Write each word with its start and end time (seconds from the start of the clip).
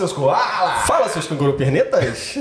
seus 0.00 0.12
koala! 0.14 0.82
Fala, 0.86 1.08
seus 1.10 1.26
canguru 1.26 1.52
pernetas! 1.52 2.38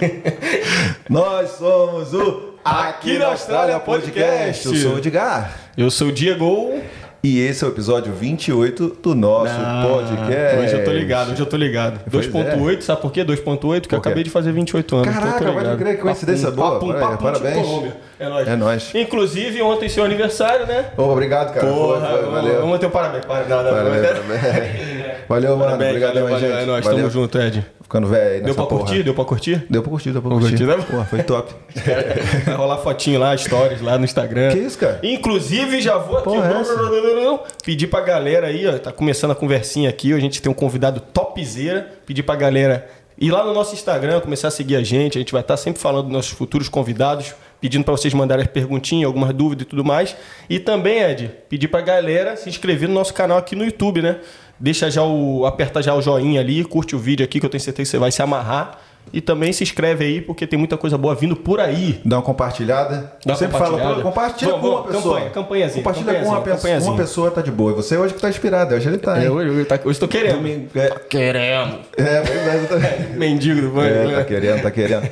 Nós 1.08 1.50
somos 1.50 2.14
o 2.14 2.54
Aqui 2.64 3.18
na 3.18 3.26
Austrália 3.26 3.78
Podcast. 3.78 4.66
Eu 4.66 4.74
sou 4.74 4.94
o 4.94 4.98
Edgar. 4.98 5.52
Eu 5.76 5.90
sou 5.90 6.08
o 6.08 6.12
Diego. 6.12 6.80
E 7.20 7.40
esse 7.40 7.64
é 7.64 7.66
o 7.66 7.70
episódio 7.70 8.12
28 8.12 8.98
do 9.02 9.12
nosso 9.12 9.52
Ah, 9.52 9.84
podcast. 9.90 10.56
Hoje 10.56 10.72
eu 10.74 10.84
tô 10.84 10.92
ligado, 10.92 11.32
hoje 11.32 11.40
eu 11.42 11.46
tô 11.46 11.56
ligado. 11.56 12.00
Pois 12.08 12.28
2.8, 12.28 12.80
sabe 12.82 13.02
por 13.02 13.10
quê? 13.10 13.24
2.8, 13.24 13.88
que 13.88 13.94
eu 13.94 13.98
acabei 13.98 14.22
de 14.22 14.30
fazer 14.30 14.52
28 14.52 14.96
anos. 14.96 15.08
então 15.08 15.20
Caraca, 15.20 15.52
pode 15.52 15.76
crer, 15.78 15.96
que 15.96 16.02
coincidência 16.02 16.52
Papum, 16.52 16.86
boa. 16.86 16.94
papum, 16.94 17.16
Parabéns, 17.24 17.56
papum, 17.56 17.80
parabéns. 17.80 17.94
É 18.20 18.28
nóis. 18.28 18.48
É 18.48 18.56
nóis. 18.56 18.94
Inclusive, 18.94 19.60
ontem 19.62 19.88
seu 19.88 20.04
aniversário, 20.04 20.64
né? 20.66 20.90
Ô, 20.96 21.02
obrigado, 21.10 21.52
cara. 21.54 21.66
Porra, 21.66 22.06
Foi, 22.08 22.18
foi, 22.22 22.30
valeu. 22.30 22.60
vamos 22.60 22.78
ter 22.78 22.86
um 22.86 22.90
parabéns. 22.90 23.24
Para, 23.24 23.44
não, 23.48 23.62
não, 23.64 23.70
Valeu, 23.72 23.84
não. 23.84 24.00
valeu. 24.00 25.18
Valeu, 25.28 25.50
mano. 25.56 25.64
Parabéns, 25.64 25.88
Obrigado, 25.90 26.14
valeu, 26.14 26.28
valeu. 26.30 26.38
gente. 26.48 26.62
É 26.62 26.66
nóis, 26.66 26.84
Valeu. 26.84 26.98
tamo 27.00 27.10
junto, 27.10 27.38
Ed. 27.38 27.66
Ficando 27.88 28.06
velho 28.06 28.44
Deu 28.44 28.54
pra 28.54 28.66
porra. 28.66 28.80
curtir? 28.84 29.02
Deu 29.02 29.14
pra 29.14 29.24
curtir? 29.24 29.66
Deu 29.70 29.82
pra 29.82 29.90
curtir, 29.90 30.12
deu 30.12 30.20
pra 30.20 30.30
curtir, 30.30 30.48
curtir. 30.50 30.64
né? 30.66 30.76
Porra, 30.90 31.04
foi 31.06 31.22
top. 31.22 31.54
Vai 32.44 32.54
rolar 32.54 32.76
fotinho 32.76 33.18
lá, 33.18 33.34
stories 33.34 33.80
lá 33.80 33.96
no 33.96 34.04
Instagram. 34.04 34.52
Que 34.52 34.58
isso, 34.58 34.76
cara? 34.76 35.00
Inclusive, 35.02 35.80
já 35.80 35.96
vou 35.96 36.18
aqui 36.18 36.28
é 36.36 37.38
pedir 37.64 37.86
pra 37.86 38.02
galera 38.02 38.48
aí, 38.48 38.66
ó, 38.66 38.78
tá 38.78 38.92
começando 38.92 39.30
a 39.30 39.34
conversinha 39.34 39.88
aqui, 39.88 40.12
a 40.12 40.20
gente 40.20 40.42
tem 40.42 40.52
um 40.52 40.54
convidado 40.54 41.00
topzera, 41.00 41.90
pedir 42.04 42.22
pra 42.24 42.36
galera 42.36 42.86
ir 43.16 43.30
lá 43.30 43.42
no 43.42 43.54
nosso 43.54 43.72
Instagram, 43.72 44.20
começar 44.20 44.48
a 44.48 44.50
seguir 44.50 44.76
a 44.76 44.82
gente, 44.82 45.16
a 45.16 45.20
gente 45.22 45.32
vai 45.32 45.40
estar 45.40 45.56
sempre 45.56 45.80
falando 45.80 46.04
dos 46.04 46.12
nossos 46.12 46.32
futuros 46.32 46.68
convidados, 46.68 47.34
pedindo 47.60 47.84
pra 47.84 47.92
vocês 47.92 48.12
mandarem 48.14 48.44
as 48.44 48.50
perguntinhas, 48.50 49.06
algumas 49.06 49.34
dúvidas 49.34 49.66
e 49.66 49.68
tudo 49.68 49.84
mais. 49.84 50.16
E 50.48 50.58
também, 50.58 51.02
Ed, 51.02 51.30
pedir 51.48 51.68
pra 51.68 51.80
galera 51.80 52.36
se 52.36 52.48
inscrever 52.48 52.88
no 52.88 52.94
nosso 52.94 53.12
canal 53.14 53.38
aqui 53.38 53.56
no 53.56 53.64
YouTube, 53.64 54.02
né? 54.02 54.20
Deixa 54.58 54.90
já 54.90 55.02
o. 55.02 55.46
aperta 55.46 55.82
já 55.82 55.94
o 55.94 56.02
joinha 56.02 56.40
ali, 56.40 56.64
curte 56.64 56.96
o 56.96 56.98
vídeo 56.98 57.24
aqui 57.24 57.38
que 57.38 57.46
eu 57.46 57.50
tenho 57.50 57.60
certeza 57.60 57.86
que 57.86 57.90
você 57.90 57.98
vai 57.98 58.10
se 58.10 58.22
amarrar. 58.22 58.80
E 59.12 59.20
também 59.20 59.52
se 59.52 59.62
inscreve 59.62 60.04
aí, 60.04 60.20
porque 60.20 60.46
tem 60.46 60.58
muita 60.58 60.76
coisa 60.76 60.98
boa 60.98 61.14
vindo 61.14 61.34
por 61.36 61.60
aí. 61.60 62.00
Dá 62.04 62.16
uma 62.16 62.22
compartilhada. 62.22 63.12
Dá 63.24 63.32
Eu 63.32 63.36
sempre 63.36 63.54
compartilhada. 63.58 63.94
pô, 63.96 64.02
compartilha 64.02 64.50
Vamos, 64.52 64.68
com 64.68 64.74
uma 64.76 64.82
pessoa. 64.84 65.02
campanha, 65.14 65.30
campanhazinha, 65.30 65.82
Compartilha 65.84 66.04
com 66.06 66.10
uma 66.10 66.18
campanhazinha, 66.20 66.40
pessoa. 66.44 66.56
campanhazinha. 66.56 66.90
Uma 66.92 66.98
pessoa 66.98 67.30
tá 67.30 67.40
de 67.40 67.50
boa. 67.50 67.72
Você 67.74 67.96
hoje 67.96 68.14
que 68.14 68.20
tá 68.20 68.28
inspirado. 68.28 68.74
Hoje 68.74 68.88
ele 68.88 68.98
tá? 68.98 69.22
É, 69.22 69.30
hoje, 69.30 69.64
tá- 69.64 69.80
hoje 69.84 69.98
tô 69.98 70.08
querendo. 70.08 70.36
Domingo- 70.36 70.68
é, 70.74 70.88
Querendo. 71.08 71.78
é, 71.96 72.20
verdade, 72.22 72.66
tá- 72.66 72.76
Mendigo 73.16 73.60
do 73.60 73.68
banco. 73.70 73.86
É, 73.88 74.06
né? 74.06 74.14
tá 74.16 74.24
querendo, 74.24 74.62
tá 74.62 74.70
querendo. 74.70 75.08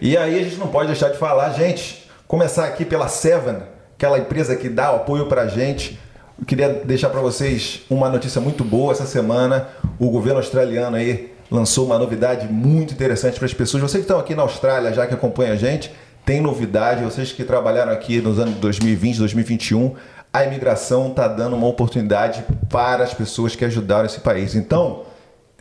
E 0.00 0.16
aí 0.16 0.38
a 0.40 0.42
gente 0.42 0.56
não 0.56 0.68
pode 0.68 0.86
deixar 0.88 1.10
de 1.10 1.18
falar, 1.18 1.50
gente, 1.52 2.08
começar 2.26 2.64
aqui 2.64 2.84
pela 2.84 3.08
Seven, 3.08 3.56
aquela 3.96 4.18
empresa 4.18 4.56
que 4.56 4.68
dá 4.68 4.88
apoio 4.90 5.26
pra 5.26 5.46
gente. 5.46 5.98
Eu 6.38 6.44
queria 6.46 6.68
deixar 6.84 7.10
pra 7.10 7.20
vocês 7.20 7.82
uma 7.88 8.08
notícia 8.08 8.40
muito 8.40 8.64
boa 8.64 8.92
essa 8.92 9.06
semana. 9.06 9.68
O 10.00 10.10
governo 10.10 10.38
australiano 10.40 10.96
aí 10.96 11.32
lançou 11.54 11.86
uma 11.86 11.96
novidade 11.96 12.48
muito 12.48 12.92
interessante 12.92 13.38
para 13.38 13.46
as 13.46 13.54
pessoas. 13.54 13.80
Vocês 13.80 14.04
que 14.04 14.10
estão 14.10 14.18
aqui 14.18 14.34
na 14.34 14.42
Austrália, 14.42 14.92
já 14.92 15.06
que 15.06 15.14
acompanham 15.14 15.52
a 15.52 15.56
gente, 15.56 15.94
tem 16.26 16.40
novidade. 16.40 17.04
Vocês 17.04 17.30
que 17.30 17.44
trabalharam 17.44 17.92
aqui 17.92 18.20
nos 18.20 18.40
anos 18.40 18.56
2020, 18.56 19.18
2021, 19.18 19.94
a 20.32 20.44
imigração 20.44 21.10
está 21.10 21.28
dando 21.28 21.54
uma 21.54 21.68
oportunidade 21.68 22.44
para 22.68 23.04
as 23.04 23.14
pessoas 23.14 23.54
que 23.54 23.64
ajudaram 23.64 24.04
esse 24.04 24.18
país. 24.18 24.56
Então, 24.56 25.02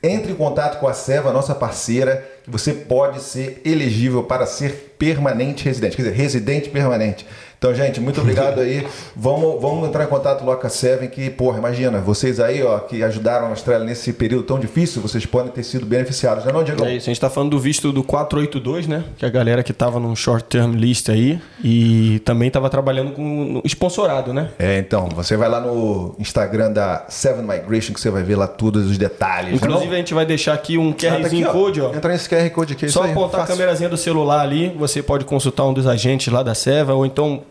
entre 0.01 0.31
em 0.31 0.35
contato 0.35 0.79
com 0.79 0.87
a 0.87 0.93
Seva, 0.93 1.31
nossa 1.31 1.53
parceira, 1.53 2.27
que 2.43 2.49
você 2.49 2.73
pode 2.73 3.21
ser 3.21 3.61
elegível 3.63 4.23
para 4.23 4.47
ser 4.47 4.95
permanente 4.97 5.63
residente, 5.63 5.95
quer 5.95 6.01
dizer, 6.01 6.15
residente 6.15 6.69
permanente. 6.69 7.23
Então, 7.63 7.73
gente, 7.73 8.01
muito 8.01 8.19
obrigado 8.19 8.59
aí. 8.59 8.85
Vamos, 9.15 9.61
vamos 9.61 9.87
entrar 9.87 10.03
em 10.03 10.07
contato 10.07 10.43
com 10.43 10.51
a 10.51 10.69
Seven, 10.69 11.07
que, 11.07 11.29
porra, 11.29 11.59
imagina, 11.59 12.01
vocês 12.01 12.37
aí, 12.37 12.61
ó, 12.61 12.77
que 12.79 13.01
ajudaram 13.01 13.45
a 13.45 13.49
Austrália 13.51 13.85
nesse 13.85 14.11
período 14.11 14.43
tão 14.43 14.59
difícil, 14.59 15.01
vocês 15.01 15.25
podem 15.25 15.49
ter 15.49 15.63
sido 15.63 15.85
beneficiados, 15.85 16.43
não 16.43 16.49
é 16.49 16.53
não, 16.55 16.63
Diego? 16.65 16.83
É 16.83 16.95
isso, 16.97 17.09
a 17.09 17.13
gente 17.13 17.21
tá 17.21 17.29
falando 17.29 17.51
do 17.51 17.59
visto 17.59 17.93
do 17.93 18.03
482, 18.03 18.85
né? 18.85 19.05
Que 19.17 19.23
é 19.23 19.29
a 19.29 19.31
galera 19.31 19.63
que 19.63 19.71
tava 19.71 19.97
num 19.97 20.13
short 20.13 20.43
term 20.49 20.73
list 20.73 21.07
aí 21.07 21.39
e 21.63 22.19
também 22.25 22.51
tava 22.51 22.69
trabalhando 22.69 23.13
com 23.13 23.61
sponsorado, 23.63 24.33
né? 24.33 24.49
É, 24.59 24.77
então, 24.77 25.07
você 25.07 25.37
vai 25.37 25.47
lá 25.47 25.61
no 25.61 26.17
Instagram 26.19 26.69
da 26.69 27.05
Seven 27.07 27.43
Migration, 27.43 27.93
que 27.93 28.01
você 28.01 28.09
vai 28.09 28.23
ver 28.23 28.35
lá 28.35 28.45
todos 28.45 28.91
os 28.91 28.97
detalhes. 28.97 29.53
Inclusive 29.53 29.87
não? 29.87 29.93
a 29.93 29.97
gente 29.99 30.13
vai 30.13 30.25
deixar 30.25 30.53
aqui 30.53 30.77
um 30.77 30.89
Ah, 30.89 31.45
tá 31.45 31.51
Code, 31.53 31.79
ó. 31.79 31.93
Entra 31.95 32.11
nesse 32.11 32.27
QR 32.27 32.49
Code 32.49 32.73
aqui, 32.73 32.87
é 32.87 32.89
Só 32.89 33.03
aí, 33.03 33.11
apontar 33.11 33.39
a 33.39 33.47
câmerazinha 33.47 33.87
do 33.87 33.95
celular 33.95 34.41
ali, 34.41 34.67
você 34.77 35.01
pode 35.01 35.23
consultar 35.23 35.63
um 35.63 35.73
dos 35.73 35.87
agentes 35.87 36.27
lá 36.27 36.43
da 36.43 36.53
Seva, 36.53 36.93
ou 36.93 37.05
então 37.05 37.41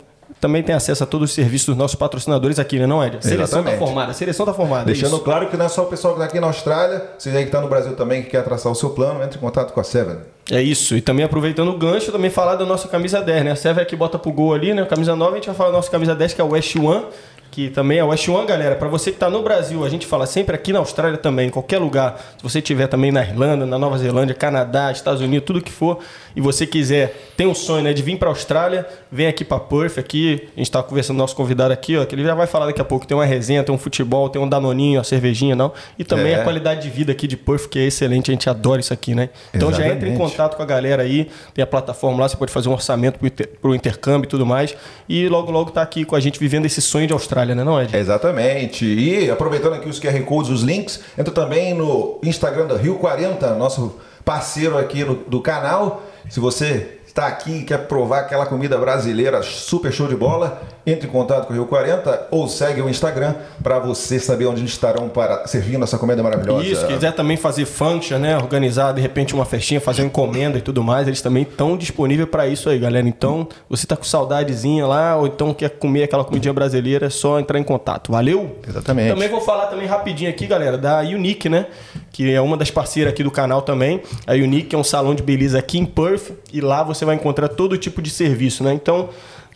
também 0.43 0.61
tem 0.61 0.75
acesso 0.75 1.01
a 1.01 1.07
todos 1.07 1.29
os 1.29 1.35
serviços 1.35 1.67
dos 1.67 1.77
nossos 1.77 1.95
patrocinadores 1.95 2.59
aqui, 2.59 2.77
né, 2.77 2.85
não, 2.85 3.01
Ed? 3.01 3.15
A 3.15 3.21
seleção 3.21 3.61
Exatamente. 3.61 3.79
tá 3.79 3.85
formada, 3.85 4.11
a 4.11 4.13
seleção 4.13 4.45
tá 4.45 4.53
formada. 4.53 4.81
é 4.83 4.85
Deixando 4.87 5.15
isso. 5.15 5.23
claro 5.23 5.47
que 5.47 5.55
não 5.55 5.65
é 5.65 5.69
só 5.69 5.83
o 5.83 5.85
pessoal 5.85 6.13
que 6.15 6.19
está 6.19 6.29
aqui 6.29 6.37
na 6.41 6.47
Austrália, 6.47 7.01
vocês 7.17 7.33
aí 7.33 7.43
que 7.43 7.47
estão 7.47 7.61
no 7.61 7.69
Brasil 7.69 7.95
também, 7.95 8.23
que 8.23 8.29
quer 8.29 8.43
traçar 8.43 8.69
o 8.69 8.75
seu 8.75 8.89
plano, 8.89 9.23
entre 9.23 9.37
em 9.37 9.41
contato 9.41 9.71
com 9.71 9.79
a 9.79 9.83
Seven. 9.85 10.17
É 10.51 10.61
isso. 10.61 10.97
E 10.97 11.01
também 11.01 11.23
aproveitando 11.23 11.69
o 11.69 11.77
gancho, 11.77 12.11
também 12.11 12.29
falar 12.29 12.57
da 12.57 12.65
nossa 12.65 12.89
camisa 12.89 13.21
10, 13.21 13.45
né? 13.45 13.51
A 13.51 13.55
Seva 13.55 13.81
é 13.81 13.85
que 13.85 13.95
bota 13.95 14.19
pro 14.19 14.33
gol 14.33 14.53
ali, 14.53 14.73
né? 14.73 14.83
Camisa 14.83 15.15
9, 15.15 15.31
a 15.31 15.35
gente 15.35 15.45
vai 15.45 15.55
falar 15.55 15.69
da 15.69 15.77
nossa 15.77 15.89
camisa 15.89 16.13
10, 16.13 16.33
que 16.33 16.41
é 16.41 16.43
o 16.43 16.49
West 16.49 16.75
One, 16.75 17.05
que 17.53 17.69
também 17.69 17.99
é 17.99 18.03
o 18.03 18.07
West 18.07 18.27
One, 18.27 18.47
galera. 18.47 18.75
Pra 18.75 18.87
você 18.87 19.11
que 19.11 19.17
tá 19.19 19.29
no 19.29 19.43
Brasil, 19.43 19.85
a 19.85 19.89
gente 19.89 20.07
fala 20.07 20.25
sempre 20.25 20.55
aqui 20.55 20.73
na 20.73 20.79
Austrália 20.79 21.19
também, 21.19 21.49
em 21.49 21.51
qualquer 21.51 21.77
lugar. 21.77 22.19
Se 22.35 22.41
você 22.41 22.57
estiver 22.57 22.87
também 22.87 23.11
na 23.11 23.21
Irlanda, 23.21 23.63
na 23.63 23.77
Nova 23.77 23.95
Zelândia, 23.99 24.33
Canadá, 24.33 24.91
Estados 24.91 25.21
Unidos, 25.21 25.45
tudo 25.45 25.61
que 25.61 25.71
for, 25.71 25.99
e 26.35 26.41
você 26.41 26.65
quiser, 26.65 27.15
tem 27.37 27.45
um 27.45 27.53
sonho, 27.53 27.83
né, 27.83 27.93
de 27.93 28.01
vir 28.01 28.17
pra 28.17 28.29
Austrália, 28.29 28.87
vem 29.11 29.27
aqui 29.27 29.45
pra 29.45 29.59
Perth, 29.59 29.99
aqui. 29.99 30.49
A 30.57 30.59
gente 30.59 30.71
tá 30.71 30.81
conversando 30.81 31.15
com 31.15 31.19
o 31.19 31.23
nosso 31.23 31.35
convidado 31.35 31.71
aqui, 31.71 31.95
ó, 31.95 32.03
que 32.05 32.15
ele 32.15 32.23
já 32.23 32.33
vai 32.33 32.47
falar 32.47 32.65
daqui 32.65 32.81
a 32.81 32.83
pouco. 32.83 33.05
Tem 33.05 33.15
uma 33.15 33.23
resenha, 33.23 33.63
tem 33.63 33.73
um 33.73 33.77
futebol, 33.77 34.29
tem 34.29 34.41
um 34.41 34.49
danoninho, 34.49 34.97
uma 34.97 35.03
cervejinha, 35.03 35.55
não. 35.55 35.71
E 35.99 36.03
também 36.03 36.33
É. 36.33 36.41
a 36.41 36.43
qualidade 36.43 36.81
de 36.81 36.89
vida 36.89 37.11
aqui 37.11 37.27
de 37.27 37.37
Perth, 37.37 37.67
que 37.69 37.77
é 37.77 37.83
excelente, 37.83 38.31
a 38.31 38.33
gente 38.33 38.49
adora 38.49 38.81
isso 38.81 38.91
aqui, 38.91 39.13
né? 39.13 39.29
Então 39.53 39.71
já 39.71 39.85
entra 39.85 40.07
em 40.07 40.13
Exatamente. 40.13 40.17
contato 40.17 40.57
com 40.57 40.63
a 40.63 40.65
galera 40.65 41.03
aí, 41.03 41.29
tem 41.53 41.61
a 41.61 41.67
plataforma 41.67 42.19
lá, 42.19 42.27
você 42.27 42.35
pode 42.35 42.51
fazer 42.51 42.67
um 42.67 42.73
orçamento 42.73 43.23
inter, 43.23 43.47
pro 43.61 43.75
intercâmbio 43.75 44.25
e 44.25 44.29
tudo 44.29 44.43
mais. 44.43 44.75
E 45.07 45.29
logo, 45.29 45.51
logo 45.51 45.69
tá 45.69 45.83
aqui 45.83 46.03
com 46.03 46.15
a 46.15 46.19
gente 46.19 46.39
vivendo 46.39 46.65
esse 46.65 46.81
sonho 46.81 47.05
de 47.05 47.13
Austrália, 47.13 47.42
né, 47.53 47.63
não, 47.63 47.81
Ed? 47.81 47.95
Exatamente. 47.95 48.85
E 48.85 49.29
aproveitando 49.29 49.73
aqui 49.73 49.89
os 49.89 49.99
QR 49.99 50.19
Codes, 50.23 50.49
os 50.51 50.61
links, 50.61 51.01
entra 51.17 51.33
também 51.33 51.73
no 51.73 52.19
Instagram 52.23 52.67
da 52.67 52.77
Rio 52.77 52.95
40, 52.95 53.55
nosso 53.55 53.99
parceiro 54.23 54.77
aqui 54.77 55.03
no- 55.03 55.15
do 55.15 55.41
canal. 55.41 56.03
Se 56.29 56.39
você 56.39 56.99
está 57.05 57.27
aqui 57.27 57.57
e 57.59 57.63
quer 57.63 57.87
provar 57.87 58.19
aquela 58.21 58.45
comida 58.45 58.77
brasileira 58.77 59.43
super 59.43 59.91
show 59.91 60.07
de 60.07 60.15
bola, 60.15 60.61
entre 60.85 61.07
em 61.07 61.11
contato 61.11 61.47
com 61.47 61.53
o 61.53 61.55
Rio 61.55 61.65
40 61.65 62.27
ou 62.29 62.47
segue 62.47 62.81
o 62.81 62.89
Instagram 62.89 63.35
para 63.61 63.79
você 63.79 64.19
saber 64.19 64.47
onde 64.47 64.63
estarão 64.65 65.07
para 65.07 65.47
servindo 65.47 65.83
essa 65.83 65.97
comida 65.97 66.21
maravilhosa. 66.21 66.65
Isso, 66.65 66.87
quiser 66.87 67.13
também 67.13 67.37
fazer 67.37 67.65
function, 67.65 68.17
né? 68.17 68.35
Organizar 68.37 68.93
de 68.93 69.01
repente 69.01 69.33
uma 69.33 69.45
festinha, 69.45 69.79
fazer 69.79 70.01
uma 70.01 70.07
encomenda 70.07 70.57
e 70.57 70.61
tudo 70.61 70.83
mais, 70.83 71.07
eles 71.07 71.21
também 71.21 71.43
estão 71.43 71.77
disponíveis 71.77 72.29
para 72.29 72.47
isso 72.47 72.69
aí, 72.69 72.77
galera. 72.77 73.07
Então, 73.07 73.47
você 73.69 73.87
tá 73.87 73.95
com 73.95 74.03
saudadezinha 74.03 74.85
lá, 74.85 75.15
ou 75.15 75.27
então 75.27 75.53
quer 75.53 75.69
comer 75.69 76.03
aquela 76.03 76.23
comidinha 76.23 76.53
brasileira, 76.53 77.07
é 77.07 77.09
só 77.09 77.39
entrar 77.39 77.59
em 77.59 77.63
contato. 77.63 78.11
Valeu? 78.11 78.57
Exatamente. 78.67 79.13
Também 79.13 79.29
vou 79.29 79.41
falar 79.41 79.67
também 79.67 79.87
rapidinho 79.87 80.29
aqui, 80.29 80.45
galera, 80.45 80.77
da 80.77 80.99
Unique, 80.99 81.47
né? 81.47 81.67
Que 82.11 82.33
é 82.33 82.41
uma 82.41 82.57
das 82.57 82.69
parceiras 82.69 83.13
aqui 83.13 83.23
do 83.23 83.31
canal 83.31 83.61
também. 83.61 84.01
A 84.27 84.33
Unique 84.33 84.75
é 84.75 84.77
um 84.77 84.83
salão 84.83 85.15
de 85.15 85.23
beleza 85.23 85.57
aqui 85.57 85.79
em 85.79 85.85
Perth 85.85 86.31
e 86.51 86.59
lá 86.59 86.83
você 86.83 87.05
vai 87.05 87.15
encontrar 87.15 87.47
todo 87.47 87.77
tipo 87.77 88.01
de 88.01 88.09
serviço, 88.09 88.63
né? 88.63 88.73
Então, 88.73 89.09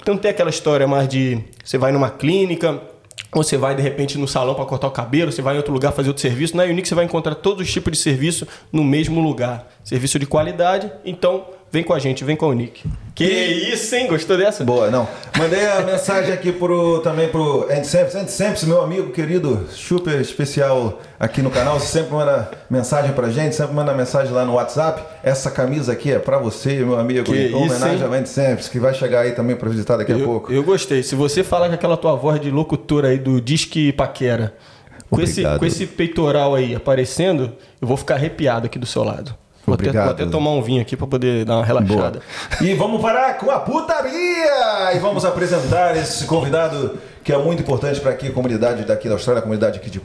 não 0.09 0.17
tem 0.17 0.31
aquela 0.31 0.49
história 0.49 0.87
mais 0.87 1.07
de 1.07 1.39
você 1.63 1.77
vai 1.77 1.91
numa 1.91 2.09
clínica, 2.09 2.81
ou 3.33 3.43
você 3.43 3.57
vai 3.57 3.75
de 3.75 3.81
repente 3.81 4.17
no 4.17 4.27
salão 4.27 4.55
para 4.55 4.65
cortar 4.65 4.87
o 4.87 4.91
cabelo, 4.91 5.31
você 5.31 5.41
vai 5.41 5.55
em 5.55 5.57
outro 5.57 5.73
lugar 5.73 5.91
fazer 5.91 6.09
outro 6.09 6.21
serviço. 6.21 6.55
Na 6.55 6.63
Unique 6.63 6.87
você 6.87 6.95
vai 6.95 7.05
encontrar 7.05 7.35
todos 7.35 7.67
os 7.67 7.71
tipos 7.71 7.91
de 7.91 7.97
serviço 7.97 8.47
no 8.71 8.83
mesmo 8.83 9.19
lugar. 9.21 9.67
Serviço 9.83 10.17
de 10.17 10.25
qualidade, 10.25 10.91
então 11.05 11.45
vem 11.71 11.83
com 11.83 11.93
a 11.93 11.99
gente, 11.99 12.23
vem 12.23 12.35
com 12.35 12.45
a 12.45 12.49
Unique. 12.49 12.83
Que 13.15 13.25
isso, 13.25 13.95
hein? 13.95 14.07
Gostou 14.07 14.37
dessa? 14.37 14.63
Boa, 14.63 14.91
não. 14.91 15.07
Mandei 15.37 15.65
a 15.65 15.81
mensagem 15.81 16.31
aqui 16.31 16.51
pro, 16.51 16.99
também 16.99 17.29
pro 17.29 17.67
Andy 17.71 17.87
Sampson. 17.87 18.19
Andy 18.19 18.31
Sampson, 18.31 18.67
meu 18.67 18.81
amigo 18.81 19.11
querido, 19.11 19.65
super 19.71 20.21
especial 20.21 21.01
aqui 21.19 21.41
no 21.41 21.49
canal. 21.49 21.79
Você 21.79 21.87
sempre 21.99 22.13
manda 22.13 22.51
mensagem 22.69 23.11
pra 23.13 23.29
gente, 23.29 23.55
sempre 23.55 23.73
manda 23.73 23.91
mensagem 23.93 24.31
lá 24.31 24.45
no 24.45 24.53
WhatsApp. 24.53 25.01
Essa 25.23 25.49
camisa 25.49 25.93
aqui 25.93 26.11
é 26.11 26.19
pra 26.19 26.37
você, 26.37 26.75
meu 26.75 26.99
amigo, 26.99 27.23
Que 27.23 27.31
em 27.35 27.45
isso, 27.47 27.55
homenagem 27.57 27.97
hein? 27.97 28.03
ao 28.03 28.13
Andy 28.13 28.29
Sampson, 28.29 28.71
que 28.71 28.79
vai 28.79 28.93
chegar 28.93 29.21
aí 29.21 29.31
também 29.31 29.55
pra 29.55 29.67
visitar 29.67 29.97
daqui 29.97 30.11
a 30.13 30.17
Eu, 30.17 30.25
pouco. 30.25 30.53
eu 30.53 30.63
gostei. 30.63 31.01
Se 31.01 31.15
você 31.15 31.43
falar 31.43 31.69
com 31.69 31.73
aquela 31.75 31.97
tua 31.97 32.15
voz 32.15 32.39
de 32.39 32.51
locutora 32.51 33.07
aí 33.07 33.17
do 33.17 33.41
Disque 33.41 33.91
Paquera, 33.91 34.53
com 35.09 35.19
esse, 35.21 35.41
com 35.57 35.65
esse 35.65 35.87
peitoral 35.87 36.53
aí 36.53 36.75
aparecendo, 36.75 37.53
eu 37.81 37.87
vou 37.87 37.97
ficar 37.97 38.13
arrepiado 38.15 38.67
aqui 38.67 38.77
do 38.77 38.85
seu 38.85 39.03
lado. 39.03 39.33
Vou 39.67 39.73
até, 39.73 39.91
vou 39.91 40.11
até 40.11 40.25
tomar 40.25 40.51
um 40.51 40.61
vinho 40.61 40.81
aqui 40.81 40.95
pra 40.95 41.05
poder 41.05 41.43
dar 41.43 41.57
uma 41.57 41.65
relaxada. 41.65 42.21
E 42.61 42.73
vamos 42.73 43.01
parar 43.01 43.37
com 43.37 43.51
a 43.51 43.59
putaria! 43.59 44.95
E 44.95 44.99
vamos 44.99 45.25
apresentar 45.25 45.97
esse 45.97 46.23
convidado 46.23 46.97
que 47.21 47.33
é 47.33 47.37
muito 47.37 47.63
importante 47.63 47.99
para 47.99 48.11
aqui, 48.11 48.27
a 48.27 48.31
comunidade 48.31 48.85
daqui 48.85 49.09
da 49.09 49.15
Austrália, 49.15 49.39
a 49.39 49.41
comunidade 49.41 49.77
aqui 49.77 49.89
de 49.89 50.01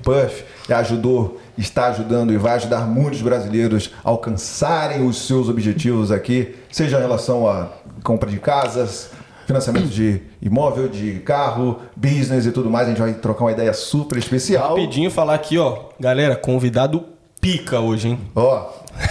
e 0.68 0.72
ajudou, 0.72 1.40
está 1.56 1.86
ajudando 1.90 2.32
e 2.32 2.36
vai 2.36 2.54
ajudar 2.56 2.88
muitos 2.88 3.22
brasileiros 3.22 3.92
a 4.04 4.10
alcançarem 4.10 5.06
os 5.06 5.28
seus 5.28 5.48
objetivos 5.48 6.10
aqui, 6.10 6.56
seja 6.68 6.98
em 6.98 7.02
relação 7.02 7.48
a 7.48 7.68
compra 8.02 8.28
de 8.28 8.40
casas, 8.40 9.10
financiamento 9.46 9.86
de 9.86 10.22
imóvel, 10.42 10.88
de 10.88 11.20
carro, 11.20 11.78
business 11.94 12.46
e 12.46 12.50
tudo 12.50 12.68
mais. 12.68 12.88
A 12.88 12.90
gente 12.90 13.00
vai 13.00 13.14
trocar 13.14 13.44
uma 13.44 13.52
ideia 13.52 13.72
super 13.72 14.18
especial. 14.18 14.70
Rapidinho 14.70 15.08
falar 15.08 15.34
aqui, 15.34 15.56
ó. 15.56 15.84
Galera, 16.00 16.34
convidado 16.34 17.04
pica 17.40 17.80
hoje, 17.80 18.08
hein? 18.08 18.20
Ó, 18.34 18.68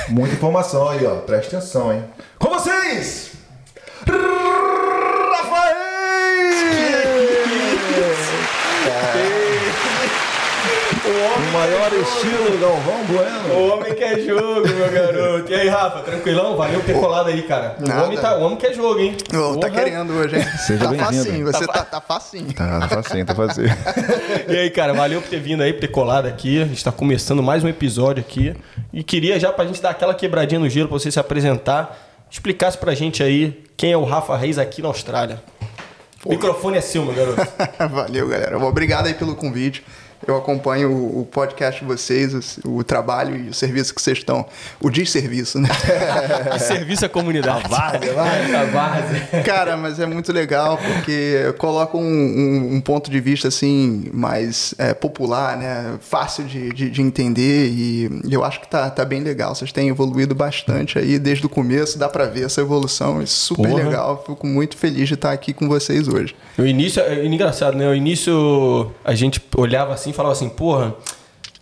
muita 0.10 0.36
informação 0.36 0.90
aí, 0.90 1.06
ó. 1.06 1.16
Presta 1.18 1.58
atenção, 1.58 1.92
hein? 1.94 2.04
Com 2.40 2.50
vocês! 2.50 3.32
Rafael! 5.32 5.76
O 11.04 11.41
maior 11.52 11.92
estilo 11.94 12.60
Galvão 12.60 13.06
Bueno. 13.06 13.54
O 13.56 13.74
homem 13.74 13.94
quer 13.94 14.20
jogo, 14.22 14.68
meu 14.68 14.92
garoto. 14.92 15.52
E 15.52 15.56
aí, 15.56 15.68
Rafa, 15.68 16.00
tranquilão? 16.00 16.56
Valeu 16.56 16.80
por 16.80 16.86
ter 16.86 17.00
colado 17.00 17.28
aí, 17.28 17.42
cara. 17.44 17.76
O 17.80 17.88
Nada. 17.88 18.06
homem, 18.06 18.18
tá, 18.18 18.38
o 18.38 18.44
homem 18.44 18.58
quer 18.58 18.74
jogo, 18.74 19.00
hein? 19.00 19.18
Ô, 19.34 19.58
tá 19.58 19.70
querendo 19.70 20.14
hoje, 20.14 20.38
hein? 20.38 20.46
Seja 20.66 20.86
tá 20.86 20.90
bem-vindo. 20.92 21.26
facinho, 21.26 21.46
você 21.46 21.68
tá, 21.68 21.86
tá 21.86 22.02
facinho. 22.02 22.54
Tá, 22.54 22.80
tá 22.80 22.88
facinho, 22.88 23.26
tá 23.26 23.36
facinho. 23.36 23.68
E 24.48 24.58
aí, 24.58 24.70
cara, 24.70 24.94
valeu 24.94 25.22
por 25.22 25.30
ter 25.30 25.40
vindo 25.40 25.62
aí, 25.62 25.74
por 25.74 25.82
ter 25.82 25.88
colado 25.90 26.26
aqui. 26.26 26.62
A 26.62 26.66
gente 26.66 26.84
tá 26.84 26.92
começando 26.92 27.44
mais 27.44 27.64
um 27.64 27.68
episódio 27.68 28.22
aqui. 28.22 28.56
E 28.94 29.04
queria 29.04 29.40
já 29.40 29.52
pra 29.52 29.66
gente 29.66 29.82
dar 29.82 29.92
aquela 29.92 30.14
quebradinha 30.14 30.60
no 30.60 30.70
gelo, 30.70 30.88
pra 30.88 30.98
você 30.98 31.12
se 31.12 31.20
apresentar, 31.20 31.98
explicasse 32.30 32.78
pra 32.78 32.94
gente 32.94 33.22
aí 33.22 33.64
quem 33.76 33.92
é 33.92 33.98
o 33.98 34.04
Rafa 34.04 34.36
Reis 34.38 34.58
aqui 34.58 34.82
na 34.82 34.88
Austrália. 34.88 35.42
O 36.24 36.30
microfone 36.30 36.78
é 36.78 36.82
seu, 36.82 37.04
meu 37.04 37.14
garoto. 37.14 37.42
Valeu, 37.92 38.28
galera. 38.28 38.58
Obrigado 38.58 39.08
aí 39.08 39.14
pelo 39.14 39.36
convite. 39.36 39.84
Eu 40.28 40.38
acompanho 40.38 40.92
o, 40.92 41.22
o 41.22 41.26
podcast 41.26 41.82
de 41.82 41.88
vocês, 41.88 42.58
o, 42.64 42.78
o 42.78 42.84
trabalho 42.84 43.36
e 43.36 43.50
o 43.50 43.54
serviço 43.54 43.94
que 43.94 44.02
vocês 44.02 44.20
estão. 44.20 44.46
O 44.80 44.90
desserviço, 44.90 45.60
né? 45.60 45.70
De 46.54 46.60
serviço 46.64 47.06
à 47.06 47.10
comunidade. 47.10 47.66
A 47.66 47.68
vai. 47.68 48.56
A 48.56 48.66
várzea. 48.66 49.44
Cara, 49.44 49.76
mas 49.78 50.00
é 50.00 50.06
muito 50.06 50.32
legal 50.32 50.78
porque 50.78 51.54
coloca 51.58 51.98
um, 51.98 52.02
um- 52.02 52.76
um 52.76 52.82
ponto 52.82 53.10
de 53.10 53.20
vista 53.20 53.48
assim 53.48 54.06
mais 54.14 54.74
é, 54.78 54.94
popular, 54.94 55.58
né? 55.58 55.96
Fácil 56.02 56.44
de, 56.44 56.72
de, 56.74 56.90
de 56.90 57.02
entender 57.02 57.68
e 57.70 58.22
eu 58.30 58.44
acho 58.44 58.60
que 58.62 58.68
tá, 58.68 58.90
tá 58.90 59.04
bem 59.06 59.22
legal. 59.22 59.56
Vocês 59.56 59.72
têm 59.72 59.90
evoluído 59.90 60.36
bastante 60.36 60.98
aí 61.00 61.18
desde 61.20 61.46
o 61.46 61.50
começo, 61.50 61.98
dá 61.98 62.08
pra 62.10 62.26
ver 62.26 62.46
essa 62.46 62.62
evolução. 62.62 63.22
É 63.22 63.26
super 63.26 63.70
Porra. 63.70 63.84
legal. 63.84 64.24
Fico 64.26 64.46
muito 64.48 64.78
feliz 64.78 65.08
de 65.08 65.16
estar 65.16 65.32
aqui 65.32 65.54
com 65.54 65.68
vocês 65.68 66.08
hoje. 66.08 66.36
No 66.58 66.66
início, 66.68 67.02
é 67.02 67.26
engraçado, 67.26 67.76
né? 67.78 67.86
No 67.88 67.96
início 67.96 68.92
a 69.04 69.14
gente 69.16 69.42
olhava 69.56 69.94
assim 69.94 70.11
e 70.12 70.14
falava 70.14 70.34
assim, 70.34 70.50
porra, 70.50 70.94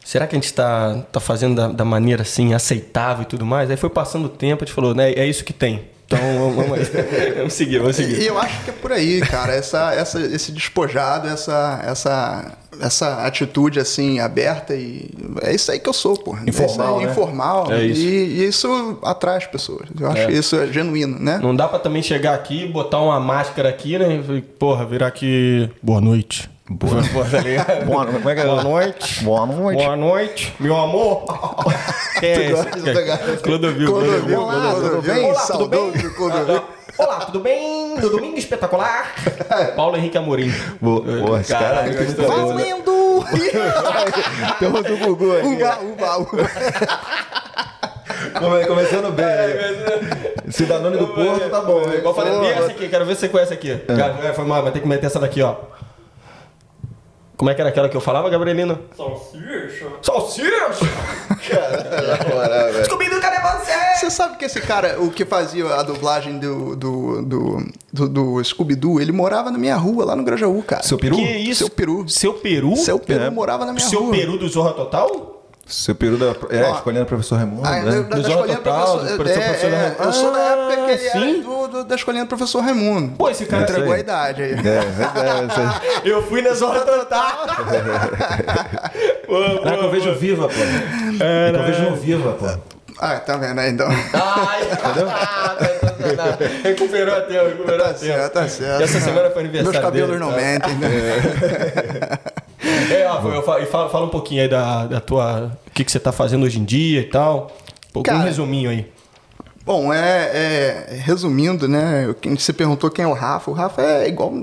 será 0.03 0.27
que 0.27 0.35
a 0.35 0.39
gente 0.39 0.53
tá, 0.53 1.03
tá 1.11 1.19
fazendo 1.19 1.55
da, 1.55 1.67
da 1.69 1.85
maneira 1.85 2.23
assim, 2.23 2.53
aceitável 2.53 3.23
e 3.23 3.25
tudo 3.25 3.45
mais? 3.45 3.69
Aí 3.69 3.77
foi 3.77 3.89
passando 3.89 4.25
o 4.25 4.29
tempo, 4.29 4.63
a 4.63 4.65
gente 4.65 4.75
falou, 4.75 4.93
né? 4.93 5.11
É 5.13 5.25
isso 5.25 5.43
que 5.43 5.53
tem. 5.53 5.87
Então 6.09 6.17
vamos, 6.39 6.55
vamos, 6.55 6.79
aí. 6.79 7.33
vamos 7.37 7.53
seguir, 7.53 7.77
vamos 7.77 7.95
seguir. 7.95 8.19
E 8.19 8.25
eu 8.25 8.39
acho 8.39 8.63
que 8.63 8.71
é 8.71 8.73
por 8.73 8.91
aí, 8.91 9.21
cara. 9.21 9.53
Essa, 9.53 9.93
essa, 9.93 10.19
esse 10.19 10.51
despojado, 10.51 11.27
essa, 11.27 11.83
essa, 11.85 12.57
essa 12.81 13.27
atitude 13.27 13.79
assim, 13.79 14.19
aberta 14.19 14.73
e. 14.73 15.11
É 15.43 15.53
isso 15.53 15.71
aí 15.71 15.79
que 15.79 15.87
eu 15.87 15.93
sou, 15.93 16.17
pô. 16.17 16.35
Informal, 16.47 16.95
é 16.95 16.99
aí, 17.01 17.05
né? 17.05 17.11
informal. 17.11 17.71
É 17.71 17.83
isso. 17.85 18.01
E, 18.01 18.07
e 18.07 18.47
isso 18.47 18.97
atrai 19.03 19.37
as 19.37 19.45
pessoas. 19.45 19.87
Eu 19.99 20.09
acho 20.09 20.21
É. 20.23 20.25
que 20.25 20.33
isso 20.33 20.55
é 20.55 20.65
genuíno, 20.73 21.19
né? 21.19 21.39
Não 21.43 21.55
dá 21.55 21.67
pra 21.67 21.77
também 21.77 22.01
chegar 22.01 22.33
aqui, 22.33 22.65
botar 22.65 22.99
uma 23.01 23.19
máscara 23.19 23.69
aqui, 23.69 23.95
né? 23.99 24.23
E, 24.29 24.41
Porra, 24.41 24.87
virar 24.87 25.05
aqui. 25.05 25.69
Boa 25.79 26.01
noite. 26.01 26.49
Boa? 26.69 27.01
Boa, 27.85 28.05
como 28.05 28.29
é 28.29 28.35
que 28.35 28.41
é? 28.41 28.45
Boa 28.45 28.63
noite. 28.63 29.23
Boa 29.23 29.45
noite. 29.47 29.83
Boa 29.83 29.95
noite, 29.95 30.53
meu 30.59 30.75
amor. 30.77 31.25
Quem 32.19 32.29
é 32.29 32.51
esse? 32.51 33.37
Clodovil. 33.41 33.87
Clodovil, 33.91 34.39
Olá, 34.41 34.73
tudo 34.75 35.01
bem? 35.01 35.25
Olá, 35.25 35.41
tudo 35.47 35.67
bem? 35.67 35.91
Clodovil. 35.91 36.63
Olá, 36.99 37.15
tudo 37.21 37.39
bem? 37.39 37.95
No 37.97 38.09
domingo 38.09 38.37
espetacular. 38.37 39.15
Paulo 39.75 39.97
Henrique 39.97 40.17
Amorim. 40.17 40.53
Boa, 40.79 41.01
boa, 41.01 41.41
esse 41.41 41.51
cara 41.53 41.87
é. 41.87 41.91
Valendo! 41.91 43.25
Temos 44.59 44.81
o 44.81 44.97
Gugu 44.97 45.37
aqui. 45.37 45.47
Uba, 45.47 45.79
uba, 45.81 46.17
uba. 46.17 46.49
Come- 48.37 48.65
Começando 48.65 49.11
bem. 49.13 49.25
aí. 49.25 50.51
Cidadão 50.51 50.91
do 50.91 51.07
Porto, 51.07 51.49
tá 51.49 51.61
bom. 51.61 51.81
Igual 51.93 52.13
falei, 52.13 52.51
essa 52.51 52.67
aqui, 52.71 52.87
quero 52.89 53.05
ver 53.05 53.15
se 53.15 53.21
você 53.21 53.29
conhece 53.29 53.53
aqui. 53.53 53.75
Cara, 53.87 54.17
é, 54.23 54.33
Foi 54.33 54.45
mal, 54.45 54.61
vai 54.61 54.71
ter 54.71 54.81
que 54.81 54.87
meter 54.87 55.07
essa 55.07 55.19
daqui, 55.19 55.41
ó. 55.41 55.55
Como 57.39 57.49
é 57.49 57.55
que 57.55 57.61
era 57.61 57.69
aquela 57.69 57.87
que 57.87 57.95
eu 57.95 58.01
falava, 58.01 58.29
Gabrielina? 58.29 58.81
Salsicha. 58.97 59.87
Salsicha! 60.01 60.49
na 62.19 62.35
moral, 62.35 62.73
velho. 62.73 62.85
Scooby-Doo, 62.85 63.21
cadê 63.21 63.37
você? 63.39 63.71
Você 63.97 64.11
sabe 64.11 64.35
que 64.37 64.43
esse 64.43 64.59
cara, 64.59 65.01
o 65.01 65.09
que 65.09 65.23
fazia 65.23 65.65
a 65.75 65.81
dublagem 65.81 66.37
do, 66.37 66.75
do, 66.75 67.21
do, 67.21 67.65
do, 67.93 68.09
do 68.09 68.43
Scooby-Doo, 68.43 68.99
ele 68.99 69.13
morava 69.13 69.49
na 69.51 69.57
minha 69.57 69.77
rua, 69.77 70.03
lá 70.03 70.17
no 70.17 70.23
Grajaú, 70.23 70.61
cara. 70.63 70.83
Seu 70.83 70.97
peru? 70.97 71.15
Que 71.15 71.21
isso? 71.23 71.59
Seu 71.59 71.69
peru. 71.69 72.09
Seu 72.09 72.33
peru? 72.33 72.75
Seu 72.75 72.99
peru 72.99 73.23
É. 73.23 73.29
morava 73.29 73.65
na 73.65 73.71
minha 73.71 73.87
Seu 73.87 74.01
rua. 74.03 74.11
peru 74.11 74.37
do 74.37 74.49
Zorra 74.49 74.73
Total? 74.73 75.38
Seu 75.69 75.93
peru 75.93 76.17
da. 76.17 76.25
É, 76.49 76.63
Ó. 76.63 76.75
escolhendo 76.75 77.03
o 77.03 77.07
professor 77.07 77.35
Raimundo. 77.35 77.61
Ah, 77.63 77.71
né? 77.79 77.83
da, 77.83 77.91
da 77.91 78.15
Do 78.15 78.21
Zorra 78.23 78.29
escolinha 78.33 78.57
do 78.57 78.63
Total, 78.63 78.85
professor, 78.97 79.09
do 79.11 79.15
professor- 79.17 79.39
é, 79.41 79.45
professor 79.45 79.67
é, 79.67 79.75
Raimundo. 79.77 80.03
Eu 80.03 80.13
sou 80.13 80.31
da 80.33 80.39
Ah, 80.39 80.49
época 80.51 80.75
que 80.75 80.81
ele 80.91 80.97
sim? 80.97 81.33
era 81.33 81.43
do, 81.43 81.67
do- 81.67 81.83
da 81.85 81.95
escolinha 81.95 82.23
do 82.25 82.27
professor 82.27 82.59
Raimundo. 82.61 83.15
Pô, 83.17 83.29
esse 83.29 83.45
cara 83.45 83.63
Isso 83.63 83.71
Entregou 83.73 83.93
a 83.93 83.99
idade 83.99 84.41
aí. 84.41 84.51
É, 84.53 84.55
é, 84.55 84.57
é, 84.65 86.07
é, 86.07 86.09
Eu 86.09 86.23
fui 86.23 86.41
na 86.41 86.53
Zorra 86.55 86.79
Total. 86.79 87.45
Pô, 89.27 89.43
é. 89.43 89.59
Caraca, 89.63 89.83
eu 89.83 89.91
vejo 89.91 90.13
viva, 90.15 90.47
pô. 90.47 90.53
É 91.23 91.49
eu 91.55 91.63
vejo 91.63 91.83
no 91.91 91.95
viva, 91.95 92.31
pô. 92.33 92.47
Ah, 93.01 93.15
tá 93.19 93.37
vendo 93.37 93.59
aí 93.59 93.69
então. 93.71 93.87
Ai, 94.13 94.61
recuperou 96.63 97.15
a 97.15 97.21
tempo, 97.21 97.45
recuperou 97.45 97.85
a 97.85 97.89
Tá 97.89 97.95
certo, 97.95 98.21
tempo. 98.21 98.29
tá 98.33 98.47
certo. 98.47 98.81
E 98.81 98.83
essa 98.83 98.99
semana 98.99 99.29
foi 99.29 99.41
aniversário 99.43 99.71
Meus 99.71 99.83
cabelos 99.85 100.09
dele, 100.09 100.19
não 100.19 100.31
tá? 100.31 100.37
mentem, 100.37 100.75
né? 100.75 102.19
É, 102.91 103.05
eu 103.05 103.43
falo, 103.43 103.65
fala, 103.65 103.89
fala 103.89 104.05
um 104.05 104.09
pouquinho 104.09 104.41
aí 104.41 104.47
da, 104.47 104.85
da 104.85 104.99
tua. 104.99 105.57
O 105.67 105.71
que, 105.71 105.83
que 105.83 105.91
você 105.91 105.99
tá 105.99 106.11
fazendo 106.11 106.45
hoje 106.45 106.59
em 106.59 106.65
dia 106.65 107.01
e 107.01 107.05
tal. 107.05 107.51
Um 107.95 108.03
Cara, 108.03 108.23
resuminho 108.23 108.69
aí. 108.69 108.91
Bom, 109.65 109.93
é, 109.93 110.31
é- 110.33 110.99
resumindo, 111.03 111.67
né? 111.67 112.13
Você 112.35 112.51
perguntou 112.51 112.89
quem 112.89 113.05
é 113.05 113.07
o 113.07 113.13
Rafa. 113.13 113.51
O 113.51 113.53
Rafa 113.53 113.81
é 113.81 114.07
igual, 114.07 114.33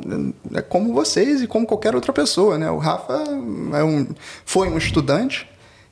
é 0.54 0.62
como 0.62 0.94
vocês 0.94 1.42
e 1.42 1.46
como 1.46 1.66
qualquer 1.66 1.94
outra 1.94 2.12
pessoa, 2.12 2.56
né? 2.56 2.70
O 2.70 2.78
Rafa 2.78 3.24
é 3.74 3.82
um, 3.82 4.06
foi 4.44 4.68
um 4.68 4.78
estudante 4.78 5.48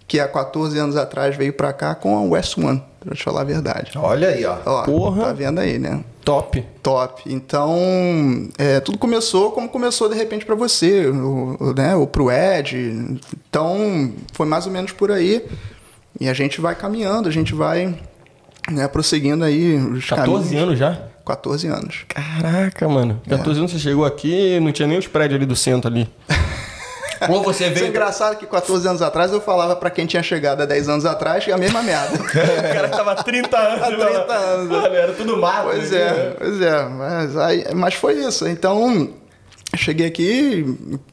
que 0.06 0.20
há 0.20 0.28
14 0.28 0.78
anos 0.78 0.96
atrás 0.96 1.34
veio 1.36 1.52
pra 1.52 1.72
cá 1.72 1.94
com 1.94 2.16
a 2.16 2.20
West 2.22 2.56
One, 2.58 2.82
pra 3.04 3.14
te 3.14 3.22
falar 3.22 3.42
a 3.42 3.44
verdade. 3.44 3.92
Olha 3.96 4.28
aí, 4.28 4.44
ó. 4.44 4.56
Ó, 4.64 4.82
Porra. 4.84 5.24
tá 5.24 5.32
vendo 5.32 5.60
aí, 5.60 5.78
né? 5.78 6.02
Top. 6.24 6.64
Top. 6.82 7.22
Então, 7.26 8.48
é, 8.58 8.80
tudo 8.80 8.98
começou 8.98 9.52
como 9.52 9.68
começou 9.68 10.08
de 10.08 10.14
repente 10.14 10.44
pra 10.44 10.54
você, 10.54 11.06
o, 11.06 11.56
o, 11.60 11.74
né, 11.74 11.94
ou 11.94 12.06
pro 12.06 12.30
Ed. 12.30 13.20
Então, 13.48 14.12
foi 14.32 14.46
mais 14.46 14.67
ou 14.67 14.72
menos 14.72 14.93
por 14.93 15.10
aí. 15.10 15.44
E 16.19 16.29
a 16.29 16.32
gente 16.32 16.60
vai 16.60 16.74
caminhando, 16.74 17.29
a 17.29 17.32
gente 17.32 17.55
vai 17.55 17.94
né, 18.70 18.88
prosseguindo 18.88 19.44
aí 19.44 19.74
os 19.76 20.06
14 20.06 20.44
caminhos. 20.44 20.62
anos 20.62 20.79
já? 20.79 21.02
14 21.26 21.67
anos. 21.69 22.05
Caraca, 22.08 22.88
mano. 22.88 23.20
14 23.29 23.58
anos 23.58 23.72
você 23.72 23.79
chegou 23.79 24.05
aqui 24.05 24.60
não 24.60 24.72
tinha 24.72 24.86
nem 24.86 24.98
os 24.98 25.06
prédios 25.06 25.36
ali 25.36 25.46
do 25.46 25.56
centro 25.56 25.90
ali. 25.90 26.08
Ou 27.28 27.43
você 27.43 27.64
Isso 27.64 27.72
é 27.72 27.74
veio. 27.74 27.88
engraçado 27.88 28.36
que 28.36 28.46
14 28.46 28.88
anos 28.88 29.02
atrás 29.02 29.32
eu 29.32 29.40
falava 29.40 29.76
pra 29.76 29.90
quem 29.90 30.06
tinha 30.06 30.22
chegado 30.22 30.62
há 30.62 30.66
10 30.66 30.88
anos 30.88 31.04
atrás 31.04 31.44
que 31.44 31.50
é 31.50 31.54
a 31.54 31.58
mesma 31.58 31.82
merda. 31.82 32.19
O 32.24 32.74
cara 32.74 32.88
tava 32.88 33.12
há 33.12 33.22
30 33.22 33.56
anos. 33.56 33.82
Há 33.82 33.86
30 33.86 34.32
anos. 34.32 34.69
Mano, 34.69 34.94
era 34.94 35.12
tudo 35.12 35.36
mato. 35.36 35.64
Pois 35.64 35.90
né? 35.90 35.98
é, 35.98 36.36
pois 36.38 36.60
é. 36.60 36.84
Mas, 36.88 37.36
aí, 37.36 37.64
mas 37.74 37.94
foi 37.94 38.14
isso. 38.14 38.46
Então, 38.46 39.10
cheguei 39.76 40.06
aqui, 40.06 40.64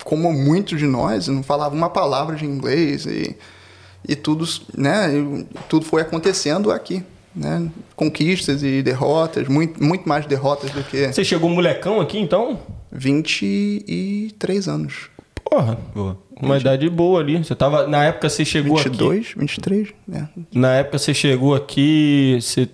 como 0.03 0.32
muitos 0.32 0.80
de 0.80 0.86
nós, 0.86 1.27
não 1.27 1.44
falava 1.44 1.75
uma 1.75 1.89
palavra 1.89 2.36
de 2.36 2.46
inglês 2.46 3.06
e, 3.06 3.36
e 4.08 4.15
tudo, 4.15 4.46
né, 4.75 5.13
e 5.13 5.48
tudo 5.70 5.86
foi 5.86 6.01
acontecendo 6.01 6.72
aqui. 6.72 7.03
Né? 7.34 7.70
Conquistas 7.96 8.62
e 8.62 8.82
derrotas, 8.82 9.48
muito, 9.48 9.82
muito 9.82 10.08
mais 10.08 10.25
derrotas 10.25 10.70
do 10.72 10.84
que 10.84 11.08
Você 11.08 11.24
chegou 11.24 11.50
molecão 11.50 12.01
aqui 12.01 12.20
então? 12.20 12.60
23 12.91 14.68
anos. 14.68 15.10
Porra. 15.51 15.77
Boa. 15.93 16.17
Uma 16.41 16.58
idade 16.58 16.89
boa 16.89 17.20
ali. 17.20 17.43
Você 17.43 17.53
tava. 17.53 17.86
Na 17.86 18.05
época 18.05 18.29
você 18.29 18.46
chegou 18.46 18.77
aqui. 18.77 18.89
22, 18.89 19.34
23, 19.36 19.89
né? 20.08 20.29
Na 20.53 20.75
época 20.75 20.98
você 20.98 21.13
chegou 21.13 21.53
aqui, 21.53 22.39
você 22.41 22.70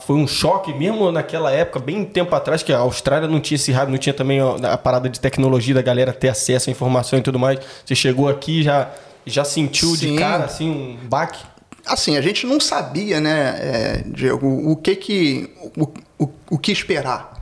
foi 0.00 0.16
um 0.16 0.26
choque 0.26 0.74
mesmo 0.74 1.12
naquela 1.12 1.52
época, 1.52 1.78
bem 1.78 2.04
tempo 2.04 2.34
atrás, 2.34 2.62
que 2.62 2.72
a 2.72 2.78
Austrália 2.78 3.28
não 3.28 3.38
tinha 3.38 3.54
esse 3.54 3.70
rádio, 3.70 3.92
não 3.92 3.98
tinha 3.98 4.14
também 4.14 4.42
ó, 4.42 4.56
a 4.64 4.76
parada 4.76 5.08
de 5.08 5.20
tecnologia 5.20 5.74
da 5.74 5.82
galera 5.82 6.12
ter 6.12 6.28
acesso 6.28 6.68
à 6.68 6.72
informação 6.72 7.18
e 7.20 7.22
tudo 7.22 7.38
mais. 7.38 7.60
Você 7.84 7.94
chegou 7.94 8.28
aqui 8.28 8.60
e 8.60 8.62
já 8.64 8.90
já 9.24 9.44
sentiu 9.44 9.92
de 9.92 10.08
Sim. 10.08 10.16
cara 10.16 10.46
assim 10.46 10.68
um 10.68 10.96
baque? 11.08 11.44
Assim, 11.86 12.16
a 12.16 12.20
gente 12.20 12.46
não 12.46 12.58
sabia, 12.58 13.20
né, 13.20 13.58
é, 13.60 14.02
Diego, 14.06 14.46
o 14.70 14.76
que 14.76 14.96
que, 14.96 15.50
o, 15.76 15.88
o, 16.18 16.28
o 16.50 16.58
que 16.58 16.72
esperar. 16.72 17.37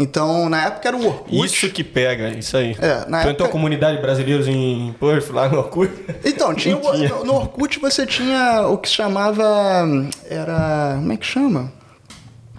Então, 0.00 0.48
na 0.48 0.64
época 0.66 0.86
era 0.88 0.96
o 0.96 1.04
Orkut. 1.06 1.44
Isso 1.44 1.68
que 1.70 1.82
pega, 1.82 2.28
isso 2.30 2.56
aí. 2.56 2.76
É, 2.78 3.04
na 3.08 3.22
tu 3.22 3.28
entrou 3.28 3.30
época- 3.30 3.44
a 3.46 3.48
comunidade 3.48 3.96
de 3.96 4.02
brasileiros 4.02 4.46
em 4.46 4.94
Perth, 5.00 5.30
lá 5.30 5.48
no 5.48 5.58
Orkut? 5.58 5.92
Então, 6.24 6.54
tinha, 6.56 6.76
Tinha. 6.76 7.08
no- 7.08 7.24
no 7.24 7.34
Orkut 7.34 7.80
você 7.80 8.06
tinha 8.06 8.66
o 8.68 8.78
que 8.78 8.88
se 8.88 8.94
chamava. 8.94 9.44
Era. 10.30 10.94
Como 10.98 11.12
é 11.12 11.16
que 11.16 11.26
chama? 11.26 11.72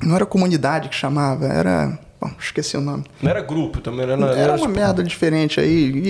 Não 0.04 0.16
era 0.16 0.26
comunidade 0.26 0.90
que 0.90 0.96
chamava, 0.96 1.46
era. 1.48 1.98
Bom, 2.22 2.30
esqueci 2.38 2.76
o 2.76 2.82
nome. 2.82 3.06
Não 3.22 3.30
era 3.32 3.40
grupo 3.42 3.80
também, 3.80 4.02
era, 4.02 4.12
Era 4.14 4.54
tipo- 4.54 4.66
uma 4.66 4.68
merda 4.68 5.02
diferente 5.02 5.58
aí. 5.62 5.90
E, 5.90 6.10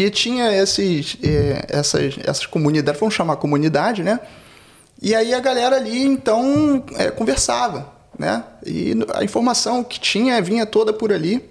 e- 0.00 0.04
e 0.06 0.10
tinha 0.10 0.50
esses, 0.56 1.18
eh, 1.22 1.66
essas, 1.68 2.16
essas 2.24 2.46
comunidades, 2.46 2.98
vamos 2.98 3.14
chamar 3.14 3.36
comunidade, 3.36 4.02
né? 4.02 4.18
E 5.02 5.14
aí 5.14 5.34
a 5.34 5.40
galera 5.40 5.76
ali, 5.76 6.02
então, 6.02 6.82
é, 6.96 7.10
conversava, 7.10 7.86
né? 8.18 8.44
E 8.64 8.94
a 9.14 9.24
informação 9.24 9.82
que 9.82 9.98
tinha 9.98 10.40
vinha 10.40 10.66
toda 10.66 10.92
por 10.92 11.12
ali. 11.12 11.48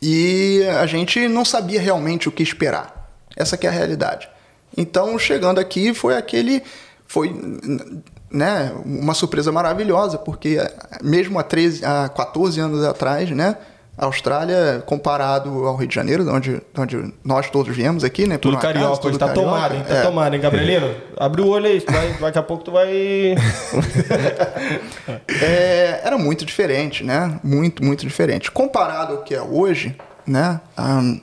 E 0.00 0.62
a 0.80 0.86
gente 0.86 1.28
não 1.28 1.44
sabia 1.44 1.80
realmente 1.80 2.28
o 2.28 2.32
que 2.32 2.42
esperar. 2.42 3.10
Essa 3.36 3.56
que 3.56 3.66
é 3.66 3.70
a 3.70 3.72
realidade. 3.72 4.28
Então, 4.76 5.18
chegando 5.18 5.58
aqui, 5.58 5.94
foi 5.94 6.16
aquele... 6.16 6.62
Foi 7.06 7.30
né, 8.30 8.72
uma 8.84 9.12
surpresa 9.12 9.52
maravilhosa, 9.52 10.16
porque 10.16 10.58
mesmo 11.02 11.38
há, 11.38 11.42
13, 11.42 11.84
há 11.84 12.08
14 12.08 12.58
anos 12.58 12.82
atrás, 12.82 13.30
né, 13.30 13.58
a 14.02 14.06
Austrália, 14.06 14.82
comparado 14.84 15.64
ao 15.64 15.76
Rio 15.76 15.86
de 15.86 15.94
Janeiro, 15.94 16.24
de 16.24 16.30
onde, 16.30 16.50
de 16.54 16.80
onde 16.80 17.14
nós 17.24 17.48
todos 17.48 17.74
viemos 17.74 18.02
aqui, 18.02 18.26
né? 18.26 18.36
Tudo 18.36 18.58
carioca, 18.58 18.86
acaso, 18.86 19.00
tudo 19.00 19.16
tá 19.16 19.28
carioca, 19.28 19.48
tomado, 19.48 19.74
hein? 19.76 19.84
Tá 19.86 19.94
é. 19.94 20.02
tomado, 20.02 20.34
hein, 20.34 20.40
Gabrielino? 20.40 20.92
Abre 21.16 21.40
o 21.40 21.46
olho 21.46 21.66
aí, 21.66 21.78
vai, 21.78 22.12
daqui 22.14 22.38
a 22.38 22.42
pouco 22.42 22.64
tu 22.64 22.72
vai... 22.72 22.90
é, 25.40 26.00
era 26.02 26.18
muito 26.18 26.44
diferente, 26.44 27.04
né? 27.04 27.38
Muito, 27.44 27.84
muito 27.84 28.04
diferente. 28.04 28.50
Comparado 28.50 29.14
ao 29.14 29.22
que 29.22 29.36
é 29.36 29.40
hoje, 29.40 29.96
né? 30.26 30.60
Um, 30.76 31.20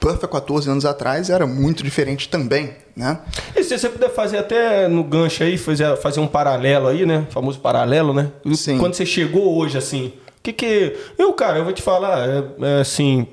Perth 0.00 0.24
há 0.24 0.28
14 0.28 0.70
anos 0.70 0.86
atrás 0.86 1.28
era 1.28 1.46
muito 1.46 1.84
diferente 1.84 2.28
também, 2.28 2.70
né? 2.96 3.18
E 3.54 3.62
se 3.62 3.76
você 3.78 3.88
puder 3.90 4.08
fazer 4.10 4.38
até 4.38 4.88
no 4.88 5.04
gancho 5.04 5.42
aí, 5.42 5.58
fazer, 5.58 5.94
fazer 5.98 6.20
um 6.20 6.26
paralelo 6.26 6.88
aí, 6.88 7.04
né? 7.04 7.26
O 7.28 7.32
famoso 7.32 7.60
paralelo, 7.60 8.14
né? 8.14 8.30
Sim. 8.54 8.78
Quando 8.78 8.94
você 8.94 9.04
chegou 9.04 9.58
hoje, 9.58 9.76
assim, 9.76 10.14
que 10.42 10.52
que... 10.52 10.96
Eu, 11.18 11.32
cara, 11.32 11.58
eu 11.58 11.64
vou 11.64 11.72
te 11.72 11.82
falar, 11.82 12.28
é, 12.28 12.44
é 12.60 12.80
assim... 12.80 13.26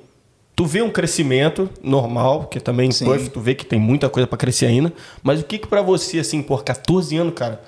Tu 0.56 0.66
vê 0.66 0.82
um 0.82 0.90
crescimento 0.90 1.70
normal, 1.82 2.42
porque 2.42 2.60
também 2.60 2.90
em 2.90 2.94
Perth 2.94 3.30
tu 3.30 3.40
vê 3.40 3.56
que 3.56 3.66
tem 3.66 3.80
muita 3.80 4.10
coisa 4.10 4.28
para 4.28 4.38
crescer 4.38 4.66
ainda, 4.66 4.92
mas 5.24 5.40
o 5.40 5.46
que 5.46 5.58
que 5.58 5.68
para 5.68 5.82
você, 5.82 6.20
assim, 6.20 6.42
por 6.42 6.64
14 6.64 7.16
anos, 7.16 7.34
cara... 7.34 7.62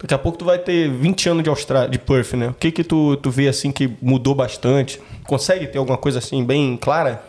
Daqui 0.00 0.14
a 0.14 0.18
pouco 0.18 0.36
tu 0.36 0.44
vai 0.44 0.58
ter 0.58 0.90
20 0.90 1.28
anos 1.28 1.44
de 1.44 1.48
Austrália, 1.48 1.88
de 1.88 1.96
Perth, 1.96 2.32
né? 2.32 2.48
O 2.48 2.54
que 2.54 2.72
que 2.72 2.82
tu, 2.82 3.16
tu 3.18 3.30
vê, 3.30 3.46
assim, 3.46 3.70
que 3.70 3.96
mudou 4.02 4.34
bastante? 4.34 5.00
Consegue 5.24 5.68
ter 5.68 5.78
alguma 5.78 5.96
coisa, 5.96 6.18
assim, 6.18 6.44
bem 6.44 6.76
clara? 6.76 7.22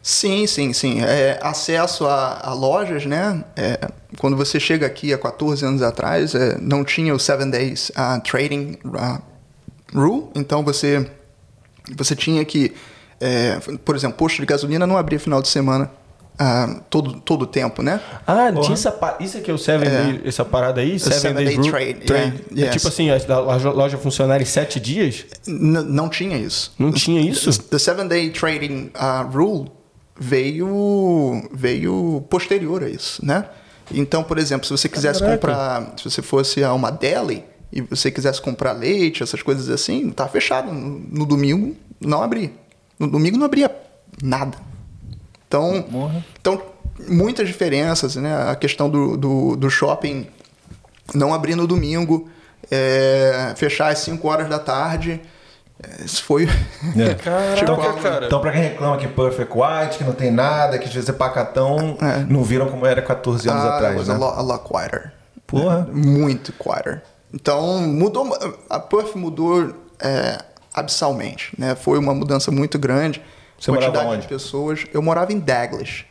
Sim, 0.00 0.46
sim, 0.46 0.72
sim. 0.72 1.00
É, 1.00 1.38
acesso 1.42 2.06
a, 2.06 2.40
a, 2.42 2.52
lojas, 2.52 3.06
né? 3.06 3.44
É, 3.56 3.88
quando 4.18 4.36
você 4.36 4.60
chega 4.60 4.86
aqui 4.86 5.12
há 5.12 5.18
14 5.18 5.64
anos 5.64 5.82
atrás, 5.82 6.34
é, 6.34 6.58
não 6.60 6.84
tinha 6.84 7.14
o 7.14 7.18
7 7.18 7.44
Days 7.46 7.90
uh, 7.90 8.20
Trading 8.20 8.78
uh, 8.84 9.22
Rule, 9.94 10.28
então 10.34 10.64
você, 10.64 11.08
você 11.96 12.16
tinha 12.16 12.44
que, 12.44 12.72
é, 13.20 13.58
por 13.84 13.94
exemplo, 13.94 14.16
posto 14.16 14.40
de 14.40 14.46
gasolina 14.46 14.86
não 14.86 14.96
abria 14.96 15.18
final 15.18 15.42
de 15.42 15.48
semana. 15.48 15.90
Uh, 16.32 16.80
todo 16.88 17.20
todo 17.20 17.46
tempo, 17.46 17.82
né? 17.82 18.00
Ah, 18.26 18.50
uhum. 18.54 18.62
tinha 18.62 18.72
essa 18.72 19.16
isso 19.20 19.36
aqui 19.36 19.50
é 19.50 19.54
o 19.54 19.58
Seven 19.58 19.86
é. 19.86 19.90
Day, 19.90 20.22
essa 20.24 20.42
parada 20.42 20.80
aí, 20.80 20.98
Seven, 20.98 21.18
seven 21.18 21.44
Day 21.44 21.70
Trade. 21.70 21.94
trade. 22.06 22.44
Yeah. 22.50 22.64
É 22.64 22.68
tipo 22.70 22.88
assim, 22.88 23.10
a 23.10 23.70
loja 23.70 23.98
funcionar 23.98 24.40
em 24.40 24.46
sete 24.46 24.80
dias? 24.80 25.26
N 25.46 25.82
não 25.82 26.08
tinha 26.08 26.38
isso. 26.38 26.72
Não 26.78 26.90
tinha 26.90 27.20
isso? 27.20 27.62
The 27.64 27.78
Seven 27.78 28.08
Day 28.08 28.30
Trading 28.30 28.90
uh, 28.96 29.30
Rule 29.30 29.70
veio 30.18 31.48
veio 31.52 32.24
posterior 32.30 32.82
a 32.82 32.88
isso, 32.88 33.24
né? 33.24 33.44
Então, 33.92 34.24
por 34.24 34.38
exemplo, 34.38 34.66
se 34.66 34.72
você 34.72 34.88
quisesse 34.88 35.20
Caraca. 35.20 35.36
comprar, 35.36 35.94
se 35.98 36.04
você 36.10 36.22
fosse 36.22 36.64
a 36.64 36.72
uma 36.72 36.90
deli 36.90 37.44
e 37.72 37.80
você 37.80 38.10
quisesse 38.10 38.40
comprar 38.40 38.72
leite, 38.72 39.22
essas 39.22 39.42
coisas 39.42 39.68
assim, 39.70 40.10
tá 40.10 40.28
fechado. 40.28 40.70
No, 40.70 40.98
no 40.98 41.26
domingo 41.26 41.74
não 42.00 42.22
abria. 42.22 42.52
No 42.98 43.06
domingo 43.06 43.38
não 43.38 43.46
abria 43.46 43.74
nada. 44.22 44.58
Então, 45.48 45.84
então 46.40 46.62
muitas 47.08 47.48
diferenças, 47.48 48.16
né? 48.16 48.50
A 48.50 48.54
questão 48.54 48.90
do, 48.90 49.16
do, 49.16 49.56
do 49.56 49.70
shopping 49.70 50.26
não 51.14 51.32
abrir 51.32 51.54
no 51.54 51.66
domingo, 51.66 52.28
é, 52.70 53.52
fechar 53.56 53.88
às 53.88 53.98
5 54.00 54.26
horas 54.28 54.48
da 54.48 54.58
tarde. 54.58 55.20
Isso 56.04 56.22
foi. 56.22 56.44
É. 56.96 57.14
Caraca, 57.22 57.56
tipo, 57.56 58.02
cara. 58.02 58.26
Então, 58.26 58.40
pra 58.40 58.52
quem 58.52 58.62
reclama 58.62 58.96
que 58.98 59.08
Perfect 59.08 59.52
White, 59.52 59.98
que 59.98 60.04
não 60.04 60.12
tem 60.12 60.30
nada, 60.30 60.78
que 60.78 60.86
às 60.86 60.94
vezes 60.94 61.08
é 61.08 61.12
pacatão, 61.12 61.96
é. 62.00 62.24
não 62.28 62.44
viram 62.44 62.68
como 62.68 62.86
era 62.86 63.02
14 63.02 63.48
anos 63.48 63.64
ah, 63.64 63.76
atrás. 63.76 64.08
Né? 64.08 64.14
A, 64.14 64.18
lot, 64.18 64.38
a 64.38 64.42
lot 64.42 64.68
quieter. 64.68 65.12
Porra. 65.46 65.88
É, 65.88 65.92
muito 65.92 66.52
quieter. 66.52 67.02
Então, 67.32 67.80
mudou. 67.80 68.36
A 68.68 68.78
Puff 68.78 69.16
mudou 69.16 69.74
é, 70.00 70.38
abissalmente. 70.74 71.52
Né? 71.58 71.74
Foi 71.74 71.98
uma 71.98 72.14
mudança 72.14 72.50
muito 72.50 72.78
grande. 72.78 73.22
Você 73.58 73.70
quantidade 73.70 73.94
morava 73.94 74.14
onde? 74.14 74.22
de 74.22 74.28
pessoas. 74.28 74.84
Eu 74.92 75.00
morava 75.00 75.32
em 75.32 75.38
Douglas. 75.38 76.04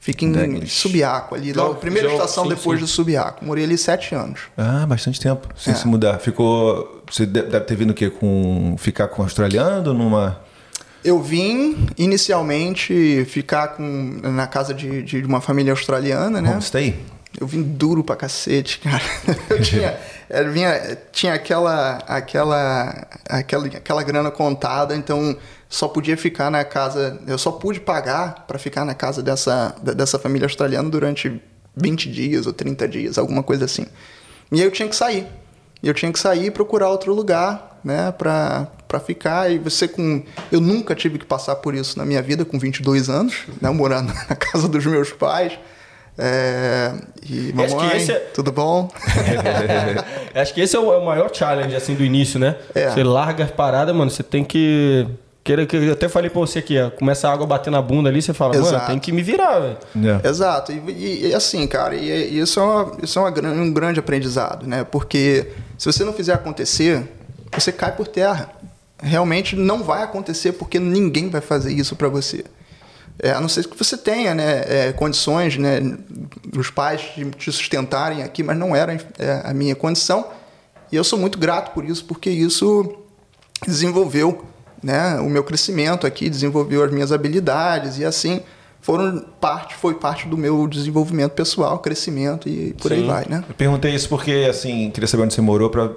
Fica 0.00 0.24
em 0.24 0.32
Douglas. 0.32 0.72
Subiaco 0.72 1.34
ali. 1.34 1.52
Logo, 1.52 1.74
primeira 1.74 2.10
estação 2.12 2.44
sim, 2.44 2.50
depois 2.50 2.78
sim. 2.78 2.84
do 2.84 2.88
Subiaco. 2.88 3.44
Morei 3.44 3.64
ali 3.64 3.76
sete 3.76 4.14
anos. 4.14 4.40
Ah, 4.56 4.86
bastante 4.86 5.20
tempo. 5.20 5.48
Sem 5.56 5.72
é. 5.72 5.76
se 5.76 5.86
mudar. 5.86 6.18
Ficou. 6.18 7.02
Você 7.10 7.26
deve 7.26 7.60
ter 7.60 7.74
vindo 7.74 7.90
o 7.90 7.94
quê? 7.94 8.08
Com. 8.08 8.76
Ficar 8.78 9.08
com 9.08 9.22
australiano 9.22 9.92
numa. 9.92 10.40
Eu 11.04 11.20
vim 11.22 11.88
inicialmente 11.96 13.24
ficar 13.26 13.68
com, 13.68 13.82
na 14.22 14.46
casa 14.46 14.74
de, 14.74 15.02
de 15.02 15.22
uma 15.24 15.40
família 15.40 15.72
australiana, 15.72 16.40
né? 16.40 16.50
Homestay? 16.52 16.98
Eu 17.40 17.46
vim 17.46 17.62
duro 17.62 18.02
pra 18.02 18.16
cacete, 18.16 18.80
cara. 18.80 19.02
Eu 19.48 19.62
tinha, 19.62 19.98
eu 20.28 20.52
vinha, 20.52 20.98
tinha 21.12 21.34
aquela, 21.34 21.98
aquela, 22.06 23.06
aquela, 23.28 23.66
aquela 23.66 24.02
grana 24.02 24.30
contada, 24.30 24.94
então 24.94 25.36
só 25.68 25.86
podia 25.88 26.16
ficar 26.16 26.50
na 26.50 26.64
casa. 26.64 27.20
Eu 27.26 27.38
só 27.38 27.52
pude 27.52 27.80
pagar 27.80 28.44
para 28.46 28.58
ficar 28.58 28.84
na 28.84 28.94
casa 28.94 29.22
dessa, 29.22 29.74
dessa 29.82 30.18
família 30.18 30.46
australiana 30.46 30.90
durante 30.90 31.40
20 31.76 32.10
dias 32.10 32.46
ou 32.46 32.52
30 32.52 32.88
dias, 32.88 33.18
alguma 33.18 33.42
coisa 33.42 33.64
assim. 33.64 33.86
E 34.50 34.60
aí 34.60 34.66
eu 34.66 34.70
tinha 34.70 34.88
que 34.88 34.96
sair. 34.96 35.26
Eu 35.82 35.94
tinha 35.94 36.12
que 36.12 36.18
sair 36.18 36.46
e 36.46 36.50
procurar 36.50 36.90
outro 36.90 37.14
lugar, 37.14 37.80
né, 37.84 38.10
pra, 38.12 38.66
pra 38.88 38.98
ficar. 38.98 39.50
E 39.50 39.58
você 39.58 39.86
com. 39.86 40.24
Eu 40.50 40.60
nunca 40.60 40.94
tive 40.94 41.18
que 41.18 41.24
passar 41.24 41.56
por 41.56 41.74
isso 41.74 41.96
na 41.96 42.04
minha 42.04 42.20
vida, 42.20 42.44
com 42.44 42.58
22 42.58 43.08
anos, 43.08 43.44
né, 43.60 43.70
morando 43.70 44.12
na 44.28 44.34
casa 44.34 44.68
dos 44.68 44.84
meus 44.84 45.12
pais. 45.12 45.58
É, 46.18 46.92
e 47.30 47.52
mamãe, 47.52 47.96
esse 47.96 48.10
é... 48.10 48.18
tudo 48.34 48.50
bom? 48.50 48.90
Acho 50.34 50.52
que 50.52 50.60
esse 50.60 50.74
é 50.76 50.80
o, 50.80 50.92
é 50.92 51.04
maior 51.04 51.32
challenge 51.32 51.76
assim 51.76 51.94
do 51.94 52.04
início, 52.04 52.40
né? 52.40 52.56
É. 52.74 52.90
Você 52.90 53.04
larga 53.04 53.44
a 53.44 53.46
parada, 53.46 53.94
mano, 53.94 54.10
você 54.10 54.24
tem 54.24 54.44
que 54.44 55.06
que 55.66 55.76
eu 55.76 55.92
até 55.92 56.08
falei 56.10 56.28
pra 56.28 56.40
você 56.40 56.58
aqui, 56.58 56.78
ó, 56.78 56.90
começa 56.90 57.26
a 57.26 57.32
água 57.32 57.46
bater 57.46 57.70
na 57.70 57.80
bunda 57.80 58.10
ali, 58.10 58.20
você 58.20 58.34
fala, 58.34 58.54
Exato. 58.54 58.74
mano, 58.74 58.86
tem 58.86 58.98
que 58.98 59.12
me 59.12 59.22
virar, 59.22 59.58
velho. 59.58 59.76
Yeah. 59.96 60.20
É. 60.22 60.28
Exato. 60.28 60.72
E, 60.72 61.28
e, 61.28 61.34
assim, 61.34 61.66
cara, 61.66 61.94
e, 61.94 62.34
e 62.34 62.40
isso 62.40 62.60
é, 62.60 62.62
uma, 62.62 62.92
isso 63.02 63.18
é 63.18 63.22
uma, 63.22 63.48
um 63.52 63.72
grande 63.72 63.98
aprendizado, 63.98 64.66
né? 64.66 64.84
Porque 64.84 65.46
se 65.78 65.86
você 65.90 66.04
não 66.04 66.12
fizer 66.12 66.34
acontecer, 66.34 67.02
você 67.56 67.72
cai 67.72 67.92
por 67.92 68.06
terra. 68.06 68.50
Realmente 69.00 69.56
não 69.56 69.82
vai 69.82 70.02
acontecer 70.02 70.52
porque 70.52 70.78
ninguém 70.78 71.30
vai 71.30 71.40
fazer 71.40 71.72
isso 71.72 71.96
para 71.96 72.08
você. 72.08 72.44
É, 73.20 73.32
a 73.32 73.40
não 73.40 73.48
ser 73.48 73.66
que 73.66 73.76
você 73.76 73.96
tenha 73.96 74.34
né, 74.34 74.64
é, 74.66 74.92
condições, 74.92 75.56
né, 75.56 75.80
os 76.56 76.70
pais 76.70 77.00
de 77.16 77.24
te 77.32 77.50
sustentarem 77.50 78.22
aqui, 78.22 78.42
mas 78.42 78.56
não 78.56 78.76
era 78.76 78.94
é, 79.18 79.42
a 79.44 79.52
minha 79.52 79.74
condição. 79.74 80.26
E 80.90 80.96
eu 80.96 81.02
sou 81.02 81.18
muito 81.18 81.38
grato 81.38 81.72
por 81.72 81.84
isso, 81.84 82.04
porque 82.04 82.30
isso 82.30 82.96
desenvolveu 83.66 84.44
né, 84.82 85.18
o 85.20 85.28
meu 85.28 85.42
crescimento 85.42 86.06
aqui, 86.06 86.30
desenvolveu 86.30 86.84
as 86.84 86.92
minhas 86.92 87.10
habilidades 87.12 87.98
e 87.98 88.04
assim 88.04 88.40
foram 88.80 89.24
parte 89.40 89.74
foi 89.74 89.94
parte 89.94 90.28
do 90.28 90.36
meu 90.36 90.66
desenvolvimento 90.68 91.32
pessoal, 91.32 91.78
crescimento 91.80 92.48
e 92.48 92.72
por 92.74 92.90
Sim. 92.90 92.98
aí 92.98 93.06
vai, 93.06 93.26
né? 93.28 93.44
Eu 93.48 93.54
perguntei 93.54 93.92
isso 93.92 94.08
porque 94.08 94.46
assim 94.48 94.90
queria 94.90 95.08
saber 95.08 95.24
onde 95.24 95.34
você 95.34 95.40
morou 95.40 95.68
para 95.68 95.90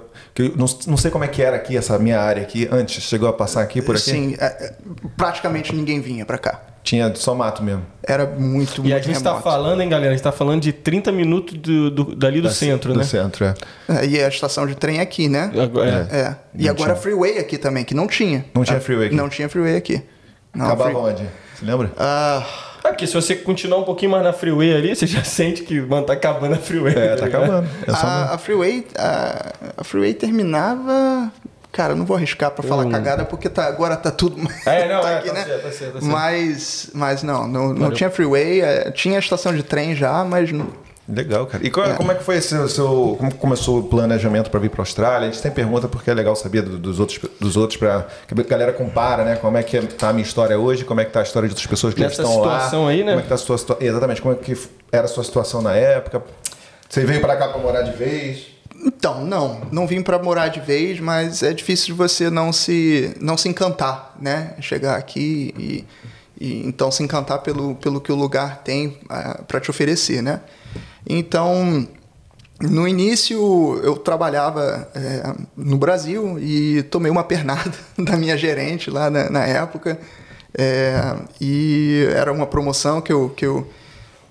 não, 0.56 0.66
não 0.86 0.96
sei 0.96 1.10
como 1.10 1.22
é 1.22 1.28
que 1.28 1.40
era 1.40 1.56
aqui 1.56 1.76
essa 1.76 1.96
minha 1.98 2.20
área 2.20 2.42
aqui 2.42 2.68
antes 2.70 3.02
chegou 3.04 3.28
a 3.28 3.32
passar 3.32 3.62
aqui 3.62 3.80
por 3.80 3.94
aqui. 3.94 4.10
Sim, 4.10 4.34
é, 4.38 4.46
é 4.46 4.74
praticamente 5.16 5.74
ninguém 5.74 6.00
vinha 6.00 6.26
para 6.26 6.38
cá. 6.38 6.71
Tinha 6.82 7.14
só 7.14 7.34
mato 7.34 7.62
mesmo. 7.62 7.84
Era 8.02 8.26
muito, 8.26 8.82
muito 8.82 8.86
E 8.86 8.92
a 8.92 8.98
gente 8.98 9.16
está 9.16 9.40
falando, 9.40 9.80
hein, 9.80 9.88
galera? 9.88 10.08
A 10.08 10.12
gente 10.12 10.20
está 10.20 10.32
falando 10.32 10.60
de 10.60 10.72
30 10.72 11.12
minutos 11.12 11.56
do, 11.56 11.90
do 11.90 12.16
dali 12.16 12.40
do 12.40 12.48
da, 12.48 12.54
centro, 12.54 12.92
do 12.92 12.98
né? 12.98 13.04
Do 13.04 13.08
centro, 13.08 13.44
é. 13.44 13.54
é. 13.88 14.06
E 14.06 14.22
a 14.22 14.28
estação 14.28 14.66
de 14.66 14.74
trem 14.74 14.98
aqui, 14.98 15.28
né? 15.28 15.52
Agora, 15.62 16.08
é. 16.10 16.16
é. 16.16 16.36
E 16.54 16.68
agora 16.68 16.94
a 16.94 16.96
freeway 16.96 17.38
aqui 17.38 17.56
também, 17.56 17.84
que 17.84 17.94
não 17.94 18.08
tinha. 18.08 18.44
Não 18.54 18.64
tinha 18.64 18.80
freeway 18.80 19.06
aqui? 19.06 19.16
Não 19.16 19.28
tinha 19.28 19.48
freeway 19.48 19.76
aqui. 19.76 20.02
Não, 20.52 20.66
Acabava 20.66 20.90
free... 20.90 20.98
onde? 20.98 21.28
Você 21.54 21.64
lembra? 21.64 21.92
Ah... 21.96 22.44
É 22.84 22.88
porque 22.88 23.06
se 23.06 23.14
você 23.14 23.36
continuar 23.36 23.78
um 23.78 23.84
pouquinho 23.84 24.10
mais 24.10 24.24
na 24.24 24.32
freeway 24.32 24.74
ali, 24.74 24.96
você 24.96 25.06
já 25.06 25.22
sente 25.24 25.62
que, 25.62 25.80
mano, 25.80 26.04
tá 26.04 26.14
acabando 26.14 26.54
a 26.54 26.58
freeway. 26.58 26.92
É, 26.92 27.10
tá, 27.10 27.16
tá 27.16 27.26
acabando. 27.26 27.68
É 27.86 27.90
a, 27.92 28.34
a, 28.34 28.38
freeway, 28.38 28.84
a, 28.98 29.52
a 29.76 29.84
freeway 29.84 30.14
terminava 30.14 31.30
Cara, 31.72 31.94
não 31.94 32.04
vou 32.04 32.16
arriscar 32.16 32.50
para 32.50 32.62
falar 32.62 32.84
hum. 32.84 32.90
cagada 32.90 33.24
porque 33.24 33.48
tá, 33.48 33.64
agora 33.64 33.96
tá 33.96 34.10
tudo 34.10 34.36
é, 34.66 34.88
não, 34.88 35.00
tá 35.02 35.10
é, 35.10 35.18
aqui, 35.18 35.28
tá 35.28 35.34
né? 35.34 35.44
Certo, 35.44 35.62
tá 35.62 35.72
certo, 35.72 35.92
tá 35.94 36.00
certo. 36.00 36.12
Mas, 36.12 36.90
mas 36.92 37.22
não, 37.22 37.48
não, 37.48 37.72
não 37.72 37.90
tinha 37.90 38.10
freeway, 38.10 38.60
é, 38.60 38.90
tinha 38.90 39.18
estação 39.18 39.54
de 39.54 39.62
trem 39.62 39.96
já, 39.96 40.22
mas 40.22 40.52
não, 40.52 40.68
Legal, 41.08 41.46
cara. 41.46 41.66
E 41.66 41.70
qual, 41.70 41.86
é. 41.86 41.94
como 41.94 42.12
é 42.12 42.14
que 42.14 42.22
foi 42.22 42.36
esse 42.36 42.68
seu, 42.68 43.16
como 43.18 43.34
começou 43.34 43.80
o 43.80 43.82
planejamento 43.82 44.50
para 44.50 44.60
vir 44.60 44.70
para 44.70 44.82
a 44.82 44.82
Austrália? 44.82 45.28
A 45.28 45.30
gente 45.32 45.42
tem 45.42 45.50
pergunta 45.50 45.88
porque 45.88 46.08
é 46.08 46.14
legal 46.14 46.36
saber 46.36 46.62
dos 46.62 47.00
outros 47.00 47.18
dos 47.40 47.56
outros 47.56 47.76
para 47.76 48.06
que 48.26 48.40
a 48.40 48.44
galera 48.44 48.72
compara, 48.72 49.24
né? 49.24 49.36
Como 49.36 49.56
é 49.56 49.64
que 49.64 49.80
tá 49.80 50.10
a 50.10 50.12
minha 50.12 50.24
história 50.24 50.56
hoje, 50.56 50.84
como 50.84 51.00
é 51.00 51.04
que 51.04 51.10
tá 51.10 51.20
a 51.20 51.22
história 51.24 51.48
de 51.48 51.54
outras 51.54 51.66
pessoas 51.66 51.92
que 51.92 52.00
Nessa 52.00 52.22
estão 52.22 52.40
lá. 52.40 52.54
situação 52.54 52.86
aí, 52.86 53.02
né? 53.02 53.12
Como 53.12 53.18
é 53.18 53.22
que 53.22 53.28
tá 53.28 53.34
a 53.34 53.38
sua 53.38 53.56
exatamente, 53.80 54.22
como 54.22 54.34
é 54.34 54.38
que 54.38 54.56
era 54.92 55.04
a 55.04 55.08
sua 55.08 55.24
situação 55.24 55.60
na 55.60 55.74
época? 55.74 56.22
Você 56.88 57.04
veio 57.04 57.20
pra 57.20 57.36
cá 57.36 57.48
pra 57.48 57.58
morar 57.58 57.82
de 57.82 57.92
vez? 57.92 58.51
Então, 58.84 59.24
não, 59.24 59.60
não 59.70 59.86
vim 59.86 60.02
para 60.02 60.18
morar 60.18 60.48
de 60.48 60.60
vez, 60.60 60.98
mas 60.98 61.42
é 61.42 61.52
difícil 61.52 61.86
de 61.86 61.92
você 61.92 62.28
não 62.28 62.52
se 62.52 63.14
não 63.20 63.36
se 63.36 63.48
encantar, 63.48 64.16
né? 64.20 64.54
Chegar 64.60 64.96
aqui 64.96 65.54
e, 65.56 65.84
e 66.40 66.66
então 66.66 66.90
se 66.90 67.02
encantar 67.02 67.38
pelo, 67.40 67.76
pelo 67.76 68.00
que 68.00 68.10
o 68.10 68.16
lugar 68.16 68.62
tem 68.64 68.98
uh, 69.04 69.44
para 69.44 69.60
te 69.60 69.70
oferecer, 69.70 70.20
né? 70.20 70.40
Então, 71.06 71.86
no 72.60 72.86
início 72.88 73.80
eu 73.82 73.96
trabalhava 73.96 74.88
é, 74.94 75.34
no 75.56 75.76
Brasil 75.76 76.38
e 76.38 76.82
tomei 76.84 77.10
uma 77.10 77.24
pernada 77.24 77.72
da 77.98 78.16
minha 78.16 78.36
gerente 78.36 78.90
lá 78.90 79.10
na, 79.10 79.30
na 79.30 79.44
época 79.44 79.98
é, 80.56 81.16
e 81.40 82.06
era 82.14 82.32
uma 82.32 82.46
promoção 82.46 83.00
que 83.00 83.12
eu, 83.12 83.30
que 83.30 83.44
eu 83.46 83.66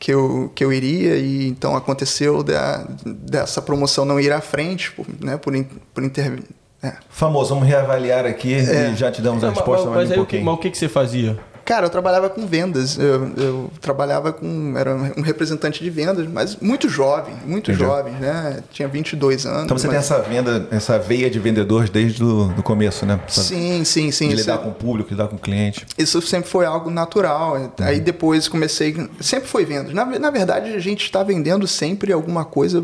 que 0.01 0.11
eu, 0.11 0.51
que 0.55 0.65
eu 0.65 0.73
iria 0.73 1.15
e 1.17 1.47
então 1.47 1.75
aconteceu 1.75 2.41
da, 2.41 2.87
dessa 3.05 3.61
promoção 3.61 4.03
não 4.03 4.19
ir 4.19 4.33
à 4.33 4.41
frente, 4.41 4.91
por, 4.93 5.05
né, 5.21 5.37
por, 5.37 5.53
por 5.93 6.03
inter... 6.03 6.39
É. 6.81 6.93
Famoso, 7.07 7.53
vamos 7.53 7.69
reavaliar 7.69 8.25
aqui 8.25 8.55
é. 8.55 8.89
e 8.89 8.95
já 8.95 9.11
te 9.11 9.21
damos 9.21 9.43
a 9.43 9.51
resposta 9.51 9.85
mas, 9.85 9.95
mais 9.95 10.09
mas 10.09 10.17
um 10.17 10.21
pouquinho. 10.21 10.43
Mas 10.43 10.55
o 10.55 10.57
que, 10.57 10.71
que 10.71 10.77
você 10.79 10.89
fazia? 10.89 11.37
Cara, 11.63 11.85
eu 11.85 11.89
trabalhava 11.89 12.29
com 12.29 12.45
vendas. 12.45 12.97
Eu, 12.97 13.31
eu, 13.37 13.71
trabalhava 13.79 14.33
com. 14.33 14.73
Era 14.77 14.95
um 15.17 15.21
representante 15.21 15.83
de 15.83 15.89
vendas, 15.89 16.27
mas 16.27 16.55
muito 16.57 16.89
jovem, 16.89 17.35
muito 17.45 17.71
Entendi. 17.71 17.85
jovem, 17.85 18.13
né? 18.13 18.63
Tinha 18.71 18.87
22 18.87 19.45
anos. 19.45 19.63
Então 19.63 19.77
você 19.77 19.87
mas... 19.87 20.07
tem 20.07 20.17
essa 20.17 20.27
venda, 20.27 20.67
essa 20.71 20.99
veia 20.99 21.29
de 21.29 21.39
vendedores 21.39 21.89
desde 21.89 22.23
o 22.23 22.63
começo, 22.63 23.05
né? 23.05 23.19
Sim, 23.27 23.83
sim, 23.83 24.11
sim. 24.11 24.29
De 24.29 24.35
lidar 24.35 24.57
com 24.59 24.69
o 24.69 24.73
público, 24.73 25.11
lidar 25.11 25.27
com 25.27 25.35
o 25.35 25.39
cliente. 25.39 25.85
Isso 25.97 26.21
sempre 26.21 26.49
foi 26.49 26.65
algo 26.65 26.89
natural. 26.89 27.55
Uhum. 27.55 27.71
Aí 27.79 27.99
depois 27.99 28.47
comecei. 28.47 28.95
Sempre 29.19 29.47
foi 29.47 29.65
vendas. 29.65 29.93
Na, 29.93 30.05
na 30.05 30.29
verdade, 30.29 30.73
a 30.73 30.79
gente 30.79 31.03
está 31.03 31.23
vendendo 31.23 31.67
sempre 31.67 32.11
alguma 32.11 32.43
coisa 32.43 32.83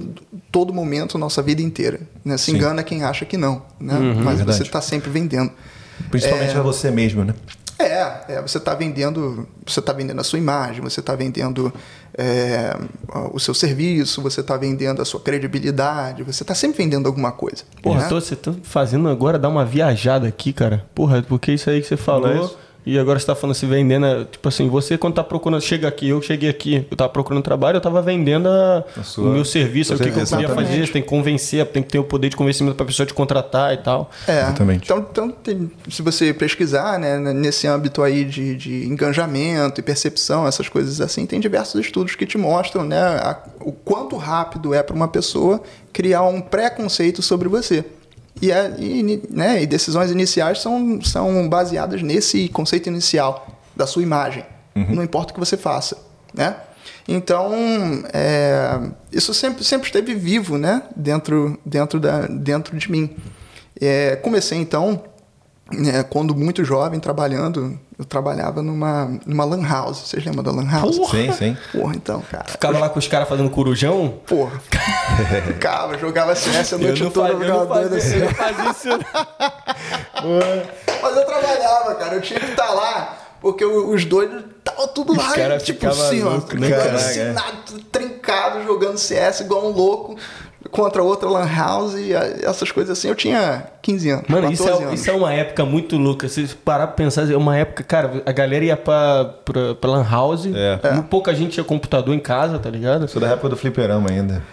todo 0.51 0.73
momento, 0.73 1.17
nossa 1.17 1.41
vida 1.41 1.61
inteira. 1.61 1.99
Né? 2.23 2.37
Se 2.37 2.45
sim. 2.45 2.57
engana 2.57 2.83
quem 2.83 3.03
acha 3.03 3.25
que 3.25 3.37
não. 3.37 3.61
Né? 3.79 3.95
Uhum, 3.95 4.23
mas 4.23 4.37
verdade. 4.37 4.57
você 4.57 4.63
está 4.63 4.81
sempre 4.81 5.09
vendendo. 5.09 5.51
Principalmente 6.09 6.55
é... 6.55 6.59
a 6.59 6.61
você 6.61 6.91
mesmo, 6.91 7.23
né? 7.23 7.33
É, 7.79 8.35
é 8.35 8.41
você 8.41 8.57
está 8.57 8.73
vendendo, 8.73 9.47
você 9.65 9.79
está 9.79 9.93
vendendo 9.93 10.19
a 10.19 10.23
sua 10.23 10.39
imagem, 10.39 10.81
você 10.81 10.99
está 10.99 11.15
vendendo 11.15 11.71
é, 12.17 12.75
o 13.31 13.39
seu 13.39 13.53
serviço, 13.53 14.21
você 14.21 14.41
está 14.41 14.57
vendendo 14.57 15.01
a 15.01 15.05
sua 15.05 15.19
credibilidade, 15.19 16.23
você 16.23 16.43
está 16.43 16.55
sempre 16.55 16.83
vendendo 16.83 17.05
alguma 17.05 17.31
coisa. 17.31 17.63
Porra, 17.81 18.01
né? 18.01 18.07
tô, 18.09 18.19
você 18.19 18.35
tá 18.35 18.53
fazendo 18.63 19.07
agora 19.07 19.37
dar 19.37 19.49
uma 19.49 19.65
viajada 19.65 20.27
aqui, 20.27 20.51
cara. 20.51 20.85
Porra, 20.95 21.21
porque 21.21 21.53
isso 21.53 21.69
aí 21.69 21.81
que 21.81 21.87
você 21.87 21.97
falou. 21.97 22.55
E 22.87 22.97
agora 22.97 23.19
você 23.19 23.25
tá 23.25 23.35
falando 23.35 23.53
se 23.53 23.65
vendendo, 23.65 24.05
é, 24.05 24.23
tipo 24.23 24.47
assim, 24.47 24.69
você 24.69 24.97
quando 24.97 25.15
tá 25.15 25.23
procurando, 25.23 25.59
chega 25.59 25.89
aqui, 25.89 26.07
eu 26.07 26.21
cheguei 26.21 26.49
aqui, 26.49 26.87
eu 26.89 26.95
tava 26.95 27.09
procurando 27.09 27.43
trabalho, 27.43 27.75
eu 27.75 27.81
tava 27.81 28.01
vendendo 28.01 28.47
a, 28.47 28.85
a 28.95 29.03
sua, 29.03 29.25
o 29.25 29.33
meu 29.33 29.43
serviço, 29.43 29.93
o 29.93 29.97
que, 29.97 30.09
que 30.09 30.17
eu 30.17 30.25
podia 30.25 30.47
fazer, 30.47 30.87
você 30.87 30.93
tem 30.93 31.01
que 31.01 31.07
convencer, 31.09 31.65
tem 31.65 31.83
que 31.83 31.89
ter 31.89 31.99
o 31.99 32.05
poder 32.05 32.29
de 32.29 32.37
convencimento 32.37 32.77
para 32.77 32.85
a 32.85 32.87
pessoa 32.87 33.05
te 33.05 33.13
contratar 33.13 33.73
e 33.73 33.77
tal. 33.77 34.09
É, 34.25 34.39
exatamente. 34.39 34.85
Então, 34.85 35.05
então 35.11 35.29
tem, 35.29 35.69
se 35.89 36.01
você 36.01 36.33
pesquisar, 36.33 36.97
né, 36.97 37.19
nesse 37.33 37.67
âmbito 37.67 38.01
aí 38.01 38.23
de, 38.23 38.55
de 38.55 38.85
engajamento 38.85 39.81
e 39.81 39.83
percepção, 39.83 40.47
essas 40.47 40.69
coisas 40.69 41.01
assim, 41.01 41.25
tem 41.25 41.41
diversos 41.41 41.81
estudos 41.81 42.15
que 42.15 42.25
te 42.25 42.37
mostram, 42.37 42.85
né, 42.85 43.01
a, 43.01 43.37
o 43.59 43.73
quanto 43.73 44.15
rápido 44.15 44.73
é 44.73 44.81
para 44.81 44.95
uma 44.95 45.09
pessoa 45.09 45.61
criar 45.91 46.23
um 46.23 46.39
preconceito 46.39 47.21
sobre 47.21 47.49
você. 47.49 47.83
E, 48.41 48.51
é, 48.51 48.75
e, 48.77 49.21
né, 49.29 49.61
e 49.61 49.65
decisões 49.65 50.11
iniciais 50.11 50.61
são, 50.61 51.01
são 51.01 51.47
baseadas 51.49 52.01
nesse 52.01 52.47
conceito 52.49 52.87
inicial 52.87 53.47
da 53.75 53.87
sua 53.87 54.03
imagem. 54.03 54.45
Uhum. 54.75 54.95
Não 54.95 55.03
importa 55.03 55.31
o 55.31 55.33
que 55.33 55.39
você 55.39 55.57
faça. 55.57 55.97
Né? 56.33 56.55
Então, 57.07 57.51
é, 58.13 58.79
isso 59.11 59.33
sempre, 59.33 59.63
sempre 59.63 59.87
esteve 59.87 60.13
vivo 60.13 60.57
né? 60.57 60.83
dentro, 60.95 61.59
dentro, 61.65 61.99
da, 61.99 62.27
dentro 62.27 62.77
de 62.77 62.91
mim. 62.91 63.15
É, 63.79 64.15
comecei, 64.17 64.57
então, 64.57 65.03
é, 65.93 66.03
quando 66.03 66.33
muito 66.33 66.63
jovem, 66.63 66.99
trabalhando, 66.99 67.77
eu 67.99 68.05
trabalhava 68.05 68.61
numa, 68.61 69.19
numa 69.25 69.43
lan 69.43 69.67
house. 69.67 69.99
Vocês 69.99 70.23
lembram 70.23 70.43
da 70.43 70.51
lan 70.51 70.69
house? 70.69 70.97
Porra. 70.97 71.17
Sim, 71.17 71.31
sim. 71.33 71.57
Porra, 71.73 71.95
então, 71.95 72.21
cara. 72.31 72.45
Ficava 72.47 72.79
lá 72.79 72.89
com 72.89 72.99
os 72.99 73.07
caras 73.07 73.27
fazendo 73.27 73.49
corujão? 73.49 74.19
Porra. 74.25 74.59
Ficava, 75.45 75.97
jogava 75.97 76.35
CS 76.35 76.73
a 76.73 76.77
noite 76.77 77.09
toda, 77.09 77.29
eu 77.29 77.39
não 77.39 77.67
fazia, 77.67 77.97
assim. 77.97 78.17
Eu 78.17 78.33
fazia 78.33 78.71
isso. 78.71 78.87
Mas 81.01 81.17
eu 81.17 81.25
trabalhava, 81.25 81.95
cara. 81.95 82.15
Eu 82.15 82.21
tinha 82.21 82.39
que 82.39 82.51
estar 82.51 82.71
lá, 82.71 83.17
porque 83.41 83.65
os 83.65 84.05
doidos 84.05 84.45
estavam 84.57 84.87
tudo 84.89 85.15
lá. 85.15 85.33
Os 85.57 85.63
tipo 85.63 85.87
assim, 85.87 86.23
louco, 86.23 86.55
ó. 86.55 86.59
Né, 86.59 86.73
alucinado, 86.73 87.79
trincado, 87.91 88.63
jogando 88.63 88.97
CS 88.97 89.41
igual 89.41 89.65
um 89.65 89.71
louco 89.71 90.15
contra 90.71 91.03
outra 91.03 91.29
lan 91.29 91.47
house 91.47 91.95
e 91.95 92.13
essas 92.13 92.71
coisas 92.71 92.97
assim. 92.97 93.09
Eu 93.09 93.15
tinha 93.15 93.63
15 93.81 94.09
anos. 94.09 94.25
Mano, 94.27 94.51
isso 94.51 94.67
é, 94.67 94.71
anos. 94.71 94.99
isso 94.99 95.09
é 95.09 95.13
uma 95.13 95.33
época 95.33 95.65
muito 95.65 95.97
louca. 95.97 96.27
Se 96.27 96.45
parar 96.47 96.87
pra 96.87 96.95
pensar, 96.95 97.31
é 97.31 97.37
uma 97.37 97.57
época, 97.57 97.83
cara, 97.83 98.23
a 98.25 98.31
galera 98.31 98.65
ia 98.65 98.77
pra, 98.77 99.25
pra, 99.45 99.75
pra 99.75 99.89
lan 99.89 100.05
house. 100.09 100.45
É. 100.47 100.79
é. 100.83 101.01
Pouca 101.09 101.33
gente 101.33 101.51
tinha 101.51 101.63
computador 101.63 102.13
em 102.13 102.19
casa, 102.19 102.59
tá 102.59 102.69
ligado? 102.69 103.07
Sou 103.07 103.21
da 103.21 103.29
época 103.29 103.49
do 103.49 103.57
fliperama 103.57 104.09
ainda. 104.09 104.43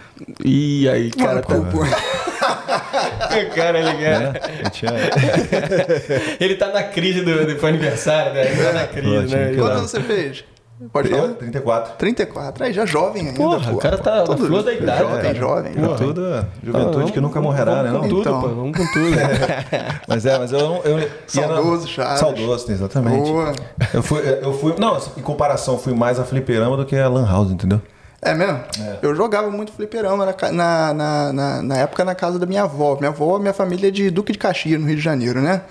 E 0.43 0.87
aí, 0.87 1.11
cara, 1.11 1.41
tá... 1.41 1.55
cara, 3.53 3.79
ele, 3.79 4.05
é, 4.05 4.69
tinha... 4.71 4.91
ele 6.39 6.55
tá 6.55 6.69
na 6.69 6.83
crise 6.83 7.21
do, 7.21 7.55
do 7.55 7.67
aniversário, 7.67 8.33
né? 8.33 8.51
Ele 8.51 8.63
tá 8.63 8.71
na 8.71 8.87
crise, 8.87 9.35
né? 9.35 9.53
Quando 9.57 9.81
você 9.81 9.99
fez? 9.99 10.45
Pode 10.91 11.07
falar? 11.07 11.29
34. 11.29 11.93
34. 11.95 12.65
Aí 12.65 12.73
já 12.73 12.85
jovem 12.85 13.27
ainda. 13.27 13.37
Porra, 13.37 13.71
pô, 13.71 13.77
o 13.77 13.79
cara 13.79 13.97
tá 13.97 14.25
na 14.25 14.37
flor 14.37 14.61
da 14.61 14.73
idade. 14.73 14.99
Jovem, 14.99 15.21
cara. 15.21 15.35
jovem. 15.35 15.73
Porra. 15.73 15.97
Tudo, 15.97 16.47
juventude 16.61 17.09
ah, 17.09 17.13
que 17.13 17.21
nunca 17.21 17.41
morrerá, 17.41 17.75
vamos 17.75 17.91
né? 17.93 17.99
Com 17.99 18.09
tudo, 18.09 18.21
então. 18.21 18.41
pô, 18.41 18.47
vamos 18.49 18.77
com 18.77 18.85
tudo. 18.91 19.15
mas 20.05 20.25
é, 20.25 20.37
mas 20.37 20.51
eu 20.51 20.59
não. 20.59 20.77
Eu, 20.83 21.09
Saudoso, 21.27 21.87
já. 21.87 22.17
Saudoso, 22.17 22.69
exatamente. 22.69 23.31
Boa. 23.31 23.53
Eu 23.93 24.03
fui, 24.03 24.21
eu 24.41 24.53
fui. 24.53 24.75
Não, 24.77 24.97
em 25.15 25.21
comparação, 25.21 25.77
fui 25.77 25.93
mais 25.93 26.19
a 26.19 26.25
fliperama 26.25 26.75
do 26.75 26.85
que 26.85 26.97
a 26.97 27.07
Lan 27.07 27.25
House, 27.25 27.51
entendeu? 27.51 27.81
É 28.21 28.33
mesmo? 28.33 28.59
É. 28.81 28.97
Eu 29.01 29.15
jogava 29.15 29.49
muito 29.49 29.71
fliperama 29.71 30.25
na, 30.25 30.51
na, 30.51 31.31
na, 31.31 31.61
na, 31.61 31.77
época 31.77 32.03
na 32.03 32.15
casa 32.15 32.37
da 32.37 32.45
minha 32.45 32.63
avó. 32.63 32.97
Minha 32.97 33.11
avó, 33.11 33.39
minha 33.39 33.53
família 33.53 33.87
é 33.87 33.91
de 33.91 34.09
Duque 34.09 34.33
de 34.33 34.37
Caxias, 34.37 34.81
no 34.81 34.87
Rio 34.87 34.97
de 34.97 35.01
Janeiro, 35.01 35.41
né? 35.41 35.61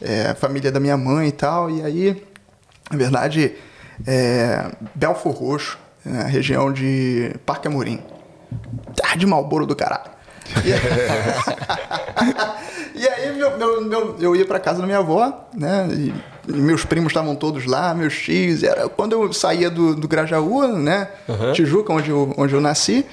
É, 0.00 0.28
a 0.28 0.34
família 0.36 0.70
da 0.70 0.78
minha 0.78 0.96
mãe 0.96 1.28
e 1.28 1.32
tal. 1.32 1.68
E 1.68 1.82
aí, 1.82 2.22
na 2.88 2.96
verdade 2.96 3.56
é, 4.06 4.70
Belfor 4.94 5.32
Roxo, 5.32 5.78
na 6.04 6.24
região 6.24 6.72
de 6.72 7.34
Parque 7.46 7.68
Amorim. 7.68 8.00
Tarde 8.96 9.20
de 9.20 9.26
Malboro 9.26 9.66
do 9.66 9.76
caralho. 9.76 10.10
E, 10.64 10.70
e 13.00 13.08
aí 13.08 13.34
meu, 13.36 13.56
meu, 13.56 13.84
meu, 13.84 14.16
eu 14.20 14.36
ia 14.36 14.44
para 14.44 14.60
casa 14.60 14.80
da 14.80 14.86
minha 14.86 14.98
avó, 14.98 15.48
né? 15.54 15.88
E 15.90 16.12
meus 16.52 16.84
primos 16.84 17.12
estavam 17.12 17.36
todos 17.36 17.66
lá, 17.66 17.94
meus 17.94 18.18
tios. 18.18 18.62
Era 18.62 18.88
quando 18.88 19.12
eu 19.12 19.32
saía 19.32 19.70
do, 19.70 19.94
do 19.94 20.08
Grajaú, 20.08 20.66
né? 20.76 21.08
Uhum. 21.28 21.52
Tijuca, 21.52 21.92
onde 21.92 22.10
eu, 22.10 22.34
onde 22.36 22.54
eu 22.54 22.60
nasci. 22.60 23.06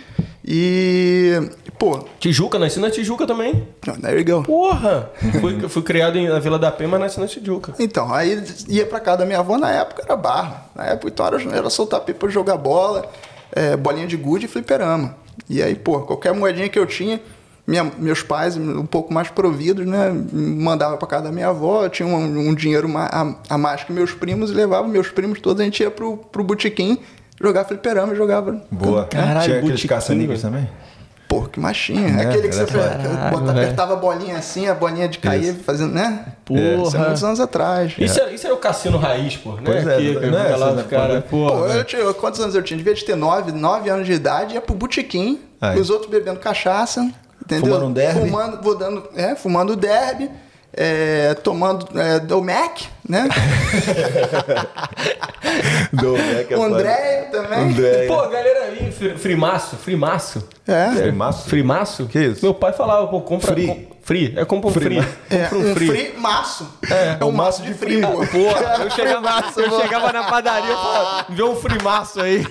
E, 0.44 1.50
pô. 1.80 2.06
Tijuca, 2.20 2.60
nasci 2.60 2.80
na 2.80 2.92
Tijuca 2.92 3.26
também. 3.26 3.66
There 4.02 4.20
you 4.20 4.26
go. 4.26 4.44
Porra! 4.44 5.10
fui, 5.40 5.70
fui 5.70 5.82
criado 5.82 6.22
na 6.22 6.38
Vila 6.40 6.60
da 6.60 6.70
Penha, 6.70 6.90
mas 6.90 7.00
nasci 7.00 7.20
na 7.20 7.28
Tijuca. 7.28 7.74
Então, 7.80 8.14
aí 8.14 8.44
ia 8.68 8.86
pra 8.86 9.00
casa 9.00 9.20
da 9.20 9.26
minha 9.26 9.40
avó, 9.40 9.58
na 9.58 9.72
época 9.72 10.04
era 10.06 10.16
barra. 10.18 10.66
Na 10.76 10.86
época, 10.86 11.08
então 11.08 11.26
era, 11.26 11.42
era 11.56 11.70
soltar 11.70 12.02
pipa, 12.02 12.30
jogar 12.30 12.58
bola, 12.58 13.10
é, 13.54 13.78
bolinha 13.78 14.06
de 14.06 14.18
gude 14.18 14.46
e 14.46 14.50
fliperama. 14.50 15.16
E 15.50 15.64
aí, 15.64 15.74
pô, 15.74 16.02
qualquer 16.02 16.34
moedinha 16.34 16.68
que 16.68 16.78
eu 16.78 16.86
tinha, 16.86 17.22
minha, 17.66 17.90
meus 17.98 18.22
pais, 18.22 18.58
um 18.58 18.86
pouco 18.86 19.14
mais 19.14 19.30
providos, 19.30 19.86
né, 19.86 20.12
mandava 20.34 20.98
para 20.98 21.08
casa 21.08 21.24
da 21.26 21.32
minha 21.32 21.48
avó, 21.48 21.88
tinha 21.88 22.08
um, 22.08 22.50
um 22.50 22.54
dinheiro 22.54 22.90
a, 22.98 23.36
a, 23.50 23.58
mais 23.58 23.84
que 23.84 23.94
meus 23.94 24.12
primos 24.12 24.52
e 24.52 24.54
levava 24.54 24.88
meus 24.88 25.10
primos 25.10 25.40
todos, 25.40 25.62
a 25.62 25.64
gente 25.64 25.82
ia 25.82 25.90
pro, 25.90 26.18
pro 26.18 26.44
botequim 26.44 27.00
jogar 27.42 27.64
fliperama, 27.64 28.14
jogava. 28.14 28.62
Boa. 28.70 29.06
Caralho, 29.06 29.46
Tinha 29.46 29.60
aqueles 29.60 29.86
caça-níqueis 29.86 30.42
também? 30.42 30.68
Pô, 31.30 31.44
que 31.44 31.60
machinha. 31.60 32.24
É, 32.24 32.26
Aquele 32.26 32.50
que 32.50 32.56
você 32.56 32.66
caralho, 32.66 33.30
bota, 33.30 33.52
apertava 33.52 33.94
a 33.94 33.96
bolinha 33.96 34.36
assim, 34.36 34.68
a 34.68 34.74
bolinha 34.74 35.08
de 35.08 35.20
cair, 35.20 35.54
isso. 35.54 35.64
fazendo, 35.64 35.94
né? 35.94 36.26
Porra. 36.44 36.60
Isso 36.60 36.98
é 36.98 37.00
muitos 37.00 37.24
anos 37.24 37.40
atrás. 37.40 37.94
Isso, 38.00 38.20
é. 38.20 38.34
isso 38.34 38.48
era 38.48 38.56
o 38.56 38.58
cassino 38.58 38.98
raiz, 38.98 39.38
pô, 39.38 39.52
né? 39.52 39.62
Pois 39.64 39.88
é, 39.88 39.98
que, 39.98 40.20
que 40.20 40.26
não 40.26 40.40
é, 40.40 40.56
lá, 40.56 40.72
né, 40.74 40.84
porra, 40.90 41.22
pô, 41.22 41.68
eu 41.68 41.84
tinha, 41.84 42.12
quantos 42.16 42.40
anos 42.40 42.56
eu 42.56 42.64
tinha? 42.64 42.78
Devia 42.78 42.96
de 42.96 43.06
ter 43.06 43.16
nove, 43.16 43.52
nove 43.52 43.92
anos 43.92 44.08
de 44.08 44.14
idade, 44.14 44.56
ia 44.56 44.62
pro 44.62 44.74
botequim, 44.74 45.40
os 45.80 45.92
outros 45.92 46.10
bebendo 46.10 46.40
cachaça, 46.40 47.08
entendeu? 47.46 47.76
Fumando 47.76 47.86
um 47.86 47.94
derby. 47.94 48.20
Fumando, 48.22 48.64
vou 48.64 48.76
dando, 48.76 49.04
é, 49.16 49.36
fumando 49.36 49.76
derby 49.76 50.32
é, 50.82 51.34
tomando 51.34 51.86
é, 52.00 52.22
do 52.22 52.42
Mac, 52.42 52.84
né? 53.08 53.28
do 55.92 56.14
Mac 56.14 56.50
é 56.50 56.58
O 56.58 56.64
André 56.64 57.28
também. 57.30 57.60
André. 57.60 58.08
Pô, 58.08 58.16
galera 58.30 58.64
aí, 58.64 58.90
frimaço, 59.18 59.76
frimaço. 59.76 60.48
É. 60.66 60.90
Frimaço? 60.92 61.50
Frimaço? 61.50 62.06
Que 62.06 62.28
isso? 62.28 62.46
Meu 62.46 62.54
pai 62.54 62.72
falava, 62.72 63.08
pô, 63.08 63.20
compra... 63.20 63.52
Free. 63.52 63.68
Com, 63.68 63.88
Free? 64.10 64.34
É 64.36 64.44
compra 64.44 64.72
um 64.72 64.74
free. 64.74 64.98
É, 65.30 65.44
Compra 65.46 65.58
um 65.60 65.76
free 65.76 66.14
maço. 66.18 66.68
É, 66.90 67.24
um 67.24 67.32
maço 67.32 67.62
de 67.62 67.76
free, 67.76 68.02
pô. 68.02 68.08
Porra, 68.26 68.78
eu 68.84 68.90
chegava, 68.90 69.44
eu 69.56 69.82
chegava 69.82 70.12
na 70.12 70.24
padaria 70.24 70.72
e 70.72 70.76
falava, 70.76 71.26
vê 71.30 71.44
um 71.44 71.56
frimaço 71.56 72.20
aí. 72.20 72.44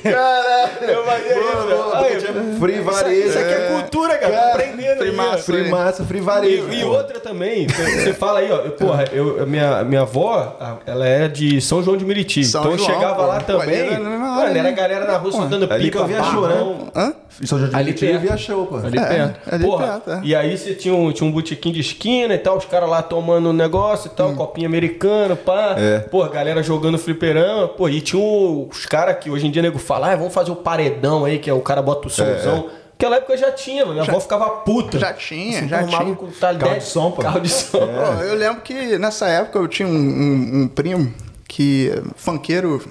Eu 0.81 1.05
fazia 1.05 1.38
isso. 1.38 1.97
Aí, 1.97 2.59
Free 2.61 2.81
varejo. 2.81 3.29
Isso 3.29 3.38
aqui 3.38 3.53
é 3.53 3.68
cultura, 3.73 4.18
cara. 4.18 4.51
Aprendendo 4.53 5.03
aí, 5.03 5.18
ó. 5.18 5.38
Free 5.38 5.68
massa, 5.68 6.05
free 6.05 6.21
varejo. 6.21 6.68
E, 6.71 6.81
e 6.81 6.85
outra 6.85 7.18
também, 7.18 7.66
você 7.66 8.12
fala 8.14 8.38
aí, 8.38 8.53
ó, 8.53 8.59
porra, 8.71 9.05
eu, 9.12 9.44
minha, 9.44 9.83
minha 9.83 10.03
avó, 10.03 10.57
ela 10.87 11.07
é 11.09 11.27
de 11.27 11.61
São 11.61 11.83
João 11.83 11.97
de 11.97 12.05
Meriti. 12.05 12.44
São 12.44 12.61
então 12.61 12.73
eu 12.73 12.79
João, 12.79 12.90
chegava 12.90 13.16
pô. 13.16 13.23
lá 13.27 13.40
Pô, 13.40 13.53
também. 13.59 13.81
ali 13.81 13.94
era 13.94 14.01
Mano, 14.01 14.40
era 14.51 14.61
a 14.61 14.62
né? 14.62 14.73
galera 14.73 15.05
na 15.07 15.16
rua 15.16 15.33
soltando 15.33 15.66
pipa, 15.66 15.99
eu 15.99 16.07
vi 16.07 16.14
a 16.14 16.23
show, 16.23 16.42
né? 16.49 16.55
barrão. 16.55 16.88
Hã? 16.94 17.12
São 17.44 17.59
João 17.59 17.71
de 17.71 17.77
Ali 17.77 17.85
Meriti 17.87 18.05
eu 18.05 18.11
perto. 18.12 18.23
vi 18.23 18.29
a 18.31 18.37
show, 18.37 18.66
pô. 18.66 18.77
Ali 18.77 18.99
É, 18.99 19.05
perto. 19.05 19.55
ali 19.55 19.64
perto, 19.77 20.11
é. 20.12 20.21
E 20.23 20.35
aí 20.37 20.57
você 20.57 20.75
tinha 20.75 20.94
um, 20.94 21.11
tinha 21.12 21.29
um 21.29 21.33
botequim 21.55 21.73
de 21.73 21.81
esquina 21.81 22.35
e 22.35 22.39
tal, 22.39 22.57
os 22.57 22.65
caras 22.65 22.89
lá 22.89 23.03
tomando 23.03 23.49
um 23.51 23.53
negócio 23.53 24.09
e 24.09 24.11
tal, 24.11 24.33
copinho 24.35 24.67
americano, 24.67 25.37
pá. 25.37 25.75
É. 25.79 25.99
Pô, 26.01 26.25
galera 26.29 26.63
jogando 26.63 26.99
fliperama. 26.99 27.69
Pô, 27.69 27.89
e 27.89 28.01
tinha 28.01 28.23
os 28.23 28.87
caras 28.87 29.17
que 29.19 29.31
hoje 29.31 29.47
em 29.47 29.51
dia 29.51 29.63
nego 29.63 29.79
fala, 29.79 30.13
ah, 30.13 30.17
vamos 30.17 30.35
fazer 30.35 30.51
o 30.51 30.57
paredão 30.57 31.25
aí, 31.25 31.39
que 31.39 31.49
é 31.49 31.53
o 31.53 31.61
cara 31.61 31.81
bota 31.83 32.09
o 32.09 32.11
somzão. 32.11 32.69
Naquela 32.93 33.17
época 33.17 33.37
já 33.37 33.53
tinha. 33.53 33.87
Minha 33.87 34.03
avó 34.03 34.19
ficava 34.19 34.51
puta. 34.51 34.99
Já 34.99 35.13
tinha, 35.13 35.61
Se 35.61 35.69
já 35.69 35.85
tinha. 35.85 36.15
Com 36.17 36.27
tal 36.33 36.57
Carro 36.57 36.75
de 36.79 36.85
som, 36.85 37.11
pô. 37.13 37.23
Carro 37.23 37.41
de 37.41 37.49
som. 37.49 37.79
Pô, 37.79 38.23
eu 38.25 38.35
lembro 38.35 38.61
que 38.63 38.99
nessa 38.99 39.29
época 39.29 39.59
eu 39.59 39.69
tinha 39.69 39.87
um, 39.87 39.93
um- 39.93 40.63
um 40.63 40.69
primo 40.69 41.13
que 41.47 41.93
funkeiro 42.17 42.83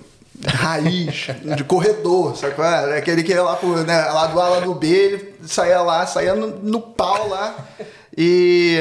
raiz, 0.45 1.27
de 1.57 1.63
corredor, 1.65 2.37
sabe 2.37 2.53
qual 2.55 2.67
é? 2.71 2.97
Aquele 2.97 3.21
que 3.23 3.33
ia 3.33 3.43
lá, 3.43 3.55
pro, 3.57 3.75
né, 3.83 3.97
lá 4.01 4.27
do 4.27 4.39
A, 4.39 4.47
lá 4.49 4.59
do 4.61 4.73
B, 4.75 4.87
ele 4.87 5.35
saía 5.45 5.81
lá, 5.81 6.05
saía 6.07 6.35
no, 6.35 6.47
no 6.47 6.79
pau 6.79 7.27
lá. 7.27 7.55
E. 8.17 8.77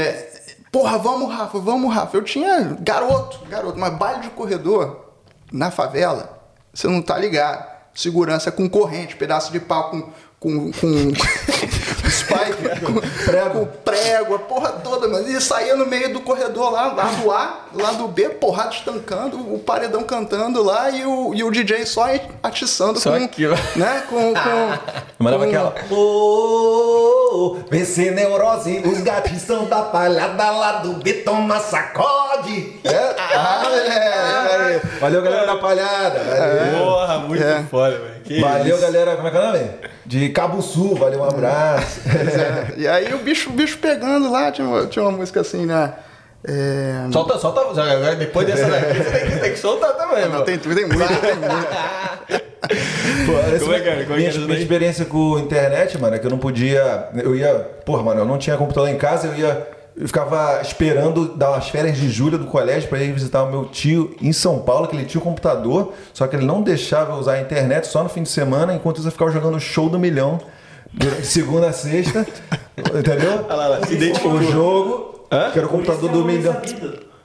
Porra, 0.72 0.98
vamos, 0.98 1.32
Rafa, 1.32 1.58
vamos, 1.58 1.94
Rafa. 1.94 2.16
Eu 2.16 2.24
tinha 2.24 2.76
garoto, 2.80 3.44
garoto, 3.48 3.78
mas 3.78 3.94
baile 3.94 4.22
de 4.22 4.30
corredor 4.30 5.10
na 5.52 5.70
favela, 5.70 6.42
você 6.72 6.88
não 6.88 7.02
tá 7.02 7.18
ligado. 7.18 7.76
Segurança 7.94 8.50
com 8.50 8.68
corrente, 8.68 9.16
pedaço 9.16 9.52
de 9.52 9.60
pau 9.60 9.90
com. 9.90 10.02
com, 10.40 10.72
com 10.72 11.12
spike, 12.10 12.80
com 12.84 13.00
Prego. 13.24 13.50
com 13.60 13.66
prego, 13.84 14.34
a 14.34 14.38
porra 14.38 14.70
toda, 14.72 15.08
mas 15.08 15.26
e 15.28 15.40
saía 15.40 15.76
no 15.76 15.86
meio 15.86 16.12
do 16.12 16.20
corredor 16.20 16.70
lá, 16.72 16.92
lá 16.92 17.04
do 17.04 17.30
A, 17.30 17.60
lá 17.74 17.92
do 17.92 18.08
B, 18.08 18.28
porrada 18.30 18.70
estancando, 18.74 19.36
o 19.38 19.58
paredão 19.58 20.02
cantando 20.02 20.62
lá 20.62 20.90
e 20.90 21.04
o, 21.04 21.34
e 21.34 21.42
o 21.44 21.50
DJ 21.50 21.86
só 21.86 22.06
atiçando 22.42 22.98
Só 23.00 23.10
com, 23.18 23.24
aqui, 23.24 23.46
ó. 23.46 23.54
né, 23.76 24.02
com, 24.08 24.32
com 24.34 25.24
Mandava 25.24 25.44
com- 25.44 25.50
aquela. 25.50 25.74
Ô, 25.90 27.58
vê 27.70 27.84
se 27.84 28.10
neurose, 28.10 28.78
os 28.84 29.00
gatos 29.02 29.40
são 29.42 29.64
da 29.66 29.82
palhada 29.82 30.50
lá 30.50 30.72
do 30.78 30.94
B, 30.94 31.12
toma 31.14 31.58
sacode. 31.60 32.78
É? 32.84 33.14
Ah, 33.18 33.62
é, 33.70 34.74
é. 34.76 34.80
Valeu, 35.00 35.22
galera 35.22 35.46
da 35.46 35.56
palhada. 35.56 36.18
Valeu, 36.20 36.84
Porra, 36.84 37.18
muito 37.20 37.42
É. 37.42 37.62
foda, 37.70 37.98
velho. 37.98 38.16
Que 38.24 38.40
Valeu, 38.40 38.74
isso. 38.76 38.82
galera. 38.84 39.16
Como 39.16 39.28
é 39.28 39.30
que 39.30 39.36
é 39.36 39.40
o 39.40 39.44
nome? 39.46 39.70
De 40.04 40.28
Cabo 40.30 40.62
Sul, 40.62 40.94
valeu, 40.96 41.20
um 41.20 41.24
abraço. 41.24 41.95
É, 42.06 42.74
e 42.76 42.88
aí 42.88 43.14
o 43.14 43.18
bicho, 43.18 43.50
o 43.50 43.52
bicho 43.52 43.78
pegando 43.78 44.30
lá, 44.30 44.50
tinha 44.50 44.66
uma, 44.66 44.86
tinha 44.86 45.04
uma 45.04 45.12
música 45.12 45.40
assim, 45.40 45.66
né? 45.66 45.94
É, 46.48 47.08
Solta, 47.12 47.38
solta. 47.38 47.60
Agora, 47.60 48.14
depois 48.14 48.46
dessa 48.46 48.68
daqui, 48.68 48.94
você 48.94 49.10
tem 49.10 49.30
que, 49.30 49.38
tem 49.38 49.52
que 49.52 49.58
soltar 49.58 49.94
também, 49.94 50.28
não, 50.28 50.44
tem, 50.44 50.58
tem 50.58 50.74
muito, 50.74 51.20
tem 51.20 51.34
muito. 51.34 52.46
Pô, 53.26 53.58
Como 53.58 53.74
é 53.74 53.80
que 53.80 53.88
é? 53.88 53.92
Como 53.92 54.00
é 54.00 54.04
que 54.04 54.12
minha, 54.16 54.30
é 54.30 54.38
minha 54.38 54.58
experiência 54.58 55.04
com 55.04 55.38
internet, 55.38 55.98
mano, 55.98 56.14
é 56.14 56.18
que 56.18 56.26
eu 56.26 56.30
não 56.30 56.38
podia. 56.38 57.08
Eu 57.14 57.34
ia. 57.34 57.54
Porra, 57.84 58.02
mano, 58.02 58.20
eu 58.20 58.24
não 58.24 58.38
tinha 58.38 58.56
computador 58.56 58.88
em 58.88 58.96
casa, 58.96 59.26
eu 59.28 59.34
ia. 59.34 59.68
Eu 59.96 60.06
ficava 60.06 60.60
esperando 60.60 61.34
dar 61.36 61.52
umas 61.52 61.68
férias 61.70 61.96
de 61.96 62.10
julho 62.10 62.36
do 62.36 62.44
colégio 62.44 62.86
para 62.86 63.02
ir 63.02 63.12
visitar 63.12 63.42
o 63.44 63.50
meu 63.50 63.64
tio 63.64 64.14
em 64.20 64.30
São 64.30 64.58
Paulo, 64.58 64.86
que 64.86 64.94
ele 64.94 65.06
tinha 65.06 65.18
o 65.20 65.24
computador, 65.24 65.94
só 66.12 66.26
que 66.26 66.36
ele 66.36 66.44
não 66.44 66.60
deixava 66.60 67.14
eu 67.14 67.16
usar 67.16 67.32
a 67.32 67.40
internet 67.40 67.86
só 67.86 68.02
no 68.02 68.10
fim 68.10 68.22
de 68.22 68.28
semana, 68.28 68.74
enquanto 68.74 68.98
isso 68.98 69.08
eu 69.08 69.12
ficava 69.12 69.30
jogando 69.30 69.58
show 69.58 69.88
do 69.88 69.98
milhão 69.98 70.38
de 70.92 71.26
segunda 71.26 71.68
a 71.68 71.72
sexta. 71.72 72.26
entendeu? 72.78 73.44
Olha 73.48 73.54
lá, 73.56 73.66
lá, 73.68 73.86
se 73.86 73.94
identificou. 73.94 74.32
O 74.32 74.42
jogo, 74.42 75.26
Hã? 75.30 75.50
que 75.50 75.58
era 75.58 75.66
o 75.66 75.70
computador 75.70 76.10
do 76.10 76.24
milhão. 76.24 76.56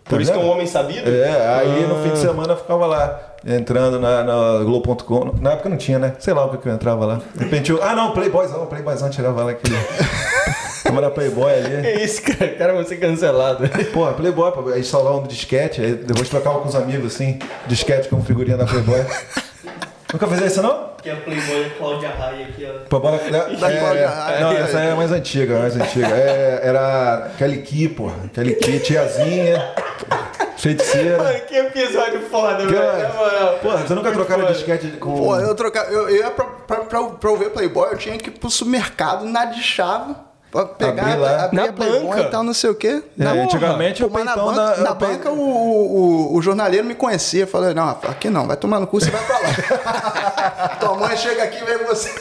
Por 0.06 0.19
isso 0.19 0.32
que 0.32 0.38
é 0.38 0.39
um 0.39 0.43
vendo? 0.43 0.54
homem 0.54 0.67
sabido? 0.67 1.10
É, 1.10 1.60
aí 1.60 1.88
no 1.88 2.04
fim 2.04 2.10
de 2.10 2.19
semana 2.19 2.54
eu 2.54 2.58
ficava 2.58 2.86
lá, 2.86 3.36
entrando 3.45 4.00
na, 4.00 4.24
na 4.24 4.63
Globo.com. 4.63 5.36
Na 5.39 5.52
época 5.52 5.69
não 5.69 5.78
tinha, 5.78 6.00
né? 6.00 6.13
Sei 6.19 6.34
lá 6.34 6.45
o 6.45 6.50
que 6.50 6.58
que 6.58 6.67
eu 6.67 6.74
entrava 6.74 7.06
lá. 7.06 7.21
De 7.36 7.43
repente 7.43 7.71
eu. 7.71 7.82
Ah, 7.82 7.95
não, 7.95 8.12
Playboyzão, 8.12 8.65
Playboyzão 8.65 9.10
tirava 9.10 9.43
lá 9.43 9.52
aquele. 9.52 9.76
Câmera 10.84 11.12
Playboy 11.12 11.54
ali. 11.54 11.88
É 11.88 12.04
isso, 12.04 12.21
cara. 12.24 12.52
Cara, 12.56 12.74
vai 12.74 12.84
ser 12.84 12.97
cancelado. 12.97 13.69
Porra, 13.93 14.13
Playboy, 14.13 14.52
pô, 14.52 14.67
aí 14.69 14.84
salvar 14.84 15.13
um 15.13 15.24
disquete, 15.24 15.80
aí 15.80 15.93
depois 15.93 16.28
trocava 16.28 16.60
com 16.60 16.67
os 16.67 16.76
amigos 16.76 17.13
assim, 17.15 17.39
disquete 17.67 18.10
com 18.10 18.21
figurinha 18.21 18.58
da 18.58 18.65
Playboy. 18.65 19.00
Nunca 20.12 20.28
fez 20.28 20.52
isso 20.52 20.62
não? 20.62 20.90
Que 21.02 21.10
é 21.10 21.14
a 21.14 21.18
Playboy 21.18 21.70
Cláudia 21.78 22.10
Raia 22.10 22.46
aqui, 22.48 22.66
ó. 22.70 22.88
Pô, 22.88 23.00
bora, 23.00 23.16
é, 23.16 23.30
Da 23.30 23.72
é, 23.72 23.80
Cláudia 23.80 24.02
é, 24.02 24.06
Raia. 24.06 24.40
não, 24.42 24.52
essa 24.52 24.80
é 24.80 24.94
mais 24.94 25.12
antiga, 25.12 25.60
mais 25.60 25.76
antiga. 25.76 26.08
É, 26.08 26.60
era 26.64 27.32
Kelly 27.38 27.62
Key, 27.64 27.90
porra. 27.90 28.16
Kelly 28.34 28.56
Key, 28.56 28.80
tiazinha, 28.80 29.74
feiticeira. 30.58 31.18
Mano, 31.18 31.40
que 31.42 31.56
episódio 31.56 32.22
foda, 32.30 32.58
velho. 32.66 32.74
Cara, 32.78 33.08
Na 33.08 33.14
moral. 33.14 33.60
Porra, 33.62 33.78
você 33.80 33.94
nunca 33.96 34.12
trocaram 34.12 34.46
disquete 34.46 34.88
com. 35.00 35.16
Pô, 35.16 35.36
eu 35.38 35.56
trocava. 35.56 35.90
Eu, 35.92 36.10
eu 36.10 36.16
ia 36.18 36.32
pra, 36.32 36.46
pra, 36.46 36.78
pra, 36.82 37.04
pra 37.04 37.30
eu 37.30 37.38
ver 37.38 37.50
Playboy, 37.50 37.90
eu 37.92 37.98
tinha 37.98 38.18
que 38.18 38.30
ir 38.30 38.34
pro 38.34 38.50
supermercado 38.50 39.26
na 39.26 39.46
de 39.46 39.62
chave. 39.62 40.16
Pra 40.52 40.66
pegar 40.66 41.04
Abrir 41.04 41.16
lá. 41.18 41.44
abrir 41.46 41.56
Na 41.58 41.64
a 41.64 41.72
banca. 41.72 42.20
e 42.22 42.30
tal, 42.30 42.44
não 42.44 42.54
sei 42.54 42.70
o 42.70 42.76
quê. 42.76 43.02
É, 43.20 43.24
Na- 43.24 43.32
antigamente 43.32 44.04
Pô, 44.06 44.20
o 44.20 44.24
na 44.24 44.36
banca, 44.36 44.54
da. 44.54 44.78
na 44.78 44.96
pe- 44.96 45.06
banca 45.06 45.32
o, 45.32 45.40
o, 45.40 46.36
o 46.36 46.42
jornaleiro 46.42 46.86
me 46.86 46.94
conhecia. 46.94 47.48
Falei, 47.48 47.74
não, 47.74 47.88
aqui 47.90 48.30
não, 48.30 48.46
vai 48.48 48.58
tomar 48.58 48.80
no 48.82 48.86
cu, 48.88 49.00
você 49.00 49.10
vai 49.10 49.24
pra 49.24 49.40
lá. 49.40 50.70
Tua 50.80 50.96
mãe 50.96 51.16
chega 51.16 51.44
aqui 51.44 51.62
e 51.62 51.66
vem 51.66 51.78
você. 51.86 52.12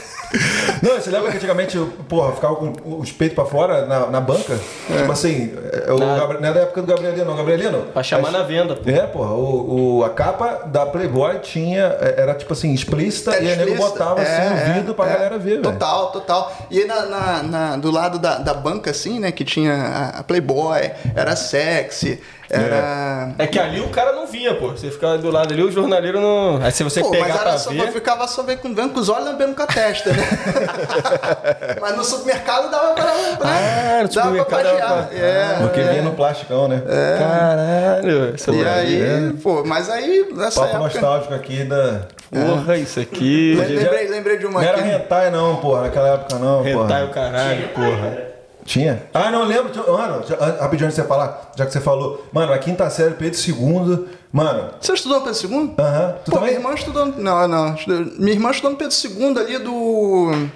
Não, 0.82 0.94
você 1.00 1.10
lembra 1.10 1.30
que 1.30 1.36
antigamente, 1.36 1.76
porra, 2.08 2.32
ficava 2.32 2.54
com 2.56 2.72
os 3.00 3.10
peitos 3.10 3.34
pra 3.34 3.44
fora 3.44 3.84
na, 3.86 4.06
na 4.06 4.20
banca? 4.20 4.58
Tipo 4.86 5.10
assim, 5.12 5.52
é, 5.86 5.92
o 5.92 5.98
Na- 5.98 6.18
Gabri- 6.18 6.40
não 6.40 6.48
é 6.48 6.52
da 6.52 6.60
época 6.60 6.80
do 6.82 6.86
Gabrielino, 6.86 7.24
não. 7.24 7.36
Gabrielino? 7.36 7.78
Pra 7.92 8.02
chamar 8.02 8.28
as- 8.28 8.34
na 8.34 8.42
venda, 8.42 8.76
pô. 8.76 8.88
É, 8.88 9.06
porra, 9.06 9.32
o, 9.34 9.98
o- 9.98 10.04
a 10.04 10.10
capa 10.10 10.62
da 10.66 10.86
Playboy 10.86 11.38
tinha, 11.40 11.96
é, 12.00 12.14
era 12.18 12.34
tipo 12.34 12.52
assim, 12.52 12.72
explícita 12.72 13.32
e 13.32 13.48
aí 13.50 13.56
nego 13.56 13.70
explícita. 13.72 13.88
botava 13.90 14.22
assim 14.22 14.32
É, 14.32 14.50
no 14.68 14.74
vidro 14.74 14.94
pra 14.94 15.06
é, 15.06 15.12
galera 15.14 15.38
ver, 15.38 15.50
velho. 15.50 15.62
Total, 15.62 16.12
total. 16.12 16.52
E 16.70 16.78
aí 16.80 16.86
na, 16.86 17.06
na- 17.06 17.42
na- 17.42 17.76
do 17.76 17.90
lado 17.90 18.18
da, 18.18 18.38
da 18.38 18.54
banca, 18.54 18.90
assim, 18.92 19.18
né, 19.18 19.32
que 19.32 19.44
tinha 19.44 19.74
a, 19.74 20.08
a 20.20 20.22
Playboy, 20.22 20.90
era 21.16 21.34
sexy, 21.34 22.20
era. 22.50 23.30
É 23.38 23.46
que 23.46 23.58
ali 23.58 23.80
o 23.80 23.88
cara 23.88 24.12
não 24.12 24.26
via, 24.26 24.54
pô. 24.54 24.68
Você 24.70 24.90
ficava 24.90 25.18
do 25.18 25.30
lado 25.30 25.52
ali, 25.52 25.62
o 25.62 25.70
jornaleiro 25.70 26.20
não. 26.20 26.60
Aí 26.62 26.70
se 26.72 26.82
você 26.84 27.00
Pô, 27.00 27.10
pegar 27.10 27.28
mas 27.28 27.36
pra 27.38 27.50
era 27.50 27.58
só, 27.58 27.70
eu 27.72 27.84
ver. 27.86 27.92
ficava 27.92 28.26
só 28.28 28.42
vendo 28.42 28.58
com, 28.58 28.74
vendo 28.74 28.90
com 28.92 29.00
os 29.00 29.08
olhos 29.08 29.24
lambendo 29.26 29.54
com 29.54 29.62
a 29.62 29.66
testa, 29.66 30.10
né? 30.12 30.22
mas 31.80 31.96
no 31.96 32.04
supermercado 32.04 32.70
dava 32.70 32.94
pra. 32.94 33.04
pra 33.38 33.48
Ah, 33.48 34.02
no 34.02 34.08
dava 34.08 34.28
supermercado 34.28 34.46
pra 34.48 34.62
dava 34.62 35.02
pagear. 35.02 35.08
pra- 35.08 35.16
É. 35.18 35.58
Porque 35.60 35.80
vinha 35.82 36.02
no 36.02 36.12
plasticão, 36.12 36.68
né? 36.68 36.82
Caralho. 37.18 38.34
Isso 38.34 38.52
E 38.52 38.62
é 38.62 38.68
aí, 38.68 39.32
pô, 39.42 39.62
mas 39.64 39.88
aí 39.90 40.28
nessa 40.34 40.60
Papo 40.60 40.74
época. 40.76 40.78
nostálgico 40.84 41.34
aqui 41.34 41.64
da. 41.64 42.02
Porra, 42.30 42.76
isso 42.76 43.00
aqui. 43.00 43.54
Le- 43.54 43.66
Lembrei, 43.78 44.08
lembrei 44.08 44.38
de 44.38 44.46
uma 44.46 44.60
Não 44.60 44.68
era 44.68 44.78
aqui. 44.78 44.88
hentai 44.88 45.30
não, 45.30 45.56
porra, 45.56 45.82
naquela 45.82 46.14
época 46.14 46.38
não, 46.38 46.62
Rentai 46.62 47.04
o 47.04 47.08
caralho, 47.10 47.68
porra. 47.68 48.29
Tinha? 48.64 49.04
Ah, 49.14 49.30
não 49.30 49.44
lembro. 49.44 49.70
Mano, 49.92 50.22
rapidinho 50.60 50.86
antes 50.86 50.96
de 50.96 51.02
você 51.02 51.04
falar, 51.08 51.52
já 51.56 51.66
que 51.66 51.72
você 51.72 51.80
falou. 51.80 52.24
Mano, 52.32 52.52
a 52.52 52.58
quinta 52.58 52.88
série, 52.90 53.14
Pedro 53.14 53.38
II. 53.40 54.06
Mano, 54.32 54.70
Você 54.80 54.92
estudou 54.92 55.20
Pedro 55.22 55.50
II? 55.50 55.74
aham. 55.78 56.14
Tu 56.24 56.30
Pô, 56.30 56.36
também? 56.36 56.50
minha 56.50 56.60
irmã 56.60 56.74
estudou. 56.74 57.06
Não, 57.06 57.48
não. 57.48 57.74
Minha 58.18 58.32
irmã 58.32 58.50
estudou 58.50 58.70
no 58.72 58.76
Pedro 58.76 58.94
II 58.96 59.38
ali 59.38 59.58
do. 59.58 60.48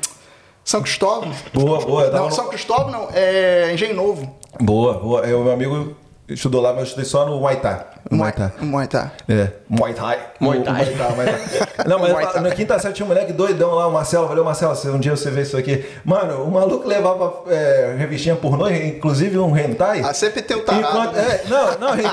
São 0.64 0.80
Cristóvão. 0.82 1.30
Boa, 1.52 1.80
boa. 1.80 2.10
Não, 2.10 2.26
no- 2.26 2.32
São 2.32 2.48
Cristóvão 2.48 2.90
não, 2.90 3.08
é 3.12 3.72
Engenho 3.74 3.94
Novo. 3.94 4.34
Boa, 4.60 4.94
boa. 4.94 5.20
Eu, 5.26 5.42
meu 5.44 5.52
amigo 5.52 5.94
estudou 6.28 6.60
lá, 6.62 6.70
mas 6.70 6.78
eu 6.78 6.84
estudei 6.84 7.04
só 7.04 7.26
no 7.26 7.38
Muay 7.38 7.56
Thai. 7.56 7.80
No 8.10 8.16
Muay 8.18 8.32
Thai. 8.32 8.52
Muay 8.60 8.86
Thai. 8.86 9.10
É, 9.28 9.48
Muay 9.68 9.94
Thai. 9.94 10.18
Muay 10.40 10.60
Thai. 10.62 10.72
Muay 10.74 10.96
Thai, 10.96 11.10
Muay 11.14 11.26
Thai. 11.76 11.86
Não, 11.86 11.98
mas 11.98 12.12
Muay 12.12 12.26
Thai. 12.26 12.40
na 12.42 12.50
quinta 12.50 12.78
série 12.78 12.94
tinha 12.94 13.04
um 13.04 13.08
moleque 13.08 13.32
doidão 13.32 13.72
lá, 13.74 13.86
o 13.86 13.92
Marcelo. 13.92 14.26
Valeu, 14.28 14.44
Marcelo, 14.44 14.74
se 14.76 14.88
um 14.88 14.98
dia 14.98 15.16
você 15.16 15.30
vê 15.30 15.42
isso 15.42 15.56
aqui. 15.56 15.84
Mano, 16.04 16.44
o 16.44 16.50
maluco 16.50 16.86
levava 16.88 17.42
é, 17.48 17.94
revistinha 17.98 18.36
pornô, 18.36 18.68
inclusive 18.68 19.38
um 19.38 19.56
hentai. 19.56 20.00
Ah, 20.04 20.12
sempre 20.14 20.42
tem 20.42 20.56
o 20.56 20.64
tarado. 20.64 20.86
Enquanto, 20.86 21.16
é, 21.18 21.42
não, 21.48 21.78
não. 21.78 21.94
ele- 21.98 22.08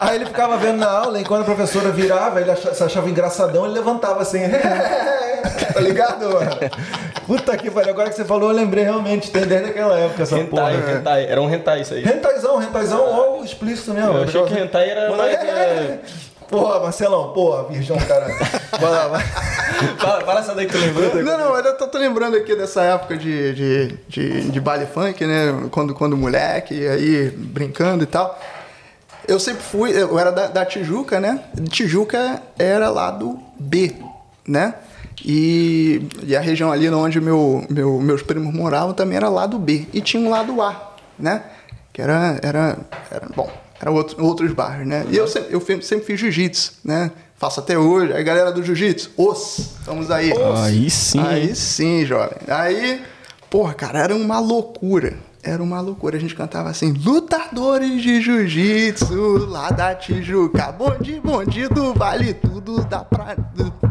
Aí 0.00 0.16
ele 0.16 0.26
ficava 0.26 0.56
vendo 0.56 0.78
na 0.78 0.90
aula, 0.90 1.20
enquanto 1.20 1.42
a 1.42 1.44
professora 1.44 1.90
virava, 1.90 2.40
ele 2.40 2.50
achava, 2.50 2.74
se 2.74 2.82
achava 2.82 3.08
engraçadão, 3.08 3.64
ele 3.64 3.74
levantava 3.74 4.22
assim. 4.22 4.40
tá 5.74 5.80
ligado, 5.80 6.30
mano? 6.30 6.50
Puta 7.26 7.56
que 7.56 7.70
pariu, 7.70 7.90
agora 7.90 8.08
que 8.08 8.16
você 8.16 8.24
falou, 8.24 8.50
eu 8.50 8.56
lembrei 8.56 8.84
realmente, 8.84 9.30
tem 9.30 9.42
desde 9.46 9.70
aquela 9.70 9.98
época 9.98 10.22
essa 10.22 10.36
porra. 10.44 10.72
Hentai, 10.72 10.96
hentai. 10.96 11.26
Era 11.26 11.42
um 11.42 11.52
hentai 11.52 11.80
isso 11.82 11.94
aí. 11.94 12.02
Rentaizão, 12.02 12.56
rentaizão 12.58 13.04
ou 13.04 13.44
explícito 13.44 13.92
mesmo. 13.92 14.12
Eu 14.12 14.22
achei 14.24 14.42
que 14.44 14.58
hentai 14.58 14.90
era 14.90 15.10
Mano, 15.10 15.22
mais, 15.22 15.34
é, 15.34 15.38
é, 15.38 15.98
Porra, 16.48 16.78
Marcelão, 16.80 17.32
porra, 17.32 17.64
virgão, 17.64 17.96
cara. 17.98 18.26
Vai 18.78 18.90
lá, 18.90 19.08
vai. 19.08 19.22
Fala, 19.98 20.20
fala 20.24 20.40
essa 20.40 20.54
daí 20.54 20.66
que 20.66 20.72
tu 20.72 20.78
lembrou. 20.78 21.22
Não, 21.22 21.38
não, 21.38 21.56
eu 21.56 21.76
tô, 21.76 21.86
tô 21.86 21.98
lembrando 21.98 22.36
aqui 22.36 22.54
dessa 22.54 22.82
época 22.82 23.16
de, 23.16 23.54
de, 23.54 23.98
de, 24.08 24.50
de 24.50 24.60
baile 24.60 24.86
funk, 24.86 25.26
né? 25.26 25.68
Quando, 25.70 25.94
quando 25.94 26.16
moleque, 26.16 26.86
aí 26.86 27.30
brincando 27.30 28.04
e 28.04 28.06
tal. 28.06 28.38
Eu 29.26 29.40
sempre 29.40 29.62
fui, 29.62 29.90
eu 29.90 30.18
era 30.18 30.30
da, 30.30 30.46
da 30.48 30.66
Tijuca, 30.66 31.18
né? 31.18 31.40
Tijuca 31.70 32.42
era 32.58 32.90
lado 32.90 33.38
B, 33.58 33.94
né? 34.46 34.74
E, 35.22 36.06
e 36.22 36.34
a 36.34 36.40
região 36.40 36.72
ali 36.72 36.88
onde 36.88 37.20
meu, 37.20 37.64
meu, 37.68 38.00
meus 38.00 38.22
primos 38.22 38.54
moravam 38.54 38.94
também 38.94 39.16
era 39.16 39.28
lado 39.28 39.58
B. 39.58 39.86
E 39.92 40.00
tinha 40.00 40.22
um 40.22 40.30
lado 40.30 40.60
A, 40.62 40.94
né? 41.18 41.42
Que 41.92 42.02
era, 42.02 42.38
era, 42.42 42.78
era 43.10 43.28
bom, 43.34 43.50
era 43.80 43.90
outro, 43.90 44.24
outros 44.24 44.52
bairros, 44.52 44.86
né? 44.86 45.06
E 45.10 45.16
eu 45.16 45.28
sempre, 45.28 45.54
eu 45.54 45.60
sempre 45.60 46.04
fiz 46.04 46.18
jiu-jitsu, 46.18 46.74
né? 46.84 47.10
Faço 47.36 47.60
até 47.60 47.78
hoje. 47.78 48.12
Aí, 48.12 48.24
galera 48.24 48.50
do 48.50 48.62
jiu-jitsu, 48.62 49.10
os, 49.16 49.76
estamos 49.78 50.10
aí. 50.10 50.32
Aí 50.56 50.90
sim. 50.90 51.20
Aí 51.20 51.54
sim, 51.54 52.04
jovem. 52.04 52.38
Aí, 52.48 53.02
porra, 53.50 53.74
cara, 53.74 54.00
era 54.00 54.14
uma 54.14 54.38
loucura. 54.40 55.14
Era 55.44 55.62
uma 55.62 55.80
loucura. 55.80 56.16
A 56.16 56.20
gente 56.20 56.34
cantava 56.34 56.70
assim: 56.70 56.92
lutadores 57.04 58.02
de 58.02 58.20
jiu-jitsu 58.20 59.46
lá 59.46 59.70
da 59.70 59.94
Tijuca. 59.94 60.72
Bonde, 60.72 61.68
do 61.68 61.92
vale 61.92 62.32
tudo 62.34 62.82
da, 62.84 63.00
pra, 63.04 63.36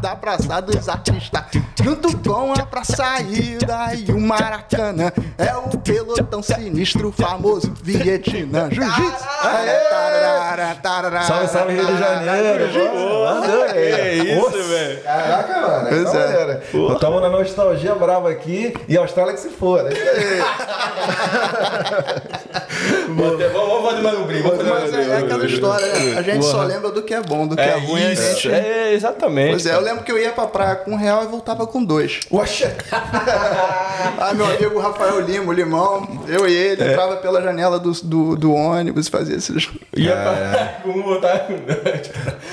da 0.01 0.15
praça 0.15 0.59
dos 0.61 0.89
artistas. 0.89 1.43
Junto 1.81 2.17
com 2.17 2.53
a 2.53 2.65
praça 2.65 2.95
saída 2.95 3.93
e 3.95 4.11
o 4.11 4.19
Maracanã. 4.19 5.11
É 5.37 5.55
o 5.55 5.77
pelotão 5.77 6.41
sinistro, 6.41 7.11
famoso 7.11 7.71
Vietnã. 7.83 8.69
Jiu-jitsu. 8.71 9.23
Salve, 11.23 11.47
salve, 11.47 11.73
Rio 11.73 11.85
de 11.85 11.97
Janeiro. 11.97 12.63
É 13.75 14.13
isso, 14.15 14.69
velho. 14.69 15.03
Caraca, 15.03 15.61
mano. 15.61 15.87
Pois 15.89 16.15
é. 16.15 16.31
galera, 16.31 16.63
Estamos 16.93 17.21
na 17.21 17.29
nostalgia 17.29 17.95
brava 17.95 18.29
aqui 18.29 18.73
e 18.87 18.97
a 18.97 19.01
Austrália 19.01 19.33
que 19.33 19.39
se 19.39 19.49
for. 19.49 19.79
É 19.81 19.93
Vamos 23.07 23.37
vamos 23.53 23.89
fazer 23.89 24.01
mais 24.01 24.19
um 24.19 24.23
brinco. 24.23 24.43
Vamos 24.49 24.57
fazer 24.57 24.69
mais 24.69 24.91
Mas 24.91 25.07
um 25.07 25.11
é, 25.11 25.15
é 25.15 25.17
aquela 25.19 25.45
história, 25.45 25.87
né? 25.87 26.17
A 26.17 26.21
gente 26.21 26.45
só 26.45 26.51
Porra. 26.53 26.65
lembra 26.65 26.91
do 26.91 27.01
que 27.01 27.13
é 27.13 27.21
bom, 27.21 27.47
do 27.47 27.55
que 27.55 27.61
é, 27.61 27.69
É 27.69 27.77
ruim. 27.77 28.11
isso, 28.11 28.41
gente... 28.41 28.53
é 28.53 28.93
exatamente. 28.93 29.49
Pois 29.51 29.65
é, 29.65 29.75
eu 29.75 29.81
lembro 29.81 30.03
que 30.03 30.11
eu 30.11 30.17
ia 30.17 30.31
pra 30.31 30.47
praia 30.47 30.75
com 30.75 30.91
um 30.91 30.95
real 30.95 31.23
e 31.23 31.27
voltava 31.27 31.65
com 31.67 31.83
dois. 31.83 32.21
Oxa! 32.31 32.75
Ah, 34.19 34.33
meu 34.33 34.45
amigo 34.45 34.79
Rafael 34.79 35.19
Lima, 35.21 35.49
o 35.49 35.53
Limão, 35.53 36.07
eu 36.27 36.47
e 36.47 36.53
ele 36.53 36.83
entrava 36.83 37.17
pela 37.17 37.41
janela 37.41 37.79
do, 37.79 37.91
do, 37.91 38.35
do 38.35 38.53
ônibus 38.53 39.07
e 39.07 39.11
fazia 39.11 39.35
esses. 39.35 39.69
Ia 39.95 40.11
pra... 40.11 40.81
Vamos 40.85 41.03
botar... 41.03 41.47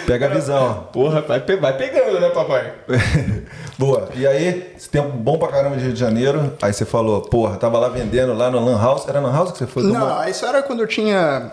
Pega 0.07 0.27
a 0.27 0.29
visão. 0.29 0.89
Porra, 0.93 1.21
vai, 1.23 1.41
vai 1.41 1.77
pegando, 1.77 2.21
né, 2.21 2.29
papai? 2.31 2.73
Boa. 3.79 4.09
E 4.15 4.27
aí, 4.27 4.73
esse 4.77 4.89
tempo 4.89 5.11
bom 5.11 5.39
pra 5.39 5.49
caramba 5.49 5.77
de 5.77 5.85
Rio 5.85 5.93
de 5.93 5.99
Janeiro. 6.01 6.53
Aí 6.61 6.73
você 6.73 6.85
falou, 6.85 7.23
porra, 7.23 7.57
tava 7.57 7.79
lá 7.79 7.89
vendendo 7.89 8.35
lá 8.35 8.51
no 8.51 8.65
Lan 8.65 8.77
House. 8.81 9.07
Era 9.09 9.21
Lan 9.21 9.33
House 9.33 9.53
que 9.53 9.59
você 9.59 9.67
foi? 9.67 9.83
Não, 9.85 10.29
isso 10.29 10.45
era 10.45 10.63
quando 10.63 10.81
eu 10.81 10.87
tinha 10.87 11.53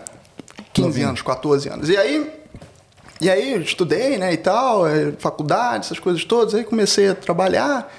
15 0.72 1.02
anos, 1.02 1.22
14 1.22 1.68
anos. 1.68 1.88
E 1.88 1.96
aí, 1.96 2.32
e 3.20 3.28
aí 3.30 3.52
eu 3.54 3.60
estudei, 3.60 4.16
né, 4.18 4.32
e 4.32 4.36
tal, 4.36 4.86
eh, 4.86 5.12
faculdade, 5.18 5.86
essas 5.86 5.98
coisas 5.98 6.24
todas. 6.24 6.54
Aí 6.54 6.64
comecei 6.64 7.08
a 7.10 7.14
trabalhar. 7.14 7.92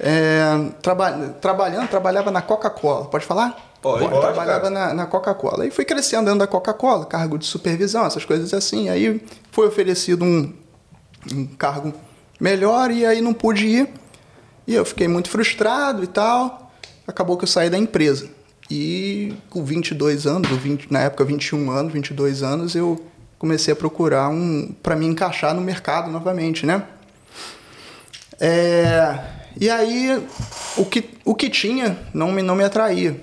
eh, 0.00 0.70
traba 0.82 1.12
trabalhando, 1.40 1.88
trabalhava 1.88 2.30
na 2.30 2.42
Coca-Cola. 2.42 3.04
Pode 3.06 3.24
falar? 3.24 3.56
Pode, 3.80 4.08
pode, 4.08 4.20
trabalhava 4.20 4.70
cara. 4.70 4.70
na, 4.70 4.94
na 4.94 5.06
Coca-Cola. 5.06 5.64
Aí 5.64 5.70
fui 5.70 5.84
crescendo 5.84 6.24
dentro 6.24 6.40
da 6.40 6.46
Coca-Cola, 6.46 7.04
cargo 7.04 7.38
de 7.38 7.46
supervisão, 7.46 8.04
essas 8.06 8.24
coisas 8.24 8.52
assim. 8.54 8.88
Aí 8.88 9.22
foi 9.52 9.68
oferecido 9.68 10.24
um, 10.24 10.52
um 11.32 11.46
cargo 11.46 11.92
melhor 12.40 12.90
e 12.90 13.04
aí 13.06 13.20
não 13.20 13.32
pude 13.34 13.66
ir. 13.66 13.88
E 14.66 14.74
eu 14.74 14.84
fiquei 14.84 15.06
muito 15.06 15.28
frustrado 15.28 16.02
e 16.02 16.06
tal. 16.06 16.72
Acabou 17.06 17.36
que 17.36 17.44
eu 17.44 17.48
saí 17.48 17.68
da 17.68 17.76
empresa. 17.78 18.28
E 18.70 19.34
com 19.50 19.64
22 19.64 20.26
anos, 20.26 20.50
ou 20.50 20.56
20, 20.56 20.90
na 20.90 21.00
época 21.00 21.24
21 21.24 21.70
anos, 21.70 21.92
22 21.92 22.42
anos, 22.42 22.74
eu 22.74 23.04
comecei 23.38 23.72
a 23.72 23.76
procurar 23.76 24.28
um 24.28 24.74
para 24.82 24.96
me 24.96 25.06
encaixar 25.06 25.54
no 25.54 25.60
mercado 25.60 26.10
novamente, 26.10 26.64
né? 26.64 26.82
É, 28.40 29.18
e 29.60 29.70
aí 29.70 30.22
o 30.76 30.84
que, 30.84 31.04
o 31.24 31.34
que 31.34 31.48
tinha 31.48 31.98
não 32.12 32.32
me, 32.32 32.42
não 32.42 32.56
me 32.56 32.64
atraía. 32.64 33.20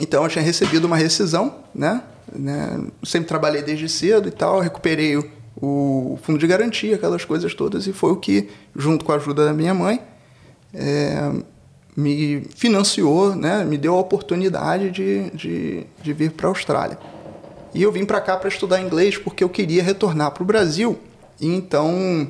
Então 0.00 0.22
eu 0.22 0.28
tinha 0.28 0.42
recebido 0.42 0.86
uma 0.86 0.96
rescisão, 0.96 1.56
né? 1.74 2.02
né? 2.32 2.80
Sempre 3.02 3.28
trabalhei 3.28 3.62
desde 3.62 3.88
cedo 3.88 4.28
e 4.28 4.32
tal, 4.32 4.60
recuperei 4.60 5.16
o, 5.16 5.30
o 5.56 6.18
fundo 6.22 6.38
de 6.38 6.46
garantia, 6.46 6.96
aquelas 6.96 7.24
coisas 7.24 7.54
todas, 7.54 7.86
e 7.86 7.92
foi 7.92 8.12
o 8.12 8.16
que, 8.16 8.48
junto 8.74 9.04
com 9.04 9.12
a 9.12 9.16
ajuda 9.16 9.44
da 9.44 9.52
minha 9.52 9.74
mãe, 9.74 10.00
é, 10.72 11.32
me 11.96 12.42
financiou, 12.56 13.34
né? 13.34 13.64
Me 13.64 13.78
deu 13.78 13.94
a 13.94 14.00
oportunidade 14.00 14.90
de, 14.90 15.30
de, 15.30 15.86
de 16.02 16.12
vir 16.12 16.32
para 16.32 16.46
a 16.46 16.50
Austrália. 16.50 16.98
E 17.72 17.82
eu 17.82 17.90
vim 17.92 18.04
para 18.04 18.20
cá 18.20 18.36
para 18.36 18.48
estudar 18.48 18.80
inglês 18.80 19.16
porque 19.18 19.42
eu 19.42 19.48
queria 19.48 19.82
retornar 19.82 20.30
para 20.30 20.42
o 20.42 20.46
Brasil 20.46 20.98
e 21.40 21.46
então 21.46 22.28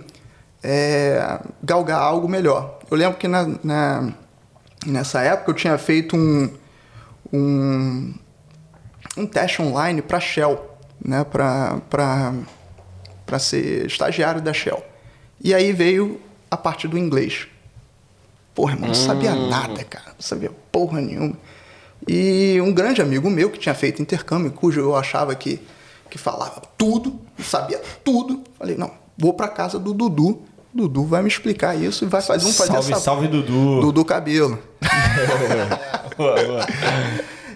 é, 0.63 1.39
galgar 1.63 2.01
algo 2.01 2.29
melhor. 2.29 2.79
Eu 2.91 2.97
lembro 2.97 3.19
que 3.19 3.29
na, 3.29 3.47
na- 3.63 4.13
nessa 4.87 5.21
época 5.23 5.51
eu 5.51 5.55
tinha 5.55 5.77
feito 5.79 6.17
um, 6.17 6.49
um, 7.33 8.15
um 9.19 9.27
teste 9.27 9.61
online 9.61 10.01
para 10.03 10.21
Shell, 10.21 10.65
né? 11.05 11.25
para 11.25 12.33
ser 13.39 13.87
estagiário 13.87 14.41
da 14.41 14.53
Shell. 14.53 14.83
E 15.41 15.53
aí 15.55 15.73
veio 15.73 16.21
a 16.51 16.57
parte 16.57 16.89
do 16.89 16.97
inglês. 16.97 17.49
Porra, 18.55 18.75
irmão, 18.75 18.89
não 18.89 18.95
sabia 18.95 19.35
nada, 19.35 19.83
cara. 19.85 20.07
Não 20.09 20.21
sabia 20.21 20.51
porra 20.71 21.01
nenhuma. 21.01 21.35
E 22.07 22.61
um 22.61 22.73
grande 22.73 23.03
amigo 23.03 23.29
meu 23.31 23.51
que 23.51 23.59
tinha 23.59 23.75
feito 23.75 24.01
intercâmbio, 24.01 24.53
cujo 24.53 24.81
eu 24.81 24.95
achava 24.95 25.35
que, 25.35 25.61
que 26.11 26.19
falava 26.19 26.63
tudo, 26.79 27.19
sabia 27.39 27.81
tudo. 28.05 28.43
Falei, 28.59 28.77
não, 28.77 28.91
vou 29.19 29.35
pra 29.35 29.49
casa 29.49 29.79
do 29.79 29.93
Dudu. 29.93 30.43
Dudu 30.73 31.05
vai 31.05 31.23
me 31.23 31.29
explicar 31.29 31.75
isso 31.77 32.05
e 32.05 32.09
vai 32.09 32.21
fazer 32.21 32.47
um 32.47 32.53
fazer 32.53 32.73
Salve, 32.73 32.93
essa 32.93 33.01
salve, 33.01 33.29
Dudu. 33.29 33.81
Dudu 33.81 34.05
Cabelo. 34.05 34.59
Boa, 36.17 36.35
boa. 36.45 36.67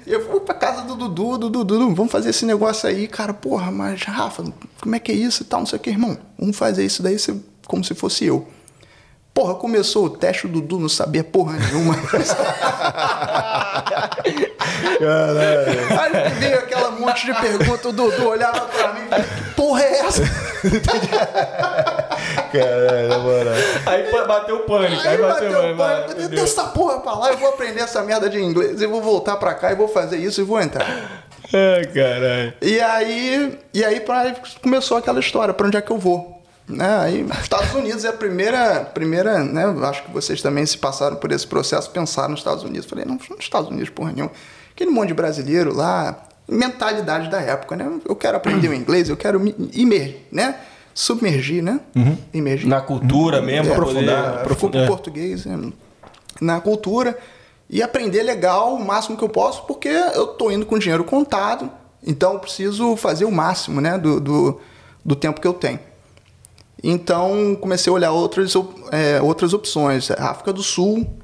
E 0.04 0.12
eu 0.12 0.28
fui 0.28 0.40
pra 0.40 0.54
casa 0.54 0.82
do 0.82 0.96
Dudu, 0.96 1.38
do 1.38 1.50
Dudu, 1.50 1.94
vamos 1.94 2.10
fazer 2.10 2.30
esse 2.30 2.44
negócio 2.44 2.88
aí, 2.88 3.06
cara, 3.06 3.32
porra, 3.32 3.70
mas 3.70 4.02
Rafa, 4.02 4.42
como 4.80 4.96
é 4.96 4.98
que 4.98 5.12
é 5.12 5.14
isso 5.14 5.42
e 5.42 5.46
tal, 5.46 5.60
não 5.60 5.66
sei 5.66 5.78
o 5.78 5.82
que, 5.82 5.90
irmão. 5.90 6.18
Vamos 6.36 6.56
fazer 6.56 6.84
isso 6.84 7.02
daí 7.02 7.16
como 7.66 7.84
se 7.84 7.94
fosse 7.94 8.24
eu. 8.24 8.48
Porra, 9.38 9.54
começou 9.54 10.06
o 10.06 10.10
teste, 10.10 10.46
o 10.46 10.48
Dudu 10.48 10.80
não 10.80 10.88
sabia 10.88 11.22
porra 11.22 11.56
nenhuma. 11.56 11.94
Aí 15.96 16.30
veio 16.40 16.58
aquela 16.58 16.90
monte 16.90 17.24
de 17.24 17.32
perguntas, 17.34 17.84
o 17.84 17.92
Dudu 17.92 18.30
olhava 18.30 18.62
pra 18.62 18.94
mim 18.94 19.02
e 19.02 19.08
falava, 19.08 19.28
que 19.28 19.54
porra 19.54 19.82
é 19.84 20.00
essa? 20.00 20.22
Caralho, 22.52 23.08
na 23.08 23.18
moral. 23.18 23.54
Aí 23.86 24.26
bateu 24.26 24.56
o 24.56 24.60
pânico. 24.64 25.02
Aí, 25.02 25.08
Aí 25.08 25.18
bateu, 25.18 25.52
bateu 25.52 25.72
o 25.72 25.76
pânico, 25.76 26.20
eu 26.20 26.28
dei 26.30 26.40
essa 26.40 26.64
porra 26.64 26.98
pra 26.98 27.12
lá, 27.12 27.30
eu 27.30 27.38
vou 27.38 27.50
aprender 27.50 27.82
essa 27.82 28.02
merda 28.02 28.28
de 28.28 28.42
inglês, 28.42 28.82
eu 28.82 28.90
vou 28.90 29.00
voltar 29.00 29.36
pra 29.36 29.54
cá 29.54 29.70
e 29.70 29.76
vou 29.76 29.86
fazer 29.86 30.16
isso 30.16 30.40
e 30.40 30.44
vou 30.44 30.60
entrar. 30.60 31.22
Ai, 31.54 31.84
caralho. 31.94 32.54
E 32.60 32.80
aí, 32.80 33.56
e 33.72 33.84
aí 33.84 34.00
pra, 34.00 34.34
começou 34.60 34.96
aquela 34.96 35.20
história, 35.20 35.54
pra 35.54 35.68
onde 35.68 35.76
é 35.76 35.80
que 35.80 35.92
eu 35.92 35.98
vou? 35.98 36.37
Né? 36.68 36.98
Aí, 36.98 37.26
Estados 37.42 37.72
Unidos 37.74 38.04
é 38.04 38.08
a 38.08 38.12
primeira, 38.12 38.80
primeira, 38.92 39.42
né? 39.42 39.64
Acho 39.84 40.02
que 40.04 40.10
vocês 40.12 40.42
também 40.42 40.66
se 40.66 40.76
passaram 40.76 41.16
por 41.16 41.32
esse 41.32 41.46
processo, 41.46 41.90
pensaram 41.90 42.30
nos 42.30 42.40
Estados 42.40 42.62
Unidos. 42.62 42.86
Falei, 42.88 43.04
não, 43.06 43.14
nos 43.14 43.38
Estados 43.40 43.70
Unidos, 43.70 43.88
porra 43.88 44.12
nenhuma. 44.12 44.32
Aquele 44.72 44.90
monte 44.90 45.08
de 45.08 45.14
brasileiro 45.14 45.74
lá, 45.74 46.24
mentalidade 46.46 47.30
da 47.30 47.40
época, 47.40 47.74
né? 47.74 47.90
Eu 48.06 48.14
quero 48.14 48.36
aprender 48.36 48.68
o 48.68 48.74
inglês, 48.74 49.08
eu 49.08 49.16
quero 49.16 49.40
me 49.40 49.54
imer, 49.72 50.26
né? 50.30 50.56
Submergir, 50.94 51.62
né? 51.62 51.80
Imergir. 52.34 52.68
Na 52.68 52.80
cultura 52.80 53.40
mesmo, 53.40 53.70
É, 53.70 53.72
aprofundar, 53.72 54.34
aprofundar. 54.40 54.86
português 54.86 55.46
é, 55.46 55.56
na 56.40 56.60
cultura 56.60 57.16
e 57.70 57.82
aprender 57.82 58.22
legal 58.22 58.74
o 58.74 58.84
máximo 58.84 59.16
que 59.16 59.24
eu 59.24 59.28
posso, 59.28 59.64
porque 59.64 59.88
eu 59.88 60.26
tô 60.28 60.50
indo 60.50 60.66
com 60.66 60.78
dinheiro 60.78 61.04
contado, 61.04 61.70
então 62.06 62.34
eu 62.34 62.38
preciso 62.40 62.94
fazer 62.96 63.24
o 63.24 63.30
máximo 63.32 63.80
né, 63.80 63.96
do, 63.96 64.20
do, 64.20 64.60
do 65.04 65.14
tempo 65.16 65.40
que 65.40 65.46
eu 65.46 65.54
tenho. 65.54 65.78
Então 66.82 67.56
comecei 67.60 67.90
a 67.90 67.94
olhar 67.94 68.10
outras, 68.12 68.54
é, 68.92 69.20
outras 69.20 69.52
opções. 69.52 70.10
África 70.10 70.52
do 70.52 70.62
Sul. 70.62 71.18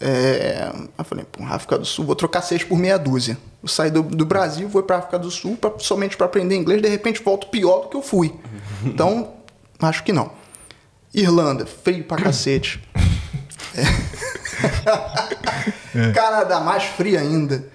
É, 0.00 0.72
eu 0.98 1.04
falei, 1.04 1.24
pô, 1.30 1.44
África 1.44 1.78
do 1.78 1.84
Sul, 1.84 2.04
vou 2.04 2.16
trocar 2.16 2.42
seis 2.42 2.64
por 2.64 2.76
meia 2.76 2.98
dúzia. 2.98 3.38
Eu 3.62 3.68
saí 3.68 3.88
do, 3.88 4.02
do 4.02 4.26
Brasil, 4.26 4.68
vou 4.68 4.82
para 4.82 4.98
África 4.98 5.16
do 5.16 5.30
Sul 5.30 5.56
pra, 5.56 5.72
somente 5.78 6.16
para 6.16 6.26
aprender 6.26 6.56
inglês, 6.56 6.82
de 6.82 6.88
repente 6.88 7.22
volto 7.22 7.46
pior 7.46 7.82
do 7.82 7.88
que 7.88 7.96
eu 7.96 8.02
fui. 8.02 8.34
Então, 8.84 9.34
acho 9.80 10.02
que 10.02 10.12
não. 10.12 10.32
Irlanda, 11.14 11.66
frio 11.66 12.04
pra 12.04 12.16
cacete. 12.16 12.82
É. 15.94 16.12
Canadá, 16.12 16.60
mais 16.60 16.84
frio 16.84 17.18
ainda. 17.18 17.66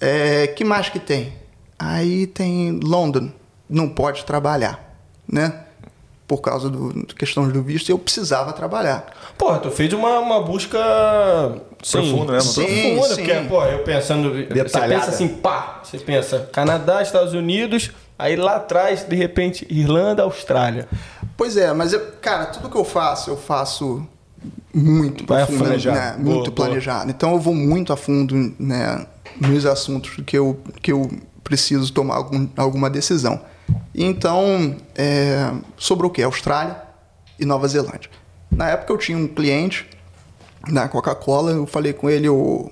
É, 0.00 0.48
que 0.48 0.64
mais 0.64 0.88
que 0.88 0.98
tem? 0.98 1.32
Aí 1.78 2.26
tem 2.26 2.78
London, 2.82 3.30
não 3.68 3.88
pode 3.88 4.24
trabalhar, 4.24 4.96
né? 5.26 5.64
Por 6.28 6.42
causa 6.42 6.68
do 6.68 6.92
da 6.92 7.14
questão 7.14 7.48
do 7.48 7.62
visto, 7.62 7.88
eu 7.90 7.98
precisava 7.98 8.52
trabalhar. 8.52 9.06
Porra, 9.38 9.58
tu 9.58 9.70
fez 9.70 9.92
uma, 9.94 10.20
uma 10.20 10.42
busca 10.42 10.78
sim, 11.82 11.98
Profunda, 11.98 12.32
né? 12.34 12.40
Sim, 12.40 12.64
profunda, 12.94 13.14
sim. 13.14 13.24
porque, 13.24 13.34
pô, 13.48 13.64
eu 13.64 13.78
pensando. 13.82 14.30
Você 14.30 14.42
Detalhada. 14.44 14.94
pensa 14.94 15.10
assim, 15.10 15.28
pá, 15.28 15.80
você 15.82 15.98
pensa 15.98 16.48
Canadá, 16.52 17.00
Estados 17.00 17.32
Unidos, 17.32 17.90
aí 18.18 18.36
lá 18.36 18.56
atrás, 18.56 19.04
de 19.04 19.16
repente, 19.16 19.66
Irlanda, 19.70 20.22
Austrália. 20.22 20.86
Pois 21.34 21.56
é, 21.56 21.72
mas 21.72 21.94
eu, 21.94 22.12
cara, 22.20 22.46
tudo 22.46 22.68
que 22.68 22.76
eu 22.76 22.84
faço, 22.84 23.30
eu 23.30 23.36
faço 23.38 24.06
muito 24.74 25.24
Vai 25.26 25.46
fundo. 25.46 25.64
né? 25.64 26.14
Boa, 26.18 26.34
muito 26.34 26.50
boa. 26.50 26.68
planejado. 26.68 27.10
Então 27.10 27.32
eu 27.32 27.38
vou 27.38 27.54
muito 27.54 27.90
a 27.90 27.96
fundo, 27.96 28.54
né, 28.58 29.06
nos 29.40 29.64
assuntos 29.64 30.22
que 30.26 30.36
eu, 30.36 30.60
que 30.82 30.92
eu 30.92 31.08
preciso 31.42 31.90
tomar 31.90 32.16
algum, 32.16 32.46
alguma 32.54 32.90
decisão. 32.90 33.40
Então, 33.94 34.76
é, 34.94 35.52
sobre 35.76 36.06
o 36.06 36.10
que? 36.10 36.22
Austrália 36.22 36.76
e 37.38 37.44
Nova 37.44 37.66
Zelândia. 37.68 38.10
Na 38.50 38.68
época 38.70 38.92
eu 38.92 38.98
tinha 38.98 39.18
um 39.18 39.26
cliente 39.26 39.86
na 40.66 40.88
Coca-Cola, 40.88 41.52
eu 41.52 41.66
falei 41.66 41.92
com 41.92 42.08
ele, 42.08 42.28
o, 42.28 42.70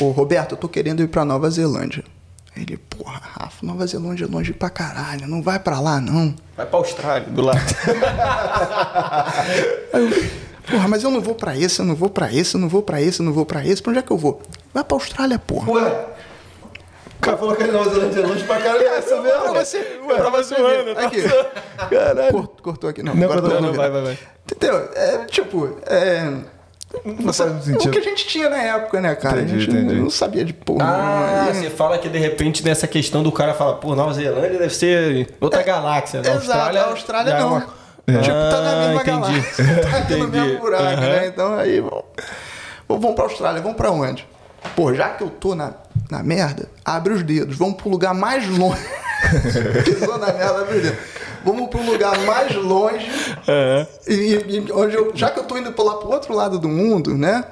o 0.00 0.10
Roberto, 0.10 0.52
eu 0.52 0.58
tô 0.58 0.68
querendo 0.68 1.02
ir 1.02 1.08
pra 1.08 1.24
Nova 1.24 1.50
Zelândia. 1.50 2.04
Ele, 2.54 2.76
porra, 2.76 3.20
Rafa, 3.22 3.64
Nova 3.64 3.86
Zelândia 3.86 4.26
é 4.26 4.28
longe 4.28 4.52
pra 4.52 4.68
caralho, 4.68 5.26
não 5.26 5.42
vai 5.42 5.58
pra 5.58 5.80
lá 5.80 6.00
não. 6.00 6.34
Vai 6.54 6.66
pra 6.66 6.78
Austrália, 6.78 7.26
do 7.28 7.40
lado. 7.40 7.58
Aí 9.92 10.02
eu, 10.02 10.30
porra, 10.70 10.86
mas 10.86 11.02
eu 11.02 11.10
não 11.10 11.22
vou 11.22 11.34
pra 11.34 11.56
esse, 11.56 11.80
eu 11.80 11.86
não 11.86 11.94
vou 11.94 12.10
pra 12.10 12.30
esse, 12.30 12.54
eu 12.54 12.60
não 12.60 12.68
vou 12.68 12.82
pra 12.82 13.00
esse, 13.00 13.20
eu 13.20 13.24
não 13.24 13.32
vou 13.32 13.46
pra 13.46 13.64
esse. 13.66 13.82
Pra 13.82 13.90
onde 13.90 14.00
é 14.00 14.02
que 14.02 14.10
eu 14.10 14.18
vou? 14.18 14.42
Vai 14.72 14.84
pra 14.84 14.96
Austrália, 14.96 15.38
porra. 15.38 15.70
Ué, 15.72 16.06
cara 17.22 17.36
falou 17.36 17.56
que 17.56 17.62
ele 17.62 17.72
Nova 17.72 17.88
Zelândia 17.90 18.20
é 18.20 18.26
longe 18.26 18.44
pra 18.44 18.58
caralho. 18.60 18.82
É 18.82 18.98
essa 18.98 19.20
mesmo? 19.20 19.40
Pra 19.52 19.64
você, 19.64 19.78
ué, 20.06 20.16
tava 20.16 20.30
pra 20.30 20.42
você 20.42 20.54
zoando, 20.54 20.90
Aqui. 20.98 21.22
Caralho. 21.90 22.32
Cort- 22.32 22.60
cortou 22.62 22.90
aqui, 22.90 23.02
não. 23.02 23.14
Não, 23.14 23.24
agora 23.24 23.40
cortou, 23.40 23.60
não, 23.60 23.68
ouvindo. 23.68 23.80
vai, 23.80 23.90
vai, 23.90 24.02
vai. 24.02 24.18
Entendeu? 24.54 24.88
É, 24.94 25.18
tipo, 25.26 25.78
é... 25.86 26.30
Não 27.06 27.32
faz 27.32 27.50
muito 27.50 27.64
sentido. 27.64 27.88
O 27.88 27.90
que 27.90 27.98
a 27.98 28.02
gente 28.02 28.26
tinha 28.26 28.50
na 28.50 28.58
época, 28.62 29.00
né, 29.00 29.14
cara? 29.14 29.38
Entendi, 29.40 29.56
a 29.56 29.58
gente 29.60 29.70
entendi. 29.76 29.94
não 29.94 30.10
sabia 30.10 30.44
de 30.44 30.52
porra. 30.52 30.84
Ah, 30.84 31.48
você 31.50 31.70
fala 31.70 31.96
que 31.96 32.06
de 32.08 32.18
repente 32.18 32.62
nessa 32.62 32.86
questão 32.86 33.22
do 33.22 33.32
cara 33.32 33.54
fala, 33.54 33.76
pô, 33.76 33.94
Nova 33.94 34.12
Zelândia 34.12 34.58
deve 34.58 34.74
ser 34.74 35.34
outra 35.40 35.62
galáxia. 35.62 36.20
né? 36.20 36.34
Exato, 36.34 36.76
a 36.76 36.84
Austrália 36.90 37.30
é 37.32 37.38
não. 37.40 37.48
uma- 37.48 37.60
Tipo, 38.04 38.34
tá 38.50 38.60
na 38.60 38.70
Ah, 38.72 38.88
mesma 38.88 39.02
galáxia. 39.04 39.64
Tá 39.90 39.96
aqui 39.98 40.16
no 40.16 40.26
Entendi. 40.26 40.40
mesmo 40.46 40.60
buraco, 40.60 40.82
Aham. 40.84 41.00
né? 41.00 41.26
Então 41.28 41.54
aí, 41.54 41.80
vamos, 41.80 42.04
vamos 42.88 43.14
pra 43.14 43.24
Austrália, 43.24 43.62
vamos 43.62 43.76
pra 43.76 43.90
onde? 43.90 44.28
Pô, 44.76 44.92
já 44.92 45.08
que 45.10 45.22
eu 45.24 45.30
tô 45.30 45.54
na, 45.54 45.72
na 46.12 46.22
merda, 46.22 46.68
abre 46.84 47.12
os 47.14 47.22
dedos, 47.22 47.56
vamos 47.56 47.74
pro 47.76 47.88
lugar 47.88 48.14
mais 48.14 48.46
longe. 48.46 48.82
Pisou 49.84 50.18
na 50.18 50.26
merda, 50.32 50.60
abre 50.60 50.76
os 50.76 50.82
dedos. 50.82 50.98
Vamos 51.44 51.68
pro 51.70 51.82
lugar 51.84 52.16
mais 52.20 52.54
longe. 52.54 53.10
E, 54.06 54.12
e- 54.14 54.56
e 54.68 54.72
onde 54.72 54.94
eu, 54.94 55.10
já 55.14 55.30
que 55.30 55.40
eu 55.40 55.44
tô 55.44 55.56
indo 55.56 55.72
lá 55.82 55.96
pro 55.96 56.08
outro 56.10 56.34
lado 56.34 56.58
do 56.58 56.68
mundo, 56.68 57.16
né? 57.16 57.42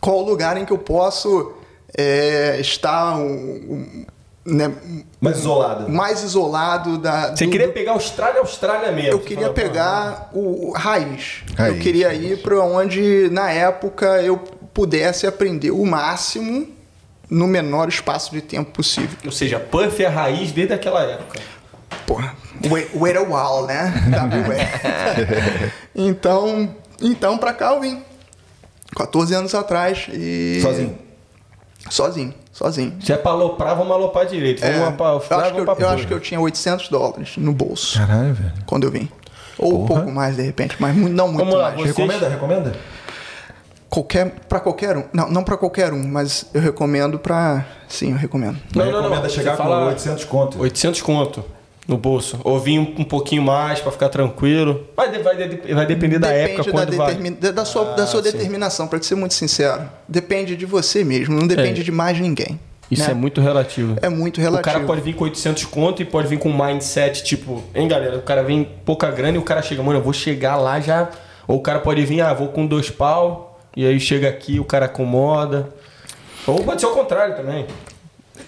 Qual 0.00 0.16
o 0.18 0.24
lugar 0.28 0.56
em 0.56 0.64
que 0.64 0.72
eu 0.72 0.78
posso 0.78 1.52
é, 1.96 2.58
estar 2.60 3.16
um- 3.16 3.24
um, 3.24 4.06
né, 4.44 4.72
Mais 5.20 5.38
isolado. 5.38 5.88
mais 5.88 6.22
isolado 6.24 6.98
da. 6.98 7.34
Você 7.36 7.44
do- 7.46 7.50
queria 7.52 7.68
pegar 7.68 7.92
Austrália, 7.92 8.40
Austrália 8.40 8.90
mesmo. 8.90 9.10
eu 9.12 9.20
queria 9.20 9.50
pegar 9.50 10.30
o, 10.32 10.68
o 10.68 10.72
raiz. 10.72 11.42
Raiz, 11.56 11.76
Eu 11.76 11.80
queria 11.82 12.12
ir 12.14 12.42
para 12.42 12.58
onde, 12.60 13.28
na 13.30 13.50
época, 13.50 14.20
eu 14.22 14.36
pudesse 14.74 15.26
aprender 15.26 15.70
o 15.70 15.84
máximo 15.86 16.66
no 17.28 17.46
menor 17.46 17.88
espaço 17.88 18.32
de 18.32 18.40
tempo 18.40 18.70
possível. 18.70 19.16
Ou 19.24 19.32
seja, 19.32 19.58
Puff 19.58 20.02
é 20.02 20.06
a 20.06 20.10
raiz 20.10 20.52
desde 20.52 20.74
aquela 20.74 21.02
época. 21.02 21.40
Porra, 22.06 22.34
wait, 22.70 22.88
wait 22.94 23.16
a 23.16 23.20
while, 23.22 23.66
né? 23.66 23.92
Então, 25.94 26.68
então, 27.00 27.38
pra 27.38 27.52
cá 27.52 27.72
eu 27.74 27.80
vim. 27.80 28.02
14 28.94 29.34
anos 29.34 29.54
atrás 29.54 30.06
e... 30.12 30.60
Sozinho. 30.62 30.98
Sozinho, 31.90 32.34
sozinho. 32.52 32.94
Se 33.00 33.12
é 33.12 33.16
pra 33.16 33.30
aloprar, 33.32 33.76
vamos 33.76 33.92
aloprar 33.92 34.26
direito. 34.26 34.60
Vamos 34.60 34.76
É, 34.76 34.80
lá 34.80 34.92
pra 34.92 35.06
eu, 35.06 35.16
acho 35.16 35.28
que 35.54 35.60
eu, 35.60 35.64
vamos 35.64 35.80
eu 35.80 35.88
acho 35.88 36.06
que 36.06 36.12
eu 36.14 36.20
tinha 36.20 36.40
800 36.40 36.88
dólares 36.88 37.36
no 37.36 37.52
bolso 37.52 37.98
Caralho, 37.98 38.34
velho. 38.34 38.52
quando 38.66 38.84
eu 38.84 38.90
vim. 38.90 39.08
Ou 39.58 39.82
um 39.82 39.86
Porra. 39.86 40.00
pouco 40.00 40.12
mais, 40.14 40.36
de 40.36 40.42
repente, 40.42 40.76
mas 40.78 40.94
não 40.96 41.28
muito 41.28 41.38
Vamos 41.38 41.54
lá, 41.54 41.70
mais. 41.70 41.76
Vocês- 41.76 41.96
Recomenda, 41.96 42.28
recomenda? 42.28 42.72
Qualquer, 43.88 44.30
pra 44.48 44.58
qualquer 44.60 44.96
um. 44.96 45.04
Não, 45.12 45.30
não 45.30 45.44
pra 45.44 45.56
qualquer 45.56 45.92
um, 45.92 46.06
mas 46.06 46.46
eu 46.52 46.60
recomendo 46.60 47.18
pra. 47.18 47.64
Sim, 47.88 48.10
eu 48.12 48.16
recomendo. 48.16 48.56
Não, 48.74 48.84
não, 48.84 48.92
não. 48.92 49.02
recomenda 49.02 49.28
chegar 49.28 49.56
fala- 49.56 49.80
com 49.82 49.86
800 49.88 50.24
conto. 50.24 50.60
800 50.60 51.00
conto 51.02 51.44
no 51.86 51.96
bolso. 51.96 52.38
Ou 52.42 52.58
vir 52.58 52.80
um, 52.80 52.94
um 52.98 53.04
pouquinho 53.04 53.42
mais 53.42 53.78
pra 53.78 53.92
ficar 53.92 54.08
tranquilo. 54.08 54.84
Vai, 54.96 55.10
vai, 55.22 55.48
vai 55.72 55.86
depender 55.86 56.18
da 56.18 56.30
época, 56.32 56.64
da, 56.64 56.70
quando 56.72 56.96
vai. 56.96 57.06
determin- 57.14 57.36
da- 57.40 57.52
da 57.52 57.64
sua, 57.64 57.84
da 57.94 58.06
sua 58.06 58.20
Ah, 58.20 58.24
sim. 58.24 58.32
determinação, 58.32 58.88
pra 58.88 58.98
te 58.98 59.06
ser 59.06 59.14
muito 59.14 59.34
sincero. 59.34 59.82
Depende 60.08 60.56
de 60.56 60.66
você 60.66 61.04
mesmo, 61.04 61.38
não 61.38 61.46
depende 61.46 61.80
É. 61.80 61.84
de 61.84 61.92
mais 61.92 62.18
ninguém. 62.18 62.58
Isso 62.90 63.04
né? 63.04 63.10
é 63.12 63.14
muito 63.14 63.40
relativo. 63.40 63.96
É 64.02 64.08
muito 64.08 64.38
O 64.38 64.40
relativo. 64.40 64.74
cara 64.74 64.84
pode 64.84 65.00
vir 65.00 65.14
com 65.14 65.24
800 65.24 65.64
conto 65.64 66.02
e 66.02 66.04
pode 66.04 66.26
vir 66.28 66.38
com 66.38 66.48
um 66.50 66.56
mindset 66.66 67.22
tipo, 67.24 67.62
hein, 67.74 67.86
galera? 67.88 68.16
O 68.18 68.22
cara 68.22 68.42
vem 68.42 68.68
pouca 68.84 69.10
grana 69.10 69.36
e 69.36 69.38
o 69.38 69.42
cara 69.42 69.62
chega, 69.62 69.82
mano, 69.82 69.98
eu 69.98 70.02
vou 70.02 70.12
chegar 70.12 70.56
lá 70.56 70.80
já. 70.80 71.08
Ou 71.48 71.58
o 71.58 71.60
cara 71.60 71.78
pode 71.78 72.04
vir, 72.04 72.20
ah, 72.20 72.32
vou 72.34 72.48
com 72.48 72.66
dois 72.66 72.90
pau, 72.90 73.45
e 73.76 73.86
aí 73.86 74.00
chega 74.00 74.28
aqui, 74.28 74.58
o 74.58 74.64
cara 74.64 74.86
acomoda. 74.86 75.68
Ou 76.46 76.64
pode 76.64 76.80
ser 76.80 76.86
o 76.86 76.94
contrário 76.94 77.36
também. 77.36 77.66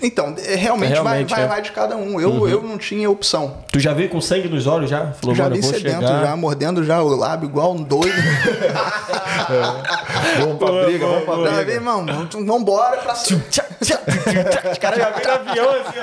Então, 0.00 0.34
é, 0.38 0.54
realmente, 0.54 0.92
Realmente, 0.92 1.28
vai, 1.30 1.38
vai, 1.38 1.44
é. 1.44 1.46
vai 1.48 1.62
de 1.62 1.72
cada 1.72 1.96
um. 1.96 2.20
Eu, 2.20 2.48
eu 2.48 2.62
não 2.62 2.78
tinha 2.78 3.11
opção. 3.11 3.58
Tu 3.72 3.80
já 3.80 3.92
veio 3.92 4.08
com 4.08 4.20
sangue 4.20 4.48
nos 4.48 4.66
olhos 4.66 4.88
já? 4.88 5.12
Falou, 5.12 5.34
já 5.34 5.48
vi 5.48 5.61
sedento, 5.62 6.00
chegar. 6.06 6.24
já 6.26 6.37
mordendo 6.37 6.84
já 6.84 7.02
o 7.02 7.08
lábio 7.08 7.48
igual 7.48 7.72
um 7.72 7.82
doido. 7.82 8.14
Vamos 10.40 10.58
pra 10.58 10.84
briga, 10.84 11.06
vamos 11.06 11.24
pra 11.24 11.37
briga. 11.37 11.72
irmão, 11.72 12.06
vamos- 12.06 12.34
vambora 12.46 12.98
pra 12.98 13.14
cima. 13.14 13.42
Os 14.72 14.78
caras 14.78 14.98
já 14.98 15.11
no 15.11 15.16
avião 15.50 15.68
assim, 15.70 15.98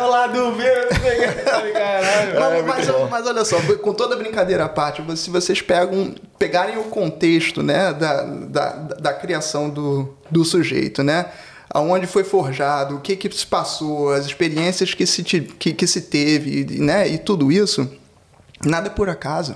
ó, 0.00 0.06
lá 0.06 0.26
do 0.26 0.48
o 0.48 0.56
que. 0.56 1.72
Caralho. 1.72 2.66
Mas, 2.66 2.86
mas- 2.86 3.10
mas 3.10 3.26
olha 3.26 3.44
só, 3.44 3.56
com 3.82 3.92
toda 3.92 4.16
brincadeira 4.16 4.64
à 4.64 4.68
parte, 4.68 5.02
se 5.16 5.30
vocês 5.30 5.60
pegam, 5.62 6.14
pegarem 6.38 6.78
o 6.78 6.84
contexto 6.84 7.62
né, 7.62 7.92
da, 7.92 8.22
da, 8.22 8.68
da 9.00 9.12
criação 9.12 9.68
do, 9.70 10.14
do 10.30 10.44
sujeito, 10.44 11.02
né? 11.02 11.26
Aonde 11.70 12.06
foi 12.06 12.24
forjado, 12.24 12.96
o 12.96 13.00
que, 13.00 13.14
que 13.14 13.30
se 13.34 13.46
passou, 13.46 14.12
as 14.12 14.24
experiências 14.24 14.94
que 14.94 15.06
se, 15.06 15.22
que, 15.22 15.72
que 15.72 15.86
se 15.86 16.02
teve, 16.02 16.64
né? 16.80 17.06
E 17.06 17.18
tudo 17.18 17.52
isso, 17.52 17.90
nada 18.64 18.86
é 18.86 18.90
por 18.90 19.08
acaso. 19.10 19.54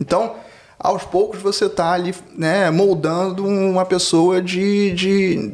Então, 0.00 0.36
aos 0.78 1.04
poucos 1.04 1.42
você 1.42 1.66
está 1.66 1.92
ali 1.92 2.14
né, 2.36 2.70
moldando 2.70 3.46
uma 3.46 3.84
pessoa 3.84 4.40
de, 4.40 4.92
de 4.92 5.52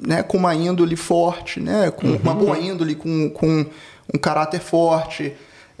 né, 0.00 0.22
com 0.22 0.36
uma 0.36 0.54
índole 0.54 0.96
forte, 0.96 1.60
né, 1.60 1.90
com 1.90 2.08
uma 2.08 2.34
boa 2.34 2.58
índole, 2.58 2.94
com, 2.94 3.30
com 3.30 3.66
um 4.12 4.18
caráter 4.18 4.60
forte. 4.60 5.32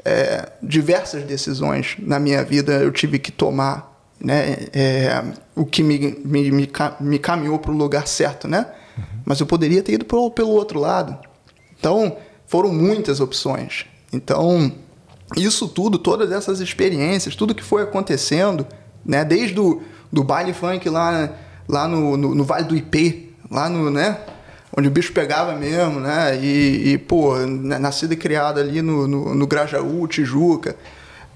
É, 0.04 0.50
diversas 0.62 1.24
decisões 1.24 1.96
na 1.98 2.20
minha 2.20 2.44
vida 2.44 2.74
eu 2.74 2.92
tive 2.92 3.18
que 3.18 3.32
tomar, 3.32 4.00
né, 4.20 4.56
é, 4.72 5.22
o 5.54 5.66
que 5.66 5.82
me, 5.82 6.16
me, 6.24 6.50
me, 6.50 6.70
me 7.00 7.18
caminhou 7.18 7.58
para 7.58 7.72
o 7.72 7.76
lugar 7.76 8.06
certo, 8.06 8.46
né? 8.46 8.66
Mas 9.24 9.40
eu 9.40 9.46
poderia 9.46 9.82
ter 9.82 9.92
ido 9.92 10.04
pelo, 10.04 10.30
pelo 10.30 10.50
outro 10.50 10.78
lado. 10.78 11.18
Então, 11.78 12.16
foram 12.46 12.72
muitas 12.72 13.20
opções. 13.20 13.86
Então, 14.12 14.72
isso 15.36 15.68
tudo, 15.68 15.98
todas 15.98 16.30
essas 16.30 16.60
experiências, 16.60 17.34
tudo 17.34 17.54
que 17.54 17.64
foi 17.64 17.82
acontecendo, 17.82 18.66
né? 19.04 19.24
Desde 19.24 19.58
o 19.58 19.82
do 20.12 20.22
baile 20.22 20.52
funk 20.52 20.88
lá, 20.88 21.32
lá 21.68 21.88
no, 21.88 22.16
no, 22.16 22.34
no 22.34 22.44
Vale 22.44 22.64
do 22.64 22.76
IP, 22.76 23.34
lá 23.50 23.68
no, 23.68 23.90
né? 23.90 24.18
Onde 24.76 24.88
o 24.88 24.90
bicho 24.90 25.12
pegava 25.12 25.54
mesmo, 25.54 26.00
né? 26.00 26.38
E, 26.40 26.92
e 26.92 26.98
pô, 26.98 27.34
nascido 27.46 28.12
e 28.12 28.16
criado 28.16 28.60
ali 28.60 28.82
no, 28.82 29.08
no, 29.08 29.34
no 29.34 29.46
Grajaú, 29.46 30.06
Tijuca, 30.06 30.76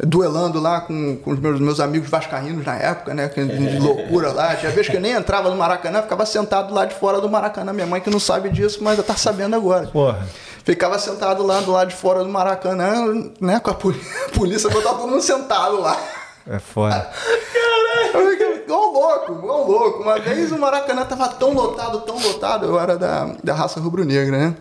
duelando 0.07 0.59
lá 0.61 0.81
com, 0.81 1.17
com 1.17 1.31
os 1.33 1.39
meus, 1.39 1.61
meus 1.61 1.81
amigos 1.81 2.09
vascaínos 2.09 2.65
na 2.65 2.77
época, 2.77 3.13
né? 3.15 3.29
que- 3.29 3.45
De 3.45 3.79
loucura 3.79 4.33
lá. 4.33 4.55
Tinha 4.57 4.71
vez 4.73 4.89
que 4.89 4.97
eu 4.97 5.01
nem 5.01 5.13
entrava 5.13 5.51
no 5.51 5.57
Maracanã, 5.57 6.03
ficava 6.03 6.25
sentado 6.27 6.73
lá 6.75 6.85
de 6.85 6.95
fora 6.95 7.21
do 7.21 7.29
Maracanã. 7.29 7.73
Minha 7.73 7.87
mãe 7.87 8.01
que 8.01 8.11
não 8.11 8.21
sabe 8.21 8.49
disso, 8.51 8.79
mas 8.83 8.99
tá 9.05 9.15
sabendo 9.17 9.57
agora. 9.57 9.87
Porra. 9.89 10.27
Ficava 10.65 10.99
sentado 10.99 11.45
lá 11.45 11.61
do 11.61 11.73
lado 11.73 11.89
de 11.89 11.95
fora 11.97 12.22
do 12.22 12.29
Maracanã, 12.29 13.05
né? 13.41 13.59
Com 13.61 13.70
a 13.70 13.74
polícia, 14.35 14.68
botava 14.70 14.99
todo 14.99 15.09
mundo 15.11 15.22
sentado 15.22 15.81
lá. 15.81 15.97
É 16.49 16.59
foda. 16.59 17.09
Fiquei 18.12 18.64
igual 18.64 18.93
louco, 18.93 19.33
igual 19.33 19.66
louco. 19.68 20.03
Uma 20.03 20.18
vez 20.18 20.51
o 20.53 20.59
Maracanã 20.59 21.05
tava 21.05 21.29
tão 21.29 21.53
lotado, 21.53 22.01
tão 22.01 22.18
lotado, 22.18 22.66
eu 22.66 22.79
era 22.81 22.97
da, 22.97 23.31
da 23.43 23.55
raça 23.55 23.79
rubro-negra, 23.81 24.37
né? 24.37 24.55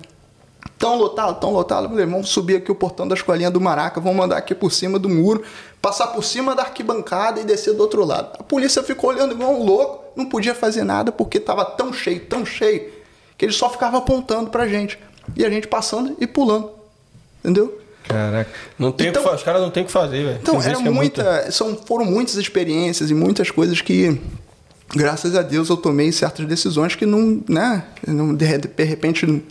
Tão 0.80 0.96
lotado, 0.96 1.40
tão 1.42 1.52
lotado. 1.52 1.84
Eu 1.86 1.90
falei, 1.90 2.06
vamos 2.06 2.30
subir 2.30 2.56
aqui 2.56 2.72
o 2.72 2.76
portão 2.76 3.06
da 3.06 3.14
escolinha 3.14 3.52
do 3.52 3.60
Maraca, 3.60 4.00
vamos 4.00 4.24
andar 4.24 4.38
aqui 4.38 4.56
por 4.56 4.72
cima 4.72 4.98
do 4.98 5.10
muro, 5.10 5.44
passar 5.82 6.08
por 6.08 6.24
cima 6.24 6.56
da 6.56 6.64
arquibancada 6.64 7.42
e 7.42 7.44
descer 7.44 7.74
do 7.74 7.82
outro 7.82 8.06
lado. 8.06 8.30
A 8.40 8.44
polícia 8.44 8.82
ficou 8.82 9.10
olhando 9.10 9.34
igual 9.34 9.52
um 9.54 9.64
louco, 9.64 10.06
não 10.16 10.26
podia 10.26 10.56
fazer 10.56 10.86
nada 10.86 11.12
porque 11.12 11.38
tava 11.38 11.66
tão 11.66 11.92
cheio, 11.92 12.22
tão 12.22 12.46
cheio, 12.46 12.90
que 13.38 13.44
eles 13.44 13.58
só 13.58 13.70
ficavam 13.70 14.00
apontando 14.00 14.50
pra 14.50 14.68
gente. 14.70 14.98
E 15.36 15.46
a 15.46 15.50
gente 15.50 15.68
passando 15.68 16.16
e 16.18 16.26
pulando. 16.26 16.72
Entendeu? 17.44 17.78
Caraca. 18.08 18.50
Não 18.78 18.92
tem 18.94 19.10
Então- 19.10 19.22
que 19.22 19.30
os 19.36 19.44
caras 19.44 19.62
não 19.62 19.70
tem 19.70 19.84
o 19.84 19.86
que 19.86 19.92
fazer, 19.92 20.24
velho. 20.24 20.40
Então, 20.42 20.62
era 20.62 20.80
é 20.80 20.90
muita, 20.90 21.52
são, 21.52 21.76
foram 21.76 22.06
muitas 22.06 22.36
experiências 22.36 23.12
e 23.12 23.14
muitas 23.14 23.52
coisas 23.52 23.82
que, 23.82 24.20
graças 24.96 25.36
a 25.36 25.42
Deus, 25.42 25.70
eu 25.70 25.78
tomei 25.78 26.12
certas 26.14 26.46
decisões 26.46 26.96
que 26.96 27.06
não, 27.06 27.44
né, 27.48 27.84
não, 28.08 28.34
de 28.34 28.46
repente, 28.46 29.44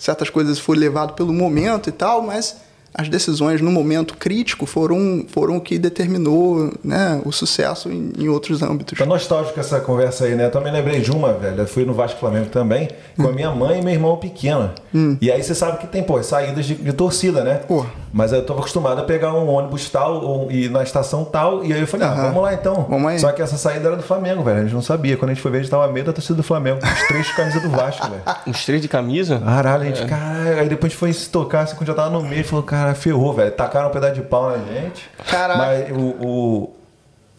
certas 0.00 0.30
coisas 0.30 0.58
foram 0.58 0.80
levadas 0.80 1.14
pelo 1.14 1.32
momento 1.32 1.90
e 1.90 1.92
tal, 1.92 2.22
mas 2.22 2.56
as 2.94 3.08
decisões 3.08 3.60
no 3.60 3.70
momento 3.70 4.16
crítico 4.16 4.66
foram, 4.66 5.24
foram 5.28 5.56
o 5.56 5.60
que 5.60 5.78
determinou 5.78 6.72
né, 6.82 7.20
o 7.24 7.32
sucesso 7.32 7.90
em, 7.90 8.12
em 8.18 8.28
outros 8.28 8.62
âmbitos. 8.62 8.98
Tá 8.98 9.06
nostálgico 9.06 9.58
essa 9.58 9.80
conversa 9.80 10.24
aí, 10.24 10.34
né? 10.34 10.46
Eu 10.46 10.50
também 10.50 10.72
lembrei 10.72 11.00
de 11.00 11.10
uma, 11.10 11.32
velho. 11.32 11.60
Eu 11.60 11.66
fui 11.66 11.84
no 11.84 11.94
Vasco 11.94 12.18
Flamengo 12.18 12.46
também, 12.46 12.88
com 13.16 13.28
a 13.28 13.32
minha 13.32 13.50
mãe 13.50 13.80
e 13.80 13.84
meu 13.84 13.94
irmão 13.94 14.16
pequeno. 14.16 14.70
E 15.20 15.30
aí 15.30 15.42
você 15.42 15.54
sabe 15.54 15.78
que 15.78 15.86
tem, 15.86 16.02
pô, 16.02 16.16
as 16.16 16.26
saídas 16.26 16.66
de, 16.66 16.74
de 16.74 16.92
torcida, 16.92 17.44
né? 17.44 17.60
Pô. 17.66 17.86
Mas 18.12 18.32
eu 18.32 18.44
tava 18.44 18.58
acostumado 18.58 19.00
a 19.00 19.04
pegar 19.04 19.32
um 19.34 19.48
ônibus 19.48 19.88
tal 19.88 20.20
ou, 20.24 20.50
e 20.50 20.68
na 20.68 20.82
estação 20.82 21.24
tal. 21.24 21.64
E 21.64 21.72
aí 21.72 21.80
eu 21.80 21.86
falei, 21.86 22.06
ah, 22.06 22.10
Aham. 22.10 22.22
vamos 22.22 22.42
lá 22.42 22.54
então. 22.54 22.86
Vamos 22.88 23.10
aí. 23.10 23.18
Só 23.18 23.30
que 23.30 23.40
essa 23.40 23.56
saída 23.56 23.86
era 23.86 23.96
do 23.96 24.02
Flamengo, 24.02 24.42
velho. 24.42 24.58
A 24.58 24.62
gente 24.62 24.74
não 24.74 24.82
sabia. 24.82 25.16
Quando 25.16 25.30
a 25.30 25.34
gente 25.34 25.42
foi 25.42 25.50
ver, 25.52 25.58
a 25.58 25.60
gente 25.60 25.70
tava 25.70 25.86
meio 25.92 26.04
da 26.04 26.12
torcida 26.12 26.34
do 26.34 26.42
Flamengo. 26.42 26.80
Os 26.82 27.08
três 27.08 27.26
de 27.26 27.34
camisa 27.34 27.60
do 27.60 27.70
Vasco, 27.70 28.08
velho. 28.08 28.22
Uns 28.46 28.64
três 28.64 28.82
de 28.82 28.88
camisa? 28.88 29.38
Caralho, 29.38 29.82
a 29.82 29.86
gente, 29.86 30.04
caralho. 30.06 30.58
Aí 30.58 30.68
depois 30.68 30.90
a 30.90 30.92
gente 30.92 30.98
foi 30.98 31.12
se 31.12 31.28
tocar, 31.30 31.62
assim, 31.62 31.76
quando 31.76 31.86
já 31.86 31.94
tava 31.94 32.10
no 32.10 32.22
meio, 32.22 32.44
falou, 32.44 32.64
cara, 32.64 32.79
ferrou, 32.94 33.32
velho. 33.32 33.50
Tacaram 33.52 33.88
um 33.88 33.92
pedaço 33.92 34.14
de 34.14 34.22
pau 34.22 34.50
na 34.50 34.58
gente. 34.58 35.10
Mas 35.56 35.90
o. 35.90 36.00
O, 36.26 36.76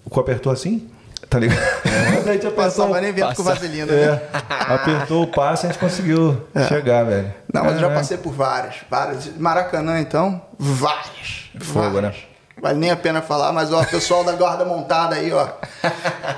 o 0.05 0.09
cu 0.09 0.19
apertou 0.19 0.51
assim? 0.51 0.89
Tá 1.29 1.39
ligado? 1.39 1.59
Mas 1.85 2.27
a 2.27 2.33
gente 2.33 2.47
apertou. 2.47 2.51
Passava 2.51 2.99
nem 3.01 3.13
vento 3.13 3.35
com 3.35 3.43
vaselina, 3.43 3.85
né? 3.85 4.03
É, 4.03 4.29
apertou 4.73 5.23
o 5.23 5.27
passe 5.27 5.65
e 5.65 5.69
a 5.69 5.71
gente 5.71 5.79
conseguiu 5.79 6.45
chegar, 6.67 7.03
velho. 7.05 7.33
Não, 7.53 7.63
mas 7.63 7.73
eu 7.75 7.79
já 7.79 7.89
passei 7.89 8.17
por 8.17 8.33
várias, 8.33 8.75
várias. 8.89 9.27
Maracanã, 9.37 9.99
então, 9.99 10.41
várias. 10.59 11.49
Fogo, 11.59 11.91
várias. 11.91 12.15
né? 12.15 12.30
Vale 12.61 12.77
nem 12.77 12.91
a 12.91 12.95
pena 12.95 13.23
falar, 13.23 13.51
mas 13.51 13.73
ó, 13.73 13.81
o 13.81 13.85
pessoal 13.87 14.23
da 14.23 14.33
guarda 14.33 14.63
montada 14.63 15.15
aí, 15.15 15.33
ó. 15.33 15.47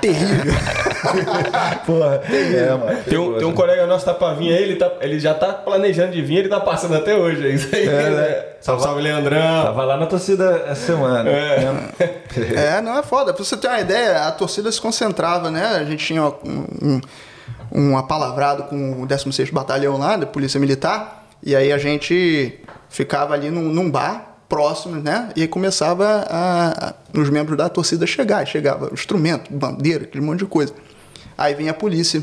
terrível. 0.00 0.54
Porra, 1.84 2.22
é, 2.32 2.70
mano. 2.70 3.02
Tem 3.04 3.18
um, 3.18 3.36
tem 3.36 3.46
um 3.46 3.52
colega 3.52 3.86
nosso 3.86 4.06
que 4.06 4.10
tá 4.10 4.16
pra 4.16 4.32
vir 4.32 4.54
aí, 4.54 4.62
ele, 4.62 4.76
tá, 4.76 4.90
ele 5.02 5.20
já 5.20 5.34
tá 5.34 5.52
planejando 5.52 6.12
de 6.12 6.22
vir, 6.22 6.38
ele 6.38 6.48
tá 6.48 6.60
passando 6.60 6.96
até 6.96 7.14
hoje. 7.14 7.46
É 7.46 7.50
isso 7.50 7.76
aí. 7.76 7.86
É, 7.86 7.90
né? 7.92 8.10
né? 8.10 8.44
Salve, 8.58 8.82
salve, 8.82 9.02
Leandrão. 9.02 9.64
Tava 9.64 9.84
lá 9.84 9.98
na 9.98 10.06
torcida 10.06 10.64
essa 10.66 10.86
semana. 10.86 11.24
né? 11.24 11.90
É, 12.56 12.80
não 12.80 12.98
é 12.98 13.02
foda. 13.02 13.34
Pra 13.34 13.44
você 13.44 13.54
ter 13.58 13.68
uma 13.68 13.80
ideia, 13.80 14.26
a 14.26 14.32
torcida 14.32 14.72
se 14.72 14.80
concentrava, 14.80 15.50
né? 15.50 15.76
A 15.76 15.84
gente 15.84 16.06
tinha 16.06 16.24
um, 16.24 16.66
um, 16.82 17.00
um 17.70 17.98
apalavrado 17.98 18.62
com 18.62 19.02
o 19.02 19.06
16º 19.06 19.52
Batalhão 19.52 19.98
lá, 19.98 20.16
da 20.16 20.24
Polícia 20.24 20.58
Militar, 20.58 21.26
e 21.42 21.54
aí 21.54 21.70
a 21.70 21.76
gente 21.76 22.58
ficava 22.88 23.34
ali 23.34 23.50
num, 23.50 23.64
num 23.64 23.90
bar 23.90 24.33
próximo, 24.54 24.94
né? 25.00 25.30
E 25.34 25.48
começava 25.48 26.06
a, 26.30 26.88
a- 26.90 26.94
os 27.12 27.28
membros 27.28 27.58
da 27.58 27.68
torcida 27.68 28.06
chegar. 28.06 28.46
Chegava 28.46 28.88
instrumento, 28.92 29.52
bandeira, 29.52 30.04
aquele 30.04 30.24
monte 30.24 30.38
de 30.40 30.46
coisa. 30.46 30.72
Aí 31.36 31.54
vinha 31.56 31.72
a 31.72 31.74
polícia, 31.74 32.22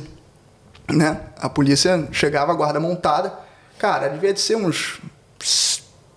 né? 0.90 1.20
A 1.38 1.50
polícia 1.50 2.08
chegava, 2.14 2.54
a 2.54 2.56
guarda 2.56 2.80
montada. 2.80 3.34
Cara, 3.78 4.08
devia 4.08 4.34
de 4.34 4.40
ser 4.40 4.56
uns 4.56 5.02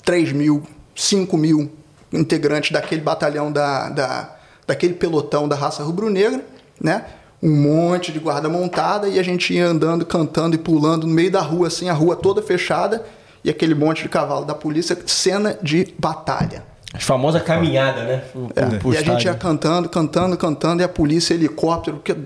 3 0.05 0.33
mil, 0.33 0.63
5 0.95 1.37
mil 1.37 1.73
integrantes 2.13 2.71
daquele 2.71 3.01
batalhão, 3.01 3.51
da, 3.51 3.89
da, 3.89 4.37
daquele 4.69 4.95
pelotão 4.95 5.49
da 5.49 5.57
raça 5.57 5.83
rubro-negra, 5.83 6.45
né? 6.81 7.07
Um 7.43 7.61
monte 7.61 8.13
de 8.13 8.21
guarda 8.21 8.49
montada 8.49 9.09
e 9.09 9.19
a 9.19 9.23
gente 9.25 9.53
ia 9.53 9.67
andando, 9.67 10.07
cantando 10.07 10.55
e 10.55 10.59
pulando 10.59 11.09
no 11.09 11.13
meio 11.13 11.33
da 11.33 11.41
rua, 11.41 11.67
assim, 11.67 11.89
a 11.89 11.93
rua 11.93 12.15
toda 12.15 12.41
fechada 12.41 13.05
e 13.45 13.51
aquele 13.51 13.75
monte 13.75 14.03
de 14.03 14.09
cavalo 14.09 14.45
da 14.47 14.55
polícia, 14.55 14.97
cena 15.07 15.59
de 15.63 15.95
batalha. 15.99 16.65
A 16.93 16.99
famosa 16.99 17.41
caminhada, 17.41 18.05
né? 18.05 18.23
É. 18.57 18.93
e 18.93 18.97
a 18.97 19.03
gente 19.03 19.25
ia 19.27 19.35
cantando, 19.35 19.89
cantando, 19.89 20.37
cantando, 20.37 20.81
e 20.83 20.85
a 20.85 20.89
polícia, 20.89 21.35
helicóptero, 21.35 22.01
que, 22.03 22.17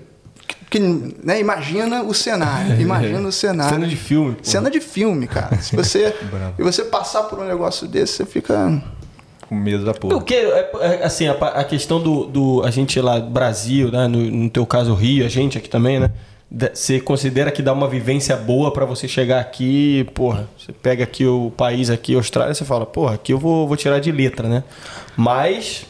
que, 0.70 0.78
né, 0.78 1.40
imagina 1.40 2.02
o 2.02 2.12
cenário, 2.14 2.76
imagina 2.80 3.26
o 3.26 3.32
cenário. 3.32 3.74
Cena 3.74 3.86
de 3.86 3.96
filme, 3.96 4.34
pô. 4.34 4.44
Cena 4.44 4.70
de 4.70 4.80
filme, 4.80 5.26
cara. 5.26 5.56
Se 5.60 5.74
você, 5.74 6.14
e 6.58 6.62
você 6.62 6.84
passar 6.84 7.24
por 7.24 7.38
um 7.40 7.44
negócio 7.46 7.88
desse, 7.88 8.12
você 8.12 8.26
fica... 8.26 8.80
Com 9.48 9.54
medo 9.54 9.82
da 9.82 9.94
porra. 9.94 10.14
O 10.16 10.20
que, 10.20 10.34
é, 10.34 10.70
é, 10.80 11.04
assim, 11.04 11.26
a, 11.26 11.32
a 11.32 11.64
questão 11.64 11.98
do, 11.98 12.26
do- 12.26 12.62
A 12.62 12.70
gente 12.70 13.00
lá 13.00 13.18
Brasil, 13.18 13.90
né? 13.90 14.06
No, 14.06 14.18
no 14.18 14.50
teu 14.50 14.66
caso, 14.66 14.92
Rio, 14.92 15.24
a 15.24 15.28
gente 15.30 15.56
aqui 15.56 15.70
também, 15.70 15.98
né? 15.98 16.10
Você 16.50 16.98
considera 16.98 17.50
que 17.50 17.60
dá 17.60 17.74
uma 17.74 17.86
vivência 17.86 18.34
boa 18.34 18.72
pra 18.72 18.86
você 18.86 19.06
chegar 19.06 19.38
aqui, 19.38 20.04
porra, 20.14 20.48
você 20.56 20.72
pega 20.72 21.04
aqui 21.04 21.26
o 21.26 21.52
país 21.54 21.90
aqui, 21.90 22.14
Austrália, 22.14 22.54
você 22.54 22.64
fala, 22.64 22.86
porra, 22.86 23.16
aqui 23.16 23.34
eu 23.34 23.38
vou, 23.38 23.68
vou 23.68 23.76
tirar 23.76 23.98
de 23.98 24.10
letra, 24.10 24.48
né? 24.48 24.64
Mas 25.14 25.86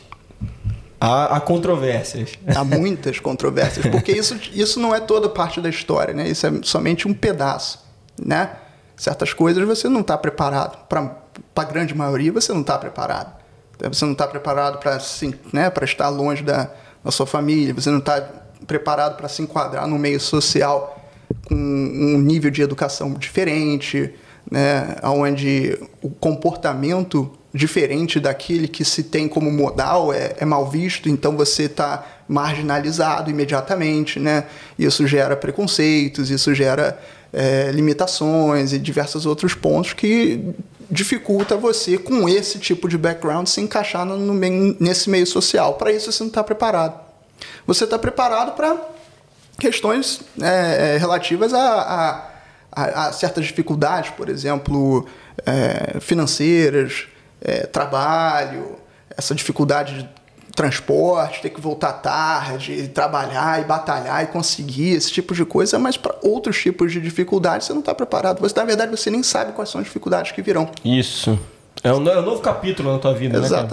há, 1.00 1.36
há 1.36 1.40
controvérsias. 1.40 2.32
Há 2.44 2.64
muitas 2.64 3.20
controvérsias, 3.20 3.86
porque 3.86 4.10
isso, 4.10 4.36
isso 4.52 4.80
não 4.80 4.92
é 4.92 4.98
toda 4.98 5.28
parte 5.28 5.60
da 5.60 5.68
história, 5.68 6.12
né? 6.12 6.28
Isso 6.28 6.44
é 6.44 6.52
somente 6.64 7.06
um 7.06 7.14
pedaço, 7.14 7.84
né? 8.20 8.50
Certas 8.96 9.32
coisas 9.32 9.64
você 9.64 9.88
não 9.88 10.00
está 10.00 10.18
preparado. 10.18 10.76
Para 10.88 11.18
a 11.54 11.64
grande 11.64 11.94
maioria, 11.94 12.32
você 12.32 12.52
não 12.52 12.62
está 12.62 12.76
preparado. 12.76 13.32
Você 13.80 14.04
não 14.04 14.12
está 14.12 14.26
preparado 14.26 14.78
para 14.78 14.96
assim, 14.96 15.32
né, 15.52 15.70
para 15.70 15.84
estar 15.84 16.08
longe 16.08 16.42
da, 16.42 16.68
da 17.04 17.12
sua 17.12 17.26
família. 17.26 17.72
Você 17.74 17.90
não 17.90 17.98
está 17.98 18.28
preparado 18.66 19.16
para 19.16 19.28
se 19.28 19.42
enquadrar 19.42 19.86
no 19.86 19.98
meio 19.98 20.20
social 20.20 20.94
com 21.46 21.54
um 21.54 22.18
nível 22.18 22.50
de 22.50 22.62
educação 22.62 23.14
diferente, 23.14 24.12
né, 24.50 24.96
onde 25.02 25.78
o 26.02 26.10
comportamento 26.10 27.30
diferente 27.52 28.20
daquele 28.20 28.68
que 28.68 28.84
se 28.84 29.04
tem 29.04 29.26
como 29.26 29.50
modal 29.50 30.12
é, 30.12 30.36
é 30.38 30.44
mal 30.44 30.68
visto, 30.68 31.08
então 31.08 31.36
você 31.36 31.64
está 31.64 32.06
marginalizado 32.28 33.30
imediatamente, 33.30 34.20
né? 34.20 34.44
Isso 34.78 35.06
gera 35.06 35.34
preconceitos, 35.34 36.30
isso 36.30 36.54
gera 36.54 37.00
é, 37.32 37.70
limitações 37.72 38.72
e 38.74 38.78
diversos 38.78 39.24
outros 39.24 39.54
pontos 39.54 39.94
que 39.94 40.54
dificulta 40.90 41.56
você 41.56 41.96
com 41.96 42.28
esse 42.28 42.58
tipo 42.58 42.88
de 42.88 42.98
background 42.98 43.46
se 43.46 43.60
encaixar 43.60 44.04
no, 44.04 44.16
no 44.18 44.34
nesse 44.78 45.08
meio 45.08 45.26
social. 45.26 45.74
Para 45.74 45.90
isso 45.90 46.12
você 46.12 46.22
não 46.22 46.28
está 46.28 46.44
preparado. 46.44 47.07
Você 47.66 47.84
está 47.84 47.98
preparado 47.98 48.52
para 48.52 48.76
questões 49.58 50.20
é, 50.40 50.94
é, 50.94 50.96
relativas 50.98 51.52
a, 51.52 52.28
a- 52.72 53.08
a- 53.08 53.12
certas 53.12 53.44
dificuldades, 53.46 54.10
por 54.10 54.28
exemplo, 54.28 55.06
é, 55.44 55.98
financeiras, 56.00 57.06
é, 57.40 57.66
trabalho, 57.66 58.76
essa 59.16 59.34
dificuldade 59.34 60.02
de 60.02 60.08
transporte, 60.54 61.40
ter 61.40 61.50
que 61.50 61.60
voltar 61.60 61.92
tarde, 61.94 62.88
trabalhar 62.88 63.60
e 63.60 63.64
batalhar 63.64 64.24
e 64.24 64.26
conseguir 64.26 64.90
esse 64.90 65.10
tipo 65.12 65.32
de 65.32 65.44
coisa, 65.44 65.78
mas 65.78 65.96
para 65.96 66.14
outros 66.20 66.58
tipos 66.60 66.90
de 66.92 67.00
dificuldades 67.00 67.66
você 67.66 67.72
não 67.72 67.78
está 67.80 67.94
preparado. 67.94 68.40
Você, 68.40 68.58
na 68.58 68.64
verdade, 68.64 68.90
você 68.90 69.08
nem 69.08 69.22
sabe 69.22 69.52
quais 69.52 69.70
são 69.70 69.80
as 69.80 69.86
dificuldades 69.86 70.32
que 70.32 70.42
virão. 70.42 70.68
Isso. 70.84 71.38
É 71.84 71.92
um, 71.92 72.08
é 72.08 72.20
novo 72.20 72.40
capítulo 72.42 72.92
na 72.92 72.98
tua 72.98 73.14
vida, 73.14 73.38
né? 73.38 73.46
cara? 73.54 73.68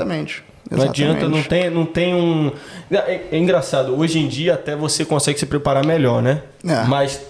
Exatamente. 0.72 1.04
Não 1.04 1.12
adianta, 1.12 1.28
não 1.30 1.44
tem, 1.44 1.70
não 1.70 1.86
tem 1.86 2.16
um. 2.16 2.52
É, 2.92 3.22
é 3.32 3.38
engraçado, 3.38 3.96
hoje 3.98 4.20
em 4.20 4.28
dia 4.28 4.54
até 4.56 4.76
você 4.76 5.06
consegue 5.06 5.40
se 5.40 5.46
preparar 5.46 5.86
melhor, 5.86 6.22
né? 6.22 6.42
É. 6.68 6.84
Mas 6.86 7.22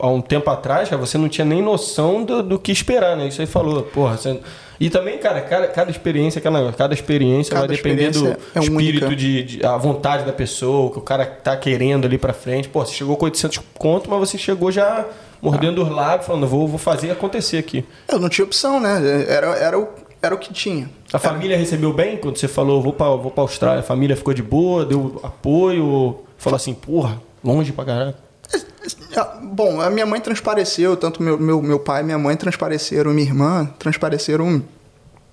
há 0.00 0.06
um 0.08 0.20
tempo 0.20 0.50
atrás, 0.50 0.88
cara, 0.88 1.00
você 1.00 1.16
não 1.16 1.28
tinha 1.28 1.44
nem 1.44 1.62
noção 1.62 2.22
do, 2.24 2.42
do 2.42 2.58
que 2.58 2.70
esperar, 2.70 3.16
né? 3.16 3.28
Isso 3.28 3.40
aí 3.40 3.46
falou, 3.46 3.82
porra. 3.82 4.16
você- 4.18 4.38
E 4.80 4.90
também, 4.90 5.16
cara, 5.18 5.40
cada, 5.40 5.68
cada 5.68 5.90
experiência, 5.90 6.38
aquela, 6.40 6.72
cada 6.72 6.92
experiência 6.92 7.54
Cada 7.54 7.66
vai 7.66 7.76
depender 7.76 8.10
do 8.10 8.26
experiência 8.28 8.38
é 8.54 8.58
espírito, 8.60 9.04
única. 9.06 9.16
de, 9.16 9.42
de- 9.44 9.64
a 9.66 9.76
vontade 9.76 10.24
da 10.24 10.32
pessoa, 10.32 10.86
o 10.86 10.90
que 10.90 10.98
o 10.98 11.02
cara 11.02 11.24
tá 11.24 11.56
querendo 11.56 12.04
ali 12.04 12.18
pra 12.18 12.32
frente. 12.32 12.68
Pô, 12.68 12.84
você 12.84 12.92
chegou 12.92 13.16
com 13.16 13.24
800 13.24 13.58
conto, 13.78 14.10
mas 14.10 14.18
você 14.18 14.36
chegou 14.36 14.70
já 14.72 15.06
mordendo 15.40 15.82
os 15.82 15.88
lábios, 15.88 16.26
falando, 16.26 16.46
vou, 16.46 16.68
vou 16.68 16.78
fazer 16.78 17.10
acontecer 17.10 17.58
aqui. 17.58 17.84
Eu 18.08 18.18
não 18.20 18.28
tinha 18.28 18.44
opção, 18.44 18.78
né? 18.78 19.24
Era, 19.28 19.46
era, 19.56 19.78
o, 19.78 19.88
era 20.22 20.34
o 20.34 20.38
que 20.38 20.52
tinha. 20.52 20.88
A 21.12 21.18
família 21.18 21.56
recebeu 21.56 21.92
bem 21.92 22.16
quando 22.16 22.36
você 22.38 22.46
falou, 22.46 22.80
vou 22.80 22.92
pra, 22.92 23.08
vou 23.08 23.30
pra 23.30 23.42
Austrália? 23.42 23.80
A 23.80 23.82
família 23.82 24.16
ficou 24.16 24.32
de 24.32 24.42
boa, 24.42 24.86
deu 24.86 25.20
apoio? 25.22 26.20
Falou 26.38 26.56
assim, 26.56 26.72
porra, 26.72 27.20
longe 27.42 27.72
pra 27.72 27.84
caralho. 27.84 28.14
Ah, 29.16 29.38
Bom, 29.42 29.80
a 29.80 29.90
minha 29.90 30.06
mãe 30.06 30.20
transpareceu, 30.20 30.96
tanto 30.96 31.22
meu, 31.22 31.38
meu, 31.38 31.60
meu 31.60 31.78
pai 31.78 32.02
e 32.02 32.04
minha 32.04 32.18
mãe 32.18 32.36
transpareceram, 32.36 33.12
minha 33.12 33.26
irmã 33.26 33.68
transpareceram 33.78 34.62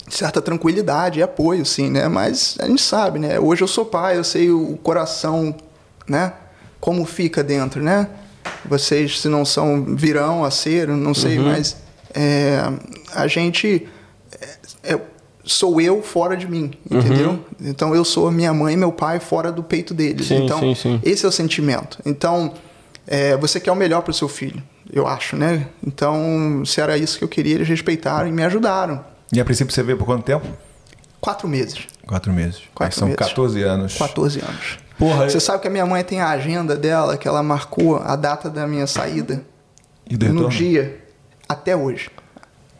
certa 0.09 0.41
tranquilidade 0.41 1.19
e 1.19 1.23
apoio, 1.23 1.63
sim, 1.65 1.89
né? 1.89 2.07
Mas 2.07 2.57
a 2.59 2.67
gente 2.67 2.81
sabe, 2.81 3.19
né? 3.19 3.39
Hoje 3.39 3.61
eu 3.61 3.67
sou 3.67 3.85
pai, 3.85 4.17
eu 4.17 4.23
sei 4.23 4.49
o 4.49 4.77
coração, 4.77 5.55
né? 6.07 6.33
Como 6.79 7.05
fica 7.05 7.43
dentro, 7.43 7.81
né? 7.81 8.09
Vocês, 8.65 9.21
se 9.21 9.29
não 9.29 9.45
são, 9.45 9.95
virão 9.95 10.43
a 10.43 10.49
ser, 10.51 10.87
não 10.87 11.13
sei, 11.13 11.37
mas 11.37 11.77
é, 12.13 12.61
a 13.13 13.27
gente 13.27 13.87
é, 14.93 14.99
sou 15.43 15.79
eu 15.79 16.01
fora 16.01 16.35
de 16.35 16.47
mim, 16.47 16.71
entendeu? 16.89 17.39
Então 17.61 17.95
eu 17.95 18.03
sou 18.05 18.29
minha 18.31 18.53
mãe 18.53 18.73
e 18.73 18.77
meu 18.77 18.91
pai 18.91 19.19
fora 19.19 19.51
do 19.51 19.63
peito 19.63 19.93
deles. 19.93 20.27
Sim, 20.27 20.45
então 20.45 20.59
sim, 20.59 20.75
sim. 20.75 20.99
esse 21.03 21.25
é 21.25 21.29
o 21.29 21.31
sentimento. 21.31 21.99
Então 22.05 22.53
é, 23.07 23.35
você 23.37 23.59
quer 23.59 23.71
o 23.71 23.75
melhor 23.75 24.01
para 24.01 24.11
o 24.11 24.13
seu 24.13 24.27
filho, 24.27 24.61
eu 24.91 25.07
acho, 25.07 25.35
né? 25.35 25.67
Então 25.85 26.63
se 26.65 26.79
era 26.81 26.97
isso 26.97 27.17
que 27.17 27.23
eu 27.23 27.27
queria, 27.29 27.55
eles 27.55 27.67
respeitaram 27.67 28.27
e 28.27 28.31
me 28.31 28.43
ajudaram. 28.43 29.03
E 29.31 29.39
a 29.39 29.45
princípio 29.45 29.73
você 29.73 29.83
veio 29.83 29.97
por 29.97 30.05
quanto 30.05 30.23
tempo? 30.23 30.45
Quatro 31.21 31.47
meses. 31.47 31.79
Quatro 32.07 32.31
meses. 32.33 32.61
Quatro 32.73 32.97
são 32.97 33.07
meses. 33.07 33.19
14 33.19 33.61
anos. 33.61 33.97
14 33.97 34.39
anos. 34.39 34.79
Porra, 34.97 35.29
Você 35.29 35.39
sabe 35.39 35.61
que 35.61 35.67
a 35.67 35.71
minha 35.71 35.85
mãe 35.85 36.03
tem 36.03 36.19
a 36.19 36.29
agenda 36.29 36.75
dela, 36.75 37.15
que 37.17 37.27
ela 37.27 37.41
marcou 37.41 37.97
a 37.97 38.15
data 38.15 38.49
da 38.49 38.67
minha 38.67 38.85
saída 38.87 39.43
E 40.09 40.17
do 40.17 40.25
no 40.27 40.31
retorno? 40.33 40.49
dia 40.49 40.99
até 41.47 41.75
hoje. 41.75 42.09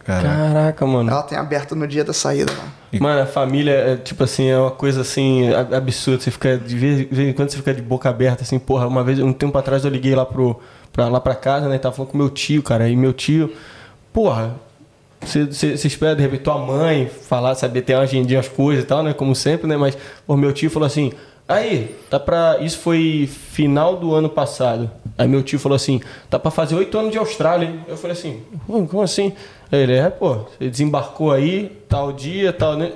Caraca. 0.10 0.36
Caraca, 0.36 0.86
mano. 0.86 1.10
Ela 1.12 1.24
tem 1.24 1.38
aberto 1.38 1.76
no 1.76 1.88
dia 1.88 2.04
da 2.04 2.14
saída 2.14 2.52
lá. 2.52 3.00
Mano, 3.00 3.22
a 3.22 3.26
família, 3.26 3.72
é, 3.72 3.96
tipo 3.98 4.24
assim, 4.24 4.48
é 4.48 4.58
uma 4.58 4.72
coisa 4.72 5.02
assim, 5.02 5.54
ab- 5.54 5.74
absurda. 5.76 6.22
Você 6.24 6.32
fica, 6.32 6.58
de 6.58 6.76
vez, 6.76 6.98
de 6.98 7.06
vez 7.06 7.30
em 7.30 7.34
quando, 7.34 7.50
você 7.52 7.58
fica 7.58 7.74
de 7.74 7.82
boca 7.82 8.10
aberta, 8.10 8.44
assim, 8.44 8.58
porra. 8.58 8.88
Uma 8.88 9.04
vez, 9.04 9.20
um 9.20 9.32
tempo 9.32 9.56
atrás, 9.58 9.86
eu 9.86 9.92
liguei 9.92 10.16
lá, 10.16 10.26
pro, 10.26 10.60
pra, 10.92 11.08
lá 11.08 11.20
pra 11.20 11.36
casa, 11.36 11.70
né? 11.70 11.78
Tava 11.78 11.96
falando 11.96 12.12
com 12.12 12.18
meu 12.18 12.30
tio, 12.30 12.64
cara. 12.64 12.90
E 12.90 12.96
meu 12.96 13.14
tio, 13.14 13.54
porra, 14.12 14.56
você 15.22 15.42
espera, 15.88 16.16
de 16.16 16.22
repente, 16.24 16.42
tua 16.44 16.58
mãe 16.58 17.08
falar, 17.08 17.54
saber, 17.56 17.82
ter 17.84 17.94
uma 17.94 18.02
agendinha, 18.04 18.40
as 18.40 18.48
coisas 18.48 18.84
e 18.84 18.88
tal, 18.88 19.04
né? 19.04 19.14
Como 19.14 19.36
sempre, 19.36 19.68
né? 19.68 19.78
Mas, 19.78 19.98
o 20.28 20.36
meu 20.36 20.52
tio 20.54 20.70
falou 20.70 20.88
assim. 20.88 21.12
Aí, 21.50 21.96
tá 22.12 22.20
pra. 22.20 22.60
Isso 22.62 22.78
foi 22.78 23.28
final 23.28 23.96
do 23.96 24.14
ano 24.14 24.30
passado. 24.30 24.90
Aí 25.18 25.28
meu 25.28 25.42
tio 25.42 25.58
falou 25.58 25.76
assim: 25.76 26.00
tá 26.30 26.38
pra 26.38 26.52
fazer 26.52 26.76
oito 26.76 26.96
anos 26.96 27.12
de 27.12 27.18
Austrália? 27.18 27.74
Eu 27.88 27.98
falei 27.98 28.16
assim: 28.16 28.44
"Hum, 28.70 28.86
como 28.86 29.02
assim? 29.02 29.34
Aí 29.72 29.80
ele, 29.80 29.96
é, 29.96 30.12
pô, 30.12 30.36
você 30.36 30.70
desembarcou 30.70 31.32
aí, 31.32 31.76
tal 31.90 32.14
dia, 32.14 32.54
tal, 32.54 32.78
né? 32.78 32.94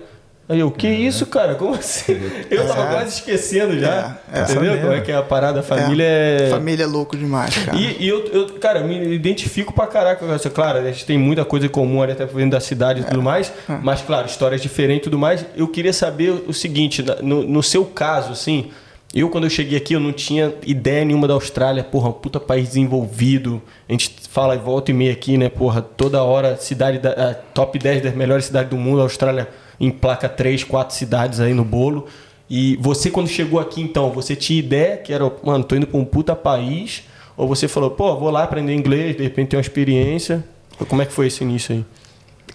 Aí 0.48 0.60
eu, 0.60 0.70
que 0.70 0.90
isso, 0.90 1.26
cara? 1.26 1.56
Como 1.56 1.74
assim? 1.74 2.20
Eu 2.52 2.68
tava 2.68 2.88
quase 2.88 3.16
esquecendo 3.16 3.80
já. 3.80 4.18
É, 4.32 4.40
é. 4.40 4.44
entendeu? 4.44 4.78
Como 4.82 4.92
é 4.92 5.00
que 5.00 5.10
é 5.10 5.16
a 5.16 5.24
parada? 5.24 5.62
A 5.62 5.64
família 5.64 6.04
É, 6.04 6.48
é. 6.48 6.50
Família 6.50 6.84
é 6.84 6.86
louco 6.86 7.16
demais, 7.16 7.56
cara. 7.58 7.78
E, 7.78 8.04
e 8.04 8.08
eu, 8.10 8.26
eu, 8.26 8.50
cara, 8.60 8.80
eu 8.80 8.88
me 8.88 9.14
identifico 9.16 9.72
pra 9.72 9.88
caraca 9.88 10.26
com 10.26 10.34
essa. 10.34 10.50
Claro, 10.50 10.80
a 10.80 10.84
gente 10.84 11.06
tem 11.06 11.18
muita 11.18 11.46
coisa 11.46 11.68
em 11.68 11.70
comum 11.70 12.02
ali, 12.02 12.12
até 12.12 12.26
vendo 12.26 12.52
da 12.52 12.60
cidade 12.60 13.02
e 13.02 13.04
tudo 13.06 13.22
mais. 13.22 13.54
Mas, 13.82 14.02
claro, 14.02 14.28
histórias 14.28 14.62
diferentes 14.62 15.02
e 15.02 15.04
tudo 15.06 15.18
mais. 15.18 15.46
Eu 15.56 15.68
queria 15.68 15.94
saber 15.94 16.32
o 16.46 16.54
seguinte: 16.54 17.04
no, 17.22 17.44
no 17.44 17.64
seu 17.64 17.86
caso, 17.86 18.34
assim. 18.34 18.70
Eu, 19.16 19.30
quando 19.30 19.44
eu 19.44 19.50
cheguei 19.50 19.78
aqui, 19.78 19.94
eu 19.94 20.00
não 20.00 20.12
tinha 20.12 20.52
ideia 20.66 21.06
nenhuma 21.06 21.28
da 21.28 21.36
Austrália. 21.36 21.84
Porra, 21.84 22.10
um 22.10 22.14
puta 22.14 22.40
país 22.40 22.70
desenvolvido. 22.70 23.62
A 23.88 23.92
gente 23.92 24.16
fala 24.28 24.58
volta 24.58 24.90
e 24.90 24.94
meia 24.94 25.14
aqui, 25.14 25.38
né? 25.38 25.50
Porra, 25.50 25.84
toda 25.84 26.24
hora, 26.24 26.58
cidade 26.58 26.98
da, 26.98 27.36
top 27.54 27.78
10 27.78 28.02
das 28.02 28.16
melhores 28.16 28.46
cidades 28.46 28.72
do 28.72 28.76
mundo. 28.76 29.02
A 29.02 29.04
Austrália 29.04 29.48
emplaca 29.80 30.30
3, 30.30 30.64
4 30.64 30.96
cidades 30.96 31.40
aí 31.40 31.54
no 31.54 31.64
bolo. 31.64 32.08
E 32.50 32.78
você, 32.78 33.10
quando 33.10 33.28
chegou 33.28 33.60
aqui, 33.60 33.82
então, 33.82 34.12
você 34.12 34.36
tinha 34.36 34.60
ideia 34.60 34.98
que 34.98 35.14
era, 35.14 35.32
mano, 35.44 35.64
tô 35.64 35.76
indo 35.76 35.88
pra 35.88 36.00
um 36.00 36.06
puta 36.06 36.36
país? 36.36 37.04
Ou 37.36 37.48
você 37.48 37.68
falou, 37.68 37.92
pô, 37.92 38.16
vou 38.18 38.30
lá 38.30 38.44
aprender 38.44 38.74
inglês, 38.74 39.16
de 39.16 39.24
repente 39.24 39.50
ter 39.50 39.58
uma 39.58 39.62
experiência? 39.62 40.44
Como 40.88 41.02
é 41.02 41.06
que 41.06 41.14
foi 41.14 41.28
esse 41.28 41.44
início 41.44 41.76
aí? 41.76 41.86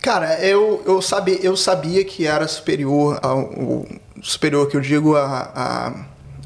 Cara, 0.00 0.38
eu, 0.40 0.82
eu, 0.86 1.02
sabia, 1.02 1.38
eu 1.42 1.56
sabia 1.56 2.04
que 2.04 2.26
era 2.26 2.46
superior 2.46 3.18
ao, 3.20 3.84
superior 4.22 4.68
que 4.68 4.76
eu 4.76 4.80
digo 4.80 5.16
a, 5.16 5.24
a, 5.54 5.94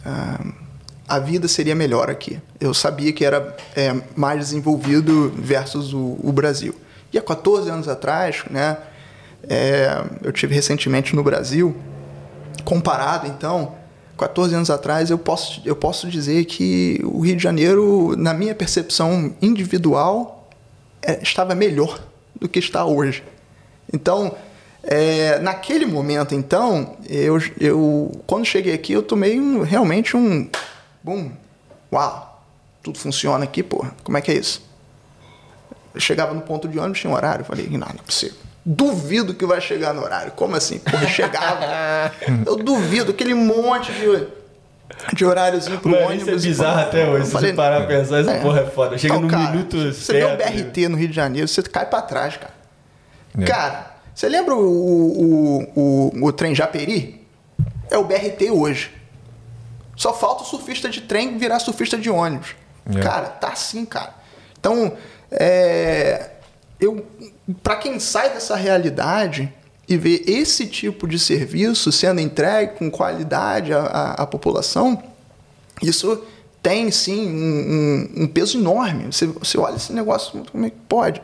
a, 0.05 0.45
a 1.07 1.19
vida 1.19 1.47
seria 1.49 1.75
melhor 1.75 2.09
aqui. 2.09 2.41
Eu 2.59 2.73
sabia 2.73 3.13
que 3.13 3.25
era 3.25 3.55
é, 3.77 3.95
mais 4.17 4.39
desenvolvido 4.39 5.31
versus 5.37 5.93
o, 5.93 6.19
o 6.23 6.33
Brasil. 6.33 6.75
E 7.13 7.19
há 7.19 7.23
14 7.23 7.69
anos 7.69 7.89
atrás, 7.89 8.43
né, 8.51 8.79
é, 9.49 10.05
eu 10.23 10.33
tive 10.33 10.55
recentemente 10.55 11.15
no 11.17 11.23
Brasil, 11.23 11.77
comparado 12.65 13.27
então, 13.27 13.75
14 14.19 14.55
anos 14.55 14.71
atrás, 14.71 15.11
eu 15.11 15.19
posso, 15.19 15.61
eu 15.65 15.75
posso 15.75 16.09
dizer 16.09 16.45
que 16.45 17.01
o 17.05 17.21
Rio 17.21 17.37
de 17.37 17.43
Janeiro, 17.43 18.15
na 18.17 18.33
minha 18.33 18.55
percepção 18.55 19.35
individual, 19.43 20.49
é, 21.03 21.21
estava 21.23 21.55
melhor 21.55 22.01
do 22.39 22.49
que 22.49 22.59
está 22.59 22.85
hoje. 22.85 23.25
Então, 23.93 24.35
é, 24.85 25.39
naquele 25.41 25.87
momento, 25.87 26.35
então, 26.35 26.97
eu, 27.09 27.39
eu 27.59 28.13
quando 28.27 28.45
cheguei 28.45 28.75
aqui, 28.75 28.93
eu 28.93 29.03
tomei 29.03 29.41
um- 29.41 29.63
realmente 29.63 30.17
um 30.17 30.49
bum, 31.03 31.31
uau, 31.93 32.45
tudo 32.83 32.99
funciona 32.99 33.45
aqui, 33.45 33.63
porra. 33.63 33.95
Como 34.05 34.17
é 34.17 34.21
que 34.21 34.31
é 34.31 34.35
isso? 34.35 34.63
Eu 35.95 36.01
chegava 36.01 36.33
no 36.33 36.41
ponto 36.43 36.69
de 36.69 36.79
ônibus, 36.79 37.01
tinha 37.01 37.11
um 37.13 37.15
horário, 37.17 37.45
falei, 37.45 37.67
não, 37.69 37.79
não 37.79 37.87
é 37.89 37.93
possível. 38.05 38.37
Duvido 38.65 39.35
que 39.35 39.45
vai 39.45 39.61
chegar 39.61 39.93
no 39.93 40.03
horário. 40.03 40.33
Como 40.33 40.55
assim? 40.55 40.79
Porra, 40.79 41.07
chegava. 41.09 42.13
eu 42.47 42.57
duvido, 42.57 43.11
aquele 43.11 43.35
monte 43.35 43.91
de, 43.93 44.29
de 45.17 45.25
horáriozinho 45.25 45.81
pro 45.81 45.91
Mano, 45.91 46.07
ônibus. 46.07 46.29
isso 46.29 46.31
é 46.47 46.49
bizarro 46.51 46.81
pô, 46.83 46.87
até 46.89 47.09
hoje. 47.09 47.27
Se 47.27 47.33
falei, 47.33 47.51
você 47.51 47.57
parar 47.57 47.87
pra 47.87 47.87
pensar, 47.99 48.21
essa 48.21 48.31
É. 48.31 48.41
porra 48.41 48.61
é 48.61 48.67
foda. 48.67 48.97
Chega 48.99 49.15
então, 49.17 49.27
no 49.27 49.29
cara, 49.29 49.51
minuto 49.51 49.77
Você 49.93 50.13
vê 50.13 50.25
o 50.25 50.29
certo. 50.29 50.53
BRT 50.53 50.89
no 50.89 50.97
Rio 50.97 51.09
de 51.09 51.15
Janeiro, 51.15 51.49
você 51.49 51.63
cai 51.63 51.87
pra 51.87 52.03
trás, 52.03 52.37
cara. 52.37 52.55
É. 53.41 53.45
Cara, 53.45 53.97
você 54.15 54.29
lembra 54.29 54.55
o, 54.55 54.61
o, 54.61 56.13
o, 56.21 56.27
o 56.27 56.33
trem 56.33 56.55
Japeri? 56.55 57.27
É 57.91 57.99
o 57.99 58.05
BRT 58.05 58.51
hoje. 58.53 58.93
Só 59.97 60.15
falta 60.15 60.43
o 60.43 60.47
surfista 60.47 60.89
de 60.89 61.01
trem 61.01 61.37
virar 61.37 61.59
surfista 61.59 61.99
de 61.99 62.09
ônibus. 62.09 62.55
É. 62.95 63.01
Cara, 63.01 63.27
tá 63.27 63.49
assim, 63.49 63.85
cara. 63.85 64.15
Então, 64.59 64.93
é, 65.31 66.31
eu, 66.83 67.07
para 67.63 67.77
quem 67.77 67.99
sai 68.01 68.31
dessa 68.35 68.57
realidade 68.57 69.53
e 69.89 69.97
vê 69.97 70.23
esse 70.27 70.67
tipo 70.67 71.07
de 71.09 71.19
serviço 71.19 71.91
sendo 71.93 72.21
entregue 72.21 72.75
com 72.79 72.91
qualidade 72.91 73.73
à, 73.73 73.81
à- 73.81 74.13
à 74.23 74.27
população, 74.27 75.03
isso 75.83 76.23
tem 76.63 76.91
sim 76.91 77.29
um, 77.29 78.19
um- 78.19 78.23
um 78.25 78.27
peso 78.29 78.59
enorme. 78.59 79.07
Você, 79.13 79.27
você 79.27 79.59
olha 79.59 79.77
esse 79.77 79.93
negócio, 79.93 80.45
como 80.53 80.67
é 80.67 80.71
que 80.71 80.77
pode? 80.89 81.21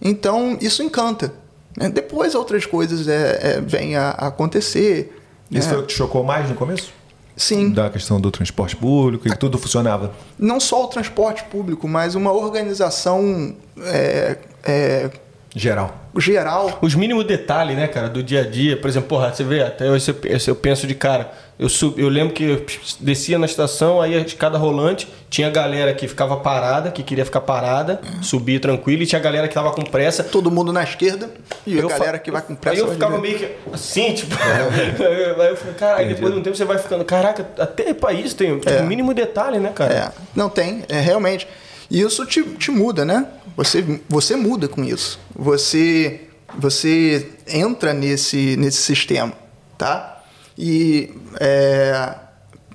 Então, 0.00 0.56
isso 0.60 0.82
encanta. 0.82 1.32
né? 1.76 1.88
Depois 1.88 2.34
outras 2.34 2.66
coisas 2.66 3.08
é, 3.08 3.56
é, 3.56 3.60
vêm 3.60 3.96
a, 3.96 4.10
a 4.10 4.26
acontecer. 4.28 5.14
Isso 5.50 5.66
né? 5.68 5.74
foi 5.74 5.82
o 5.82 5.86
que 5.86 5.92
te 5.92 5.96
chocou 5.96 6.22
mais 6.22 6.48
no 6.48 6.54
começo? 6.54 6.92
Sim. 7.38 7.70
Da 7.70 7.88
questão 7.88 8.20
do 8.20 8.30
transporte 8.32 8.76
público 8.76 9.28
e 9.28 9.36
tudo 9.36 9.56
funcionava. 9.56 10.12
Não 10.36 10.58
só 10.58 10.84
o 10.84 10.88
transporte 10.88 11.44
público, 11.44 11.86
mas 11.86 12.16
uma 12.16 12.32
organização 12.32 13.54
é, 13.80 14.36
é, 14.64 15.10
Geral. 15.56 15.94
geral. 16.18 16.78
Os 16.82 16.94
mínimos 16.94 17.24
detalhes, 17.24 17.76
né, 17.76 17.88
cara, 17.88 18.08
do 18.08 18.22
dia 18.22 18.42
a 18.42 18.44
dia. 18.44 18.76
Por 18.76 18.88
exemplo, 18.88 19.08
porra, 19.08 19.32
você 19.32 19.42
vê, 19.42 19.62
até 19.62 19.90
hoje 19.90 20.10
eu, 20.10 20.38
eu 20.48 20.54
penso 20.56 20.86
de 20.86 20.94
cara. 20.94 21.30
Eu, 21.58 21.68
sub, 21.68 22.00
eu 22.00 22.08
lembro 22.08 22.32
que 22.34 22.44
eu 22.44 22.64
descia 23.00 23.36
na 23.38 23.46
estação, 23.46 24.00
aí 24.00 24.14
a 24.14 24.20
escada 24.20 24.56
rolante, 24.56 25.08
tinha 25.28 25.50
galera 25.50 25.92
que 25.92 26.06
ficava 26.06 26.36
parada, 26.36 26.90
que 26.92 27.02
queria 27.02 27.24
ficar 27.24 27.40
parada, 27.40 28.00
subir 28.22 28.60
tranquilo, 28.60 29.02
e 29.02 29.06
tinha 29.06 29.20
galera 29.20 29.48
que 29.48 29.54
tava 29.54 29.72
com 29.72 29.82
pressa. 29.82 30.22
Todo 30.22 30.50
mundo 30.52 30.72
na 30.72 30.84
esquerda 30.84 31.28
e 31.66 31.76
a 31.78 31.82
Eu 31.82 31.88
galera 31.88 32.12
fa- 32.12 32.18
que 32.20 32.30
vai 32.30 32.42
com 32.42 32.54
pressa. 32.54 32.76
Aí 32.76 32.82
eu 32.86 32.92
ficava 32.92 33.18
meio 33.18 33.38
que 33.38 33.48
assim, 33.72 34.12
tipo. 34.14 34.36
aí 34.38 35.48
eu 35.48 35.56
falei, 35.56 35.74
cara, 35.74 35.98
aí 35.98 36.08
depois 36.14 36.32
de 36.32 36.38
um 36.38 36.42
tempo 36.42 36.56
você 36.56 36.64
vai 36.64 36.78
ficando, 36.78 37.04
caraca, 37.04 37.44
até 37.58 37.92
pra 37.92 38.12
isso 38.12 38.36
tem 38.36 38.56
tipo, 38.56 38.70
É. 38.70 38.82
mínimo 38.82 39.12
detalhe, 39.12 39.58
né, 39.58 39.72
cara? 39.74 39.92
É, 39.94 40.10
não 40.36 40.48
tem, 40.48 40.84
é 40.88 41.00
realmente. 41.00 41.48
E 41.90 42.00
isso 42.00 42.24
te, 42.26 42.42
te 42.42 42.70
muda, 42.70 43.04
né? 43.04 43.26
Você, 43.56 43.84
você 44.08 44.36
muda 44.36 44.68
com 44.68 44.84
isso. 44.84 45.18
Você, 45.34 46.22
você 46.58 47.30
entra 47.46 47.92
nesse, 47.94 48.56
nesse 48.56 48.82
sistema, 48.82 49.32
tá? 49.76 50.22
E 50.56 51.14
é, 51.40 52.14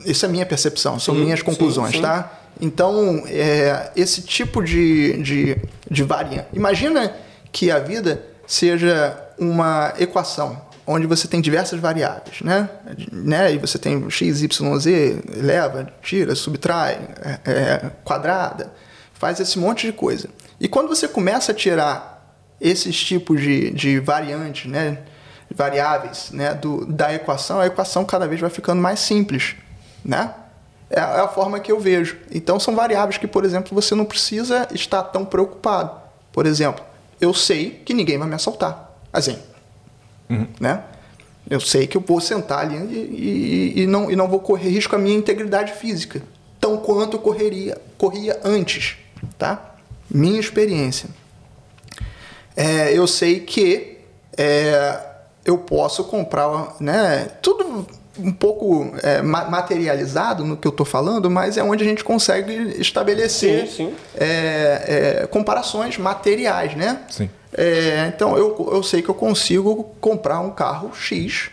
isso 0.06 0.26
é 0.26 0.30
minha 0.30 0.46
percepção, 0.46 1.00
são 1.00 1.14
Sim, 1.16 1.22
minhas 1.22 1.40
sim, 1.40 1.46
conclusões, 1.46 1.96
sim. 1.96 2.02
tá? 2.02 2.40
Então, 2.60 3.24
é, 3.28 3.92
esse 3.96 4.22
tipo 4.22 4.64
de, 4.64 5.22
de, 5.22 5.58
de 5.90 6.04
variante. 6.04 6.48
Imagina 6.54 7.16
que 7.52 7.70
a 7.70 7.80
vida 7.80 8.24
seja 8.48 9.18
uma 9.38 9.94
equação 10.00 10.62
onde 10.86 11.08
você 11.08 11.28
tem 11.28 11.40
diversas 11.40 11.80
variáveis, 11.80 12.42
né? 12.42 12.70
né? 13.12 13.54
E 13.54 13.58
você 13.58 13.78
tem 13.78 14.10
x, 14.10 14.42
y, 14.42 14.80
z, 14.80 15.22
leva, 15.38 15.88
tira, 16.02 16.36
subtrai, 16.36 17.00
é, 17.22 17.52
é, 17.52 17.92
quadrada, 18.04 18.72
faz 19.24 19.40
esse 19.40 19.58
monte 19.58 19.88
de 19.88 19.94
coisa. 19.94 20.28
E 20.60 20.68
quando 20.68 20.90
você 20.90 21.08
começa 21.08 21.54
a 21.54 21.56
tirar 21.56 22.36
esses 22.60 23.02
tipos 23.02 23.40
de, 23.42 23.70
de 23.72 23.98
variantes, 24.02 24.70
né? 24.70 24.98
variáveis 25.56 26.30
né? 26.32 26.54
Do, 26.54 26.86
da 26.86 27.14
equação, 27.14 27.62
a 27.62 27.68
equação 27.68 28.04
cada 28.04 28.28
vez 28.28 28.42
vai 28.42 28.50
ficando 28.50 28.82
mais 28.82 29.00
simples, 29.00 29.56
né? 30.04 30.34
É 30.90 31.00
a 31.00 31.04
é 31.04 31.20
a 31.22 31.28
forma 31.30 31.58
que 31.62 31.72
eu 31.72 31.80
vejo. 31.80 32.18
Então 32.34 32.60
são 32.60 32.76
variáveis 32.76 33.18
que, 33.18 33.26
por 33.26 33.46
exemplo, 33.46 33.74
você 33.74 33.96
não 33.96 34.04
precisa 34.04 34.68
estar 34.74 35.02
tão 35.04 35.24
preocupado. 35.24 36.02
Por 36.34 36.46
exemplo, 36.46 36.84
eu 37.22 37.34
sei 37.34 37.82
que 37.86 37.94
ninguém 37.94 38.18
vai 38.18 38.28
me 38.28 38.36
assaltar. 38.36 38.92
Assim, 39.14 39.38
né? 40.60 40.84
Eu 41.50 41.62
sei 41.62 41.88
que 41.88 41.96
eu 41.96 42.04
vou 42.06 42.20
sentar 42.20 42.60
ali 42.60 42.76
e, 42.76 43.74
e- 43.78 43.82
e 43.84 43.88
não, 43.88 44.12
e 44.12 44.16
não 44.18 44.28
vou 44.28 44.42
correr 44.42 44.70
risco 44.70 44.94
à 44.98 45.00
minha 45.00 45.16
integridade 45.18 45.72
física, 45.74 46.22
tão 46.60 46.76
quanto 46.78 47.16
eu 47.18 47.22
correria, 47.22 47.78
corria 47.98 48.38
antes, 48.44 48.98
tá? 49.38 49.76
Minha 50.10 50.40
experiência. 50.40 51.10
É, 52.56 52.96
eu 52.98 53.08
sei 53.08 53.40
que 53.40 53.98
é, 54.38 55.00
eu 55.44 55.58
posso 55.58 56.04
comprar, 56.06 56.76
né? 56.80 57.30
Tudo 57.42 57.88
um 58.20 58.32
pouco 58.32 58.94
é, 59.02 59.24
ma- 59.24 59.46
materializado 59.50 60.46
no 60.46 60.56
que 60.56 60.68
eu 60.68 60.72
estou 60.72 60.86
falando, 60.86 61.32
mas 61.32 61.58
é 61.58 61.64
onde 61.64 61.84
a 61.84 61.88
gente 61.88 62.04
consegue 62.04 62.54
estabelecer 62.80 63.68
Sim, 63.68 63.88
sim. 63.90 63.96
é, 64.16 65.22
é, 65.24 65.28
comparações 65.28 65.98
materiais, 65.98 66.76
né? 66.76 67.02
Sim. 67.10 67.28
É, 67.56 68.12
então 68.16 68.38
eu, 68.38 68.70
eu 68.72 68.84
sei 68.84 69.02
que 69.02 69.10
eu 69.10 69.16
consigo 69.16 69.84
comprar 70.00 70.40
um 70.40 70.52
carro 70.52 70.92
X 70.96 71.50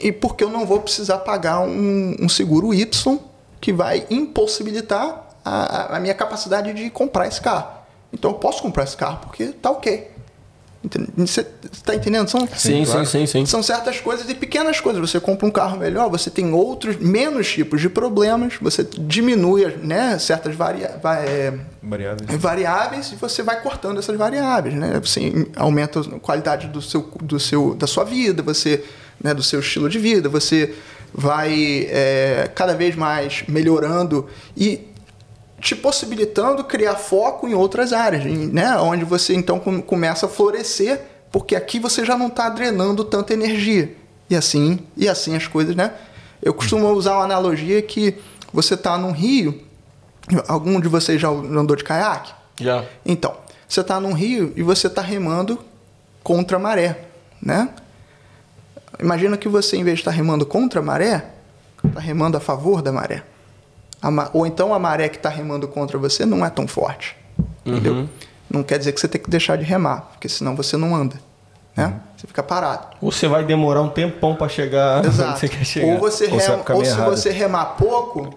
e 0.00 0.10
porque 0.10 0.42
eu 0.42 0.48
não 0.50 0.66
vou 0.66 0.80
precisar 0.80 1.18
pagar 1.18 1.60
um, 1.60 2.16
um 2.20 2.28
seguro 2.28 2.74
Y 2.74 3.18
que 3.60 3.72
vai 3.72 4.04
impossibilitar 4.10 5.28
a, 5.44 5.96
a- 5.96 6.00
minha 6.00 6.14
capacidade 6.14 6.72
de 6.72 6.90
comprar 6.90 7.26
esse 7.28 7.40
carro. 7.40 7.68
Então 8.12 8.30
eu 8.32 8.36
posso 8.36 8.62
comprar 8.62 8.84
esse 8.84 8.96
carro 8.96 9.18
porque 9.22 9.46
tá 9.46 9.70
ok. 9.70 10.10
Entende? 10.84 11.08
Você 11.16 11.46
está 11.72 11.94
entendendo? 11.94 12.28
São, 12.28 12.40
Sim, 12.56 12.84
sim, 12.84 13.04
sim, 13.04 13.24
sim. 13.24 13.46
são 13.46 13.62
certas 13.62 14.00
coisas 14.00 14.28
e 14.28 14.34
pequenas 14.34 14.80
coisas. 14.80 15.00
Você 15.00 15.20
compra 15.20 15.46
um 15.46 15.50
carro 15.50 15.78
melhor, 15.78 16.10
você 16.10 16.28
tem 16.28 16.52
outros, 16.52 16.96
menos 16.96 17.48
tipos 17.48 17.80
de 17.80 17.88
problemas, 17.88 18.54
você 18.60 18.82
diminui 18.82 19.64
né, 19.80 20.18
certas 20.18 20.56
varia 20.56 20.98
va- 21.00 21.20
é, 21.20 21.54
Variáveis. 21.80 22.40
variáveis 22.40 23.12
e 23.12 23.14
você 23.14 23.44
vai 23.44 23.62
cortando 23.62 23.98
essas 24.00 24.16
variáveis, 24.18 24.74
né? 24.74 24.98
Você 25.00 25.46
aumenta 25.54 26.00
a 26.00 26.18
qualidade 26.18 26.66
do 26.66 26.82
seu, 26.82 27.02
do 27.22 27.38
seu, 27.38 27.74
da 27.76 27.86
sua 27.86 28.02
vida, 28.02 28.42
você, 28.42 28.82
né, 29.22 29.32
do 29.32 29.42
seu 29.42 29.60
estilo 29.60 29.88
de 29.88 30.00
vida, 30.00 30.28
você 30.28 30.74
vai 31.14 31.86
é, 31.90 32.50
cada 32.56 32.74
vez 32.74 32.96
mais 32.96 33.44
melhorando 33.46 34.28
e 34.56 34.88
te 35.62 35.76
possibilitando 35.76 36.64
criar 36.64 36.96
foco 36.96 37.46
em 37.48 37.54
outras 37.54 37.92
áreas, 37.92 38.24
né? 38.24 38.76
Onde 38.78 39.04
você 39.04 39.32
então 39.34 39.60
com- 39.60 39.80
começa 39.80 40.26
a 40.26 40.28
florescer, 40.28 41.00
porque 41.30 41.54
aqui 41.54 41.78
você 41.78 42.04
já 42.04 42.18
não 42.18 42.26
está 42.26 42.48
drenando 42.48 43.04
tanta 43.04 43.32
energia. 43.32 43.94
E 44.28 44.34
assim, 44.34 44.80
e 44.96 45.08
assim 45.08 45.36
as 45.36 45.46
coisas, 45.46 45.76
né? 45.76 45.92
Eu 46.42 46.52
costumo 46.52 46.88
usar 46.90 47.14
uma 47.14 47.24
analogia 47.24 47.80
que 47.80 48.18
você 48.52 48.74
está 48.74 48.98
num 48.98 49.12
rio, 49.12 49.62
algum 50.48 50.80
de 50.80 50.88
vocês 50.88 51.20
já 51.20 51.28
andou 51.28 51.76
de 51.76 51.84
caiaque? 51.84 52.32
Já. 52.60 52.84
Então, 53.06 53.34
você 53.68 53.80
está 53.82 54.00
num 54.00 54.12
rio 54.12 54.52
e 54.56 54.62
você 54.64 54.88
está 54.88 55.00
remando 55.00 55.58
contra 56.24 56.56
a 56.56 56.60
maré, 56.60 57.04
né? 57.40 57.68
Imagina 59.00 59.36
que 59.36 59.48
você, 59.48 59.76
em 59.76 59.84
vez 59.84 59.96
de 59.98 60.00
estar 60.00 60.10
remando 60.10 60.44
contra 60.44 60.80
a 60.80 60.82
maré, 60.82 61.24
está 61.86 62.00
remando 62.00 62.36
a 62.36 62.40
favor 62.40 62.82
da 62.82 62.90
maré. 62.92 63.22
Ma- 64.10 64.30
Ou 64.32 64.46
então 64.46 64.72
a 64.74 64.78
maré 64.78 65.08
que 65.08 65.16
está 65.16 65.28
remando 65.28 65.66
contra 65.68 65.96
você 65.98 66.24
não 66.26 66.44
é 66.44 66.50
tão 66.50 66.66
forte. 66.66 67.16
Entendeu? 67.64 68.08
Não 68.50 68.62
quer 68.62 68.78
dizer 68.78 68.92
que 68.92 69.00
você 69.00 69.08
tem 69.08 69.20
que 69.20 69.30
deixar 69.30 69.56
de 69.56 69.64
remar, 69.64 70.08
porque 70.12 70.28
senão 70.28 70.54
você 70.56 70.76
não 70.76 70.94
anda. 70.94 71.16
Né? 71.76 71.94
Você 72.16 72.26
fica 72.26 72.42
parado. 72.42 72.88
Ou 73.00 73.10
você 73.10 73.26
vai 73.26 73.44
demorar 73.44 73.80
um 73.80 73.88
tempão 73.88 74.34
pra 74.34 74.48
chegar 74.48 74.98
onde 75.06 75.08
Exato. 75.08 75.38
você 75.38 75.48
quer 75.48 75.64
chegar. 75.64 75.86
Ou, 75.94 75.98
você 75.98 76.24
Ou 76.26 76.38
rema, 76.38 76.62
ou 76.74 76.84
se 76.84 76.96
você 77.00 77.30
remar 77.30 77.64
pouco 77.76 78.34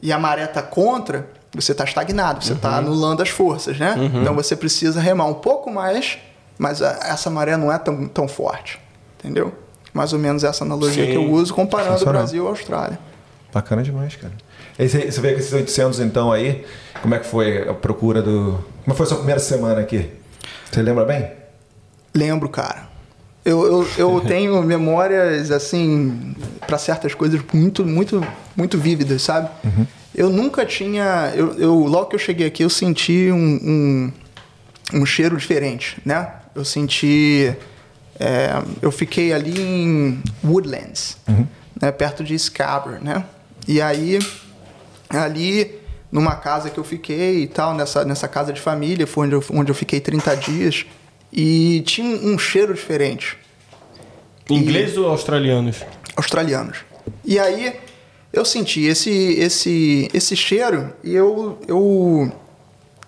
e 0.00 0.12
a 0.12 0.18
maré 0.18 0.46
tá 0.46 0.62
contra, 0.62 1.26
você 1.52 1.74
tá 1.74 1.82
estagnado, 1.84 2.44
você 2.44 2.52
Uhum. 2.52 2.58
tá 2.58 2.76
anulando 2.76 3.22
as 3.22 3.28
forças, 3.30 3.76
né? 3.78 3.96
Então 4.20 4.34
você 4.34 4.54
precisa 4.54 5.00
remar 5.00 5.24
um 5.24 5.34
pouco 5.34 5.70
mais, 5.70 6.18
mas 6.58 6.80
a- 6.82 6.98
essa 7.02 7.28
maré 7.30 7.56
não 7.56 7.72
é 7.72 7.78
tão, 7.78 8.06
tão 8.06 8.28
forte. 8.28 8.78
Entendeu? 9.18 9.52
Mais 9.92 10.12
ou 10.12 10.18
menos 10.18 10.44
essa 10.44 10.62
analogia 10.62 11.06
Sim. 11.06 11.10
que 11.10 11.16
eu 11.16 11.28
uso 11.32 11.52
comparando 11.54 12.00
o. 12.02 12.04
Brasil 12.04 12.44
e 12.44 12.46
a 12.46 12.50
Austrália. 12.50 12.98
Bacana 13.52 13.82
demais, 13.82 14.14
cara. 14.14 14.34
Você, 14.78 15.10
você 15.10 15.20
vê 15.20 15.32
que 15.32 15.40
esses 15.40 15.52
800 15.52 16.00
então 16.00 16.30
aí, 16.30 16.64
como 17.00 17.14
é 17.14 17.18
que 17.18 17.26
foi 17.26 17.68
a 17.68 17.74
procura 17.74 18.20
do... 18.20 18.58
Como 18.84 18.96
foi 18.96 19.04
a 19.04 19.08
sua 19.08 19.18
primeira 19.18 19.40
semana 19.40 19.80
aqui? 19.80 20.10
Você 20.70 20.82
lembra 20.82 21.04
bem? 21.04 21.30
Lembro, 22.14 22.48
cara. 22.48 22.88
Eu, 23.44 23.64
eu, 23.64 23.88
eu 23.96 24.20
tenho 24.26 24.60
memórias, 24.62 25.50
assim, 25.50 26.34
para 26.66 26.76
certas 26.78 27.14
coisas 27.14 27.40
muito, 27.52 27.84
muito, 27.84 28.26
muito 28.56 28.76
vívidas, 28.76 29.22
sabe? 29.22 29.48
Eu 30.14 30.30
nunca 30.30 30.64
tinha. 30.64 31.32
Eu, 31.34 31.54
eu, 31.58 31.74
logo 31.74 32.06
que 32.06 32.16
eu 32.16 32.18
cheguei 32.18 32.46
aqui, 32.46 32.64
eu 32.64 32.70
senti 32.70 33.30
um, 33.30 34.12
um, 34.92 35.00
um 35.00 35.06
cheiro 35.06 35.36
diferente, 35.36 35.98
né? 36.04 36.28
Eu 36.54 36.64
senti. 36.64 37.54
é, 38.18 38.62
eu 38.80 38.90
fiquei 38.90 39.32
ali 39.32 39.60
em 39.60 40.22
Woodlands, 40.42 41.18
né, 41.80 41.92
perto 41.92 42.24
de 42.24 42.38
Scarborough, 42.38 43.02
né? 43.02 43.24
E 43.68 43.80
aí, 43.80 44.18
ali, 45.08 45.78
numa 46.10 46.36
casa 46.36 46.70
que 46.70 46.78
eu 46.78 46.84
fiquei 46.84 47.42
e 47.42 47.46
tal, 47.46 47.74
nessa, 47.74 48.04
nessa 48.04 48.28
casa 48.28 48.52
de 48.52 48.60
família, 48.60 49.06
foi 49.06 49.26
onde 49.26 49.34
eu, 49.34 49.44
onde 49.50 49.70
eu 49.70 49.74
fiquei 49.74 50.00
30 50.00 50.36
dias, 50.36 50.86
e 51.32 51.82
tinha 51.82 52.16
um, 52.16 52.38
cheiro 52.38 52.72
diferente 52.72 53.36
Inglês 54.48 54.96
ou 54.96 55.06
australianos? 55.06 55.84
australianos. 56.16 56.78
E 57.24 57.38
aí 57.38 57.74
eu 58.32 58.44
senti 58.44 58.82
esse 58.82 59.10
esse 59.10 60.08
esse 60.14 60.36
cheiro 60.36 60.92
e 61.02 61.14
eu 61.14 61.58
eu 61.66 62.32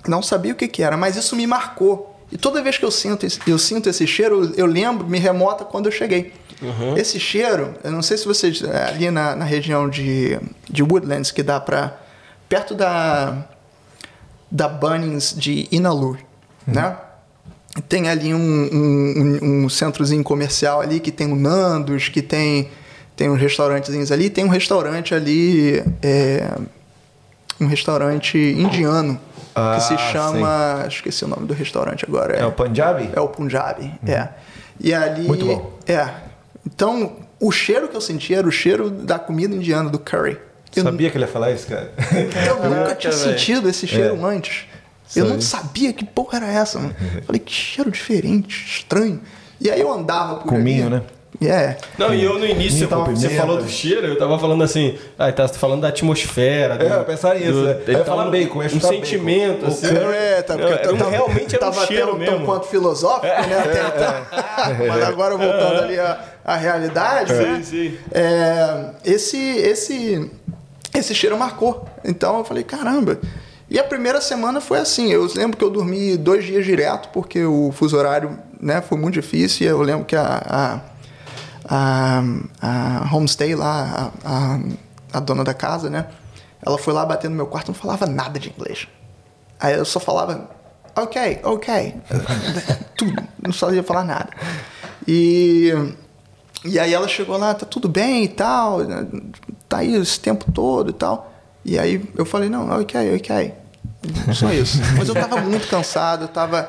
não 0.07 0.23
sabia 0.23 0.53
o 0.53 0.57
que, 0.57 0.67
que 0.67 0.83
era, 0.83 0.97
mas 0.97 1.17
isso 1.17 1.37
me 1.37 1.47
marcou. 1.47 2.15
E 2.31 2.37
toda 2.37 2.63
vez 2.63 2.77
que 2.77 2.85
eu 2.85 2.91
sinto 2.91 3.25
esse, 3.25 3.41
eu 3.47 3.59
sinto 3.59 3.89
esse 3.89 4.07
cheiro, 4.07 4.53
eu 4.57 4.67
lembro, 4.67 5.07
me 5.07 5.19
remota 5.19 5.65
quando 5.65 5.87
eu 5.87 5.93
cheguei. 5.93 6.33
Esse 6.97 7.21
cheiro, 7.21 7.75
eu 7.85 7.91
não 7.93 8.03
sei 8.03 8.17
se 8.17 8.27
vocês 8.27 8.63
é, 8.63 8.85
ali 8.89 9.11
na, 9.11 9.37
na 9.37 9.45
região 9.45 9.89
de, 9.89 10.39
de 10.69 10.83
Woodlands 10.83 11.31
que 11.31 11.43
dá 11.43 11.61
para 11.61 11.97
perto 12.49 12.75
da 12.75 13.47
da 14.51 14.67
Bunnings 14.67 15.35
de 15.37 15.69
Inalur, 15.71 16.17
né? 16.67 16.97
Tem 17.89 18.09
ali 18.09 18.35
um, 18.35 18.39
um, 18.41 19.39
um- 19.65 19.69
centrozinho 19.69 20.25
comercial 20.25 20.81
ali 20.81 20.99
que 21.01 21.13
tem 21.13 21.31
o 21.31 21.37
Nandos, 21.37 22.09
que 22.09 22.23
tem, 22.23 22.71
tem 23.15 23.29
uns 23.31 23.39
restaurantezinhos 23.39 24.11
ali. 24.11 24.31
Tem 24.31 24.45
um 24.45 24.49
restaurante 24.49 25.15
ali, 25.15 25.85
é, 26.03 26.51
um 27.61 27.67
restaurante 27.67 28.39
indiano, 28.39 29.21
Ah, 29.55 29.77
que 29.77 29.83
se 29.85 29.99
chama... 30.11 30.87
Esqueci 30.89 31.25
o 31.25 31.29
nome 31.29 31.47
do 31.47 31.53
restaurante 31.55 32.05
agora. 32.09 32.35
É 32.35 32.47
o 32.47 32.51
Punjabi? 32.53 33.11
É 33.15 33.21
o 33.21 33.29
Punjabi, 33.29 33.93
é. 34.07 34.29
E 34.81 34.95
ali... 34.95 35.23
Muito 35.29 35.45
bom. 35.45 35.79
É. 35.87 36.09
Então, 36.75 37.17
o 37.41 37.51
cheiro 37.51 37.89
que 37.89 37.97
eu 37.97 38.01
senti 38.01 38.35
era 38.35 38.47
o 38.47 38.51
cheiro 38.51 38.91
da 38.91 39.19
comida 39.19 39.55
indiana, 39.55 39.89
do 39.89 39.99
curry. 39.99 40.39
Eu, 40.77 40.83
Sabia 40.85 41.11
que 41.11 41.17
ele 41.17 41.25
ia 41.25 41.31
falar 41.31 41.51
isso, 41.53 41.67
cara? 41.67 41.91
eu 42.47 42.69
nunca 42.71 42.95
tinha 42.95 43.13
sentido 43.13 43.69
esse 43.69 43.87
cheiro 43.87 44.17
É. 44.21 44.25
antes. 44.25 44.67
Eu 45.17 45.25
não 45.25 45.41
sabia 45.41 45.93
que 45.95 46.05
porra 46.05 46.37
era 46.39 46.47
essa, 46.53 46.79
mano. 46.79 46.95
Falei, 47.25 47.41
que 47.41 47.53
cheiro 47.53 47.91
diferente, 47.91 48.67
estranho. 48.67 49.21
E 49.59 49.71
aí 49.71 49.81
eu 49.81 49.91
andava 49.91 50.37
por 50.37 50.49
Cominho, 50.49 50.87
ali. 50.87 50.95
né? 50.97 51.03
É. 51.41 51.77
Não, 51.97 52.13
e 52.13 52.23
eu 52.25 52.37
no 52.39 52.45
início, 52.45 52.89
Pimenta, 52.89 53.11
você, 53.11 53.17
você 53.21 53.29
pimenta. 53.29 53.47
falou 53.47 53.63
do 53.63 53.69
cheiro, 53.69 54.07
eu 54.09 54.19
tava 54.19 54.39
falando 54.41 54.65
assim, 54.65 54.99
ah, 55.17 55.31
tá 55.31 55.47
falando 55.49 55.83
da 55.83 55.89
atmosfera. 55.89 56.77
Do, 56.77 56.85
É, 56.85 56.97
eu 56.97 57.05
pensava 57.05 57.35
nisso, 57.37 57.53
do- 57.53 57.65
né? 57.65 57.71
ele 57.87 57.91
Eu 57.93 57.93
tava 57.93 58.05
falar 58.05 58.27
um- 58.27 58.31
bacon, 58.31 58.63
eu 58.63 58.67
Um 58.77 58.81
sentimento, 58.81 59.61
bacon. 59.61 59.67
assim. 59.69 59.87
É, 60.15 60.43
tá, 60.43 60.55
porque 60.59 60.75
Não, 60.75 60.83
eu 60.93 60.97
tava, 60.97 61.11
realmente 61.11 61.55
era 61.55 61.67
um 61.67 61.71
tava 61.71 61.87
cheiro 61.87 62.03
até 62.05 62.13
um 62.13 62.19
mesmo. 62.19 62.37
tão 62.37 62.45
quanto 62.45 62.67
filosófico, 62.67 63.27
né? 63.27 63.59
Até 63.59 64.75
então. 64.77 64.87
Mas 64.89 65.05
agora 65.05 65.37
voltando 65.37 65.79
ali 65.81 65.99
à, 66.01 66.19
à 66.49 66.57
realidade, 66.57 67.31
né? 67.35 67.57
Sim, 67.57 67.63
sim. 67.63 67.99
É, 68.11 68.91
esse, 69.05 69.37
esse, 69.37 70.31
esse 70.95 71.15
cheiro 71.15 71.37
marcou. 71.39 71.87
Então 72.03 72.39
eu 72.39 72.45
falei, 72.45 72.65
caramba. 72.65 73.21
E 73.69 73.79
a 73.79 73.85
primeira 73.85 74.19
semana 74.19 74.59
foi 74.59 74.79
assim. 74.79 75.13
Eu 75.13 75.29
lembro 75.35 75.59
que 75.59 75.63
eu 75.63 75.69
dormi 75.69 76.17
dois 76.17 76.47
dias 76.47 76.65
direto, 76.65 77.11
porque 77.11 77.45
o 77.45 77.71
fuso 77.71 77.99
horário 77.99 78.39
né, 78.59 78.81
foi 78.81 78.97
muito 78.97 79.13
difícil. 79.15 79.67
E 79.67 79.69
eu 79.69 79.83
lembro 79.83 80.07
que 80.07 80.17
a, 80.17 80.81
a, 81.69 82.23
a, 82.63 83.03
a 83.07 83.15
homestay 83.15 83.55
lá, 83.55 84.11
a, 84.25 84.55
a, 84.55 84.61
a 85.19 85.21
dona 85.21 85.45
da 85.45 85.53
casa, 85.53 85.91
né? 85.91 86.07
Ela 86.65 86.79
foi 86.79 86.95
lá 86.95 87.05
bater 87.05 87.29
no 87.29 87.37
meu 87.37 87.47
quarto 87.47 87.69
não 87.69 87.75
falava 87.75 88.07
nada 88.07 88.41
de 88.41 88.49
inglês. 88.49 88.89
Aí 89.61 89.75
eu 89.75 89.85
só 89.85 90.01
falava, 90.01 90.49
ok, 90.97 91.41
ok. 91.45 91.95
Tudo, 92.97 93.23
não 93.45 93.53
sabia 93.53 93.83
falar 93.83 94.05
nada. 94.05 94.31
E, 95.07 95.75
e 96.65 96.79
aí 96.79 96.93
ela 96.93 97.07
chegou 97.09 97.37
lá, 97.39 97.55
tá 97.55 97.65
tudo 97.67 97.89
bem 97.89 98.25
e 98.25 98.29
tal, 98.29 98.79
né, 98.81 99.07
tá 99.69 99.79
aí 99.79 99.95
esse 99.97 100.19
tempo 100.21 100.51
todo 100.53 100.91
e 100.91 100.93
tal. 100.93 101.33
E 101.65 101.79
aí 101.79 102.03
eu 102.17 102.25
falei, 102.25 102.49
não, 102.49 102.69
ok, 102.81 103.17
ok. 103.17 103.53
Só 104.33 104.51
isso. 104.53 104.79
Mas 104.97 105.09
eu 105.09 105.15
tava 105.15 105.37
muito 105.39 105.69
cansado, 105.69 106.25
eu 106.25 106.29
tava. 106.29 106.69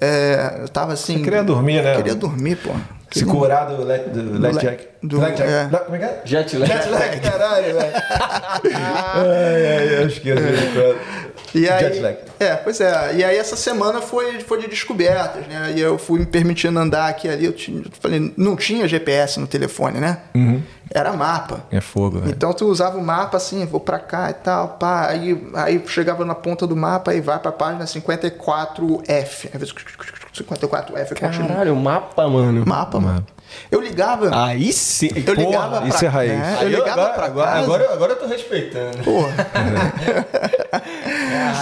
é, 0.00 0.58
eu 0.62 0.68
tava 0.68 0.92
assim. 0.92 1.18
Você 1.18 1.22
queria 1.24 1.42
dormir, 1.42 1.82
né? 1.82 1.92
Eu 1.92 1.96
queria 1.98 2.14
dormir, 2.14 2.56
pô. 2.56 2.70
Se 3.10 3.24
curar 3.24 3.66
do 3.66 3.86
Jack. 3.86 4.88
do- 5.02 5.18
Jack. 5.20 5.42
é. 5.42 5.68
Como 5.84 5.96
é 5.96 5.98
que 6.00 6.04
é? 6.04 6.22
Jet 6.24 6.56
lag. 6.58 6.70
Jet 6.72 6.88
lag, 6.90 7.20
caralho, 7.20 7.74
velho. 7.74 7.92
ai, 8.74 9.66
ai, 9.78 10.02
eu 10.02 10.06
esqueço 10.08 10.42
quando. 10.74 10.98
E 11.54 11.68
aí, 11.68 11.80
Jet 11.80 12.00
lag. 12.00 12.16
É, 12.38 12.54
pois 12.56 12.80
é. 12.80 13.14
E 13.16 13.24
aí 13.24 13.36
essa 13.36 13.56
semana 13.56 14.00
foi, 14.02 14.40
foi 14.40 14.60
de 14.60 14.68
descobertas, 14.68 15.46
né? 15.46 15.72
E 15.76 15.80
eu 15.80 15.96
fui 15.98 16.18
me 16.20 16.26
permitindo 16.26 16.78
andar 16.78 17.08
aqui 17.08 17.28
ali. 17.28 17.44
Eu 17.46 17.52
tinha- 17.52 17.78
eu 17.82 17.90
falei, 18.00 18.32
não 18.36 18.56
tinha 18.56 18.86
GPS 18.88 19.38
no 19.40 19.46
telefone, 19.46 19.98
né? 20.00 20.18
Era 20.94 21.12
mapa. 21.12 21.64
É 21.70 21.80
fogo, 21.80 22.20
velho. 22.20 22.30
Então 22.32 22.52
tu 22.52 22.66
usava 22.66 22.96
o 22.96 23.02
mapa 23.04 23.36
assim, 23.36 23.64
vou 23.66 23.80
pra 23.80 23.98
cá 23.98 24.30
e 24.30 24.34
tal, 24.34 24.68
pá. 24.78 25.08
Aí, 25.08 25.46
aí 25.54 25.82
chegava 25.86 26.24
na 26.24 26.34
ponta 26.34 26.66
do 26.66 26.76
mapa 26.76 27.12
e 27.14 27.20
vai 27.20 27.38
pra 27.38 27.50
página 27.52 27.84
54F. 27.86 29.48
Às 29.52 29.60
vezes 29.60 29.74
54F 30.32 31.10
eu 31.10 31.16
continuo. 31.28 31.48
Caralho, 31.48 31.76
mapa, 31.76 32.28
mano. 32.28 32.64
Mapa, 32.66 33.00
mano. 33.00 33.26
Eu 33.70 33.80
ligava. 33.80 34.30
Aí 34.46 34.72
sim. 34.72 35.10
eu 35.26 35.34
ligava 35.34 35.86
isso 35.88 35.98
pra, 35.98 36.06
é 36.06 36.10
raiz. 36.10 36.32
né? 36.38 36.56
Aí 36.60 36.72
Eu 36.72 36.78
ligava 36.80 36.92
agora, 37.02 37.14
pra 37.14 37.24
agora, 37.26 37.50
casa. 37.50 37.62
agora, 37.64 37.92
agora 37.92 38.12
eu 38.12 38.16
tô 38.18 38.26
respeitando. 38.26 38.98
Porra. 38.98 39.32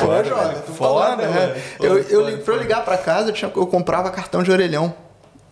Pô, 0.01 0.25
Joga, 0.25 0.55
tô 0.67 0.73
Foda, 0.73 1.01
falando, 1.17 1.19
né? 1.23 1.29
mano. 1.29 1.55
Eu, 1.81 1.99
eu, 1.99 2.39
pra 2.39 2.55
eu 2.55 2.59
ligar 2.61 2.85
pra 2.85 2.99
casa, 2.99 3.29
eu, 3.31 3.33
tinha, 3.33 3.51
eu 3.55 3.67
comprava 3.67 4.11
cartão 4.11 4.43
de 4.43 4.51
orelhão, 4.51 4.93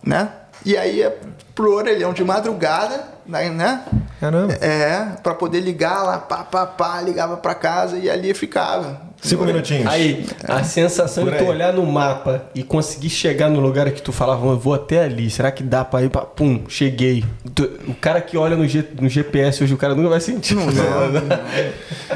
né? 0.05 0.29
E 0.65 0.77
aí 0.77 0.99
ia 0.99 1.17
pro 1.55 1.75
orelhão 1.75 2.13
de 2.13 2.23
madrugada, 2.25 3.05
né? 3.27 3.49
né? 3.51 3.83
Caramba. 4.21 4.53
É, 4.55 5.17
pra 5.23 5.35
poder 5.35 5.61
ligar 5.61 6.03
lá, 6.03 6.19
pá, 6.19 6.39
pá, 6.45 6.65
pá, 6.67 7.01
ligava 7.01 7.37
pra 7.37 7.55
casa 7.55 7.99
e 7.99 8.09
ali 8.09 8.33
ficava. 8.33 9.11
Cinco 9.21 9.45
minutinhos. 9.45 9.87
Aí, 9.87 10.27
a 10.49 10.65
sensação 10.65 11.25
Por 11.25 11.33
de 11.33 11.39
tu 11.39 11.45
aí. 11.45 11.51
olhar 11.51 11.73
no 11.73 11.85
mapa 11.87 12.45
e 12.57 12.63
conseguir 12.65 13.11
chegar 13.11 13.49
no 13.49 13.61
lugar 13.61 13.89
que 13.93 14.03
tu 14.03 14.11
falava, 14.13 14.45
eu 14.47 14.59
vou 14.59 14.75
até 14.75 15.05
ali, 15.05 15.31
será 15.31 15.53
que 15.53 15.63
dá 15.63 15.85
pra 15.85 16.03
ir 16.03 16.11
pra. 16.11 16.23
Pum, 16.23 16.65
cheguei. 16.69 17.25
Tu- 17.55 17.71
O 17.87 17.95
cara 17.95 18.21
que 18.21 18.37
olha 18.37 18.57
no, 18.57 18.67
G- 18.67 18.85
no 19.01 19.09
GPS 19.09 19.63
hoje, 19.63 19.75
o 19.75 19.77
cara 19.77 19.95
nunca 19.95 20.09
vai 20.09 20.21
sentir. 20.21 20.55
Não, 20.57 20.67
não, 20.67 20.73
não. 21.23 21.39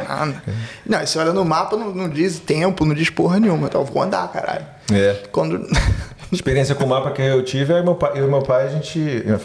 Ah, 0.09 0.27
não. 0.27 0.35
Não, 0.85 1.07
você 1.07 1.19
olha 1.19 1.33
no 1.33 1.45
mapa, 1.45 1.77
não, 1.77 1.93
não 1.95 2.09
diz 2.09 2.41
tempo, 2.41 2.85
não 2.85 2.95
diz 2.95 3.09
porra 3.11 3.39
nenhuma. 3.39 3.69
Então, 3.69 3.83
eu 3.83 3.87
vou 3.87 4.03
andar, 4.03 4.27
caralho. 4.33 4.67
É. 4.93 5.17
Quando. 5.31 5.65
Experiência 6.33 6.75
com 6.75 6.85
o 6.85 6.89
mapa 6.89 7.11
que 7.11 7.23
eu 7.23 7.43
tive, 7.45 7.73
eu 7.73 7.79
e 7.79 7.83
meu 7.83 7.95
pai, 7.95 8.13
eu 8.17 8.27
e 8.27 8.31
meu 8.31 8.43
pai, 8.43 8.67
a 8.67 8.69
gente, 8.69 8.99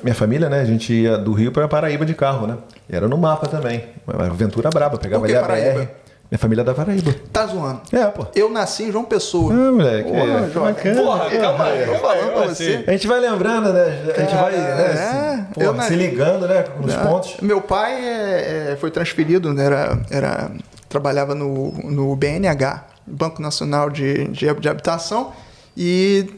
minha 0.04 0.16
família, 0.16 0.50
né, 0.50 0.62
a 0.62 0.66
gente 0.66 0.92
ia 0.94 1.18
do 1.18 1.32
Rio 1.34 1.52
para 1.52 1.68
Paraíba 1.68 2.06
de 2.06 2.14
carro, 2.14 2.48
né? 2.48 2.58
E 2.90 2.96
era 2.96 3.08
no 3.08 3.18
mapa 3.18 3.48
também. 3.48 3.84
Uma 4.08 4.26
aventura 4.26 4.70
braba, 4.70 4.98
pegava 4.98 5.26
ali 5.26 5.36
a 5.36 5.42
Paraíba? 5.42 5.80
BR. 5.80 5.88
Minha 6.32 6.40
família 6.40 6.62
é 6.62 6.66
da 6.66 6.74
Paraíba. 6.74 7.14
tá 7.32 7.46
zoando. 7.46 7.82
É, 7.92 8.06
pô. 8.06 8.26
Eu 8.34 8.50
nasci 8.50 8.84
em 8.84 8.92
João 8.92 9.04
Pessoa. 9.04 9.54
Ah, 9.54 9.72
moleque. 9.72 10.10
Porra, 10.10 10.24
é. 10.24 10.72
Bacana. 10.72 11.02
Porra, 11.02 11.30
calma 11.30 11.66
aí, 11.66 11.86
Tô 11.86 11.92
calma 11.92 12.00
falando 12.00 12.32
pra 12.34 12.48
você. 12.48 12.84
A 12.88 12.92
gente 12.94 13.08
vai 13.08 13.20
lembrando, 13.20 13.74
né? 13.74 14.14
A 14.16 14.20
gente 14.22 14.36
vai 14.36 14.52
né, 14.54 14.92
é, 14.92 14.96
se, 14.96 15.54
porra, 15.54 15.66
eu 15.66 15.82
se 15.82 15.96
ligando, 15.96 16.48
né? 16.48 16.64
Nos 16.80 16.96
Ah, 16.96 17.00
pontos. 17.00 17.36
Meu 17.42 17.60
pai 17.62 17.94
é, 17.96 18.70
é, 18.72 18.78
foi 18.80 18.90
transferido, 18.90 19.54
né, 19.54 19.66
era, 19.66 20.00
era, 20.10 20.52
trabalhava 20.88 21.36
no, 21.36 21.74
no 21.84 22.16
BNH, 22.16 22.86
Banco 23.06 23.42
Nacional 23.42 23.90
de, 23.90 24.30
de, 24.30 24.54
de 24.54 24.70
Habitação, 24.70 25.34
e 25.76 26.30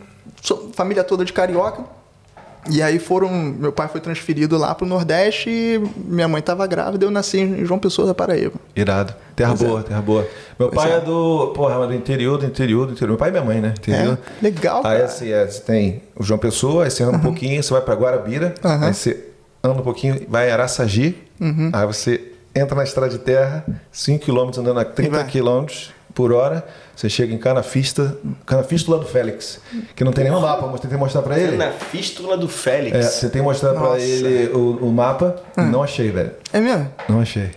família 0.73 1.03
toda 1.03 1.23
de 1.25 1.33
carioca. 1.33 1.83
E 2.69 2.81
aí 2.81 2.97
foram. 2.97 3.29
Meu 3.29 3.73
pai 3.73 3.89
foi 3.89 3.99
transferido 3.99 4.57
lá 4.57 4.73
pro 4.73 4.85
Nordeste 4.87 5.49
e 5.49 5.81
minha 5.97 6.29
mãe 6.29 6.39
estava 6.39 6.65
grávida, 6.65 7.03
eu 7.05 7.11
nasci 7.11 7.39
em 7.41 7.65
João 7.65 7.77
Pessoa 7.77 8.07
da 8.07 8.13
Paraíba. 8.13 8.53
Irado. 8.73 9.13
Terra 9.35 9.53
Pois 9.57 9.69
boa, 9.69 9.83
terra 9.83 10.01
boa. 10.01 10.27
Meu 10.57 10.69
Pois 10.69 10.81
pai 10.81 10.93
é. 10.93 10.95
é. 10.95 11.01
do. 11.01 11.47
Porra, 11.53 11.85
do 11.85 11.93
interior, 11.93 12.37
do 12.37 12.45
interior, 12.45 12.85
do 12.85 12.93
interior. 12.93 13.09
Meu 13.09 13.17
pai 13.17 13.29
e 13.29 13.31
minha 13.33 13.43
mãe, 13.43 13.59
né? 13.59 13.73
Interior. 13.77 14.17
É, 14.39 14.43
legal, 14.43 14.77
Aí 14.77 14.83
cara. 14.83 15.03
assim, 15.05 15.29
é, 15.29 15.45
você 15.45 15.59
tem 15.61 16.03
o 16.15 16.23
João 16.23 16.37
Pessoa, 16.39 16.85
aí 16.85 16.91
você 16.91 17.03
anda 17.03 17.17
um 17.17 17.21
pouquinho, 17.21 17.61
você 17.61 17.73
vai 17.73 17.81
pra 17.81 17.95
Guarabira, 17.95 18.55
Aham. 18.63 18.85
aí 18.87 18.93
você 18.93 19.25
anda 19.61 19.79
um 19.81 19.83
pouquinho, 19.83 20.21
vai 20.29 20.49
a 20.49 20.53
Araçagi, 20.53 21.17
Uhum. 21.41 21.69
aí 21.73 21.85
você 21.85 22.31
entra 22.55 22.75
na 22.77 22.83
estrada 22.85 23.09
de 23.09 23.17
terra, 23.19 23.65
5 23.91 24.23
km 24.23 24.57
andando 24.59 24.79
a 24.79 24.85
30 24.85 25.17
vai. 25.17 25.27
km 25.27 25.65
por 26.13 26.31
hora, 26.31 26.65
você 26.95 27.09
chega 27.09 27.33
em 27.33 27.37
Canafista, 27.37 28.15
Canafístula 28.45 28.99
do 28.99 29.05
Félix, 29.05 29.59
que 29.95 30.03
não 30.03 30.11
tem 30.11 30.25
nenhum 30.25 30.39
mapa, 30.39 30.67
mas 30.67 30.79
tentei 30.79 30.97
mostrar 30.97 31.21
pra 31.21 31.39
ele. 31.39 31.57
Na 31.57 31.71
fístula 31.71 32.37
do 32.37 32.47
Félix. 32.47 32.95
É, 32.95 33.01
você 33.01 33.29
tem 33.29 33.41
que 33.41 33.47
mostrar 33.47 33.71
pra 33.73 33.81
Nossa. 33.81 33.99
ele 34.01 34.51
o, 34.53 34.77
o 34.87 34.91
mapa, 34.91 35.35
não 35.57 35.81
achei, 35.83 36.11
velho. 36.11 36.31
É 36.51 36.59
mesmo? 36.59 36.87
Não 37.09 37.19
achei. 37.19 37.49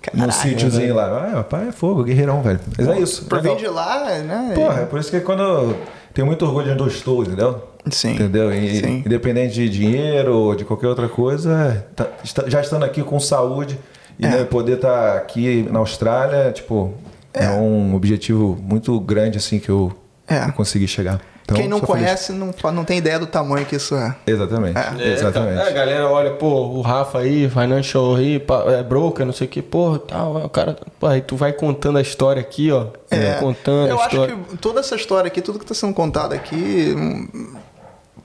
Caralho, 0.00 0.26
no 0.26 0.32
sítiozinho 0.32 0.94
lá. 0.94 1.30
Ah, 1.32 1.36
papai 1.36 1.68
é 1.68 1.72
fogo, 1.72 2.04
guerreirão, 2.04 2.42
velho. 2.42 2.60
Mas 2.76 2.88
é 2.88 2.98
isso. 2.98 3.24
Pra 3.24 3.38
vir 3.40 3.56
de 3.56 3.66
lá, 3.66 4.04
né? 4.20 4.52
Porra, 4.54 4.82
é 4.82 4.84
por 4.84 5.00
isso 5.00 5.10
que 5.10 5.18
quando 5.20 5.42
eu 5.42 5.76
tenho 6.12 6.26
muito 6.26 6.44
orgulho 6.44 6.66
de 6.66 6.72
onde 6.72 6.82
eu 6.82 6.86
estou, 6.88 7.22
entendeu? 7.22 7.68
Sim. 7.90 8.12
Entendeu? 8.14 8.52
E, 8.52 8.80
Sim. 8.80 9.02
Independente 9.04 9.54
de 9.54 9.68
dinheiro 9.68 10.34
ou 10.34 10.54
de 10.54 10.64
qualquer 10.64 10.88
outra 10.88 11.08
coisa, 11.08 11.84
tá- 11.96 12.08
já 12.46 12.60
estando 12.60 12.84
aqui 12.84 13.02
com 13.02 13.18
saúde 13.18 13.78
e 14.18 14.24
É. 14.24 14.28
né, 14.30 14.44
poder 14.44 14.74
estar 14.76 15.16
aqui 15.16 15.66
na 15.70 15.78
Austrália, 15.80 16.52
tipo, 16.52 16.94
é. 17.34 17.48
um 17.50 17.94
objetivo 17.94 18.56
muito 18.62 18.98
grande 19.00 19.36
assim 19.38 19.58
que 19.58 19.68
eu, 19.68 19.92
É. 20.26 20.46
eu 20.48 20.52
consegui 20.52 20.88
chegar. 20.88 21.20
Então, 21.42 21.58
Quem 21.58 21.68
não 21.68 21.76
feliz. 21.78 21.92
conhece 21.92 22.32
não, 22.32 22.54
não 22.72 22.84
tem 22.86 22.96
ideia 22.96 23.18
do 23.18 23.26
tamanho 23.26 23.66
que 23.66 23.76
isso 23.76 23.94
é. 23.94 24.16
Exatamente. 24.26 24.78
É, 24.98 25.12
Exatamente. 25.12 25.56
cara, 25.58 25.68
a 25.68 25.72
galera 25.72 26.08
olha, 26.08 26.30
pô, 26.30 26.46
o 26.68 26.80
Rafa 26.80 27.18
aí, 27.18 27.50
financial 27.50 28.16
aí, 28.16 28.42
é 28.78 28.82
broker, 28.82 29.26
não 29.26 29.32
sei 29.34 29.46
o 29.46 29.50
que, 29.50 29.60
porra, 29.60 29.98
tal, 29.98 30.36
o 30.36 30.48
cara, 30.48 30.74
pô, 30.98 31.06
aí 31.06 31.20
tu 31.20 31.36
vai 31.36 31.52
contando 31.52 31.98
a 31.98 32.00
história 32.00 32.40
aqui, 32.40 32.70
ó, 32.72 32.86
É, 33.10 33.34
contando 33.34 33.88
eu 33.90 33.98
a 34.00 34.06
acho 34.06 34.14
história. 34.14 34.36
que 34.36 34.56
toda 34.56 34.80
essa 34.80 34.94
história 34.96 35.28
aqui, 35.28 35.42
tudo 35.42 35.58
que 35.58 35.66
está 35.66 35.74
sendo 35.74 35.92
contado 35.92 36.32
aqui, 36.32 36.94
hum, 36.96 37.56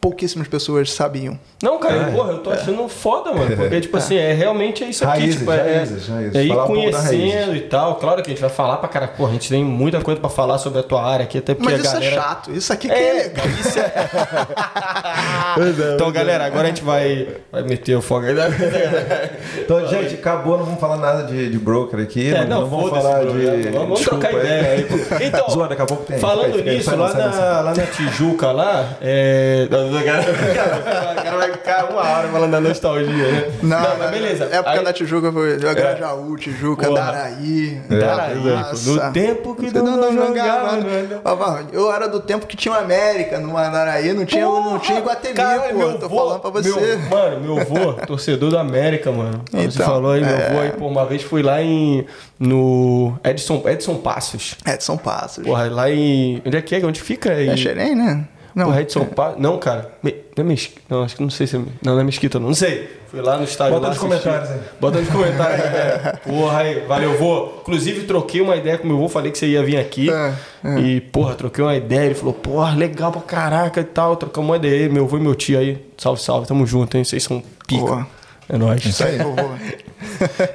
pouquíssimas 0.02 0.47
pessoas 0.47 0.91
sabiam. 0.91 1.38
Não, 1.62 1.78
cara, 1.78 2.10
É. 2.10 2.12
porra, 2.12 2.32
eu 2.32 2.38
tô 2.39 2.50
achando 2.52 2.88
foda, 2.88 3.34
mano. 3.34 3.56
Porque, 3.56 3.82
tipo 3.82 3.97
assim, 3.97 4.16
é 4.16 4.34
realmente 4.34 4.84
é 4.84 4.88
isso 4.89 5.04
aqui, 5.04 5.20
Raízes, 5.20 5.39
tipo, 5.39 5.52
é, 5.52 5.76
raízes, 5.76 6.08
raízes. 6.08 6.36
é 6.36 6.43
ir 6.43 6.47
Falar 6.47 6.64
um 6.64 6.68
pouco 6.68 6.91
da 6.91 6.97
conhecendo 7.04 7.56
e 7.56 7.62
tal. 7.62 7.95
Claro 7.95 8.24
que 8.24 8.30
a 8.30 8.34
gente 8.34 8.41
vai 8.41 8.50
falar 8.50 8.78
pra 8.78 8.88
cara, 8.88 9.08
porra, 9.10 9.32
a 9.32 9.34
gente 9.34 9.50
tem 9.50 9.64
muita 9.64 10.00
coisa 10.02 10.20
pra 10.22 10.30
falar 10.30 10.58
sobre 10.58 10.80
a 10.80 10.84
tua 10.84 11.04
área 11.04 11.26
aqui, 11.26 11.38
até 11.38 11.54
porque 11.54 11.72
Mas 11.72 11.82
a 11.82 11.84
isso 11.84 11.93
galera. 11.93 12.16
é 12.16 12.20
chato, 12.20 12.52
isso 12.54 12.74
aqui 12.74 12.88
que 12.88 12.93
é, 12.93 13.10
É, 13.10 13.24
legal. 13.24 13.45
isso 13.60 13.80
é. 13.80 13.93
então, 15.95 16.12
galera, 16.12 16.45
agora 16.45 16.64
a 16.64 16.68
gente 16.68 16.84
vai, 16.84 17.28
vai 17.52 17.64
meter 17.64 17.95
o 17.95 18.02
fogo 18.02 18.26
aí. 18.26 18.34
né? 18.34 18.50
Então, 19.60 19.86
gente, 19.88 20.16
acabou, 20.16 20.58
não 20.58 20.66
vamos 20.66 20.80
falar 20.80 20.97
nada 20.97 21.24
de, 21.24 21.50
de 21.50 21.60
broker 21.60 22.00
aqui. 22.00 22.34
É, 22.34 22.45
não, 22.45 22.62
não, 22.62 22.70
vamos 22.70 22.89
falar 22.89 23.24
de. 23.26 23.70
Vamos, 23.72 24.00
trocar 24.02 24.34
ideia 24.34 24.72
aí. 24.72 24.88
Então, 25.28 25.47
Zoa, 25.50 25.68
daqui 25.68 25.82
a 25.82 25.86
pouco 25.86 26.04
tem. 26.06 26.18
Falando 26.18 26.64
nisso, 26.64 26.95
lá 26.95 27.14
na, 27.14 27.62
lá 27.62 27.74
na 27.76 27.86
Tijuca, 27.86 28.52
lá, 28.52 28.97
é. 29.02 29.68
O 31.20 31.24
cara 31.24 31.38
vai 31.38 31.52
ficar 31.52 31.86
uma 31.92 32.02
hora 32.02 32.28
falando 32.30 32.52
da 32.52 32.62
nostalgia, 32.62 33.32
né? 33.32 33.52
Não, 33.62 33.98
mas 33.98 34.12
beleza. 34.12 34.46
época 34.46 34.70
Aí- 34.72 34.84
da 34.84 34.94
Tijuca 34.94 35.32
foi 35.32 35.58
Grajaú, 35.58 36.36
Tijuca, 36.38 36.88
Porra. 36.88 37.02
Daraí. 37.02 37.82
É, 37.90 37.98
Daraí, 37.98 38.36
Nossa. 38.38 38.90
no 39.08 39.12
tempo 39.14 39.56
que 39.56 39.74
Não, 39.74 39.84
não, 39.86 39.98
não 39.98 40.14
jogava, 40.28 40.82
jogava. 40.82 41.36
Varro, 41.36 41.68
Eu 41.72 41.92
era 41.94 42.08
do 42.08 42.20
tempo 42.20 42.46
que 42.48 42.56
tinha 42.58 42.74
o 42.74 42.78
América 42.78 43.40
no 43.40 43.58
Andaraí, 43.58 44.14
não 44.14 44.26
tinha, 44.26 44.46
não 44.46 44.80
tinha 44.80 45.00
Iguatemi, 45.00 45.34
Caralho, 45.36 45.72
pô. 45.74 45.78
meu 45.78 46.00
Tô 46.00 46.10
vô- 46.10 46.18
falando 46.18 46.40
pra 46.42 46.50
você. 46.50 46.70
meu- 46.70 47.00
mano, 47.10 47.40
meu 47.42 47.60
avô, 47.60 47.94
torcedor 48.06 48.52
da 48.52 48.62
América, 48.62 49.12
mano. 49.12 49.42
Você 49.52 49.58
Então, 49.66 49.86
falou 49.86 50.12
aí, 50.12 50.22
meu 50.24 50.36
é. 50.36 50.48
avô 50.50 50.60
aí, 50.60 50.72
pô, 50.72 50.88
uma 50.88 51.06
vez 51.06 51.22
fui 51.24 51.42
lá 51.44 51.62
em. 51.62 52.06
No 52.40 53.18
Edson, 53.24 53.62
Edson 53.66 53.96
Passos. 53.96 54.56
Edson 54.66 54.98
Passos. 54.98 55.44
Porra, 55.44 55.70
lá 55.70 55.90
em. 55.92 56.42
Onde 56.46 56.58
é 56.58 56.62
que 56.62 56.76
é? 56.76 56.86
Onde 56.86 57.02
fica? 57.02 57.34
Em... 57.42 57.50
É 57.50 57.58
Xerém, 57.58 57.96
né? 57.96 58.24
Não. 58.60 58.66
Porra, 58.68 58.82
Edson 58.82 59.05
Passos. 59.05 59.39
Não, 59.41 59.57
cara. 59.57 59.91
Me... 60.03 60.16
Não 60.36 60.43
é 60.45 60.47
Mesquita. 60.47 60.82
Não, 60.89 61.03
acho 61.03 61.16
que 61.16 61.22
não 61.24 61.30
sei 61.30 61.47
se 61.47 61.55
é. 61.55 61.60
Não, 61.60 61.93
não 61.93 61.99
é 61.99 62.03
Mesquita, 62.03 62.39
não. 62.39 62.47
Não 62.47 62.53
sei. 62.55 62.89
Fui 63.07 63.22
lá 63.22 63.38
no 63.38 63.43
estádio. 63.43 63.74
Bota 63.74 63.88
lá 63.88 63.93
nos 63.93 64.03
assistir. 64.03 64.24
comentários 64.24 64.51
aí. 64.51 64.60
Bota 64.80 64.99
nos 64.99 65.10
comentários. 65.10 65.60
é. 65.66 66.14
Porra, 66.28 66.60
aí. 66.60 66.80
Valeu, 66.88 67.18
vô. 67.18 67.49
Inclusive, 67.62 68.05
troquei 68.05 68.39
uma 68.41 68.55
ideia 68.55 68.78
com 68.78 68.88
meu 68.88 68.97
avô. 68.97 69.10
Falei 69.10 69.32
que 69.32 69.38
você 69.38 69.47
ia 69.47 69.64
vir 69.64 69.78
aqui. 69.78 70.10
É, 70.12 70.34
E, 70.80 71.01
porra, 71.01 71.34
troquei 71.36 71.64
uma 71.64 71.76
ideia. 71.76 72.05
Ele 72.05 72.16
falou, 72.16 72.34
porra, 72.34 72.76
legal 72.76 73.12
pra 73.12 73.22
caraca 73.22 73.82
e 73.82 73.84
tal. 73.84 74.16
Trocamos 74.16 74.49
uma 74.49 74.57
ideia. 74.57 74.84
aí, 74.84 74.89
Meu 74.89 75.05
avô 75.05 75.18
e 75.18 75.20
meu 75.22 75.34
tio 75.36 75.57
aí. 75.57 75.84
Salve, 75.97 76.22
salve. 76.22 76.47
Tamo 76.47 76.66
junto, 76.68 76.95
hein? 76.97 77.03
Vocês 77.03 77.24
são 77.24 77.41
pica. 77.68 77.82
Boa. 77.82 78.07
É 78.47 78.57
nóis. 78.57 78.86
Isso 78.86 79.03
aí. 79.03 79.18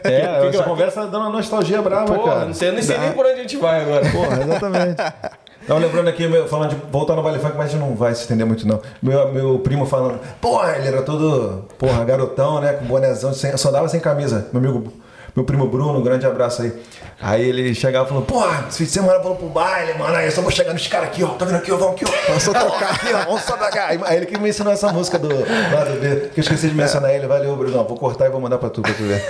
É, 0.05 0.48
essa 0.48 0.59
que- 0.59 0.68
conversa 0.68 1.00
tá 1.02 1.07
dando 1.07 1.22
uma 1.22 1.30
nostalgia 1.30 1.80
brava, 1.82 2.14
Porra, 2.14 2.32
cara. 2.34 2.46
não 2.46 2.55
sei, 2.55 2.68
eu 2.68 2.72
nem 2.72 2.82
sei 2.82 2.96
nem 2.98 3.12
por 3.12 3.24
onde 3.26 3.34
a 3.34 3.42
gente 3.42 3.57
vai 3.59 3.82
agora. 3.82 4.11
Porra, 4.11 4.42
exatamente. 4.42 4.96
Não, 5.66 5.78
lembrando 5.78 6.08
aqui, 6.08 6.26
meu, 6.28 6.46
falando 6.46 6.70
de 6.70 6.76
voltar 6.90 7.16
no 7.16 7.22
baile 7.22 7.38
funk, 7.38 7.56
mas 7.56 7.72
não 7.74 7.94
vai 7.94 8.14
se 8.14 8.22
estender 8.22 8.46
muito, 8.46 8.66
não. 8.68 8.80
Meu, 9.02 9.32
meu 9.32 9.58
primo 9.60 9.86
falando, 9.86 10.20
porra, 10.40 10.76
ele 10.76 10.88
era 10.88 11.02
todo, 11.02 11.64
porra, 11.78 12.04
garotão, 12.04 12.60
né? 12.60 12.74
Com 12.74 12.84
bonezão, 12.84 13.32
sem, 13.32 13.56
só 13.56 13.70
andava 13.70 13.88
sem 13.88 14.00
camisa. 14.00 14.46
Meu 14.52 14.60
amigo, 14.62 14.92
meu 15.35 15.45
primo 15.45 15.66
Bruno, 15.66 15.99
um 15.99 16.03
grande 16.03 16.24
abraço 16.26 16.62
aí. 16.62 16.72
Aí 17.20 17.49
ele 17.49 17.74
chegava 17.74 18.07
falando, 18.07 18.26
porra, 18.26 18.66
esse 18.68 18.78
fim 18.78 18.85
de 18.85 18.91
semana 18.91 19.18
vamos 19.20 19.39
pro 19.39 19.49
baile, 19.49 19.95
mano. 19.99 20.14
Aí 20.14 20.26
eu 20.26 20.32
só 20.32 20.43
vou 20.43 20.51
chegar 20.51 20.72
nos 20.72 20.87
caras 20.87 21.09
aqui, 21.09 21.22
ó. 21.24 21.28
Tá 21.28 21.45
vendo 21.45 21.57
aqui, 21.57 21.72
ó? 21.72 21.76
Vamos 21.76 21.95
aqui, 21.95 22.05
ó. 22.07 22.26
Vamos 22.28 22.43
só 22.43 22.53
tocar 22.53 22.91
aqui, 22.93 23.07
ó. 23.14 23.24
Vamos 23.24 23.43
só 23.43 23.57
tocar. 23.57 23.89
Aí 24.05 24.16
ele 24.16 24.26
que 24.26 24.39
me 24.39 24.49
ensinou 24.51 24.72
essa 24.72 24.93
música 24.93 25.18
do 25.18 25.28
lado 25.28 25.99
B, 26.01 26.28
que 26.35 26.41
eu 26.41 26.43
esqueci 26.43 26.68
de 26.68 26.74
mencionar 26.74 27.14
ele. 27.14 27.26
Valeu, 27.26 27.57
Bruno. 27.57 27.72
Vou 27.85 27.97
cortar 27.97 28.26
e 28.26 28.30
vou 28.30 28.41
mandar 28.41 28.59
pra 28.59 28.68
tu, 28.68 28.82
pra 28.82 28.93
tu 28.93 29.03
ver. 29.05 29.24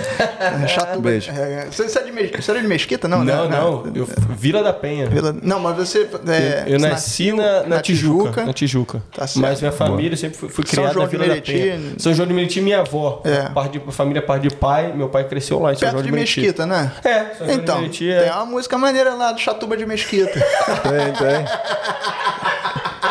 É 0.63 0.67
Chato. 0.67 0.99
Beijo. 0.99 1.31
É, 1.31 1.67
Você, 1.71 1.87
você 1.87 1.99
é 1.99 2.03
de 2.03 2.11
Mes- 2.11 2.31
você 2.31 2.51
era 2.51 2.59
de 2.61 2.67
Mesquita, 2.67 3.07
não? 3.07 3.23
Não, 3.23 3.47
né? 3.49 3.57
não. 3.57 3.83
Eu, 3.95 4.07
Vila 4.29 4.61
da 4.61 4.73
Penha. 4.73 5.07
Vila- 5.07 5.35
Não, 5.41 5.59
mas 5.59 5.77
você. 5.77 6.09
é, 6.27 6.63
Eu 6.67 6.79
você 6.79 6.87
nasci 6.89 7.31
nasceu 7.31 7.35
na, 7.37 7.63
na 7.75 7.81
Tijuca, 7.81 8.45
Na 8.45 8.53
Tijuca. 8.53 9.01
Tá 9.15 9.25
certo. 9.27 9.39
Mas 9.41 9.61
minha 9.61 9.71
família 9.71 10.17
sempre 10.17 10.37
foi, 10.37 10.49
fui 10.49 10.65
São 10.65 10.83
criada 10.83 10.99
na 10.99 11.05
de 11.05 11.11
Vila 11.11 11.23
da 11.23 11.29
Meriti. 11.29 11.53
Penha. 11.53 11.79
São 11.97 12.13
João 12.13 12.27
de 12.27 12.33
Meriti, 12.33 12.59
minha 12.61 12.79
avó. 12.81 13.21
É. 13.23 13.49
Parte 13.49 13.79
de, 13.79 13.91
família 13.91 14.21
parte 14.21 14.49
de 14.49 14.55
pai. 14.55 14.91
Meu 14.93 15.07
pai 15.07 15.23
cresceu 15.23 15.59
lá 15.59 15.71
em 15.71 15.75
São 15.75 15.94
Perto 15.95 16.03
de 16.05 16.11
de. 16.11 16.15
Mesquita, 16.19 16.65
né? 16.65 16.91
É, 17.03 17.13
São 17.35 17.45
João 17.47 17.51
Então, 17.51 17.75
de 17.75 17.81
Meriti 17.81 18.05
tem 18.05 18.27
é... 18.29 18.31
uma 18.33 18.45
música 18.45 18.77
maneira 18.77 19.13
lá 19.13 19.31
do 19.31 19.39
Chatuba 19.39 19.75
de 19.77 19.85
Mesquita. 19.85 20.33
Tem, 20.39 21.13
tem. 21.13 21.45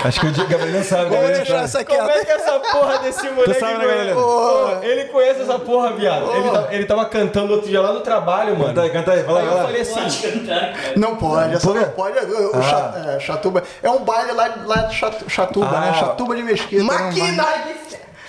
Acho 0.05 0.20
que 0.20 0.26
o 0.26 0.30
Diego 0.32 0.51
Gabriel 0.51 0.74
não 0.76 0.85
sabe, 0.85 1.09
Vamos 1.09 1.30
deixar 1.30 1.64
essa 1.64 1.82
Como 1.82 1.99
quieta. 1.99 2.18
é 2.20 2.24
que 2.26 2.30
essa 2.32 2.61
porra 2.61 2.99
desse 2.99 3.26
moleque 3.30 3.59
sabe, 3.59 3.78
né? 3.78 3.95
Gabriel? 3.95 4.16
Porra, 4.16 4.78
Ele 4.85 5.05
conhece 5.05 5.41
essa 5.41 5.59
porra, 5.59 5.93
viado. 5.95 6.30
Ele, 6.30 6.51
tá- 6.51 6.68
ele 6.72 6.85
tava 6.85 7.05
cantando 7.07 7.55
outro 7.55 7.68
dia 7.70 7.80
lá 7.80 7.91
no 7.93 8.01
trabalho, 8.01 8.51
mano. 8.55 8.66
Canta 8.68 8.82
aí, 8.82 8.91
canta 8.91 9.12
aí, 9.12 9.22
vai 9.22 9.35
lá, 9.35 9.41
Aí 9.41 9.47
vai 9.47 9.55
eu 9.55 9.59
lá. 9.59 9.64
falei 9.64 9.80
assim... 9.80 9.95
Pode 9.95 10.18
cantar. 10.18 10.74
Não 10.97 11.16
pode, 11.16 11.55
essa 11.55 11.72
quê? 11.72 11.78
não 11.78 11.91
pode. 11.91 12.18
O, 12.18 12.51
Ah. 12.55 13.14
É, 13.16 13.20
Chatuba. 13.20 13.62
É 13.82 13.89
um 13.89 14.01
baile 14.05 14.32
lá, 14.32 14.55
lá 14.66 14.76
de 14.82 14.95
Chatu- 14.95 15.30
Chatuba, 15.30 15.70
Ah. 15.74 15.80
né? 15.80 15.95
Chatuba 15.99 16.37
de 16.37 16.43
Mesquita. 16.43 16.82
é 16.82 16.85
um 16.85 17.11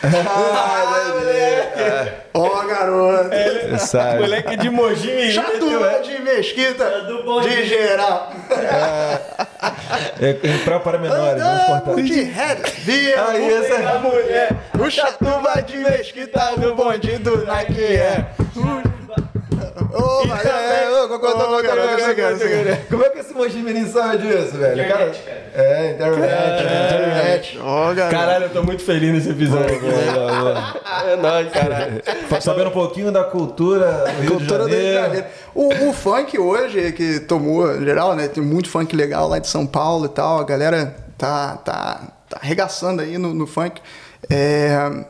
de 0.10 1.76
fé. 1.76 2.14
Ó, 2.34 2.66
garoto. 2.66 3.34
Ele 3.34 3.78
sabe. 3.80 4.20
Moleque 4.20 4.58
de 4.58 4.70
Mogi 4.70 5.08
me 5.08 5.16
meteu 5.16 5.32
Chatuba 5.32 5.91
essa. 5.91 6.03
de 6.03 6.22
Mesquita. 6.22 7.01
do 7.01 7.24
bom 7.24 7.41
de 7.41 7.66
geral. 7.66 8.32
É, 10.20 10.30
é 10.30 10.58
pra, 10.64 10.80
para 10.80 10.97
menores, 10.97 11.41
vamos 11.41 11.58
cortar. 11.66 11.76
Andamos 11.91 12.06
de 12.10 12.22
ré, 12.24 12.56
via 12.80 13.26
Aí, 13.30 13.53
essa 13.53 13.89
a 13.89 13.99
mulher, 13.99 14.49
o 14.80 14.89
chatuba 14.89 15.62
de 15.62 15.78
mesquita 15.78 16.51
no 16.58 16.76
bonde 16.76 17.18
do 17.18 17.45
Nike 17.45 17.84
é. 17.84 18.26
Ô, 19.76 20.26
mas 20.28 20.45
é, 20.45 20.88
Como 22.89 23.03
é 23.03 23.09
que 23.09 23.19
esse 23.19 23.34
Mogi 23.34 23.57
Mirim 23.57 23.86
sabe 23.88 24.19
disso, 24.19 24.57
velho? 24.57 24.82
Internet, 24.82 25.21
Cara, 25.21 25.51
é, 25.53 25.91
internet, 25.91 27.53
internet. 27.53 27.59
Caralho, 28.09 28.45
eu 28.45 28.49
tô 28.49 28.63
muito 28.63 28.84
feliz 28.84 29.13
nesse 29.13 29.30
episódio. 29.30 29.76
é 31.05 31.15
nóis, 31.17 31.51
caralho. 31.51 32.01
Sabendo 32.39 32.69
um 32.69 32.73
pouquinho 32.73 33.11
da 33.11 33.26
cultura 33.26 34.05
do 34.15 34.21
Rio 34.21 34.32
Cultura 34.32 34.63
de 34.63 34.69
do 34.69 34.76
Rio 34.76 34.86
de 34.86 34.93
Janeiro. 34.93 35.26
O, 35.53 35.89
o 35.89 35.93
funk 35.93 36.39
hoje, 36.39 36.93
que 36.93 37.19
tomou 37.19 37.76
em 37.76 37.84
geral, 37.84 38.15
né? 38.15 38.30
Tem 38.30 38.43
muito 38.43 38.69
funk 38.69 38.95
legal 38.95 39.28
lá 39.28 39.39
de 39.39 39.47
São 39.47 39.65
Paulo 39.65 40.05
e 40.05 40.09
tal. 40.09 40.39
A 40.39 40.45
galera 40.45 40.95
tá, 41.17 41.57
tá, 41.57 42.01
tá 42.30 42.39
arregaçando 42.41 43.01
aí 43.01 43.17
no, 43.17 43.34
no 43.34 43.45
funk. 43.45 43.82
É, 44.30 45.05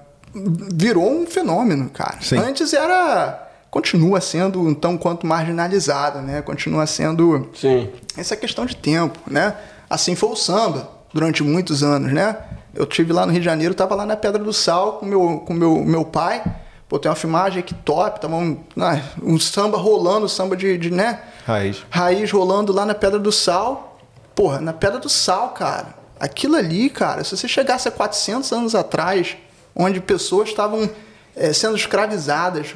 virou 0.73 1.09
um 1.09 1.25
fenômeno, 1.25 1.89
cara. 1.89 2.17
Sim. 2.21 2.37
Antes 2.37 2.73
era. 2.73 3.44
Continua 3.75 4.21
sendo 4.21 4.61
um 4.61 4.73
tão 4.73 4.97
quanto 4.97 5.27
marginalizado, 5.27 6.21
né? 6.21 6.41
Continua 6.41 6.87
sendo. 6.87 7.49
Sim. 7.53 7.89
Essa 8.15 8.33
é 8.33 8.37
questão 8.37 8.65
de 8.65 8.73
tempo, 8.73 9.19
né? 9.27 9.53
Assim 9.89 10.15
foi 10.15 10.29
o 10.29 10.35
samba 10.37 10.89
durante 11.13 11.43
muitos 11.43 11.83
anos, 11.83 12.13
né? 12.13 12.37
Eu 12.73 12.85
tive 12.85 13.11
lá 13.11 13.25
no 13.25 13.33
Rio 13.33 13.41
de 13.41 13.45
Janeiro, 13.45 13.73
tava 13.73 13.93
lá 13.93 14.05
na 14.05 14.15
Pedra 14.15 14.41
do 14.41 14.53
Sal 14.53 14.93
com 14.93 15.05
meu 15.05 15.43
com 15.45 15.53
meu 15.53 15.83
meu 15.83 16.05
pai. 16.05 16.41
Pô, 16.87 16.97
tem 16.97 17.09
uma 17.09 17.17
filmagem 17.17 17.59
aqui 17.59 17.73
top, 17.73 18.21
tava 18.21 18.37
um, 18.37 18.63
ah, 18.79 19.01
um 19.21 19.37
samba 19.37 19.77
rolando, 19.77 20.29
samba 20.29 20.55
de, 20.55 20.77
de, 20.77 20.89
né? 20.89 21.19
Raiz. 21.45 21.83
Raiz 21.89 22.31
rolando 22.31 22.71
lá 22.71 22.85
na 22.85 22.95
Pedra 22.95 23.19
do 23.19 23.29
Sal. 23.29 23.99
Porra, 24.33 24.61
na 24.61 24.71
Pedra 24.71 24.99
do 24.99 25.09
Sal, 25.09 25.49
cara. 25.49 25.95
Aquilo 26.17 26.55
ali, 26.55 26.89
cara, 26.89 27.25
se 27.25 27.35
você 27.35 27.45
chegasse 27.45 27.89
a 27.89 27.91
400 27.91 28.53
anos 28.53 28.73
atrás, 28.73 29.35
onde 29.75 29.99
pessoas 29.99 30.47
estavam 30.47 30.89
eh, 31.35 31.51
sendo 31.51 31.75
escravizadas, 31.75 32.75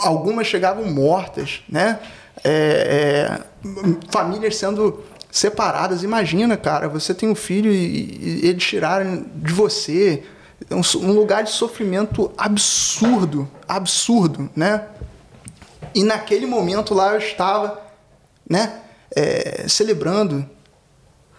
algumas 0.00 0.46
chegavam 0.46 0.84
mortas, 0.86 1.62
né? 1.68 1.98
É, 2.44 3.40
é, 3.64 3.68
famílias 4.10 4.56
sendo 4.56 5.02
separadas. 5.30 6.02
Imagina, 6.02 6.56
cara, 6.56 6.88
você 6.88 7.14
tem 7.14 7.28
um 7.28 7.34
filho 7.34 7.72
e, 7.72 8.40
e 8.42 8.46
eles 8.48 8.64
tiraram 8.64 9.24
de 9.34 9.52
você. 9.52 10.22
É 10.68 10.74
um, 10.74 10.82
um 11.02 11.12
lugar 11.12 11.44
de 11.44 11.50
sofrimento 11.50 12.32
absurdo, 12.36 13.48
absurdo, 13.66 14.50
né? 14.54 14.84
E 15.94 16.02
naquele 16.02 16.46
momento 16.46 16.94
lá 16.94 17.14
eu 17.14 17.18
estava, 17.18 17.80
né, 18.48 18.80
é, 19.14 19.66
celebrando 19.68 20.44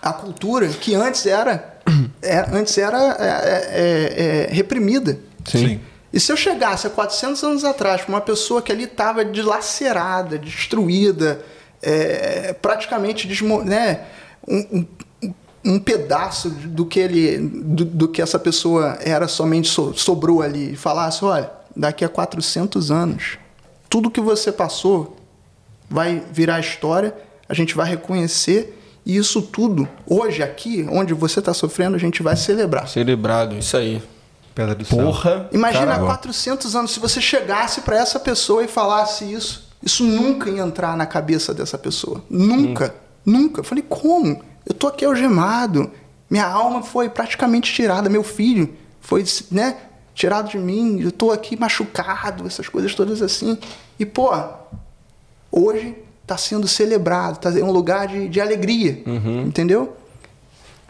a 0.01 0.13
cultura 0.13 0.67
que 0.69 0.95
antes 0.95 1.25
era, 1.25 1.79
é, 2.21 2.39
antes 2.51 2.77
era 2.77 2.97
é, 3.19 3.27
é, 3.27 4.47
é, 4.49 4.53
reprimida. 4.53 5.19
Sim. 5.45 5.79
E 6.11 6.19
se 6.19 6.31
eu 6.31 6.37
chegasse 6.37 6.87
a 6.87 6.89
400 6.89 7.43
anos 7.43 7.63
atrás 7.63 8.03
com 8.03 8.11
uma 8.11 8.21
pessoa 8.21 8.61
que 8.61 8.71
ali 8.71 8.85
estava 8.85 9.23
dilacerada, 9.23 10.37
destruída, 10.37 11.43
é, 11.81 12.53
praticamente 12.53 13.27
desmo, 13.27 13.63
né, 13.63 14.05
um, 14.47 14.85
um, 15.23 15.33
um 15.65 15.79
pedaço 15.79 16.49
do 16.49 16.85
que 16.85 16.99
ele, 16.99 17.37
do, 17.37 17.85
do 17.85 18.07
que 18.07 18.21
essa 18.21 18.39
pessoa 18.39 18.97
era 19.01 19.27
somente 19.27 19.67
so- 19.67 19.93
sobrou 19.93 20.41
ali, 20.41 20.73
e 20.73 20.75
falasse, 20.75 21.23
olha, 21.23 21.51
daqui 21.75 22.03
a 22.03 22.09
400 22.09 22.89
anos, 22.89 23.37
tudo 23.87 24.09
que 24.09 24.21
você 24.21 24.51
passou 24.51 25.17
vai 25.89 26.23
virar 26.31 26.59
história, 26.59 27.13
a 27.47 27.53
gente 27.53 27.75
vai 27.75 27.87
reconhecer 27.87 28.75
e 29.05 29.15
isso 29.15 29.41
tudo, 29.41 29.87
hoje 30.05 30.43
aqui, 30.43 30.87
onde 30.91 31.13
você 31.13 31.39
está 31.39 31.53
sofrendo, 31.53 31.95
a 31.95 31.99
gente 31.99 32.21
vai 32.21 32.35
celebrar. 32.35 32.87
Celebrado, 32.87 33.55
isso 33.55 33.75
aí. 33.75 34.01
Pedra 34.59 34.75
do. 34.75 34.85
Porra. 34.85 35.49
Imagina 35.53 35.85
Caramba. 35.85 36.07
400 36.07 36.75
anos, 36.75 36.91
se 36.91 36.99
você 36.99 37.21
chegasse 37.21 37.81
para 37.81 37.97
essa 37.97 38.19
pessoa 38.19 38.63
e 38.63 38.67
falasse 38.67 39.23
isso, 39.23 39.69
isso 39.81 40.03
nunca 40.03 40.49
ia 40.49 40.61
entrar 40.61 40.97
na 40.97 41.05
cabeça 41.05 41.53
dessa 41.53 41.77
pessoa. 41.77 42.21
Nunca, 42.29 42.93
nunca. 43.25 43.61
Eu 43.61 43.63
falei, 43.63 43.83
como? 43.87 44.43
Eu 44.65 44.73
tô 44.73 44.87
aqui 44.87 45.05
algemado, 45.05 45.89
minha 46.29 46.45
alma 46.45 46.83
foi 46.83 47.09
praticamente 47.09 47.73
tirada, 47.73 48.09
meu 48.09 48.23
filho 48.23 48.75
foi, 48.99 49.23
né, 49.49 49.77
tirado 50.13 50.49
de 50.49 50.57
mim, 50.57 50.99
eu 50.99 51.11
tô 51.11 51.31
aqui 51.31 51.57
machucado, 51.57 52.45
essas 52.45 52.67
coisas 52.67 52.93
todas 52.93 53.21
assim. 53.21 53.57
E, 53.97 54.05
pô, 54.05 54.29
hoje 55.49 55.95
tá 56.27 56.37
sendo 56.37 56.67
celebrado, 56.67 57.39
tá, 57.39 57.57
é 57.57 57.63
um 57.63 57.71
lugar 57.71 58.07
de, 58.07 58.27
de 58.27 58.41
alegria, 58.41 59.01
entendeu? 59.45 59.95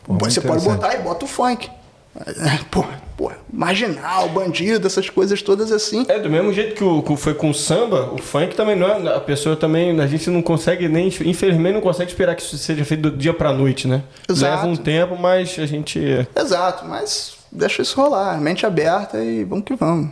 Pô, 0.03 0.15
você 0.15 0.41
pode 0.41 0.65
botar 0.65 0.95
e 0.95 0.97
bota 1.03 1.23
o 1.23 1.27
funk. 1.27 1.69
É, 2.15 2.59
Pô, 2.71 2.83
pô, 3.15 3.31
marginal, 3.51 4.29
bandido, 4.29 4.87
essas 4.87 5.09
coisas 5.09 5.41
todas 5.41 5.71
assim. 5.71 6.05
É, 6.09 6.19
do 6.19 6.29
mesmo 6.29 6.51
jeito 6.51 6.75
que, 6.75 6.83
o, 6.83 7.01
que 7.01 7.15
foi 7.15 7.33
com 7.33 7.49
o 7.49 7.53
samba, 7.53 8.11
o 8.13 8.17
funk 8.17 8.55
também 8.55 8.75
não 8.75 8.87
é. 8.87 9.15
A 9.15 9.19
pessoa 9.19 9.55
também. 9.55 9.99
A 9.99 10.07
gente 10.07 10.29
não 10.29 10.41
consegue 10.41 10.87
nem. 10.87 11.07
Infelizmente 11.07 11.73
não 11.73 11.81
consegue 11.81 12.09
esperar 12.09 12.35
que 12.35 12.41
isso 12.41 12.57
seja 12.57 12.83
feito 12.83 13.09
do 13.09 13.11
dia 13.17 13.33
pra 13.33 13.53
noite, 13.53 13.87
né? 13.87 14.03
Exato. 14.27 14.55
Leva 14.55 14.67
um 14.67 14.75
tempo, 14.75 15.15
mas 15.17 15.55
a 15.59 15.65
gente. 15.65 16.27
Exato, 16.35 16.85
mas 16.85 17.37
deixa 17.51 17.81
isso 17.81 17.95
rolar, 17.99 18.39
mente 18.41 18.65
aberta 18.65 19.23
e 19.23 19.43
vamos 19.43 19.65
que 19.65 19.75
vamos. 19.75 20.11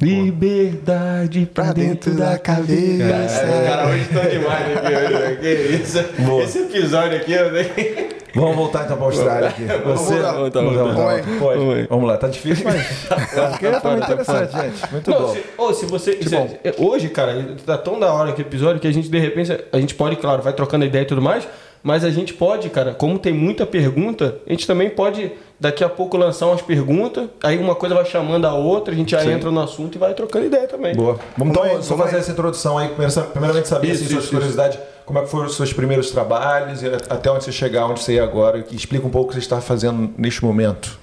Liberdade 0.00 1.48
Pra 1.54 1.72
dentro 1.72 2.14
da 2.14 2.36
cabeça. 2.36 3.44
Os 3.44 3.68
caras 3.68 3.90
hoje 3.90 4.02
estão 4.02 4.24
demais, 4.24 4.66
né? 4.82 5.36
Que 5.40 5.48
isso? 5.76 6.04
Boa. 6.18 6.42
Esse 6.42 6.58
episódio 6.58 7.16
aqui, 7.16 7.32
eu 7.32 7.52
nem. 7.52 8.23
Vamos 8.34 8.56
voltar 8.56 8.84
então 8.84 8.96
pra 8.96 9.06
Austrália 9.06 9.48
aqui. 9.48 9.64
Você... 9.64 10.18
Vamos 10.18 10.76
lá, 10.76 10.92
Vamos. 10.92 11.38
Pode. 11.38 11.86
Vamos 11.88 12.18
tá 12.18 12.28
difícil, 12.28 12.64
mas... 12.64 12.84
Porque 13.50 13.70
tá 13.70 13.90
muito 13.90 14.04
interessante, 14.04 14.52
gente. 14.52 14.92
Muito 14.92 15.10
Não, 15.10 15.20
bom. 15.20 15.28
se, 15.32 15.44
ou 15.56 15.74
se 15.74 15.86
você. 15.86 16.22
se- 16.22 16.36
é, 16.36 16.74
hoje, 16.78 17.08
cara, 17.08 17.56
tá 17.64 17.78
tão 17.78 17.98
da 17.98 18.12
hora 18.12 18.30
aquele 18.30 18.48
episódio 18.48 18.80
que 18.80 18.86
a 18.86 18.92
gente, 18.92 19.08
de 19.08 19.18
repente, 19.18 19.52
a 19.72 19.80
gente 19.80 19.94
pode, 19.94 20.16
claro, 20.16 20.42
vai 20.42 20.52
trocando 20.52 20.84
ideia 20.84 21.02
e 21.02 21.06
tudo 21.06 21.22
mais, 21.22 21.46
mas 21.82 22.02
a 22.02 22.10
gente 22.10 22.32
pode, 22.32 22.70
cara, 22.70 22.94
como 22.94 23.18
tem 23.18 23.32
muita 23.32 23.66
pergunta, 23.66 24.38
a 24.46 24.50
gente 24.50 24.66
também 24.66 24.88
pode 24.88 25.30
daqui 25.60 25.84
a 25.84 25.88
pouco 25.88 26.16
lançar 26.16 26.46
umas 26.46 26.62
perguntas, 26.62 27.28
aí 27.42 27.58
uma 27.58 27.74
coisa 27.74 27.94
vai 27.94 28.04
chamando 28.06 28.46
a 28.46 28.54
outra, 28.54 28.94
a 28.94 28.96
gente 28.96 29.10
já 29.10 29.20
Sim. 29.20 29.32
entra 29.32 29.50
no 29.50 29.60
assunto 29.60 29.94
e 29.94 29.98
vai 29.98 30.14
trocando 30.14 30.46
ideia 30.46 30.66
também. 30.66 30.94
Boa. 30.94 31.18
Vamos 31.36 31.52
então 31.52 31.62
aí, 31.62 31.82
só 31.82 31.94
vamos 31.94 32.06
fazer 32.06 32.22
essa 32.22 32.32
introdução 32.32 32.78
aí. 32.78 32.88
Primeiramente 33.32 33.68
saber 33.68 33.88
Isso, 33.88 34.04
assim, 34.04 34.12
suas 34.12 34.24
isso, 34.24 34.32
curiosidades, 34.32 34.78
como 35.06 35.18
é 35.18 35.22
que 35.22 35.28
foram 35.28 35.46
os 35.46 35.56
seus 35.56 35.72
primeiros 35.72 36.10
trabalhos 36.10 36.82
e 36.82 36.86
até 36.88 37.30
onde 37.30 37.44
você 37.44 37.52
chegar, 37.52 37.86
onde 37.86 38.00
você 38.02 38.16
é 38.16 38.20
agora. 38.20 38.64
E 38.70 38.76
explica 38.76 39.06
um 39.06 39.10
pouco 39.10 39.26
o 39.26 39.28
que 39.28 39.34
você 39.34 39.40
está 39.44 39.60
fazendo 39.60 40.12
neste 40.16 40.44
momento. 40.44 40.98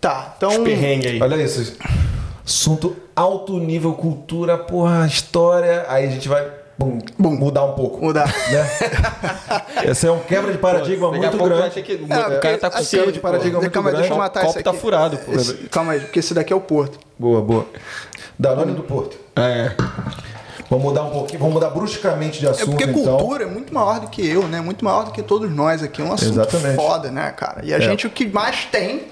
Tá, 0.00 0.34
então. 0.36 0.50
Os 0.50 0.68
aí. 0.68 1.18
Olha 1.22 1.36
isso. 1.36 1.76
Assunto 2.44 2.96
alto 3.14 3.58
nível, 3.58 3.92
cultura, 3.94 4.56
porra, 4.56 5.06
história. 5.06 5.84
Aí 5.88 6.06
a 6.06 6.10
gente 6.10 6.28
vai 6.28 6.46
bum, 6.78 6.98
Bum. 7.18 7.30
mudar 7.30 7.64
um 7.64 7.72
pouco. 7.72 8.04
Mudar. 8.04 8.26
Né? 8.26 8.70
Esse 9.90 10.06
é 10.06 10.12
um 10.12 10.20
quebra 10.20 10.52
de 10.52 10.58
paradigma 10.58 11.08
a 11.08 11.12
muito 11.12 11.36
grande. 11.38 11.82
que- 11.82 11.92
É, 12.08 12.36
o 12.36 12.40
cara 12.40 12.58
tá 12.58 12.70
com 12.70 12.78
assim, 12.78 12.98
sede, 12.98 13.12
de 13.12 13.18
pô. 13.20 13.28
paradigma 13.28 13.58
muito 13.58 13.72
calma 13.72 13.90
aí, 13.90 13.96
deixa 13.96 14.12
eu 14.12 14.16
grande. 14.16 14.34
matar 14.34 14.44
O 14.44 14.46
copo 14.52 14.62
tá 14.62 14.72
furado, 14.72 15.16
pô. 15.18 15.32
Esse- 15.32 15.54
calma 15.68 15.92
aí, 15.92 16.00
porque 16.00 16.20
esse 16.20 16.32
daqui 16.34 16.52
é 16.52 16.56
o 16.56 16.60
Porto. 16.60 16.98
Boa, 17.18 17.40
boa. 17.42 17.66
Danone 18.38 18.72
do 18.74 18.82
Porto. 18.82 19.16
É. 19.34 19.72
Vamos 20.68 20.84
mudar 20.84 21.04
um 21.04 21.10
pouquinho, 21.10 21.38
vamos 21.38 21.54
mudar 21.54 21.70
bruscamente 21.70 22.40
de 22.40 22.46
É 22.46 22.50
assunto, 22.50 22.70
porque 22.70 22.84
então. 22.84 23.16
cultura 23.18 23.44
é 23.44 23.46
muito 23.46 23.72
maior 23.72 24.00
do 24.00 24.08
que 24.08 24.26
eu, 24.26 24.48
né? 24.48 24.60
Muito 24.60 24.84
maior 24.84 25.04
do 25.04 25.12
que 25.12 25.22
todos 25.22 25.50
nós 25.50 25.82
aqui. 25.82 26.02
É 26.02 26.04
um 26.04 26.12
assunto 26.12 26.32
Exatamente. 26.40 26.74
foda, 26.76 27.10
né, 27.10 27.30
cara? 27.36 27.64
E 27.64 27.72
a 27.72 27.76
É. 27.76 27.80
gente 27.80 28.06
o 28.06 28.10
que 28.10 28.26
mais 28.26 28.64
tem 28.64 29.02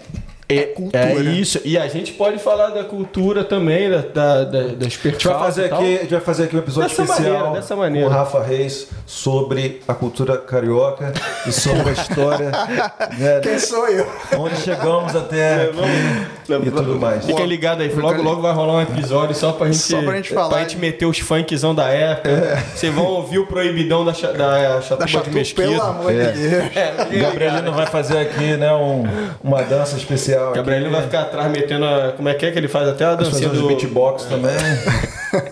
é, 0.49 0.63
cultura. 0.63 1.05
É 1.05 1.15
isso. 1.23 1.61
E 1.65 1.79
a 1.79 1.87
gente 1.89 2.13
pode 2.13 2.39
falar 2.39 2.69
da 2.71 2.85
cultura 2.85 3.43
também, 3.45 3.91
da, 3.91 3.99
da, 3.99 4.45
da, 4.45 4.63
das 4.75 4.99
A 5.05 5.09
gente 5.09 5.27
vai 5.29 5.39
fazer 5.39 5.65
aqui, 5.73 5.97
a 5.97 6.01
gente 6.03 6.11
vai 6.11 6.21
fazer 6.21 6.45
aqui 6.45 6.57
um 6.57 6.59
episódio 6.59 6.91
Dessa 6.91 7.03
especial 7.03 7.33
maneira, 7.35 7.55
dessa 7.61 7.77
maneira. 7.77 8.09
com 8.09 8.15
o 8.15 8.17
Rafa 8.19 8.43
Reis 8.43 8.89
sobre 9.07 9.81
a 9.89 9.95
cultura 9.95 10.37
carioca 10.37 11.13
e 11.47 11.53
sobre 11.53 11.91
a 11.91 11.93
história, 11.93 12.51
né, 13.19 13.41
Quem 13.43 13.59
sou 13.59 13.87
eu? 13.89 14.07
onde 14.39 14.57
chegamos 14.57 15.15
até 15.17 15.65
aqui 15.65 16.69
e 16.69 16.71
tudo 16.71 16.97
mais. 16.99 17.25
Fica 17.25 17.43
ligado 17.45 17.81
aí, 17.83 17.89
logo, 17.95 18.23
logo 18.23 18.43
vai 18.43 18.53
rolar 18.53 18.75
um 18.75 18.83
episódio 18.83 19.35
só 19.35 19.53
pra 19.53 19.67
gente, 19.67 19.79
Só 19.79 20.03
pra 20.03 20.17
gente 20.17 20.33
falar 20.33 20.49
pra 20.51 20.59
gente 20.61 20.77
meter 20.77 21.07
os 21.07 21.19
funkzão 21.19 21.75
da 21.75 21.89
época. 21.89 22.63
Vocês 22.75 22.93
vão 22.95 23.05
ouvir 23.07 23.39
o 23.39 23.47
proibidão 23.47 24.05
da, 24.05 24.13
cha- 24.13 24.33
da 24.33 24.81
Chatuba 24.83 25.07
Da 25.19 25.23
de 25.23 25.31
Mesquita. 25.31 25.63
pelo 25.69 25.81
amor 25.83 26.13
É. 26.13 26.33
de 26.33 26.49
Deus. 26.49 26.77
É, 26.77 27.19
Gabrielino 27.21 27.73
vai 27.73 27.87
fazer 27.87 28.19
aqui, 28.19 28.57
né, 28.57 28.73
um- 28.75 29.05
uma 29.43 29.63
dança 29.63 29.97
especial. 29.97 30.34
Aqui. 30.37 30.57
Gabrielino 30.57 30.91
vai 30.91 31.03
ficar 31.03 31.23
atrás 31.23 31.51
metendo 31.51 31.85
a. 31.85 32.13
Como 32.13 32.29
é 32.29 32.35
que 32.35 32.47
é 32.47 32.51
que 32.51 32.59
ele 32.59 32.69
faz? 32.69 32.89
Até 32.89 33.05
a 33.05 33.15
dancinha 33.15 33.49
fazemos 33.49 33.59
do. 33.59 33.69
beatbox 33.69 34.25
também. 34.25 34.55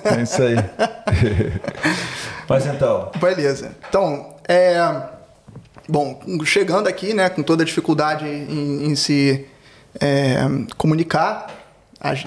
É 0.05 0.23
isso 0.23 0.43
aí. 0.43 0.57
Mas 2.49 2.67
então, 2.67 3.11
Beleza. 3.19 3.73
Então, 3.89 4.35
é. 4.49 4.79
Bom, 5.89 6.21
chegando 6.45 6.87
aqui, 6.87 7.13
né, 7.13 7.29
com 7.29 7.43
toda 7.43 7.65
a 7.65 7.67
dificuldade 7.67 8.25
em, 8.25 8.87
em 8.87 8.95
se 8.95 9.47
é, 10.01 10.37
comunicar, 10.77 11.49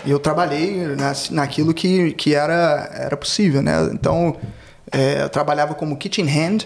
eu 0.06 0.20
trabalhei 0.20 0.86
na, 0.96 1.14
naquilo 1.32 1.74
que, 1.74 2.12
que 2.14 2.36
era, 2.36 2.90
era 2.94 3.18
possível, 3.18 3.62
né? 3.62 3.90
Então, 3.94 4.36
É, 4.96 5.24
eu 5.24 5.30
trabalhava 5.30 5.76
como 5.76 5.98
kitchen 5.98 6.26
hand 6.26 6.60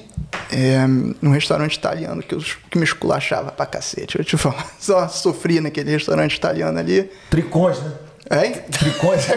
é, 0.52 0.86
num 1.20 1.32
restaurante 1.32 1.74
italiano 1.74 2.22
que, 2.22 2.36
eu, 2.36 2.40
que 2.70 2.78
me 2.78 2.84
esculachava 2.84 3.52
pra 3.52 3.66
cacete. 3.66 4.20
Eu 4.20 4.24
te 4.24 4.38
falo, 4.38 4.56
só 4.80 5.08
sofri 5.08 5.60
naquele 5.60 5.90
restaurante 5.90 6.36
italiano 6.36 6.78
ali. 6.78 7.10
Tricões, 7.32 7.80
né? 7.80 7.92
Hein? 8.32 8.54
Tricões. 8.70 9.26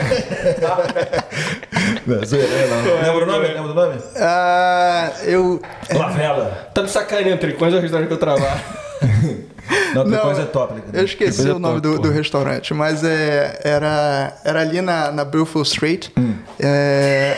não, 2.06 2.26
zoeira, 2.26 2.66
não. 2.66 3.02
Lembra 3.02 3.24
o 3.24 3.26
nome? 3.26 3.48
Lembra 3.48 3.72
o 3.72 3.74
nome? 3.74 3.98
Ah, 4.16 5.10
eu. 5.24 5.62
Lavela. 5.90 6.68
Tá 6.74 6.82
me 6.82 6.88
sacaneando, 6.88 7.40
Tricões 7.40 7.72
é 7.72 7.78
o 7.78 7.80
restaurante 7.80 8.08
que 8.08 8.14
eu 8.14 8.18
trabalho. 8.18 8.60
Não, 9.94 10.04
Tricões 10.04 10.38
é 10.38 10.44
top. 10.44 10.74
né? 10.74 10.82
Eu 10.92 11.04
esqueci 11.04 11.48
é 11.48 11.52
o 11.52 11.58
nome 11.58 11.80
top, 11.80 11.96
do, 11.96 12.02
do 12.02 12.10
restaurante, 12.10 12.74
mas 12.74 13.04
é, 13.04 13.58
era, 13.62 14.36
era 14.44 14.60
ali 14.60 14.82
na, 14.82 15.12
na 15.12 15.24
Beaufort 15.24 15.66
Street. 15.66 16.08
Hum. 16.16 16.34
É, 16.58 17.36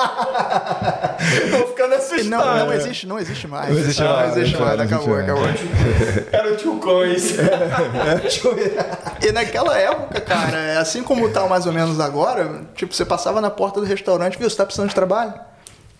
Tô 1.50 1.66
ficando 1.68 1.94
assustado. 1.94 2.28
não, 2.28 2.66
não 2.66 2.72
existe, 2.72 3.06
não 3.06 3.18
existe 3.18 3.46
mais. 3.46 3.70
Não 3.70 3.78
existe 3.78 4.02
mais, 4.02 4.36
existe 4.36 4.56
não 4.58 4.66
mais, 4.66 4.80
existe 4.80 4.94
acabou, 4.96 5.14
mais. 5.14 5.30
acabou. 5.30 5.44
Era 6.32 6.52
o 6.52 6.56
tio 6.56 6.76
Cois. 6.76 7.36
E 9.22 9.32
naquela 9.32 9.76
época, 9.76 10.20
cara, 10.20 10.58
é 10.58 10.76
assim 10.78 11.02
como 11.02 11.28
tá 11.30 11.46
mais 11.46 11.66
ou 11.66 11.72
menos 11.72 12.00
agora, 12.00 12.62
tipo, 12.74 12.94
você 12.94 13.04
passava 13.04 13.40
na 13.40 13.50
porta 13.50 13.80
do 13.80 13.86
restaurante, 13.86 14.38
viu, 14.38 14.48
você 14.48 14.56
tá 14.56 14.64
precisando 14.64 14.88
de 14.88 14.94
trabalho. 14.94 15.34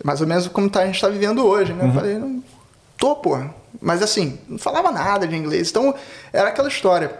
Mais 0.03 0.19
ou 0.21 0.27
menos 0.27 0.47
como 0.47 0.69
tá, 0.69 0.81
a 0.81 0.85
gente 0.87 0.99
tá 0.99 1.07
vivendo 1.07 1.45
hoje, 1.45 1.73
né? 1.73 1.85
Eu 1.87 1.93
falei, 1.93 2.17
não 2.17 2.43
tô, 2.97 3.15
pô. 3.15 3.37
Mas 3.79 4.01
assim, 4.01 4.39
não 4.47 4.57
falava 4.57 4.91
nada 4.91 5.27
de 5.27 5.35
inglês. 5.35 5.69
Então, 5.69 5.93
era 6.33 6.49
aquela 6.49 6.67
história. 6.67 7.11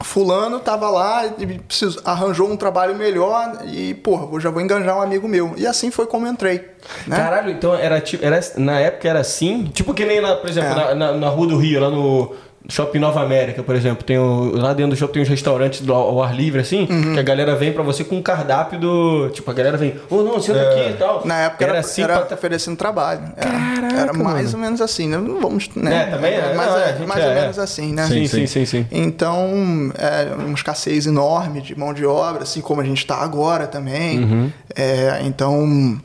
Fulano 0.00 0.60
tava 0.60 0.88
lá 0.90 1.24
e 1.26 1.60
arranjou 2.04 2.50
um 2.50 2.56
trabalho 2.56 2.94
melhor 2.94 3.60
e, 3.64 3.94
porra, 3.94 4.28
eu 4.32 4.40
já 4.40 4.50
vou 4.50 4.60
enganjar 4.60 4.96
um 4.96 5.02
amigo 5.02 5.26
meu. 5.26 5.54
E 5.56 5.66
assim 5.66 5.90
foi 5.90 6.06
como 6.06 6.26
entrei. 6.26 6.68
Né? 7.06 7.16
Caralho, 7.16 7.50
então 7.50 7.74
era 7.74 8.00
tipo. 8.00 8.24
Era, 8.24 8.38
na 8.56 8.78
época 8.78 9.08
era 9.08 9.20
assim? 9.20 9.64
Tipo 9.64 9.94
que 9.94 10.04
nem 10.04 10.20
lá, 10.20 10.36
por 10.36 10.48
exemplo, 10.48 10.70
É. 10.70 10.74
na, 10.74 10.94
na, 10.94 11.12
na 11.12 11.28
Rua 11.28 11.46
do 11.48 11.56
Rio, 11.58 11.80
lá 11.80 11.90
no. 11.90 12.32
Shopping 12.68 12.98
Nova 12.98 13.20
América, 13.22 13.62
por 13.62 13.76
exemplo, 13.76 14.02
tem 14.04 14.18
o, 14.18 14.56
lá 14.56 14.74
dentro 14.74 14.90
do 14.90 14.96
shopping 14.96 15.12
tem 15.14 15.22
uns 15.22 15.28
restaurantes 15.28 15.80
do, 15.82 15.94
ao 15.94 16.20
ar 16.22 16.34
livre, 16.34 16.60
assim, 16.60 16.86
Uhum. 16.90 17.14
que 17.14 17.20
a 17.20 17.22
galera 17.22 17.54
vem 17.54 17.72
pra 17.72 17.82
você 17.82 18.02
com 18.02 18.16
um 18.16 18.22
cardápio 18.22 18.78
do. 18.80 19.30
Tipo, 19.30 19.50
a 19.50 19.54
galera 19.54 19.76
vem, 19.76 19.94
ô 20.10 20.22
não, 20.22 20.40
senta 20.40 20.58
É. 20.58 20.80
aqui 20.82 20.90
e 20.90 20.96
tal. 20.96 21.22
Na 21.24 21.42
época 21.42 21.64
era, 21.64 21.78
assim 21.78 22.02
era 22.02 22.20
pra- 22.20 22.34
oferecendo 22.34 22.76
trabalho. 22.76 23.22
Era, 23.36 23.50
Caraca, 23.50 23.96
era 23.96 24.12
mais 24.12 24.46
mano. 24.46 24.50
ou 24.54 24.58
menos 24.58 24.80
assim, 24.80 25.08
né? 25.08 25.16
Não 25.16 25.40
vamos, 25.40 25.68
né? 25.76 26.02
É, 26.02 26.06
também 26.16 26.34
é. 26.34 26.54
Mas 26.54 26.66
Não, 26.66 26.78
é, 26.78 26.92
gente 26.96 27.06
mais 27.06 27.22
é, 27.22 27.26
ou 27.26 27.32
é. 27.32 27.40
menos 27.40 27.58
assim, 27.58 27.92
né? 27.92 28.06
Sim, 28.08 28.26
sim, 28.26 28.46
sim, 28.46 28.64
sim. 28.66 28.86
Então, 28.90 29.92
é, 29.96 30.34
uma 30.34 30.54
escassez 30.54 31.06
enorme 31.06 31.60
de 31.60 31.78
mão 31.78 31.94
de 31.94 32.04
obra, 32.04 32.42
assim 32.42 32.60
como 32.60 32.80
a 32.80 32.84
gente 32.84 32.98
está 32.98 33.16
agora 33.22 33.66
também. 33.68 34.18
Uhum. 34.24 34.52
É, 34.74 35.20
então, 35.24 36.00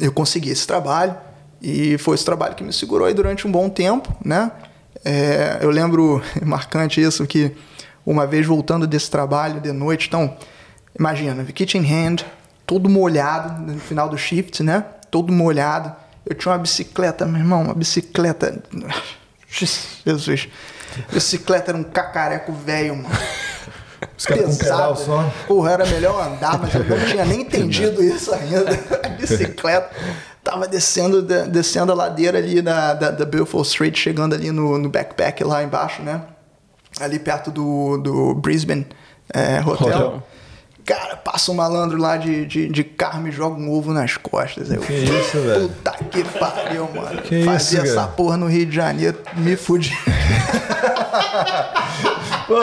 eu 0.00 0.12
consegui 0.12 0.50
esse 0.50 0.66
trabalho 0.66 1.14
e 1.62 1.96
foi 1.98 2.14
esse 2.14 2.24
trabalho 2.24 2.54
que 2.54 2.62
me 2.64 2.72
segurou 2.72 3.06
aí 3.06 3.14
durante 3.14 3.46
um 3.46 3.50
bom 3.52 3.68
tempo, 3.68 4.12
né? 4.24 4.50
É, 5.04 5.58
eu 5.60 5.70
lembro, 5.70 6.22
marcante 6.42 7.00
isso, 7.00 7.26
que 7.26 7.54
uma 8.04 8.26
vez 8.26 8.46
voltando 8.46 8.86
desse 8.86 9.10
trabalho 9.10 9.60
de 9.60 9.72
noite, 9.72 10.08
então, 10.08 10.36
imagina, 10.98 11.44
kitchen 11.44 11.84
hand, 11.84 12.24
todo 12.66 12.88
molhado 12.88 13.62
no 13.62 13.78
final 13.78 14.08
do 14.08 14.16
shift, 14.16 14.62
né? 14.62 14.84
Todo 15.10 15.32
molhado. 15.32 15.94
Eu 16.24 16.34
tinha 16.34 16.52
uma 16.52 16.58
bicicleta, 16.58 17.24
meu 17.24 17.40
irmão, 17.40 17.62
uma 17.62 17.74
bicicleta. 17.74 18.62
Jesus. 19.48 20.48
Bicicleta 21.12 21.70
era 21.70 21.78
um 21.78 21.84
cacareco 21.84 22.52
velho, 22.52 22.96
mano. 22.96 23.08
Os 24.16 25.04
só. 25.04 25.32
Porra, 25.46 25.72
era 25.72 25.86
melhor 25.86 26.24
andar, 26.26 26.58
mas 26.58 26.74
eu 26.74 26.84
não 26.84 27.06
tinha 27.06 27.24
nem 27.24 27.40
entendido 27.40 28.02
isso 28.02 28.32
ainda. 28.32 28.70
A 29.02 29.08
bicicleta 29.08 29.90
tava 30.50 30.66
descendo, 30.66 31.20
de- 31.20 31.46
descendo 31.48 31.92
a 31.92 31.94
ladeira 31.94 32.38
ali 32.38 32.62
da, 32.62 32.94
da, 32.94 33.10
da 33.10 33.26
Beaufort 33.26 33.66
Street, 33.66 33.96
chegando 33.98 34.34
ali 34.34 34.50
no, 34.50 34.78
no 34.78 34.88
backpack 34.88 35.44
lá 35.44 35.62
embaixo, 35.62 36.00
né? 36.02 36.22
Ali 36.98 37.18
perto 37.18 37.50
do, 37.50 37.98
do 37.98 38.34
Brisbane 38.34 38.86
é, 39.32 39.60
Hotel. 39.60 39.86
Hotel. 39.86 40.22
Cara, 40.86 41.16
passa 41.18 41.52
um 41.52 41.54
malandro 41.54 41.98
lá 41.98 42.16
de, 42.16 42.46
de, 42.46 42.66
de 42.68 42.82
carro 42.82 43.28
e 43.28 43.30
joga 43.30 43.60
um 43.60 43.70
ovo 43.70 43.92
nas 43.92 44.16
costas. 44.16 44.70
Eu, 44.70 44.80
Que 44.80 44.94
isso, 44.94 45.38
velho? 45.38 45.68
Puta 45.68 45.92
que 46.10 46.24
pariu, 46.24 46.88
mano. 46.94 47.20
Que 47.20 47.44
Fazia 47.44 47.82
isso, 47.82 47.92
essa 47.92 48.06
porra 48.06 48.38
no 48.38 48.46
Rio 48.46 48.64
de 48.64 48.74
Janeiro, 48.74 49.18
me 49.36 49.54
fudi. 49.54 49.92
Pô, 52.48 52.56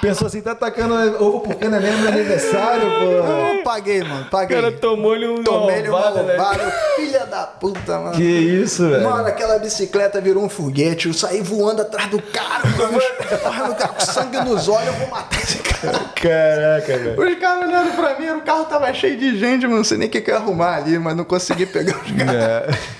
pensou 0.00 0.28
assim, 0.28 0.40
tá 0.40 0.52
atacando 0.52 0.94
ovo 1.22 1.40
porque 1.40 1.68
não 1.68 1.78
é 1.78 1.80
mesmo 1.80 2.06
aniversário, 2.08 2.82
pô. 3.00 3.04
Eu 3.04 3.62
paguei, 3.64 4.02
mano, 4.04 4.22
O 4.26 4.30
paguei. 4.30 4.56
cara 4.56 4.70
tomou-lhe 4.72 5.26
um 5.26 5.42
Tomei-lhe 5.42 5.88
uma 5.88 5.98
ovada, 5.98 6.22
né? 6.22 6.72
filha 6.94 7.26
da 7.26 7.42
puta, 7.42 7.98
mano. 7.98 8.12
Que 8.12 8.22
isso, 8.22 8.88
velho. 8.88 9.02
Mano, 9.02 9.26
aquela 9.26 9.58
bicicleta 9.58 10.20
virou 10.20 10.44
um 10.44 10.48
foguete. 10.48 11.08
Eu 11.08 11.14
saí 11.14 11.42
voando 11.42 11.82
atrás 11.82 12.08
do 12.08 12.22
cara, 12.22 12.62
mano. 12.78 13.00
Porra, 13.42 13.70
o 13.70 13.74
cara 13.74 13.88
com 13.92 14.00
sangue 14.06 14.40
nos 14.44 14.68
olhos, 14.68 14.86
eu 14.86 14.92
vou 14.94 15.08
matar 15.08 15.40
esse 15.42 15.58
cara. 15.58 15.98
Caraca, 16.14 16.96
velho. 16.98 17.20
Os 17.20 17.38
caras 17.40 17.68
olhando 17.68 17.96
pra 17.96 18.18
mim, 18.20 18.30
o 18.30 18.40
carro 18.42 18.64
tava 18.66 18.94
cheio 18.94 19.16
de 19.16 19.36
gente, 19.36 19.62
mano. 19.66 19.78
Não 19.78 19.84
sei 19.84 19.98
nem 19.98 20.06
o 20.06 20.10
que, 20.10 20.20
que 20.20 20.30
eu 20.30 20.34
ia 20.36 20.40
arrumar 20.40 20.76
ali, 20.76 20.96
mas 20.96 21.16
não 21.16 21.24
consegui 21.24 21.66
pegar 21.66 21.96
os 21.96 22.12
caras. 22.12 22.34
É. 22.34 22.97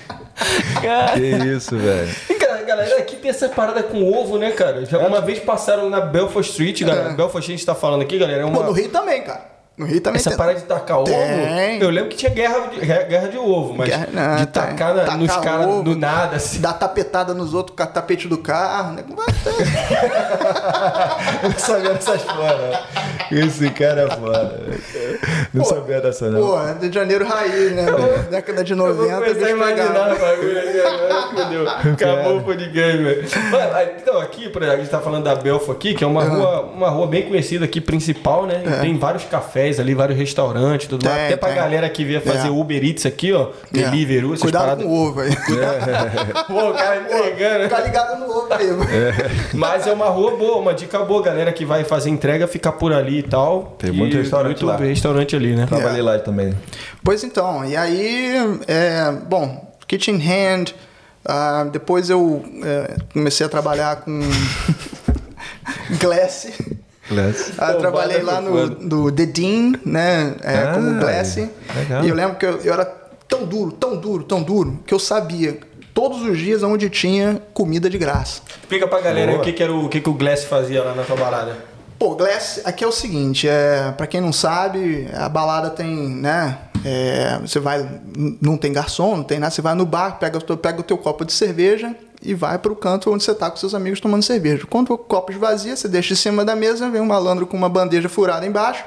Que 1.13 1.47
isso, 1.47 1.77
velho. 1.77 2.09
E, 2.29 2.33
cara, 2.35 2.63
galera, 2.63 2.97
aqui 2.97 3.15
tem 3.15 3.29
essa 3.29 3.49
parada 3.49 3.83
com 3.83 4.03
ovo, 4.03 4.37
né, 4.37 4.51
cara? 4.51 4.85
Já 4.85 4.99
uma 4.99 5.21
vez 5.21 5.39
passaram 5.39 5.89
na 5.89 5.99
Belfort 6.01 6.45
Street, 6.45 6.81
galera. 6.81 7.11
É. 7.11 7.13
Street 7.13 7.45
a 7.45 7.47
gente 7.47 7.65
tá 7.65 7.75
falando 7.75 8.01
aqui, 8.01 8.17
galera. 8.17 8.43
É 8.43 8.45
Pô, 8.45 8.59
uma... 8.59 8.63
no 8.67 8.71
Rio 8.71 8.89
também, 8.89 9.21
cara. 9.21 9.48
No 9.79 9.85
Rio 9.85 10.01
também 10.01 10.19
Essa 10.19 10.31
tem. 10.31 10.37
parada 10.37 10.59
de 10.59 10.65
tacar 10.65 10.97
ovo, 10.99 11.05
Tem. 11.05 11.79
eu 11.81 11.89
lembro 11.89 12.09
que 12.09 12.17
tinha 12.17 12.29
guerra 12.31 12.67
de, 12.67 12.81
guerra 12.81 13.29
de 13.29 13.37
ovo, 13.37 13.73
mas 13.77 13.87
Guerra- 13.87 14.07
não, 14.11 14.35
de 14.35 14.45
tem. 14.47 14.61
tacar 14.61 14.93
na- 14.93 15.15
nos 15.15 15.37
caras 15.37 15.83
do 15.83 15.95
nada, 15.95 16.35
assim. 16.35 16.59
Dar 16.59 16.73
tapetada 16.73 17.33
nos 17.33 17.53
outros 17.53 17.77
com 17.77 17.83
a 17.83 17.87
tapete 17.87 18.27
do 18.27 18.37
carro, 18.39 18.91
né? 18.91 19.05
Eu 21.41 21.49
não 21.49 21.57
sabia 21.59 21.93
dessas 21.93 22.21
foda. 22.23 22.81
Esse 23.31 23.69
cara 23.69 24.01
é 24.01 24.09
foda. 24.09 24.61
velho. 24.65 25.19
Não 25.53 25.63
Pô, 25.63 25.69
sabia 25.69 26.01
dessa, 26.01 26.29
não. 26.29 26.41
Pô, 26.41 26.57
Rio 26.57 26.89
de 26.89 26.93
Janeiro 26.93 27.25
raiz, 27.25 27.71
né? 27.73 27.85
Década 28.29 28.63
de 28.63 28.73
Eu 28.73 28.77
vou 28.77 28.87
90, 29.07 29.45
a 29.45 29.49
imaginar 29.49 30.11
o 30.13 30.19
bagulho. 30.19 31.69
Acabou 31.93 32.37
o 32.37 32.43
podcast, 32.43 32.97
velho. 32.97 33.25
Então, 34.01 34.19
aqui, 34.19 34.49
por 34.49 34.61
exemplo, 34.61 34.79
a 34.79 34.83
gente 34.83 34.91
tá 34.91 34.99
falando 34.99 35.23
da 35.23 35.35
Belfo 35.35 35.71
aqui, 35.71 35.93
que 35.93 36.03
é 36.03 36.07
uma, 36.07 36.23
rua, 36.23 36.61
uma 36.61 36.89
rua 36.89 37.07
bem 37.07 37.23
conhecida 37.27 37.65
aqui, 37.65 37.79
principal, 37.79 38.45
né? 38.45 38.63
E 38.65 38.81
Tem 38.81 38.97
vários 38.97 39.23
cafés 39.25 39.68
ali, 39.77 39.93
vários 39.93 40.17
restaurantes, 40.17 40.87
tudo 40.87 41.05
mais. 41.05 41.17
Tem, 41.17 41.25
Até 41.27 41.35
pra 41.35 41.49
tem. 41.49 41.57
galera 41.57 41.89
que 41.89 42.05
vier 42.05 42.21
fazer 42.21 42.47
É. 42.47 42.51
Uber 42.51 42.81
Eats 42.81 43.05
aqui, 43.05 43.33
ó. 43.33 43.49
Deliveroo, 43.69 44.29
essas 44.33 44.43
Cuidado 44.43 44.61
paradas. 44.63 44.85
com 44.85 44.89
o 44.91 45.07
ovo 45.09 45.19
aí. 45.19 45.31
Pô, 46.47 46.69
o 46.69 46.73
cara 46.73 47.01
entregando. 47.01 47.63
Fica 47.65 47.81
ligado 47.81 48.19
no 48.19 48.25
ovo 48.31 48.53
aí. 48.53 48.67
mano. 48.71 48.89
Mas 49.53 49.85
é 49.85 49.91
uma 49.91 50.05
rua 50.07 50.37
boa, 50.37 50.57
uma 50.59 50.73
dica 50.73 50.99
boa, 50.99 51.21
galera 51.21 51.51
que 51.51 51.65
vai 51.65 51.83
fazer 51.83 52.09
entrega, 52.09 52.47
ficar 52.47 52.71
por 52.71 52.93
ali 52.93 53.19
e 53.19 53.23
tal. 53.23 53.75
Tem 53.77 53.89
E 53.89 53.93
muito 53.93 54.15
restaurante 54.15 54.63
muito 54.63 54.65
lá. 54.65 54.77
restaurante 54.77 55.35
ali, 55.35 55.53
né? 55.55 55.65
Trabalhei 55.65 56.01
lá 56.01 56.17
também. 56.19 56.53
Pois 57.03 57.23
então, 57.23 57.65
e 57.65 57.75
aí, 57.75 58.35
é, 58.67 59.11
bom, 59.27 59.67
Kitchen 59.87 60.15
Hand, 60.21 60.67
ah, 61.25 61.65
depois 61.71 62.09
eu 62.09 62.43
é, 62.63 62.95
comecei 63.11 63.45
a 63.45 63.49
trabalhar 63.49 63.97
com 63.97 64.19
Glass. 65.99 66.47
Glass. 67.09 67.51
Ah, 67.57 67.71
eu 67.71 67.79
trabalhei 67.79 68.21
lá 68.21 68.39
no 68.41 68.69
do 68.69 69.11
The 69.11 69.25
Dean, 69.25 69.73
né? 69.85 70.35
é, 70.43 70.57
Ah, 70.57 70.71
como 70.73 70.99
Glass. 70.99 71.35
legal. 71.35 72.05
E 72.05 72.09
eu 72.09 72.15
lembro 72.15 72.37
que 72.37 72.45
eu, 72.45 72.57
eu 72.57 72.73
era 72.73 72.85
tão 73.27 73.45
duro, 73.45 73.71
tão 73.71 73.95
duro, 73.97 74.23
tão 74.23 74.41
duro, 74.41 74.79
que 74.85 74.93
eu 74.93 74.99
sabia 74.99 75.59
todos 75.93 76.21
os 76.21 76.37
dias 76.37 76.63
onde 76.63 76.89
tinha 76.89 77.41
comida 77.53 77.89
de 77.89 77.97
graça. 77.97 78.41
Explica 78.61 78.87
pra 78.87 79.01
galera 79.01 79.31
Boa. 79.31 79.41
o 79.41 79.43
que, 79.43 79.53
que 79.53 79.63
era 79.63 79.73
o, 79.73 79.85
o 79.85 79.89
que, 79.89 79.99
que 79.99 80.09
o 80.09 80.13
Glass 80.13 80.43
fazia 80.45 80.83
lá 80.83 80.93
na 80.93 81.03
tua 81.03 81.15
balada. 81.15 81.57
Pô, 81.97 82.15
Glass, 82.15 82.61
aqui 82.63 82.83
é 82.83 82.87
o 82.87 82.91
seguinte, 82.91 83.47
é, 83.47 83.91
para 83.97 84.07
quem 84.07 84.21
não 84.21 84.31
sabe, 84.31 85.09
a 85.13 85.27
balada 85.27 85.69
tem, 85.69 85.93
né? 85.93 86.57
é, 86.85 87.37
você 87.41 87.59
vai, 87.59 87.85
não 88.41 88.57
tem 88.57 88.71
garçom, 88.71 89.17
não 89.17 89.23
tem 89.23 89.39
nada, 89.39 89.51
você 89.51 89.61
vai 89.61 89.75
no 89.75 89.85
bar, 89.85 90.17
pega, 90.19 90.39
pega 90.39 90.79
o 90.79 90.83
teu 90.83 90.97
copo 90.97 91.25
de 91.25 91.33
cerveja 91.33 91.93
e 92.21 92.33
vai 92.33 92.57
pro 92.57 92.75
canto 92.75 93.11
onde 93.11 93.23
você 93.23 93.33
tá 93.33 93.49
com 93.49 93.57
seus 93.57 93.73
amigos 93.73 93.99
tomando 93.99 94.23
cerveja. 94.23 94.65
Quando 94.69 94.91
o 94.91 94.97
copo 94.97 95.31
esvazia, 95.31 95.75
você 95.75 95.87
deixa 95.87 96.13
em 96.13 96.17
cima 96.17 96.43
da 96.43 96.55
mesa, 96.55 96.89
vem 96.89 97.01
um 97.01 97.05
malandro 97.05 97.47
com 97.47 97.55
uma 97.55 97.69
bandeja 97.69 98.09
furada 98.09 98.45
embaixo, 98.45 98.83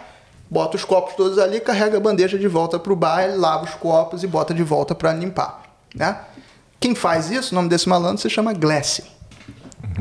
bota 0.50 0.76
os 0.76 0.84
copos 0.84 1.14
todos 1.14 1.38
ali, 1.38 1.60
carrega 1.60 1.96
a 1.96 2.00
bandeja 2.00 2.38
de 2.38 2.48
volta 2.48 2.78
pro 2.78 2.94
bar, 2.94 3.24
ele 3.24 3.36
lava 3.36 3.64
os 3.64 3.74
copos 3.74 4.22
e 4.22 4.26
bota 4.26 4.52
de 4.52 4.62
volta 4.62 4.94
para 4.94 5.12
limpar, 5.12 5.62
né? 5.94 6.18
Quem 6.78 6.94
faz 6.94 7.30
isso, 7.30 7.52
o 7.52 7.54
nome 7.54 7.68
desse 7.68 7.88
malandro 7.88 8.20
se 8.20 8.28
chama 8.28 8.52
Glass 8.52 9.02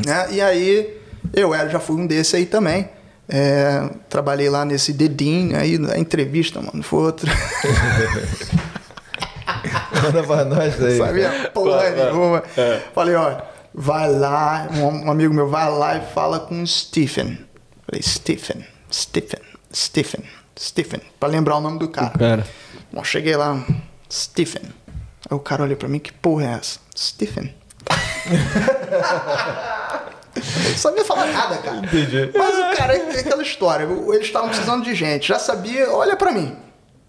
né? 0.05 0.27
E 0.31 0.41
aí 0.41 0.97
eu 1.33 1.53
era, 1.53 1.69
já 1.69 1.79
fui 1.79 1.95
um 1.95 2.07
desse 2.07 2.35
aí 2.35 2.45
também. 2.45 2.89
É, 3.27 3.89
trabalhei 4.09 4.49
lá 4.49 4.65
nesse 4.65 4.91
dedinho, 4.91 5.57
aí 5.57 5.79
a 5.93 5.97
entrevista, 5.97 6.61
mano, 6.61 6.83
foi 6.83 7.03
outra. 7.03 7.31
Manda 10.03 10.23
pra 10.23 10.45
nós 10.45 10.83
aí. 10.83 10.97
Sabia 10.97 11.51
porra 11.53 11.89
nenhuma. 11.89 12.43
Falei, 12.93 13.15
ó, 13.15 13.37
vai 13.73 14.11
lá, 14.11 14.67
um, 14.71 15.07
um 15.07 15.11
amigo 15.11 15.33
meu, 15.33 15.47
vai 15.49 15.69
lá 15.69 15.97
e 15.97 16.01
fala 16.13 16.39
com 16.39 16.61
o 16.61 16.67
Stephen. 16.67 17.37
Falei, 17.85 18.01
Stephen, 18.01 18.65
Stephen, 18.91 19.41
Stephen, 19.73 20.23
Stephen, 20.59 21.01
pra 21.19 21.29
lembrar 21.29 21.57
o 21.57 21.61
nome 21.61 21.79
do 21.79 21.89
cara. 21.89 22.17
Cara. 22.17 22.47
Bom, 22.91 23.03
cheguei 23.03 23.35
lá, 23.35 23.63
Stephen. 24.11 24.63
Aí 25.29 25.35
o 25.35 25.39
cara 25.39 25.63
olhou 25.63 25.77
pra 25.77 25.87
mim, 25.87 25.99
que 25.99 26.11
porra 26.11 26.45
é 26.45 26.53
essa? 26.53 26.79
Stephen. 26.97 27.53
Não 30.35 30.77
sabia 30.77 31.03
falar 31.05 31.27
nada, 31.27 31.57
cara. 31.57 31.77
Entendi. 31.77 32.31
Mas 32.35 32.55
o 32.57 32.77
cara, 32.77 32.95
é 32.95 33.19
aquela 33.19 33.41
história, 33.41 33.83
eles 33.83 34.27
estavam 34.27 34.49
precisando 34.49 34.83
de 34.83 34.95
gente, 34.95 35.27
já 35.27 35.39
sabia, 35.39 35.89
olha 35.91 36.15
pra 36.15 36.31
mim, 36.31 36.55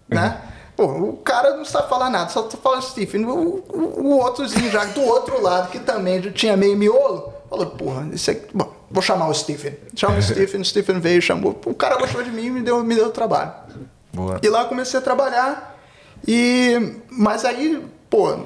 né? 0.09 0.37
Pô, 0.75 0.85
o 0.85 1.17
cara 1.17 1.55
não 1.55 1.65
sabe 1.65 1.87
falar 1.87 2.09
nada, 2.09 2.29
só 2.29 2.49
fala 2.49 2.81
Stephen. 2.81 3.25
O, 3.25 3.63
o, 3.69 4.01
o 4.01 4.19
outrozinho 4.19 4.71
já 4.71 4.85
do 4.85 5.01
outro 5.01 5.41
lado, 5.41 5.69
que 5.69 5.79
também 5.79 6.21
já 6.21 6.31
tinha 6.31 6.57
meio 6.57 6.75
miolo, 6.75 7.31
falou, 7.49 7.67
porra, 7.67 8.09
isso 8.11 8.31
aqui, 8.31 8.47
bom, 8.53 8.73
vou 8.89 9.01
chamar 9.01 9.27
o 9.27 9.33
Stephen. 9.33 9.77
Chama 9.95 10.17
o 10.17 10.21
Stephen, 10.23 10.61
o 10.61 10.65
Stephen 10.65 10.99
veio, 10.99 11.21
chamou. 11.21 11.59
O 11.65 11.75
cara 11.75 11.97
gostou 11.97 12.23
de 12.23 12.31
mim 12.31 12.45
e 12.45 12.49
me 12.49 12.61
deu, 12.61 12.83
me 12.83 12.95
deu 12.95 13.11
trabalho. 13.11 13.51
Boa. 14.11 14.39
E 14.41 14.49
lá 14.49 14.63
eu 14.63 14.67
comecei 14.67 14.99
a 14.99 15.03
trabalhar. 15.03 15.77
E 16.27 16.95
mas 17.09 17.45
aí, 17.45 17.83
pô, 18.09 18.37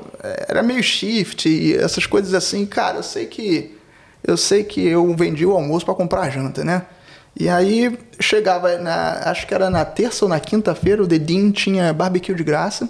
era 0.48 0.64
meio 0.64 0.82
shift 0.82 1.48
e 1.48 1.76
essas 1.76 2.06
coisas 2.06 2.34
assim, 2.34 2.66
cara, 2.66 2.98
eu 2.98 3.04
sei 3.04 3.26
que 3.26 3.78
eu 4.24 4.36
sei 4.36 4.64
que 4.64 4.86
eu 4.86 5.14
vendi 5.16 5.46
o 5.46 5.54
almoço 5.54 5.86
para 5.86 5.94
comprar 5.94 6.30
janta, 6.30 6.64
né? 6.64 6.86
E 7.40 7.48
aí 7.48 7.98
chegava 8.20 8.78
na, 8.78 9.30
acho 9.30 9.46
que 9.46 9.54
era 9.54 9.70
na 9.70 9.86
terça 9.86 10.26
ou 10.26 10.30
na 10.30 10.40
quinta-feira, 10.40 11.04
o 11.04 11.08
Dedinho 11.08 11.52
tinha 11.52 11.94
barbecue 11.94 12.34
de 12.34 12.44
graça. 12.44 12.90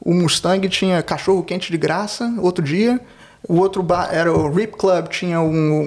O 0.00 0.12
Mustang 0.14 0.68
tinha 0.68 1.02
cachorro 1.02 1.42
quente 1.42 1.72
de 1.72 1.78
graça, 1.78 2.32
outro 2.38 2.62
dia. 2.64 3.00
O 3.46 3.56
outro 3.56 3.82
bar 3.82 4.08
era 4.12 4.32
o 4.32 4.50
Rip 4.50 4.76
Club, 4.76 5.08
tinha 5.08 5.38
um, 5.40 5.80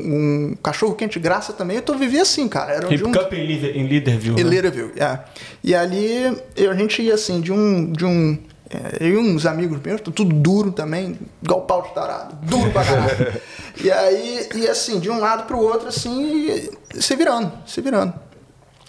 um 0.51 0.55
cachorro 0.61 0.93
quente 0.93 1.13
de 1.13 1.23
graça 1.23 1.53
também. 1.53 1.81
Eu 1.85 1.97
vivia 1.97 2.21
assim, 2.21 2.47
cara. 2.47 2.73
Era 2.73 2.87
de 2.87 3.03
um, 3.03 3.11
Cup 3.11 3.33
em, 3.33 3.45
Lider, 3.45 3.75
em 3.75 3.87
Leaderville. 3.87 4.39
em 4.39 4.43
né? 4.43 4.49
Leaderville, 4.49 4.91
é. 4.97 5.19
E 5.63 5.73
ali 5.73 6.37
eu- 6.55 6.71
a 6.71 6.75
gente 6.75 7.01
ia 7.01 7.15
assim, 7.15 7.41
de 7.41 7.51
um. 7.51 7.91
De 7.91 8.05
um 8.05 8.37
é, 8.69 8.97
eu 8.99 9.13
e 9.13 9.17
uns 9.17 9.45
amigos 9.45 9.79
meus, 9.81 10.01
tudo 10.01 10.25
duro 10.25 10.71
também, 10.71 11.17
igual 11.41 11.61
pau 11.61 11.81
de 11.83 11.93
tarado, 11.93 12.35
duro 12.43 12.69
pra 12.71 12.83
caralho. 12.83 13.41
e 13.81 13.89
aí, 13.91 14.49
e 14.55 14.67
assim, 14.67 14.99
de 14.99 15.09
um 15.09 15.19
lado 15.19 15.43
pro 15.45 15.57
outro, 15.59 15.87
assim, 15.87 16.49
e 16.49 16.69
se 17.01 17.15
virando, 17.15 17.51
se 17.65 17.79
virando. 17.81 18.13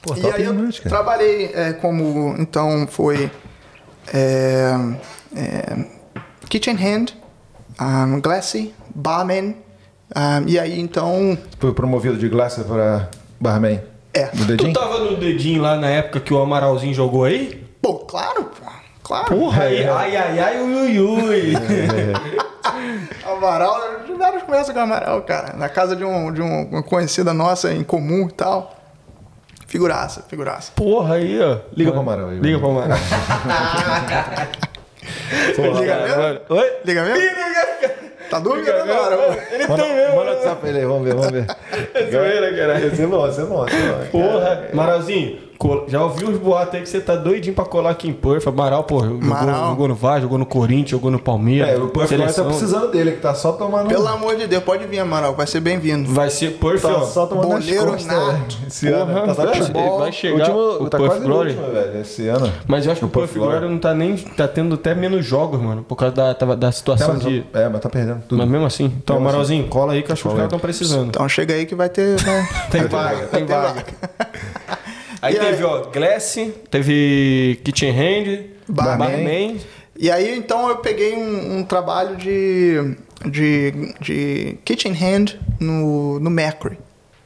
Pô, 0.03 0.14
e 0.16 0.31
aí 0.33 0.45
eu 0.45 0.55
trabalhei 0.89 1.51
é, 1.55 1.72
como, 1.74 2.35
então, 2.39 2.87
foi 2.89 3.31
é, 4.12 4.72
é, 5.37 5.85
kitchen 6.49 6.76
hand, 6.76 7.09
um, 7.81 8.20
glassy, 8.20 8.74
barman, 8.95 9.55
um, 10.16 10.49
e 10.49 10.59
aí 10.59 10.81
então, 10.81 11.37
Foi 11.59 11.72
promovido 11.72 12.16
de 12.16 12.29
glaça 12.29 12.64
para 12.64 13.09
barman. 13.41 13.81
é. 14.14 14.24
No 14.35 14.45
Tu 14.45 14.45
dedinho? 14.47 14.72
tava 14.72 14.99
no 15.01 15.16
dedinho 15.16 15.62
lá 15.62 15.76
na 15.76 15.89
época 15.89 16.18
que 16.20 16.33
o 16.33 16.41
Amaralzinho 16.41 16.95
jogou 16.95 17.24
aí? 17.24 17.64
Pô, 17.83 17.95
claro, 18.01 18.45
pô, 18.45 18.78
claro. 19.09 19.24
Porra, 19.26 19.64
aí, 19.64 19.88
ai, 19.88 20.16
ai, 20.16 20.38
ai, 20.38 20.61
ui, 20.61 20.98
ui, 21.00 21.00
ui. 21.00 21.52
Amaral, 23.26 23.76
várias 24.18 24.42
conversas 24.42 24.72
com 24.72 24.78
o 24.80 24.82
Amaral, 24.82 25.22
cara. 25.22 25.54
Na 25.56 25.68
casa 25.68 25.96
de, 25.96 26.04
um, 26.04 26.32
de 26.32 26.40
um- 26.42 26.68
uma 26.70 26.82
conhecida 26.82 27.32
nossa 27.34 27.72
em 27.72 27.82
comum 27.82 28.28
e 28.28 28.32
tal. 28.32 28.74
Figuraça, 29.66 30.22
figuraça. 30.28 30.72
Porra, 30.74 31.16
aí, 31.16 31.38
ó. 31.40 31.59
Liga 31.76 31.90
pro 31.90 32.00
Amaral 32.00 32.28
aí, 32.30 32.38
Liga 32.38 32.59
pro. 32.59 32.68
Amaral. 32.70 32.96
Liga 35.59 35.96
mesmo? 36.00 36.16
Mano, 36.22 36.40
Oi? 36.50 36.72
Liga 36.84 37.02
mesmo? 37.04 37.38
Tá 38.30 38.38
dúvida 38.38 38.70
Liga 38.72 38.82
agora, 38.94 39.16
mesmo. 39.16 39.28
mano? 39.30 39.42
Ele 39.52 39.66
Manda, 39.66 39.82
tem 39.82 39.94
mesmo. 39.94 40.16
manda 40.16 40.30
o 40.30 40.34
WhatsApp 40.34 40.61
pra 40.61 40.68
ele 40.68 40.78
aí, 40.78 40.84
vamos 40.84 41.04
ver, 41.04 41.14
vamos 41.14 41.30
ver. 41.30 41.46
É 41.94 42.11
zoeira, 42.11 42.56
caralho. 42.56 42.86
Esse 42.88 43.02
é 43.02 43.06
bom, 43.06 43.26
esse 43.28 43.40
é 43.40 43.44
bom. 43.44 43.66
é. 43.66 44.04
Porra, 44.06 44.68
Maralzinho, 44.74 45.38
já 45.88 46.02
ouviu 46.04 46.28
os 46.28 46.38
boatos 46.38 46.74
aí 46.74 46.82
que 46.82 46.88
você 46.88 47.00
tá 47.00 47.16
doidinho 47.16 47.54
pra 47.54 47.64
colar 47.64 47.90
aqui 47.90 48.09
em 48.09 48.12
Perth? 48.12 48.46
Amaral, 48.46 48.84
pô, 48.84 49.00
jogou, 49.04 49.16
Amaral. 49.22 49.70
jogou 49.70 49.88
no 49.88 49.94
Vasco, 49.94 50.20
jogou 50.22 50.38
no 50.38 50.46
Corinthians, 50.46 50.90
jogou 50.90 51.11
no 51.11 51.18
Palmeiras. 51.18 51.70
É, 51.70 51.76
o 51.76 51.88
Boy 51.88 52.06
tá 52.06 52.44
precisando 52.44 52.90
dele, 52.92 53.12
que 53.12 53.20
tá 53.20 53.34
só 53.34 53.52
tomando. 53.52 53.88
Pelo 53.88 54.06
amor 54.06 54.36
de 54.36 54.46
Deus, 54.46 54.62
pode 54.62 54.86
vir, 54.86 55.00
Amaral. 55.00 55.34
Vai 55.34 55.46
ser 55.46 55.61
bem-vindo. 55.61 56.12
Vai 56.12 56.30
ser 56.30 56.52
Perth, 56.59 56.82
Tá 56.82 56.88
ó. 56.96 57.00
só 57.04 57.26
tomando 57.26 57.48
nas 57.48 57.64
Boleiro 57.64 57.86
costas, 57.92 58.06
nato. 58.06 58.30
né? 58.30 58.44
Esse 58.68 58.88
ano. 58.88 59.06
Porra, 59.06 59.26
Tá 59.26 59.34
só 59.34 59.44
vai- 59.46 59.54
futebol. 59.56 59.98
vai 59.98 60.12
chegar 60.12 60.34
último, 60.50 60.59
o 60.86 60.88
tá 60.90 60.98
no 60.98 61.20
Glory. 61.20 61.50
último, 61.50 61.72
velho, 61.72 62.00
esse 62.00 62.28
ano. 62.28 62.52
Mas 62.66 62.86
eu 62.86 62.92
acho 62.92 62.98
que 63.00 63.04
o 63.06 63.09
Puff 63.09 63.38
Glory 63.38 63.68
não 63.68 63.78
tá 63.78 63.94
nem. 63.94 64.16
tá 64.16 64.46
tendo 64.46 64.74
até 64.76 64.94
menos 64.94 65.24
jogos, 65.26 65.61
mano, 65.61 65.82
por 65.82 65.96
causa 65.96 66.14
da, 66.14 66.32
da 66.32 66.68
É 66.68 66.72
situação 66.72 67.14
mas, 67.14 67.22
de. 67.24 67.44
é, 67.52 67.68
mas 67.68 67.80
tá 67.80 67.88
perdendo 67.88 68.22
tudo. 68.28 68.38
Mas 68.38 68.48
mesmo 68.48 68.66
assim. 68.66 68.84
Então, 69.02 69.16
Mesmo 69.16 69.28
Amaralzinho, 69.28 69.66
cola 69.68 69.92
aí 69.94 70.02
que 70.02 70.11
eu 70.11 70.12
acho 70.12 70.22
que 70.22 70.28
os 70.28 70.34
caras 70.34 70.46
estão 70.46 70.59
precisando. 70.59 71.09
Então 71.09 71.28
chega 71.28 71.54
aí 71.54 71.66
que 71.66 71.74
vai 71.74 71.88
ter. 71.88 72.16
Vai... 72.22 72.46
Tem 72.70 72.86
vaga, 72.86 73.26
tem 73.26 73.44
vaga. 73.44 73.84
Aí 75.21 75.35
E 75.35 75.39
aí- 75.39 75.47
teve, 75.47 75.64
ó, 75.64 75.83
Glass, 75.91 76.37
teve 76.71 77.61
Kitchen 77.64 77.91
Hand, 77.93 78.45
Barman. 78.69 78.99
Barman. 79.09 79.57
E 80.01 80.11
aí, 80.12 80.37
então, 80.39 80.69
eu 80.69 80.77
peguei 80.77 81.16
um, 81.16 81.59
um 81.59 81.64
trabalho 81.64 82.16
de, 82.16 82.95
de, 83.29 83.95
de 84.01 84.59
kitchen 84.64 84.93
hand 84.93 85.35
no, 85.59 86.21
no 86.21 86.31
Mercury. 86.31 86.79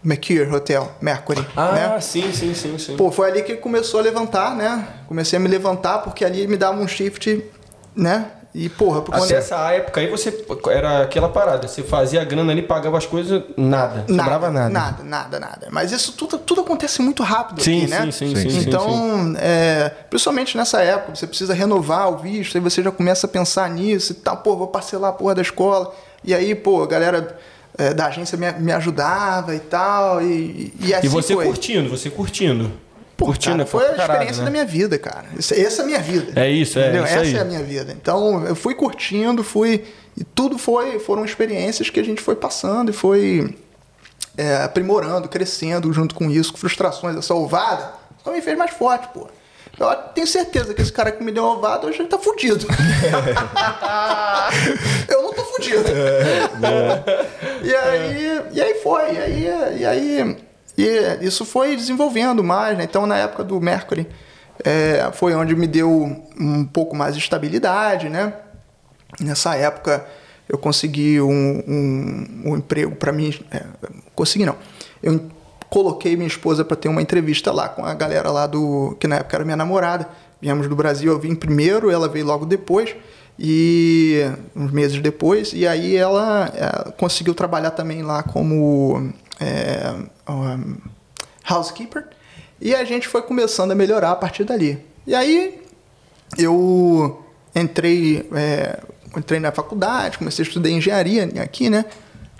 Mercure 0.02 0.50
Hotel, 0.50 0.90
Mercury. 1.00 1.46
Ah, 1.54 1.72
né? 1.72 2.00
sim, 2.00 2.32
sim, 2.32 2.54
sim, 2.54 2.78
sim. 2.78 2.96
Pô, 2.96 3.12
foi 3.12 3.30
ali 3.30 3.42
que 3.42 3.54
começou 3.56 4.00
a 4.00 4.02
levantar, 4.02 4.56
né? 4.56 4.88
Comecei 5.06 5.36
a 5.36 5.40
me 5.40 5.48
levantar 5.48 5.98
porque 5.98 6.24
ali 6.24 6.46
me 6.48 6.56
dava 6.56 6.80
um 6.80 6.88
shift, 6.88 7.44
né? 7.94 8.26
E, 8.54 8.68
porra, 8.68 9.00
por 9.00 9.14
Até 9.14 9.36
essa 9.36 9.56
época 9.72 9.98
aí 10.00 10.10
você 10.10 10.44
era 10.68 11.02
aquela 11.02 11.28
parada, 11.28 11.66
você 11.66 11.82
fazia 11.82 12.20
a 12.20 12.24
grana 12.24 12.52
ali, 12.52 12.60
pagava 12.60 12.98
as 12.98 13.06
coisas, 13.06 13.42
nada, 13.56 14.04
sobrava 14.06 14.50
nada. 14.50 14.68
Nada, 14.68 15.02
nada, 15.02 15.40
nada. 15.40 15.68
Mas 15.70 15.90
isso 15.90 16.12
tudo, 16.12 16.36
tudo 16.36 16.60
acontece 16.60 17.00
muito 17.00 17.22
rápido 17.22 17.62
Sim, 17.62 17.84
aqui, 17.84 17.90
né? 17.90 18.02
sim, 18.04 18.12
sim, 18.12 18.36
sim, 18.36 18.50
sim, 18.50 18.68
Então, 18.68 19.34
é, 19.38 19.90
principalmente 20.10 20.54
nessa 20.54 20.82
época, 20.82 21.16
você 21.16 21.26
precisa 21.26 21.54
renovar 21.54 22.12
o 22.12 22.18
visto, 22.18 22.54
aí 22.56 22.60
você 22.60 22.82
já 22.82 22.90
começa 22.90 23.26
a 23.26 23.30
pensar 23.30 23.70
nisso 23.70 24.12
e 24.12 24.16
tal, 24.16 24.36
pô, 24.36 24.54
vou 24.54 24.66
parcelar 24.68 25.10
a 25.10 25.14
porra 25.14 25.34
da 25.34 25.42
escola. 25.42 25.94
E 26.22 26.34
aí, 26.34 26.54
pô, 26.54 26.82
a 26.82 26.86
galera 26.86 27.34
é, 27.78 27.94
da 27.94 28.06
agência 28.06 28.36
me, 28.36 28.52
me 28.52 28.72
ajudava 28.72 29.54
e 29.54 29.60
tal, 29.60 30.20
e, 30.20 30.74
e 30.78 30.94
assim 30.94 31.06
E 31.06 31.08
você 31.08 31.32
foi. 31.32 31.46
curtindo, 31.46 31.88
você 31.88 32.10
curtindo. 32.10 32.70
Pô, 33.16 33.26
curtindo 33.26 33.58
cara, 33.58 33.62
é 33.62 33.66
foi 33.66 33.84
a 33.84 33.88
caralho, 33.90 34.02
experiência 34.02 34.40
né? 34.40 34.44
da 34.44 34.50
minha 34.50 34.64
vida, 34.64 34.98
cara. 34.98 35.26
Essa, 35.38 35.54
essa 35.54 35.82
é 35.82 35.84
a 35.84 35.86
minha 35.86 36.00
vida. 36.00 36.40
É 36.40 36.50
isso, 36.50 36.78
é, 36.78 36.82
Entendeu? 36.82 37.04
isso 37.04 37.14
essa 37.14 37.22
aí. 37.22 37.36
é 37.36 37.40
a 37.40 37.44
minha 37.44 37.62
vida. 37.62 37.92
Então, 37.92 38.44
eu 38.46 38.54
fui 38.54 38.74
curtindo, 38.74 39.44
fui. 39.44 39.84
E 40.16 40.24
tudo 40.24 40.58
foi, 40.58 40.98
foram 40.98 41.24
experiências 41.24 41.88
que 41.88 42.00
a 42.00 42.04
gente 42.04 42.20
foi 42.20 42.36
passando 42.36 42.90
e 42.90 42.92
foi 42.92 43.56
é, 44.36 44.56
aprimorando, 44.56 45.28
crescendo 45.28 45.92
junto 45.92 46.14
com 46.14 46.30
isso, 46.30 46.52
com 46.52 46.58
frustrações. 46.58 47.16
Essa 47.16 47.34
ovada 47.34 47.92
só 48.22 48.32
me 48.32 48.40
fez 48.40 48.56
mais 48.56 48.70
forte, 48.72 49.08
pô. 49.08 49.26
Eu 49.78 49.90
tenho 50.14 50.26
certeza 50.26 50.74
que 50.74 50.82
esse 50.82 50.92
cara 50.92 51.10
que 51.10 51.24
me 51.24 51.32
deu 51.32 51.44
uma 51.44 51.54
ovada 51.54 51.86
hoje 51.86 52.00
ele 52.00 52.08
tá 52.08 52.18
fudido. 52.18 52.66
eu 55.08 55.22
não 55.22 55.32
tô 55.32 55.42
fudido. 55.44 55.82
e, 57.64 57.74
aí, 57.74 58.42
e 58.52 58.60
aí 58.60 58.74
foi, 58.74 59.14
e 59.14 59.18
aí, 59.18 59.46
e 59.78 59.86
aí 59.86 60.36
e 60.76 61.18
isso 61.20 61.44
foi 61.44 61.76
desenvolvendo 61.76 62.42
mais, 62.42 62.76
né? 62.76 62.84
Então 62.84 63.06
na 63.06 63.16
época 63.16 63.44
do 63.44 63.60
Mercury 63.60 64.06
é, 64.64 65.10
foi 65.12 65.34
onde 65.34 65.54
me 65.54 65.66
deu 65.66 65.90
um 66.38 66.64
pouco 66.64 66.96
mais 66.96 67.14
de 67.14 67.20
estabilidade, 67.20 68.08
né? 68.08 68.32
Nessa 69.20 69.56
época 69.56 70.06
eu 70.48 70.58
consegui 70.58 71.20
um, 71.20 71.62
um, 71.66 72.42
um 72.46 72.56
emprego 72.56 72.94
para 72.96 73.12
mim, 73.12 73.34
é, 73.50 73.64
consegui 74.14 74.44
não, 74.44 74.56
eu 75.02 75.20
coloquei 75.68 76.16
minha 76.16 76.28
esposa 76.28 76.64
para 76.64 76.76
ter 76.76 76.88
uma 76.88 77.00
entrevista 77.00 77.50
lá 77.50 77.68
com 77.68 77.84
a 77.84 77.94
galera 77.94 78.30
lá 78.30 78.46
do 78.46 78.96
que 79.00 79.06
na 79.08 79.16
época 79.16 79.36
era 79.36 79.44
minha 79.44 79.56
namorada. 79.56 80.06
Viemos 80.40 80.68
do 80.68 80.76
Brasil, 80.76 81.12
eu 81.12 81.18
vim 81.18 81.34
primeiro, 81.34 81.90
ela 81.90 82.08
veio 82.08 82.26
logo 82.26 82.44
depois 82.44 82.94
e 83.38 84.20
uns 84.54 84.70
meses 84.70 85.00
depois 85.00 85.52
e 85.54 85.66
aí 85.66 85.96
ela, 85.96 86.52
é, 86.54 86.90
conseguiu 86.92 87.34
trabalhar 87.34 87.70
também 87.70 88.02
lá 88.02 88.22
como 88.22 89.12
é, 89.42 90.32
um, 90.32 90.76
housekeeper 91.48 92.06
e 92.60 92.74
a 92.74 92.84
gente 92.84 93.08
foi 93.08 93.22
começando 93.22 93.72
a 93.72 93.74
melhorar 93.74 94.12
a 94.12 94.16
partir 94.16 94.44
dali. 94.44 94.78
E 95.06 95.14
aí 95.14 95.62
eu 96.38 97.24
entrei, 97.54 98.28
é, 98.34 98.80
entrei 99.16 99.40
na 99.40 99.50
faculdade, 99.50 100.18
comecei 100.18 100.44
a 100.44 100.48
estudar 100.48 100.70
engenharia 100.70 101.24
aqui, 101.42 101.68
né? 101.68 101.84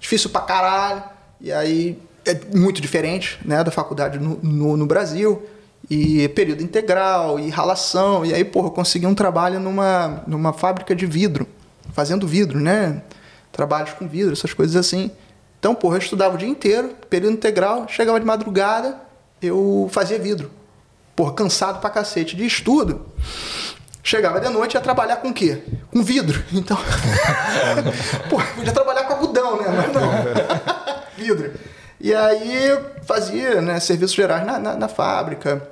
Difícil 0.01 0.31
pra 0.31 0.43
caralho. 0.43 1.03
E 1.41 1.53
aí 1.53 1.99
é 2.24 2.41
muito 2.57 2.81
diferente, 2.81 3.39
né, 3.45 3.65
da 3.65 3.73
faculdade 3.73 4.19
no, 4.19 4.39
no, 4.43 4.77
no 4.77 4.87
Brasil. 4.87 5.45
E 5.91 6.29
período 6.29 6.62
integral, 6.62 7.41
e 7.41 7.51
ralação. 7.51 8.24
E 8.24 8.33
aí, 8.33 8.45
porra, 8.45 8.69
eu 8.69 8.70
consegui 8.70 9.07
um 9.07 9.15
trabalho 9.15 9.59
numa, 9.59 10.23
numa 10.29 10.53
fábrica 10.53 10.95
de 10.95 11.05
vidro, 11.05 11.47
fazendo 11.93 12.27
vidro, 12.27 12.61
né? 12.61 13.03
Trabalhos 13.51 13.91
com 13.95 14.07
vidro, 14.07 14.33
essas 14.33 14.55
coisas 14.55 14.77
assim. 14.77 15.11
Então, 15.62 15.76
porra, 15.76 15.94
eu 15.94 16.01
estudava 16.01 16.34
o 16.34 16.39
dia 16.39 16.48
inteiro, 16.48 16.97
período 17.09 17.34
integral, 17.34 17.86
chegava 17.86 18.18
de 18.18 18.26
madrugada, 18.26 18.97
eu 19.40 19.89
fazia 19.93 20.18
vidro. 20.18 20.51
Porra, 21.14 21.34
cansado 21.34 21.78
pra 21.80 21.89
cacete 21.89 22.34
de 22.34 22.44
estudo. 22.44 23.06
Chegava 24.02 24.40
de 24.40 24.48
noite 24.48 24.74
e 24.74 24.76
ia 24.76 24.80
trabalhar 24.80 25.18
com 25.18 25.28
o 25.28 25.32
quê? 25.32 25.62
Com 25.93 26.02
vidro. 26.02 26.43
Então. 26.52 26.76
Pô, 28.28 28.43
podia 28.56 28.72
trabalhar 28.72 29.05
com 29.05 29.12
algodão, 29.12 29.62
né? 29.62 29.68
Mas 29.68 29.93
não. 29.94 31.05
vidro. 31.16 31.52
E 32.01 32.12
aí 32.12 32.80
fazia 33.06 33.62
né, 33.62 33.78
serviços 33.78 34.16
gerais 34.16 34.44
na, 34.44 34.59
na, 34.59 34.74
na 34.74 34.89
fábrica. 34.89 35.62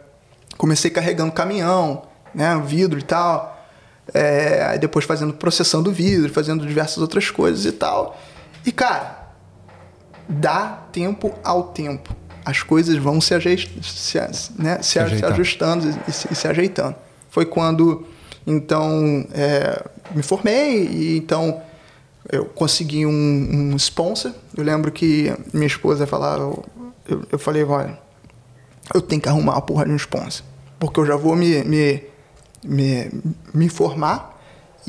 Comecei 0.56 0.92
carregando 0.92 1.32
caminhão, 1.32 2.02
né? 2.32 2.62
Vidro 2.64 2.96
e 2.96 3.02
tal. 3.02 3.60
É, 4.14 4.66
aí 4.66 4.78
depois 4.78 5.04
fazendo 5.04 5.32
processando 5.32 5.90
vidro, 5.90 6.32
fazendo 6.32 6.64
diversas 6.64 6.98
outras 6.98 7.28
coisas 7.28 7.64
e 7.64 7.72
tal. 7.72 8.16
E 8.64 8.70
cara, 8.70 9.19
dá 10.30 10.82
tempo 10.92 11.32
ao 11.44 11.64
tempo. 11.64 12.14
As 12.44 12.62
coisas 12.62 12.96
vão 12.96 13.20
se, 13.20 13.34
se, 13.82 14.18
né, 14.58 14.80
se, 14.82 14.98
a- 14.98 15.08
se 15.08 15.24
ajustando 15.32 15.94
e 16.08 16.12
se, 16.12 16.28
e 16.32 16.34
se 16.34 16.48
ajeitando. 16.48 16.96
Foi 17.28 17.44
quando, 17.44 18.06
então, 18.46 19.26
é, 19.32 19.84
me 20.14 20.22
formei 20.22 20.86
e 20.86 21.16
então 21.18 21.60
eu 22.32 22.44
consegui 22.46 23.04
um, 23.06 23.10
um 23.72 23.76
sponsor. 23.76 24.32
Eu 24.56 24.64
lembro 24.64 24.90
que 24.90 25.32
minha 25.52 25.66
esposa 25.66 26.06
falava, 26.06 26.42
eu, 27.06 27.24
eu 27.30 27.38
falei, 27.38 27.62
olha, 27.64 27.98
eu 28.94 29.00
tenho 29.00 29.20
que 29.20 29.28
arrumar 29.28 29.52
uma 29.54 29.62
porra 29.62 29.84
de 29.84 29.90
um 29.92 29.96
sponsor. 29.96 30.44
Porque 30.78 30.98
eu 30.98 31.06
já 31.06 31.16
vou 31.16 31.36
me, 31.36 31.62
me, 31.64 32.02
me, 32.64 33.10
me 33.52 33.68
formar 33.68 34.39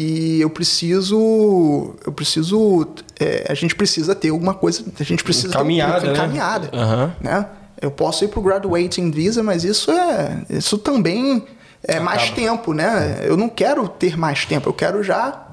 e 0.01 0.41
eu 0.41 0.49
preciso. 0.49 1.93
Eu 2.03 2.11
preciso. 2.11 2.87
é, 3.19 3.45
a 3.47 3.53
gente 3.53 3.75
precisa 3.75 4.15
ter 4.15 4.29
alguma 4.29 4.55
coisa. 4.55 4.83
A 4.99 5.03
gente 5.03 5.23
precisa 5.23 5.49
Encaminhada, 5.49 6.01
ter 6.01 6.07
né? 6.07 6.13
uma 6.13 6.17
encaminhada. 6.17 6.69
Aham. 6.73 7.15
Né? 7.21 7.45
Eu 7.79 7.91
posso 7.91 8.23
ir 8.25 8.27
pro 8.27 8.41
graduating 8.41 9.11
visa, 9.11 9.43
mas 9.43 9.63
isso 9.63 9.91
é. 9.91 10.43
Isso 10.49 10.79
também 10.79 11.45
é 11.83 11.99
mais 11.99 12.31
tempo, 12.31 12.73
né? 12.73 13.19
Eu 13.23 13.37
não 13.37 13.47
quero 13.47 13.87
ter 13.87 14.17
mais 14.17 14.43
tempo, 14.43 14.69
eu 14.69 14.73
quero 14.73 15.03
já 15.03 15.47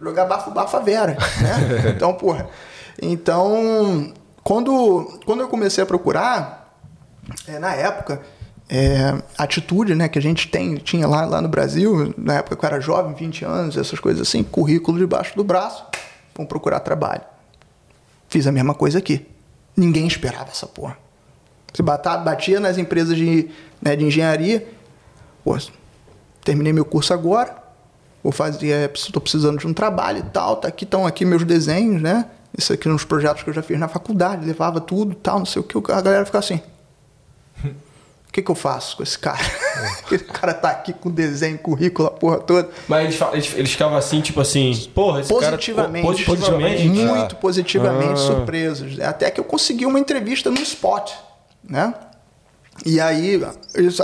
jogar 0.00 0.24
bafo 0.24 0.50
bafo 0.50 0.76
a 0.76 0.80
Vera. 0.80 1.16
Né? 1.40 1.92
então, 1.94 2.12
porra. 2.14 2.48
Então, 3.00 4.12
quando, 4.42 5.20
quando 5.24 5.40
eu 5.40 5.48
comecei 5.48 5.84
a 5.84 5.86
procurar, 5.86 6.76
é, 7.46 7.60
na 7.60 7.74
época, 7.74 8.20
é, 8.76 9.22
atitude 9.38 9.94
né, 9.94 10.08
que 10.08 10.18
a 10.18 10.22
gente 10.22 10.48
tem, 10.48 10.74
tinha 10.74 11.06
lá, 11.06 11.24
lá 11.24 11.40
no 11.40 11.46
Brasil, 11.48 12.12
na 12.18 12.34
época 12.34 12.56
que 12.56 12.64
eu 12.64 12.66
era 12.66 12.80
jovem, 12.80 13.14
20 13.14 13.44
anos, 13.44 13.76
essas 13.76 14.00
coisas 14.00 14.26
assim, 14.26 14.42
currículo 14.42 14.98
debaixo 14.98 15.36
do 15.36 15.44
braço, 15.44 15.84
vamos 16.34 16.48
procurar 16.48 16.80
trabalho. 16.80 17.22
Fiz 18.28 18.48
a 18.48 18.52
mesma 18.52 18.74
coisa 18.74 18.98
aqui. 18.98 19.24
Ninguém 19.76 20.08
esperava 20.08 20.50
essa 20.50 20.66
porra. 20.66 20.98
Bata- 21.84 22.16
batia 22.18 22.58
nas 22.58 22.76
empresas 22.76 23.16
de, 23.16 23.48
né, 23.80 23.94
de 23.94 24.04
engenharia, 24.06 24.66
pô, 25.44 25.56
terminei 26.44 26.72
meu 26.72 26.84
curso 26.84 27.14
agora, 27.14 27.54
vou 28.24 28.32
fazer, 28.32 28.90
estou 28.92 29.22
precisando 29.22 29.58
de 29.58 29.68
um 29.68 29.72
trabalho 29.74 30.18
e 30.18 30.30
tal, 30.30 30.56
tá 30.56 30.66
aqui 30.66 30.82
estão 30.82 31.06
aqui 31.06 31.24
meus 31.24 31.44
desenhos, 31.44 32.02
né? 32.02 32.26
Isso 32.56 32.72
aqui 32.72 32.88
nos 32.88 33.04
projetos 33.04 33.44
que 33.44 33.50
eu 33.50 33.54
já 33.54 33.62
fiz 33.62 33.78
na 33.78 33.86
faculdade, 33.86 34.44
levava 34.44 34.80
tudo 34.80 35.14
tal, 35.14 35.38
não 35.38 35.46
sei 35.46 35.60
o 35.60 35.64
que, 35.64 35.78
a 35.92 36.00
galera 36.00 36.24
ficava 36.26 36.44
assim. 36.44 36.60
O 38.34 38.36
que, 38.36 38.42
que 38.42 38.50
eu 38.50 38.56
faço 38.56 38.96
com 38.96 39.04
esse 39.04 39.16
cara? 39.16 39.38
Aquele 40.02 40.24
cara 40.24 40.52
tá 40.52 40.68
aqui 40.70 40.92
com 40.92 41.08
desenho, 41.08 41.56
currículo, 41.56 42.08
a 42.08 42.10
porra 42.10 42.38
toda. 42.38 42.68
Mas 42.88 43.04
eles, 43.04 43.20
eles, 43.32 43.54
eles 43.58 43.70
ficavam 43.70 43.96
assim, 43.96 44.20
tipo 44.20 44.40
assim, 44.40 44.90
porra, 44.92 45.20
esse 45.20 45.28
Positivamente. 45.28 46.04
cara... 46.04 46.26
Positivamente. 46.26 46.88
Muito 46.88 47.36
positivamente 47.36 48.14
Ah. 48.14 48.16
surpresos. 48.16 48.98
Até 48.98 49.30
que 49.30 49.38
eu 49.38 49.44
consegui 49.44 49.86
uma 49.86 50.00
entrevista 50.00 50.50
no 50.50 50.60
Spot, 50.62 51.12
né? 51.62 51.94
E 52.84 53.00
aí 53.00 53.40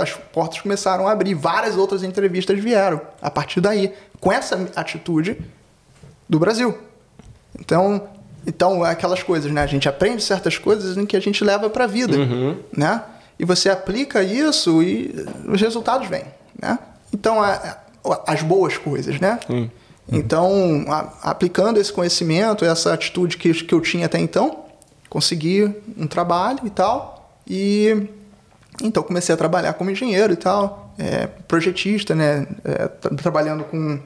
as 0.01 0.13
portas 0.31 0.61
começaram 0.61 1.09
a 1.09 1.11
abrir. 1.11 1.33
Várias 1.33 1.75
outras 1.75 2.01
entrevistas 2.01 2.57
vieram 2.57 3.01
a 3.21 3.29
partir 3.29 3.59
daí. 3.59 3.93
Com 4.21 4.31
essa 4.31 4.65
atitude 4.77 5.41
do 6.29 6.39
Brasil. 6.39 6.77
Então, 7.59 8.07
então 8.47 8.81
aquelas 8.81 9.21
coisas, 9.23 9.51
né? 9.51 9.61
A 9.61 9.67
gente 9.67 9.89
aprende 9.89 10.23
certas 10.23 10.57
coisas 10.57 10.95
em 10.95 11.05
que 11.05 11.17
a 11.17 11.19
gente 11.19 11.43
leva 11.43 11.69
para 11.69 11.83
a 11.83 11.87
vida, 11.87 12.15
né? 12.71 13.03
E 13.41 13.45
você 13.45 13.69
aplica 13.71 14.21
isso 14.21 14.83
e 14.83 15.15
os 15.47 15.59
resultados 15.59 16.07
vêm, 16.07 16.25
né? 16.61 16.77
Então, 17.11 17.41
a- 17.41 17.77
a- 18.05 18.23
as 18.27 18.43
boas 18.43 18.77
coisas, 18.77 19.19
né? 19.19 19.39
Então, 20.11 20.85
a- 20.87 21.11
aplicando 21.23 21.79
esse 21.79 21.91
conhecimento, 21.91 22.63
essa 22.63 22.93
atitude 22.93 23.37
que, 23.37 23.51
que 23.51 23.73
eu 23.73 23.81
tinha 23.81 24.05
até 24.05 24.19
então, 24.19 24.65
consegui 25.09 25.63
um 25.97 26.05
trabalho 26.05 26.59
e 26.65 26.69
tal. 26.69 27.35
E 27.47 28.07
então 28.83 29.01
comecei 29.01 29.33
a 29.33 29.37
trabalhar 29.37 29.73
como 29.73 29.89
engenheiro 29.89 30.31
e 30.33 30.35
tal, 30.37 30.93
é, 30.99 31.25
projetista, 31.47 32.13
né? 32.13 32.45
É, 32.63 32.87
tra- 32.87 33.15
trabalhando 33.15 33.63
com 33.63 33.99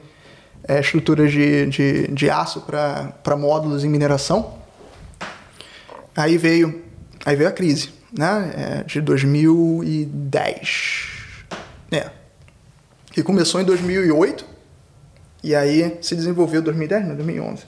é, 0.66 0.80
estruturas 0.80 1.30
de, 1.30 1.66
de, 1.66 2.08
de 2.08 2.30
aço 2.30 2.62
para 2.62 3.36
módulos 3.36 3.84
em 3.84 3.88
mineração. 3.90 4.54
Aí 6.16 6.38
veio, 6.38 6.82
aí 7.24 7.36
veio 7.36 7.48
a 7.50 7.52
crise, 7.52 7.90
né? 8.12 8.80
É, 8.80 8.84
de 8.84 9.00
2010. 9.00 11.08
É. 11.92 12.10
Que 13.12 13.22
começou 13.22 13.60
em 13.60 13.64
2008 13.64 14.44
e 15.42 15.54
aí 15.54 15.96
se 16.02 16.14
desenvolveu 16.16 16.60
em 16.60 16.64
2010, 16.64 17.06
não, 17.08 17.14
2011. 17.16 17.64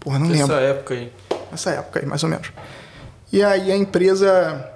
Porra, 0.00 0.18
não 0.18 0.26
lembro. 0.28 0.48
Nessa 0.48 0.60
época 0.60 0.94
aí. 0.94 1.12
Nessa 1.50 1.70
época 1.70 2.00
aí, 2.00 2.06
mais 2.06 2.22
ou 2.24 2.30
menos. 2.30 2.50
E 3.32 3.42
aí 3.44 3.70
a 3.70 3.76
empresa 3.76 4.70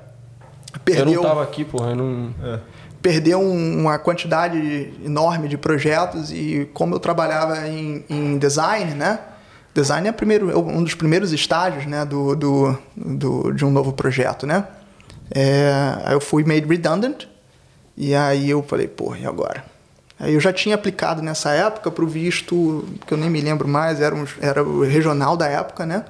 Eu 0.72 0.80
perdeu, 0.80 1.14
não 1.14 1.22
tava 1.22 1.42
aqui, 1.42 1.64
porra, 1.64 1.90
eu 1.90 1.96
não... 1.96 2.32
perdeu 3.02 3.40
um- 3.40 3.80
uma 3.80 3.98
quantidade 3.98 4.92
enorme 5.04 5.48
de 5.48 5.56
projetos 5.56 6.30
e 6.30 6.68
como 6.74 6.94
eu 6.94 7.00
trabalhava 7.00 7.66
em, 7.66 8.04
em 8.08 8.38
design, 8.38 8.94
né? 8.94 9.18
Design 9.74 10.06
é 10.08 10.12
primeiro, 10.12 10.50
é 10.50 10.56
um 10.56 10.82
dos 10.84 10.94
primeiros 10.94 11.32
estágios 11.32 11.84
né, 11.86 12.04
do, 12.04 12.36
do, 12.36 12.78
do- 12.96 13.52
de 13.52 13.64
um 13.64 13.70
novo 13.70 13.92
projeto, 13.92 14.46
né? 14.46 14.64
É, 15.34 15.96
aí 16.04 16.14
eu 16.14 16.20
fui 16.20 16.44
made 16.44 16.66
redundant 16.66 17.24
e 17.96 18.14
aí 18.14 18.50
eu 18.50 18.62
falei, 18.62 18.86
porra, 18.86 19.18
e 19.18 19.26
agora? 19.26 19.64
Aí 20.20 20.32
eu 20.34 20.40
já 20.40 20.52
tinha 20.52 20.76
aplicado 20.76 21.20
nessa 21.22 21.50
época 21.50 21.90
para 21.90 22.04
o 22.04 22.06
visto, 22.06 22.84
que 23.06 23.12
eu 23.14 23.18
nem 23.18 23.28
me 23.28 23.40
lembro 23.40 23.66
mais, 23.66 24.00
era, 24.00 24.14
um, 24.14 24.24
era 24.40 24.62
o 24.62 24.84
regional 24.84 25.36
da 25.36 25.48
época, 25.48 25.84
né? 25.84 26.04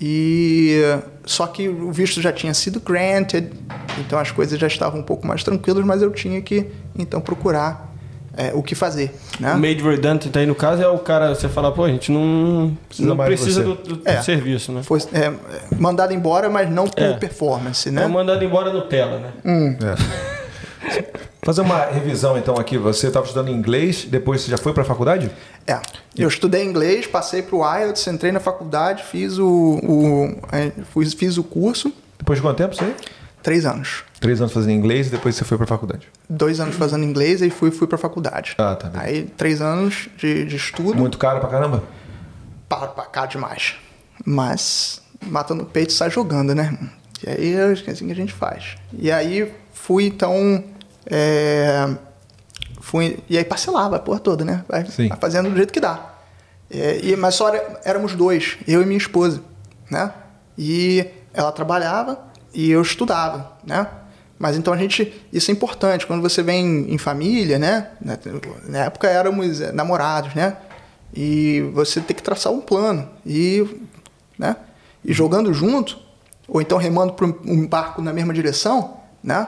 E 0.00 0.80
só 1.26 1.46
que 1.46 1.68
o 1.68 1.92
visto 1.92 2.20
já 2.22 2.32
tinha 2.32 2.54
sido 2.54 2.80
granted, 2.80 3.50
então 3.98 4.18
as 4.18 4.30
coisas 4.32 4.58
já 4.58 4.66
estavam 4.66 5.00
um 5.00 5.02
pouco 5.02 5.26
mais 5.26 5.44
tranquilas, 5.44 5.84
mas 5.84 6.00
eu 6.02 6.10
tinha 6.10 6.40
que 6.40 6.66
então 6.98 7.20
procurar 7.20 7.89
é, 8.40 8.52
o 8.54 8.62
que 8.62 8.74
fazer, 8.74 9.14
né? 9.38 9.54
Made 9.54 9.82
redundant 9.82 10.34
aí 10.34 10.46
no 10.46 10.54
caso 10.54 10.82
é 10.82 10.88
o 10.88 10.98
cara, 10.98 11.34
você 11.34 11.48
fala, 11.48 11.70
pô, 11.72 11.84
a 11.84 11.88
gente 11.88 12.10
não 12.10 12.76
Precisa 12.88 13.08
não 13.08 13.16
precisa 13.16 13.62
do, 13.62 13.74
do 13.74 14.00
É. 14.04 14.22
serviço, 14.22 14.72
né? 14.72 14.82
Foi 14.82 14.98
é, 15.12 15.26
é, 15.26 15.32
mandado 15.78 16.12
embora, 16.14 16.48
mas 16.48 16.70
não 16.70 16.86
por 16.86 17.02
É. 17.02 17.12
performance, 17.14 17.88
É 17.88 17.92
né? 17.92 18.06
mandado 18.06 18.42
embora 18.44 18.72
Nutella, 18.72 19.18
né? 19.18 19.76
Fazer 21.42 21.62
uma 21.62 21.84
revisão 21.86 22.36
então 22.36 22.54
aqui. 22.56 22.76
Você 22.76 23.06
estava 23.06 23.24
estudando 23.24 23.50
inglês, 23.50 24.04
depois 24.08 24.42
você 24.42 24.50
já 24.50 24.58
foi 24.58 24.72
para 24.72 24.82
a 24.82 24.86
faculdade? 24.86 25.30
É. 25.66 25.78
Eu 26.16 26.28
estudei 26.28 26.64
inglês, 26.64 27.06
passei 27.06 27.42
para 27.42 27.56
o 27.56 27.78
IELTS, 27.78 28.06
entrei 28.08 28.30
na 28.32 28.40
faculdade, 28.40 29.02
fiz 29.04 29.38
o, 29.38 29.46
o 29.82 30.38
é, 30.52 30.70
fiz, 30.92 31.14
fiz 31.14 31.38
o 31.38 31.44
curso, 31.44 31.92
Depois 32.18 32.38
de 32.38 32.42
quanto 32.42 32.56
tempo 32.58 32.74
você? 32.74 32.94
Três 33.42 33.64
anos. 33.66 34.04
Três 34.20 34.40
anos 34.40 34.52
fazendo 34.52 34.72
inglês 34.72 35.06
e 35.06 35.10
depois 35.10 35.34
você 35.34 35.44
foi 35.44 35.56
para 35.56 35.66
faculdade. 35.66 36.06
Dois 36.28 36.60
anos 36.60 36.76
fazendo 36.76 37.04
inglês 37.04 37.40
e 37.42 37.50
fui, 37.50 37.70
fui 37.70 37.86
para 37.86 37.96
faculdade. 37.98 38.54
Ah, 38.58 38.76
tá 38.76 38.88
bem. 38.88 39.00
Aí, 39.00 39.22
três 39.24 39.60
anos 39.62 40.08
de, 40.18 40.44
de 40.44 40.56
estudo. 40.56 40.94
Muito 40.96 41.18
caro 41.18 41.40
pra 41.40 41.48
caramba? 41.48 41.82
para 42.68 42.86
pra 42.86 43.04
cá 43.06 43.26
demais. 43.26 43.74
Mas 44.24 45.02
mata 45.26 45.54
no 45.54 45.64
peito 45.64 45.92
sai 45.92 46.08
jogando, 46.10 46.54
né? 46.54 46.78
E 47.26 47.28
aí 47.30 47.54
é 47.54 47.64
assim 47.90 48.06
que 48.06 48.12
a 48.12 48.16
gente 48.16 48.32
faz. 48.32 48.76
E 48.92 49.10
aí 49.10 49.52
fui 49.72 50.06
então. 50.06 50.62
é, 51.06 51.88
fui, 52.80 53.18
e 53.28 53.36
aí 53.36 53.44
parcelava 53.44 53.96
a 53.96 53.98
porra 53.98 54.20
toda, 54.20 54.44
né? 54.44 54.64
Vai, 54.68 54.84
vai 54.84 55.18
fazendo 55.20 55.50
do 55.50 55.56
jeito 55.56 55.72
que 55.72 55.80
dá. 55.80 56.14
É, 56.70 57.00
e, 57.02 57.16
mas 57.16 57.34
só 57.34 57.48
era- 57.48 57.80
éramos 57.84 58.14
dois, 58.14 58.56
eu 58.68 58.80
e 58.82 58.86
minha 58.86 58.98
esposa, 58.98 59.42
né? 59.90 60.12
E 60.56 61.04
ela 61.34 61.50
trabalhava 61.50 62.20
e 62.52 62.70
eu 62.70 62.82
estudava, 62.82 63.52
né? 63.64 63.86
Mas 64.38 64.56
então 64.56 64.72
a 64.72 64.76
gente, 64.76 65.12
isso 65.32 65.50
é 65.50 65.54
importante, 65.54 66.06
quando 66.06 66.22
você 66.22 66.42
vem 66.42 66.92
em 66.92 66.96
família, 66.96 67.58
né? 67.58 67.90
Na, 68.00 68.78
época 68.78 69.08
éramos 69.08 69.60
eh, 69.60 69.70
namorados, 69.72 70.34
né? 70.34 70.56
E 71.14 71.60
você 71.74 72.00
tem 72.00 72.16
que 72.16 72.22
traçar 72.22 72.52
um 72.52 72.60
plano 72.60 73.08
e, 73.26 73.66
né? 74.38 74.56
E 75.04 75.12
jogando 75.12 75.52
junto, 75.52 75.98
ou 76.48 76.60
então 76.60 76.78
remando 76.78 77.12
para 77.12 77.26
um 77.26 77.66
barco 77.66 78.00
na 78.00 78.12
mesma 78.12 78.32
direção, 78.32 78.98
né? 79.22 79.46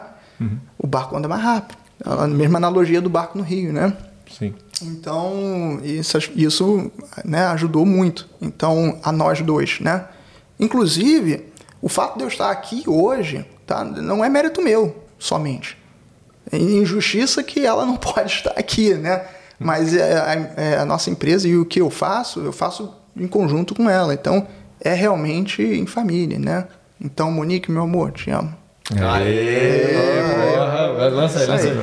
O 0.79 0.87
barco 0.87 1.17
anda 1.17 1.29
mais 1.29 1.43
rápido. 1.43 1.79
A 2.05 2.27
mesma 2.27 2.59
analogia 2.59 3.01
do 3.01 3.09
barco 3.09 3.39
no 3.39 3.45
rio, 3.45 3.73
né? 3.73 3.97
Sim. 4.31 4.55
Então, 4.83 5.81
isso, 5.85 6.19
isso 6.35 6.91
né, 7.25 7.47
ajudou 7.47 7.87
muito. 7.87 8.29
Então, 8.41 8.99
a 9.03 9.13
nós 9.13 9.41
dois, 9.41 9.79
né? 9.81 10.07
Inclusive, 10.59 11.52
o 11.83 11.89
fato 11.89 12.17
de 12.17 12.25
eu 12.25 12.29
estar 12.29 12.51
aqui 12.51 12.85
hoje 12.87 13.45
tá, 13.67 13.85
não 13.85 14.25
é 14.25 14.29
mérito 14.31 14.63
meu 14.63 15.05
somente. 15.19 15.77
É 16.51 16.57
injustiça 16.57 17.43
que 17.43 17.67
ela 17.67 17.85
não 17.85 17.97
pode 17.99 18.33
estar 18.33 18.53
aqui, 18.57 18.95
né? 18.95 19.23
Mas 19.59 19.95
é, 19.95 20.15
a- 20.19 20.53
é 20.63 20.77
a 20.79 20.85
nossa 20.85 21.11
empresa 21.11 21.47
e 21.47 21.57
o 21.57 21.65
que 21.67 21.81
eu 21.81 21.91
faço, 21.91 22.41
eu 22.41 22.53
faço 22.53 22.95
em 23.17 23.27
conjunto 23.29 23.75
com 23.75 23.89
ela. 23.91 24.15
Então, 24.15 24.47
é 24.81 24.93
realmente 24.95 25.63
em 25.63 25.87
família, 25.87 26.39
né? 26.39 26.67
Então, 27.01 27.31
Monique, 27.31 27.71
meu 27.71 27.83
amor, 27.83 28.11
te 28.13 28.31
amo. 28.31 28.55
Porra, 30.53 31.09
lança 31.09 31.39
aí, 31.41 31.47
lança 31.47 31.69
aí. 31.69 31.81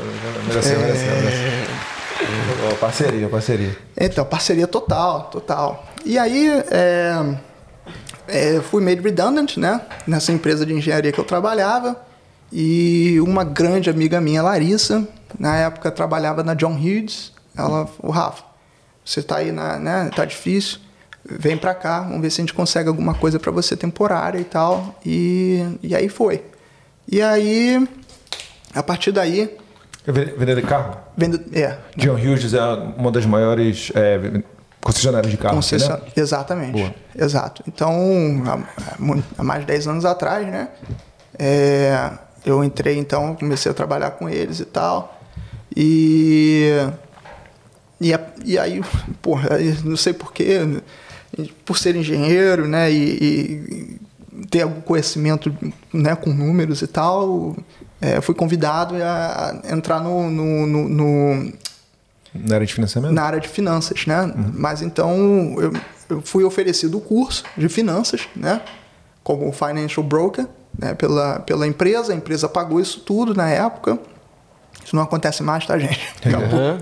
Mereceu, 0.48 0.80
mereceu, 0.80 2.78
parceria, 2.80 3.30
parceria. 3.30 3.78
Então, 4.00 4.26
parceria 4.26 4.68
total, 4.68 5.24
total. 5.32 5.86
E 6.06 6.18
aí, 6.18 6.50
é, 6.70 7.14
é, 8.30 8.62
fui 8.62 8.84
made 8.84 9.02
redundant, 9.02 9.58
né? 9.58 9.82
Nessa 10.08 10.32
empresa 10.32 10.66
de 10.66 10.74
engenharia 10.74 11.12
que 11.12 11.20
eu 11.20 11.24
trabalhava. 11.26 12.00
E 12.52 13.20
uma 13.22 13.44
grande 13.44 13.90
amiga 13.90 14.20
minha, 14.20 14.42
Larissa, 14.42 15.08
na 15.40 15.56
época 15.58 15.92
trabalhava 15.92 16.44
na 16.44 16.54
John 16.54 16.74
Hughes. 16.76 17.32
Ela 17.58 17.86
falou, 17.86 18.12
Rafa, 18.12 18.44
você 19.06 19.22
tá 19.22 19.38
aí, 19.38 19.52
na, 19.52 19.78
né? 19.78 20.10
Tá 20.16 20.26
difícil. 20.26 20.80
Vem 21.24 21.58
pra 21.58 21.76
cá, 21.76 22.02
vamos 22.02 22.22
ver 22.22 22.32
se 22.32 22.42
a 22.42 22.44
gente 22.44 22.54
consegue 22.54 22.88
alguma 22.90 23.14
coisa 23.14 23.38
para 23.40 23.52
você 23.52 23.76
temporária 23.76 24.40
e 24.40 24.44
tal. 24.46 25.00
E, 25.06 25.64
e 25.84 25.94
aí 25.96 26.10
foi. 26.10 26.44
E 27.08 27.22
aí, 27.22 27.88
a 28.74 28.82
partir 28.82 29.12
daí, 29.12 29.56
ven- 30.08 30.34
Vender 30.38 30.56
de 30.56 30.62
carro? 30.64 30.98
vendo. 31.16 31.40
É, 31.54 31.78
John 31.98 32.14
Hughes 32.16 32.54
é 32.54 32.62
uma 32.98 33.12
das 33.12 33.26
maiores 33.26 33.92
é, 33.94 34.42
concessionárias 34.82 35.32
de 35.32 35.38
carro. 35.38 35.56
Concession... 35.56 35.94
né? 35.94 36.02
Exatamente. 36.16 36.72
Boa. 36.72 36.94
Exato. 37.16 37.64
Então, 37.68 37.96
há, 39.38 39.44
mais 39.44 39.62
de 39.62 39.68
10 39.68 39.88
anos 39.88 40.06
atrás, 40.06 40.48
né? 40.48 40.70
é, 41.38 42.10
eu 42.46 42.64
entrei, 42.64 42.98
então, 42.98 43.36
comecei 43.36 43.72
a 43.72 43.76
trabalhar 43.76 44.12
com 44.12 44.30
eles 44.30 44.60
e 44.60 44.66
tal. 44.66 45.20
E. 45.76 46.70
E, 48.02 48.14
e 48.46 48.58
aí, 48.58 48.82
porra, 49.22 49.50
não 49.84 49.98
sei 49.98 50.14
porquê, 50.14 50.60
por 51.66 51.78
ser 51.78 51.96
engenheiro, 51.96 52.68
né? 52.68 52.90
E, 52.92 54.00
e 54.42 54.46
ter 54.50 54.62
algum 54.62 54.80
conhecimento 54.82 55.54
né, 55.94 56.16
com 56.16 56.30
números 56.32 56.82
e 56.82 56.88
tal, 56.88 57.56
é, 58.00 58.22
fui 58.22 58.34
convidado 58.34 58.96
a 59.04 59.62
a 59.66 59.72
entrar 59.74 60.00
no- 60.00 60.30
no- 60.30 60.66
no- 60.66 60.90
no, 60.90 61.54
Na 62.34 62.56
área 62.56 62.68
de 62.68 62.74
financiamento? 62.74 63.14
na 63.14 63.24
área 63.24 63.40
de 63.40 63.48
finanças, 63.48 64.06
né? 64.06 64.34
Mas 64.54 64.82
então 64.82 65.56
eu, 65.60 65.74
eu 66.10 66.22
fui 66.22 66.44
oferecido 66.44 66.98
o 66.98 67.02
curso 67.02 67.44
de 67.58 67.68
finanças, 67.68 68.28
né? 68.36 68.62
Como 69.24 69.52
financial 69.52 70.06
broker, 70.06 70.48
né? 70.78 70.94
Pela, 70.94 71.40
pela 71.40 71.66
empresa, 71.68 72.14
a 72.14 72.16
empresa 72.16 72.48
pagou 72.48 72.80
isso 72.80 73.00
tudo 73.02 73.34
na 73.34 73.50
época. 73.50 73.98
Isso 74.84 74.96
não 74.96 75.04
acontece 75.04 75.44
mais, 75.44 75.66
tá, 75.66 75.78
gente? 75.78 76.00
Aham. 76.26 76.80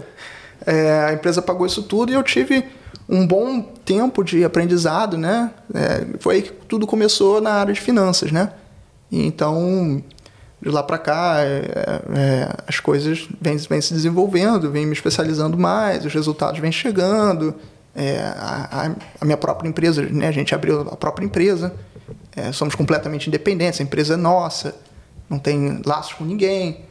É, 0.65 1.06
a 1.06 1.14
empresa 1.14 1.41
pagou 1.41 1.65
isso 1.65 1.84
tudo 1.84 2.11
e 2.11 2.15
eu 2.15 2.24
tive 2.24 2.65
um 3.07 3.26
bom 3.26 3.61
tempo 3.61 4.24
de 4.24 4.44
aprendizado, 4.44 5.18
né? 5.18 5.52
É, 5.74 6.18
foi 6.19 6.36
aí 6.36 6.41
que 6.41 6.52
tudo 6.52 6.86
começou 6.86 7.40
na 7.40 7.53
área 7.53 7.74
de 7.74 7.80
finanças, 7.80 8.32
né? 8.32 8.52
E 9.10 9.26
então, 9.26 10.03
de 10.69 10.73
lá 10.76 10.84
para 10.84 10.98
cá, 10.98 11.38
é, 11.39 12.02
é, 12.15 12.49
as 12.68 12.80
coisas 12.80 13.27
vêm, 13.39 13.57
se 13.57 13.94
desenvolvendo, 13.94 14.69
vêm 14.69 14.85
me 14.85 14.94
especializando 14.94 15.57
mais, 15.57 16.03
os 16.06 16.14
resultados 16.14 16.60
vêm 16.60 16.72
chegando. 16.72 17.56
É, 17.95 18.19
a, 18.19 18.91
a- 19.22 19.26
minha 19.26 19.38
própria 19.38 19.68
empresa, 19.68 20.02
né? 20.03 20.27
A 20.27 20.31
gente 20.31 20.53
abriu 20.53 20.81
a 20.81 20.95
própria 20.95 21.26
empresa, 21.26 21.73
é, 22.35 22.52
somos 22.52 22.76
completamente 22.76 23.27
independentes, 23.27 23.80
a 23.80 23.84
empresa 23.84 24.14
é 24.14 24.18
nossa, 24.18 24.76
não 25.30 25.39
tem 25.39 25.81
laços 25.85 26.14
com 26.14 26.23
ninguém. 26.23 26.81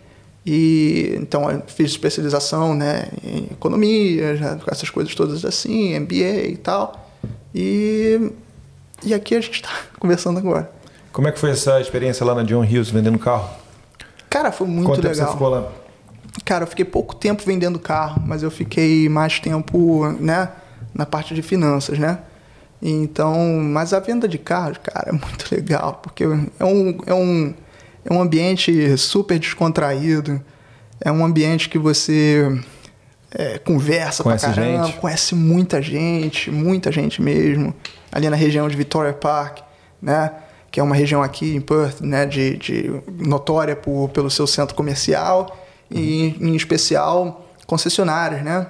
E 0.45 1.15
então 1.21 1.51
eu 1.51 1.63
fiz 1.67 1.91
especialização 1.91 2.75
né, 2.75 3.09
em 3.23 3.45
economia, 3.53 4.37
já, 4.37 4.59
essas 4.69 4.91
coisas 4.91 5.15
todas 5.15 5.45
assim, 5.45 5.99
MBA 5.99 6.49
e 6.49 6.57
tal. 6.57 7.09
E, 7.55 8.31
e 9.05 9.13
aqui 9.15 9.35
a 9.35 9.41
gente 9.41 9.55
está 9.57 9.71
conversando 10.01 10.39
agora. 10.39 10.71
Como 11.13 11.27
é 11.29 11.33
que 11.33 11.39
foi 11.39 11.51
essa 11.51 11.81
experiência 11.81 12.27
lá 12.27 12.35
na 12.35 12.43
John 12.43 12.63
Hughes 12.63 12.91
vendendo 12.91 13.19
carro? 13.19 13.49
Cara, 14.31 14.53
foi 14.53 14.67
muito 14.67 14.89
Quanto 14.89 15.03
tempo 15.03 15.15
legal. 15.15 15.27
você 15.27 15.33
ficou 15.33 15.49
lá? 15.49 15.73
Cara, 16.45 16.65
eu 16.65 16.69
fiquei 16.69 16.85
pouco 16.85 17.15
tempo 17.15 17.43
vendendo 17.45 17.79
carro, 17.79 18.23
mas 18.25 18.43
eu 18.43 18.51
fiquei 18.51 19.09
mais 19.09 19.41
tempo, 19.41 20.07
né, 20.21 20.51
na 20.95 21.07
parte 21.07 21.35
de 21.35 21.43
finanças, 21.43 21.99
né? 21.99 22.19
Então, 22.81 23.35
mas 23.63 23.93
a 23.93 24.01
venda 24.01 24.29
de 24.29 24.39
carros, 24.39 24.79
cara, 24.83 25.09
é 25.09 25.13
muito 25.13 25.47
legal, 25.55 26.01
porque 26.03 26.25
é 26.25 26.65
um, 26.65 26.99
é 27.07 27.15
um, 27.15 27.55
é 28.05 28.13
um 28.13 28.21
ambiente 28.21 28.97
super 28.99 29.39
descontraído, 29.39 30.41
é 31.01 31.11
um 31.11 31.25
ambiente 31.25 31.69
que 31.69 31.79
você 31.79 32.61
é, 33.31 33.59
conversa 33.59 34.23
Conhece 34.23 34.47
pra 34.47 34.55
caramba, 34.55 34.87
gente? 34.87 34.99
conhece 34.99 35.35
muita 35.35 35.83
gente, 35.83 36.51
muita 36.51 36.93
gente 36.93 37.21
mesmo, 37.21 37.75
ali 38.13 38.29
na 38.29 38.37
região 38.37 38.69
de 38.69 38.77
Victoria 38.77 39.13
Park, 39.13 39.59
né? 40.01 40.31
Que 40.77 40.81
é 40.81 40.83
uma 40.83 40.95
região 40.95 41.23
aqui 41.23 41.57
em 41.57 41.61
Perth, 41.63 42.03
né? 42.03 42.27
De, 42.27 42.59
de 42.59 43.01
notória 43.09 43.75
por, 43.75 44.11
pelo 44.11 44.29
seu 44.31 44.47
centro 44.47 44.75
comercial 44.77 45.57
e, 45.91 46.37
em 46.39 46.55
especial, 46.55 47.47
concessionárias, 47.67 48.43
né? 48.45 48.67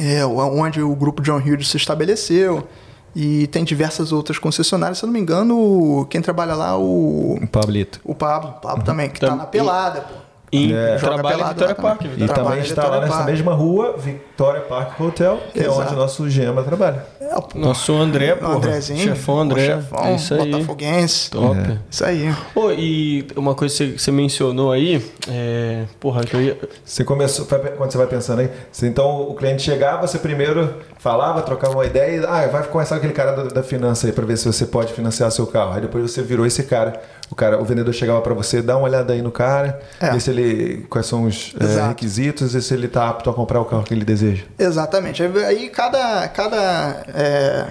É, 0.00 0.24
onde 0.24 0.80
o 0.80 0.96
grupo 0.96 1.20
John 1.20 1.36
Hughes 1.36 1.68
se 1.68 1.76
estabeleceu 1.76 2.66
e 3.14 3.46
tem 3.48 3.62
diversas 3.62 4.10
outras 4.10 4.38
concessionárias. 4.38 4.96
Se 4.96 5.04
eu 5.04 5.08
não 5.08 5.12
me 5.12 5.20
engano, 5.20 6.06
quem 6.08 6.22
trabalha 6.22 6.54
lá, 6.54 6.78
o, 6.78 7.38
Pablito. 7.52 8.00
o 8.04 8.14
Pablo, 8.14 8.54
o 8.56 8.60
Pablo 8.62 8.82
também, 8.82 9.10
que 9.10 9.20
tá 9.20 9.26
Tam- 9.26 9.36
na 9.36 9.44
pelada, 9.44 10.00
pô. 10.00 10.14
E 10.50 10.72
É. 10.72 10.96
Trabalha 10.96 11.42
em 11.42 11.48
Vitória 11.48 11.74
Park. 11.74 12.02
E 12.04 12.08
Trabalha 12.26 12.34
também 12.34 12.60
está 12.60 12.82
lá 12.82 12.88
Vitória 12.88 13.00
nessa 13.00 13.16
Park. 13.18 13.26
mesma 13.30 13.54
rua, 13.54 13.94
Victoria 13.98 14.60
Park 14.62 15.00
Hotel, 15.00 15.38
que 15.52 15.60
é 15.60 15.68
onde 15.68 15.78
Exato. 15.80 15.94
o 15.94 15.96
nosso 15.96 16.30
Gema 16.30 16.62
trabalha. 16.62 17.04
É, 17.20 17.34
pô, 17.34 17.58
Nosso 17.58 17.92
André. 17.94 18.38
Andrezinho, 18.40 18.98
Chefão 18.98 19.40
André. 19.40 19.66
chefão, 19.66 20.04
é 20.06 20.14
isso 20.14 20.34
aí. 20.34 20.50
botafoguense. 20.50 21.30
Top. 21.30 21.58
É. 21.58 21.76
Isso 21.90 22.04
aí. 22.04 22.34
Pô, 22.54 22.70
e 22.72 23.26
uma 23.36 23.54
coisa 23.54 23.74
que 23.84 23.98
você- 23.98 24.10
mencionou 24.10 24.72
aí, 24.72 25.04
é. 25.28 25.84
Porra, 26.00 26.22
que 26.24 26.34
eu 26.34 26.40
ia. 26.40 26.58
Você 26.84 27.04
começou, 27.04 27.44
quando 27.46 27.90
você 27.92 27.98
vai 27.98 28.06
pensando 28.06 28.40
aí, 28.40 28.50
você, 28.72 28.86
então 28.88 29.22
o 29.28 29.34
cliente 29.34 29.62
chegava, 29.62 30.06
você 30.06 30.18
primeiro 30.18 30.72
falava, 30.98 31.42
trocava 31.42 31.74
uma 31.74 31.86
ideia, 31.86 32.20
e, 32.20 32.24
ah, 32.26 32.46
vai 32.48 32.62
conversar 32.64 32.96
com 32.96 32.98
aquele 32.98 33.12
cara 33.12 33.32
da, 33.32 33.42
da 33.44 33.62
finança 33.62 34.06
aí 34.06 34.12
para 34.12 34.26
ver 34.26 34.36
se 34.36 34.46
você 34.46 34.66
pode 34.66 34.92
financiar 34.92 35.30
seu 35.30 35.46
carro. 35.46 35.72
Aí 35.74 35.80
depois 35.80 36.10
você 36.10 36.22
virou 36.22 36.44
esse 36.44 36.62
cara, 36.64 37.00
o 37.30 37.34
cara, 37.34 37.60
o 37.60 37.64
vendedor 37.64 37.94
chegava 37.94 38.20
para 38.20 38.34
você, 38.34 38.60
dá 38.60 38.76
uma 38.76 38.84
olhada 38.88 39.12
aí 39.12 39.22
no 39.22 39.30
cara, 39.30 39.80
É. 40.00 40.10
ver 40.10 40.20
se 40.20 40.30
ele 40.30 40.86
quais 40.90 41.06
são 41.06 41.24
os 41.24 41.54
é, 41.60 41.86
requisitos 41.88 42.54
e 42.54 42.60
se 42.62 42.74
ele 42.74 42.88
tá 42.88 43.08
apto 43.08 43.30
a 43.30 43.34
comprar 43.34 43.60
o 43.60 43.64
carro 43.64 43.82
que 43.84 43.94
ele 43.94 44.04
deseja. 44.04 44.44
Exatamente. 44.58 45.22
Aí- 45.22 45.68
cada, 45.70 46.26
cada 46.28 47.02
é, 47.14 47.66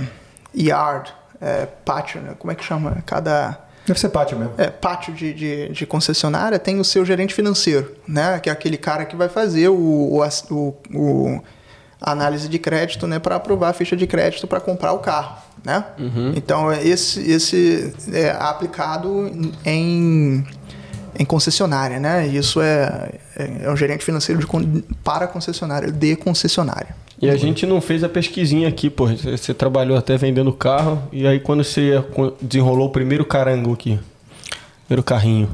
yard, 0.55 1.13
é, 1.41 1.67
pátio, 1.85 2.21
né? 2.21 2.33
como 2.39 2.51
é 2.51 2.55
que 2.55 2.63
chama? 2.63 2.97
Cada 3.05 3.59
Deve 3.85 3.99
ser 3.99 4.09
pátio 4.09 4.37
mesmo. 4.37 4.53
é, 4.57 4.67
pátio 4.69 5.13
de, 5.13 5.33
de, 5.33 5.69
de 5.69 5.85
concessionária 5.85 6.59
tem 6.59 6.79
o 6.79 6.83
seu 6.83 7.05
gerente 7.05 7.33
financeiro, 7.33 7.93
né? 8.07 8.37
Que 8.39 8.49
é 8.49 8.51
aquele 8.51 8.75
cara 8.77 9.05
que 9.05 9.15
vai 9.15 9.29
fazer 9.29 9.69
o, 9.69 9.75
o, 9.75 10.21
o- 10.93 11.41
análise 12.01 12.47
de 12.47 12.59
crédito, 12.59 13.07
né? 13.07 13.19
Para 13.19 13.35
aprovar 13.35 13.69
a 13.69 13.73
ficha 13.73 13.95
de 13.95 14.05
crédito 14.05 14.47
para 14.47 14.59
comprar 14.59 14.93
o 14.93 14.99
carro, 14.99 15.37
né? 15.63 15.83
Então 16.35 16.71
esse 16.71 17.19
esse 17.29 17.93
é 18.11 18.31
aplicado 18.31 19.31
em 19.65 20.45
em 21.19 21.25
concessionária, 21.25 21.99
né? 21.99 22.27
Isso 22.27 22.61
é, 22.61 23.11
é, 23.35 23.65
é 23.65 23.71
um 23.71 23.75
gerente 23.75 24.05
financeiro 24.05 24.39
de, 24.39 24.83
para 25.03 25.27
concessionária, 25.27 25.91
de 25.91 26.15
concessionária. 26.15 26.95
E 27.19 27.29
a 27.29 27.35
gente 27.35 27.65
não 27.65 27.81
fez 27.81 28.03
a 28.03 28.09
pesquisinha 28.09 28.67
aqui, 28.67 28.89
pô. 28.89 29.07
Você 29.07 29.51
trabalhou 29.53 29.97
até 29.97 30.15
vendendo 30.15 30.53
carro. 30.53 31.01
E 31.11 31.25
aí 31.25 31.39
quando 31.39 31.63
você 31.63 32.03
desenrolou 32.39 32.87
o 32.87 32.91
primeiro 32.91 33.25
carango 33.25 33.73
aqui? 33.73 33.99
Primeiro 34.87 35.03
carrinho. 35.03 35.49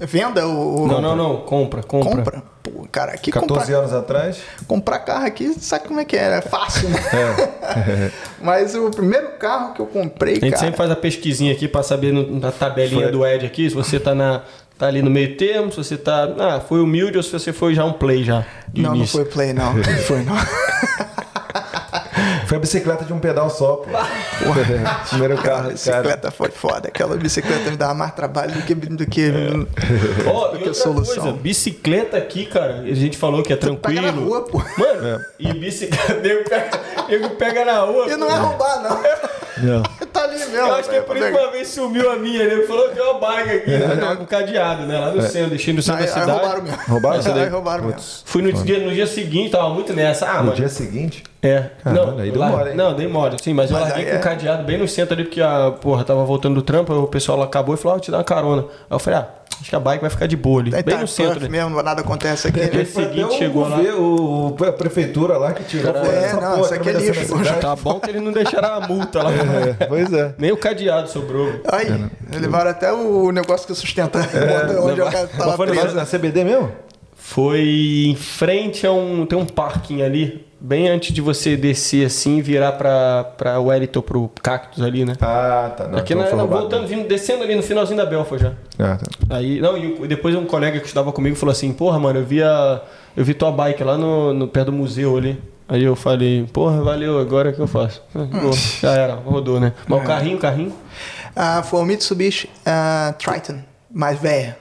Venda 0.00 0.46
o. 0.46 0.86
Não, 0.86 1.00
não, 1.00 1.16
não. 1.16 1.36
Compra, 1.38 1.82
compra. 1.82 2.16
Compra. 2.16 2.42
Pô, 2.62 2.86
cara, 2.92 3.12
aqui 3.12 3.32
14 3.32 3.58
comprar, 3.64 3.78
anos 3.78 3.92
atrás. 3.92 4.38
comprar 4.68 4.98
carro 5.00 5.26
aqui, 5.26 5.52
sabe 5.60 5.88
como 5.88 5.98
é 5.98 6.04
que 6.04 6.16
é? 6.16 6.36
É 6.38 6.40
fácil, 6.40 6.88
né? 6.88 7.00
É. 7.12 8.10
Mas 8.40 8.74
o 8.76 8.90
primeiro 8.90 9.30
carro 9.38 9.74
que 9.74 9.80
eu 9.80 9.86
comprei, 9.86 10.34
A 10.34 10.40
gente 10.40 10.50
cara. 10.50 10.60
sempre 10.62 10.76
faz 10.76 10.90
a 10.92 10.96
pesquisinha 10.96 11.52
aqui 11.52 11.66
pra 11.66 11.82
saber 11.82 12.12
no- 12.12 12.38
na 12.38 12.52
tabelinha 12.52 13.04
Foi. 13.04 13.10
do 13.12 13.26
Ed 13.26 13.44
aqui, 13.44 13.68
se 13.68 13.74
você 13.74 13.98
tá 13.98 14.14
na 14.14 14.42
tá 14.78 14.86
ali 14.86 15.02
no 15.02 15.10
meio 15.10 15.36
termo, 15.36 15.72
se 15.72 15.76
você 15.78 15.96
tá, 15.96 16.28
ah, 16.38 16.60
foi 16.60 16.80
humilde 16.80 17.16
ou 17.16 17.22
se 17.24 17.32
você 17.32 17.52
foi 17.52 17.74
já 17.74 17.84
um 17.84 17.92
play 17.94 18.22
já. 18.22 18.46
Não, 18.72 18.90
não 18.90 18.96
início. 18.98 19.16
foi 19.18 19.24
play, 19.24 19.52
não. 19.52 19.74
Não 19.74 19.82
foi, 19.82 20.22
não. 20.22 20.36
Foi 22.48 22.56
a 22.56 22.60
bicicleta 22.60 23.04
de 23.04 23.12
um 23.12 23.18
pedal 23.18 23.50
só, 23.50 23.76
pô. 23.76 23.84
Primeiro 25.10 25.34
Aquela 25.34 25.42
carro, 25.42 25.62
cara. 25.62 25.72
bicicleta 25.74 26.30
foi 26.30 26.48
foda. 26.50 26.88
Aquela 26.88 27.14
bicicleta 27.16 27.70
me 27.70 27.76
dava 27.76 27.92
mais 27.94 28.12
trabalho 28.14 28.52
do 28.52 28.62
que. 28.62 28.74
Do 28.74 29.06
que 29.06 29.22
É. 29.26 30.28
Ó, 30.30 30.48
do 30.48 30.52
que 30.58 30.64
outra 30.68 30.74
solução. 30.74 31.14
coisa, 31.24 31.32
bicicleta 31.32 32.16
aqui, 32.16 32.46
cara, 32.46 32.80
a 32.80 32.94
gente 32.94 33.18
falou 33.18 33.42
que 33.42 33.52
é 33.52 33.56
Pega 33.56 33.66
tranquilo. 33.76 34.02
na 34.06 34.10
rua, 34.12 34.42
pô. 34.44 34.62
Mano, 34.78 35.20
e 35.38 35.52
bicicleta, 35.52 36.14
nego 36.22 36.48
pega, 36.48 36.80
nego 37.08 37.30
pega 37.30 37.64
na 37.66 37.80
rua. 37.80 38.06
E 38.10 38.16
não 38.16 38.26
pô. 38.26 38.32
é 38.32 38.36
roubar, 38.36 38.82
não. 38.82 39.02
Não. 39.58 39.82
Tá 40.12 40.24
ali 40.24 40.38
mesmo. 40.38 40.56
Eu 40.56 40.74
acho 40.74 40.88
que 40.88 40.96
é 40.96 41.00
por 41.02 41.16
isso 41.16 41.26
que 41.26 41.32
uma 41.36 41.50
vez 41.52 41.68
sumiu 41.68 42.10
a 42.10 42.16
minha, 42.16 42.42
né? 42.46 42.62
Falou 42.66 42.88
que 42.88 42.94
tem 42.94 43.04
uma 43.04 43.20
bike 43.20 43.50
aqui, 43.50 43.70
né? 43.70 43.96
Tava 43.96 44.16
com 44.16 44.24
cadeado, 44.24 44.86
né? 44.86 44.98
Lá 44.98 45.12
no 45.12 45.20
centro, 45.22 45.50
deixei 45.50 45.74
no 45.74 45.82
centro 45.82 46.00
Aí, 46.02 46.06
da 46.08 46.14
aí 46.14 46.20
cidade. 46.22 46.38
roubaram 46.40 46.62
mesmo. 46.62 46.78
Roubaram? 46.88 47.34
Aí 47.42 47.48
roubaram 47.50 47.84
mesmo. 47.84 48.00
Fui 48.24 48.40
no 48.42 48.52
dia, 48.52 48.78
no 48.80 48.90
dia 48.90 49.06
seguinte, 49.06 49.50
tava 49.50 49.68
muito 49.68 49.92
nessa. 49.92 50.26
Ah, 50.26 50.38
No 50.38 50.44
mano. 50.44 50.54
dia 50.54 50.68
seguinte, 50.70 51.22
É. 51.40 51.70
Caralho, 51.82 52.06
não, 52.06 52.18
aí 52.18 52.32
mole, 52.32 52.70
hein? 52.70 52.76
Não, 52.76 52.94
dei 52.94 53.06
mole. 53.06 53.36
Sim, 53.40 53.54
mas, 53.54 53.70
eu 53.70 53.78
larguei 53.78 54.04
com 54.04 54.10
é. 54.10 54.16
o 54.16 54.20
cadeado 54.20 54.64
bem 54.64 54.76
no 54.76 54.88
centro 54.88 55.14
ali, 55.14 55.24
porque 55.24 55.40
a, 55.40 55.70
porra, 55.70 56.04
tava 56.04 56.24
voltando 56.24 56.56
do 56.56 56.62
trampo, 56.62 56.92
o 56.92 57.06
pessoal 57.06 57.40
acabou 57.42 57.74
e 57.74 57.78
falou, 57.78 57.92
ah, 57.92 57.96
vou 57.96 58.04
te 58.04 58.10
dar 58.10 58.18
uma 58.18 58.24
carona. 58.24 58.62
Aí 58.62 58.68
eu 58.90 58.98
falei, 58.98 59.20
ah, 59.20 59.28
Acho 59.60 59.70
que 59.70 59.76
a 59.76 59.80
bike 59.80 60.00
vai 60.00 60.10
ficar 60.10 60.26
de 60.26 60.36
boa 60.36 60.60
ali. 60.60 60.74
Aí 60.74 60.82
bem 60.82 60.94
tá, 60.94 61.00
no 61.00 61.08
centro. 61.08 61.40
né? 61.40 61.48
mesmo, 61.48 61.82
nada 61.82 62.00
acontece 62.00 62.46
aqui. 62.48 62.60
Dia 62.60 62.78
né? 62.78 62.84
seguinte 62.84 63.34
chegou 63.34 63.68
lá. 63.68 63.78
o- 63.78 64.56
a 64.64 64.72
prefeitura 64.72 65.36
lá 65.36 65.52
que 65.52 65.64
tirou. 65.64 65.92
Foi 65.92 66.14
É, 66.14 66.24
essa 66.24 66.40
não, 66.40 66.50
porra 66.50 66.60
isso 66.60 66.74
aqui 66.74 66.88
é 66.88 66.92
lixo, 66.92 67.36
cidade. 67.38 67.60
Tá 67.60 67.74
bom 67.74 67.98
que 67.98 68.10
eles 68.10 68.22
não 68.22 68.30
deixaram 68.30 68.74
a 68.74 68.86
multa 68.86 69.22
lá. 69.22 69.30
É, 69.32 69.86
pois 69.86 70.12
é. 70.12 70.34
Nem 70.38 70.52
o 70.52 70.56
cadeado 70.56 71.08
sobrou. 71.08 71.60
Aí, 71.72 72.08
levaram 72.40 72.70
até 72.70 72.92
o 72.92 73.32
negócio 73.32 73.66
que 73.66 73.74
sustenta 73.74 74.20
onde 74.80 75.00
o 75.00 75.04
cara 75.10 75.26
tá 75.26 75.46
lá 75.46 75.56
Mas 75.56 75.68
foi 75.80 75.92
na 75.94 76.06
CBD 76.06 76.44
mesmo? 76.44 76.70
Foi 77.16 78.06
em 78.06 78.14
frente 78.14 78.86
a 78.86 78.92
um. 78.92 79.26
Tem 79.26 79.36
um 79.36 79.44
parking 79.44 80.02
ali, 80.02 80.46
bem 80.60 80.88
antes 80.88 81.12
de 81.12 81.20
você 81.20 81.56
descer 81.56 82.06
assim 82.06 82.38
e 82.38 82.42
virar 82.42 82.72
pra, 82.72 83.24
pra 83.36 83.60
Wellington, 83.60 84.02
pro 84.02 84.30
Cactus 84.42 84.82
ali, 84.82 85.04
né? 85.04 85.14
Ah, 85.20 85.72
tá. 85.76 85.88
Não, 85.88 85.98
Aqui 85.98 86.14
então 86.14 86.24
na, 86.30 86.36
não, 86.36 86.48
voltando, 86.48 86.86
vindo, 86.86 87.06
descendo 87.06 87.44
ali 87.44 87.54
no 87.54 87.62
finalzinho 87.62 87.96
da 87.96 88.06
Belfa 88.06 88.38
já. 88.38 88.52
Ah, 88.78 88.96
tá. 88.96 89.36
Aí, 89.36 89.60
não, 89.60 89.76
e 89.76 90.06
depois 90.08 90.34
um 90.34 90.44
colega 90.44 90.80
que 90.80 90.86
estudava 90.86 91.12
comigo 91.12 91.36
falou 91.36 91.52
assim, 91.52 91.72
porra, 91.72 91.98
mano, 91.98 92.18
eu 92.20 92.24
vi, 92.24 92.42
a, 92.42 92.82
eu 93.16 93.24
vi 93.24 93.34
tua 93.34 93.52
bike 93.52 93.82
lá 93.84 93.96
no, 93.96 94.34
no 94.34 94.48
pé 94.48 94.64
do 94.64 94.72
museu 94.72 95.16
ali. 95.16 95.40
Aí 95.68 95.84
eu 95.84 95.94
falei, 95.94 96.46
porra, 96.52 96.82
valeu, 96.82 97.18
agora 97.18 97.50
o 97.50 97.52
que 97.52 97.60
eu 97.60 97.66
faço? 97.66 98.02
Boa, 98.14 98.52
já 98.80 98.92
era, 98.92 99.14
rodou, 99.14 99.60
né? 99.60 99.74
Mas 99.86 100.02
o 100.02 100.04
carrinho, 100.04 100.36
o 100.36 100.40
carrinho. 100.40 100.72
Ah, 101.36 101.62
foi 101.62 101.80
o 101.80 101.84
Mitsubishi 101.84 102.48
ah, 102.64 103.14
Triton, 103.18 103.60
mais 103.90 104.18
velha. 104.18 104.58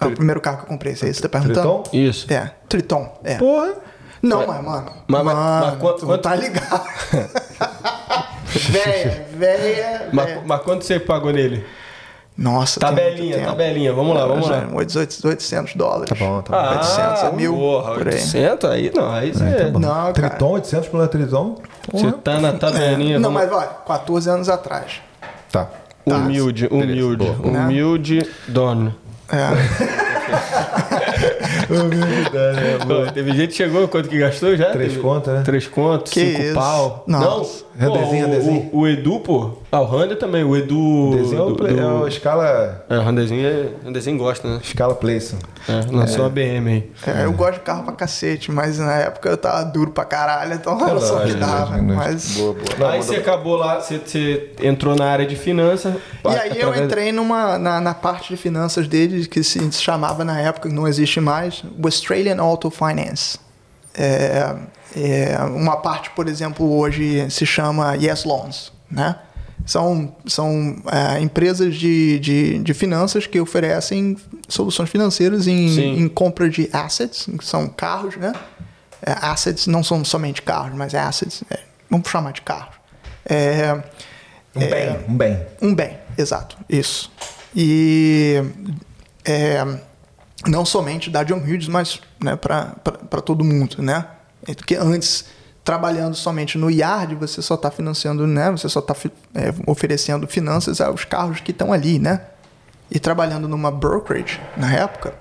É 0.00 0.06
o 0.06 0.12
primeiro 0.12 0.40
carro 0.40 0.58
que 0.58 0.62
eu 0.64 0.68
comprei, 0.68 0.94
você 0.94 1.08
está 1.08 1.28
perguntando? 1.28 1.82
Triton? 1.82 1.96
Isso. 1.96 2.32
É, 2.32 2.52
Triton, 2.68 3.18
é. 3.22 3.36
Porra. 3.36 3.87
Não, 4.22 4.46
mas, 4.46 4.64
mano, 4.64 4.86
Mas- 5.06 5.24
mas- 5.24 5.34
mano, 5.36 5.66
mas 5.66 5.78
quanto- 5.80 6.00
tu 6.00 6.06
quanto- 6.06 6.22
tá 6.22 6.34
ligado. 6.34 6.82
véia, 8.70 9.26
véia, 9.36 10.08
Mas, 10.12 10.26
véia. 10.26 10.42
mas 10.44 10.60
quanto 10.62 10.84
você 10.84 10.98
pagou 10.98 11.32
nele? 11.32 11.64
Nossa, 12.36 12.78
Tabelinha, 12.78 13.34
tempo. 13.36 13.48
tabelinha, 13.48 13.92
vamos 13.92 14.14
lá, 14.16 14.24
vamos 14.24 14.48
lá. 14.48 14.68
800, 14.72 15.24
800 15.24 15.74
dólares. 15.74 16.08
Tá 16.08 16.14
bom, 16.24 16.40
tá 16.40 16.52
bom. 16.52 16.76
800 16.78 17.22
a 17.24 17.32
mil, 17.32 17.52
porra, 17.52 17.94
por 17.94 18.08
aí. 18.08 18.14
800 18.14 18.70
aí, 18.70 18.92
não, 18.94 19.10
aí 19.12 19.32
você... 19.32 19.50
tá 19.54 19.64
bom. 19.70 19.78
Não, 19.80 19.88
cara. 19.90 20.12
Triton, 20.12 20.50
800 20.52 20.88
pelo 20.88 21.08
Triton? 21.08 21.58
Você 21.92 22.12
tá 22.12 22.38
na 22.38 22.52
tabelinha. 22.52 23.18
Não, 23.18 23.32
vamos- 23.32 23.48
mas 23.50 23.50
vai, 23.58 23.68
14 23.86 24.30
anos 24.30 24.48
atrás. 24.48 25.00
Tá. 25.50 25.66
Humilde, 26.06 26.68
humilde, 26.70 27.16
Beleza, 27.26 27.42
boa. 27.42 27.58
humilde 27.58 28.30
dono. 28.46 28.94
É. 29.30 29.48
Pô, 32.86 33.12
Teve 33.12 33.32
gente 33.32 33.48
que 33.50 33.54
chegou, 33.56 33.88
quanto 33.88 34.08
que 34.08 34.18
gastou 34.18 34.56
já? 34.56 34.70
Três 34.70 34.92
Teve- 34.92 35.02
contas, 35.02 35.34
né? 35.34 35.42
Três 35.44 35.66
contos, 35.66 36.12
Que 36.12 36.20
cinco 36.32 36.42
isso? 36.42 36.54
pau. 36.54 37.04
Nossa. 37.06 37.64
Não, 37.64 37.67
pô, 37.78 37.92
Randezinho, 37.92 38.26
o, 38.26 38.30
randezinho. 38.30 38.70
o, 38.72 38.78
o 38.80 38.88
Edu, 38.88 39.20
pô. 39.20 39.50
Ah, 39.70 39.80
o 39.80 39.84
Rander 39.84 40.18
também, 40.18 40.42
o 40.42 40.56
Edu... 40.56 41.10
Desenho 41.16 41.46
do- 41.50 41.54
do- 41.56 41.68
é 41.68 41.84
o 41.86 42.08
escala, 42.08 42.84
É, 42.88 42.98
o 42.98 43.02
Randerzinho, 43.02 43.46
é, 43.46 43.68
Randerzinho 43.84 44.18
gosta, 44.18 44.48
né? 44.48 44.60
escala 44.62 44.94
Playson. 44.94 45.36
É, 45.68 45.94
lançou 45.94 46.24
a 46.24 46.28
BM 46.28 46.68
aí. 46.68 46.90
É, 47.06 47.24
eu 47.24 47.32
gosto 47.32 47.54
de 47.54 47.60
carro 47.60 47.84
pra 47.84 47.92
cacete, 47.92 48.50
mas 48.50 48.78
na 48.78 48.94
época 48.96 49.28
eu 49.28 49.36
tava 49.36 49.64
duro 49.64 49.90
pra 49.90 50.04
caralho, 50.04 50.54
então 50.54 50.74
era 50.88 50.98
só 51.00 51.16
o 51.18 51.20
que 51.20 51.26
Verdade, 51.28 51.52
dava. 51.52 51.74
verdade. 51.76 51.92
Mas... 51.94 52.36
Boa, 52.36 52.54
boa. 52.54 52.64
Não, 52.78 52.88
aí 52.88 53.02
você 53.02 53.16
acabou 53.16 53.56
lá, 53.56 53.80
você, 53.80 53.98
você 53.98 54.50
entrou 54.62 54.96
na 54.96 55.04
área 55.06 55.26
de 55.26 55.36
finanças. 55.36 55.94
E 56.24 56.28
aí 56.28 56.48
eu 56.50 56.68
através- 56.68 56.80
entrei 56.86 57.12
numa, 57.12 57.58
na, 57.58 57.80
na 57.80 57.94
parte 57.94 58.30
de 58.34 58.36
finanças 58.36 58.88
dele, 58.88 59.26
que 59.26 59.42
se 59.44 59.60
chamava 59.72 60.24
na 60.24 60.40
época, 60.40 60.68
que 60.68 60.74
não 60.74 60.88
existe 60.88 61.20
mais, 61.20 61.62
o 61.78 61.86
Australian 61.86 62.40
Auto 62.40 62.70
Finance. 62.70 63.38
É, 64.00 64.54
é, 64.96 65.38
uma 65.44 65.76
parte, 65.78 66.10
por 66.10 66.28
exemplo, 66.28 66.72
hoje 66.72 67.28
se 67.30 67.44
chama 67.44 67.94
Yes 67.96 68.24
Loans, 68.24 68.72
né? 68.90 69.16
São, 69.66 70.14
são 70.24 70.76
é, 70.90 71.20
empresas 71.20 71.74
de, 71.74 72.18
de, 72.20 72.58
de 72.60 72.72
finanças 72.72 73.26
que 73.26 73.38
oferecem 73.38 74.16
soluções 74.48 74.88
financeiras 74.88 75.46
em, 75.46 76.00
em 76.00 76.08
compra 76.08 76.48
de 76.48 76.70
assets, 76.72 77.28
que 77.38 77.44
são 77.44 77.68
carros, 77.68 78.16
né? 78.16 78.32
É, 79.02 79.12
assets 79.20 79.66
não 79.66 79.82
são 79.82 80.02
somente 80.04 80.40
carros, 80.42 80.74
mas 80.74 80.94
assets, 80.94 81.42
é, 81.50 81.58
vamos 81.90 82.08
chamar 82.08 82.32
de 82.32 82.40
carros. 82.42 82.76
É, 83.26 83.82
Um 84.56 84.60
bem, 84.60 84.98
um 85.08 85.16
bem. 85.16 85.46
um 85.60 85.74
bem, 85.74 85.98
exato, 86.16 86.56
isso. 86.68 87.10
E 87.54 88.42
é, 89.24 89.64
não 90.46 90.64
somente 90.64 91.10
da 91.10 91.22
John 91.24 91.38
Hughes, 91.38 91.68
mas 91.68 92.00
né, 92.22 92.36
para 92.36 93.22
todo 93.24 93.44
mundo, 93.44 93.82
né? 93.82 94.06
Porque 94.56 94.76
antes, 94.76 95.26
trabalhando 95.64 96.14
somente 96.14 96.56
no 96.56 96.70
yard, 96.70 97.14
você 97.14 97.42
só 97.42 97.54
está 97.54 97.70
financiando, 97.70 98.26
né? 98.26 98.50
Você 98.50 98.68
só 98.68 98.80
está 98.80 98.94
oferecendo 99.66 100.26
finanças 100.26 100.80
aos 100.80 101.04
carros 101.04 101.40
que 101.40 101.50
estão 101.50 101.72
ali, 101.72 101.98
né? 101.98 102.22
E 102.90 102.98
trabalhando 102.98 103.48
numa 103.48 103.70
brokerage, 103.70 104.40
na 104.56 104.72
época, 104.72 105.14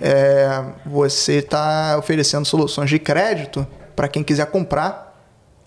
é, 0.00 0.62
você 0.86 1.38
está 1.38 1.96
oferecendo 1.98 2.44
soluções 2.44 2.88
de 2.88 2.98
crédito 2.98 3.66
para 3.96 4.08
quem 4.08 4.22
quiser 4.22 4.46
comprar 4.46 5.10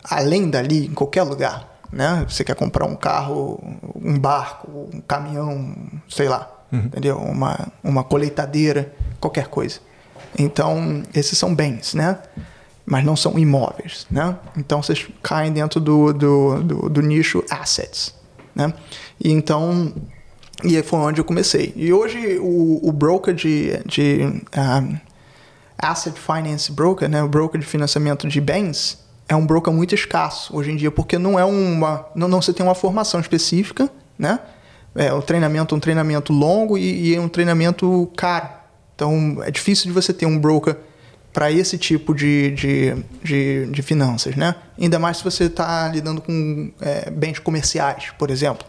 além 0.03 0.49
dali, 0.49 0.88
em 0.88 0.94
qualquer 0.94 1.24
lugar. 1.24 1.80
Né? 1.91 2.26
Você 2.28 2.44
quer 2.44 2.56
comprar 2.56 2.86
um 2.86 2.95
carro, 2.95 3.60
um 3.95 4.18
barco, 4.18 4.90
um 4.94 5.02
caminhão, 5.02 5.76
sei 6.10 6.28
lá, 6.28 6.53
entendeu? 6.78 7.18
Uma, 7.18 7.72
uma 7.84 8.04
colheitadeira, 8.04 8.94
qualquer 9.20 9.48
coisa. 9.48 9.80
Então, 10.38 11.04
esses 11.14 11.38
são 11.38 11.54
bens, 11.54 11.94
né? 11.94 12.18
Mas 12.86 13.06
não 13.06 13.16
são 13.16 13.38
imóveis, 13.38 14.06
né? 14.10 14.36
Então, 14.58 14.82
vocês 14.82 15.08
caem 15.22 15.52
dentro 15.52 15.80
do, 15.80 16.12
do, 16.12 16.64
do, 16.64 16.90
do 16.90 17.02
nicho 17.02 17.44
assets, 17.50 18.14
né? 18.56 18.74
E 19.20 19.32
então, 19.32 19.94
e 20.64 20.82
foi 20.84 21.00
onde 21.00 21.22
eu 21.22 21.26
comecei. 21.26 21.74
E 21.76 21.94
hoje, 21.94 22.38
o, 22.40 22.80
o 22.88 22.91
broker 22.91 23.34
de... 23.34 23.78
de 23.86 24.41
ah, 24.52 24.84
asset 25.78 26.18
finance 26.18 26.72
broker, 26.72 27.10
né, 27.10 27.22
o 27.22 27.28
broker 27.28 27.60
de 27.60 27.66
financiamento 27.66 28.28
de 28.28 28.40
bens, 28.40 29.04
é 29.28 29.36
um 29.36 29.45
broker 29.45 29.74
muito 29.74 29.94
escasso 29.94 30.56
hoje 30.56 30.72
em 30.72 30.76
dia, 30.76 30.91
porque 30.91 31.18
não 31.18 31.38
é 31.38 31.44
uma, 31.44 32.06
não, 32.16 32.28
não 32.28 32.41
se 32.41 32.54
tem 32.54 32.66
uma 32.66 32.76
formação 32.76 33.20
específica, 33.20 33.90
né? 34.18 34.40
É 34.95 35.11
o 35.14 35.22
treinamento, 35.22 35.76
um 35.76 35.80
treinamento 35.80 36.32
longo 36.32 36.78
e, 36.78 37.14
e 37.14 37.20
um 37.20 37.28
treinamento 37.28 38.11
caro. 38.15 38.49
Então 38.95 39.40
é 39.44 39.49
difícil 39.49 39.88
de 39.88 39.91
você 39.91 40.14
ter 40.14 40.26
um 40.26 40.38
broker 40.38 40.76
para 41.32 41.52
esse 41.52 41.78
tipo 41.78 42.14
de, 42.14 42.52
de, 42.52 42.95
de, 43.24 43.65
de 43.65 43.82
finanças, 43.82 44.36
né? 44.36 44.53
Ainda 44.80 44.99
mais 44.99 45.18
se 45.18 45.24
você 45.24 45.45
está 45.45 45.88
lidando 45.88 46.22
com 46.22 46.72
é, 46.80 47.10
bens 47.10 47.40
comerciais, 47.40 48.11
por 48.20 48.30
exemplo, 48.30 48.68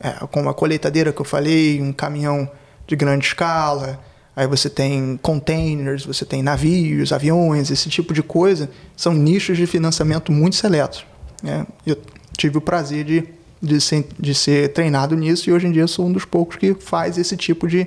é, 0.00 0.12
como 0.30 0.48
a 0.48 0.54
colheitadeira 0.54 1.12
que 1.12 1.20
eu 1.20 1.24
falei, 1.26 1.82
um 1.82 1.92
caminhão 1.92 2.50
de 2.86 2.96
grande 2.96 3.26
escala, 3.26 4.00
Aí 4.38 4.46
você 4.46 4.70
tem 4.70 5.18
containers, 5.20 6.06
você 6.06 6.24
tem 6.24 6.44
navios, 6.44 7.12
aviões, 7.12 7.72
esse 7.72 7.90
tipo 7.90 8.14
de 8.14 8.22
coisa. 8.22 8.70
São 8.96 9.12
nichos 9.12 9.56
de 9.56 9.66
financiamento 9.66 10.30
muito 10.30 10.54
seletos. 10.54 11.04
né? 11.42 11.66
Eu 11.84 12.00
tive 12.36 12.56
o 12.56 12.60
prazer 12.60 13.04
de, 13.04 13.24
de, 13.62 13.80
ser, 13.80 14.06
de 14.18 14.34
ser 14.34 14.72
treinado 14.72 15.16
nisso 15.16 15.48
e 15.48 15.52
hoje 15.52 15.66
em 15.66 15.72
dia 15.72 15.86
sou 15.86 16.06
um 16.06 16.12
dos 16.12 16.24
poucos 16.24 16.56
que 16.56 16.74
faz 16.74 17.18
esse 17.18 17.36
tipo 17.36 17.66
de, 17.66 17.86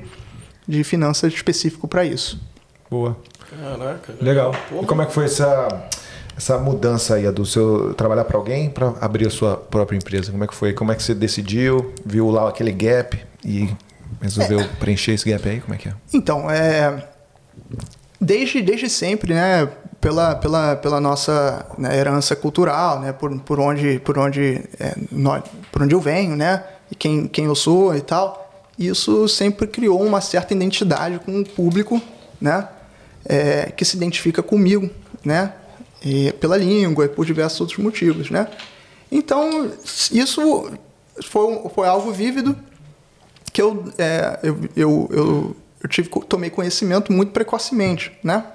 de 0.67 0.83
finanças 0.83 1.33
específico 1.33 1.87
para 1.87 2.05
isso. 2.05 2.39
Boa. 2.89 3.17
Caraca. 3.49 4.13
Legal. 4.21 4.55
E 4.81 4.85
como 4.85 5.01
é 5.01 5.05
que 5.05 5.13
foi 5.13 5.25
essa, 5.25 5.89
essa 6.37 6.57
mudança 6.57 7.15
aí, 7.15 7.29
do 7.31 7.45
seu 7.45 7.93
trabalhar 7.93 8.25
para 8.25 8.37
alguém 8.37 8.69
para 8.69 8.93
abrir 9.01 9.27
a 9.27 9.29
sua 9.29 9.57
própria 9.57 9.97
empresa? 9.97 10.31
Como 10.31 10.43
é 10.43 10.47
que 10.47 10.55
foi? 10.55 10.73
Como 10.73 10.91
é 10.91 10.95
que 10.95 11.03
você 11.03 11.13
decidiu? 11.13 11.93
Viu 12.05 12.29
lá 12.29 12.47
aquele 12.49 12.71
gap 12.71 13.19
e 13.43 13.69
resolveu 14.21 14.65
preencher 14.79 15.13
esse 15.13 15.29
gap 15.29 15.47
aí? 15.47 15.59
Como 15.59 15.73
é 15.73 15.77
que 15.77 15.89
é? 15.89 15.93
Então, 16.13 16.49
é, 16.49 17.07
desde, 18.19 18.61
desde 18.61 18.89
sempre, 18.89 19.33
né, 19.33 19.67
pela, 20.01 20.35
pela, 20.35 20.75
pela 20.75 20.99
nossa 20.99 21.63
né, 21.77 21.95
herança 21.95 22.35
cultural, 22.35 22.99
né, 22.99 23.13
por, 23.13 23.39
por 23.41 23.59
onde, 23.59 23.99
por, 23.99 24.17
onde, 24.17 24.63
é, 24.79 24.95
nós, 25.11 25.43
por 25.71 25.83
onde 25.83 25.93
eu 25.93 26.01
venho, 26.01 26.35
né, 26.35 26.63
e 26.89 26.95
quem, 26.95 27.27
quem 27.27 27.45
eu 27.45 27.55
sou 27.55 27.95
e 27.95 28.01
tal, 28.01 28.65
isso 28.77 29.27
sempre 29.27 29.67
criou 29.67 30.01
uma 30.03 30.19
certa 30.19 30.55
identidade 30.55 31.19
com 31.19 31.39
o 31.39 31.47
público, 31.47 32.01
né, 32.41 32.67
é, 33.23 33.71
que 33.71 33.85
se 33.85 33.95
identifica 33.95 34.41
comigo, 34.41 34.89
né, 35.23 35.53
e 36.03 36.31
pela 36.33 36.57
língua 36.57 37.05
e 37.05 37.09
por 37.09 37.23
diversos 37.23 37.61
outros 37.61 37.77
motivos, 37.77 38.31
né. 38.31 38.47
Então, 39.11 39.71
isso 40.11 40.71
foi, 41.23 41.69
foi 41.75 41.87
algo 41.87 42.11
vívido 42.11 42.57
que 43.53 43.61
eu, 43.61 43.85
é, 43.99 44.39
eu, 44.41 44.59
eu, 44.75 45.09
eu, 45.11 45.55
eu 45.83 45.89
tive, 45.89 46.09
tomei 46.27 46.49
conhecimento 46.49 47.11
muito 47.11 47.33
precocemente, 47.33 48.17
né? 48.23 48.45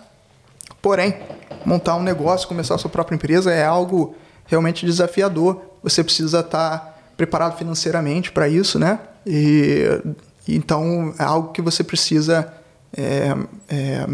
Porém, 0.86 1.16
montar 1.64 1.96
um 1.96 2.02
negócio, 2.04 2.46
começar 2.46 2.76
a 2.76 2.78
sua 2.78 2.88
própria 2.88 3.16
empresa 3.16 3.52
é 3.52 3.64
algo 3.64 4.14
realmente 4.46 4.86
desafiador. 4.86 5.60
Você 5.82 6.04
precisa 6.04 6.38
estar 6.38 7.10
preparado 7.16 7.58
financeiramente 7.58 8.30
para 8.30 8.48
isso, 8.48 8.78
né? 8.78 9.00
E 9.26 10.00
então 10.46 11.12
é 11.18 11.24
algo 11.24 11.50
que 11.50 11.60
você 11.60 11.82
precisa 11.82 12.54
é, 12.96 13.34
é, 13.68 14.06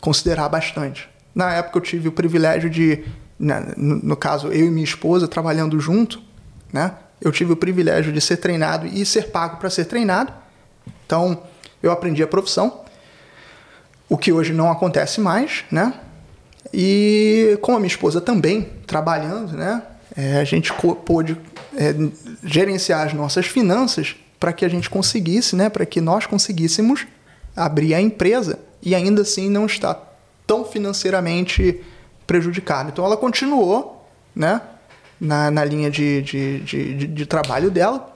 considerar 0.00 0.48
bastante. 0.48 1.10
Na 1.34 1.52
época 1.52 1.76
eu 1.76 1.82
tive 1.82 2.08
o 2.08 2.12
privilégio 2.12 2.70
de, 2.70 3.04
né, 3.38 3.74
no, 3.76 3.96
no 3.96 4.16
caso 4.16 4.46
eu 4.48 4.64
e 4.64 4.70
minha 4.70 4.82
esposa 4.82 5.28
trabalhando 5.28 5.78
junto, 5.78 6.22
né? 6.72 6.94
Eu 7.20 7.32
tive 7.32 7.52
o 7.52 7.56
privilégio 7.56 8.10
de 8.10 8.20
ser 8.22 8.38
treinado 8.38 8.86
e 8.86 9.04
ser 9.04 9.30
pago 9.30 9.58
para 9.58 9.68
ser 9.68 9.84
treinado. 9.84 10.32
Então 11.04 11.42
eu 11.82 11.92
aprendi 11.92 12.22
a 12.22 12.26
profissão, 12.26 12.80
o 14.08 14.16
que 14.16 14.32
hoje 14.32 14.54
não 14.54 14.72
acontece 14.72 15.20
mais, 15.20 15.66
né? 15.70 15.92
E 16.72 17.58
com 17.60 17.72
a 17.72 17.78
minha 17.78 17.88
esposa 17.88 18.20
também 18.20 18.68
trabalhando, 18.86 19.56
né? 19.56 19.82
É, 20.16 20.38
a 20.38 20.44
gente 20.44 20.72
pôde 21.04 21.36
é, 21.76 21.94
gerenciar 22.44 23.06
as 23.06 23.12
nossas 23.12 23.46
finanças 23.46 24.14
para 24.38 24.52
que 24.52 24.64
a 24.64 24.68
gente 24.68 24.88
conseguisse, 24.90 25.56
né? 25.56 25.68
Para 25.68 25.84
que 25.86 26.00
nós 26.00 26.26
conseguíssemos 26.26 27.06
abrir 27.56 27.94
a 27.94 28.00
empresa 28.00 28.58
e 28.82 28.94
ainda 28.94 29.22
assim 29.22 29.48
não 29.48 29.66
estar 29.66 30.16
tão 30.46 30.64
financeiramente 30.64 31.80
prejudicado. 32.26 32.90
Então 32.90 33.04
ela 33.04 33.16
continuou, 33.16 34.06
né? 34.34 34.60
Na, 35.20 35.50
na 35.50 35.64
linha 35.64 35.90
de, 35.90 36.22
de, 36.22 36.60
de, 36.60 36.94
de- 36.94 37.06
de 37.06 37.26
trabalho 37.26 37.70
dela. 37.70 38.12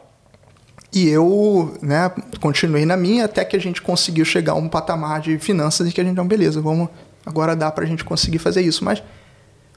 E 0.93 1.07
eu, 1.09 1.77
né, 1.83 2.11
continuei 2.41 2.85
na 2.87 2.97
minha 2.97 3.27
até 3.27 3.45
que 3.45 3.55
a 3.57 3.61
gente 3.61 3.81
conseguiu 3.81 4.25
chegar 4.25 4.53
a 4.53 4.57
um 4.57 4.69
patamar 4.69 5.21
de 5.21 5.39
finanças 5.39 5.87
e 5.89 5.93
que 5.93 6.01
a 6.01 6.05
gente, 6.05 6.17
não, 6.17 6.27
beleza, 6.27 6.61
vamos, 6.61 6.89
agora 7.29 7.55
dá 7.55 7.71
pra 7.71 7.85
gente 7.85 8.03
conseguir 8.05 8.39
fazer 8.39 8.63
isso. 8.63 8.83
Mas 8.85 9.03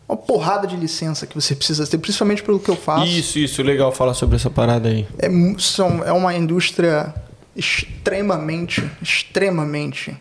uma 0.08 0.18
porrada 0.18 0.66
de 0.66 0.76
licença 0.76 1.28
que 1.28 1.36
você 1.36 1.54
precisa 1.54 1.86
ter, 1.86 1.98
principalmente 1.98 2.42
pelo 2.44 2.60
que 2.60 2.70
eu 2.70 2.76
faço. 2.76 3.06
Isso, 3.06 3.40
isso, 3.40 3.62
legal 3.62 3.92
falar 3.92 4.14
sobre 4.14 4.36
essa 4.38 4.50
parada 4.50 4.90
aí. 4.90 5.08
É, 5.18 5.30
são, 5.58 6.04
é 6.04 6.12
uma 6.12 6.34
indústria 6.34 7.14
extremamente, 7.56 8.90
extremamente, 9.02 10.18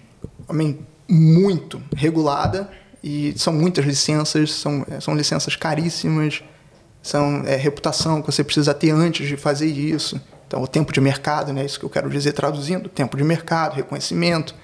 muito 1.09 1.81
regulada 1.97 2.69
e 3.02 3.32
são 3.36 3.52
muitas 3.52 3.85
licenças, 3.85 4.52
são, 4.52 4.85
é, 4.90 5.01
são 5.01 5.15
licenças 5.15 5.57
caríssimas, 5.57 6.43
são 7.02 7.43
é, 7.47 7.57
reputação 7.57 8.20
que 8.20 8.31
você 8.31 8.44
precisa 8.44 8.74
ter 8.74 8.90
antes 8.90 9.27
de 9.27 9.36
fazer 9.36 9.66
isso. 9.66 10.20
Então, 10.47 10.62
o 10.62 10.66
tempo 10.66 10.93
de 10.93 11.01
mercado, 11.01 11.52
né, 11.52 11.65
isso 11.65 11.78
que 11.78 11.85
eu 11.85 11.90
quero 11.90 12.11
dizer 12.11 12.32
traduzindo, 12.32 12.89
tempo 12.89 13.16
de 13.16 13.23
mercado, 13.23 13.74
reconhecimento, 13.74 14.55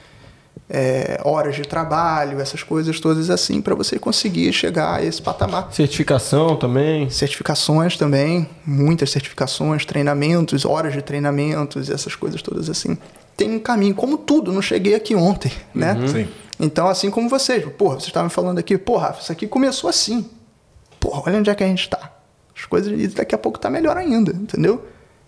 é, 0.68 1.20
horas 1.24 1.54
de 1.54 1.62
trabalho, 1.62 2.40
essas 2.40 2.62
coisas 2.62 2.98
todas 2.98 3.30
assim, 3.30 3.60
para 3.60 3.74
você 3.74 3.98
conseguir 3.98 4.52
chegar 4.52 4.96
a 4.96 5.04
esse 5.04 5.22
patamar. 5.22 5.68
Certificação 5.72 6.56
também. 6.56 7.08
Certificações 7.08 7.96
também, 7.96 8.48
muitas 8.66 9.10
certificações, 9.10 9.84
treinamentos, 9.84 10.64
horas 10.64 10.92
de 10.92 11.02
treinamentos, 11.02 11.88
essas 11.88 12.14
coisas 12.14 12.42
todas 12.42 12.68
assim. 12.68 12.98
Tem 13.36 13.54
um 13.54 13.58
caminho, 13.58 13.94
como 13.94 14.18
tudo, 14.18 14.52
não 14.52 14.62
cheguei 14.62 14.94
aqui 14.94 15.14
ontem, 15.14 15.52
né? 15.74 15.96
Sim. 16.08 16.28
Então, 16.58 16.88
assim 16.88 17.10
como 17.10 17.28
vocês, 17.28 17.62
porra, 17.76 17.96
vocês 17.96 18.06
estavam 18.06 18.30
falando 18.30 18.58
aqui, 18.58 18.78
porra, 18.78 19.08
Rafa, 19.08 19.20
isso 19.20 19.32
aqui 19.32 19.46
começou 19.46 19.90
assim. 19.90 20.28
Porra, 20.98 21.22
olha 21.26 21.38
onde 21.38 21.50
é 21.50 21.54
que 21.54 21.62
a 21.62 21.66
gente 21.66 21.88
tá. 21.88 22.12
As 22.56 22.64
coisas 22.64 22.98
e 22.98 23.08
daqui 23.08 23.34
a 23.34 23.38
pouco 23.38 23.58
tá 23.58 23.68
melhor 23.68 23.96
ainda, 23.96 24.32
entendeu? 24.32 24.82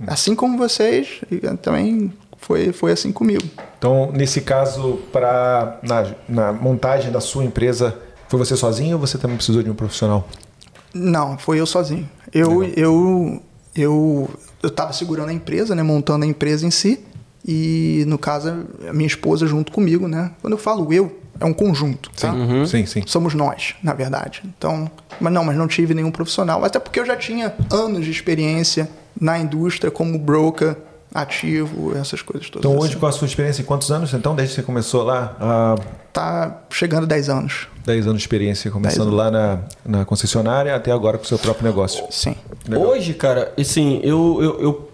Assim 0.06 0.34
como 0.34 0.56
vocês, 0.56 1.20
e 1.30 1.38
também 1.56 2.12
foi, 2.38 2.72
foi 2.72 2.92
assim 2.92 3.12
comigo. 3.12 3.44
Então, 3.78 4.10
nesse 4.12 4.40
caso, 4.40 5.00
para 5.12 5.78
na, 5.82 6.06
na 6.28 6.52
montagem 6.52 7.12
da 7.12 7.20
sua 7.20 7.44
empresa, 7.44 7.96
foi 8.28 8.38
você 8.38 8.56
sozinho 8.56 8.96
ou 8.96 9.00
você 9.00 9.18
também 9.18 9.36
precisou 9.36 9.62
de 9.62 9.70
um 9.70 9.74
profissional? 9.74 10.26
Não, 10.94 11.36
foi 11.36 11.60
eu 11.60 11.66
sozinho. 11.66 12.08
Eu 12.32 12.64
eu 12.64 13.42
eu 13.74 14.30
eu 14.62 14.70
tava 14.70 14.92
segurando 14.92 15.28
a 15.28 15.32
empresa, 15.32 15.74
né, 15.74 15.82
montando 15.82 16.24
a 16.24 16.26
empresa 16.26 16.66
em 16.66 16.70
si, 16.70 17.00
e 17.46 18.04
no 18.06 18.18
caso 18.18 18.66
a 18.88 18.92
minha 18.92 19.06
esposa 19.06 19.46
junto 19.46 19.70
comigo, 19.70 20.08
né? 20.08 20.32
Quando 20.40 20.54
eu 20.54 20.58
falo 20.58 20.92
eu, 20.92 21.18
é 21.40 21.44
um 21.44 21.52
conjunto, 21.52 22.10
tá? 22.18 22.34
Sim, 22.66 22.84
sim. 22.84 23.02
Somos 23.06 23.34
nós, 23.34 23.74
na 23.82 23.94
verdade. 23.94 24.42
Então, 24.44 24.90
mas 25.20 25.32
não, 25.32 25.44
mas 25.44 25.56
não 25.56 25.68
tive 25.68 25.94
nenhum 25.94 26.10
profissional, 26.10 26.64
até 26.64 26.78
porque 26.78 26.98
eu 26.98 27.06
já 27.06 27.16
tinha 27.16 27.54
anos 27.70 28.04
de 28.04 28.10
experiência 28.10 28.88
na 29.20 29.38
indústria 29.38 29.90
como 29.90 30.18
broker 30.18 30.76
ativo, 31.14 31.96
essas 31.96 32.22
coisas 32.22 32.48
todas. 32.50 32.68
Então, 32.68 32.78
hoje, 32.78 32.92
assim. 32.92 33.00
com 33.00 33.06
a 33.06 33.12
sua 33.12 33.26
experiência, 33.26 33.62
em 33.62 33.64
quantos 33.64 33.90
anos? 33.90 34.12
Então, 34.12 34.34
desde 34.34 34.54
que 34.54 34.60
você 34.60 34.66
começou 34.66 35.02
lá, 35.04 35.36
há 35.40 35.74
tá 36.12 36.62
chegando 36.70 37.04
a 37.04 37.06
10 37.06 37.28
anos. 37.28 37.68
10 37.84 38.06
anos 38.06 38.18
de 38.18 38.24
experiência, 38.24 38.70
começando 38.70 39.14
lá 39.14 39.30
na, 39.30 39.58
na 39.84 40.04
concessionária 40.04 40.74
até 40.74 40.90
agora 40.92 41.16
com 41.16 41.24
o 41.24 41.26
seu 41.26 41.38
próprio 41.38 41.64
negócio. 41.66 42.04
Sim. 42.10 42.34
Legal. 42.68 42.88
Hoje, 42.88 43.14
cara, 43.14 43.52
assim, 43.58 44.00
eu, 44.02 44.38
eu, 44.40 44.60
eu- 44.60 44.88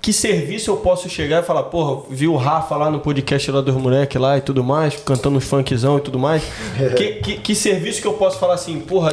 Que 0.00 0.12
serviço 0.12 0.70
eu 0.70 0.76
posso 0.78 1.08
chegar 1.10 1.42
e 1.42 1.46
falar, 1.46 1.64
porra, 1.64 2.04
vi 2.10 2.28
o 2.28 2.36
Rafa 2.36 2.76
lá 2.76 2.90
no 2.90 3.00
podcast 3.00 3.50
lá 3.50 3.60
dos 3.60 3.74
moleques 3.74 4.18
lá 4.20 4.38
e 4.38 4.40
tudo 4.40 4.62
mais, 4.64 4.96
cantando 4.96 5.36
uns 5.36 5.44
funkzão 5.44 5.98
e 5.98 6.00
tudo 6.00 6.18
mais. 6.18 6.42
que, 6.96 7.14
que, 7.14 7.38
que 7.38 7.54
serviço 7.54 8.00
que 8.00 8.06
eu 8.06 8.14
posso 8.14 8.38
falar 8.38 8.54
assim, 8.54 8.80
porra, 8.80 9.12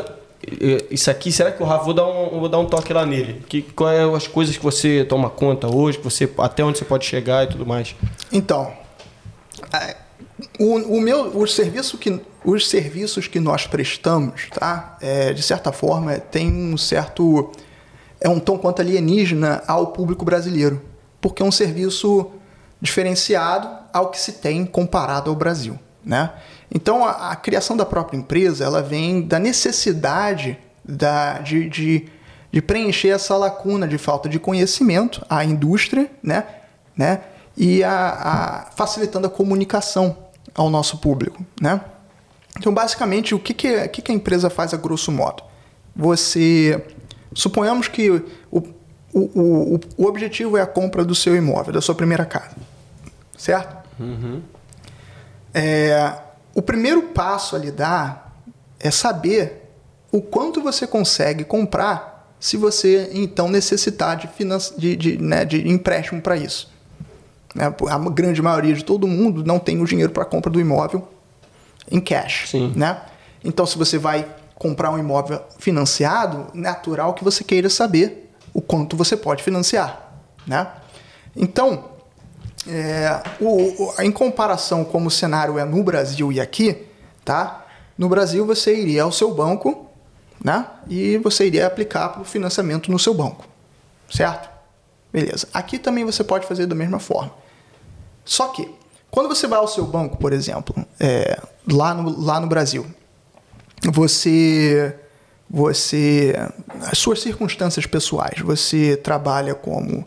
isso 0.92 1.10
aqui, 1.10 1.32
será 1.32 1.52
que 1.52 1.62
o 1.64 1.66
Rafa, 1.66 1.86
vou 1.86 1.94
dar 1.94 2.06
um, 2.06 2.40
vou 2.40 2.50
dar 2.50 2.60
um 2.60 2.66
toque 2.66 2.94
lá 2.94 3.06
nele? 3.06 3.44
Que, 3.48 3.62
qual 3.62 3.90
é 3.90 4.04
as 4.16 4.28
coisas 4.28 4.56
que 4.56 4.64
você 4.64 5.04
toma 5.06 5.30
conta 5.30 5.68
hoje, 5.74 5.98
que 5.98 6.04
você, 6.04 6.30
até 6.38 6.64
onde 6.64 6.78
você 6.78 6.86
pode 6.86 7.06
chegar 7.06 7.46
e 7.46 7.48
tudo 7.48 7.66
mais? 7.66 7.96
Então, 8.32 8.72
o, 10.60 10.98
o 10.98 11.02
meu, 11.02 11.38
o 11.38 11.48
serviço 11.48 11.98
que, 11.98 12.22
os 12.44 12.70
serviços 12.70 13.28
que 13.28 13.40
nós 13.40 13.66
prestamos, 13.66 14.50
tá? 14.52 14.98
É, 15.02 15.34
de 15.34 15.42
certa 15.42 15.72
forma, 15.72 16.18
tem 16.20 16.52
um 16.52 16.78
certo. 16.78 17.52
É 18.20 18.30
um 18.30 18.40
tom 18.40 18.58
quanto 18.58 18.82
alienígena 18.82 19.64
ao 19.68 19.88
público 19.88 20.24
brasileiro. 20.24 20.82
Porque 21.20 21.42
é 21.42 21.46
um 21.46 21.52
serviço 21.52 22.32
diferenciado 22.80 23.68
ao 23.92 24.10
que 24.10 24.20
se 24.20 24.34
tem 24.34 24.66
comparado 24.66 25.30
ao 25.30 25.36
Brasil. 25.36 25.78
Né? 26.04 26.32
Então, 26.74 27.06
a, 27.06 27.32
a 27.32 27.36
criação 27.36 27.78
da 27.78 27.86
própria 27.86 28.18
empresa 28.18 28.64
ela 28.66 28.82
vem 28.82 29.22
da 29.22 29.40
necessidade 29.40 30.58
da, 30.84 31.40
de, 31.40 31.70
de, 31.70 32.06
de 32.52 32.62
preencher 32.62 33.10
essa 33.10 33.36
lacuna 33.38 33.88
de 33.88 33.98
falta 33.98 34.28
de 34.30 34.40
conhecimento 34.40 35.26
à 35.30 35.44
indústria, 35.44 36.10
né? 36.22 36.44
né? 36.96 37.22
e 37.58 37.84
a, 37.84 37.92
a- 37.92 38.72
facilitando 38.76 39.28
a 39.28 39.30
comunicação 39.30 40.18
ao 40.54 40.70
nosso 40.70 40.98
público. 40.98 41.46
Né? 41.62 41.80
Então, 42.58 42.74
basicamente, 42.74 43.34
o 43.36 43.40
que, 43.40 43.54
que, 43.54 43.76
o 43.76 43.90
que 43.90 44.02
que 44.02 44.12
a 44.12 44.16
empresa 44.16 44.50
faz 44.50 44.74
a 44.74 44.78
grosso 44.78 45.12
modo? 45.12 45.44
Você. 45.96 46.84
Suponhamos 47.34 47.88
que 47.90 48.10
o, 48.10 48.24
o, 48.52 48.60
o, 49.14 49.80
o 49.98 50.06
objetivo 50.06 50.56
é 50.58 50.62
a 50.62 50.66
compra 50.66 51.04
do 51.04 51.14
seu 51.14 51.36
imóvel, 51.36 51.74
da 51.74 51.82
sua 51.82 51.96
primeira 51.96 52.26
casa. 52.26 52.56
Certo? 53.38 53.76
É, 55.54 56.14
o 56.56 56.62
primeiro 56.62 57.04
passo 57.10 57.56
a 57.56 57.60
lhe 57.60 57.70
dar 57.70 58.34
é 58.80 58.90
saber 58.90 59.70
o 60.12 60.22
quanto 60.22 60.62
você 60.62 60.88
consegue 60.88 61.44
comprar 61.44 62.34
se 62.40 62.56
você 62.56 63.10
então 63.14 63.50
necessitar 63.50 64.16
de, 64.16 64.30
de, 64.78 64.96
de, 64.96 65.18
né, 65.22 65.44
de 65.44 65.68
empréstimo 65.68 66.22
para 66.22 66.38
isso. 66.38 66.74
Né? 67.54 67.66
A 67.90 67.98
grande 68.10 68.42
maioria 68.42 68.74
de 68.74 68.84
todo 68.84 69.06
mundo 69.06 69.44
não 69.44 69.60
tem 69.60 69.82
o 69.82 69.86
dinheiro 69.86 70.14
para 70.14 70.24
a 70.24 70.26
compra 70.26 70.50
do 70.50 70.60
imóvel 70.60 71.06
em 71.92 72.00
cash. 72.00 72.50
Sim. 72.50 72.72
Né? 72.76 73.02
Então, 73.44 73.66
se 73.66 73.78
você 73.78 73.98
vai 73.98 74.26
comprar 74.56 74.92
um 74.92 74.98
imóvel 74.98 75.42
financiado, 75.60 76.48
natural 76.54 77.14
que 77.14 77.24
você 77.24 77.44
queira 77.44 77.70
saber 77.70 78.32
o 78.54 78.62
quanto 78.62 78.96
você 78.96 79.18
pode 79.18 79.44
financiar. 79.44 80.22
Né? 80.48 80.66
Então, 81.36 81.95
é, 82.68 83.22
o- 83.42 83.94
em 84.02 84.12
comparação 84.12 84.84
como 84.84 85.08
o 85.08 85.12
cenário 85.12 85.58
é 85.60 85.66
no 85.66 85.84
Brasil 85.84 86.32
e 86.32 86.40
aqui, 86.42 86.86
tá? 87.24 87.66
No 87.98 88.10
Brasil 88.10 88.46
você 88.46 88.76
iria 88.76 89.04
ao 89.04 89.12
seu 89.12 89.34
banco, 89.34 89.90
né? 90.44 90.66
E 90.88 91.18
você 91.20 91.46
iria 91.48 91.66
aplicar 91.68 92.10
para 92.10 92.22
o 92.22 92.26
financiamento 92.26 92.92
no 92.92 93.00
seu 93.00 93.14
banco, 93.14 93.46
certo? 94.12 94.50
Beleza. 95.12 95.48
Aqui 95.54 95.80
também 95.80 96.04
você 96.04 96.24
pode 96.24 96.46
fazer 96.46 96.66
da 96.66 96.76
mesma 96.76 97.00
forma. 97.00 97.32
Só 98.26 98.48
que, 98.50 98.70
quando 99.10 99.30
você 99.30 99.48
vai 99.48 99.60
ao 99.60 99.68
seu 99.68 99.86
banco, 99.86 100.18
por 100.18 100.34
exemplo, 100.34 100.76
é, 101.00 101.40
lá, 101.72 101.94
no, 101.94 102.20
lá 102.22 102.40
no 102.40 102.48
Brasil, 102.48 102.86
você, 103.84 104.96
você, 105.50 106.34
as 106.92 106.98
suas 106.98 107.22
circunstâncias 107.22 107.86
pessoais, 107.86 108.40
você 108.42 108.98
trabalha 108.98 109.54
como, 109.56 110.06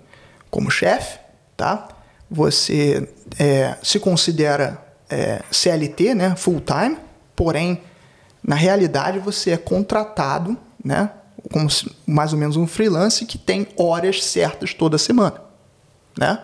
como 0.50 0.70
chefe, 0.70 1.18
tá? 1.56 1.88
Você 2.30 3.08
é, 3.38 3.76
se 3.82 3.98
considera 3.98 4.82
é, 5.08 5.42
CLT, 5.50 6.14
né, 6.14 6.36
full 6.36 6.60
time, 6.60 6.96
porém, 7.34 7.80
na 8.42 8.54
realidade 8.54 9.18
você 9.18 9.52
é 9.52 9.56
contratado, 9.56 10.56
né, 10.84 11.10
como 11.50 11.70
se- 11.70 11.90
mais 12.06 12.32
ou 12.32 12.38
menos 12.38 12.56
um 12.56 12.66
freelance 12.66 13.24
que 13.24 13.38
tem 13.38 13.66
horas 13.76 14.22
certas 14.24 14.74
toda 14.74 14.98
semana, 14.98 15.40
né? 16.18 16.38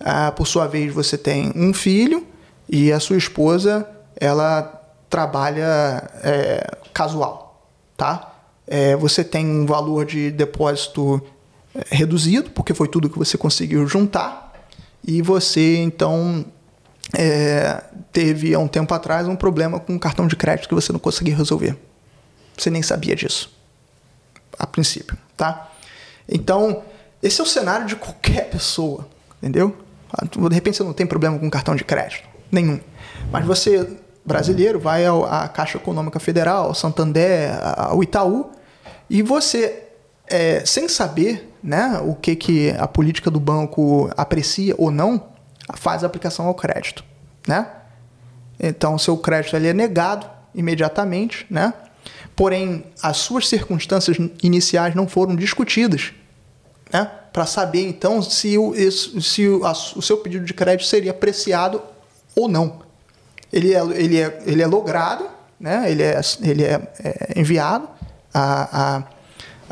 Ah, 0.00 0.32
por 0.32 0.46
sua 0.46 0.66
vez, 0.66 0.92
você 0.92 1.16
tem 1.16 1.52
um 1.56 1.72
filho 1.72 2.26
e 2.68 2.92
a 2.92 3.00
sua 3.00 3.16
esposa 3.16 3.88
ela 4.20 4.82
trabalha 5.08 6.10
é, 6.22 6.66
casual, 6.92 7.70
tá? 7.96 8.34
É, 8.66 8.94
você 8.96 9.24
tem 9.24 9.46
um 9.46 9.64
valor 9.64 10.04
de 10.04 10.30
depósito 10.30 11.22
é, 11.74 11.84
reduzido 11.96 12.50
porque 12.50 12.74
foi 12.74 12.88
tudo 12.88 13.08
que 13.08 13.18
você 13.18 13.38
conseguiu 13.38 13.86
juntar 13.86 14.43
e 15.06 15.20
você 15.22 15.76
então 15.76 16.44
é, 17.16 17.82
teve 18.12 18.54
há 18.54 18.58
um 18.58 18.68
tempo 18.68 18.92
atrás 18.94 19.28
um 19.28 19.36
problema 19.36 19.78
com 19.78 19.92
um 19.92 19.98
cartão 19.98 20.26
de 20.26 20.36
crédito 20.36 20.68
que 20.68 20.74
você 20.74 20.92
não 20.92 21.00
conseguia 21.00 21.36
resolver. 21.36 21.76
Você 22.56 22.70
nem 22.70 22.82
sabia 22.82 23.14
disso 23.14 23.52
a 24.58 24.66
princípio, 24.66 25.16
tá? 25.36 25.70
Então, 26.28 26.82
esse 27.22 27.40
é 27.40 27.44
o 27.44 27.46
cenário 27.46 27.86
de 27.86 27.96
qualquer 27.96 28.48
pessoa, 28.48 29.06
entendeu? 29.42 29.76
De 30.30 30.54
repente 30.54 30.76
você 30.76 30.84
não 30.84 30.92
tem 30.92 31.06
problema 31.06 31.38
com 31.38 31.50
cartão 31.50 31.74
de 31.74 31.84
crédito. 31.84 32.22
Nenhum. 32.50 32.78
Mas 33.32 33.44
você, 33.44 33.96
brasileiro, 34.24 34.78
vai 34.78 35.04
à 35.06 35.48
Caixa 35.48 35.76
Econômica 35.76 36.20
Federal, 36.20 36.66
ao 36.66 36.74
Santander, 36.74 37.50
ao 37.76 38.02
Itaú, 38.02 38.50
e 39.10 39.22
você, 39.22 39.83
é, 40.34 40.66
sem 40.66 40.88
saber 40.88 41.54
né, 41.62 42.00
o 42.04 42.14
que, 42.14 42.34
que 42.34 42.70
a 42.70 42.88
política 42.88 43.30
do 43.30 43.38
banco 43.38 44.10
aprecia 44.16 44.74
ou 44.76 44.90
não, 44.90 45.28
faz 45.74 46.02
a 46.02 46.06
aplicação 46.08 46.46
ao 46.46 46.54
crédito. 46.54 47.04
Né? 47.46 47.66
Então, 48.58 48.98
seu 48.98 49.16
crédito 49.16 49.54
é 49.56 49.72
negado 49.72 50.28
imediatamente, 50.54 51.46
né? 51.50 51.72
Porém, 52.36 52.84
as 53.00 53.18
suas 53.18 53.48
circunstâncias 53.48 54.16
iniciais 54.42 54.94
não 54.94 55.06
foram 55.06 55.36
discutidas, 55.36 56.12
né? 56.92 57.08
Para 57.32 57.46
saber 57.46 57.86
então 57.88 58.22
se, 58.22 58.56
o, 58.58 58.74
se 58.90 59.48
o, 59.48 59.64
a- 59.64 59.72
o 59.72 60.02
seu 60.02 60.16
pedido 60.18 60.44
de 60.44 60.54
crédito 60.54 60.86
seria 60.86 61.10
apreciado 61.12 61.80
ou 62.34 62.48
não. 62.48 62.82
Ele 63.52 63.72
é, 63.74 63.80
ele 63.96 64.20
é, 64.20 64.42
ele 64.46 64.62
é 64.62 64.66
logrado, 64.66 65.26
né? 65.58 65.90
Ele 65.90 66.02
é, 66.02 66.20
ele 66.42 66.64
é, 66.64 66.92
é 67.02 67.40
enviado 67.40 67.88
a, 68.32 68.96
a, 68.96 69.02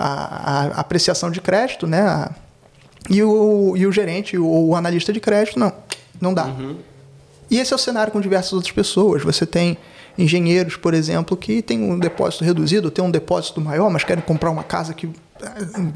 a, 0.05 0.63
a 0.77 0.81
apreciação 0.81 1.31
de 1.31 1.41
crédito, 1.41 1.87
né? 1.87 2.01
A- 2.03 2.31
e, 3.11 3.23
o, 3.23 3.75
e 3.77 3.87
o 3.87 3.91
gerente 3.93 4.39
ou 4.39 4.69
o 4.69 4.77
analista 4.77 5.13
de 5.13 5.19
crédito 5.21 5.59
não, 5.59 5.73
não 6.21 6.33
dá. 6.33 6.45
E 7.51 7.59
esse 7.59 7.73
é 7.73 7.77
o 7.77 7.79
cenário 7.79 8.13
com 8.13 8.21
diversas 8.21 8.53
outras 8.53 8.73
pessoas. 8.73 9.23
Você 9.23 9.45
tem 9.45 9.77
engenheiros, 10.17 10.77
por 10.77 10.95
exemplo, 10.95 11.37
que 11.37 11.61
têm 11.63 11.83
um 11.83 11.99
depósito 11.99 12.45
reduzido, 12.45 12.91
tem 12.91 13.05
um 13.05 13.11
depósito 13.11 13.61
maior, 13.61 13.91
mas 13.91 14.05
querem 14.05 14.23
comprar 14.23 14.51
uma 14.51 14.63
casa 14.63 14.95
que 14.95 15.11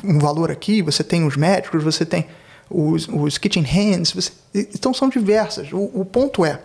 um 0.04 0.18
valor 0.18 0.50
aqui. 0.50 0.82
Você 0.82 1.04
tem 1.04 1.24
os 1.24 1.36
médicos, 1.36 1.82
você 1.84 2.04
tem 2.04 2.26
os, 2.68 3.06
os 3.08 3.38
kitchen 3.38 3.62
hands. 3.62 4.12
você- 4.12 4.32
então 4.74 4.92
são 4.92 5.08
diversas. 5.08 5.72
O, 5.72 5.90
o 5.94 6.04
ponto 6.04 6.44
é, 6.44 6.60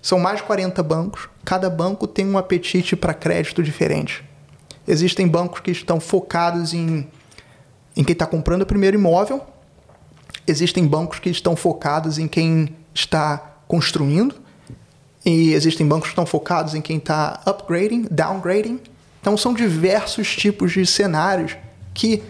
são 0.00 0.18
mais 0.20 0.36
de 0.38 0.44
40 0.44 0.80
bancos. 0.82 1.28
Cada 1.44 1.68
banco 1.68 2.06
tem 2.06 2.24
um 2.24 2.38
apetite 2.38 2.94
para 2.94 3.12
crédito 3.12 3.62
diferente. 3.62 4.22
Existem 4.86 5.28
bancos 5.28 5.60
que 5.60 5.70
estão 5.70 6.00
focados 6.00 6.74
em, 6.74 7.06
em 7.96 8.04
quem 8.04 8.12
está 8.12 8.26
comprando 8.26 8.62
o 8.62 8.66
primeiro 8.66 8.96
imóvel. 8.96 9.44
Existem 10.46 10.86
bancos 10.86 11.18
que 11.18 11.30
estão 11.30 11.54
focados 11.54 12.18
em 12.18 12.26
quem 12.26 12.74
está 12.94 13.38
construindo. 13.68 14.34
E 15.24 15.52
existem 15.52 15.86
bancos 15.86 16.08
que 16.08 16.12
estão 16.12 16.26
focados 16.26 16.74
em 16.74 16.80
quem 16.80 16.98
está 16.98 17.40
upgrading, 17.46 18.06
downgrading. 18.10 18.80
Então 19.20 19.36
são 19.36 19.54
diversos 19.54 20.34
tipos 20.34 20.72
de 20.72 20.84
cenários 20.84 21.56
que 21.94 22.22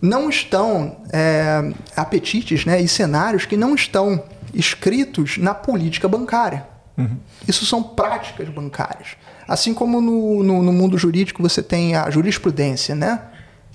não 0.00 0.30
estão 0.30 0.96
é, 1.12 1.70
apetites 1.94 2.64
né, 2.64 2.80
e 2.80 2.88
cenários 2.88 3.44
que 3.44 3.58
não 3.58 3.74
estão 3.74 4.24
escritos 4.54 5.36
na 5.36 5.52
política 5.52 6.08
bancária. 6.08 6.66
Isso 7.46 7.64
são 7.64 7.82
práticas 7.82 8.48
bancárias. 8.48 9.16
Assim 9.50 9.74
como 9.74 10.00
no, 10.00 10.44
no, 10.44 10.62
no 10.62 10.72
mundo 10.72 10.96
jurídico 10.96 11.42
você 11.42 11.60
tem 11.60 11.96
a 11.96 12.08
jurisprudência, 12.08 12.94
né? 12.94 13.20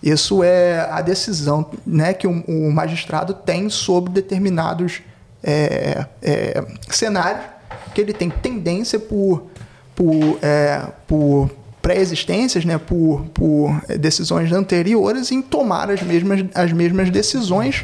Isso 0.02 0.42
é 0.42 0.88
a 0.90 1.02
decisão 1.02 1.70
né, 1.86 2.14
que 2.14 2.26
o, 2.26 2.32
o 2.48 2.72
magistrado 2.72 3.34
tem 3.34 3.70
sobre 3.70 4.14
determinados 4.14 5.02
é, 5.44 6.06
é, 6.22 6.66
cenários 6.90 7.44
que 7.94 8.00
ele 8.00 8.14
tem 8.14 8.30
tendência 8.30 8.98
por, 8.98 9.48
por, 9.94 10.40
é, 10.42 10.88
por 11.06 11.50
pré-existências, 11.82 12.64
né, 12.64 12.78
por, 12.78 13.26
por 13.34 13.82
decisões 14.00 14.54
anteriores 14.54 15.30
em 15.30 15.42
tomar 15.42 15.92
as 15.92 16.02
mesmas, 16.02 16.46
as 16.56 16.72
mesmas 16.72 17.10
decisões 17.10 17.84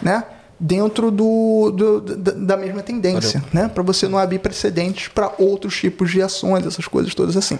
né, 0.00 0.22
dentro 0.64 1.10
do, 1.10 1.72
do- 1.72 2.00
da, 2.16 2.56
mesma 2.56 2.82
tendência, 2.82 3.42
né, 3.52 3.68
para 3.68 3.82
você 3.82 4.06
não 4.06 4.16
abrir 4.16 4.38
precedentes 4.38 5.08
para 5.08 5.32
outros 5.36 5.76
tipos 5.76 6.12
de 6.12 6.22
ações, 6.22 6.64
essas 6.64 6.86
coisas 6.86 7.12
todas 7.16 7.36
assim. 7.36 7.58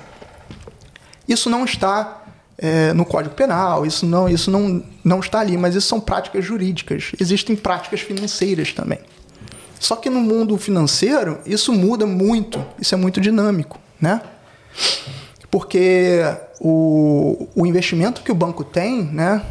Isso 1.27 1.51
não 1.51 1.65
está 1.65 2.23
é, 2.57 2.93
no 2.93 3.05
Código 3.05 3.35
Penal, 3.35 3.85
isso 3.85 4.07
não, 4.07 4.29
isso 4.29 4.53
não, 4.53 4.81
não 5.03 5.19
está 5.19 5.41
ali, 5.41 5.57
mas 5.57 5.75
isso 5.75 5.89
são 5.89 5.99
práticas 5.99 6.45
jurídicas. 6.45 7.11
Existem 7.19 7.57
práticas 7.57 8.01
financeiras 8.01 8.73
também. 8.73 9.01
Só 9.81 9.97
que 9.97 10.09
no 10.09 10.21
mundo 10.21 10.57
financeiro, 10.57 11.41
isso 11.45 11.73
muda 11.73 12.07
muito, 12.07 12.65
isso 12.81 12.95
é 12.95 12.99
muito 12.99 13.21
dinâmico, 13.21 13.81
né? 14.01 14.23
Porque 15.51 16.21
o, 16.61 17.49
o 17.55 17.67
investimento 17.67 18.23
que 18.23 18.31
o 18.31 18.35
banco 18.35 18.63
tem, 18.63 19.03
né? 19.03 19.43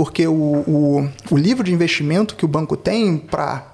Porque 0.00 0.26
o, 0.26 0.32
o, 0.32 1.10
o 1.30 1.36
livro 1.36 1.62
de 1.62 1.74
investimento 1.74 2.34
que 2.34 2.42
o 2.42 2.48
banco 2.48 2.74
tem 2.74 3.18
para 3.18 3.66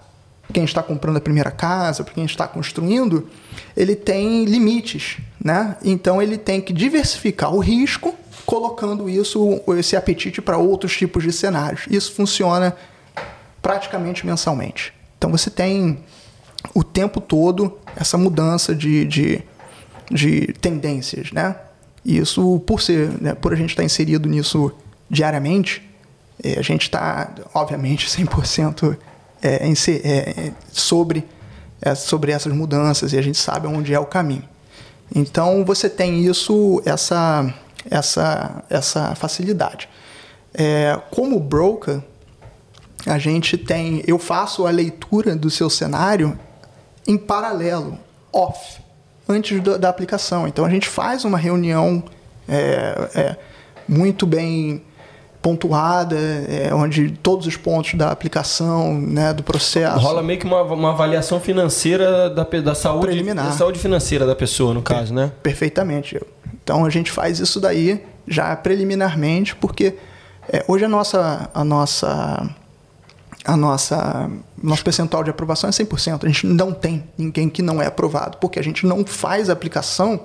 quem 0.53 0.65
está 0.65 0.83
comprando 0.83 1.19
a 1.19 1.21
primeira 1.21 1.53
casa, 1.53 2.03
para 2.03 2.15
quem 2.15 2.25
está 2.25 2.49
construindo, 2.49 3.29
ele 3.77 3.95
tem 3.95 4.45
limites, 4.45 5.19
né? 5.41 5.77
Então 5.85 6.21
ele 6.21 6.37
tem 6.37 6.61
que 6.61 6.73
diversificar 6.73 7.55
o 7.55 7.61
risco, 7.61 8.13
colocando 8.45 9.09
isso, 9.09 9.63
esse 9.79 9.95
apetite 9.95 10.43
para 10.43 10.59
outros 10.59 10.97
tipos 10.97 11.23
de 11.23 11.31
cenários. 11.31 11.83
Isso 11.89 12.13
funciona 12.13 12.77
praticamente 13.63 14.27
mensalmente. 14.27 14.93
Então 15.17 15.31
você 15.31 15.49
tem 15.49 16.01
o 16.75 16.83
tempo 16.83 17.21
todo 17.21 17.79
essa 17.95 18.19
mudança 18.19 18.75
de, 18.75 19.05
de, 19.05 19.43
de 20.11 20.53
tendências, 20.61 21.31
né? 21.31 21.55
E 22.05 22.19
isso, 22.19 22.59
por 22.67 22.83
ser, 22.83 23.11
né, 23.23 23.33
por 23.33 23.53
a 23.53 23.57
gente 23.57 23.71
estar 23.71 23.85
inserido 23.85 24.29
nisso 24.29 24.73
diariamente, 25.09 25.87
a 26.45 26.63
gente 26.63 26.83
está, 26.83 27.31
obviamente, 27.55 28.09
100% 28.09 28.97
é, 29.43 29.67
inse- 29.67 30.01
é, 30.05 30.49
é, 30.49 30.53
sobre, 30.71 31.27
é, 31.81 31.95
sobre 31.95 32.33
essas 32.33 32.53
mudanças 32.53 33.13
e 33.13 33.19
a 33.19 33.23
gente 33.23 33.39
sabe 33.39 33.67
onde 33.67 33.93
é 33.95 33.99
o 33.99 34.07
caminho. 34.07 34.45
Então 35.15 35.65
você 35.65 35.89
tem 35.89 36.25
isso, 36.25 36.83
essa, 36.85 37.53
essa, 37.91 38.65
essa 38.69 39.15
facilidade. 39.15 39.89
É, 40.53 40.99
como 41.11 41.39
broker, 41.39 42.01
a 43.07 43.19
gente 43.19 43.57
tem, 43.57 44.03
eu 44.07 44.19
faço 44.19 44.67
a 44.67 44.71
leitura 44.71 45.37
do 45.37 45.49
seu 45.51 45.71
cenário 45.71 46.39
em 47.07 47.17
paralelo, 47.17 47.99
off, 48.33 48.81
antes 49.29 49.63
da, 49.63 49.77
da 49.77 49.89
aplicação. 49.89 50.49
Então 50.49 50.65
a 50.65 50.71
gente 50.71 50.89
faz 50.89 51.25
uma 51.25 51.39
reunião 51.39 52.03
é, 52.49 53.11
é, 53.15 53.37
muito 53.89 54.27
bem 54.27 54.83
pontuada, 55.51 56.17
é, 56.17 56.75
onde 56.75 57.09
todos 57.23 57.47
os 57.47 57.57
pontos 57.57 57.95
da 57.95 58.11
aplicação, 58.11 59.01
né, 59.01 59.33
do 59.33 59.45
processo. 59.45 59.97
Rola 60.01 60.21
meio 60.21 60.41
que 60.41 60.45
uma, 60.45 60.61
uma 60.63 60.91
avaliação 60.91 61.39
financeira 61.39 62.29
da, 62.29 62.43
da 62.43 62.75
saúde 62.75 63.07
Preliminar. 63.07 63.47
da 63.47 63.53
saúde 63.53 63.79
financeira 63.79 64.27
da 64.27 64.35
pessoa, 64.35 64.75
no 64.75 64.83
caso, 64.83 65.15
né? 65.15 65.31
Perfeitamente. 65.45 66.21
Então 66.65 66.85
a 66.85 66.91
gente 66.91 67.13
faz 67.13 67.39
isso 67.39 67.61
daí 67.61 68.03
já 68.27 68.57
preliminarmente, 68.57 69.55
porque 69.55 69.95
é, 70.53 70.65
hoje 70.67 70.85
a 70.85 70.89
nossa, 70.89 71.49
a 71.55 71.63
nossa, 71.65 72.51
a 73.45 73.57
nossa, 73.57 74.29
nosso 74.61 74.83
percentual 74.83 75.23
de 75.23 75.31
aprovação 75.31 75.71
é 75.71 75.73
100%. 75.73 76.25
A 76.25 76.27
gente 76.27 76.45
não 76.45 76.73
tem 76.73 77.05
ninguém 77.17 77.49
que 77.49 77.63
não 77.63 77.81
é 77.81 77.87
aprovado, 77.87 78.39
porque 78.39 78.59
a 78.59 78.65
gente 78.65 78.85
não 78.85 79.07
faz 79.07 79.49
aplicação 79.49 80.19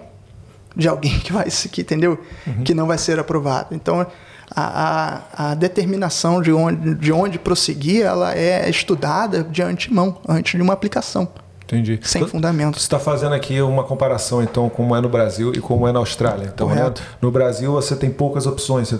de 0.75 0.87
alguém 0.87 1.19
que 1.19 1.31
vai 1.31 1.47
se- 1.51 1.69
que 1.69 1.81
entendeu 1.81 2.19
que 2.65 2.73
não 2.73 2.87
vai 2.87 2.97
ser 2.97 3.19
aprovado. 3.19 3.75
Então 3.75 4.07
a, 4.55 5.21
a, 5.37 5.51
a 5.51 5.55
determinação 5.55 6.41
de 6.41 6.51
onde, 6.51 6.95
de 6.95 7.11
onde 7.11 7.39
prosseguir 7.39 8.03
ela 8.03 8.35
é 8.35 8.69
estudada 8.69 9.43
de 9.43 9.61
antemão 9.61 10.17
antes 10.27 10.55
de 10.55 10.61
uma 10.61 10.73
aplicação 10.73 11.27
Entendi. 11.71 11.99
sem 12.03 12.21
Então, 12.21 12.31
fundamento. 12.31 12.77
Você 12.77 12.83
está 12.83 12.99
fazendo 12.99 13.33
aqui 13.33 13.61
uma 13.61 13.83
comparação, 13.85 14.43
então, 14.43 14.69
como 14.69 14.93
é 14.93 14.99
no 14.99 15.07
Brasil 15.07 15.53
e 15.55 15.61
como 15.61 15.87
é 15.87 15.91
na 15.93 15.99
Austrália. 15.99 16.51
Então, 16.53 16.67
né, 16.67 16.93
no 17.21 17.31
Brasil 17.31 17.71
você 17.71 17.95
tem 17.95 18.09
poucas 18.09 18.45
opções 18.45 18.93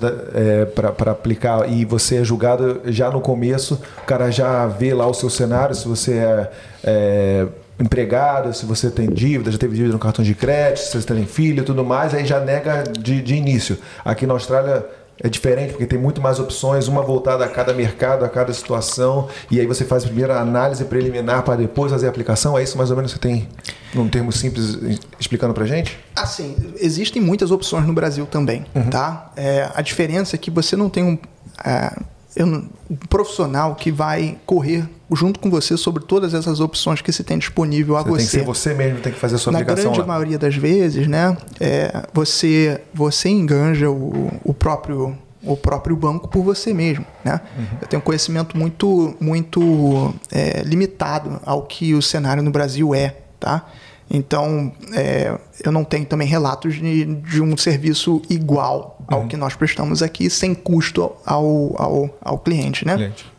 para 0.74 1.12
aplicar 1.12 1.70
e 1.70 1.84
você 1.84 2.18
é 2.18 2.24
julgado 2.24 2.82
já 2.86 3.12
no 3.12 3.20
começo. 3.20 3.82
O 4.02 4.06
cara 4.06 4.32
já 4.32 4.68
vê 4.68 4.94
lá 4.94 5.06
o 5.06 5.14
seu 5.14 5.30
cenário, 5.30 5.76
se 5.76 5.86
você 5.86 6.14
é, 6.14 6.52
é, 6.86 7.48
empregado, 7.78 8.54
se 8.54 8.66
você 8.66 8.90
tem 8.90 9.10
dívida, 9.10 9.52
já 9.52 9.58
teve 9.58 9.76
dívida 9.76 9.94
no 9.94 10.00
cartão 10.00 10.24
de 10.24 10.34
crédito, 10.34 10.86
se 10.86 11.02
você 11.02 11.14
tem 11.14 11.26
filho 11.26 11.64
e 11.64 11.66
tudo 11.66 11.84
mais, 11.84 12.14
aí 12.14 12.26
já 12.26 12.40
nega 12.40 12.84
de, 12.84 13.22
de 13.22 13.36
início. 13.36 13.78
Aqui 14.06 14.26
na 14.26 14.34
Austrália 14.34 14.86
é 15.24 15.30
diferente, 15.30 15.72
porque 15.72 15.86
tem 15.86 16.00
muito 16.00 16.22
mais 16.22 16.40
opções, 16.40 16.88
uma 16.88 17.02
voltada 17.02 17.46
a 17.46 17.48
cada 17.48 17.74
mercado, 17.74 18.26
a 18.26 18.30
cada 18.30 18.54
situação, 18.54 19.28
e 19.50 19.60
aí 19.60 19.66
você 19.66 19.86
faz 19.86 20.04
primeiro 20.04 20.34
a 20.34 20.40
análise 20.40 20.84
preliminar 20.86 21.44
para 21.44 21.56
depois 21.56 21.92
fazer 21.92 22.08
a 22.08 22.10
aplicação. 22.10 22.58
É 22.58 22.64
isso 22.64 22.78
mais 22.78 22.90
ou 22.90 22.96
menos 22.96 23.14
que 23.14 23.20
você 23.20 23.22
tem, 23.22 23.48
num 23.94 24.10
termo 24.10 24.32
simples, 24.32 24.78
explicando 25.20 25.54
pra 25.54 25.66
gente? 25.66 25.98
Assim, 26.16 26.56
existem 26.80 27.22
muitas 27.22 27.52
opções 27.52 27.86
no 27.86 27.94
Brasil 27.94 28.26
também, 28.26 28.66
tá? 28.90 29.32
É, 29.36 29.70
a 29.74 29.82
diferença 29.82 30.36
é 30.36 30.40
que 30.40 30.50
você 30.50 30.76
não 30.76 30.90
tem 30.90 31.04
um, 31.04 31.18
é, 31.64 31.96
eu 32.36 32.48
um 32.48 32.70
profissional 33.10 33.76
que 33.76 33.92
vai 33.92 34.38
correr 34.46 34.88
junto 35.14 35.40
com 35.40 35.50
você 35.50 35.76
sobre 35.76 36.04
todas 36.04 36.34
essas 36.34 36.60
opções 36.60 37.02
que 37.02 37.12
se 37.12 37.24
tem 37.24 37.38
disponível 37.38 37.98
a 37.98 38.04
Você 38.04 38.10
tem 38.10 38.18
que 38.18 38.24
você. 38.24 38.40
ser 38.40 38.46
você 38.46 38.74
mesmo, 38.74 39.00
tem 39.02 39.12
que 39.12 39.20
fazer 39.20 39.36
a 39.36 39.38
sua 39.38 39.52
Na 39.52 39.60
aplicação 39.60 39.92
grande 39.92 40.00
lá. 40.00 40.06
maioria 40.06 40.38
das 40.40 40.56
vezes, 40.56 41.08
né, 41.08 41.36
é, 41.60 42.08
você, 42.14 42.82
você 42.94 43.28
enganja 43.30 43.90
o, 43.90 44.32
o 44.44 44.54
próprio 44.54 45.18
o 45.44 45.58
próprio 45.58 45.96
banco 45.96 46.28
por 46.28 46.44
você 46.44 46.72
mesmo, 46.72 47.04
né? 47.26 47.42
Eu 47.82 47.88
tenho 47.88 48.00
conhecimento 48.00 48.56
muito, 48.56 49.16
muito 49.20 50.14
é, 50.32 50.62
limitado 50.62 51.40
ao 51.44 51.64
que 51.64 51.96
o 51.96 52.02
cenário 52.02 52.44
no 52.44 52.52
Brasil 52.52 52.94
é, 52.94 53.16
tá? 53.40 53.66
Então, 54.14 54.74
é, 54.94 55.38
eu 55.64 55.72
não 55.72 55.86
tenho 55.86 56.06
também 56.06 56.28
relatos 56.28 56.76
de, 56.76 57.06
de 57.06 57.42
um 57.42 57.56
serviço 57.56 58.22
igual 58.30 59.00
ao 59.08 59.26
que 59.28 59.38
nós 59.38 59.56
prestamos 59.56 60.04
aqui, 60.04 60.30
sem 60.30 60.54
custo 60.54 61.14
ao, 61.26 61.82
ao, 61.82 62.10
ao 62.22 62.38
cliente, 62.38 62.86
né? 62.86 62.96
Cliente. 62.96 63.32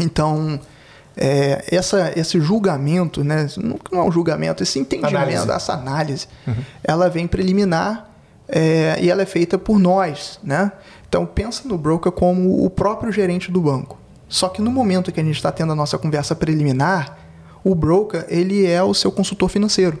Então, 0.00 0.58
é, 1.16 1.64
essa, 1.70 2.12
esse 2.16 2.40
julgamento, 2.40 3.22
né, 3.22 3.46
não, 3.56 3.78
não 3.92 4.00
é 4.00 4.02
um 4.02 4.10
julgamento, 4.10 4.62
esse 4.64 4.80
entendimento, 4.80 5.16
Análise. 5.16 5.50
essa 5.50 5.74
análise, 5.74 6.26
ela 6.82 7.08
vem 7.08 7.28
preliminar 7.28 8.10
é, 8.48 8.98
e 9.00 9.08
ela 9.10 9.22
é 9.22 9.26
feita 9.26 9.56
por 9.56 9.78
nós. 9.78 10.40
Né? 10.42 10.72
Então, 11.08 11.24
pensa 11.24 11.68
no 11.68 11.78
broker 11.78 12.10
como 12.10 12.64
o 12.64 12.68
próprio 12.68 13.12
gerente 13.12 13.50
do 13.50 13.60
banco. 13.60 13.96
Só 14.28 14.48
que 14.48 14.60
no 14.60 14.70
momento 14.70 15.12
que 15.12 15.20
a 15.20 15.24
gente 15.24 15.36
está 15.36 15.52
tendo 15.52 15.72
a 15.72 15.76
nossa 15.76 15.98
conversa 15.98 16.34
preliminar, 16.34 17.18
o 17.64 17.74
broker 17.74 18.24
ele 18.28 18.66
é 18.66 18.82
o 18.82 18.94
seu 18.94 19.10
consultor 19.12 19.48
financeiro. 19.48 19.98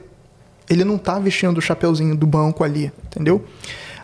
Ele 0.68 0.84
não 0.84 0.96
está 0.96 1.18
vestindo 1.18 1.58
o 1.58 1.60
chapeuzinho 1.60 2.16
do 2.16 2.26
banco 2.26 2.62
ali, 2.62 2.92
entendeu? 3.06 3.44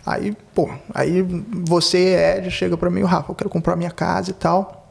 Aí, 0.05 0.37
pô, 0.55 0.71
aí 0.95 1.23
você, 1.67 2.37
Ed, 2.39 2.51
chega 2.51 2.77
para 2.77 2.91
mim, 2.91 3.03
Rafa, 3.03 3.33
eu 3.33 3.35
quero 3.35 3.51
comprar 3.51 3.77
minha 3.77 3.91
casa 3.91 4.31
e 4.31 4.35
tal. 4.35 4.89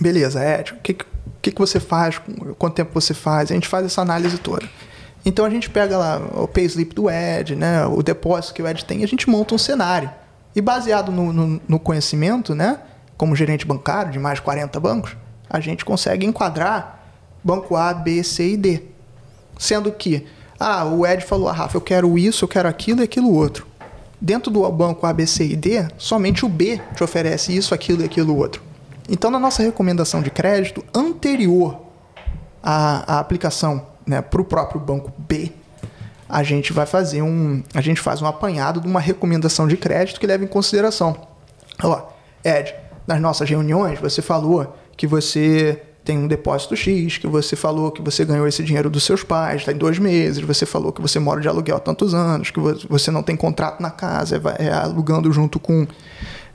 Beleza, 0.00 0.42
Ed, 0.44 0.72
o 0.72 0.76
que, 0.76 0.96
que, 1.40 1.50
que 1.50 1.58
você 1.58 1.80
faz? 1.80 2.20
Quanto 2.58 2.74
tempo 2.74 2.90
você 2.92 3.14
faz? 3.14 3.50
A 3.50 3.54
gente 3.54 3.68
faz 3.68 3.86
essa 3.86 4.02
análise 4.02 4.38
toda. 4.38 4.66
Então 5.24 5.44
a 5.44 5.50
gente 5.50 5.68
pega 5.68 5.96
lá 5.98 6.20
o 6.34 6.48
payslip 6.48 6.94
do 6.94 7.10
Ed, 7.10 7.54
né, 7.54 7.84
o 7.86 8.02
depósito 8.02 8.54
que 8.54 8.62
o 8.62 8.68
Ed 8.68 8.84
tem, 8.84 9.00
e 9.00 9.04
a 9.04 9.08
gente 9.08 9.28
monta 9.28 9.54
um 9.54 9.58
cenário. 9.58 10.10
E 10.54 10.60
baseado 10.60 11.12
no, 11.12 11.32
no, 11.32 11.60
no 11.68 11.78
conhecimento, 11.78 12.54
né, 12.54 12.80
como 13.16 13.36
gerente 13.36 13.66
bancário 13.66 14.12
de 14.12 14.18
mais 14.18 14.36
de 14.36 14.42
40 14.42 14.80
bancos, 14.80 15.16
a 15.48 15.60
gente 15.60 15.84
consegue 15.84 16.26
enquadrar 16.26 16.99
banco 17.42 17.76
A, 17.76 17.92
B, 17.94 18.22
C 18.22 18.50
e 18.52 18.56
D. 18.56 18.82
Sendo 19.58 19.92
que, 19.92 20.26
ah, 20.58 20.84
o 20.84 21.06
Ed 21.06 21.24
falou, 21.24 21.48
ah, 21.48 21.52
Rafa, 21.52 21.76
eu 21.76 21.80
quero 21.80 22.18
isso, 22.18 22.44
eu 22.44 22.48
quero 22.48 22.68
aquilo 22.68 23.00
e 23.00 23.04
aquilo 23.04 23.32
outro. 23.32 23.66
Dentro 24.20 24.50
do 24.50 24.70
banco 24.70 25.06
A, 25.06 25.12
B, 25.12 25.26
C 25.26 25.46
e 25.46 25.56
D, 25.56 25.86
somente 25.96 26.44
o 26.44 26.48
B 26.48 26.80
te 26.94 27.02
oferece 27.02 27.56
isso, 27.56 27.74
aquilo 27.74 28.02
e 28.02 28.04
aquilo 28.04 28.36
outro. 28.36 28.62
Então, 29.08 29.30
na 29.30 29.38
nossa 29.38 29.62
recomendação 29.62 30.22
de 30.22 30.30
crédito 30.30 30.84
anterior 30.94 31.80
à, 32.62 33.16
à 33.16 33.18
aplicação 33.18 33.86
né, 34.06 34.20
para 34.20 34.40
o 34.40 34.44
próprio 34.44 34.80
banco 34.80 35.12
B, 35.18 35.52
a 36.28 36.42
gente 36.42 36.72
vai 36.72 36.86
fazer 36.86 37.22
um, 37.22 37.62
a 37.74 37.80
gente 37.80 38.00
faz 38.00 38.22
um 38.22 38.26
apanhado 38.26 38.80
de 38.80 38.86
uma 38.86 39.00
recomendação 39.00 39.66
de 39.66 39.76
crédito 39.76 40.20
que 40.20 40.26
leva 40.26 40.44
em 40.44 40.46
consideração. 40.46 41.16
Ó, 41.82 42.08
Ed, 42.44 42.72
nas 43.06 43.20
nossas 43.20 43.48
reuniões 43.50 43.98
você 43.98 44.22
falou 44.22 44.76
que 44.96 45.06
você 45.06 45.82
tem 46.04 46.18
um 46.18 46.26
depósito 46.26 46.74
X, 46.76 47.18
que 47.18 47.26
você 47.26 47.54
falou 47.54 47.90
que 47.90 48.00
você 48.02 48.24
ganhou 48.24 48.46
esse 48.46 48.62
dinheiro 48.62 48.88
dos 48.88 49.04
seus 49.04 49.22
pais, 49.22 49.62
está 49.62 49.72
em 49.72 49.76
dois 49.76 49.98
meses, 49.98 50.42
você 50.44 50.64
falou 50.64 50.92
que 50.92 51.00
você 51.00 51.18
mora 51.18 51.40
de 51.40 51.48
aluguel 51.48 51.76
há 51.76 51.80
tantos 51.80 52.14
anos, 52.14 52.50
que 52.50 52.58
vo- 52.58 52.78
você 52.88 53.10
não 53.10 53.22
tem 53.22 53.36
contrato 53.36 53.80
na 53.82 53.90
casa, 53.90 54.40
é, 54.58 54.66
é 54.66 54.72
alugando 54.72 55.30
junto 55.32 55.60
com, 55.60 55.86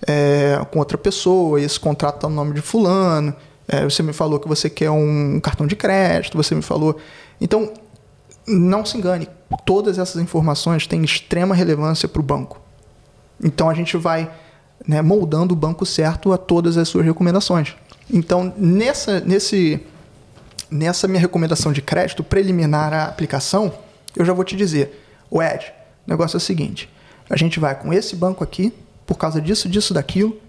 é, 0.08 0.60
com 0.72 0.80
outra 0.80 0.98
pessoa, 0.98 1.60
e 1.60 1.64
esse 1.64 1.80
contrato 1.80 2.16
está 2.16 2.30
no 2.30 2.36
nome 2.36 2.54
de 2.54 2.62
fulano, 2.62 3.34
é, 3.68 3.84
você 3.84 4.02
me 4.04 4.14
falou 4.14 4.40
que 4.40 4.48
você 4.48 4.70
quer 4.70 4.90
um 4.90 5.40
cartão 5.40 5.66
de 5.68 5.76
crédito, 5.76 6.36
você 6.38 6.54
me 6.56 6.62
falou... 6.62 6.98
Então, 7.40 7.72
não 8.48 8.86
se 8.86 8.98
engane, 8.98 9.28
todas 9.66 9.98
essas 9.98 10.22
informações 10.22 10.86
têm 10.88 11.04
extrema 11.04 11.56
relevância 11.56 12.08
para 12.08 12.20
o 12.20 12.24
banco. 12.24 12.62
Então 13.44 13.70
a 13.70 13.74
gente 13.74 13.98
vai 13.98 14.32
né, 14.88 15.02
moldando 15.02 15.54
o 15.54 15.58
banco 15.58 15.86
certo 15.86 16.32
a 16.32 16.38
todas 16.38 16.78
as 16.78 16.88
suas 16.88 17.06
recomendações. 17.06 17.76
Então, 18.12 18.54
nessa, 18.58 19.20
nesse, 19.20 19.80
nessa 20.70 21.08
minha 21.08 21.20
recomendação 21.20 21.72
de 21.72 21.82
crédito 21.82 22.24
preliminar 22.24 22.94
à 22.94 23.06
aplicação, 23.06 23.74
eu 24.16 24.24
já 24.24 24.34
vou 24.34 24.44
te 24.44 24.56
dizer, 24.56 25.04
o 25.30 25.42
Ed, 25.42 25.74
o 26.06 26.10
negócio 26.10 26.38
é 26.38 26.40
o 26.40 26.42
seguinte: 26.42 26.90
a 27.30 27.36
gente 27.36 27.60
vai 27.60 27.76
com 27.76 27.94
esse 27.94 28.16
banco 28.16 28.44
aqui, 28.44 28.74
por 29.06 29.18
causa 29.18 29.42
disso, 29.42 29.68
disso, 29.68 29.94
daquilo. 29.94 30.40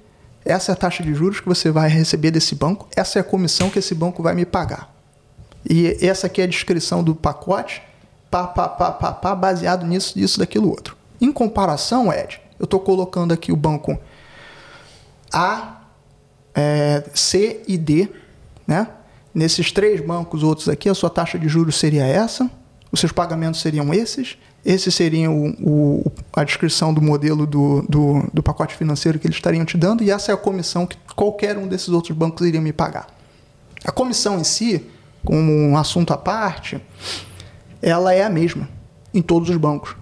Essa 0.44 0.70
é 0.70 0.74
a 0.74 0.76
taxa 0.76 1.02
de 1.02 1.12
juros 1.12 1.40
que 1.40 1.48
você 1.48 1.72
vai 1.72 1.88
receber 1.88 2.30
desse 2.30 2.54
banco, 2.54 2.88
essa 2.94 3.18
é 3.18 3.20
a 3.20 3.24
comissão 3.24 3.68
que 3.68 3.80
esse 3.80 3.94
banco 3.94 4.22
vai 4.22 4.34
me 4.34 4.46
pagar. 4.46 4.94
E 5.68 5.96
essa 6.00 6.28
aqui 6.28 6.40
é 6.40 6.44
a 6.44 6.46
descrição 6.46 7.02
do 7.02 7.14
pacote, 7.14 7.82
pá, 8.30 8.46
pá, 8.46 8.68
pá, 8.68 8.92
pá, 8.92 9.12
pá, 9.12 9.34
baseado 9.34 9.84
nisso, 9.84 10.16
disso, 10.16 10.38
daquilo 10.38 10.68
outro. 10.68 10.96
Em 11.20 11.32
comparação, 11.32 12.12
Ed, 12.12 12.40
eu 12.60 12.64
estou 12.64 12.78
colocando 12.78 13.32
aqui 13.32 13.50
o 13.50 13.56
banco 13.56 13.98
A, 15.32 15.75
é, 16.56 17.04
C 17.14 17.62
e 17.68 17.76
D, 17.78 18.08
né? 18.66 18.88
Nesses 19.34 19.70
três 19.70 20.00
bancos 20.00 20.42
outros 20.42 20.66
aqui, 20.68 20.88
a 20.88 20.94
sua 20.94 21.10
taxa 21.10 21.38
de 21.38 21.46
juros 21.46 21.76
seria 21.76 22.04
essa, 22.06 22.50
os 22.90 22.98
seus 23.00 23.12
pagamentos 23.12 23.60
seriam 23.60 23.92
esses, 23.92 24.38
esse 24.64 24.90
seria 24.90 25.30
o, 25.30 25.48
o- 25.62 26.12
a 26.34 26.42
descrição 26.42 26.94
do 26.94 27.02
modelo 27.02 27.46
do, 27.46 27.82
do, 27.82 28.28
do 28.32 28.42
pacote 28.42 28.74
financeiro 28.74 29.18
que 29.18 29.26
eles 29.26 29.36
estariam 29.36 29.64
te 29.66 29.76
dando, 29.76 30.02
e 30.02 30.10
essa 30.10 30.32
é 30.32 30.34
a 30.34 30.38
comissão 30.38 30.86
que 30.86 30.96
qualquer 31.14 31.58
um 31.58 31.68
desses 31.68 31.88
outros 31.90 32.16
bancos 32.16 32.46
iria 32.46 32.60
me 32.62 32.72
pagar. 32.72 33.06
A 33.84 33.92
comissão 33.92 34.38
em 34.40 34.44
si, 34.44 34.86
como 35.22 35.52
um 35.52 35.76
assunto 35.76 36.12
à 36.14 36.16
parte, 36.16 36.80
ela 37.82 38.14
é 38.14 38.24
a 38.24 38.30
mesma 38.30 38.66
em 39.12 39.20
todos 39.20 39.50
os 39.50 39.56
bancos. 39.58 39.94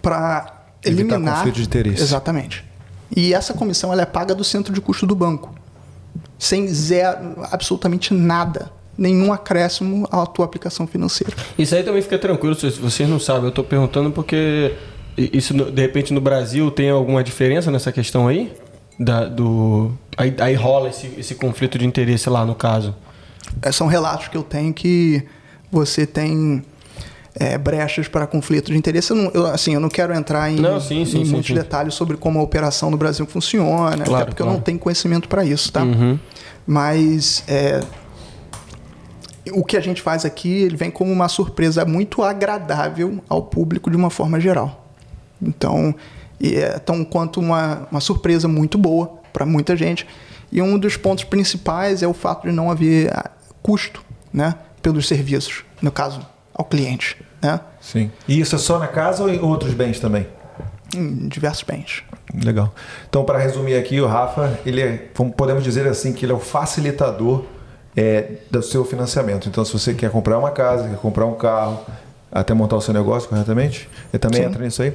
Para 0.00 0.52
Evitar 0.84 1.02
eliminar. 1.16 1.36
conflito 1.38 1.56
de 1.56 1.62
interesse. 1.64 2.00
Exatamente. 2.02 2.64
E 3.14 3.34
essa 3.34 3.52
comissão 3.54 3.92
ela 3.92 4.02
é 4.02 4.06
paga 4.06 4.34
do 4.34 4.44
centro 4.44 4.72
de 4.72 4.80
custo 4.80 5.04
do 5.06 5.16
banco. 5.16 5.52
Sem 6.38 6.68
zero, 6.68 7.36
absolutamente 7.50 8.12
nada. 8.12 8.70
Nenhum 8.96 9.32
acréscimo 9.32 10.08
à 10.10 10.24
tua 10.24 10.44
aplicação 10.44 10.86
financeira. 10.86 11.34
Isso 11.58 11.74
aí 11.74 11.82
também 11.82 12.00
fica 12.00 12.18
tranquilo, 12.18 12.54
se 12.54 12.70
vocês 12.70 13.08
não 13.08 13.20
sabem. 13.20 13.44
Eu 13.44 13.52
tô 13.52 13.62
perguntando 13.62 14.10
porque 14.10 14.74
isso, 15.16 15.52
de 15.54 15.82
repente, 15.82 16.12
no 16.12 16.20
Brasil 16.20 16.70
tem 16.70 16.90
alguma 16.90 17.22
diferença 17.22 17.70
nessa 17.70 17.90
questão 17.92 18.28
aí? 18.28 18.52
Da, 18.98 19.26
do, 19.26 19.92
aí, 20.16 20.34
aí 20.38 20.54
rola 20.54 20.88
esse, 20.88 21.12
esse 21.18 21.34
conflito 21.34 21.78
de 21.78 21.86
interesse 21.86 22.30
lá, 22.30 22.44
no 22.46 22.54
caso. 22.54 22.94
É, 23.60 23.70
São 23.70 23.86
relatos 23.86 24.28
que 24.28 24.36
eu 24.36 24.42
tenho 24.42 24.72
que 24.72 25.26
você 25.70 26.06
tem 26.06 26.64
é, 27.38 27.56
brechas 27.58 28.08
para 28.08 28.26
conflito 28.26 28.72
de 28.72 28.78
interesse. 28.78 29.10
Eu 29.10 29.16
não, 29.16 29.30
eu, 29.32 29.46
assim, 29.46 29.74
eu 29.74 29.80
não 29.80 29.88
quero 29.88 30.14
entrar 30.14 30.50
em, 30.50 30.56
Não, 30.56 30.80
sim, 30.80 31.04
sim, 31.04 31.20
em 31.20 31.24
sim, 31.24 31.32
muitos 31.32 31.50
detalhes 31.50 31.94
sobre 31.94 32.16
como 32.16 32.38
a 32.38 32.42
operação 32.42 32.90
no 32.90 32.96
Brasil 32.96 33.26
funciona, 33.26 34.04
Claro, 34.04 34.14
até 34.14 34.24
porque 34.24 34.42
eu 34.42 34.46
claro. 34.46 34.58
não 34.58 34.64
tenho 34.64 34.78
conhecimento 34.78 35.28
para 35.28 35.44
isso, 35.44 35.70
tá? 35.70 35.82
Uhum. 35.82 36.18
Mas 36.66 37.44
é, 37.46 37.80
o 39.52 39.62
que 39.62 39.76
a 39.76 39.80
gente 39.80 40.00
faz 40.00 40.24
aqui 40.24 40.62
ele 40.62 40.76
vem 40.76 40.90
como 40.90 41.12
uma 41.12 41.28
surpresa 41.28 41.84
muito 41.84 42.22
agradável 42.22 43.22
ao 43.28 43.42
público 43.42 43.90
de 43.90 43.96
uma 43.96 44.10
forma 44.10 44.40
geral. 44.40 44.86
Então, 45.40 45.94
é 46.42 46.78
tão 46.78 47.04
quanto 47.04 47.38
uma, 47.38 47.86
uma 47.90 48.00
surpresa 48.00 48.48
muito 48.48 48.78
boa 48.78 49.18
para 49.32 49.44
muita 49.44 49.76
gente. 49.76 50.06
E 50.50 50.62
um 50.62 50.78
dos 50.78 50.96
pontos 50.96 51.24
principais 51.24 52.02
é 52.02 52.08
o 52.08 52.14
fato 52.14 52.46
de 52.46 52.52
não 52.52 52.70
haver 52.70 53.12
ah, 53.12 53.30
custo 53.62 54.02
né, 54.32 54.54
pelos 54.80 55.06
serviços, 55.06 55.64
no 55.82 55.90
caso, 55.90 56.20
ao 56.54 56.64
cliente, 56.64 57.16
né, 57.42 57.60
Sim. 57.80 58.10
E 58.26 58.40
isso 58.40 58.54
é 58.54 58.58
só 58.58 58.78
na 58.78 58.88
casa 58.88 59.22
ou 59.22 59.28
em 59.28 59.40
outros 59.40 59.74
bens 59.74 60.00
também? 60.00 60.26
em 60.94 61.28
diversos 61.28 61.62
bens. 61.62 62.02
Legal. 62.44 62.72
Então, 63.08 63.24
para 63.24 63.38
resumir 63.38 63.76
aqui, 63.76 64.00
o 64.00 64.06
Rafa, 64.06 64.58
ele 64.64 64.80
é, 64.80 65.08
podemos 65.36 65.64
dizer 65.64 65.86
assim, 65.86 66.12
que 66.12 66.24
ele 66.24 66.32
é 66.32 66.34
o 66.34 66.40
facilitador 66.40 67.44
é, 67.96 68.32
do 68.50 68.62
seu 68.62 68.84
financiamento. 68.84 69.48
Então, 69.48 69.64
se 69.64 69.72
você 69.72 69.94
quer 69.94 70.10
comprar 70.10 70.38
uma 70.38 70.50
casa, 70.50 70.88
quer 70.88 70.98
comprar 70.98 71.26
um 71.26 71.34
carro, 71.34 71.80
até 72.30 72.52
montar 72.54 72.76
o 72.76 72.80
seu 72.80 72.92
negócio 72.92 73.28
corretamente, 73.28 73.88
ele 74.12 74.18
também 74.18 74.42
Sim. 74.42 74.48
entra 74.48 74.64
nisso 74.64 74.82
aí. 74.82 74.92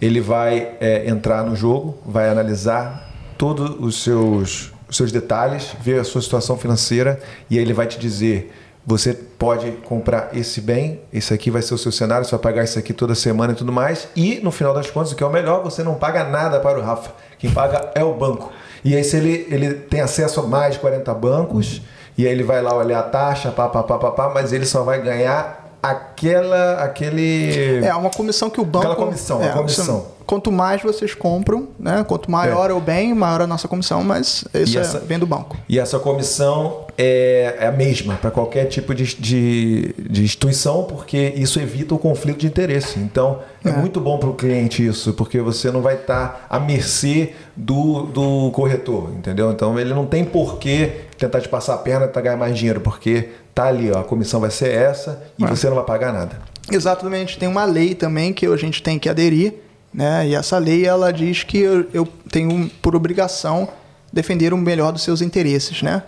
Ele 0.00 0.20
vai 0.20 0.76
é, 0.80 1.08
entrar 1.08 1.44
no 1.44 1.54
jogo, 1.54 1.98
vai 2.06 2.28
analisar 2.28 3.10
todos 3.36 3.76
os 3.78 4.02
seus, 4.02 4.72
os 4.88 4.96
seus 4.96 5.12
detalhes, 5.12 5.74
ver 5.80 6.00
a 6.00 6.04
sua 6.04 6.22
situação 6.22 6.56
financeira 6.56 7.20
e 7.50 7.58
aí 7.58 7.64
ele 7.64 7.72
vai 7.72 7.86
te 7.86 7.98
dizer 7.98 8.52
você 8.88 9.12
pode 9.12 9.70
comprar 9.84 10.30
esse 10.32 10.62
bem, 10.62 11.02
esse 11.12 11.34
aqui 11.34 11.50
vai 11.50 11.60
ser 11.60 11.74
o 11.74 11.78
seu 11.78 11.92
cenário, 11.92 12.24
você 12.24 12.30
vai 12.30 12.40
pagar 12.40 12.64
isso 12.64 12.78
aqui 12.78 12.94
toda 12.94 13.14
semana 13.14 13.52
e 13.52 13.54
tudo 13.54 13.70
mais. 13.70 14.08
E 14.16 14.40
no 14.42 14.50
final 14.50 14.72
das 14.72 14.90
contas, 14.90 15.12
o 15.12 15.14
que 15.14 15.22
é 15.22 15.26
o 15.26 15.30
melhor, 15.30 15.62
você 15.62 15.82
não 15.82 15.94
paga 15.94 16.24
nada 16.24 16.58
para 16.58 16.78
o 16.78 16.82
Rafa. 16.82 17.10
Quem 17.38 17.50
paga 17.50 17.90
é 17.94 18.02
o 18.02 18.14
banco. 18.14 18.50
E 18.82 18.96
aí, 18.96 19.04
se 19.04 19.18
ele, 19.18 19.46
ele 19.50 19.74
tem 19.74 20.00
acesso 20.00 20.40
a 20.40 20.44
mais 20.44 20.72
de 20.72 20.80
40 20.80 21.12
bancos, 21.12 21.82
e 22.16 22.26
aí 22.26 22.32
ele 22.32 22.42
vai 22.42 22.62
lá 22.62 22.74
olhar 22.74 23.00
a 23.00 23.02
taxa, 23.02 23.50
pá, 23.50 23.68
pá, 23.68 23.82
pá, 23.82 23.98
pá, 23.98 24.10
pá, 24.10 24.30
mas 24.32 24.54
ele 24.54 24.64
só 24.64 24.82
vai 24.82 25.02
ganhar 25.02 25.70
aquela, 25.82 26.82
aquele. 26.82 27.84
É 27.84 27.94
uma 27.94 28.08
comissão 28.08 28.48
que 28.48 28.58
o 28.58 28.64
banco. 28.64 28.86
Aquela 28.86 28.96
comissão, 28.96 29.42
é, 29.42 29.50
a 29.50 29.52
comissão. 29.52 30.06
Quanto 30.28 30.52
mais 30.52 30.82
vocês 30.82 31.14
compram, 31.14 31.68
né? 31.80 32.04
Quanto 32.06 32.30
maior 32.30 32.70
é, 32.70 32.74
o 32.74 32.80
bem, 32.80 33.14
maior 33.14 33.40
a 33.40 33.46
nossa 33.46 33.66
comissão, 33.66 34.04
mas 34.04 34.44
isso 34.52 34.76
E 34.76 34.78
essa- 34.78 34.98
é, 34.98 35.00
vem 35.00 35.18
do 35.18 35.26
banco. 35.26 35.56
E 35.66 35.78
essa 35.78 35.98
comissão 35.98 36.84
é, 36.98 37.56
é 37.60 37.66
a 37.66 37.72
mesma 37.72 38.14
para 38.16 38.30
qualquer 38.30 38.66
tipo 38.66 38.94
de, 38.94 39.04
de, 39.16 39.94
de 39.98 40.22
instituição, 40.22 40.84
porque 40.84 41.32
isso 41.34 41.58
evita 41.58 41.94
o 41.94 41.98
conflito 41.98 42.40
de 42.40 42.46
interesse. 42.46 42.98
Então, 42.98 43.38
é, 43.64 43.70
É. 43.70 43.72
muito 43.72 44.00
bom 44.00 44.18
para 44.18 44.28
o 44.28 44.34
cliente 44.34 44.86
isso, 44.86 45.14
porque 45.14 45.40
você 45.40 45.70
não 45.70 45.80
vai 45.80 45.94
estar 45.94 46.46
à 46.50 46.60
mercê 46.60 47.32
do, 47.56 48.02
do 48.02 48.50
corretor, 48.52 49.10
entendeu? 49.16 49.50
Então, 49.50 49.78
ele 49.78 49.94
não 49.94 50.04
tem 50.04 50.24
por 50.26 50.58
que 50.58 50.92
tentar 51.16 51.40
te 51.40 51.48
passar 51.48 51.74
a 51.74 51.78
perna 51.78 52.06
para 52.06 52.20
ganhar 52.20 52.36
mais 52.36 52.56
dinheiro, 52.56 52.80
porque 52.82 53.30
tá 53.54 53.64
ali, 53.64 53.90
ó, 53.90 54.00
a 54.00 54.04
comissão 54.04 54.40
vai 54.40 54.50
ser 54.50 54.70
essa 54.70 55.22
e 55.38 55.44
É. 55.44 55.46
você 55.48 55.66
não 55.68 55.74
vai 55.76 55.84
pagar 55.84 56.12
nada. 56.12 56.38
Exatamente, 56.70 57.38
tem 57.38 57.48
uma 57.48 57.64
lei 57.64 57.94
também 57.94 58.32
que 58.32 58.44
a 58.46 58.56
gente 58.56 58.82
tem 58.82 58.98
que 58.98 59.08
aderir, 59.08 59.54
né? 59.92 60.26
E 60.28 60.34
essa 60.34 60.58
lei 60.58 60.84
ela 60.86 61.12
diz 61.12 61.42
que 61.42 61.58
eu, 61.58 61.86
eu 61.92 62.06
tenho 62.30 62.70
por 62.82 62.94
obrigação 62.96 63.68
defender 64.12 64.52
o 64.52 64.56
melhor 64.58 64.92
dos 64.92 65.02
seus 65.02 65.20
interesses, 65.22 65.82
né? 65.82 66.02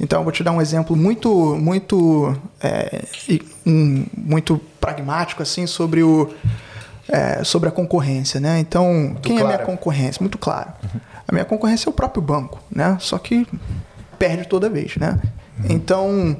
Então 0.00 0.18
eu 0.20 0.24
vou 0.24 0.32
te 0.32 0.42
dar 0.42 0.50
um 0.52 0.60
exemplo 0.60 0.96
muito, 0.96 1.54
muito, 1.56 2.36
é, 2.60 3.04
um- 3.64 4.04
muito 4.16 4.60
pragmático 4.80 5.42
assim 5.42 5.66
sobre 5.66 6.02
o 6.02 6.30
é, 7.08 7.44
sobre 7.44 7.68
a 7.68 7.72
concorrência, 7.72 8.40
né? 8.40 8.58
Então 8.58 9.16
quem 9.22 9.38
é 9.38 9.42
a 9.42 9.44
minha 9.44 9.58
concorrência? 9.58 10.20
Muito 10.20 10.38
claro. 10.38 10.70
A 11.28 11.32
minha 11.32 11.44
concorrência 11.44 11.88
é 11.88 11.90
o 11.90 11.92
próprio 11.92 12.22
banco, 12.22 12.60
né? 12.74 12.96
Só 13.00 13.18
que 13.18 13.46
perde 14.18 14.48
toda 14.48 14.68
vez, 14.70 14.96
né? 14.96 15.20
Então, 15.68 16.36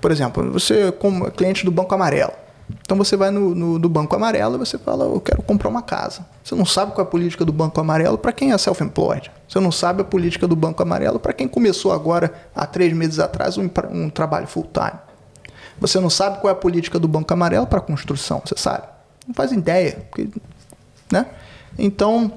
por 0.00 0.10
exemplo, 0.12 0.52
você 0.52 0.92
como 0.92 1.30
cliente 1.30 1.64
do 1.64 1.72
Banco 1.72 1.94
Amarelo, 1.94 2.32
então 2.80 2.96
você 2.96 3.16
vai 3.16 3.30
no, 3.30 3.54
no- 3.54 3.78
do 3.78 3.88
Banco 3.88 4.14
Amarelo 4.16 4.56
e 4.56 4.58
você 4.58 4.78
fala, 4.78 5.04
eu 5.04 5.20
quero 5.20 5.42
comprar 5.42 5.68
uma 5.68 5.82
casa. 5.82 6.24
Você 6.42 6.54
não 6.54 6.64
sabe 6.64 6.92
qual 6.92 7.04
é 7.04 7.08
a 7.08 7.10
política 7.10 7.44
do 7.44 7.52
Banco 7.52 7.80
Amarelo 7.80 8.16
para 8.18 8.32
quem 8.32 8.52
é 8.52 8.58
self-employed. 8.58 9.30
Você 9.48 9.60
não 9.60 9.70
sabe 9.72 10.02
a 10.02 10.04
política 10.04 10.46
do 10.48 10.56
Banco 10.56 10.82
Amarelo 10.82 11.18
para 11.18 11.32
quem 11.32 11.46
começou 11.48 11.92
agora, 11.92 12.32
há 12.54 12.66
três 12.66 12.92
meses 12.92 13.18
atrás, 13.18 13.56
um, 13.58 13.68
um 13.90 14.08
trabalho 14.10 14.46
full-time. 14.46 14.98
Você 15.80 15.98
não 16.00 16.10
sabe 16.10 16.40
qual 16.40 16.48
é 16.50 16.52
a 16.52 16.58
política 16.58 16.98
do 16.98 17.08
Banco 17.08 17.32
Amarelo 17.32 17.66
para 17.66 17.80
construção, 17.80 18.42
você 18.44 18.54
sabe? 18.56 18.86
Não 19.26 19.34
faz 19.34 19.52
ideia. 19.52 20.06
porque- 20.10 20.28
né? 21.10 21.26
Então, 21.78 22.32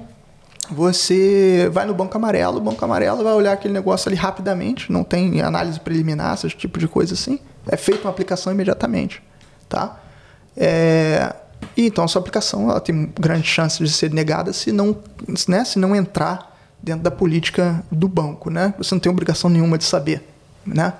você 0.70 1.68
vai 1.72 1.86
no 1.86 1.94
Banco 1.94 2.16
Amarelo, 2.16 2.58
o 2.58 2.60
Banco 2.60 2.84
Amarelo 2.84 3.22
vai 3.22 3.32
olhar 3.34 3.52
aquele 3.52 3.72
negócio 3.74 4.08
ali 4.08 4.16
rapidamente, 4.16 4.90
não 4.90 5.04
tem 5.04 5.40
análise 5.40 5.78
preliminar, 5.78 6.34
esse 6.34 6.48
tipo 6.50 6.78
de 6.78 6.88
coisa 6.88 7.14
assim. 7.14 7.38
É 7.68 7.76
feita 7.76 8.02
uma 8.02 8.10
aplicação 8.10 8.52
imediatamente, 8.52 9.22
tá? 9.68 10.00
É, 10.56 11.34
e 11.76 11.86
então 11.86 12.04
a 12.04 12.08
sua 12.08 12.20
aplicação 12.20 12.70
ela 12.70 12.80
tem 12.80 13.12
grande 13.18 13.46
chance 13.46 13.82
de 13.82 13.90
ser 13.90 14.10
negada 14.10 14.52
se 14.52 14.72
não, 14.72 14.96
né, 15.46 15.64
se 15.64 15.78
não 15.78 15.94
entrar 15.94 16.56
dentro 16.82 17.02
da 17.02 17.10
política 17.10 17.84
do 17.90 18.08
banco, 18.08 18.50
né? 18.50 18.74
Você 18.78 18.94
não 18.94 19.00
tem 19.00 19.10
obrigação 19.10 19.50
nenhuma 19.50 19.76
de 19.76 19.84
saber, 19.84 20.26
né? 20.64 20.94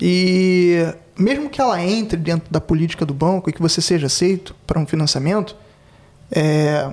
E 0.00 0.86
mesmo 1.16 1.48
que 1.48 1.60
ela 1.60 1.80
entre 1.82 2.16
dentro 2.18 2.52
da 2.52 2.60
política 2.60 3.04
do 3.04 3.14
banco 3.14 3.50
e 3.50 3.52
que 3.52 3.60
você 3.60 3.80
seja 3.80 4.06
aceito 4.06 4.54
para 4.66 4.78
um 4.78 4.86
financiamento, 4.86 5.56
é, 6.30 6.92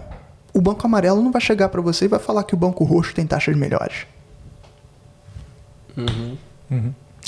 o 0.54 0.62
banco 0.62 0.86
amarelo 0.86 1.22
não 1.22 1.32
vai 1.32 1.42
chegar 1.42 1.70
para 1.70 1.82
você 1.82 2.06
e 2.06 2.08
vai 2.08 2.20
falar 2.20 2.44
que 2.44 2.54
o 2.54 2.58
banco 2.58 2.84
roxo 2.84 3.14
tem 3.14 3.26
taxas 3.26 3.56
melhores. 3.56 4.06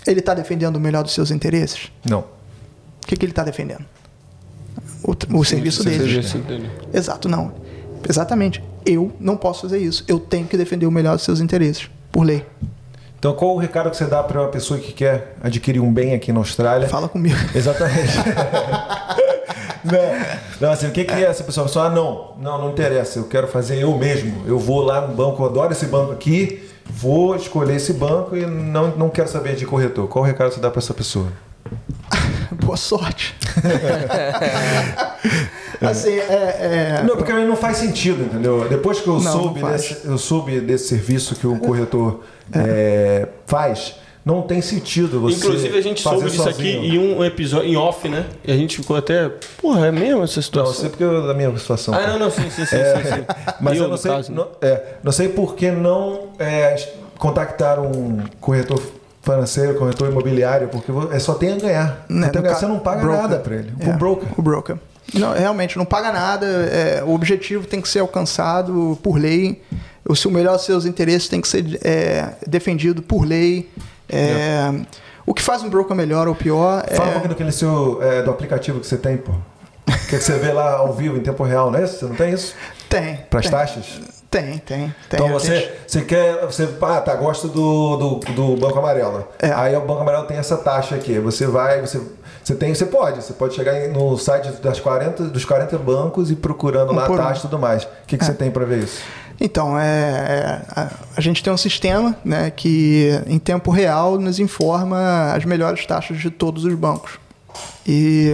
Ele 0.05 0.19
está 0.19 0.33
defendendo 0.33 0.75
o 0.75 0.79
melhor 0.79 1.03
dos 1.03 1.13
seus 1.13 1.31
interesses? 1.31 1.91
Não. 2.03 2.19
O 2.19 3.07
que, 3.07 3.15
que 3.15 3.25
ele 3.25 3.31
está 3.31 3.43
defendendo? 3.43 3.85
O, 5.03 5.39
o 5.39 5.43
serviço 5.43 5.83
dele. 5.83 5.97
Serviço 5.97 6.37
dele. 6.39 6.69
Exato, 6.93 7.27
não. 7.27 7.51
Exatamente. 8.07 8.63
Eu 8.85 9.11
não 9.19 9.37
posso 9.37 9.61
fazer 9.61 9.79
isso. 9.79 10.03
Eu 10.07 10.19
tenho 10.19 10.45
que 10.47 10.57
defender 10.57 10.85
o 10.85 10.91
melhor 10.91 11.15
dos 11.15 11.23
seus 11.23 11.39
interesses, 11.39 11.89
por 12.11 12.23
lei. 12.23 12.45
Então, 13.23 13.33
qual 13.33 13.55
o 13.55 13.57
recado 13.57 13.89
que 13.89 13.95
você 13.95 14.03
dá 14.05 14.21
para 14.21 14.41
uma 14.41 14.49
pessoa 14.49 14.77
que 14.77 14.91
quer 14.91 15.35
adquirir 15.41 15.79
um 15.79 15.93
bem 15.93 16.13
aqui 16.13 16.33
na 16.33 16.39
Austrália? 16.39 16.89
Fala 16.89 17.07
comigo. 17.07 17.37
Exatamente. 17.55 18.17
não, 19.81 19.99
não, 20.59 20.71
assim, 20.71 20.87
o 20.87 20.91
que, 20.91 21.05
que 21.05 21.13
é 21.13 21.21
essa 21.21 21.41
pessoa? 21.41 21.69
Só, 21.69 21.85
ah, 21.85 21.89
não, 21.89 22.33
não, 22.37 22.61
não 22.61 22.71
interessa, 22.71 23.19
eu 23.19 23.23
quero 23.23 23.47
fazer 23.47 23.81
eu 23.81 23.97
mesmo. 23.97 24.43
Eu 24.45 24.59
vou 24.59 24.81
lá 24.81 25.07
no 25.07 25.15
banco, 25.15 25.41
eu 25.41 25.47
adoro 25.47 25.71
esse 25.71 25.85
banco 25.85 26.11
aqui, 26.11 26.69
vou 26.85 27.33
escolher 27.37 27.77
esse 27.77 27.93
banco 27.93 28.35
e 28.35 28.45
não, 28.45 28.89
não 28.97 29.09
quero 29.09 29.29
saber 29.29 29.55
de 29.55 29.65
corretor. 29.65 30.05
Qual 30.09 30.25
o 30.25 30.27
recado 30.27 30.53
você 30.53 30.59
dá 30.59 30.69
para 30.69 30.79
essa 30.79 30.93
pessoa? 30.93 31.27
Boa 32.63 32.77
sorte. 32.77 33.35
assim, 35.81 36.11
é, 36.11 36.99
é- 36.99 37.03
Não, 37.03 37.15
porque 37.17 37.33
não 37.33 37.55
faz 37.55 37.77
sentido, 37.77 38.23
entendeu? 38.23 38.67
Depois 38.69 38.99
que 38.99 39.07
eu, 39.07 39.15
Não, 39.15 39.21
não 39.23 39.31
soube, 39.31 39.61
faz. 39.61 39.81
desse, 39.81 40.07
eu 40.07 40.17
soube 40.17 40.59
desse 40.61 40.87
serviço 40.89 41.35
que 41.35 41.47
o 41.47 41.57
corretor 41.59 42.21
é, 42.53 43.27
faz, 43.45 43.95
não 44.25 44.41
tem 44.41 44.61
sentido 44.61 45.19
você. 45.19 45.37
Inclusive, 45.37 45.77
a 45.77 45.81
gente 45.81 46.01
fazer 46.01 46.17
soube 46.19 46.31
disso 46.31 46.49
aqui 46.49 46.69
em 46.69 46.97
um 46.97 47.23
episódio, 47.23 47.67
em 47.67 47.75
off, 47.75 48.07
né? 48.07 48.25
E 48.43 48.51
a 48.51 48.55
gente 48.55 48.77
ficou 48.77 48.95
até. 48.95 49.29
Porra, 49.61 49.87
é 49.87 49.91
mesmo 49.91 50.23
essa 50.23 50.35
Não, 50.35 50.39
eu 50.39 50.43
situação? 50.43 50.73
sei 50.73 50.89
porque 50.89 51.03
eu, 51.03 51.27
da 51.27 51.33
minha 51.33 51.55
situação. 51.57 51.93
Ah, 51.93 52.07
não, 52.07 52.19
não, 52.19 52.31
sim, 52.31 52.49
sim, 52.49 52.65
sim. 52.65 52.75
É, 52.75 52.95
sim, 52.95 53.03
sim. 53.03 53.25
Mas 53.59 53.77
eu, 53.77 53.83
no 53.83 53.89
não 53.89 53.97
sei, 53.97 54.11
caso, 54.11 54.31
né? 54.31 54.37
não, 54.37 54.47
é, 54.61 54.83
não 55.03 55.11
sei 55.11 55.29
por 55.29 55.55
que 55.55 55.71
não 55.71 56.29
é, 56.39 56.75
contactar 57.17 57.79
um 57.79 58.19
corretor 58.39 58.81
financeiro, 59.23 59.75
corretor 59.79 60.09
imobiliário, 60.09 60.67
porque 60.67 60.91
é 61.11 61.17
só 61.17 61.33
tem 61.33 61.53
a 61.53 61.55
ganhar. 61.57 62.05
Né, 62.07 62.29
ca- 62.29 62.53
você 62.55 62.67
não 62.67 62.77
paga 62.77 63.01
broker. 63.01 63.21
nada 63.21 63.39
para 63.39 63.55
ele. 63.55 63.73
É, 63.79 63.89
O 63.89 63.93
broker. 63.93 64.27
O 64.37 64.41
broker. 64.41 64.75
Não, 65.13 65.33
realmente, 65.33 65.77
não 65.77 65.85
paga 65.85 66.11
nada. 66.11 66.45
é, 66.45 67.03
o 67.05 67.13
objetivo 67.13 67.65
tem 67.65 67.81
que 67.81 67.87
ser 67.89 67.99
alcançado 67.99 68.97
por 69.01 69.17
lei. 69.17 69.61
O 70.07 70.15
seu 70.15 70.29
melhor 70.29 70.55
dos 70.57 70.65
seus 70.65 70.85
interesses 70.85 71.27
tem 71.29 71.39
que 71.41 71.47
ser 71.47 71.79
é, 71.83 72.29
defendido 72.47 73.01
por 73.01 73.25
lei. 73.25 73.69
É, 74.09 74.71
O 75.25 75.33
que 75.33 75.41
faz 75.41 75.63
um 75.63 75.69
broker 75.69 75.95
melhor 75.95 76.27
ou 76.27 76.35
pior 76.35 76.83
é. 76.87 76.95
Fala 76.95 77.09
um 77.09 77.11
pouquinho 77.13 77.29
daquele 77.33 77.51
seu, 77.53 77.99
é, 78.03 78.21
do 78.21 78.29
aplicativo 78.29 78.79
que 78.81 78.85
você 78.87 78.97
tem, 78.97 79.15
pô. 79.17 79.31
Que, 79.85 80.17
que 80.17 80.19
você 80.19 80.37
vê 80.37 80.51
lá 80.51 80.73
ao 80.73 80.93
vivo, 80.93 81.15
em 81.17 81.21
tempo 81.21 81.43
real, 81.43 81.71
não 81.71 81.79
é 81.79 81.83
isso? 81.83 81.99
Você 81.99 82.05
não 82.05 82.15
tem 82.15 82.33
isso? 82.33 82.53
Tem. 82.89 83.17
Para 83.29 83.39
as 83.39 83.49
taxas? 83.49 84.22
Tem, 84.33 84.57
tem. 84.57 84.95
tem. 85.09 85.19
Então 85.19 85.29
você, 85.29 85.77
você 85.85 86.01
quer. 86.01 86.43
Você, 86.47 86.67
ah, 86.81 86.99
tá, 86.99 87.15
gosta 87.15 87.47
do, 87.47 87.97
do, 87.97 88.15
do 88.33 88.57
Banco 88.57 88.79
Amarelo. 88.79 89.27
É. 89.37 89.51
Aí 89.51 89.75
o 89.75 89.81
Banco 89.81 90.01
Amarelo 90.01 90.25
tem 90.25 90.37
essa 90.37 90.57
taxa 90.57 90.95
aqui. 90.95 91.19
Você 91.19 91.45
vai, 91.45 91.81
você, 91.81 92.01
você 92.43 92.55
tem, 92.55 92.73
você 92.73 92.87
pode. 92.87 93.23
Você 93.23 93.33
pode 93.33 93.53
chegar 93.53 93.87
no 93.89 94.17
site 94.17 94.49
das 94.53 94.79
40, 94.79 95.25
dos 95.25 95.45
40 95.45 95.77
bancos 95.77 96.31
e 96.31 96.35
procurando 96.35 96.91
Um 96.91 96.95
lá 96.95 97.05
a 97.05 97.15
taxa 97.15 97.39
e 97.39 97.41
tudo 97.43 97.59
mais. 97.59 97.83
O 97.83 97.87
que, 98.07 98.17
que 98.17 98.25
você 98.25 98.33
tem 98.33 98.49
para 98.49 98.65
ver 98.65 98.79
isso? 98.79 99.03
Então, 99.39 99.77
é, 99.77 99.83
é, 99.85 100.61
a, 100.69 100.89
a 101.17 101.21
gente 101.21 101.43
tem 101.43 101.53
um 101.53 101.57
sistema 101.57 102.15
né, 102.25 102.49
que, 102.49 103.09
em 103.27 103.37
tempo 103.37 103.69
real, 103.69 104.17
nos 104.17 104.39
informa 104.39 105.33
as 105.33 105.45
melhores 105.45 105.85
taxas 105.85 106.17
de 106.17 106.31
todos 106.31 106.65
os 106.65 106.73
bancos. 106.73 107.19
E 107.85 108.31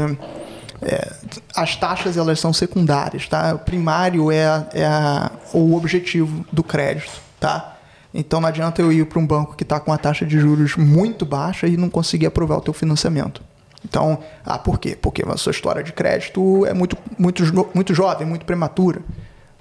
é, 0.81 1.11
as 1.55 1.75
taxas 1.75 2.17
elas 2.17 2.39
são 2.39 2.53
secundárias, 2.53 3.27
tá? 3.27 3.53
O 3.55 3.59
primário 3.59 4.31
é, 4.31 4.67
é 4.73 4.85
a- 4.85 5.31
o 5.53 5.75
objetivo 5.75 6.45
do 6.51 6.63
crédito, 6.63 7.11
tá? 7.39 7.75
Então 8.13 8.41
não 8.41 8.47
adianta 8.47 8.81
eu 8.81 8.91
ir 8.91 9.05
para 9.05 9.19
um 9.19 9.27
banco 9.27 9.55
que 9.55 9.63
está 9.63 9.79
com 9.79 9.91
a 9.93 9.97
taxa 9.97 10.25
de 10.25 10.39
juros 10.39 10.75
muito 10.75 11.25
baixa 11.25 11.67
e 11.67 11.77
não 11.77 11.89
conseguir 11.89 12.25
aprovar 12.25 12.57
o 12.57 12.61
teu 12.61 12.73
financiamento. 12.73 13.41
Então, 13.85 14.19
ah, 14.45 14.57
por 14.57 14.79
quê? 14.79 14.97
Porque 14.99 15.23
a 15.25 15.37
sua 15.37 15.51
história 15.51 15.81
de 15.83 15.93
crédito 15.93 16.65
é 16.65 16.73
muito, 16.73 16.97
muito, 17.17 17.43
muito 17.73 17.93
jovem, 17.93 18.27
muito 18.27 18.45
prematura. 18.45 18.99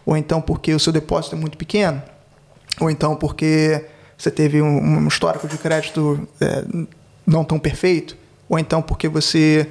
Ou 0.05 0.17
então 0.17 0.41
porque 0.41 0.73
o 0.75 0.79
seu 0.81 0.93
depósito 0.93 1.37
é 1.37 1.39
muito 1.39 1.57
pequeno. 1.59 2.03
Ou 2.81 2.91
então 2.91 3.15
porque 3.15 3.85
você 4.17 4.31
teve 4.31 4.61
um, 4.63 4.99
um 5.05 5.07
histórico 5.07 5.47
de 5.47 5.57
crédito 5.59 6.27
é, 6.41 6.65
não 7.27 7.45
tão 7.45 7.59
perfeito. 7.59 8.17
Ou 8.49 8.59
então 8.59 8.81
porque 8.81 9.09
você 9.09 9.71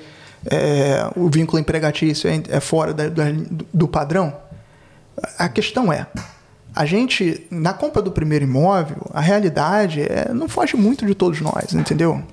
é, 0.50 1.10
o 1.16 1.30
vínculo 1.30 1.60
empregatício 1.60 2.30
é, 2.30 2.42
é 2.50 2.60
fora 2.60 2.94
da- 2.94 3.10
da- 3.10 3.26
do 3.74 3.88
padrão. 3.88 4.34
A 5.38 5.50
questão 5.50 5.92
é, 5.92 6.08
a 6.76 6.86
gente, 6.86 7.46
na 7.50 7.74
compra 7.74 8.02
do 8.02 8.12
primeiro 8.12 8.46
imóvel, 8.46 8.98
a 9.14 9.20
realidade 9.22 10.02
é, 10.02 10.32
não 10.34 10.48
foge 10.48 10.76
muito 10.78 11.06
de 11.06 11.16
todos 11.16 11.42
nós, 11.42 11.74
entendeu? 11.74 12.24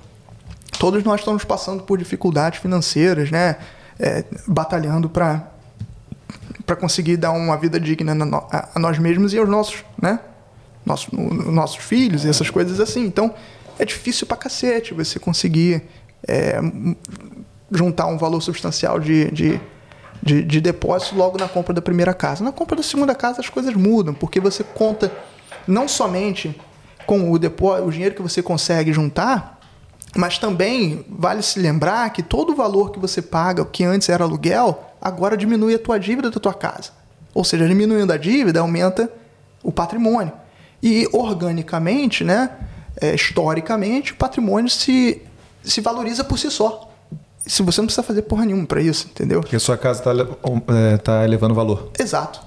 Todos 0.79 1.03
nós 1.03 1.21
estamos 1.21 1.43
passando 1.43 1.83
por 1.83 1.97
dificuldades 1.97 2.59
financeiras, 2.59 3.31
né? 3.31 3.55
É, 3.99 4.23
batalhando 4.47 5.09
para 5.09 5.51
para 6.65 6.75
conseguir 6.75 7.15
dar 7.17 7.31
uma 7.31 7.55
vida 7.57 7.79
digna 7.79 8.11
a, 8.51 8.69
a 8.75 8.79
nós 8.79 8.97
mesmos 8.97 9.33
e 9.33 9.37
aos 9.37 9.47
nossos, 9.47 9.83
né? 10.01 10.19
Nossos, 10.85 11.11
no- 11.11 11.51
nossos 11.51 11.77
filhos 11.77 12.25
e 12.25 12.29
essas 12.29 12.49
coisas 12.49 12.79
assim. 12.79 13.05
Então, 13.05 13.33
é 13.79 13.85
difícil 13.85 14.25
pra 14.25 14.35
cacete 14.35 14.93
você 14.93 15.19
conseguir 15.19 15.83
é, 16.27 16.59
juntar 17.71 18.07
um 18.07 18.17
valor 18.17 18.41
substancial 18.41 18.99
de, 18.99 19.31
de, 19.31 19.61
de, 20.21 20.43
de 20.43 20.61
depósito 20.61 21.15
logo 21.15 21.37
na 21.37 21.47
compra 21.47 21.73
da 21.73 21.81
primeira 21.81 22.13
casa. 22.13 22.43
Na 22.43 22.51
compra 22.51 22.75
da 22.75 22.83
segunda 22.83 23.15
casa 23.15 23.41
as 23.41 23.49
coisas 23.49 23.73
mudam, 23.73 24.13
porque 24.13 24.39
você 24.39 24.63
conta 24.63 25.11
não 25.67 25.87
somente 25.87 26.59
com 27.05 27.31
o, 27.31 27.39
depósito, 27.39 27.87
o 27.87 27.91
dinheiro 27.91 28.15
que 28.15 28.21
você 28.21 28.41
consegue 28.41 28.91
juntar, 28.91 29.59
mas 30.15 30.37
também 30.37 31.05
vale 31.09 31.41
se 31.41 31.59
lembrar 31.59 32.09
que 32.11 32.23
todo 32.23 32.53
o 32.53 32.55
valor 32.55 32.91
que 32.91 32.99
você 32.99 33.21
paga, 33.21 33.65
que 33.65 33.83
antes 33.83 34.09
era 34.09 34.23
aluguel, 34.23 34.93
agora 35.01 35.35
diminui 35.35 35.75
a 35.75 35.79
tua 35.79 35.99
dívida 35.99 36.31
da 36.31 36.39
tua 36.39 36.53
casa. 36.53 36.91
Ou 37.33 37.43
seja, 37.43 37.67
diminuindo 37.67 38.13
a 38.13 38.17
dívida, 38.17 38.61
aumenta 38.61 39.11
o 39.61 39.71
patrimônio. 39.71 40.31
E 40.81 41.07
organicamente, 41.11 42.23
né, 42.23 42.49
é, 43.01 43.13
historicamente, 43.13 44.13
o 44.13 44.15
patrimônio 44.15 44.69
se, 44.69 45.21
se 45.63 45.81
valoriza 45.81 46.23
por 46.23 46.39
si 46.39 46.49
só. 46.49 46.89
Se 47.45 47.61
você 47.61 47.79
não 47.79 47.85
precisa 47.85 48.03
fazer 48.03 48.23
porra 48.23 48.45
nenhuma 48.45 48.65
para 48.65 48.81
isso, 48.81 49.07
entendeu? 49.11 49.41
Porque 49.41 49.59
sua 49.59 49.77
casa 49.77 49.99
está 49.99 50.11
é, 50.73 50.97
tá 50.97 51.23
elevando 51.23 51.53
valor. 51.53 51.91
Exato, 51.99 52.41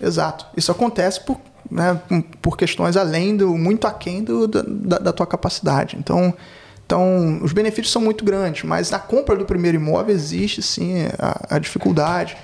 exato. 0.00 0.46
Isso 0.56 0.70
acontece 0.70 1.20
por, 1.20 1.40
né, 1.70 2.00
por 2.40 2.56
questões 2.56 2.96
além 2.96 3.36
do, 3.36 3.56
muito 3.56 3.86
aquém 3.86 4.22
do, 4.22 4.46
da, 4.46 4.98
da 4.98 5.12
tua 5.12 5.26
capacidade. 5.26 5.96
Então, 5.98 6.32
então, 6.86 7.40
os 7.42 7.52
benefícios 7.52 7.90
são 7.90 8.02
muito 8.02 8.24
grandes, 8.24 8.62
mas 8.64 8.90
na 8.90 8.98
compra 8.98 9.34
do 9.36 9.44
primeiro 9.44 9.76
imóvel 9.76 10.14
existe 10.14 10.62
sim 10.62 11.06
a, 11.18 11.56
a 11.56 11.58
dificuldade 11.58 12.36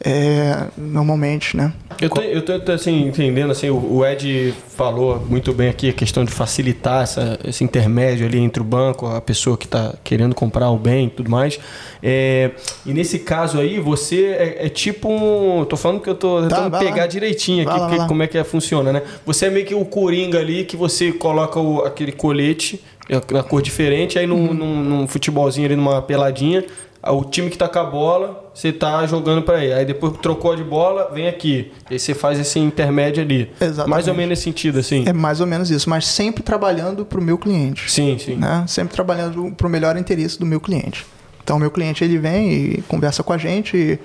é, 0.00 0.66
normalmente, 0.76 1.56
né? 1.56 1.72
Eu 2.00 2.10
tô, 2.10 2.20
eu 2.20 2.42
tô 2.60 2.72
assim, 2.72 3.06
entendendo, 3.08 3.50
assim, 3.52 3.70
o, 3.70 3.76
o 3.98 4.04
Ed 4.04 4.52
falou 4.76 5.24
muito 5.30 5.52
bem 5.54 5.68
aqui 5.68 5.88
a 5.88 5.92
questão 5.92 6.24
de 6.24 6.32
facilitar 6.32 7.04
essa, 7.04 7.38
esse 7.44 7.62
intermédio 7.64 8.26
ali 8.26 8.38
entre 8.38 8.60
o 8.60 8.64
banco, 8.64 9.06
a 9.06 9.20
pessoa 9.20 9.56
que 9.56 9.64
está 9.64 9.94
querendo 10.02 10.34
comprar 10.34 10.68
o 10.70 10.76
bem 10.76 11.06
e 11.06 11.10
tudo 11.10 11.30
mais. 11.30 11.58
É, 12.02 12.50
e 12.84 12.92
nesse 12.92 13.20
caso 13.20 13.58
aí, 13.60 13.78
você 13.80 14.26
é, 14.38 14.66
é 14.66 14.68
tipo 14.68 15.08
um. 15.08 15.64
Tô 15.64 15.76
falando 15.76 16.00
que 16.00 16.10
eu 16.10 16.14
tô 16.16 16.42
Tá, 16.42 16.48
tentando 16.48 16.70
vai 16.70 16.84
pegar 16.84 17.02
lá. 17.02 17.06
direitinho 17.06 17.66
aqui 17.68 17.96
lá. 17.96 18.06
como 18.08 18.22
é 18.22 18.26
que 18.26 18.36
é, 18.36 18.44
funciona, 18.44 18.92
né? 18.92 19.02
Você 19.24 19.46
é 19.46 19.50
meio 19.50 19.64
que 19.64 19.74
o 19.74 19.84
coringa 19.84 20.38
ali 20.40 20.64
que 20.64 20.76
você 20.76 21.12
coloca 21.12 21.58
o- 21.60 21.82
aquele 21.82 22.12
colete 22.12 22.82
é, 23.08 23.20
na 23.32 23.42
cor 23.42 23.62
diferente, 23.62 24.18
aí 24.18 24.26
num, 24.26 24.48
Uhum. 24.48 24.54
num, 24.54 24.82
num 24.82 25.06
futebolzinho 25.06 25.66
ali, 25.66 25.76
numa 25.76 26.02
peladinha. 26.02 26.64
Ah, 27.06 27.12
O 27.12 27.24
time 27.24 27.50
que 27.50 27.58
tá 27.58 27.68
com 27.68 27.78
a 27.78 27.84
bola, 27.84 28.50
você 28.54 28.72
tá 28.72 29.06
jogando 29.06 29.42
pra 29.42 29.62
ele. 29.62 29.74
Aí 29.74 29.84
depois 29.84 30.16
trocou 30.16 30.56
de 30.56 30.64
bola, 30.64 31.10
vem 31.12 31.28
aqui. 31.28 31.70
Aí 31.90 31.98
você 31.98 32.14
faz 32.14 32.40
esse 32.40 32.58
intermédio 32.58 33.22
ali. 33.22 33.52
Exatamente. 33.60 33.90
Mais 33.90 34.08
ou 34.08 34.14
menos 34.14 34.30
nesse 34.30 34.42
sentido, 34.42 34.78
assim. 34.78 35.04
É 35.06 35.12
mais 35.12 35.40
ou 35.40 35.46
menos 35.46 35.70
isso, 35.70 35.88
mas 35.90 36.06
sempre 36.06 36.42
trabalhando 36.42 37.04
para 37.04 37.20
o 37.20 37.22
meu 37.22 37.36
cliente. 37.36 37.90
Sim, 37.90 38.18
sim. 38.18 38.36
né? 38.36 38.64
Sempre 38.66 38.94
trabalhando 38.94 39.52
para 39.52 39.66
o 39.66 39.70
melhor 39.70 39.98
interesse 39.98 40.38
do 40.38 40.46
meu 40.46 40.60
cliente. 40.60 41.06
Então, 41.42 41.58
o 41.58 41.60
meu 41.60 41.70
cliente 41.70 42.02
ele 42.02 42.16
vem 42.16 42.52
e 42.52 42.82
conversa 42.88 43.22
com 43.22 43.34
a 43.34 43.36
gente, 43.36 43.76
e, 43.76 43.98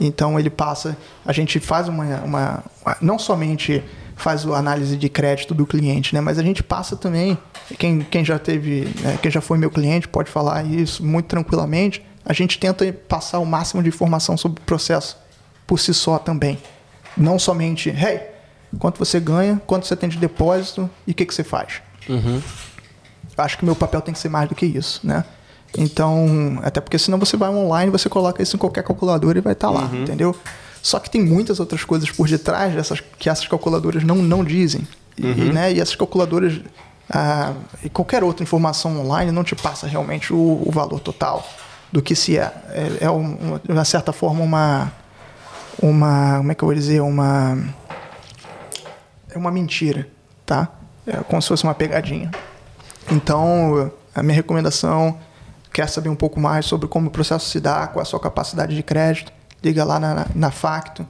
então 0.00 0.38
ele 0.38 0.48
passa, 0.48 0.96
a 1.26 1.32
gente 1.32 1.58
faz 1.58 1.88
uma, 1.88 2.20
uma 2.20 2.64
não 3.00 3.18
somente 3.18 3.82
faz 4.16 4.46
a 4.46 4.56
análise 4.56 4.96
de 4.96 5.08
crédito 5.08 5.52
do 5.54 5.66
cliente, 5.66 6.14
né? 6.14 6.20
Mas 6.20 6.38
a 6.38 6.42
gente 6.42 6.62
passa 6.62 6.96
também, 6.96 7.36
quem, 7.78 8.00
quem 8.00 8.24
já 8.24 8.38
teve, 8.38 8.88
né, 9.00 9.18
quem 9.20 9.30
já 9.30 9.40
foi 9.40 9.58
meu 9.58 9.70
cliente 9.70 10.06
pode 10.06 10.30
falar 10.30 10.64
isso 10.64 11.04
muito 11.04 11.26
tranquilamente. 11.26 12.00
A 12.24 12.32
gente 12.32 12.58
tenta 12.58 12.90
passar 12.92 13.38
o 13.38 13.46
máximo 13.46 13.82
de 13.82 13.88
informação 13.88 14.36
sobre 14.36 14.60
o 14.60 14.64
processo 14.64 15.16
por 15.66 15.78
si 15.78 15.92
só 15.92 16.18
também. 16.18 16.58
Não 17.16 17.38
somente, 17.38 17.90
hey, 17.90 18.20
quanto 18.78 18.98
você 18.98 19.20
ganha, 19.20 19.60
quanto 19.66 19.86
você 19.86 19.94
tem 19.94 20.08
de 20.08 20.16
depósito 20.16 20.88
e 21.06 21.12
o 21.12 21.14
que, 21.14 21.24
que 21.26 21.34
você 21.34 21.44
faz. 21.44 21.82
Acho 23.36 23.58
que 23.58 23.64
meu 23.64 23.74
papel 23.76 24.00
tem 24.00 24.14
que 24.14 24.20
ser 24.20 24.28
mais 24.28 24.48
do 24.48 24.54
que 24.54 24.66
isso, 24.66 25.00
né? 25.04 25.24
Então, 25.76 26.60
até 26.62 26.80
porque 26.80 26.98
senão 26.98 27.18
você 27.18 27.36
vai 27.36 27.50
online, 27.50 27.90
você 27.90 28.08
coloca 28.08 28.42
isso 28.42 28.56
em 28.56 28.58
qualquer 28.58 28.84
calculadora 28.84 29.38
e 29.38 29.40
vai 29.40 29.54
estar 29.54 29.70
lá, 29.70 29.90
entendeu? 29.92 30.34
Só 30.80 31.00
que 31.00 31.10
tem 31.10 31.22
muitas 31.22 31.58
outras 31.58 31.82
coisas 31.82 32.10
por 32.10 32.28
detrás 32.28 32.74
dessas 32.74 33.00
que 33.00 33.28
essas 33.28 33.48
calculadoras 33.48 34.04
não, 34.04 34.16
não 34.16 34.44
dizem. 34.44 34.86
E, 35.16 35.22
né, 35.52 35.72
e 35.72 35.80
essas 35.80 35.96
calculadoras 35.96 36.60
ah, 37.10 37.52
e 37.82 37.88
qualquer 37.88 38.22
outra 38.22 38.42
informação 38.42 39.00
online 39.00 39.30
não 39.30 39.44
te 39.44 39.54
passa 39.54 39.86
realmente 39.86 40.32
o, 40.32 40.62
o 40.66 40.70
valor 40.70 41.00
total 41.00 41.46
do 41.94 42.02
que 42.02 42.16
se 42.16 42.36
é. 42.36 42.52
É, 42.70 43.04
é 43.04 43.62
de 43.62 43.72
uma 43.72 43.84
certa 43.84 44.12
forma 44.12 44.42
uma 44.42 44.92
uma 45.80 46.38
como 46.38 46.50
é 46.50 46.54
que 46.56 46.64
eu 46.64 46.66
vou 46.66 46.74
dizer 46.74 47.00
uma 47.00 47.56
é 49.30 49.38
uma 49.38 49.52
mentira, 49.52 50.08
tá? 50.44 50.70
É 51.06 51.18
como 51.18 51.40
se 51.40 51.46
fosse 51.46 51.62
uma 51.62 51.74
pegadinha. 51.74 52.32
Então, 53.12 53.92
a 54.12 54.22
minha 54.24 54.34
recomendação, 54.34 55.18
quer 55.72 55.88
saber 55.88 56.08
um 56.08 56.16
pouco 56.16 56.40
mais 56.40 56.66
sobre 56.66 56.88
como 56.88 57.08
o 57.08 57.10
processo 57.10 57.48
se 57.48 57.60
dá, 57.60 57.86
qual 57.86 58.00
é 58.00 58.02
a 58.02 58.04
sua 58.04 58.18
capacidade 58.18 58.74
de 58.74 58.82
crédito, 58.82 59.32
liga 59.62 59.84
lá 59.84 60.00
na, 60.00 60.26
na 60.34 60.50
Facto, 60.50 61.06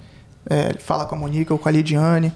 é, 0.50 0.74
fala 0.74 1.06
com 1.06 1.14
a 1.14 1.18
Monica 1.18 1.54
ou 1.54 1.58
com 1.58 1.68
a 1.68 1.72
Lidiane, 1.72 2.30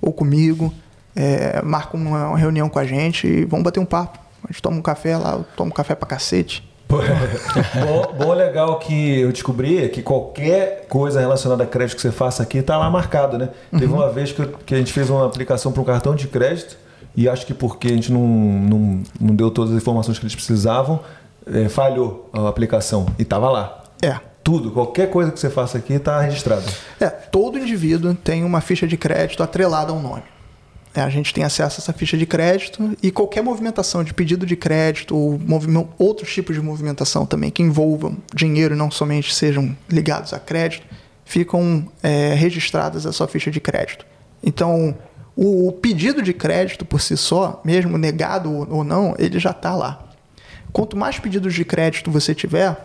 ou 0.00 0.12
comigo, 0.12 0.74
é, 1.16 1.62
marca 1.62 1.96
uma, 1.96 2.28
uma 2.28 2.38
reunião 2.38 2.68
com 2.68 2.78
a 2.78 2.84
gente 2.84 3.26
e 3.26 3.44
vamos 3.46 3.64
bater 3.64 3.80
um 3.80 3.86
papo. 3.86 4.18
A 4.42 4.52
gente 4.52 4.60
toma 4.60 4.76
um 4.76 4.82
café 4.82 5.16
lá, 5.16 5.32
eu 5.32 5.44
tomo 5.56 5.72
café 5.72 5.94
pra 5.94 6.06
cacete. 6.06 6.73
Bom, 6.98 8.24
bom, 8.24 8.32
legal 8.32 8.78
que 8.78 9.20
eu 9.20 9.32
descobri 9.32 9.84
é 9.84 9.88
que 9.88 10.02
qualquer 10.02 10.86
coisa 10.88 11.20
relacionada 11.20 11.64
a 11.64 11.66
crédito 11.66 11.96
que 11.96 12.02
você 12.02 12.10
faça 12.12 12.42
aqui 12.42 12.62
tá 12.62 12.76
lá 12.76 12.90
marcado, 12.90 13.38
né? 13.38 13.48
Teve 13.70 13.86
uma 13.92 14.10
vez 14.10 14.32
que, 14.32 14.40
eu- 14.42 14.52
que 14.64 14.74
a 14.74 14.78
gente 14.78 14.92
fez 14.92 15.10
uma 15.10 15.26
aplicação 15.26 15.72
para 15.72 15.80
um 15.82 15.84
cartão 15.84 16.14
de 16.14 16.26
crédito 16.28 16.76
e 17.16 17.28
acho 17.28 17.46
que 17.46 17.54
porque 17.54 17.88
a 17.88 17.92
gente 17.92 18.12
não, 18.12 18.20
não, 18.26 19.02
não 19.20 19.34
deu 19.34 19.50
todas 19.50 19.72
as 19.72 19.76
informações 19.78 20.18
que 20.18 20.24
eles 20.24 20.34
precisavam, 20.34 21.00
é, 21.46 21.68
falhou 21.68 22.28
a 22.32 22.48
aplicação 22.48 23.06
e 23.18 23.24
tava 23.24 23.50
lá. 23.50 23.84
É. 24.02 24.16
Tudo, 24.42 24.70
qualquer 24.70 25.08
coisa 25.10 25.30
que 25.30 25.40
você 25.40 25.48
faça 25.48 25.78
aqui 25.78 25.98
tá 25.98 26.20
registrado. 26.20 26.64
É, 27.00 27.08
todo 27.08 27.58
indivíduo 27.58 28.14
tem 28.14 28.44
uma 28.44 28.60
ficha 28.60 28.86
de 28.86 28.96
crédito 28.96 29.42
atrelada 29.42 29.90
a 29.90 29.94
um 29.94 30.02
nome. 30.02 30.22
É, 30.94 31.00
a 31.00 31.08
gente 31.08 31.34
tem 31.34 31.42
acesso 31.42 31.80
a 31.80 31.82
essa 31.82 31.92
ficha 31.92 32.16
de 32.16 32.24
crédito 32.24 32.96
e 33.02 33.10
qualquer 33.10 33.42
movimentação 33.42 34.04
de 34.04 34.14
pedido 34.14 34.46
de 34.46 34.54
crédito 34.54 35.16
ou 35.16 35.40
outros 35.98 36.32
tipos 36.32 36.54
de 36.54 36.62
movimentação 36.62 37.26
também 37.26 37.50
que 37.50 37.62
envolvam 37.62 38.16
dinheiro 38.32 38.74
e 38.74 38.78
não 38.78 38.92
somente 38.92 39.34
sejam 39.34 39.76
ligados 39.88 40.32
a 40.32 40.38
crédito, 40.38 40.86
ficam 41.24 41.88
é, 42.00 42.34
registradas 42.34 43.06
a 43.06 43.12
sua 43.12 43.26
ficha 43.26 43.50
de 43.50 43.60
crédito. 43.60 44.06
Então, 44.40 44.96
o, 45.34 45.68
o 45.68 45.72
pedido 45.72 46.22
de 46.22 46.32
crédito 46.32 46.84
por 46.84 47.00
si 47.00 47.16
só, 47.16 47.60
mesmo 47.64 47.98
negado 47.98 48.66
ou 48.70 48.84
não, 48.84 49.16
ele 49.18 49.40
já 49.40 49.50
está 49.50 49.74
lá. 49.74 50.06
Quanto 50.72 50.96
mais 50.96 51.18
pedidos 51.18 51.54
de 51.54 51.64
crédito 51.64 52.10
você 52.10 52.34
tiver, 52.34 52.76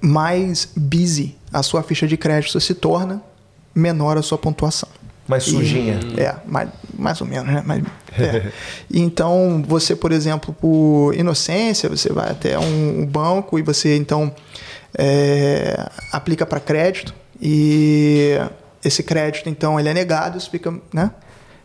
mais 0.00 0.68
busy 0.76 1.36
a 1.52 1.62
sua 1.62 1.82
ficha 1.82 2.08
de 2.08 2.16
crédito 2.16 2.60
se 2.60 2.74
torna, 2.74 3.22
menor 3.74 4.18
a 4.18 4.22
sua 4.22 4.38
pontuação. 4.38 4.88
Mais 5.28 5.42
sujinha. 5.44 5.98
E- 6.16 6.20
é, 6.20 6.36
mais, 6.46 6.68
mais 6.96 7.20
ou 7.20 7.26
menos, 7.26 7.46
né? 7.52 7.62
Mas, 7.66 7.82
é. 8.18 8.50
Então, 8.92 9.62
você, 9.66 9.94
por 9.96 10.12
exemplo, 10.12 10.54
por 10.54 11.14
inocência, 11.14 11.88
você 11.88 12.12
vai 12.12 12.30
até 12.30 12.58
um, 12.58 13.00
um 13.00 13.06
banco 13.06 13.58
e 13.58 13.62
você, 13.62 13.96
então, 13.96 14.32
é, 14.96 15.88
aplica 16.12 16.46
para 16.46 16.60
crédito 16.60 17.14
e 17.40 18.38
esse 18.84 19.02
crédito, 19.02 19.48
então, 19.48 19.78
ele 19.78 19.88
é 19.88 19.94
negado, 19.94 20.38
isso 20.38 20.50
fica, 20.50 20.72
né? 20.92 21.10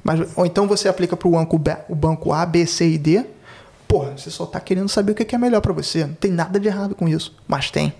Mas, 0.04 0.20
ou 0.36 0.46
então 0.46 0.68
você 0.68 0.90
aplica 0.90 1.16
para 1.16 1.28
o 1.28 1.32
banco, 1.32 1.58
B- 1.60 1.78
o 1.88 1.96
banco 1.96 2.34
A, 2.34 2.44
B, 2.46 2.66
C 2.66 2.90
e 2.90 2.98
D. 2.98 3.24
Porra, 3.88 4.18
você 4.18 4.32
só 4.32 4.46
está 4.46 4.60
querendo 4.60 4.90
saber 4.90 5.12
o 5.12 5.16
que 5.16 5.24
que 5.24 5.36
é 5.36 5.38
melhor 5.38 5.62
para 5.62 5.74
você. 5.74 6.06
Não 6.08 6.16
tem 6.16 6.32
nada 6.32 6.60
de 6.60 6.68
errado 6.68 6.96
com 6.96 7.08
isso, 7.08 7.36
mas 7.48 7.70
tem 7.70 7.94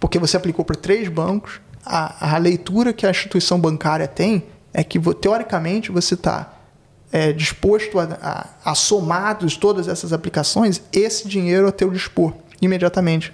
porque 0.00 0.18
você 0.18 0.34
aplicou 0.34 0.64
para 0.64 0.74
três 0.74 1.08
bancos, 1.08 1.60
a, 1.84 2.34
a 2.34 2.38
leitura 2.38 2.90
que 2.90 3.06
a 3.06 3.10
instituição 3.10 3.60
bancária 3.60 4.08
tem 4.08 4.42
é 4.72 4.84
que, 4.84 4.98
teoricamente, 5.14 5.90
você 5.90 6.14
está 6.14 6.54
disposto 7.36 7.98
a, 7.98 8.04
a, 8.64 8.70
a 8.70 8.74
somados 8.74 9.56
todas 9.56 9.88
essas 9.88 10.12
aplicações, 10.12 10.80
esse 10.92 11.26
dinheiro 11.26 11.66
a 11.66 11.72
teu 11.72 11.90
dispor 11.90 12.32
imediatamente. 12.62 13.32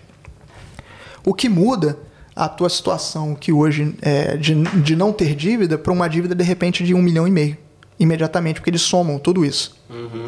O 1.24 1.34
que 1.34 1.48
muda 1.48 1.98
a 2.34 2.48
tua 2.48 2.68
situação 2.68 3.34
que 3.34 3.52
hoje 3.52 3.94
é 4.00 4.36
de, 4.36 4.54
de 4.54 4.96
não 4.96 5.12
ter 5.12 5.34
dívida 5.34 5.76
para 5.76 5.92
uma 5.92 6.08
dívida 6.08 6.34
de 6.34 6.44
repente 6.44 6.84
de 6.84 6.94
um 6.94 7.02
milhão 7.02 7.26
e 7.28 7.30
meio 7.30 7.56
imediatamente, 7.98 8.60
porque 8.60 8.70
eles 8.70 8.82
somam 8.82 9.18
tudo 9.18 9.44
isso, 9.44 9.74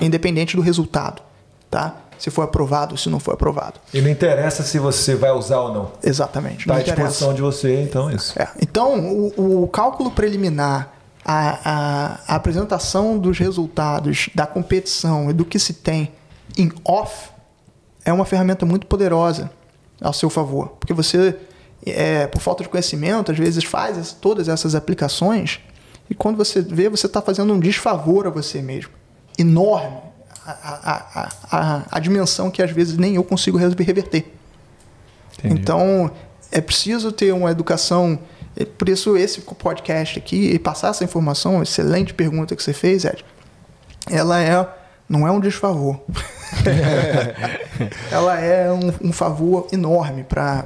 independente 0.00 0.56
do 0.56 0.62
resultado, 0.62 1.22
tá? 1.70 1.96
Se 2.18 2.30
foi 2.30 2.44
aprovado 2.44 2.92
ou 2.92 2.98
se 2.98 3.08
não 3.08 3.20
foi 3.20 3.34
aprovado. 3.34 3.78
E 3.94 4.00
não 4.00 4.10
interessa 4.10 4.62
se 4.62 4.78
você 4.78 5.14
vai 5.14 5.30
usar 5.30 5.60
ou 5.60 5.72
não. 5.72 5.92
Exatamente. 6.02 6.66
Tá 6.66 6.74
não 6.74 6.80
à 6.80 6.82
disposição 6.82 7.32
de 7.32 7.40
você, 7.42 7.82
então 7.82 8.10
é 8.10 8.14
isso. 8.14 8.40
É, 8.40 8.48
Então, 8.60 8.98
o, 8.98 9.62
o 9.64 9.68
cálculo 9.68 10.10
preliminar, 10.10 10.97
a, 11.24 11.58
a- 11.64 12.20
a 12.28 12.34
apresentação 12.36 13.18
dos 13.18 13.38
resultados 13.38 14.30
da 14.34 14.46
competição 14.46 15.30
e 15.30 15.32
do 15.32 15.44
que 15.44 15.58
se 15.58 15.74
tem 15.74 16.12
em 16.56 16.72
off 16.84 17.30
é 18.04 18.12
uma 18.12 18.24
ferramenta 18.24 18.64
muito 18.64 18.86
poderosa 18.86 19.50
ao 20.00 20.12
seu 20.12 20.30
favor. 20.30 20.68
Porque 20.80 20.94
você, 20.94 21.36
é, 21.84 22.26
por 22.26 22.40
falta 22.40 22.62
de 22.62 22.68
conhecimento, 22.68 23.30
às 23.32 23.38
vezes 23.38 23.64
faz 23.64 24.12
todas 24.12 24.48
essas 24.48 24.74
aplicações 24.74 25.60
e 26.08 26.14
quando 26.14 26.36
você 26.36 26.62
vê, 26.62 26.88
você 26.88 27.06
está 27.06 27.20
fazendo 27.20 27.52
um 27.52 27.60
desfavor 27.60 28.26
a 28.26 28.30
você 28.30 28.62
mesmo. 28.62 28.90
Enorme. 29.38 29.98
A, 30.46 30.50
a, 30.50 31.28
a, 31.50 31.82
a, 31.90 31.98
dimensão 32.00 32.50
que 32.50 32.62
às 32.62 32.70
vezes 32.70 32.96
nem 32.96 33.16
eu 33.16 33.22
consigo 33.22 33.58
re- 33.58 33.66
reverter. 33.84 34.32
Entendi. 35.38 35.60
Então, 35.60 36.10
é 36.50 36.58
preciso 36.62 37.12
ter 37.12 37.32
uma 37.34 37.50
educação. 37.50 38.18
É 38.58 38.64
Por 38.64 38.88
isso, 38.88 39.16
esse 39.16 39.40
podcast 39.40 40.18
aqui, 40.18 40.52
e 40.52 40.58
passar 40.58 40.88
essa 40.88 41.04
informação, 41.04 41.62
excelente 41.62 42.12
pergunta 42.12 42.56
que 42.56 42.62
você 42.62 42.72
fez, 42.72 43.04
Ed, 43.04 43.24
ela 44.10 44.40
é, 44.40 44.68
não 45.08 45.26
é 45.26 45.30
um 45.30 45.38
desfavor. 45.38 46.00
ela 48.10 48.40
é 48.40 48.72
um, 48.72 49.08
um 49.08 49.12
favor 49.12 49.68
enorme 49.72 50.24
para 50.24 50.64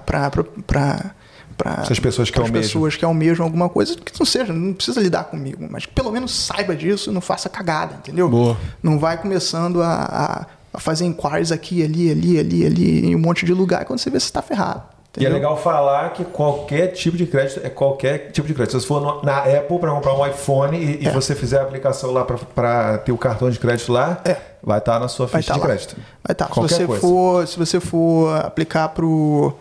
para 1.57 1.83
Essas 1.83 2.01
pessoas 2.01 2.31
que 2.31 2.39
as 2.39 2.47
almejam. 2.47 2.63
pessoas 2.63 2.97
que 2.97 3.05
almejam 3.05 3.45
alguma 3.45 3.69
coisa 3.69 3.95
que 3.95 4.19
não 4.19 4.27
seja, 4.27 4.53
não 4.53 4.73
precisa 4.73 5.01
lidar 5.01 5.25
comigo, 5.25 5.67
mas 5.71 5.85
que 5.87 5.93
pelo 5.93 6.11
menos 6.11 6.35
saiba 6.35 6.75
disso 6.75 7.11
e 7.11 7.13
não 7.13 7.21
faça 7.21 7.49
cagada, 7.49 7.97
entendeu? 7.97 8.29
Boa. 8.29 8.57
Não 8.83 8.99
vai 8.99 9.21
começando 9.21 9.83
a, 9.83 9.93
a, 9.93 10.47
a 10.73 10.81
fazer 10.81 11.05
inquiries 11.05 11.53
aqui, 11.53 11.83
ali, 11.83 12.11
ali, 12.11 12.39
ali, 12.39 12.67
ali, 12.67 13.07
em 13.07 13.15
um 13.15 13.19
monte 13.19 13.45
de 13.45 13.53
lugar, 13.53 13.85
quando 13.85 13.99
você 13.99 14.09
vê 14.09 14.19
se 14.19 14.27
está 14.27 14.41
ferrado. 14.41 14.83
E 15.15 15.21
é 15.21 15.29
entendeu? 15.29 15.35
legal 15.35 15.57
falar 15.59 16.11
que 16.15 16.25
qualquer 16.25 16.87
tipo 16.89 17.19
de 17.19 17.27
crédito 17.27 17.61
é 17.63 17.69
qualquer 17.69 18.31
tipo 18.31 18.49
de 18.49 18.55
crédito. 18.55 18.73
Se 18.73 18.81
você 18.81 18.87
for 18.87 19.01
no- 19.03 19.23
na 19.23 19.41
Apple 19.41 19.79
para 19.79 19.91
comprar 19.91 20.15
um 20.15 20.27
iPhone 20.27 20.75
e, 20.79 21.03
e 21.03 21.07
É. 21.07 21.11
você 21.11 21.35
fizer 21.35 21.59
a 21.59 21.63
aplicação 21.63 22.11
lá 22.13 22.25
para 22.25 22.97
ter 22.99 23.13
o 23.13 23.19
cartão 23.19 23.51
de 23.51 23.59
crédito 23.59 23.93
lá, 23.93 24.23
É. 24.25 24.37
vai 24.63 24.79
estar 24.79 24.99
na 24.99 25.09
sua 25.09 25.27
ficha 25.29 25.41
estar 25.41 25.55
de 25.55 25.61
lá. 25.61 25.67
crédito. 25.67 25.97
Vai 26.25 26.33
estar. 26.33 26.47
Se 26.47 26.53
Qualquer 26.53 26.75
você 26.77 26.87
coisa. 26.87 27.01
for, 27.03 27.47
se 27.47 27.59
você 27.59 27.79
for 27.79 28.35
aplicar 28.39 28.89
pro 28.89 29.53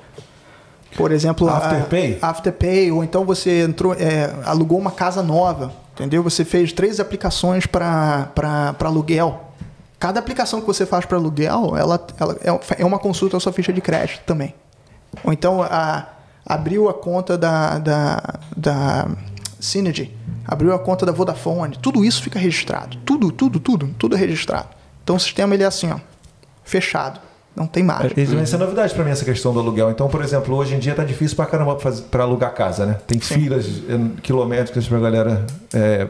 por 0.95 1.11
exemplo, 1.11 1.49
a- 1.49 1.57
Afterpay? 1.57 2.17
Afterpay, 2.21 2.91
ou 2.91 3.03
então 3.03 3.25
você 3.25 3.63
entrou, 3.63 3.93
é, 3.93 4.33
alugou 4.45 4.77
uma 4.79 4.91
casa 4.91 5.21
nova, 5.21 5.71
entendeu? 5.93 6.21
Você 6.23 6.45
fez 6.45 6.71
três 6.71 6.99
aplicações 6.99 7.65
para 7.65 8.29
aluguel. 8.79 9.41
Cada 9.99 10.19
aplicação 10.19 10.59
que 10.61 10.67
você 10.67 10.85
faz 10.85 11.05
para 11.05 11.17
aluguel, 11.17 11.75
ela, 11.77 11.99
ela 12.19 12.37
é, 12.41 12.81
é 12.81 12.85
uma 12.85 12.99
consulta 12.99 13.35
à 13.37 13.39
sua 13.39 13.51
ficha 13.53 13.71
de 13.73 13.81
crédito 13.81 14.21
também. 14.25 14.53
Ou 15.23 15.33
então 15.33 15.61
a, 15.61 16.07
abriu 16.45 16.89
a 16.89 16.93
conta 16.93 17.37
da, 17.37 17.77
da, 17.79 18.39
da 18.55 19.07
Synergy, 19.59 20.15
abriu 20.47 20.73
a 20.73 20.79
conta 20.79 21.05
da 21.05 21.11
Vodafone, 21.11 21.77
tudo 21.81 22.03
isso 22.03 22.21
fica 22.21 22.39
registrado. 22.39 22.97
Tudo, 23.05 23.31
tudo, 23.31 23.59
tudo, 23.59 23.87
tudo 23.97 24.15
é 24.15 24.19
registrado. 24.19 24.69
Então 25.03 25.15
o 25.15 25.19
sistema 25.19 25.53
ele 25.53 25.63
é 25.63 25.67
assim, 25.67 25.91
ó, 25.91 25.99
fechado. 26.63 27.19
Não 27.53 27.67
tem 27.67 27.83
margem. 27.83 28.13
Isso 28.15 28.45
ser 28.45 28.57
novidade 28.57 28.93
para 28.93 29.03
mim 29.03 29.11
essa 29.11 29.25
questão 29.25 29.53
do 29.53 29.59
aluguel. 29.59 29.91
Então, 29.91 30.07
por 30.07 30.23
exemplo, 30.23 30.55
hoje 30.55 30.73
em 30.73 30.79
dia 30.79 30.95
tá 30.95 31.03
difícil 31.03 31.35
pra 31.35 31.45
caramba 31.45 31.77
para 32.09 32.23
alugar 32.23 32.53
casa, 32.53 32.85
né? 32.85 32.97
Tem 33.05 33.19
filas 33.19 33.65
eh, 33.89 34.21
quilométricas 34.21 34.87
pra 34.87 34.99
galera 34.99 35.45
é, 35.73 36.07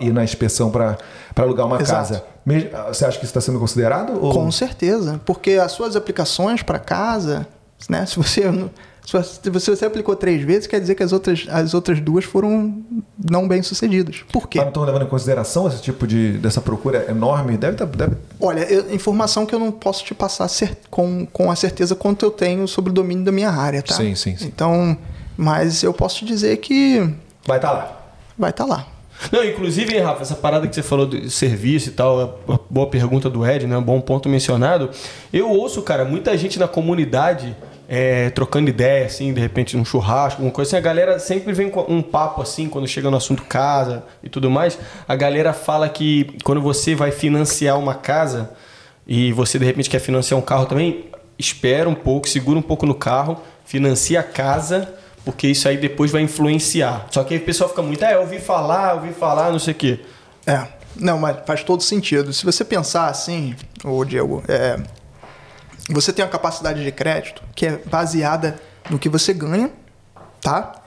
ir 0.00 0.12
na 0.12 0.22
inspeção 0.22 0.70
para 0.70 0.98
alugar 1.34 1.66
uma 1.66 1.80
Exato. 1.80 2.12
casa. 2.12 2.24
Você 2.88 3.06
acha 3.06 3.18
que 3.18 3.24
isso 3.24 3.30
está 3.36 3.40
sendo 3.40 3.58
considerado? 3.58 4.22
Ou... 4.22 4.32
Com 4.32 4.52
certeza, 4.52 5.18
porque 5.24 5.52
as 5.52 5.72
suas 5.72 5.96
aplicações 5.96 6.62
para 6.62 6.78
casa, 6.78 7.46
né? 7.88 8.04
Se 8.06 8.16
você, 8.16 8.42
se 9.04 9.70
você 9.70 9.84
aplicou 9.84 10.16
três 10.16 10.42
vezes, 10.42 10.66
quer 10.66 10.80
dizer 10.80 10.94
que 10.96 11.02
as 11.02 11.12
outras, 11.12 11.46
as 11.48 11.74
outras 11.74 12.00
duas 12.00 12.24
foram 12.24 12.82
não 13.30 13.46
bem 13.46 13.62
sucedidas. 13.62 14.24
Por 14.32 14.48
quê? 14.48 14.58
Mas 14.58 14.64
não 14.66 14.70
estão 14.70 14.82
levando 14.84 15.02
em 15.04 15.08
consideração 15.08 15.68
esse 15.68 15.80
tipo 15.80 16.06
de 16.06 16.32
dessa 16.38 16.60
procura 16.60 17.08
enorme? 17.08 17.56
Deve, 17.56 17.76
tá, 17.76 17.84
deve 17.84 18.16
Olha, 18.40 18.60
eu- 18.64 18.92
informação 18.94 19.46
que 19.46 19.54
eu 19.54 19.58
não 19.60 19.70
posso 19.70 20.04
te 20.04 20.14
passar 20.14 20.48
com, 20.90 21.24
com 21.26 21.50
a 21.50 21.56
certeza 21.56 21.94
quanto 21.94 22.24
eu 22.26 22.30
tenho 22.30 22.66
sobre 22.66 22.90
o 22.90 22.92
domínio 22.94 23.24
da 23.24 23.30
minha 23.32 23.50
área, 23.50 23.82
tá? 23.82 23.94
Sim, 23.94 24.14
sim, 24.16 24.36
sim. 24.36 24.46
Então, 24.46 24.96
mas 25.36 25.82
eu 25.82 25.92
posso 25.94 26.18
te 26.20 26.24
dizer 26.24 26.56
que 26.56 26.98
vai 27.46 27.58
estar 27.58 27.70
lá. 27.72 28.00
vai 28.36 28.50
estar 28.50 28.64
lá. 28.64 28.86
Não, 29.32 29.44
inclusive, 29.44 29.94
hein, 29.94 30.02
Rafa, 30.02 30.22
essa 30.22 30.34
parada 30.34 30.66
que 30.66 30.74
você 30.74 30.82
falou 30.82 31.06
do 31.06 31.28
serviço 31.30 31.88
e 31.88 31.92
tal, 31.92 32.20
é 32.48 32.58
boa 32.70 32.86
pergunta 32.86 33.28
do 33.28 33.46
Ed, 33.46 33.66
né? 33.66 33.76
Um 33.76 33.82
bom 33.82 34.00
ponto 34.00 34.28
mencionado. 34.28 34.90
Eu 35.32 35.50
ouço, 35.50 35.82
cara, 35.82 36.04
muita 36.04 36.36
gente 36.36 36.58
na 36.58 36.68
comunidade 36.68 37.56
é, 37.88 38.30
trocando 38.30 38.68
ideia, 38.68 39.06
assim, 39.06 39.32
de 39.32 39.40
repente 39.40 39.76
num 39.76 39.84
churrasco, 39.84 40.40
alguma 40.40 40.52
coisa 40.52 40.68
assim. 40.70 40.76
A 40.76 40.80
galera 40.80 41.18
sempre 41.18 41.52
vem 41.52 41.70
com 41.70 41.84
um 41.88 42.02
papo 42.02 42.42
assim, 42.42 42.68
quando 42.68 42.86
chega 42.86 43.10
no 43.10 43.16
assunto 43.16 43.44
casa 43.44 44.04
e 44.22 44.28
tudo 44.28 44.50
mais. 44.50 44.78
A 45.06 45.14
galera 45.14 45.52
fala 45.52 45.88
que 45.88 46.36
quando 46.44 46.60
você 46.60 46.94
vai 46.94 47.10
financiar 47.10 47.78
uma 47.78 47.94
casa 47.94 48.50
e 49.06 49.32
você 49.32 49.58
de 49.58 49.64
repente 49.64 49.88
quer 49.88 50.00
financiar 50.00 50.38
um 50.38 50.42
carro 50.42 50.66
também, 50.66 51.06
espera 51.38 51.88
um 51.88 51.94
pouco, 51.94 52.28
segura 52.28 52.58
um 52.58 52.62
pouco 52.62 52.86
no 52.86 52.94
carro, 52.94 53.40
financia 53.64 54.20
a 54.20 54.22
casa 54.22 54.95
porque 55.26 55.48
isso 55.48 55.68
aí 55.68 55.76
depois 55.76 56.12
vai 56.12 56.22
influenciar. 56.22 57.08
Só 57.10 57.24
que 57.24 57.34
aí 57.34 57.40
o 57.40 57.44
pessoal 57.44 57.68
fica 57.68 57.82
muito, 57.82 58.02
ah, 58.04 58.12
eu 58.12 58.20
ouvi 58.20 58.38
falar, 58.38 58.90
eu 58.90 59.00
ouvi 59.00 59.12
falar, 59.12 59.50
não 59.50 59.58
sei 59.58 59.74
o 59.74 59.76
quê. 59.76 60.00
É, 60.46 60.68
não, 60.94 61.18
mas 61.18 61.38
faz 61.44 61.64
todo 61.64 61.82
sentido. 61.82 62.32
Se 62.32 62.44
você 62.44 62.64
pensar 62.64 63.08
assim, 63.08 63.56
ô 63.82 64.04
Diego, 64.04 64.44
é, 64.46 64.80
você 65.90 66.12
tem 66.12 66.24
uma 66.24 66.30
capacidade 66.30 66.84
de 66.84 66.92
crédito 66.92 67.42
que 67.56 67.66
é 67.66 67.76
baseada 67.86 68.56
no 68.88 69.00
que 69.00 69.08
você 69.08 69.34
ganha, 69.34 69.72
tá? 70.40 70.80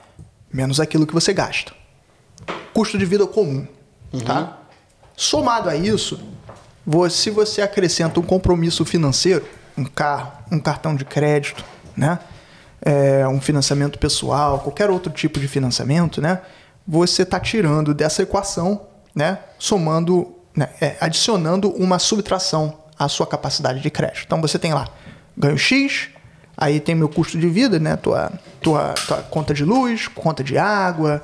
Menos 0.50 0.80
aquilo 0.80 1.06
que 1.06 1.12
você 1.12 1.34
gasta. 1.34 1.72
Custo 2.72 2.96
de 2.96 3.04
vida 3.04 3.26
comum, 3.26 3.68
tá? 4.24 4.56
Somado 5.14 5.68
a 5.68 5.76
isso, 5.76 6.18
se 7.10 7.28
você 7.28 7.60
acrescenta 7.60 8.18
um 8.18 8.22
compromisso 8.22 8.86
financeiro, 8.86 9.46
um 9.76 9.84
carro, 9.84 10.32
um 10.50 10.58
cartão 10.58 10.96
de 10.96 11.04
crédito, 11.04 11.62
né? 11.94 12.18
É, 12.82 13.26
um 13.28 13.40
financiamento 13.40 13.98
pessoal, 13.98 14.58
qualquer 14.60 14.88
outro 14.90 15.12
tipo 15.12 15.38
de 15.38 15.46
financiamento, 15.46 16.20
né? 16.20 16.40
Você 16.88 17.22
está 17.22 17.38
tirando 17.38 17.92
dessa 17.92 18.22
equação, 18.22 18.82
né? 19.14 19.38
Somando, 19.58 20.34
né? 20.56 20.70
é, 20.80 20.96
adicionando 21.00 21.70
uma 21.70 21.98
subtração 21.98 22.78
à 22.98 23.06
sua 23.08 23.26
capacidade 23.26 23.80
de 23.80 23.90
crédito. 23.90 24.22
Então 24.24 24.40
você 24.40 24.58
tem 24.58 24.72
lá 24.72 24.88
ganho 25.36 25.58
X, 25.58 26.08
aí 26.56 26.80
tem 26.80 26.94
meu 26.94 27.08
custo 27.08 27.38
de 27.38 27.48
vida, 27.48 27.78
né? 27.78 27.96
Tua, 27.96 28.32
tua, 28.62 28.94
tua 29.06 29.18
conta 29.24 29.52
de 29.52 29.64
luz, 29.64 30.08
conta 30.08 30.42
de 30.42 30.56
água, 30.56 31.22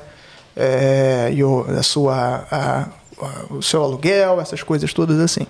é, 0.54 1.30
e 1.32 1.42
o, 1.42 1.64
a 1.70 1.82
sua, 1.82 2.46
a- 2.50 2.88
a- 3.18 3.54
o 3.54 3.62
seu 3.62 3.82
aluguel, 3.82 4.40
essas 4.42 4.62
coisas 4.62 4.92
todas 4.92 5.18
assim. 5.20 5.46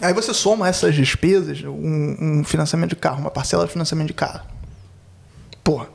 Aí 0.00 0.12
você 0.14 0.32
soma 0.34 0.68
essas 0.68 0.94
despesas, 0.94 1.62
um, 1.64 2.16
um 2.40 2.44
financiamento 2.44 2.90
de 2.90 2.96
carro, 2.96 3.20
uma 3.20 3.30
parcela 3.30 3.66
de 3.66 3.72
financiamento 3.72 4.08
de 4.08 4.14
carro. 4.14 4.40
Pô, 5.64 5.86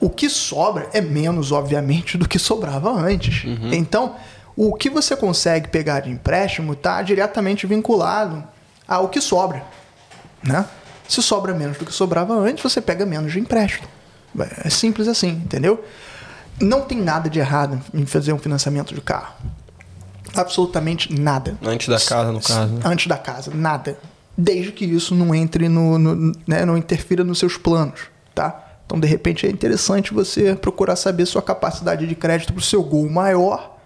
o 0.00 0.10
que 0.10 0.28
sobra 0.28 0.88
é 0.92 1.00
menos, 1.00 1.52
obviamente, 1.52 2.18
do 2.18 2.28
que 2.28 2.38
sobrava 2.38 2.90
antes. 2.90 3.44
Então, 3.72 4.16
o 4.56 4.74
que 4.74 4.88
você 4.90 5.16
consegue 5.16 5.68
pegar 5.68 6.00
de 6.00 6.10
empréstimo 6.10 6.72
está 6.74 7.00
diretamente 7.02 7.66
vinculado 7.66 8.44
ao 8.86 9.08
que 9.08 9.20
sobra. 9.20 9.62
Né? 10.42 10.64
Se 11.08 11.22
sobra 11.22 11.54
menos 11.54 11.78
do 11.78 11.84
que 11.84 11.92
sobrava 11.92 12.34
antes, 12.34 12.62
você 12.62 12.80
pega 12.80 13.06
menos 13.06 13.32
de 13.32 13.40
empréstimo. 13.40 13.86
É 14.64 14.68
simples 14.68 15.08
assim, 15.08 15.28
entendeu? 15.30 15.82
Não 16.60 16.82
tem 16.82 16.98
nada 17.00 17.28
de 17.30 17.38
errado 17.38 17.80
em 17.94 18.04
fazer 18.04 18.32
um 18.32 18.38
financiamento 18.38 18.94
de 18.94 19.00
carro. 19.00 19.34
Absolutamente 20.34 21.12
nada. 21.18 21.56
Antes 21.62 21.88
da 21.88 21.98
casa, 22.00 22.32
no 22.32 22.40
caso. 22.40 22.72
né? 22.74 22.80
Antes 22.84 23.06
da 23.06 23.16
casa, 23.16 23.50
nada. 23.54 23.98
Desde 24.36 24.70
que 24.72 24.84
isso 24.84 25.14
não 25.14 25.34
entre 25.34 25.68
no, 25.68 25.98
no- 25.98 26.32
né, 26.46 26.64
não 26.66 26.76
interfira 26.76 27.24
nos 27.24 27.38
seus 27.38 27.56
planos, 27.56 28.00
tá? 28.34 28.65
Então, 28.86 28.98
de 29.00 29.06
repente, 29.06 29.46
é 29.46 29.50
interessante 29.50 30.14
você 30.14 30.54
procurar 30.54 30.96
saber 30.96 31.26
sua 31.26 31.42
capacidade 31.42 32.06
de 32.06 32.14
crédito 32.14 32.52
para 32.52 32.60
o 32.60 32.62
seu 32.62 32.82
gol 32.82 33.10
maior 33.10 33.76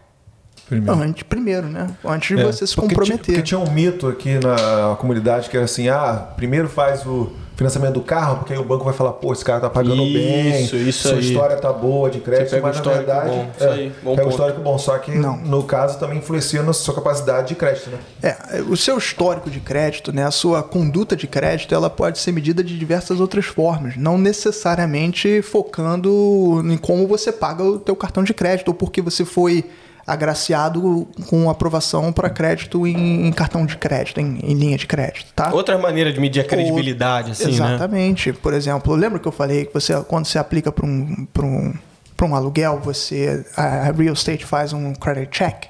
Primeiro. 0.68 1.02
antes, 1.02 1.22
primeiro, 1.24 1.66
né? 1.66 1.88
Antes 2.04 2.36
de 2.36 2.42
É, 2.42 2.46
você 2.46 2.64
se 2.66 2.76
comprometer. 2.76 3.18
Porque 3.18 3.42
tinha 3.42 3.58
um 3.58 3.70
mito 3.70 4.06
aqui 4.06 4.38
na 4.38 4.94
comunidade 4.96 5.50
que 5.50 5.56
era 5.56 5.64
assim: 5.64 5.88
ah, 5.88 6.28
primeiro 6.36 6.68
faz 6.68 7.04
o 7.04 7.32
financiamento 7.60 7.92
do 7.92 8.00
carro, 8.00 8.38
porque 8.38 8.54
aí 8.54 8.58
o 8.58 8.64
banco 8.64 8.84
vai 8.86 8.94
falar, 8.94 9.12
pô, 9.12 9.34
esse 9.34 9.44
cara 9.44 9.60
tá 9.60 9.68
pagando 9.68 10.02
bem, 10.02 10.64
Isso, 10.64 10.76
isso 10.76 11.08
sua 11.08 11.18
aí. 11.18 11.20
história 11.20 11.56
tá 11.56 11.70
boa 11.70 12.08
de 12.10 12.18
crédito, 12.18 12.58
mas 12.62 12.80
um 12.80 12.82
na 12.82 12.90
verdade. 12.92 13.28
bom, 13.28 13.50
isso 13.54 13.68
aí, 13.68 13.92
bom 14.02 14.10
pega 14.16 14.22
um 14.22 14.24
ponto. 14.24 14.30
histórico 14.30 14.60
bom, 14.62 14.78
só 14.78 14.96
que 14.96 15.10
Não. 15.10 15.36
no 15.36 15.62
caso 15.64 15.98
também 15.98 16.16
influencia 16.16 16.62
na 16.62 16.72
sua 16.72 16.94
capacidade 16.94 17.48
de 17.48 17.54
crédito, 17.56 17.90
né? 17.90 17.98
É, 18.22 18.62
o 18.62 18.78
seu 18.78 18.96
histórico 18.96 19.50
de 19.50 19.60
crédito, 19.60 20.10
né, 20.10 20.24
a 20.24 20.30
sua 20.30 20.62
conduta 20.62 21.14
de 21.14 21.26
crédito, 21.26 21.74
ela 21.74 21.90
pode 21.90 22.18
ser 22.18 22.32
medida 22.32 22.64
de 22.64 22.78
diversas 22.78 23.20
outras 23.20 23.44
formas, 23.44 23.94
não 23.94 24.16
necessariamente 24.16 25.42
focando 25.42 26.62
em 26.64 26.78
como 26.78 27.06
você 27.06 27.30
paga 27.30 27.62
o 27.62 27.78
teu 27.78 27.94
cartão 27.94 28.24
de 28.24 28.32
crédito 28.32 28.68
ou 28.68 28.74
porque 28.74 29.02
você 29.02 29.22
foi 29.22 29.66
agraciado 30.06 31.08
com 31.28 31.48
aprovação 31.50 32.12
para 32.12 32.28
crédito 32.30 32.86
em, 32.86 33.26
em 33.26 33.32
cartão 33.32 33.64
de 33.66 33.76
crédito, 33.76 34.20
em, 34.20 34.38
em 34.42 34.54
linha 34.54 34.76
de 34.76 34.86
crédito, 34.86 35.32
tá? 35.34 35.52
Outra 35.52 35.78
maneira 35.78 36.12
de 36.12 36.20
medir 36.20 36.40
a 36.40 36.44
credibilidade, 36.44 37.32
assim, 37.32 37.46
né? 37.46 37.50
Exatamente. 37.50 38.32
Por 38.32 38.52
exemplo, 38.52 38.94
lembra 38.94 39.18
que 39.18 39.28
eu 39.28 39.32
falei 39.32 39.66
que 39.66 39.74
você, 39.74 40.00
quando 40.04 40.26
você 40.26 40.38
aplica 40.38 40.72
para 40.72 40.86
um, 40.86 41.26
pra 41.32 41.44
um, 41.44 41.74
pra 42.16 42.26
um 42.26 42.34
aluguel, 42.34 42.80
você 42.82 43.44
a 43.56 43.92
real 43.92 44.14
estate 44.14 44.44
faz 44.44 44.72
um 44.72 44.92
credit 44.94 45.30
check 45.30 45.64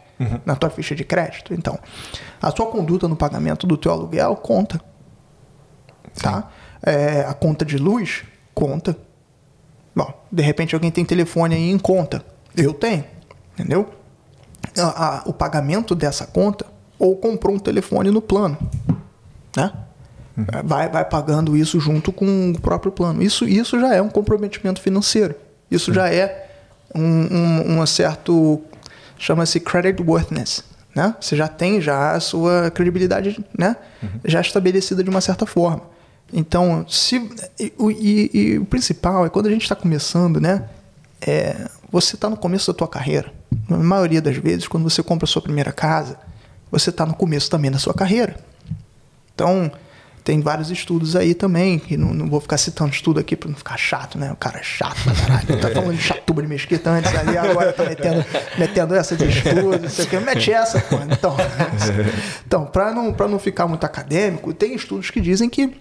na 0.44 0.54
tua 0.54 0.70
ficha 0.70 0.94
de 0.94 1.04
crédito? 1.04 1.54
Então, 1.54 1.78
a 2.40 2.50
sua 2.50 2.66
conduta 2.66 3.08
no 3.08 3.16
pagamento 3.16 3.66
do 3.66 3.76
teu 3.76 3.92
aluguel 3.92 4.36
conta. 4.36 4.80
Tá? 6.20 6.50
É, 6.82 7.20
a 7.20 7.34
conta 7.34 7.64
de 7.64 7.76
luz 7.76 8.24
conta. 8.54 8.96
Bom, 9.94 10.12
de 10.30 10.42
repente 10.42 10.74
alguém 10.74 10.90
tem 10.90 11.04
telefone 11.04 11.54
aí 11.54 11.70
em 11.70 11.78
conta. 11.78 12.24
Eu 12.56 12.72
tenho. 12.72 13.04
Entendeu? 13.54 13.90
A- 14.78 15.06
a- 15.18 15.22
o 15.26 15.32
pagamento 15.32 15.94
dessa 15.94 16.26
conta 16.26 16.66
ou 16.98 17.16
comprou 17.16 17.54
um 17.54 17.58
telefone 17.58 18.10
no 18.10 18.20
plano. 18.20 18.56
Né? 19.56 19.72
Vai, 20.64 20.88
vai 20.88 21.04
pagando 21.04 21.56
isso 21.56 21.78
junto 21.80 22.12
com 22.12 22.52
o 22.56 22.60
próprio 22.60 22.90
plano. 22.92 23.22
Isso, 23.22 23.46
isso 23.46 23.78
já 23.78 23.94
é 23.94 24.00
um 24.00 24.08
comprometimento 24.08 24.80
financeiro. 24.80 25.34
Isso 25.70 25.92
já 25.92 26.08
é 26.08 26.48
um, 26.94 27.00
um, 27.02 27.80
um 27.80 27.86
certo. 27.86 28.60
chama-se 29.18 29.60
credit 29.60 30.02
worthiness. 30.02 30.64
Né? 30.94 31.14
Você 31.20 31.36
já 31.36 31.46
tem 31.46 31.80
já 31.80 32.12
a 32.12 32.20
sua 32.20 32.70
credibilidade 32.70 33.44
né? 33.56 33.76
já 34.24 34.40
estabelecida 34.40 35.04
de 35.04 35.10
uma 35.10 35.20
certa 35.20 35.46
forma. 35.46 35.82
Então, 36.32 36.84
se 36.88 37.16
e, 37.58 37.72
o- 37.76 37.90
e- 37.90 38.30
e 38.32 38.58
o 38.58 38.64
principal 38.64 39.26
é 39.26 39.28
quando 39.28 39.46
a 39.46 39.50
gente 39.50 39.62
está 39.62 39.74
começando, 39.74 40.40
né? 40.40 40.64
É, 41.20 41.68
você 41.90 42.14
está 42.14 42.30
no 42.30 42.36
começo 42.36 42.72
da 42.72 42.76
tua 42.78 42.88
carreira. 42.88 43.32
Na 43.68 43.78
maioria 43.78 44.20
das 44.20 44.36
vezes, 44.36 44.68
quando 44.68 44.88
você 44.88 45.02
compra 45.02 45.24
a 45.24 45.28
sua 45.28 45.42
primeira 45.42 45.72
casa, 45.72 46.18
você 46.70 46.90
está 46.90 47.04
no 47.04 47.14
começo 47.14 47.50
também 47.50 47.70
da 47.70 47.78
sua 47.78 47.94
carreira. 47.94 48.36
Então, 49.34 49.70
tem 50.22 50.40
vários 50.40 50.70
estudos 50.70 51.16
aí 51.16 51.34
também, 51.34 51.78
que 51.78 51.96
não, 51.96 52.12
não 52.12 52.28
vou 52.28 52.40
ficar 52.40 52.58
citando 52.58 52.92
estudo 52.92 53.18
aqui 53.18 53.34
para 53.34 53.48
não 53.48 53.56
ficar 53.56 53.76
chato, 53.76 54.18
né? 54.18 54.30
O 54.32 54.36
cara 54.36 54.58
é 54.58 54.62
chato 54.62 55.02
pra 55.02 55.14
caralho. 55.14 55.60
Tá 55.60 55.70
falando 55.74 55.96
de 55.96 56.02
chatuba 56.02 56.42
de 56.42 56.48
mesquita 56.48 56.90
antes 56.90 57.14
ali, 57.14 57.36
agora 57.36 57.72
tá 57.72 57.84
metendo, 57.84 58.24
metendo 58.58 58.94
essa 58.94 59.16
de 59.16 59.26
estudo, 59.28 59.78
não 59.78 59.88
sei 59.88 60.04
o 60.04 60.08
que. 60.08 60.20
Mete 60.20 60.52
essa, 60.52 60.80
pô. 60.80 60.96
Então, 61.10 61.36
então 62.46 62.66
para 62.66 62.92
não, 62.92 63.12
pra 63.12 63.26
não 63.26 63.38
ficar 63.38 63.66
muito 63.66 63.84
acadêmico, 63.84 64.52
tem 64.52 64.74
estudos 64.74 65.10
que 65.10 65.20
dizem 65.20 65.48
que 65.48 65.74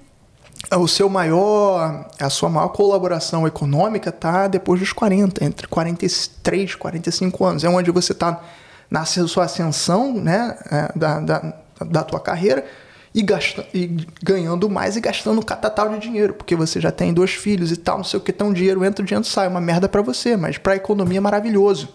o 0.76 0.88
seu 0.88 1.10
maior, 1.10 2.07
a 2.19 2.30
sua 2.30 2.49
maior 2.49 2.69
colaboração 2.69 3.48
econômica 3.48 4.11
tá 4.11 4.48
depois 4.48 4.80
dos 4.80 4.94
40, 4.94 5.44
entre 5.44 5.68
43 5.68 6.72
e 6.72 6.77
45 6.77 7.45
anos. 7.45 7.64
É 7.64 7.69
onde 7.69 7.91
você 7.91 8.11
está 8.11 8.41
na 8.90 9.06
sua 9.06 9.45
ascensão 9.45 10.14
né, 10.14 10.57
é, 10.69 10.91
da, 10.98 11.19
da, 11.19 11.53
da 11.86 12.03
tua 12.03 12.19
carreira 12.19 12.65
e, 13.14 13.22
gasta, 13.22 13.65
e 13.73 14.06
ganhando 14.22 14.69
mais 14.69 14.95
e 14.95 15.02
gastando 15.02 15.40
um 15.40 15.44
catatal 15.44 15.90
de 15.90 15.99
dinheiro, 15.99 16.34
porque 16.34 16.56
você 16.56 16.80
já 16.80 16.91
tem 16.91 17.14
dois 17.14 17.31
filhos 17.31 17.72
e 17.72 17.77
tal, 17.77 17.98
não 17.98 18.03
sei 18.03 18.19
o 18.19 18.22
que, 18.22 18.31
então 18.31 18.53
dinheiro 18.53 18.84
entra, 18.84 19.03
dinheiro 19.03 19.26
sai, 19.26 19.48
uma 19.48 19.61
merda 19.61 19.90
para 19.90 20.02
você, 20.02 20.38
mas 20.38 20.57
para 20.57 20.73
a 20.73 20.76
economia 20.76 21.18
é 21.18 21.22
maravilhoso, 21.22 21.90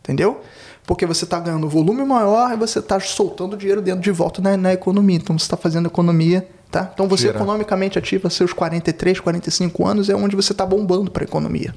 entendeu? 0.00 0.40
Porque 0.86 1.06
você 1.06 1.24
está 1.24 1.38
ganhando 1.38 1.68
volume 1.68 2.04
maior 2.04 2.52
e 2.52 2.56
você 2.56 2.78
está 2.78 2.98
soltando 3.00 3.56
dinheiro 3.56 3.80
dentro 3.80 4.02
de 4.02 4.10
volta 4.10 4.42
na, 4.42 4.56
na 4.56 4.72
economia, 4.72 5.16
então 5.16 5.38
você 5.38 5.44
está 5.44 5.56
fazendo 5.56 5.86
economia, 5.86 6.46
tá? 6.70 6.90
Então 6.92 7.08
você 7.08 7.24
Girar. 7.24 7.36
economicamente 7.36 7.98
ativa 7.98 8.30
seus 8.30 8.52
43, 8.52 9.20
45 9.20 9.86
anos 9.86 10.08
é 10.08 10.14
onde 10.14 10.36
você 10.36 10.52
está 10.52 10.64
bombando 10.64 11.10
para 11.10 11.24
a 11.24 11.26
economia. 11.26 11.74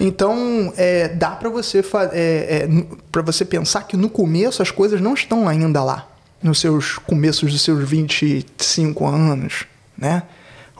Então, 0.00 0.72
é, 0.76 1.08
dá 1.08 1.30
para 1.30 1.50
você, 1.50 1.80
é, 2.12 2.12
é, 2.12 2.68
para 3.10 3.22
você 3.22 3.44
pensar 3.44 3.82
que 3.82 3.96
no 3.96 4.08
começo 4.08 4.62
as 4.62 4.70
coisas 4.70 5.00
não 5.00 5.14
estão 5.14 5.48
ainda 5.48 5.82
lá. 5.82 6.08
Nos 6.42 6.60
seus 6.60 6.98
começos 6.98 7.50
dos 7.50 7.62
seus 7.62 7.88
25 7.88 9.06
anos, 9.06 9.64
né? 9.96 10.22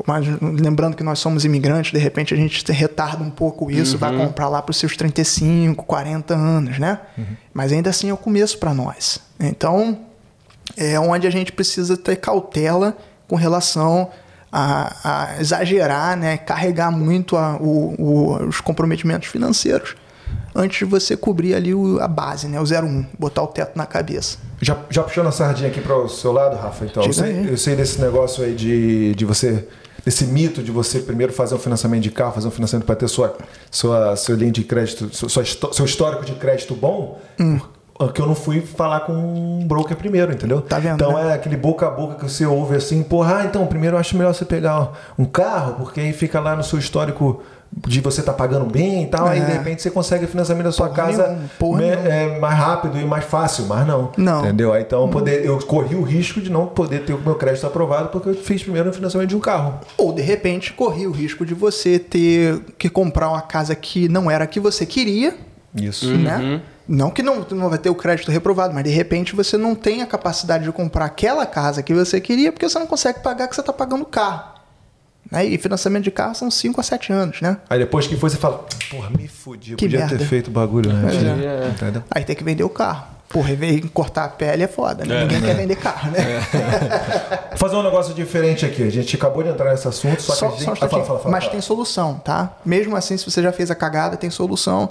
Mas 0.07 0.25
lembrando 0.41 0.97
que 0.97 1.03
nós 1.03 1.19
somos 1.19 1.45
imigrantes, 1.45 1.91
de 1.91 1.99
repente 1.99 2.33
a 2.33 2.37
gente 2.37 2.71
retarda 2.71 3.25
um 3.25 3.31
pouco 3.31 3.69
isso, 3.69 3.99
vai 3.99 4.17
comprar 4.17 4.49
lá 4.49 4.63
para 4.63 4.71
os 4.71 4.77
seus 4.77 4.97
35, 4.97 5.85
40 5.85 6.35
anos, 6.35 6.79
né? 6.79 7.01
Mas 7.53 7.73
ainda 7.73 7.91
assim 7.91 8.09
é 8.09 8.15
o 8.15 8.17
começo 8.17 8.59
para 8.59 8.73
nós. 8.73 9.19
Então, 9.41 9.99
é 10.77 10.99
onde 11.01 11.27
a 11.27 11.31
gente 11.31 11.53
precisa 11.53 11.97
ter 11.97 12.17
cautela 12.17 12.97
com 13.27 13.37
relação 13.37 14.11
a, 14.51 15.35
a 15.37 15.41
exagerar, 15.41 16.17
né, 16.17 16.37
carregar 16.39 16.91
muito 16.91 17.37
a- 17.37 17.57
o- 17.61 17.95
o- 17.99 18.47
os 18.47 18.61
comprometimentos 18.61 19.29
financeiros 19.29 19.95
antes 20.55 20.79
de 20.79 20.85
você 20.85 21.17
cobrir 21.17 21.55
ali 21.55 21.75
o- 21.75 22.01
a 22.01 22.09
base, 22.09 22.49
né, 22.49 22.59
o 22.61 22.65
01, 22.67 23.05
botar 23.19 23.43
o 23.43 23.47
teto 23.47 23.77
na 23.77 23.85
cabeça. 23.87 24.39
Já, 24.61 24.77
já 24.91 25.03
puxando 25.03 25.27
a 25.27 25.33
sardinha 25.33 25.69
aqui 25.69 25.81
para 25.81 25.95
o 25.97 26.09
seu 26.09 26.33
lado, 26.33 26.57
Rafa, 26.57 26.85
então. 26.85 27.03
Eu 27.05 27.13
sei, 27.13 27.49
eu 27.51 27.57
sei 27.59 27.77
desse 27.77 28.01
negócio 28.01 28.43
aí 28.45 28.55
de, 28.55 29.15
de 29.15 29.25
você. 29.25 29.67
Desse 30.05 30.25
mito 30.25 30.63
de 30.63 30.71
você 30.71 31.01
primeiro 31.01 31.33
fazer 31.33 31.55
um 31.55 31.59
financiamento 31.59 32.03
de 32.03 32.11
carro, 32.11 32.33
fazer 32.33 32.49
um 32.49 32.51
financiamento 32.53 32.87
para 32.87 32.95
ter 32.97 33.09
sua, 33.09 33.37
sua, 33.71 34.17
seu 34.17 34.35
linha 34.37 34.51
de 34.53 34.65
crédito, 34.65 35.11
sua, 35.15 35.29
sua 35.29 35.45
seu 35.73 35.85
histórico 35.85 36.25
de 36.25 36.33
crédito 36.37 36.75
bom. 36.75 37.21
Hum. 37.39 37.61
Que 38.15 38.21
eu 38.23 38.27
não 38.27 38.35
fui 38.35 38.61
falar 38.61 39.01
com 39.01 39.13
um 39.13 39.67
broker 39.67 39.97
primeiro, 39.97 40.33
entendeu? 40.33 40.61
Tá 40.61 40.79
vendo, 40.79 40.95
Então 40.95 41.15
né? 41.15 41.31
é 41.31 41.35
aquele 41.35 41.57
boca 41.57 41.87
a 41.87 41.91
boca 41.91 42.15
que 42.15 42.31
você 42.31 42.47
ouve 42.47 42.77
assim, 42.77 43.03
porra, 43.03 43.39
ah, 43.39 43.45
então 43.45 43.67
primeiro 43.67 43.97
eu 43.97 44.01
acho 44.01 44.17
melhor 44.17 44.33
você 44.33 44.45
pegar 44.45 44.93
um 45.19 45.25
carro, 45.25 45.75
porque 45.79 46.01
aí 46.01 46.13
fica 46.13 46.39
lá 46.39 46.55
no 46.55 46.63
seu 46.63 46.79
histórico 46.79 47.43
de 47.87 48.01
você 48.01 48.23
tá 48.23 48.33
pagando 48.33 48.65
bem 48.65 49.03
e 49.03 49.07
tal, 49.09 49.27
aí 49.27 49.41
É. 49.41 49.45
de 49.45 49.53
repente 49.53 49.83
você 49.83 49.91
consegue 49.91 50.25
o 50.25 50.29
financiamento 50.29 50.65
da 50.67 50.73
sua 50.73 50.89
Porra 50.89 51.03
casa 51.07 51.27
nenhuma, 51.27 51.49
porra 51.59 51.81
me- 51.83 51.89
é, 51.89 52.39
mais 52.39 52.55
rápido 52.57 52.99
e 52.99 53.05
mais 53.05 53.25
fácil, 53.25 53.67
mas 53.67 53.87
não. 53.87 54.11
Não. 54.17 54.41
Entendeu? 54.45 54.73
Aí, 54.73 54.83
Então 54.83 55.09
poder, 55.11 55.45
eu 55.45 55.59
corri 55.59 55.95
o 55.97 56.03
risco 56.03 56.41
de 56.41 56.51
não 56.51 56.67
poder 56.67 57.05
ter 57.05 57.13
o 57.13 57.19
meu 57.21 57.35
crédito 57.35 57.67
aprovado 57.67 58.09
porque 58.09 58.29
eu 58.31 58.35
fiz 58.35 58.63
primeiro 58.63 58.89
o 58.89 58.93
financiamento 58.93 59.29
de 59.29 59.37
um 59.37 59.41
carro. 59.41 59.81
Ou 59.99 60.13
de 60.15 60.23
repente 60.23 60.73
corria 60.73 61.09
o 61.09 61.13
risco 61.13 61.45
de 61.45 61.53
você 61.53 61.99
ter 61.99 62.59
que 62.79 62.89
comprar 62.89 63.29
uma 63.29 63.43
casa 63.43 63.75
que 63.75 64.09
não 64.09 64.31
era 64.31 64.45
a 64.45 64.47
que 64.47 64.61
você 64.61 64.87
queria, 64.87 65.35
Isso. 65.75 66.09
né? 66.17 66.63
Não 66.89 67.11
que 67.11 67.23
não, 67.23 67.47
não 67.51 67.69
vai 67.69 67.79
ter 67.79 67.91
o 67.91 67.95
crédito 67.95 68.31
reprovado, 68.31 68.73
mas 68.73 68.83
de 68.83 68.91
repente 68.91 69.37
você 69.37 69.59
não 69.59 69.75
tem 69.75 70.01
a 70.01 70.07
capacidade 70.07 70.65
de 70.65 70.73
comprar 70.73 71.05
aquela 71.05 71.45
casa 71.45 71.83
que 71.83 71.93
você 71.93 72.19
queria 72.21 72.51
porque 72.51 72.67
você 72.69 72.79
não 72.79 72.87
consegue 72.87 73.21
pagar 73.21 73.47
que 73.47 73.55
você 73.55 73.61
está 73.61 73.73
pagando 73.75 74.03
o 74.03 74.07
carro. 74.07 74.55
Né? 75.31 75.45
E 75.45 75.59
financiamento 75.59 76.05
de 76.05 76.11
carro 76.11 76.35
são 76.35 76.51
5 76.51 76.81
a 76.81 76.83
7 76.83 77.13
anos, 77.13 77.41
né? 77.43 77.59
Aí 77.69 77.79
depois 77.79 78.07
que 78.07 78.17
foi, 78.17 78.31
você 78.31 78.39
fala, 78.39 78.65
porra, 78.91 79.11
me 79.11 79.29
fudi, 79.29 79.73
eu 79.73 79.77
Que 79.77 79.85
podia 79.85 79.99
merda. 80.01 80.17
ter 80.17 80.25
feito 80.25 80.49
o 80.49 80.51
bagulho 80.51 80.91
antes. 80.91 81.19
Pois 81.19 81.23
é. 81.27 81.69
Entendeu? 81.69 82.03
Aí 82.11 82.25
tem 82.25 82.35
que 82.35 82.43
vender 82.43 82.65
o 82.65 82.71
carro. 82.71 83.19
Porra, 83.29 83.51
cortar 83.93 84.25
a 84.25 84.29
pele 84.29 84.63
é 84.63 84.67
foda, 84.67 85.05
né? 85.05 85.21
Ninguém 85.25 85.43
quer 85.43 85.55
vender 85.55 85.77
carro, 85.77 86.11
né? 86.11 86.19
Vou 87.51 87.59
fazer 87.59 87.77
um 87.77 87.83
negócio 87.83 88.15
diferente 88.15 88.65
aqui. 88.65 88.83
A 88.83 88.91
gente 88.91 89.15
acabou 89.17 89.43
de 89.43 89.51
entrar 89.51 89.71
nesse 89.71 89.87
assunto, 89.87 90.23
só 90.23 90.33
que 90.33 90.39
Só, 90.39 90.47
a 90.47 90.51
gente... 90.53 90.65
só 90.65 90.71
um 90.71 90.73
Ah, 90.73 90.77
fala, 90.89 91.05
fala, 91.05 91.19
fala, 91.19 91.31
Mas 91.31 91.45
fala. 91.45 91.53
tem 91.53 91.61
solução, 91.61 92.15
tá? 92.15 92.57
Mesmo 92.65 92.97
assim, 92.97 93.19
se 93.19 93.31
você 93.31 93.43
já 93.43 93.53
fez 93.53 93.71
a 93.71 93.75
cagada, 93.75 94.17
tem 94.17 94.31
solução. 94.31 94.89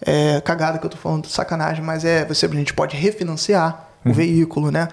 É, 0.00 0.40
cagada 0.42 0.78
que 0.78 0.84
eu 0.86 0.90
tô 0.90 0.96
falando, 0.96 1.26
sacanagem, 1.28 1.82
mas 1.82 2.04
é 2.04 2.24
você, 2.24 2.46
a 2.46 2.48
gente 2.50 2.74
pode 2.74 2.96
refinanciar 2.96 3.84
Uhum. 4.04 4.12
o 4.12 4.14
veículo, 4.14 4.70
né? 4.70 4.86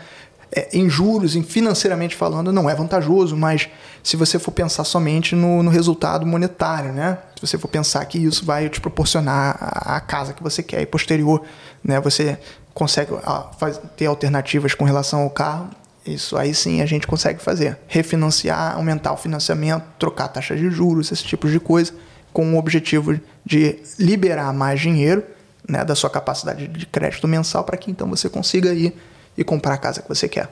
É, 0.56 0.70
em 0.76 0.90
juros, 0.90 1.36
em 1.36 1.44
financeiramente 1.44 2.16
falando, 2.16 2.52
não 2.52 2.68
é 2.70 2.74
vantajoso, 2.74 3.36
mas 3.38 3.68
se 4.02 4.16
você 4.16 4.40
for 4.40 4.52
pensar 4.52 4.84
somente 4.84 5.36
no, 5.36 5.62
no 5.62 5.70
resultado 5.70 6.26
monetário, 6.26 6.92
né? 6.94 7.18
Se 7.40 7.46
você 7.48 7.58
for 7.58 7.68
pensar 7.68 8.04
que 8.06 8.18
isso 8.18 8.44
vai 8.46 8.70
te 8.70 8.80
proporcionar 8.82 9.58
a, 9.60 9.98
a 9.98 10.00
casa 10.00 10.34
que 10.34 10.42
você 10.42 10.64
quer 10.64 10.82
e 10.82 10.86
posterior, 10.86 11.44
né? 11.84 12.00
Você 12.00 12.40
consegue 12.74 13.12
ah, 13.24 13.52
faz- 13.60 13.80
ter 13.98 14.06
alternativas 14.08 14.74
com 14.74 14.86
relação 14.86 15.22
ao 15.22 15.30
carro, 15.30 15.70
isso 16.06 16.36
aí 16.38 16.54
sim 16.56 16.82
a 16.82 16.86
gente 16.88 17.06
consegue 17.06 17.40
fazer. 17.42 17.78
Refinanciar, 17.88 18.76
aumentar 18.76 19.14
o 19.14 19.18
financiamento, 19.18 19.84
trocar 20.00 20.28
taxa 20.30 20.56
de 20.56 20.70
juros, 20.72 21.12
esse 21.12 21.24
tipo 21.24 21.48
de 21.50 21.60
coisa, 21.60 21.94
com 22.34 22.54
o 22.54 22.58
objetivo 22.58 23.20
de 23.46 23.80
liberar 24.00 24.52
mais 24.52 24.82
dinheiro 24.82 25.24
né, 25.68 25.86
da 25.86 25.96
sua 25.96 26.10
capacidade 26.10 26.68
de 26.68 26.86
crédito 26.86 27.28
mensal 27.28 27.64
para 27.64 27.78
que 27.78 27.90
então 27.90 28.10
você 28.10 28.28
consiga 28.28 28.74
ir 28.74 28.94
e 29.38 29.44
comprar 29.44 29.74
a 29.74 29.78
casa 29.78 30.02
que 30.02 30.10
você 30.10 30.28
quer. 30.28 30.50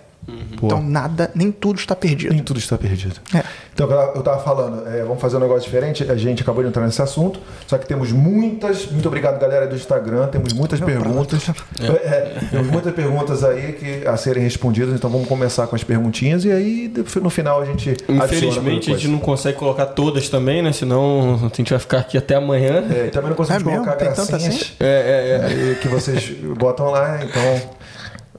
Então 0.53 0.81
nada, 0.81 1.31
nem 1.33 1.51
tudo 1.51 1.79
está 1.79 1.95
perdido. 1.95 2.33
Nem 2.33 2.43
tudo 2.43 2.59
está 2.59 2.77
perdido. 2.77 3.15
É. 3.33 3.43
Então, 3.73 3.89
eu 3.89 4.19
estava 4.19 4.43
falando, 4.43 4.87
é, 4.87 5.01
vamos 5.01 5.19
fazer 5.19 5.37
um 5.37 5.39
negócio 5.39 5.63
diferente. 5.63 6.03
A 6.09 6.15
gente 6.15 6.43
acabou 6.43 6.61
de 6.61 6.69
entrar 6.69 6.85
nesse 6.85 7.01
assunto, 7.01 7.39
só 7.65 7.77
que 7.77 7.87
temos 7.87 8.11
muitas. 8.11 8.85
Muito 8.91 9.07
obrigado, 9.07 9.39
galera 9.39 9.65
do 9.65 9.75
Instagram. 9.75 10.27
Temos 10.27 10.53
muitas 10.53 10.79
perguntas. 10.79 11.41
É, 11.81 12.39
temos 12.51 12.67
muitas 12.67 12.93
perguntas 12.93 13.43
aí 13.43 13.73
que, 13.73 14.07
a 14.07 14.15
serem 14.17 14.43
respondidas. 14.43 14.93
Então, 14.93 15.09
vamos 15.09 15.27
começar 15.27 15.67
com 15.67 15.75
as 15.75 15.83
perguntinhas 15.83 16.45
e 16.45 16.51
aí 16.51 16.93
no 17.21 17.29
final 17.29 17.61
a 17.61 17.65
gente. 17.65 17.95
Infelizmente 18.07 18.91
a 18.91 18.95
gente 18.95 19.07
não 19.07 19.19
consegue 19.19 19.57
colocar 19.57 19.87
todas 19.87 20.29
também, 20.29 20.61
né? 20.61 20.71
Senão 20.71 21.39
a 21.51 21.55
gente 21.55 21.69
vai 21.69 21.79
ficar 21.79 21.99
aqui 21.99 22.17
até 22.17 22.35
amanhã. 22.35 22.83
É, 22.91 23.07
e 23.07 23.09
também 23.09 23.29
não 23.29 23.37
conseguimos 23.37 23.67
É 23.67 23.71
mesmo? 23.71 23.85
colocar 23.85 24.05
tanta 24.05 24.25
gracinhas 24.27 24.55
assim? 24.55 24.73
É, 24.79 24.85
é, 24.85 25.29
é. 25.29 25.45
aí 25.45 25.75
que 25.75 25.87
vocês 25.87 26.29
botam 26.57 26.89
lá, 26.91 27.19
então. 27.23 27.80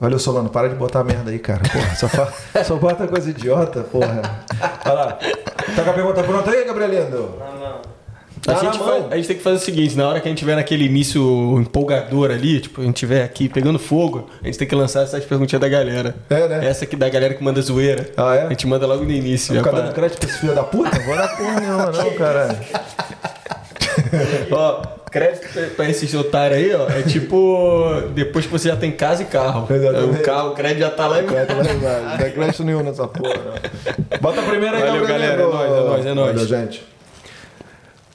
Valeu, 0.02 0.18
Solano, 0.18 0.48
para 0.48 0.68
de 0.68 0.74
botar 0.74 1.04
merda 1.04 1.30
aí, 1.30 1.38
cara. 1.38 1.60
Porra, 1.62 1.94
só, 1.94 2.08
fa- 2.08 2.32
só 2.66 2.74
bota 2.74 3.06
coisa 3.06 3.30
idiota, 3.30 3.82
porra. 3.82 4.20
Vai 4.84 4.94
lá. 4.96 5.12
Tá 5.76 5.84
com 5.84 5.90
a 5.90 5.92
pergunta 5.92 6.24
pronta 6.24 6.50
aí, 6.50 6.64
Gabrielindo? 6.64 7.36
Não, 7.38 7.60
não. 7.60 7.82
Tá 8.42 8.54
a, 8.54 8.56
gente 8.56 8.78
mão. 8.80 9.06
a 9.08 9.14
gente 9.16 9.28
tem 9.28 9.36
que 9.36 9.42
fazer 9.44 9.56
o 9.58 9.60
seguinte, 9.60 9.96
na 9.96 10.08
hora 10.08 10.20
que 10.20 10.26
a 10.26 10.28
gente 10.28 10.38
tiver 10.40 10.56
naquele 10.56 10.86
início 10.86 11.56
empolgador 11.60 12.32
ali, 12.32 12.58
tipo, 12.60 12.80
a 12.80 12.84
gente 12.84 12.96
tiver 12.96 13.22
aqui 13.22 13.48
pegando 13.48 13.78
fogo, 13.78 14.28
a 14.42 14.46
gente 14.46 14.58
tem 14.58 14.66
que 14.66 14.74
lançar 14.74 15.04
essas 15.04 15.24
perguntinhas 15.24 15.60
da 15.60 15.68
galera. 15.68 16.16
É, 16.28 16.48
né? 16.48 16.66
Essa 16.66 16.82
aqui 16.82 16.96
da 16.96 17.08
galera 17.08 17.34
que 17.34 17.44
manda 17.44 17.62
zoeira. 17.62 18.10
Ah, 18.16 18.34
é? 18.34 18.46
A 18.46 18.48
gente 18.48 18.66
manda 18.66 18.84
logo 18.84 19.04
no 19.04 19.12
início. 19.12 19.54
Ficar 19.54 19.70
dando 19.70 19.92
crédito 19.94 20.18
pra 20.18 20.28
esse 20.28 20.38
filho 20.40 20.52
da 20.56 20.64
puta? 20.64 20.98
Vou 20.98 21.14
dar 21.14 21.28
porra 21.36 21.60
nenhuma, 21.60 21.92
não, 21.92 22.10
cara. 22.18 22.58
Ó, 24.50 24.82
crédito 25.12 25.52
pra- 25.52 25.62
pra 25.76 25.88
esses 25.90 26.12
otários 26.14 26.58
aí, 26.58 26.74
ó, 26.74 26.88
é 26.88 27.02
tipo 27.02 27.92
depois 28.14 28.46
que 28.46 28.50
você 28.52 28.68
já 28.68 28.76
tem 28.76 28.90
casa 28.90 29.22
e 29.22 29.26
carro. 29.26 29.66
Exatamente. 29.72 30.20
O 30.20 30.22
carro, 30.24 30.50
o 30.50 30.54
crédito 30.54 30.78
já 30.80 30.90
tá 30.90 31.06
lá 31.06 31.20
em 31.20 31.24
embaixo. 31.24 31.54
Não 31.54 32.16
dá 32.18 32.30
crédito 32.30 32.64
nenhum 32.64 32.82
nessa 32.82 33.06
porra, 33.06 33.34
não. 33.34 34.18
Bota 34.20 34.40
a 34.40 34.44
primeira 34.44 34.78
aí, 34.78 34.84
Valeu, 34.86 35.06
galera. 35.06 35.42
É 35.42 35.46
nóis, 35.46 35.70
é 35.70 35.84
nóis, 35.84 36.06
é 36.06 36.14
nóis. 36.14 36.32
Valeu, 36.32 36.46
gente. 36.48 36.84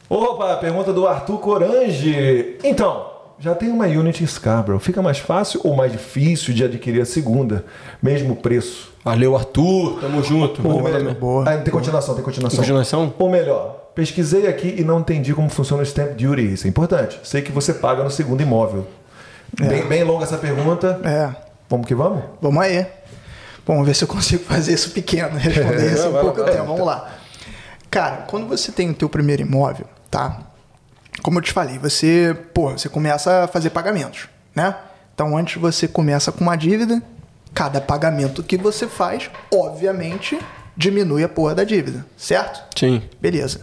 Opa, 0.09 0.55
pergunta 0.57 0.93
do 0.93 1.05
Arthur 1.07 1.37
Corange. 1.39 2.55
Então, 2.63 3.07
já 3.39 3.53
tem 3.53 3.69
uma 3.69 3.85
Unity 3.85 4.23
em 4.23 4.27
Scarborough. 4.27 4.79
Fica 4.79 5.01
mais 5.01 5.17
fácil 5.19 5.59
ou 5.63 5.75
mais 5.75 5.91
difícil 5.91 6.53
de 6.53 6.63
adquirir 6.63 7.01
a 7.01 7.05
segunda? 7.05 7.65
Mesmo 8.01 8.35
preço? 8.37 8.91
Valeu, 9.03 9.35
Arthur. 9.35 9.99
Tamo 9.99 10.23
junto. 10.23 10.65
Ou 10.67 10.81
Valeu, 10.81 10.97
melhor- 10.99 11.15
boa. 11.15 11.43
Ah, 11.49 11.57
tem 11.57 11.71
continuação, 11.73 12.15
tem 12.15 12.23
continuação. 12.23 12.57
Continuação? 12.59 13.13
Ou 13.19 13.29
melhor, 13.29 13.86
pesquisei 13.97 14.45
aqui 14.47 14.75
e 14.77 14.83
não 14.83 14.99
entendi 14.99 15.33
como 15.33 15.49
funciona 15.49 15.81
o 15.81 15.85
stamp 15.85 16.11
duty. 16.11 16.53
Isso 16.53 16.67
é 16.67 16.69
importante. 16.69 17.19
Sei 17.23 17.41
que 17.41 17.51
você 17.51 17.73
paga 17.73 18.03
no 18.03 18.11
segundo 18.11 18.43
imóvel. 18.43 18.85
Bem, 19.59 19.87
bem 19.87 20.03
longa 20.03 20.23
essa 20.23 20.37
pergunta. 20.37 21.01
É. 21.03 21.35
Vamos 21.67 21.87
que 21.87 21.95
vamos? 21.95 22.23
Vamos 22.39 22.61
aí. 22.61 22.85
Vamos 23.65 23.87
ver 23.87 23.95
se 23.95 24.03
eu 24.03 24.07
consigo 24.07 24.43
fazer 24.43 24.73
isso 24.73 24.91
pequeno, 24.91 25.35
responder 25.35 25.93
isso 25.93 26.07
em 26.07 26.11
vai 26.11 26.21
pouco 26.21 26.43
vai 26.43 26.51
tempo. 26.51 26.65
Vamos 26.65 26.85
lá. 26.85 27.09
Cara, 27.89 28.17
quando 28.27 28.47
você 28.47 28.71
tem 28.71 28.91
o 28.91 28.93
teu 28.93 29.09
primeiro 29.09 29.41
imóvel, 29.41 29.87
tá? 30.11 30.41
Como 31.23 31.39
eu 31.39 31.41
te 31.41 31.51
falei, 31.51 31.79
você, 31.79 32.37
pô, 32.53 32.69
você 32.69 32.87
começa 32.87 33.45
a 33.45 33.47
fazer 33.47 33.71
pagamentos, 33.71 34.29
né? 34.53 34.75
Então, 35.15 35.35
antes 35.35 35.59
você 35.59 35.87
começa 35.87 36.31
com 36.31 36.43
uma 36.43 36.55
dívida, 36.55 37.01
cada 37.51 37.81
pagamento 37.81 38.43
que 38.43 38.57
você 38.57 38.85
faz, 38.85 39.31
obviamente, 39.51 40.37
diminui 40.77 41.23
a 41.23 41.29
porra 41.29 41.55
da 41.55 41.63
dívida, 41.63 42.05
certo? 42.15 42.77
Sim. 42.77 43.01
Beleza. 43.19 43.61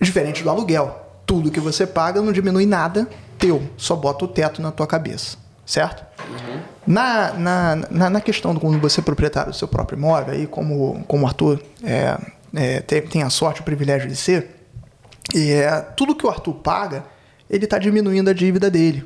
Diferente 0.00 0.42
do 0.42 0.50
aluguel. 0.50 1.04
Tudo 1.26 1.50
que 1.50 1.60
você 1.60 1.86
paga 1.86 2.22
não 2.22 2.32
diminui 2.32 2.64
nada 2.64 3.08
teu, 3.38 3.62
só 3.76 3.94
bota 3.94 4.24
o 4.24 4.28
teto 4.28 4.62
na 4.62 4.72
tua 4.72 4.86
cabeça, 4.86 5.36
certo? 5.66 6.04
Na, 6.86 7.32
na, 7.34 7.76
na, 7.90 8.10
na 8.10 8.20
questão 8.20 8.54
do 8.54 8.60
quando 8.60 8.78
você 8.78 9.00
é 9.00 9.02
proprietário 9.02 9.52
do 9.52 9.56
seu 9.56 9.68
próprio 9.68 9.98
imóvel, 9.98 10.34
aí 10.34 10.46
como, 10.46 11.04
como 11.06 11.24
o 11.24 11.26
Arthur 11.26 11.60
é, 11.82 12.18
é, 12.54 12.80
tem, 12.80 13.02
tem 13.02 13.22
a 13.22 13.30
sorte, 13.30 13.60
o 13.60 13.64
privilégio 13.64 14.08
de 14.08 14.16
ser, 14.16 14.56
e 15.34 15.50
é, 15.50 15.80
tudo 15.80 16.14
que 16.14 16.24
o 16.24 16.30
Arthur 16.30 16.54
paga, 16.54 17.04
ele 17.50 17.64
está 17.64 17.78
diminuindo 17.78 18.30
a 18.30 18.32
dívida 18.32 18.70
dele, 18.70 19.04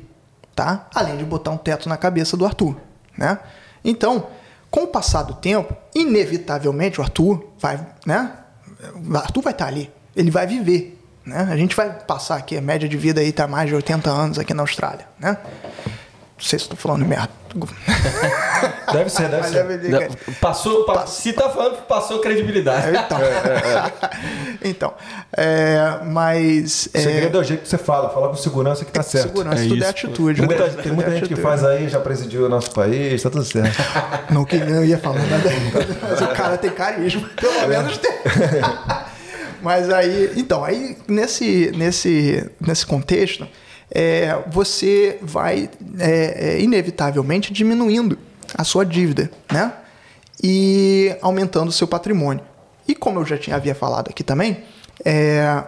tá? 0.55 0.87
Além 0.93 1.17
de 1.17 1.25
botar 1.25 1.51
um 1.51 1.57
teto 1.57 1.89
na 1.89 1.97
cabeça 1.97 2.37
do 2.37 2.45
Arthur, 2.45 2.77
né? 3.17 3.39
Então, 3.83 4.27
com 4.71 4.83
o 4.83 4.87
passar 4.87 5.23
do 5.23 5.35
tempo, 5.35 5.75
inevitavelmente 5.93 6.99
o 6.99 7.03
Arthur 7.03 7.51
vai, 7.59 7.85
né? 8.05 8.31
O 8.95 9.17
Arthur 9.17 9.41
vai 9.41 9.53
estar 9.53 9.67
ali, 9.67 9.91
ele 10.15 10.31
vai 10.31 10.47
viver, 10.47 10.97
né? 11.25 11.47
A 11.51 11.57
gente 11.57 11.75
vai 11.75 11.91
passar 11.91 12.37
aqui, 12.37 12.57
a 12.57 12.61
média 12.61 12.87
de 12.87 12.97
vida 12.97 13.19
aí 13.19 13.33
tá 13.33 13.47
mais 13.47 13.67
de 13.69 13.75
80 13.75 14.09
anos 14.09 14.39
aqui 14.39 14.53
na 14.53 14.63
Austrália, 14.63 15.05
né? 15.19 15.37
Não 16.41 16.47
sei 16.47 16.57
se 16.57 16.65
estou 16.65 16.75
falando 16.77 17.05
merda. 17.05 17.29
Deve 18.93 19.09
ser, 19.09 19.27
deve 19.29 19.47
ser. 19.47 19.63
deve- 19.77 20.09
Passou, 20.39 20.85
pa- 20.85 21.05
se 21.05 21.33
tá 21.33 21.49
falando, 21.49 21.81
passou 21.85 22.19
credibilidade. 22.19 22.87
Então, 22.89 23.17
então 24.63 24.93
é, 25.35 25.99
mas 26.05 26.87
O 26.93 26.97
é, 26.97 27.01
segredo 27.01 27.37
é 27.37 27.41
o 27.41 27.43
jeito 27.43 27.61
que 27.63 27.69
você 27.69 27.77
fala. 27.77 28.09
Fala 28.09 28.29
com 28.29 28.35
segurança 28.35 28.83
que 28.85 28.91
tá 28.91 29.03
certo. 29.03 29.27
segurança, 29.27 29.63
É 29.63 29.67
tudo 29.67 29.73
é 29.75 29.77
isso. 29.77 29.89
atitude. 29.89 30.39
Tem 30.39 30.47
muita, 30.47 30.67
né? 30.67 30.83
tem 30.83 30.91
muita 30.91 31.09
é 31.09 31.13
gente 31.13 31.27
que 31.27 31.33
atitude. 31.33 31.41
faz 31.41 31.63
aí, 31.63 31.89
já 31.89 31.99
presidiu 31.99 32.45
o 32.45 32.49
nosso 32.49 32.71
país, 32.71 33.21
tá 33.21 33.29
tudo 33.29 33.43
certo. 33.45 33.77
Não 34.29 34.45
que 34.45 34.55
eu 34.57 34.85
ia 34.85 34.97
falar 34.97 35.19
nada, 35.25 35.49
mas 36.01 36.21
o 36.21 36.27
cara 36.29 36.57
tem 36.57 36.71
carisma, 36.71 37.29
pelo 37.39 37.67
menos 37.67 37.97
tem. 37.97 38.11
Mas 39.61 39.89
aí, 39.91 40.31
então, 40.37 40.63
aí 40.63 40.97
nesse, 41.07 41.71
nesse, 41.75 42.49
nesse 42.59 42.85
contexto, 42.85 43.47
é, 43.91 44.41
você 44.47 45.19
vai 45.21 45.69
é, 45.99 46.53
é, 46.53 46.61
inevitavelmente 46.61 47.51
diminuindo 47.51 48.17
a 48.57 48.63
sua 48.63 48.85
dívida, 48.85 49.29
né? 49.51 49.73
E 50.41 51.15
aumentando 51.21 51.69
o 51.69 51.71
seu 51.71 51.87
patrimônio. 51.87 52.43
E 52.87 52.95
como 52.95 53.19
eu 53.19 53.25
já 53.25 53.37
tinha, 53.37 53.55
havia 53.55 53.75
falado 53.75 54.09
aqui 54.09 54.23
também, 54.23 54.63
é, 55.05 55.63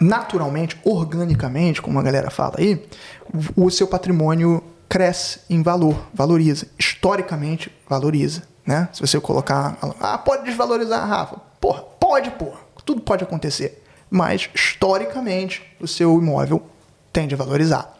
naturalmente, 0.00 0.78
organicamente, 0.84 1.80
como 1.80 1.98
a 1.98 2.02
galera 2.02 2.30
fala 2.30 2.56
aí, 2.58 2.84
o 3.56 3.70
seu 3.70 3.86
patrimônio 3.86 4.62
cresce 4.88 5.40
em 5.48 5.62
valor, 5.62 5.96
valoriza. 6.12 6.66
Historicamente, 6.78 7.72
valoriza. 7.88 8.42
Né? 8.66 8.88
Se 8.92 9.00
você 9.00 9.18
colocar. 9.18 9.78
Ah, 10.00 10.18
pode 10.18 10.44
desvalorizar, 10.44 11.06
Rafa. 11.08 11.36
Porra, 11.60 11.82
pode, 11.98 12.30
porra. 12.32 12.58
Tudo 12.84 13.00
pode 13.00 13.24
acontecer. 13.24 13.82
Mas, 14.10 14.48
historicamente, 14.54 15.62
o 15.80 15.86
seu 15.86 16.18
imóvel 16.18 16.62
tende 17.18 17.34
a 17.34 17.38
valorizar. 17.38 17.92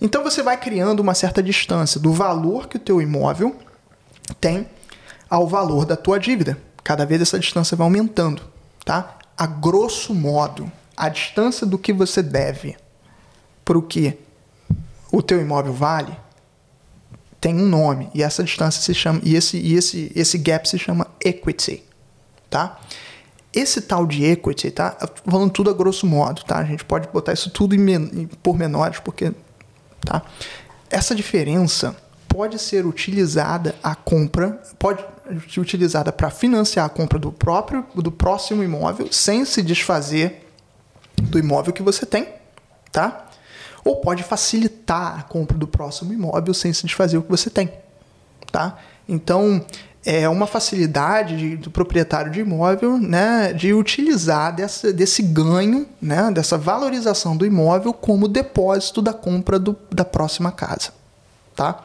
Então 0.00 0.24
você 0.24 0.42
vai 0.42 0.56
criando 0.56 1.00
uma 1.00 1.12
certa 1.12 1.42
distância 1.42 2.00
do 2.00 2.10
valor 2.10 2.68
que 2.68 2.78
o 2.78 2.80
teu 2.80 3.02
imóvel 3.02 3.54
tem 4.40 4.66
ao 5.28 5.46
valor 5.46 5.84
da 5.84 5.94
tua 5.94 6.18
dívida. 6.18 6.56
Cada 6.82 7.04
vez 7.04 7.20
essa 7.20 7.38
distância 7.38 7.76
vai 7.76 7.86
aumentando, 7.86 8.42
tá? 8.82 9.18
A 9.36 9.46
grosso 9.46 10.14
modo, 10.14 10.72
a 10.96 11.10
distância 11.10 11.66
do 11.66 11.76
que 11.76 11.92
você 11.92 12.22
deve 12.22 12.76
para 13.62 13.76
o 13.76 13.82
que 13.82 14.18
o 15.12 15.20
teu 15.20 15.38
imóvel 15.38 15.74
vale 15.74 16.16
tem 17.38 17.54
um 17.54 17.66
nome 17.66 18.08
e 18.14 18.22
essa 18.22 18.42
distância 18.42 18.80
se 18.80 18.94
chama 18.94 19.20
e 19.22 19.36
esse 19.36 19.58
e 19.58 19.74
esse 19.74 20.10
esse 20.16 20.38
gap 20.38 20.66
se 20.66 20.78
chama 20.78 21.06
equity, 21.22 21.84
tá? 22.48 22.80
Esse 23.52 23.80
tal 23.80 24.06
de 24.06 24.24
equity, 24.24 24.70
tá? 24.70 24.96
Falando 25.24 25.50
tudo 25.50 25.70
a 25.70 25.72
grosso 25.72 26.06
modo, 26.06 26.44
tá? 26.44 26.58
A 26.58 26.64
gente 26.64 26.84
pode 26.84 27.08
botar 27.08 27.32
isso 27.32 27.50
tudo 27.50 27.74
em, 27.74 27.78
men 27.78 28.10
em 28.12 28.26
pormenores 28.26 29.00
porque 29.00 29.32
tá? 30.00 30.22
Essa 30.90 31.14
diferença 31.14 31.96
pode 32.28 32.58
ser 32.58 32.86
utilizada 32.86 33.74
a 33.82 33.94
compra, 33.94 34.60
pode 34.78 35.04
ser 35.50 35.60
utilizada 35.60 36.12
para 36.12 36.30
financiar 36.30 36.86
a 36.86 36.88
compra 36.88 37.18
do 37.18 37.32
próprio 37.32 37.84
do 37.94 38.12
próximo 38.12 38.62
imóvel 38.62 39.08
sem 39.10 39.44
se 39.44 39.62
desfazer 39.62 40.46
do 41.22 41.38
imóvel 41.38 41.72
que 41.72 41.82
você 41.82 42.04
tem, 42.04 42.28
tá? 42.92 43.26
Ou 43.84 43.96
pode 43.96 44.22
facilitar 44.22 45.18
a 45.18 45.22
compra 45.22 45.56
do 45.56 45.66
próximo 45.66 46.12
imóvel 46.12 46.52
sem 46.52 46.72
se 46.72 46.84
desfazer 46.84 47.16
o 47.18 47.22
que 47.22 47.30
você 47.30 47.48
tem, 47.48 47.72
tá? 48.52 48.78
Então, 49.08 49.64
é 50.08 50.28
uma 50.28 50.46
facilidade 50.46 51.36
de- 51.36 51.56
do 51.56 51.68
proprietário 51.70 52.30
de 52.30 52.38
imóvel, 52.40 52.96
né, 52.96 53.52
de 53.52 53.74
utilizar 53.74 54.54
dessa, 54.54 54.92
desse 54.92 55.20
ganho, 55.20 55.84
né, 56.00 56.30
dessa 56.32 56.56
valorização 56.56 57.36
do 57.36 57.44
imóvel 57.44 57.92
como 57.92 58.28
depósito 58.28 59.02
da 59.02 59.12
compra 59.12 59.58
do- 59.58 59.76
da 59.92 60.04
próxima 60.04 60.52
casa, 60.52 60.90
tá? 61.56 61.84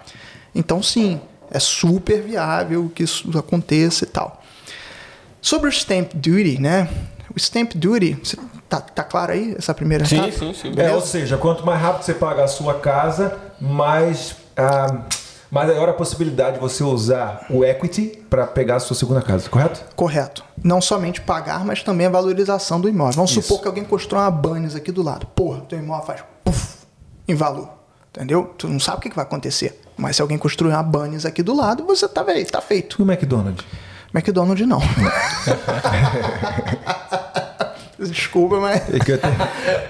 Então, 0.54 0.84
sim, 0.84 1.20
é 1.50 1.60
super 1.60 2.22
viável 2.22 2.92
que 2.94 3.02
isso 3.04 3.36
aconteça 3.38 4.04
e 4.04 4.08
tal. 4.08 4.42
Sobre 5.42 5.68
o 5.68 5.72
stamp 5.72 6.12
duty, 6.14 6.62
né? 6.62 6.88
O 7.36 7.40
stamp 7.40 7.72
duty, 7.74 8.16
tá, 8.70 8.80
tá 8.82 9.04
claro 9.04 9.32
aí 9.32 9.56
essa 9.58 9.74
primeira 9.74 10.06
Sim, 10.06 10.18
etapa? 10.18 10.32
sim, 10.38 10.54
sim. 10.54 10.74
É, 10.78 10.92
ou 10.92 11.02
seja, 11.02 11.38
quanto 11.38 11.66
mais 11.66 11.82
rápido 11.82 12.04
você 12.04 12.14
pagar 12.14 12.44
a 12.44 12.48
sua 12.48 12.76
casa, 12.76 13.40
mais, 13.60 14.36
ah, 14.56 15.06
mais 15.52 15.68
maior 15.68 15.90
a 15.90 15.94
possibilidade 15.94 16.54
de 16.54 16.62
você 16.62 16.82
usar 16.82 17.46
o 17.50 17.66
equity 17.66 18.24
para 18.30 18.48
pegar 18.48 18.78
a 18.78 18.80
sua 18.80 18.96
segunda 18.96 19.22
casa, 19.22 19.50
correto? 19.50 19.84
Correto. 19.96 20.46
Não 20.64 20.80
somente 20.80 21.20
pagar, 21.20 21.66
mas 21.66 21.84
também 21.84 22.08
a 22.08 22.10
valorização 22.10 22.80
do 22.80 22.88
imóvel. 22.88 23.16
Vamos 23.16 23.32
Isso. 23.32 23.42
supor 23.42 23.62
que 23.62 23.68
alguém 23.68 23.84
constrói 23.84 24.22
uma 24.22 24.32
Bunnies 24.32 24.76
aqui 24.76 24.94
do 24.94 25.04
lado. 25.04 25.28
Porra, 25.28 25.62
teu 25.68 25.78
imóvel 25.78 26.06
faz 26.06 26.24
puff, 26.46 26.78
em 27.28 27.36
valor. 27.36 27.70
Entendeu? 28.10 28.54
Tu 28.58 28.68
não 28.68 28.80
sabe 28.80 28.98
o 28.98 29.02
que 29.02 29.16
vai 29.16 29.26
acontecer. 29.26 29.82
Mas 29.98 30.16
se 30.16 30.22
alguém 30.22 30.38
construir 30.38 30.72
uma 30.72 30.84
Bunnies 30.84 31.26
aqui 31.26 31.44
do 31.44 31.54
lado, 31.54 31.86
você 31.86 32.08
tá, 32.08 32.26
tá 32.50 32.62
feito. 32.62 32.96
E 33.00 33.04
o 33.04 33.12
McDonald's? 33.12 33.66
McDonald's 34.14 34.68
não. 34.68 34.82
Desculpa, 38.10 38.60
mas. 38.60 38.82
É 38.94 39.00
que 39.00 39.12
eu 39.12 39.18
tenho, 39.18 39.36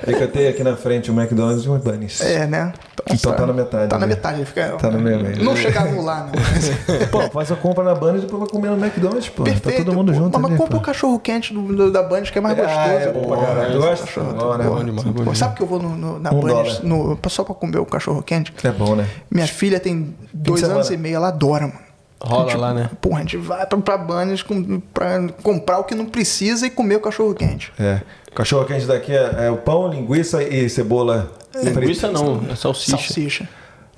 é 0.08 0.14
que 0.14 0.24
eu 0.24 0.28
tenho 0.32 0.50
aqui 0.50 0.64
na 0.64 0.76
frente 0.76 1.10
o 1.12 1.14
McDonald's 1.20 1.64
e 1.66 1.70
o 1.70 1.78
Bunnies. 1.78 2.22
É, 2.22 2.46
né? 2.46 2.74
Então 3.10 3.34
tá 3.34 3.46
na 3.48 3.54
metade, 3.54 3.90
Tá 3.90 3.98
na 3.98 4.06
né? 4.06 4.14
metade. 4.16 4.46
Fica, 4.46 4.72
Tá 4.74 4.90
no 4.92 5.00
meio, 5.00 5.20
meio. 5.22 5.44
Não 5.44 5.56
chegaram 5.56 6.02
lá, 6.02 6.28
não. 6.28 7.08
Pô, 7.08 7.22
faz 7.32 7.52
a 7.52 7.56
compra 7.56 7.84
na 7.84 7.96
Bunnies 7.96 8.24
e 8.24 8.26
depois 8.26 8.42
vai 8.42 8.50
comer 8.50 8.70
no 8.70 8.78
McDonald's, 8.86 9.30
pô. 9.30 9.44
Perfeito. 9.44 9.78
Tá 9.80 9.84
todo 9.86 9.96
mundo 9.96 10.12
pô. 10.12 10.18
junto 10.20 10.40
Mas 10.40 10.50
ali, 10.52 10.58
compra 10.58 10.76
pô. 10.78 10.82
o 10.82 10.86
cachorro 10.86 11.20
quente 11.20 11.54
do, 11.54 11.62
do- 11.74 11.92
da 11.92 12.04
Bunnies, 12.04 12.30
que 12.30 12.38
é 12.38 12.42
mais 12.42 12.58
Ah, 12.60 12.64
gostoso. 12.64 12.88
é 12.90 13.08
Pô, 13.12 13.38
caralho. 13.38 13.62
esse 13.68 13.74
Eu 13.76 13.82
gosto. 13.82 14.06
cachorro, 14.06 14.34
Bom, 14.34 14.58
né? 14.58 14.64
Bom 14.66 14.84
demais, 14.84 15.04
bom 15.26 15.36
sabe 15.36 15.56
que 15.56 15.64
eu 15.64 15.68
vou 15.68 15.80
no, 15.82 15.90
no- 15.98 16.20
na 16.20 16.32
Um 16.32 16.40
Bunnies 16.40 16.78
dólar. 16.80 16.84
no, 16.84 17.20
só 17.30 17.44
pra 17.44 17.56
comer 17.56 17.80
o 17.80 17.86
cachorro 17.86 18.22
quente? 18.22 18.54
É 18.64 18.72
bom, 18.72 18.96
né? 18.96 19.08
Minha 19.30 19.48
filha 19.48 19.80
tem 19.80 20.14
dois 20.34 20.64
anos 20.64 20.90
e 20.92 20.98
meio, 20.98 21.16
ela 21.16 21.30
adora, 21.30 21.68
mano. 21.68 21.91
Rola 22.24 22.50
gente- 22.52 22.60
lá, 22.60 22.74
né? 22.74 22.90
Porra, 23.02 23.18
a 23.18 23.22
gente 23.22 23.38
vai 23.38 23.66
pra, 23.66 23.78
pra 23.78 23.98
Bunnies 23.98 24.44
com, 24.44 24.80
pra 24.80 25.28
comprar 25.44 25.80
o 25.80 25.84
que 25.84 25.96
não 25.96 26.06
precisa 26.06 26.68
e 26.68 26.70
comer 26.70 26.96
o 26.98 27.00
cachorro 27.02 27.34
quente. 27.34 27.72
É. 27.80 28.02
Cachorro 28.36 28.66
quente 28.66 28.86
daqui 28.86 29.12
é, 29.12 29.48
é 29.48 29.52
o 29.52 29.58
pão, 29.58 29.88
linguiça 29.90 30.42
e 30.44 30.70
cebola 30.70 31.32
Linguiça 31.54 32.08
frita. 32.08 32.12
não, 32.12 32.42
é 32.50 32.56
salsicha. 32.56 32.92
Salsicha. 32.98 33.50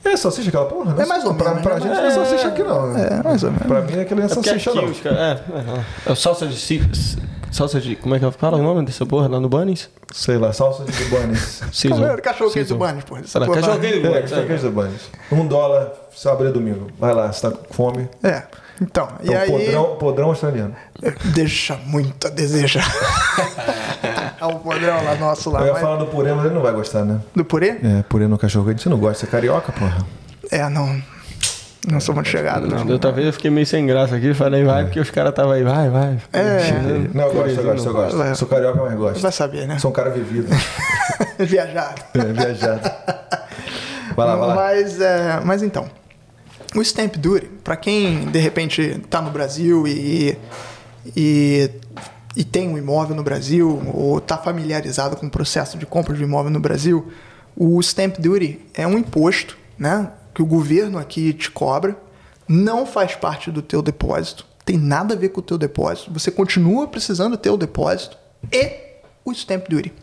É 0.06 0.18
salsicha 0.18 0.50
aquela 0.50 0.66
porra? 0.66 0.94
né? 0.94 1.04
É 1.04 1.06
mais 1.06 1.24
ou 1.24 1.34
pra, 1.34 1.50
menos, 1.50 1.64
Pra 1.64 1.76
né? 1.76 1.82
gente 1.82 1.94
não 1.96 2.06
é 2.06 2.12
salsicha 2.12 2.48
aqui 2.50 2.64
não. 2.64 2.92
né? 2.94 3.08
É, 3.20 3.24
mais 3.24 3.44
ou 3.44 3.52
menos. 3.52 3.68
Pra 3.68 3.82
mim 3.82 4.00
aquilo 4.00 4.20
não 4.20 4.28
é 4.28 4.32
É 4.32 4.34
salsicha 4.34 4.74
não. 4.74 4.86
os 4.86 5.06
é, 5.06 5.10
é, 6.08 6.12
é, 6.12 6.16
salsa 6.16 6.46
de 6.48 6.82
salsa 7.52 7.80
de 7.80 7.96
como 7.96 8.16
é 8.16 8.20
que 8.20 8.32
fala 8.32 8.58
o 8.58 8.62
nome 8.64 8.86
dessa 8.86 9.06
porra 9.06 9.28
lá 9.28 9.40
no 9.40 9.48
Bunnies? 9.48 9.90
Sei 10.12 10.38
lá, 10.38 10.52
salsa 10.52 10.84
de 10.86 11.06
Bunnies. 11.06 11.62
Cachorro 12.22 12.52
quente 12.52 12.68
Season. 12.68 12.76
do 12.76 12.86
Bunnies, 12.86 13.04
porra. 13.06 13.22
Cachorro 13.22 13.80
quente 13.80 14.00
do 14.00 14.08
É, 14.08 14.10
Bunnies. 14.12 14.30
cachorro 14.32 14.48
quente 14.48 14.62
do 14.62 14.72
Bunnies. 14.72 15.02
Um 15.32 15.48
dólar, 15.48 15.92
só 16.12 16.34
abrir 16.34 16.52
domingo. 16.52 16.88
Vai 17.00 17.14
lá, 17.14 17.32
você 17.32 17.50
tá 17.50 17.56
com 17.56 17.74
fome. 17.74 18.10
É. 18.24 18.44
Então, 18.84 19.08
É 19.24 19.32
e 19.32 19.36
aí... 19.36 19.50
podrão, 19.50 19.96
podrão 19.96 20.28
australiano. 20.28 20.76
Deixa 21.34 21.78
muito 21.86 22.28
a 22.28 22.30
desejar. 22.30 22.86
é 24.40 24.46
o 24.46 24.56
podrão 24.60 25.04
lá 25.04 25.16
nosso 25.16 25.50
lá. 25.50 25.62
Eu 25.62 25.68
ia 25.68 25.74
mas- 25.74 25.82
falar 25.82 25.96
do 25.96 26.08
purê, 26.08 26.34
mas 26.34 26.46
ele 26.46 26.54
não 26.54 26.62
vai 26.62 26.74
gostar, 26.74 27.06
né? 27.06 27.20
Do 27.34 27.46
purê? 27.46 27.78
É, 27.82 28.04
purê 28.10 28.28
no 28.28 28.38
cachorro 28.38 28.66
quente. 28.68 28.84
Você 28.84 28.90
não 28.90 28.98
gosta, 28.98 29.22
você 29.22 29.26
é 29.26 29.30
carioca, 29.30 29.72
porra? 29.72 30.06
É, 30.52 30.68
não. 30.70 31.02
Não 31.88 32.00
sou 32.00 32.14
muito 32.16 32.30
chegado, 32.30 32.68
não. 32.68 32.80
Não, 32.80 32.86
da 32.86 32.94
outra 32.94 33.12
vez 33.12 33.28
eu 33.28 33.34
fiquei 33.34 33.52
meio 33.52 33.66
sem 33.66 33.86
graça 33.86 34.16
aqui, 34.16 34.34
falei 34.34 34.64
vai, 34.64 34.86
porque 34.86 35.00
os 35.02 35.10
caras 35.10 35.32
estavam 35.32 35.52
aí, 35.52 35.64
vai, 35.64 35.90
vai. 35.90 36.18
É. 36.32 36.72
Não, 37.14 37.26
eu 37.26 37.34
gosto, 37.34 37.60
eu 37.60 37.64
gosto, 37.64 37.88
eu 37.88 37.94
gosto. 37.94 38.18
Vai. 38.18 38.36
Sou 38.36 38.48
carioca, 38.48 38.82
mas 38.82 38.94
gosto. 38.98 39.22
Vai 39.22 39.32
saber, 39.32 39.68
né? 39.68 39.80
Sou 39.80 39.92
um 39.92 39.94
cara 39.94 40.10
vivido. 40.10 40.48
Viajado. 41.40 42.02
É, 42.14 42.24
viajado. 42.34 42.92
Vai 44.16 44.28
lá, 44.28 44.36
vai 44.36 44.48
lá. 44.48 44.56
Mas, 44.56 45.02
é, 45.02 45.42
mas 45.44 45.62
então. 45.64 45.86
O 46.76 46.82
stamp 46.82 47.16
duty, 47.18 47.48
para 47.64 47.76
quem 47.76 48.26
de 48.26 48.40
repente 48.40 48.82
está 48.82 49.22
no 49.22 49.30
Brasil 49.30 49.88
e, 49.88 50.38
e, 51.16 51.70
e 52.36 52.44
tem 52.44 52.68
um 52.68 52.78
imóvel 52.78 53.16
no 53.16 53.24
Brasil 53.24 53.82
ou 53.94 54.18
está 54.18 54.38
familiarizado 54.38 55.16
com 55.16 55.28
o 55.28 55.30
processo 55.30 55.78
de 55.78 55.86
compra 55.86 56.16
de 56.16 56.24
imóvel 56.24 56.52
no 56.52 56.60
Brasil, 56.60 57.12
o 57.56 57.80
stamp 57.82 58.18
duty 58.18 58.60
é 58.74 58.88
um 58.88 58.98
imposto, 58.98 59.58
né, 59.78 60.12
que 60.34 60.42
o 60.42 60.46
governo 60.46 60.98
aqui 60.98 61.34
te 61.34 61.52
cobra, 61.52 61.96
não 62.48 62.86
faz 62.86 63.16
parte 63.16 63.52
do 63.52 63.62
teu 63.62 63.82
depósito, 63.82 64.46
tem 64.66 64.78
nada 64.78 65.14
a 65.14 65.18
ver 65.18 65.30
com 65.30 65.40
o 65.40 65.44
teu 65.44 65.58
depósito. 65.58 66.12
Você 66.14 66.32
continua 66.32 66.88
precisando 66.88 67.38
ter 67.38 67.50
o 67.50 67.58
depósito 67.58 68.18
e 68.52 68.72
o 69.24 69.32
stamp 69.32 69.68
duty. 69.68 69.94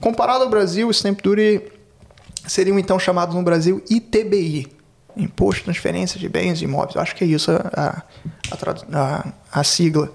Comparado 0.00 0.44
ao 0.44 0.50
Brasil, 0.50 0.88
o 0.88 0.90
stamp 0.90 1.20
duty 1.22 1.62
seriam 2.46 2.78
então 2.78 2.98
chamados 2.98 3.34
no 3.34 3.42
Brasil 3.42 3.82
ITBI, 3.88 4.68
Imposto 5.16 5.60
de 5.60 5.64
Transferência 5.64 6.18
de 6.18 6.28
Bens 6.28 6.60
e 6.60 6.64
Imóveis. 6.64 6.94
Eu 6.94 7.02
acho 7.02 7.14
que 7.14 7.24
é 7.24 7.26
isso 7.26 7.50
a, 7.50 8.02
a, 8.52 8.58
a, 8.92 9.32
a 9.52 9.64
sigla. 9.64 10.10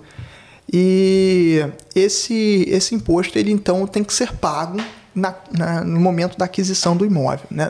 E 0.72 1.66
esse, 1.96 2.66
esse 2.68 2.94
imposto, 2.94 3.38
ele 3.38 3.52
então 3.52 3.88
tem 3.88 4.04
que 4.04 4.14
ser 4.14 4.34
pago 4.34 4.78
na, 5.16 5.36
na, 5.52 5.84
no 5.84 6.00
momento 6.00 6.38
da 6.38 6.46
aquisição 6.46 6.96
do 6.96 7.06
imóvel, 7.06 7.46
né? 7.50 7.70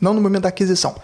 não 0.00 0.12
no 0.12 0.20
momento 0.20 0.42
da 0.42 0.48
aquisição. 0.48 0.96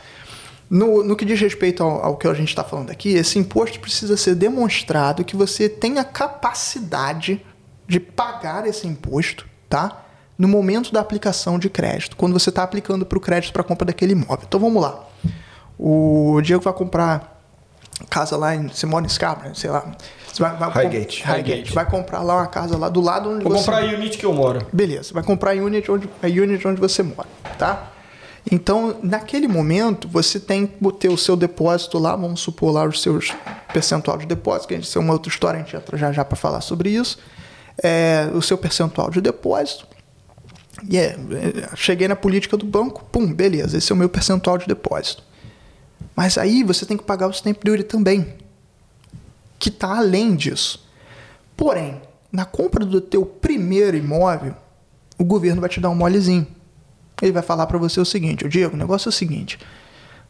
No, 0.68 1.04
no 1.04 1.14
que 1.14 1.24
diz 1.24 1.40
respeito 1.40 1.84
ao, 1.84 2.04
ao 2.04 2.16
que 2.16 2.26
a 2.26 2.34
gente 2.34 2.48
está 2.48 2.64
falando 2.64 2.90
aqui, 2.90 3.10
esse 3.10 3.38
imposto 3.38 3.78
precisa 3.78 4.16
ser 4.16 4.34
demonstrado 4.34 5.24
que 5.24 5.36
você 5.36 5.68
tem 5.68 5.98
a 5.98 6.04
capacidade 6.04 7.40
de 7.86 8.00
pagar 8.00 8.66
esse 8.66 8.86
imposto, 8.86 9.46
tá? 9.68 10.04
No 10.36 10.48
momento 10.48 10.92
da 10.92 11.00
aplicação 11.00 11.58
de 11.58 11.70
crédito, 11.70 12.16
quando 12.16 12.32
você 12.32 12.48
está 12.48 12.64
aplicando 12.64 13.06
para 13.06 13.16
o 13.16 13.20
crédito 13.20 13.52
para 13.52 13.62
compra 13.62 13.86
daquele 13.86 14.12
imóvel. 14.12 14.44
Então 14.46 14.58
vamos 14.58 14.82
lá. 14.82 15.06
O 15.78 16.40
Diego 16.42 16.62
vai 16.62 16.72
comprar 16.72 17.42
casa 18.08 18.36
lá 18.36 18.54
em. 18.54 18.68
Você 18.68 18.86
mora 18.86 19.04
em 19.04 19.08
Scarborough, 19.08 19.54
sei 19.54 19.70
lá. 19.70 19.92
Você 20.32 20.42
vai, 20.42 20.56
vai 20.56 20.70
Highgate. 20.70 21.22
Com, 21.22 21.28
Highgate. 21.28 21.50
Highgate. 21.50 21.74
Vai 21.74 21.86
comprar 21.86 22.22
lá 22.22 22.36
uma 22.36 22.46
casa 22.46 22.76
lá 22.76 22.88
do 22.88 23.00
lado 23.00 23.30
onde 23.30 23.44
Vou 23.44 23.52
você. 23.52 23.64
comprar 23.64 23.82
a 23.82 23.86
unit 23.86 24.18
que 24.18 24.26
eu 24.26 24.32
moro. 24.32 24.66
Beleza, 24.72 25.12
vai 25.14 25.22
comprar 25.22 25.52
a 25.52 25.54
unit 25.54 25.90
onde, 25.90 26.08
a 26.22 26.26
unit 26.26 26.66
onde 26.66 26.80
você 26.80 27.02
mora, 27.02 27.28
tá? 27.58 27.92
Então, 28.50 28.96
naquele 29.02 29.48
momento, 29.48 30.06
você 30.06 30.38
tem 30.38 30.66
que 30.66 30.92
ter 30.92 31.08
o 31.08 31.16
seu 31.16 31.36
depósito 31.36 31.98
lá, 31.98 32.14
vamos 32.14 32.40
supor 32.40 32.72
lá 32.72 32.84
os 32.84 33.02
seus 33.02 33.34
percentual 33.72 34.16
de 34.18 34.26
depósito, 34.26 34.68
que 34.68 34.74
a 34.74 34.76
gente 34.76 34.86
isso 34.86 34.98
é 34.98 35.00
uma 35.00 35.12
outra 35.12 35.28
história, 35.28 35.60
a 35.60 35.62
gente 35.64 35.74
entra 35.74 35.96
já 35.96 36.12
já 36.12 36.24
para 36.24 36.36
falar 36.36 36.60
sobre 36.60 36.90
isso. 36.90 37.18
É, 37.82 38.30
o 38.32 38.40
seu 38.40 38.56
percentual 38.56 39.10
de 39.10 39.20
depósito. 39.20 39.86
E 40.88 40.96
é, 40.96 41.16
é, 41.16 41.76
cheguei 41.76 42.06
na 42.06 42.14
política 42.14 42.56
do 42.56 42.64
banco, 42.64 43.04
pum, 43.10 43.32
beleza, 43.32 43.76
esse 43.76 43.90
é 43.90 43.94
o 43.94 43.98
meu 43.98 44.08
percentual 44.08 44.58
de 44.58 44.66
depósito. 44.66 45.22
Mas 46.16 46.38
aí 46.38 46.62
você 46.64 46.86
tem 46.86 46.96
que 46.96 47.04
pagar 47.04 47.28
o 47.28 47.30
stamp 47.32 47.62
duty 47.62 47.84
também, 47.84 48.34
que 49.58 49.68
está 49.68 49.98
além 49.98 50.34
disso. 50.34 50.84
Porém, 51.56 52.00
na 52.32 52.44
compra 52.46 52.84
do 52.84 53.00
teu 53.00 53.24
primeiro 53.26 53.96
imóvel, 53.96 54.54
o 55.18 55.24
governo 55.24 55.60
vai 55.60 55.68
te 55.70 55.78
dar 55.80 55.90
um 55.90 55.94
molezinho. 55.94 56.46
Ele 57.20 57.32
vai 57.32 57.42
falar 57.42 57.66
para 57.66 57.78
você 57.78 58.00
o 58.00 58.04
seguinte, 58.04 58.48
Diego, 58.48 58.74
o 58.74 58.78
negócio 58.78 59.08
é 59.08 59.10
o 59.10 59.12
seguinte, 59.12 59.58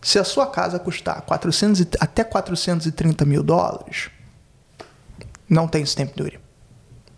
se 0.00 0.18
a 0.18 0.24
sua 0.24 0.46
casa 0.46 0.78
custar 0.78 1.20
400, 1.22 1.80
e- 1.80 1.88
até 1.98 2.22
430 2.22 3.24
mil 3.24 3.42
dólares, 3.42 4.10
não 5.48 5.66
tem 5.66 5.82
stamp 5.84 6.14
duty. 6.16 6.38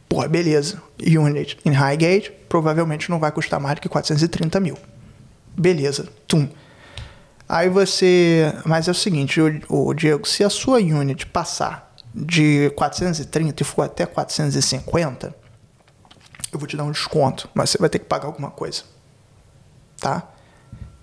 Pô, 0.08 0.26
beleza. 0.26 0.82
Unit 0.98 1.58
em 1.66 1.70
Highgate 1.70 2.30
provavelmente 2.48 3.10
não 3.10 3.18
vai 3.18 3.30
custar 3.30 3.60
mais 3.60 3.74
do 3.76 3.82
que 3.82 3.88
430 3.90 4.58
mil. 4.58 4.76
Beleza. 5.56 6.08
Tum. 6.26 6.48
Aí 7.48 7.68
você. 7.68 8.52
Mas 8.64 8.88
é 8.88 8.90
o 8.90 8.94
seguinte, 8.94 9.40
o, 9.68 9.94
Diego, 9.94 10.26
se 10.28 10.44
a 10.44 10.50
sua 10.50 10.78
unit 10.78 11.26
passar 11.26 11.94
de 12.14 12.70
430 12.70 13.62
e 13.62 13.64
for 13.64 13.82
até 13.82 14.04
450, 14.04 15.34
eu 16.52 16.58
vou 16.58 16.66
te 16.68 16.76
dar 16.76 16.84
um 16.84 16.90
desconto, 16.90 17.48
mas 17.54 17.70
você 17.70 17.78
vai 17.78 17.88
ter 17.88 17.98
que 18.00 18.04
pagar 18.04 18.26
alguma 18.26 18.50
coisa. 18.50 18.82
Tá? 19.98 20.28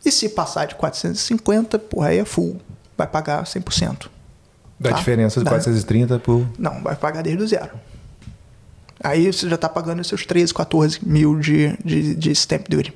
E 0.05 0.11
se 0.11 0.29
passar 0.29 0.65
de 0.65 0.75
450, 0.75 1.79
porra, 1.79 2.09
aí 2.09 2.19
é 2.19 2.25
full. 2.25 2.61
Vai 2.97 3.07
pagar 3.07 3.43
100%. 3.43 4.07
Da 4.79 4.89
Tá? 4.91 4.95
diferença 4.97 5.39
de 5.39 5.45
Dá. 5.45 5.51
430 5.51 6.19
por. 6.19 6.47
Não, 6.59 6.81
vai 6.83 6.95
pagar 6.95 7.23
desde 7.23 7.41
o 7.41 7.47
zero. 7.47 7.71
Aí 9.03 9.31
você 9.31 9.49
já 9.49 9.55
está 9.55 9.67
pagando 9.67 10.03
seus 10.03 10.25
13, 10.25 10.53
14 10.53 10.99
mil 11.05 11.39
de, 11.39 11.75
de, 11.83 12.15
de 12.15 12.31
stamp 12.31 12.67
duty. 12.69 12.93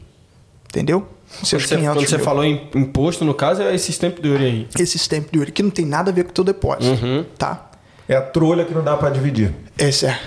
Entendeu? 0.65 1.07
Seus 1.43 1.65
Quando 1.65 1.79
você, 1.79 1.87
quando 1.87 2.07
você 2.09 2.19
falou 2.19 2.43
em 2.43 2.69
imposto, 2.75 3.23
no 3.23 3.33
caso, 3.33 3.61
é 3.61 3.73
esse 3.73 3.91
stamp 3.91 4.19
duty 4.19 4.43
aí. 4.43 4.67
Esse 4.77 4.97
stamp 4.97 5.27
duty 5.31 5.51
que 5.51 5.63
não 5.63 5.69
tem 5.69 5.85
nada 5.85 6.11
a 6.11 6.13
ver 6.13 6.23
com 6.23 6.31
o 6.31 6.33
teu 6.33 6.43
depósito. 6.43 7.05
Uhum. 7.05 7.25
Tá? 7.37 7.69
É 8.07 8.15
a 8.15 8.21
trolha 8.21 8.65
que 8.65 8.73
não 8.73 8.83
dá 8.83 8.97
para 8.97 9.09
dividir. 9.11 9.53
Esse 9.77 10.07
é. 10.07 10.19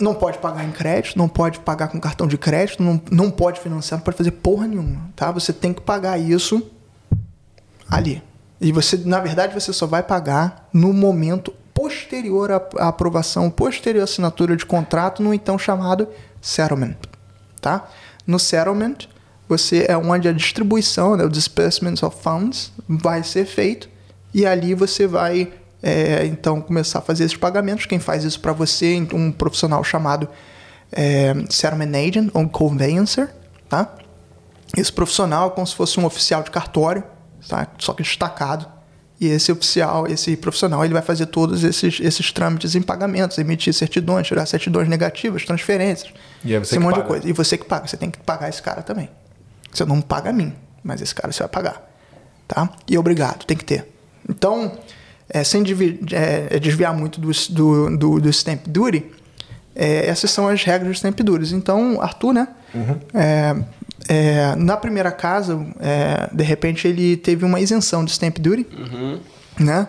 Não 0.00 0.14
pode 0.14 0.38
pagar 0.38 0.64
em 0.64 0.70
crédito, 0.70 1.16
não 1.16 1.28
pode 1.28 1.58
pagar 1.60 1.88
com 1.88 1.98
cartão 1.98 2.26
de 2.26 2.38
crédito, 2.38 2.82
não, 2.82 3.00
não 3.10 3.30
pode 3.30 3.60
financiar, 3.60 3.98
não 3.98 4.04
pode 4.04 4.16
fazer 4.16 4.30
porra 4.30 4.66
nenhuma, 4.68 5.10
tá? 5.16 5.30
Você 5.32 5.52
tem 5.52 5.72
que 5.72 5.80
pagar 5.80 6.18
isso 6.18 6.62
ali. 7.90 8.22
E 8.60 8.70
você, 8.70 8.96
na 9.04 9.18
verdade, 9.18 9.54
você 9.54 9.72
só 9.72 9.86
vai 9.86 10.02
pagar 10.02 10.68
no 10.72 10.92
momento 10.92 11.52
posterior 11.74 12.52
à, 12.52 12.62
à 12.78 12.88
aprovação, 12.88 13.50
posterior 13.50 14.02
à 14.02 14.04
assinatura 14.04 14.56
de 14.56 14.64
contrato, 14.64 15.20
no 15.20 15.34
então 15.34 15.58
chamado 15.58 16.06
settlement, 16.40 16.96
tá? 17.60 17.88
No 18.24 18.38
settlement, 18.38 19.08
você 19.52 19.84
é 19.86 19.96
onde 19.96 20.28
a 20.28 20.32
distribuição, 20.32 21.14
né, 21.14 21.24
o 21.24 21.28
disbursement 21.28 21.94
of 22.02 22.16
funds, 22.22 22.72
vai 22.88 23.22
ser 23.22 23.44
feito 23.44 23.86
e 24.32 24.46
ali 24.46 24.74
você 24.74 25.06
vai 25.06 25.52
é, 25.82 26.24
então 26.24 26.60
começar 26.60 27.00
a 27.00 27.02
fazer 27.02 27.24
esses 27.24 27.36
pagamentos. 27.36 27.84
Quem 27.84 27.98
faz 27.98 28.24
isso 28.24 28.40
para 28.40 28.52
você 28.52 28.96
é 28.96 29.14
um 29.14 29.30
profissional 29.30 29.84
chamado 29.84 30.26
é, 30.90 31.34
settlement 31.50 31.98
agent 31.98 32.30
ou 32.32 32.48
conveyancer, 32.48 33.28
tá? 33.68 33.94
Esse 34.74 34.92
profissional 34.92 35.48
é 35.48 35.50
como 35.50 35.66
se 35.66 35.74
fosse 35.74 36.00
um 36.00 36.06
oficial 36.06 36.42
de 36.42 36.50
cartório, 36.50 37.04
tá? 37.46 37.66
só 37.78 37.92
que 37.92 38.02
destacado. 38.02 38.66
E 39.20 39.26
esse 39.26 39.52
oficial, 39.52 40.06
esse 40.06 40.34
profissional, 40.36 40.82
ele 40.84 40.94
vai 40.94 41.02
fazer 41.02 41.26
todos 41.26 41.62
esses, 41.62 42.00
esses 42.00 42.32
trâmites 42.32 42.74
em 42.74 42.82
pagamentos, 42.82 43.38
emitir 43.38 43.72
certidões, 43.74 44.26
tirar 44.26 44.46
certidões 44.46 44.88
negativas, 44.88 45.44
transferências, 45.44 46.12
E 46.42 46.54
é 46.54 46.58
você 46.58 46.74
esse 46.74 46.78
monte 46.78 46.94
paga. 46.94 47.02
de 47.02 47.08
coisa. 47.08 47.28
E 47.28 47.32
você 47.32 47.58
que 47.58 47.64
paga, 47.64 47.86
você 47.86 47.96
tem 47.96 48.10
que 48.10 48.18
pagar 48.18 48.48
esse 48.48 48.62
cara 48.62 48.82
também. 48.82 49.08
Você 49.72 49.84
não 49.84 50.00
paga 50.00 50.30
a 50.30 50.32
mim, 50.32 50.52
mas 50.84 51.00
esse 51.00 51.14
cara 51.14 51.32
você 51.32 51.40
vai 51.40 51.48
pagar. 51.48 51.90
Tá? 52.46 52.70
E 52.88 52.98
obrigado, 52.98 53.44
tem 53.46 53.56
que 53.56 53.64
ter. 53.64 53.88
Então, 54.28 54.72
é, 55.28 55.42
sem 55.42 55.62
desvi- 55.62 56.00
é, 56.12 56.58
desviar 56.60 56.94
muito 56.94 57.20
do, 57.20 57.30
do, 57.50 57.96
do, 57.96 58.20
do 58.20 58.28
stamp 58.28 58.66
duty, 58.66 59.04
é, 59.74 60.06
essas 60.06 60.30
são 60.30 60.46
as 60.48 60.62
regras 60.62 60.88
do 60.90 60.94
stamp 60.94 61.18
duty. 61.20 61.54
Então, 61.54 62.00
Arthur, 62.00 62.34
né? 62.34 62.48
É, 63.14 63.56
é, 64.08 64.56
na 64.56 64.76
primeira 64.76 65.10
casa, 65.10 65.64
é, 65.80 66.28
de 66.34 66.44
repente, 66.44 66.86
ele 66.86 67.16
teve 67.16 67.44
uma 67.44 67.58
isenção 67.60 68.04
de 68.04 68.10
stamp 68.10 68.38
duty, 68.38 68.66
né? 69.58 69.88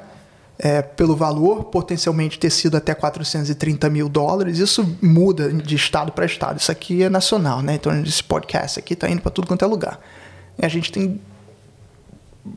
É, 0.57 0.83
pelo 0.83 1.15
valor, 1.15 1.65
potencialmente 1.65 2.37
ter 2.37 2.51
sido 2.51 2.77
até 2.77 2.93
430 2.93 3.89
mil 3.89 4.07
dólares. 4.07 4.59
Isso 4.59 4.97
muda 5.01 5.51
de 5.51 5.75
estado 5.75 6.11
para 6.11 6.25
estado. 6.25 6.59
Isso 6.59 6.71
aqui 6.71 7.03
é 7.03 7.09
nacional, 7.09 7.61
né? 7.61 7.73
Então, 7.73 7.91
esse 8.03 8.23
podcast 8.23 8.79
aqui 8.79 8.93
está 8.93 9.09
indo 9.09 9.21
para 9.21 9.31
tudo 9.31 9.47
quanto 9.47 9.65
é 9.65 9.67
lugar. 9.67 9.99
E 10.57 10.65
a 10.65 10.69
gente 10.69 10.91
tem 10.91 11.19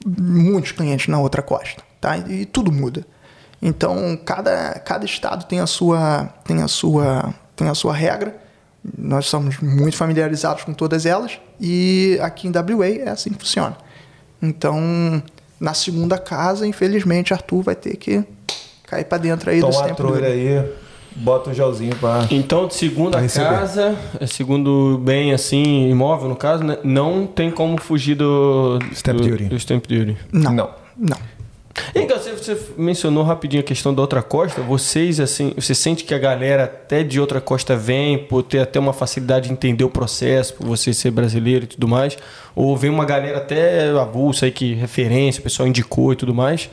muitos 0.05 0.73
clientes 0.73 1.09
na 1.09 1.19
outra 1.19 1.43
costa, 1.43 1.83
tá? 2.01 2.19
E 2.19 2.45
tudo 2.45 2.71
muda. 2.71 3.07
Então, 3.61 4.19
cada, 4.25 4.79
cada 4.81 5.05
estado 5.05 5.47
tem 5.47 5.61
a 5.61 5.67
sua 5.67 6.27
tem 6.45 6.63
a 6.63 6.69
sua 6.69 7.35
tem 7.55 7.69
a 7.69 7.75
sua 7.75 7.95
regra. 7.95 8.37
Nós 8.97 9.27
somos 9.27 9.59
muito 9.59 9.97
familiarizados 9.97 10.63
com 10.63 10.73
todas 10.73 11.07
elas 11.07 11.41
e 11.61 12.19
aqui 12.23 12.47
em 12.47 12.53
WA 12.53 12.87
é 12.87 13.09
assim 13.09 13.31
que 13.31 13.39
funciona. 13.39 13.77
Então, 14.41 15.21
na 15.61 15.75
segunda 15.75 16.19
casa, 16.19 16.67
infelizmente, 16.67 17.33
Arthur 17.33 17.63
vai 17.63 17.75
ter 17.75 17.97
que 17.97 18.23
cair 18.87 19.05
para 19.05 19.19
dentro 19.19 19.51
aí 19.51 19.61
do 19.61 19.69
Toma 19.69 19.81
a 19.81 19.85
tempo 19.85 19.97
trolha 19.97 20.29
aí, 20.29 20.65
bota 21.17 21.51
o 21.51 21.55
gelzinho 21.55 21.97
pra. 21.97 22.27
Então, 22.31 22.67
de 22.67 22.75
segunda 22.75 23.27
casa, 23.27 23.97
é 24.21 24.27
segundo 24.27 24.99
bem 24.99 25.33
assim, 25.33 25.91
imóvel 25.91 26.29
no 26.29 26.37
caso, 26.37 26.63
né? 26.63 26.79
Não 26.85 27.27
tem 27.27 27.51
como 27.51 27.81
fugir 27.81 28.15
do 28.15 28.79
Stamp 28.93 29.19
do, 29.19 29.29
duty. 29.29 29.45
do 29.45 29.57
stamp 29.57 29.87
duty. 29.87 30.17
Não. 30.33 30.53
Não. 30.53 30.71
Não. 30.97 31.17
E 31.95 32.05
Gal, 32.05 32.19
você, 32.19 32.33
você 32.33 32.59
mencionou 32.77 33.23
rapidinho 33.25 33.61
a 33.61 33.65
questão 33.65 33.95
da 33.95 34.03
outra 34.03 34.23
costa. 34.23 34.61
Vocês, 34.63 35.21
assim, 35.21 35.53
você 35.55 35.75
sente 35.75 36.05
que 36.05 36.15
a 36.15 36.19
galera 36.19 36.65
até 36.65 37.03
de 37.03 37.21
outra 37.21 37.41
costa 37.41 37.77
vem 37.77 38.19
por 38.19 38.43
ter 38.43 38.61
até 38.61 38.79
uma 38.79 38.93
facilidade 38.93 39.49
de 39.49 39.53
entender 39.53 39.85
o 39.85 39.91
processo, 39.91 40.55
por 40.55 40.67
você 40.67 40.93
ser 40.93 41.11
brasileiro 41.11 41.65
e 41.65 41.69
tudo 41.69 41.89
mais? 41.89 42.17
Ou 42.55 42.77
vem 42.77 42.91
uma 42.91 43.05
galera 43.05 43.39
até 43.39 43.91
avulsa 43.91 44.47
aí 44.47 44.53
que 44.53 44.75
referência, 44.75 45.41
o 45.41 45.43
pessoal 45.43 45.69
indicou 45.69 46.13
e 46.13 46.17
tudo 46.17 46.35
mais? 46.35 46.69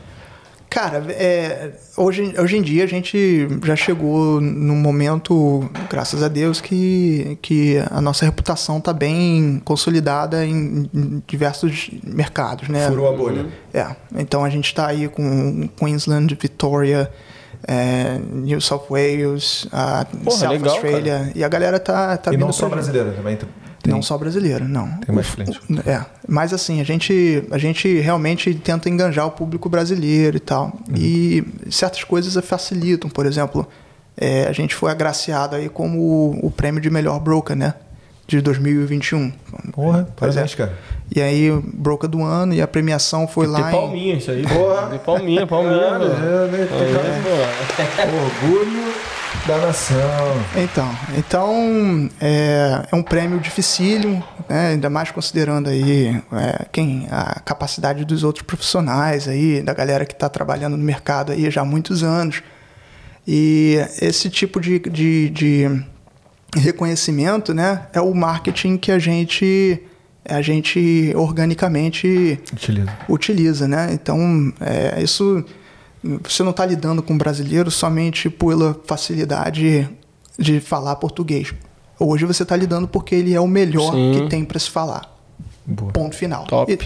Cara, 0.73 1.05
é, 1.11 1.69
hoje, 1.95 2.33
hoje 2.35 2.57
em 2.57 2.61
dia 2.63 2.83
a 2.83 2.87
gente 2.87 3.47
já 3.63 3.75
chegou 3.75 4.41
num 4.41 4.75
momento, 4.75 5.69
graças 5.87 6.23
a 6.23 6.27
Deus, 6.27 6.59
que, 6.59 7.37
que 7.43 7.77
a 7.91 8.01
nossa 8.01 8.25
reputação 8.25 8.79
está 8.79 8.91
bem 8.91 9.61
consolidada 9.63 10.43
em, 10.43 10.89
em 10.91 11.23
diversos 11.27 11.91
mercados, 12.03 12.69
né? 12.69 12.87
Furou 12.87 13.07
a 13.07 13.15
bolha. 13.15 13.45
É, 13.71 13.85
então 14.15 14.43
a 14.43 14.49
gente 14.49 14.65
está 14.65 14.87
aí 14.87 15.07
com 15.07 15.69
Queensland, 15.77 16.35
Victoria, 16.41 17.07
é, 17.67 18.19
New 18.31 18.59
South 18.59 18.87
Wales, 18.89 19.67
a 19.71 20.05
Porra, 20.05 20.37
South 20.37 20.49
legal, 20.53 20.73
Australia, 20.73 21.31
e 21.35 21.43
a 21.43 21.47
galera 21.49 21.79
tá, 21.79 22.17
tá 22.17 22.31
E 22.31 22.35
vindo 22.35 22.47
não 22.47 22.51
só 22.51 22.67
brasileira 22.67 23.11
também. 23.11 23.37
Tem, 23.83 23.93
Não 23.93 24.01
só 24.01 24.17
brasileiro, 24.17 24.65
não. 24.65 24.87
Tem 24.99 25.13
mais 25.13 25.27
o- 25.33 25.89
É, 25.89 26.05
mas 26.25 26.53
assim, 26.53 26.79
a 26.79 26.85
gente, 26.85 27.43
a 27.51 27.57
gente 27.57 27.99
realmente 27.99 28.53
tenta 28.55 28.89
enganjar 28.89 29.27
o 29.27 29.31
público 29.31 29.67
brasileiro 29.67 30.37
e 30.37 30.39
tal. 30.39 30.67
Uhum. 30.87 30.95
E 30.95 31.43
certas 31.69 32.01
coisas 32.05 32.33
facilitam. 32.45 33.09
Por 33.09 33.25
exemplo, 33.25 33.67
é, 34.15 34.47
a 34.47 34.53
gente 34.53 34.73
foi 34.73 34.89
agraciado 34.89 35.57
aí 35.57 35.67
como 35.67 35.99
o, 35.99 36.47
o 36.47 36.49
prêmio 36.51 36.79
de 36.79 36.89
melhor 36.89 37.19
broker, 37.19 37.57
né? 37.57 37.73
De 38.25 38.39
2021. 38.39 39.33
Porra, 39.73 40.07
Pois 40.15 40.33
parabéns, 40.33 40.53
é. 40.53 40.55
cara. 40.55 40.73
E 41.13 41.21
aí, 41.21 41.51
broker 41.73 42.09
do 42.09 42.23
ano, 42.23 42.53
e 42.53 42.61
a 42.61 42.67
premiação 42.67 43.27
foi 43.27 43.45
Tem 43.47 43.53
lá 43.53 43.69
em... 43.69 43.71
palminha 43.73 44.15
isso 44.15 44.31
aí. 44.31 44.43
Porra. 44.47 44.87
Tem 44.87 44.99
palminha, 44.99 45.45
palminha. 45.45 45.75
É, 45.75 46.47
né, 46.47 46.67
tem. 46.71 48.13
Orgulho 48.13 48.93
da 49.47 49.57
nação. 49.57 49.97
Então, 50.55 50.97
então 51.17 52.09
é, 52.19 52.87
é 52.91 52.95
um 52.95 53.03
prêmio 53.03 53.39
dificílimo, 53.39 54.23
né? 54.49 54.69
ainda 54.69 54.89
mais 54.89 55.11
considerando 55.11 55.69
aí 55.69 56.21
é, 56.31 56.65
quem 56.71 57.07
a 57.11 57.39
capacidade 57.41 58.05
dos 58.05 58.23
outros 58.23 58.45
profissionais 58.45 59.27
aí, 59.27 59.61
da 59.61 59.73
galera 59.73 60.05
que 60.05 60.13
está 60.13 60.29
trabalhando 60.29 60.77
no 60.77 60.83
mercado 60.83 61.31
aí 61.31 61.49
já 61.51 61.61
há 61.61 61.65
muitos 61.65 62.03
anos. 62.03 62.41
E 63.27 63.77
esse 64.01 64.29
tipo 64.29 64.59
de, 64.59 64.79
de, 64.79 65.29
de 65.29 65.83
reconhecimento, 66.55 67.53
né, 67.53 67.87
é 67.93 68.01
o 68.01 68.13
marketing 68.13 68.77
que 68.77 68.91
a 68.91 68.99
gente 68.99 69.81
a 70.25 70.41
gente 70.41 71.11
organicamente 71.17 72.39
Utiliza. 72.53 72.97
utiliza, 73.09 73.67
né? 73.67 73.89
Então, 73.91 74.53
é, 74.61 75.03
isso 75.03 75.43
você 76.03 76.43
não 76.43 76.51
está 76.51 76.65
lidando 76.65 77.01
com 77.01 77.17
brasileiro 77.17 77.71
somente 77.71 78.29
pela 78.29 78.75
facilidade 78.85 79.89
de 80.37 80.59
falar 80.59 80.95
português. 80.97 81.53
Hoje 81.99 82.25
você 82.25 82.43
está 82.43 82.55
lidando 82.55 82.87
porque 82.87 83.15
ele 83.15 83.33
é 83.33 83.39
o 83.39 83.47
melhor 83.47 83.93
Sim. 83.93 84.11
que 84.13 84.29
tem 84.29 84.43
para 84.43 84.59
se 84.59 84.69
falar. 84.69 85.11
Boa. 85.65 85.91
Ponto 85.93 86.15
final. 86.15 86.45
Top. 86.45 86.71
E 86.71 86.79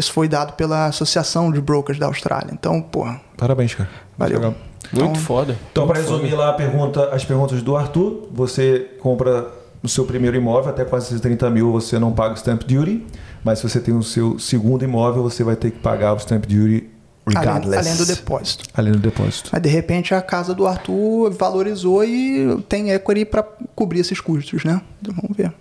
isso 0.00 0.10
foi 0.12 0.26
dado 0.26 0.54
pela 0.54 0.86
Associação 0.86 1.52
de 1.52 1.60
Brokers 1.60 1.98
da 1.98 2.06
Austrália. 2.06 2.50
Então, 2.52 2.80
porra, 2.80 3.20
Parabéns, 3.36 3.74
cara. 3.74 3.90
valeu. 4.16 4.38
Legal. 4.38 4.54
Muito 4.92 5.04
Então- 5.10 5.14
foda. 5.16 5.56
Então, 5.70 5.86
para 5.86 6.00
resumir 6.00 6.30
foda. 6.30 6.36
lá 6.42 6.50
a 6.50 6.52
pergunta, 6.54 7.08
as 7.14 7.24
perguntas 7.24 7.62
do 7.62 7.76
Arthur, 7.76 8.28
você 8.32 8.90
compra 9.00 9.48
o 9.82 9.88
seu 9.88 10.04
primeiro 10.04 10.36
imóvel, 10.36 10.70
até 10.70 10.84
430 10.84 11.50
mil 11.50 11.72
você 11.72 11.98
não 11.98 12.12
paga 12.12 12.34
o 12.34 12.36
stamp 12.36 12.62
duty, 12.62 13.04
mas 13.44 13.58
se 13.58 13.68
você 13.68 13.80
tem 13.80 13.94
o 13.94 14.02
seu 14.02 14.38
segundo 14.38 14.82
imóvel, 14.84 15.22
você 15.24 15.42
vai 15.44 15.56
ter 15.56 15.70
que 15.70 15.78
pagar 15.78 16.14
o 16.14 16.16
stamp 16.18 16.44
duty 16.46 16.88
regardless. 17.26 17.86
além 17.86 17.96
do 17.96 18.06
depósito. 18.06 18.64
Além 18.74 18.92
do 18.92 18.98
depósito. 18.98 19.50
Mas 19.52 19.62
de 19.62 19.68
repente 19.68 20.14
a 20.14 20.20
casa 20.22 20.54
do 20.54 20.66
Arthur 20.66 21.30
valorizou 21.32 22.04
e 22.04 22.62
tem 22.68 22.90
equity 22.90 23.24
para 23.24 23.42
cobrir 23.74 24.00
esses 24.00 24.20
custos, 24.20 24.64
né? 24.64 24.80
Então, 25.00 25.14
vamos 25.20 25.36
ver. 25.36 25.52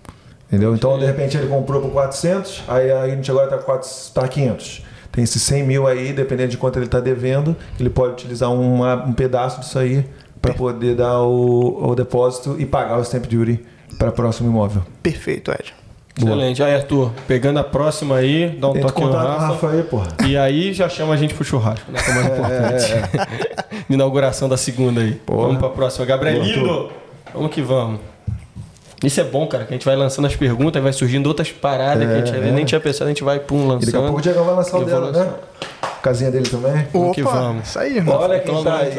Entendeu? 0.47 0.75
Então, 0.75 0.99
de 0.99 1.05
repente, 1.05 1.37
ele 1.37 1.47
comprou 1.47 1.81
por 1.81 1.91
400, 1.91 2.63
aí 2.67 2.91
a 2.91 3.07
gente 3.07 3.29
agora 3.31 3.55
está 3.55 4.21
tá 4.21 4.27
500. 4.27 4.83
Tem 5.11 5.23
esses 5.23 5.41
100 5.43 5.63
mil 5.63 5.87
aí, 5.87 6.11
dependendo 6.13 6.49
de 6.51 6.57
quanto 6.57 6.77
ele 6.77 6.85
está 6.85 6.99
devendo, 6.99 7.55
ele 7.79 7.89
pode 7.89 8.13
utilizar 8.13 8.51
uma- 8.51 8.95
um 9.05 9.13
pedaço 9.13 9.61
disso 9.61 9.79
aí 9.79 10.05
para 10.41 10.53
poder 10.53 10.95
dar 10.95 11.21
o, 11.21 11.89
o 11.91 11.95
depósito 11.95 12.55
e 12.59 12.65
pagar 12.65 12.97
o 12.97 13.01
stamp 13.03 13.25
duty 13.27 13.63
para 13.97 14.09
o 14.09 14.11
próximo 14.11 14.49
imóvel. 14.49 14.83
Perfeito, 15.03 15.51
Ed. 15.51 15.73
Excelente. 16.17 16.61
Aí, 16.61 16.75
Arthur, 16.75 17.11
pegando 17.27 17.59
a 17.59 17.63
próxima 17.63 18.15
aí, 18.17 18.49
dá 18.49 18.69
um 18.69 18.73
Tenta 18.73 18.87
toque 18.87 19.01
no 19.01 19.11
Rafa. 19.11 19.45
Rafa 19.47 19.69
aí, 19.69 19.83
porra. 19.83 20.07
E 20.27 20.37
aí 20.37 20.73
já 20.73 20.87
chama 20.89 21.13
a 21.13 21.17
gente 21.17 21.33
pro 21.33 21.43
churrasco, 21.43 21.89
né? 21.91 21.99
Que 22.01 22.11
é 22.11 22.13
mais 22.13 22.27
importante. 22.27 23.85
Inauguração 23.89 24.47
da 24.49 24.57
segunda 24.57 25.01
aí. 25.01 25.13
Porra. 25.13 25.47
Vamos 25.47 25.57
pra 25.59 25.69
próxima. 25.69 26.05
Gabrielino! 26.05 26.89
Vamos 27.33 27.51
que 27.51 27.61
vamos. 27.61 27.99
Isso 29.03 29.19
é 29.19 29.23
bom, 29.23 29.47
cara, 29.47 29.63
que 29.65 29.73
a 29.73 29.75
gente 29.75 29.85
vai 29.85 29.95
lançando 29.95 30.25
as 30.27 30.35
perguntas, 30.35 30.81
vai 30.83 30.93
surgindo 30.93 31.25
outras 31.25 31.51
paradas 31.51 32.07
que 32.07 32.13
a 32.13 32.17
gente 32.23 32.35
É, 32.37 32.51
nem 32.51 32.63
tinha 32.65 32.79
pensado, 32.79 33.05
a 33.05 33.07
gente 33.07 33.23
vai 33.23 33.39
pum, 33.39 33.65
lançando. 33.67 33.83
E 33.83 33.85
daqui 33.87 33.97
a 33.97 34.01
pouco 34.01 34.19
o 34.19 34.21
Diego 34.21 34.43
vai 34.43 34.55
lançar 34.55 34.77
o 34.77 34.85
dela, 34.85 35.07
lançar. 35.07 35.25
né? 35.25 35.33
Casinha 36.01 36.31
dele 36.31 36.49
também. 36.49 36.87
Vamos 36.91 37.15
que 37.15 37.21
vamos. 37.21 37.67
Isso 37.67 37.77
aí, 37.79 37.97
irmão. 37.97 38.17
Olha 38.19 38.39
quem 38.39 38.53
Toma, 38.55 38.71
tá 38.71 38.77
aí. 38.77 38.89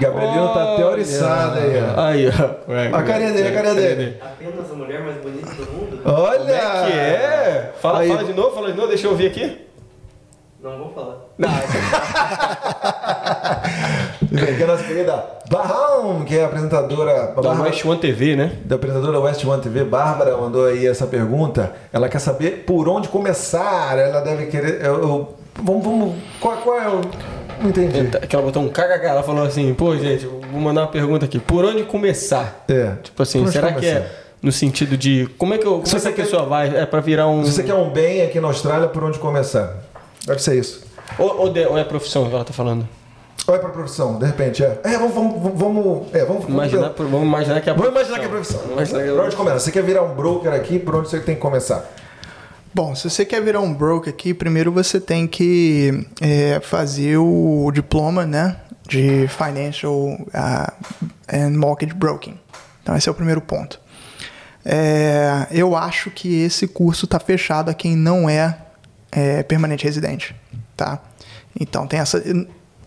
Gabrielino 0.00 0.48
tá 0.54 0.64
Olha. 0.66 0.76
teorizado 0.76 1.58
aí, 1.58 1.82
ó. 1.96 2.00
Aí, 2.00 2.28
ó. 2.28 2.72
É, 2.72 2.88
A 2.92 3.02
carinha 3.02 3.32
dele, 3.32 3.48
a 3.48 3.52
carinha 3.52 3.74
dele. 3.74 4.16
Apenas 4.20 4.70
a 4.70 4.74
mulher 4.74 5.00
mais 5.02 5.16
bonita 5.18 5.54
do 5.54 5.72
mundo? 5.72 6.00
Olha! 6.04 6.38
Como 6.38 6.50
é 6.50 6.90
que 6.90 6.98
é? 6.98 7.72
Fala, 7.80 8.00
Aí. 8.00 8.08
fala 8.08 8.24
de 8.24 8.32
novo, 8.34 8.54
fala 8.54 8.70
de 8.72 8.76
novo, 8.76 8.88
deixa 8.88 9.06
eu 9.06 9.10
ouvir 9.12 9.26
aqui. 9.28 9.66
Não 10.62 10.78
vou 10.78 10.92
falar. 10.92 11.16
Vem 14.22 14.44
aqui 14.54 14.62
a 14.62 14.66
nossa 14.66 14.84
querida 14.84 15.24
Barrão, 15.50 16.24
que 16.24 16.36
é 16.38 16.42
a 16.42 16.46
apresentadora. 16.46 17.12
Da 17.12 17.26
Bárbara- 17.42 17.62
West 17.68 17.84
One 17.84 18.00
TV, 18.00 18.36
né? 18.36 18.52
da 18.64 18.76
apresentadora 18.76 19.20
West 19.20 19.44
One 19.44 19.60
TV, 19.62 19.84
Bárbara, 19.84 20.36
mandou 20.36 20.66
aí 20.66 20.86
essa 20.86 21.06
pergunta. 21.06 21.72
Ela 21.92 22.08
quer 22.08 22.18
saber 22.20 22.64
por 22.66 22.88
onde 22.88 23.08
começar. 23.08 23.98
Ela 23.98 24.20
deve 24.20 24.46
querer. 24.46 24.80
Eu, 24.84 25.02
eu- 25.02 25.34
vamos, 25.60 25.84
vamos. 25.84 26.14
Qual, 26.40 26.56
qual 26.58 26.78
é 26.80 26.88
o. 26.88 27.00
Não 27.60 27.70
entendi. 27.70 28.08
Que 28.26 28.34
ela 28.34 28.44
botou 28.44 28.62
um 28.62 28.68
kkk, 28.68 29.04
ela 29.06 29.22
falou 29.22 29.44
assim, 29.44 29.72
pô, 29.74 29.96
gente, 29.96 30.26
vou 30.26 30.60
mandar 30.60 30.82
uma 30.82 30.88
pergunta 30.88 31.24
aqui. 31.26 31.38
Por 31.38 31.64
onde 31.64 31.84
começar? 31.84 32.64
É. 32.68 32.92
Tipo 33.02 33.22
assim, 33.22 33.46
será 33.46 33.68
que 33.68 33.74
começar? 33.74 33.98
é 33.98 34.10
no 34.42 34.50
sentido 34.50 34.96
de 34.96 35.28
como 35.38 35.54
é 35.54 35.58
que, 35.58 35.64
eu, 35.66 35.74
como 35.74 35.86
Se 35.86 35.94
é 35.94 35.98
que 35.98 36.02
você 36.02 36.08
a 36.08 36.12
quer- 36.12 36.22
pessoa 36.24 36.42
vai? 36.44 36.76
É 36.76 36.84
pra 36.84 37.00
virar 37.00 37.28
um. 37.28 37.44
Se 37.44 37.52
você 37.52 37.62
quer 37.62 37.74
um 37.74 37.90
bem 37.90 38.22
aqui 38.22 38.40
na 38.40 38.48
Austrália, 38.48 38.88
por 38.88 39.04
onde 39.04 39.18
começar? 39.20 39.76
Deve 40.26 40.40
ser 40.42 40.58
isso. 40.58 40.82
Ou, 41.18 41.42
ou, 41.42 41.48
de- 41.52 41.64
ou 41.66 41.78
é 41.78 41.84
profissão 41.84 42.28
que 42.28 42.34
ela 42.34 42.44
tá 42.44 42.52
falando? 42.52 42.88
Ou 43.46 43.54
é 43.54 43.58
pra 43.58 43.68
profissão, 43.70 44.18
de 44.18 44.24
repente, 44.26 44.64
é. 44.64 44.80
É, 44.84 44.96
vamos. 44.98 45.12
vamos, 45.14 45.52
vamos 45.54 46.06
é, 46.14 46.24
vamos, 46.24 46.48
Imaginar, 46.48 46.90
por- 46.90 47.06
vamos 47.06 47.26
imaginar 47.26 47.60
que 47.60 47.68
é 47.68 47.72
a 47.72 47.76
Vamos 47.76 47.90
imaginar 47.92 48.18
que 48.18 48.24
é 48.24 48.28
profissão. 48.28 48.60
Vamos 48.60 48.72
imaginar 48.74 49.02
que 49.02 49.08
é 49.08 49.12
Por 49.12 49.24
onde 49.24 49.36
começa? 49.36 49.58
Você 49.60 49.70
quer 49.72 49.82
virar 49.84 50.02
um 50.02 50.14
broker 50.14 50.52
aqui, 50.52 50.78
por 50.80 50.96
onde 50.96 51.08
você 51.10 51.20
tem 51.20 51.34
que 51.36 51.40
começar? 51.40 51.88
Bom, 52.74 52.94
se 52.94 53.08
você 53.10 53.24
quer 53.24 53.42
virar 53.42 53.60
um 53.60 53.72
broker 53.74 54.12
aqui, 54.12 54.32
primeiro 54.32 54.72
você 54.72 54.98
tem 55.00 55.26
que 55.26 56.06
é, 56.20 56.58
fazer 56.60 57.18
o 57.18 57.70
diploma, 57.72 58.24
né, 58.24 58.56
de 58.88 59.26
Financial 59.28 59.94
uh, 59.94 60.72
and 61.30 61.50
Mortgage 61.50 61.94
Broking. 61.94 62.38
Então 62.82 62.96
esse 62.96 63.08
é 63.08 63.12
o 63.12 63.14
primeiro 63.14 63.40
ponto. 63.42 63.78
É, 64.64 65.46
eu 65.50 65.76
acho 65.76 66.10
que 66.10 66.42
esse 66.42 66.66
curso 66.66 67.04
está 67.04 67.18
fechado 67.18 67.70
a 67.70 67.74
quem 67.74 67.96
não 67.96 68.28
é, 68.28 68.56
é, 69.10 69.42
permanente 69.42 69.84
residente, 69.84 70.34
tá? 70.76 70.98
Então 71.58 71.86
tem 71.86 72.00
essa, 72.00 72.22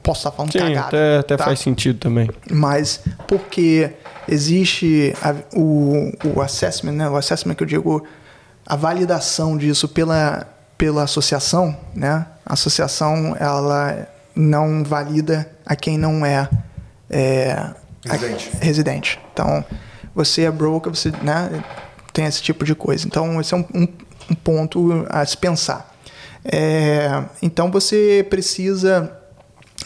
posso 0.02 0.20
estar 0.22 0.32
falando 0.32 0.52
Sim, 0.52 0.60
cagada, 0.60 0.88
até, 0.88 1.18
até 1.18 1.38
tá? 1.38 1.44
faz 1.46 1.60
sentido 1.60 2.00
também. 2.00 2.30
mas 2.50 3.02
porque 3.28 3.92
existe 4.28 5.14
a- 5.22 5.36
o, 5.56 6.12
o 6.36 6.42
assessment, 6.42 6.94
né? 6.94 7.10
O 7.10 7.16
assessment 7.18 7.56
que 7.56 7.64
eu 7.64 7.68
digo, 7.68 8.04
a 8.66 8.76
validação 8.76 9.58
disso 9.58 9.88
pela, 9.88 10.48
pela 10.78 11.04
associação, 11.04 11.78
né? 11.94 12.26
A 12.46 12.54
associação, 12.54 13.36
ela 13.40 14.08
não 14.36 14.84
valida 14.84 15.50
a 15.66 15.76
quem 15.76 15.98
não 15.98 16.26
é, 16.26 16.50
é, 17.10 17.52
a- 17.54 17.76
Residente. 18.12 18.52
residente. 18.62 19.20
Então, 19.34 19.64
você 20.14 20.44
é 20.44 20.52
broker, 20.52 20.94
você 20.94 21.12
né, 21.24 21.64
tem 22.14 22.26
esse 22.26 22.42
tipo 22.42 22.64
de 22.66 22.76
coisa. 22.76 23.06
Então, 23.08 23.40
esse 23.42 23.54
é 23.54 23.58
um, 23.58 23.66
um- 23.74 23.88
um 24.32 24.36
ponto 24.36 25.06
a 25.10 25.26
se 25.26 25.38
pensar. 25.38 25.94
É, 26.44 27.24
então, 27.42 27.72
você 27.72 28.26
precisa, 28.30 29.12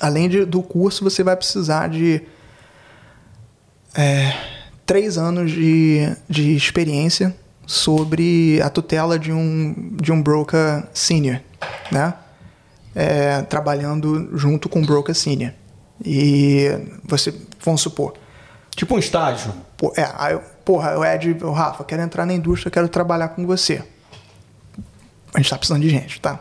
além 0.01 0.27
de- 0.29 0.45
do 0.45 0.61
curso, 0.61 1.03
você 1.03 1.23
vai 1.23 1.35
precisar 1.35 1.87
de 1.89 2.21
é, 3.95 4.33
três 4.85 5.17
anos 5.17 5.51
de, 5.51 6.07
de 6.29 6.55
experiência 6.55 7.35
sobre 7.69 8.59
a 8.63 8.69
tutela 8.69 9.19
de 9.19 9.31
um, 9.31 9.95
de 10.01 10.11
um 10.11 10.19
broker 10.19 10.87
senior, 10.91 11.39
né? 11.91 12.15
É, 12.95 13.43
trabalhando 13.43 14.35
junto 14.35 14.67
com 14.67 14.81
o 14.81 14.85
broker 14.85 15.13
senior. 15.13 15.53
E 16.03 16.67
você, 17.05 17.31
vamos 17.63 17.81
supor, 17.81 18.13
Tipo 18.79 18.95
um 18.95 18.99
estágio. 18.99 19.51
Pô, 19.75 19.91
é, 19.97 20.09
aí, 20.17 20.39
porra, 20.63 20.97
o 20.97 21.03
Ed, 21.03 21.35
o 21.43 21.51
Rafa, 21.51 21.83
quero 21.83 22.01
entrar 22.01 22.25
na 22.25 22.33
indústria, 22.33 22.71
quero 22.71 22.87
trabalhar 22.87 23.27
com 23.27 23.45
você. 23.45 23.83
A 25.33 25.37
gente 25.37 25.49
tá 25.49 25.57
precisando 25.57 25.81
de 25.81 25.89
gente, 25.89 26.21
tá? 26.21 26.39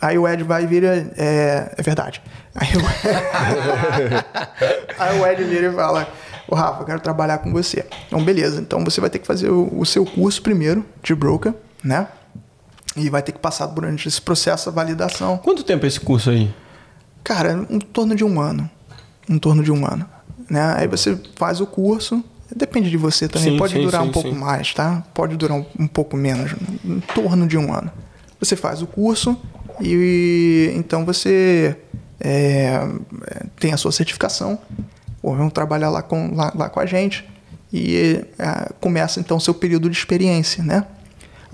Aí 0.00 0.18
o 0.18 0.26
Ed 0.26 0.42
vai 0.42 0.64
e 0.64 0.66
vira. 0.66 1.12
É, 1.16 1.72
é 1.78 1.82
verdade. 1.82 2.20
Aí 2.52 2.68
o, 2.76 2.80
aí 4.98 5.20
o 5.20 5.24
Ed 5.24 5.44
vira 5.44 5.68
e 5.68 5.72
fala: 5.72 6.08
Ô 6.52 6.54
Rafa, 6.54 6.84
quero 6.84 7.00
trabalhar 7.00 7.38
com 7.38 7.50
você. 7.50 7.82
Então, 8.06 8.22
beleza. 8.22 8.60
Então 8.60 8.84
você 8.84 9.00
vai 9.00 9.08
ter 9.08 9.18
que 9.18 9.26
fazer 9.26 9.48
o, 9.48 9.72
o 9.74 9.86
seu 9.86 10.04
curso 10.04 10.42
primeiro 10.42 10.84
de 11.02 11.14
broker, 11.14 11.54
né? 11.82 12.06
E 12.94 13.08
vai 13.08 13.22
ter 13.22 13.32
que 13.32 13.38
passar 13.38 13.64
durante 13.64 14.06
esse 14.06 14.20
processo 14.20 14.68
a 14.68 14.72
validação. 14.72 15.38
Quanto 15.38 15.64
tempo 15.64 15.86
é 15.86 15.88
esse 15.88 15.98
curso 15.98 16.28
aí? 16.28 16.54
Cara, 17.24 17.66
em 17.70 17.78
torno 17.78 18.14
de 18.14 18.22
um 18.22 18.38
ano. 18.38 18.70
Em 19.26 19.38
torno 19.38 19.64
de 19.64 19.72
um 19.72 19.86
ano. 19.86 20.06
Né? 20.50 20.74
Aí 20.76 20.86
você 20.86 21.18
faz 21.36 21.58
o 21.58 21.66
curso, 21.66 22.22
depende 22.54 22.90
de 22.90 22.98
você 22.98 23.26
também. 23.26 23.52
Sim, 23.52 23.56
Pode 23.56 23.72
sim, 23.72 23.82
durar 23.82 24.02
sim, 24.02 24.08
um 24.08 24.12
pouco 24.12 24.34
mais, 24.34 24.74
tá? 24.74 25.02
Pode 25.14 25.38
durar 25.38 25.56
um, 25.56 25.64
um 25.80 25.86
pouco 25.86 26.18
menos, 26.18 26.54
em 26.84 27.00
torno 27.14 27.46
de 27.46 27.56
um 27.56 27.72
ano. 27.72 27.90
Você 28.38 28.56
faz 28.56 28.82
o 28.82 28.86
curso 28.86 29.38
e 29.80 30.70
então 30.76 31.06
você 31.06 31.78
é, 32.20 32.86
é, 33.26 33.46
tem 33.58 33.72
a 33.72 33.78
sua 33.78 33.90
certificação, 33.90 34.58
ou 35.22 35.34
vão 35.34 35.48
trabalhar 35.48 35.90
lá 35.90 36.02
com, 36.02 36.34
lá, 36.34 36.52
lá 36.54 36.68
com 36.68 36.80
a 36.80 36.86
gente 36.86 37.28
e 37.72 38.24
é, 38.38 38.72
começa 38.80 39.18
então 39.20 39.38
o 39.38 39.40
seu 39.40 39.54
período 39.54 39.88
de 39.88 39.96
experiência, 39.96 40.62
né? 40.62 40.86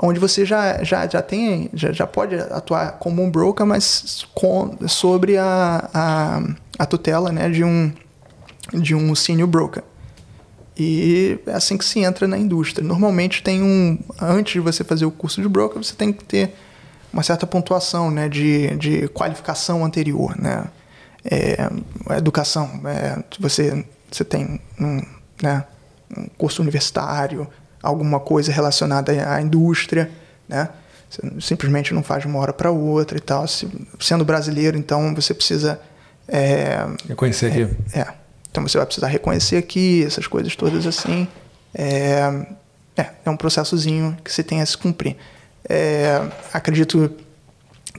Onde 0.00 0.20
você 0.20 0.44
já, 0.44 0.82
já, 0.84 1.06
já 1.08 1.20
tem, 1.20 1.70
já, 1.74 1.92
já 1.92 2.06
pode 2.06 2.36
atuar 2.36 2.92
como 2.92 3.22
um 3.22 3.30
broker, 3.30 3.66
mas 3.66 4.24
com, 4.32 4.76
sobre 4.86 5.36
a, 5.36 5.90
a, 5.92 6.42
a 6.78 6.86
tutela 6.86 7.32
né, 7.32 7.48
de, 7.48 7.64
um, 7.64 7.92
de 8.72 8.94
um 8.94 9.12
senior 9.16 9.48
broker. 9.48 9.82
E 10.76 11.40
é 11.44 11.52
assim 11.52 11.76
que 11.76 11.84
se 11.84 11.98
entra 11.98 12.28
na 12.28 12.38
indústria. 12.38 12.86
Normalmente 12.86 13.42
tem 13.42 13.60
um. 13.60 13.98
Antes 14.20 14.52
de 14.52 14.60
você 14.60 14.84
fazer 14.84 15.04
o 15.04 15.10
curso 15.10 15.42
de 15.42 15.48
broker, 15.48 15.82
você 15.82 15.94
tem 15.94 16.12
que 16.12 16.22
ter 16.22 16.54
uma 17.12 17.24
certa 17.24 17.44
pontuação 17.44 18.12
né, 18.12 18.28
de, 18.28 18.76
de 18.76 19.08
qualificação 19.08 19.84
anterior. 19.84 20.40
Né? 20.40 20.64
É, 21.24 21.56
educação. 22.16 22.80
É, 22.86 23.22
você, 23.40 23.84
você 24.10 24.24
tem 24.24 24.60
um, 24.80 25.02
né, 25.42 25.64
um 26.16 26.26
curso 26.38 26.62
universitário, 26.62 27.46
alguma 27.82 28.18
coisa 28.20 28.52
relacionada 28.52 29.12
à 29.30 29.40
indústria. 29.42 30.10
Né? 30.48 30.68
Você 31.10 31.22
simplesmente 31.40 31.92
não 31.92 32.02
faz 32.02 32.22
de 32.22 32.28
uma 32.28 32.38
hora 32.38 32.52
para 32.52 32.70
outra 32.70 33.18
e 33.18 33.20
tal. 33.20 33.46
Se- 33.48 33.68
sendo 34.00 34.24
brasileiro, 34.24 34.76
então 34.78 35.14
você 35.14 35.34
precisa. 35.34 35.80
É, 36.26 36.86
Reconhecer 37.08 37.46
aqui. 37.46 37.76
é. 37.94 38.06
Então 38.50 38.66
você 38.66 38.76
vai 38.78 38.86
precisar 38.86 39.08
reconhecer 39.08 39.56
aqui, 39.56 40.02
essas 40.04 40.26
coisas 40.26 40.56
todas 40.56 40.86
assim. 40.86 41.28
É, 41.74 42.46
é, 42.96 43.06
é 43.24 43.30
um 43.30 43.36
processozinho 43.36 44.16
que 44.24 44.32
você 44.32 44.42
tem 44.42 44.60
a 44.62 44.66
se 44.66 44.76
cumprir. 44.76 45.16
É, 45.68 46.20
acredito 46.52 47.10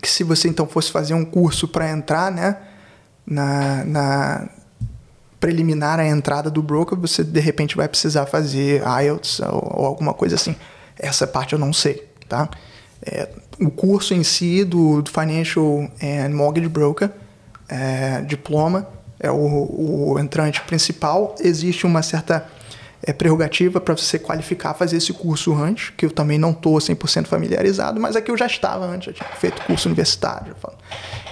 que 0.02 0.10
se 0.10 0.24
você 0.24 0.48
então 0.48 0.66
fosse 0.68 0.91
fazer 0.91 1.14
um 1.14 1.24
curso 1.24 1.68
para 1.68 1.90
entrar, 1.91 2.32
né, 2.32 2.58
na, 3.30 3.85
na 3.85 4.49
preliminar 5.39 5.99
à 5.99 6.07
entrada 6.07 6.49
do 6.49 6.61
broker, 6.61 6.97
você 6.97 7.23
de 7.23 7.39
repente 7.39 7.77
vai 7.77 7.88
precisar 7.88 8.26
fazer 8.26 8.81
IELTS 9.01 9.39
ou, 9.41 9.80
ou 9.80 9.85
alguma 9.85 10.14
coisa 10.14 10.35
assim. 10.35 10.56
Essa 10.97 11.26
parte 11.26 11.53
eu 11.53 11.60
não 11.60 11.72
sei, 11.72 12.10
tá? 12.27 12.49
É, 13.01 13.30
o 13.61 13.69
curso 13.69 14.14
em 14.14 14.23
si 14.23 14.64
do, 14.65 15.01
do 15.01 15.10
Financial 15.10 15.89
and 16.01 16.30
Mortgage 16.30 16.68
Broker, 16.68 17.10
é, 17.69 18.22
diploma, 18.22 18.88
é 19.19 19.30
o, 19.31 20.14
o 20.14 20.19
entrante 20.19 20.61
principal. 20.61 21.35
Existe 21.39 21.85
uma 21.85 22.01
certa 22.01 22.45
é, 23.04 23.14
prerrogativa 23.14 23.80
para 23.80 23.96
você 23.96 24.20
qualificar 24.20 24.74
fazer 24.74 24.98
esse 24.98 25.14
curso 25.14 25.54
antes, 25.54 25.92
que 25.96 26.06
eu 26.06 26.12
também 26.12 26.38
não 26.38 26.52
estou 26.52 26.78
100% 26.78 27.28
familiarizado, 27.28 28.00
mas 28.00 28.16
aqui 28.16 28.32
eu 28.32 28.38
já 28.38 28.46
estava 28.46 28.86
antes, 28.86 29.08
já 29.08 29.24
tinha 29.24 29.38
feito 29.38 29.62
curso 29.64 29.88
universitário. 29.88 30.56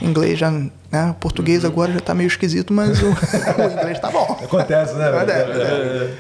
Inglês 0.02 0.40
já, 0.40 0.52
né, 0.52 1.16
português 1.20 1.66
agora 1.66 1.92
já 1.92 2.00
está 2.00 2.14
meio 2.14 2.28
esquisito, 2.28 2.74
mas 2.74 3.02
o, 3.02 3.08
o 3.10 3.72
inglês 3.72 3.98
está 3.98 4.10
bom. 4.10 4.40
Acontece, 4.44 4.94
né? 4.94 5.10
Acontece, 5.10 6.18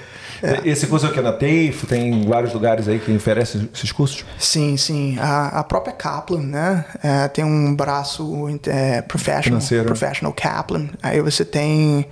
Esse 0.65 0.86
curso 0.88 1.07
aqui 1.07 1.19
é 1.19 1.22
na 1.22 1.32
TAFE, 1.32 1.86
tem 1.88 2.28
vários 2.28 2.53
lugares 2.53 2.88
aí 2.88 2.99
que 2.99 3.15
oferecem 3.15 3.69
esses 3.74 3.91
cursos? 3.91 4.26
Sim, 4.38 4.76
sim. 4.78 5.18
A, 5.19 5.60
a 5.60 5.64
própria 5.64 5.94
Kaplan, 5.94 6.41
né? 6.41 6.86
é, 7.03 7.28
tem 7.28 7.45
um 7.45 7.74
braço 7.76 8.48
é, 8.68 9.02
professional, 9.02 9.44
Financeiro. 9.44 9.86
professional 9.86 10.34
Kaplan. 10.34 10.90
Aí 11.02 11.22
você 11.22 11.45
tem, 11.45 12.06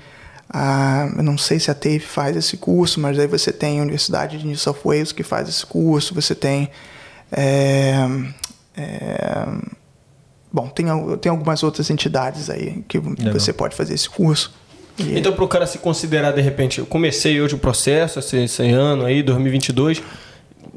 eu 1.18 1.24
não 1.24 1.38
sei 1.38 1.60
se 1.60 1.70
a 1.72 1.74
TAFE 1.74 2.00
faz 2.00 2.36
esse 2.38 2.58
curso, 2.58 3.00
mas 3.00 3.18
aí 3.20 3.28
você 3.28 3.52
tem 3.52 3.80
a 3.80 3.82
Universidade 3.84 4.38
de 4.38 4.46
New 4.46 4.58
South 4.58 4.78
Wales 4.86 5.12
que 5.12 5.24
faz 5.24 5.50
esse 5.50 5.66
curso. 5.66 6.14
Você 6.14 6.34
tem, 6.36 6.70
é, 7.32 7.96
é, 8.78 9.46
bom, 10.52 10.68
tem, 10.68 10.86
tem 11.20 11.30
algumas 11.30 11.64
outras 11.64 11.90
entidades 11.90 12.50
aí 12.50 12.84
que 12.88 13.00
você 13.34 13.52
pode 13.54 13.76
fazer 13.76 13.94
esse 13.94 14.10
curso. 14.10 14.54
E- 14.98 15.18
Então, 15.18 15.34
para 15.34 15.44
o 15.44 15.48
cara 15.48 15.68
se 15.68 15.78
considerar, 15.80 16.32
de 16.32 16.42
repente, 16.42 16.80
eu 16.80 16.86
comecei 16.86 17.42
hoje 17.42 17.56
o 17.56 17.60
processo, 17.60 18.20
esse, 18.20 18.38
esse 18.38 18.64
ano 18.70 19.04
aí, 19.06 19.22
2022, 19.24 20.02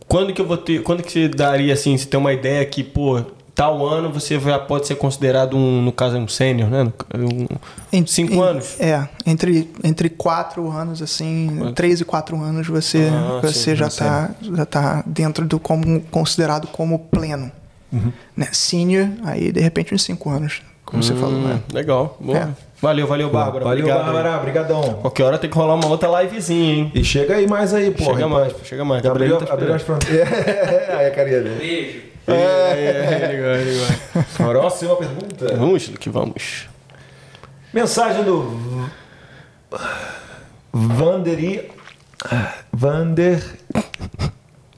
quando 0.09 0.33
que 0.33 0.41
eu 0.41 0.47
vou 0.47 0.57
ter, 0.57 0.83
quando 0.83 1.03
que 1.03 1.13
você 1.13 1.29
daria, 1.29 1.73
assim, 1.75 1.97
se 1.97 2.07
tem 2.07 2.19
uma 2.19 2.33
ideia 2.33 2.65
que, 2.65 2.83
pô, 2.83 3.23
tal 3.59 3.85
ano 3.85 4.13
você 4.13 4.39
já 4.39 4.57
pode 4.57 4.87
ser 4.87 4.95
considerado, 4.95 5.57
um, 5.57 5.83
no 5.83 5.91
caso, 5.91 6.17
um 6.17 6.29
sênior, 6.29 6.71
né? 6.71 6.93
Um, 7.13 7.47
Em- 7.93 8.07
cinco 8.07 8.35
em- 8.35 8.41
anos? 8.41 8.81
É, 8.81 9.09
entre, 9.27 9.69
entre 9.83 10.09
quatro 10.09 10.71
anos, 10.71 11.03
assim, 11.03 11.73
três 11.75 12.01
e 12.01 12.05
quatro 12.05 12.41
anos 12.41 12.69
você, 12.69 13.11
Ah, 13.13 13.41
você 13.43 13.73
sim, 13.73 13.75
já 13.75 13.89
está 13.89 14.31
já 14.41 14.65
tá 14.65 15.03
dentro 15.05 15.45
do 15.45 15.59
como 15.59 16.01
considerado 16.03 16.69
como 16.69 17.01
pleno. 17.01 17.51
Uhum. 17.93 18.13
Né? 18.37 18.47
Senior, 18.53 19.09
aí 19.25 19.51
de 19.51 19.61
repente 19.61 19.93
uns 19.93 20.05
cinco 20.05 20.31
anos, 20.31 20.63
como 20.85 21.03
você 21.03 21.15
falou, 21.15 21.41
né? 21.41 21.55
Hum, 21.57 21.75
Legal, 21.75 22.17
boa. 22.21 22.39
É. 22.39 22.49
Valeu, 22.81 23.09
valeu, 23.09 23.29
Bárbara. 23.29 23.65
Valeu, 23.65 23.81
Obrigado. 23.87 24.05
Bárbara. 24.05 24.31
aí. 24.35 24.39
Obrigadão. 24.39 24.83
Qualquer 25.01 25.25
hora 25.25 25.37
tem 25.39 25.51
que 25.51 25.57
rolar 25.57 25.75
uma 25.75 25.89
outra 25.89 26.23
livezinha, 26.23 26.75
hein? 26.75 26.93
E 26.95 27.03
chega 27.03 27.35
aí 27.35 27.49
mais 27.49 27.75
aí, 27.75 27.91
pô. 27.91 28.05
Chega 28.05 28.29
mais, 28.29 28.53
chega 28.63 28.85
mais. 28.85 29.05
Abriu, 29.05 29.31
Gabriel 29.31 29.49
tá 29.49 29.53
abriu 29.53 29.75
as 29.75 29.83
fronteiras. 29.83 30.29
Aí 30.97 31.07
a 31.07 31.11
carinha 31.11 31.41
dele. 31.41 31.57
Beijo. 31.59 31.99
É, 31.99 31.99
é, 31.99 32.05
é, 32.05 32.08
legal, 32.35 33.65
legal. 33.65 34.25
Próxima 34.37 34.97
pergunta. 34.97 35.57
Vamos, 35.57 35.89
que 35.89 36.11
vamos. 36.11 36.69
Mensagem 37.73 38.25
do 38.25 38.89
Vanderi. 40.73 41.71
Vander. 42.73 43.43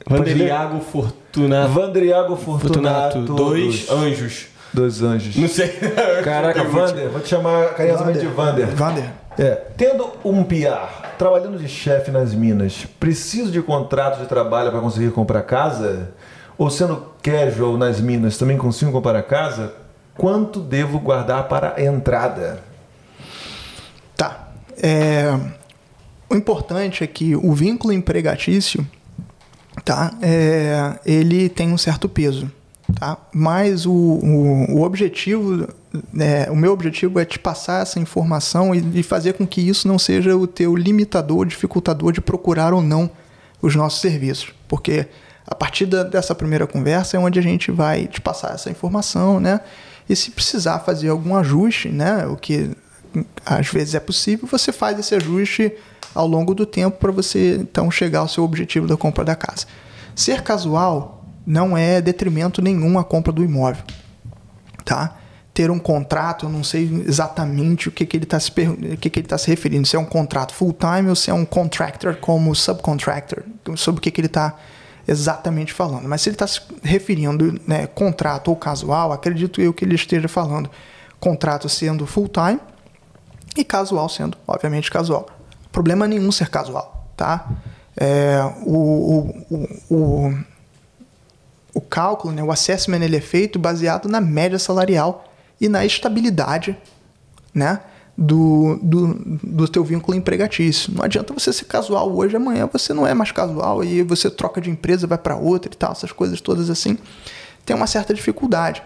Vanderiago 0.06 0.81
Fortunato. 0.81 1.73
Vandriago 1.73 2.36
Fortunato. 2.36 3.20
Dois 3.23 3.91
anjos. 3.91 4.47
Dois 4.73 5.02
anjos. 5.02 5.36
Não 5.36 5.49
sei. 5.49 5.68
Caraca, 6.24 6.65
Vander. 6.65 7.08
Vou 7.08 7.20
te 7.20 7.28
chamar 7.28 7.74
carinhosamente 7.74 8.20
de 8.20 8.26
Vander. 8.26 8.66
Vander. 8.68 9.10
É, 9.39 9.52
tendo 9.76 10.10
um 10.24 10.42
PR, 10.42 11.15
trabalhando 11.16 11.58
de 11.58 11.68
chefe 11.68 12.10
nas 12.10 12.34
minas, 12.34 12.86
preciso 12.99 13.50
de 13.50 13.62
contrato 13.62 14.20
de 14.20 14.26
trabalho 14.26 14.70
para 14.70 14.81
conseguir 14.81 15.12
comprar 15.12 15.42
casa? 15.42 16.10
Ou 16.60 16.68
sendo 16.68 17.02
casual 17.22 17.78
nas 17.78 18.02
minas, 18.02 18.36
também 18.36 18.58
consigo 18.58 18.92
comprar 18.92 19.22
casa? 19.22 19.72
Quanto 20.14 20.60
devo 20.60 21.00
guardar 21.00 21.48
para 21.48 21.74
a 21.74 21.82
entrada? 21.82 22.62
Tá. 24.14 24.50
É, 24.76 25.40
o 26.28 26.36
importante 26.36 27.02
é 27.02 27.06
que 27.06 27.34
o 27.34 27.55
vínculo 27.55 27.94
empregatício, 27.94 28.86
tá? 29.86 30.12
É, 30.20 30.98
ele 31.06 31.48
tem 31.48 31.72
um 31.72 31.78
certo 31.78 32.10
peso, 32.10 32.52
tá? 32.94 33.16
Mas 33.32 33.86
o, 33.86 33.92
o, 33.92 34.74
o 34.74 34.82
objetivo, 34.82 35.66
é, 36.18 36.50
o 36.50 36.56
meu 36.56 36.74
objetivo 36.74 37.18
é 37.18 37.24
te 37.24 37.39
passar 37.39 37.80
essa 37.80 37.98
informação 37.98 38.74
e, 38.74 39.00
e 39.00 39.02
fazer 39.02 39.32
com 39.32 39.47
que 39.47 39.62
isso 39.62 39.89
não 39.89 39.98
seja 39.98 40.36
o 40.36 40.47
teu 40.47 40.76
limitador, 40.76 41.47
dificultador 41.47 42.12
de 42.12 42.20
procurar 42.20 42.74
ou 42.74 42.82
não 42.82 43.08
os 43.62 43.74
nossos 43.74 44.02
serviços, 44.02 44.52
porque 44.68 45.08
a 45.50 45.54
partir 45.54 45.84
da- 45.84 46.04
dessa 46.04 46.34
primeira 46.34 46.66
conversa 46.66 47.16
é 47.16 47.20
onde 47.20 47.38
a 47.38 47.42
gente 47.42 47.72
vai 47.72 48.06
te 48.06 48.20
passar 48.20 48.54
essa 48.54 48.70
informação, 48.70 49.40
né? 49.40 49.60
E 50.08 50.14
se 50.14 50.30
precisar 50.30 50.78
fazer 50.80 51.08
algum 51.08 51.34
ajuste, 51.36 51.88
né? 51.88 52.24
O 52.26 52.36
que 52.36 52.70
às 53.44 53.66
vezes 53.68 53.96
é 53.96 54.00
possível, 54.00 54.46
você 54.50 54.70
faz 54.70 54.96
esse 54.98 55.14
ajuste 55.16 55.72
ao 56.14 56.28
longo 56.28 56.54
do 56.54 56.64
tempo 56.64 56.96
para 56.98 57.10
você 57.10 57.56
então 57.60 57.90
chegar 57.90 58.20
ao 58.20 58.28
seu 58.28 58.44
objetivo 58.44 58.86
da 58.86 58.96
compra 58.96 59.24
da 59.24 59.34
casa. 59.34 59.66
Ser 60.14 60.42
casual 60.42 61.24
não 61.44 61.76
é 61.76 62.00
detrimento 62.00 62.62
nenhum 62.62 62.98
à 62.98 63.04
compra 63.04 63.32
do 63.32 63.42
imóvel, 63.42 63.82
tá? 64.84 65.16
Ter 65.52 65.70
um 65.70 65.78
contrato, 65.80 66.46
eu 66.46 66.48
não 66.50 66.62
sei 66.62 67.02
exatamente 67.06 67.88
o 67.88 67.92
que, 67.92 68.06
que 68.06 68.16
ele 68.16 68.24
está 68.24 68.38
se, 68.38 68.52
que 69.00 69.10
que 69.10 69.22
tá 69.22 69.36
se 69.36 69.48
referindo, 69.48 69.86
se 69.86 69.96
é 69.96 69.98
um 69.98 70.04
contrato 70.04 70.54
full 70.54 70.72
time 70.72 71.08
ou 71.08 71.16
se 71.16 71.30
é 71.30 71.34
um 71.34 71.44
contractor 71.44 72.14
como 72.16 72.54
subcontractor, 72.54 73.42
sobre 73.76 73.98
o 73.98 74.02
que, 74.02 74.12
que 74.12 74.20
ele 74.20 74.28
está 74.28 74.56
exatamente 75.10 75.72
falando. 75.72 76.08
Mas 76.08 76.22
se 76.22 76.28
ele 76.28 76.36
está 76.36 76.47
se 76.47 76.60
referindo 76.82 77.60
né, 77.66 77.86
contrato 77.89 78.48
ou 78.48 78.56
casual, 78.56 79.12
acredito 79.12 79.60
eu 79.60 79.72
que 79.72 79.84
ele 79.84 79.97
esteja 79.97 80.28
falando 80.28 80.70
contrato 81.18 81.68
sendo 81.68 82.06
full 82.06 82.28
time 82.28 82.60
e 83.56 83.64
casual 83.64 84.08
sendo, 84.08 84.39
obviamente, 84.47 84.89
casual. 84.90 85.26
Problema 85.72 86.06
nenhum 86.06 86.30
ser 86.30 86.48
casual, 86.48 87.08
tá? 87.16 87.48
É, 87.97 88.40
o, 88.64 88.76
o, 88.76 89.47
o, 89.50 89.94
o, 89.94 90.39
o 91.74 91.80
cálculo, 91.80 92.32
né, 92.32 92.42
o 92.42 92.52
assessment, 92.52 93.02
ele 93.02 93.16
é 93.16 93.20
feito 93.20 93.58
baseado 93.58 94.08
na 94.08 94.20
média 94.20 94.58
salarial 94.58 95.28
e 95.60 95.68
na 95.68 95.84
estabilidade, 95.84 96.78
né? 97.52 97.80
Do, 98.23 98.78
do, 98.82 99.15
do 99.42 99.66
teu 99.66 99.82
vínculo 99.82 100.15
empregatício. 100.15 100.92
Não 100.94 101.02
adianta 101.02 101.32
você 101.32 101.55
ser 101.55 101.65
casual 101.65 102.15
hoje, 102.15 102.36
amanhã 102.36 102.68
você 102.70 102.92
não 102.92 103.07
é 103.07 103.15
mais 103.15 103.32
casual 103.32 103.82
e 103.82 104.02
você 104.02 104.31
troca 104.31 104.60
de 104.60 104.68
empresa, 104.68 105.07
vai 105.07 105.16
para 105.16 105.36
outra 105.36 105.73
e 105.73 105.76
tal, 105.76 105.92
essas 105.92 106.12
coisas 106.12 106.39
todas 106.39 106.68
assim. 106.68 106.99
Tem 107.65 107.74
uma 107.74 107.86
certa 107.86 108.12
dificuldade. 108.12 108.82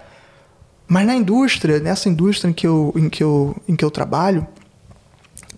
Mas 0.87 1.05
na 1.05 1.17
indústria, 1.17 1.81
nessa 1.81 2.09
indústria 2.09 2.49
em 2.49 2.53
que 2.53 2.67
eu, 2.67 2.93
em 2.95 3.09
que 3.09 3.25
eu, 3.25 3.57
em 3.67 3.75
que 3.75 3.85
eu 3.85 3.91
trabalho, 3.91 4.47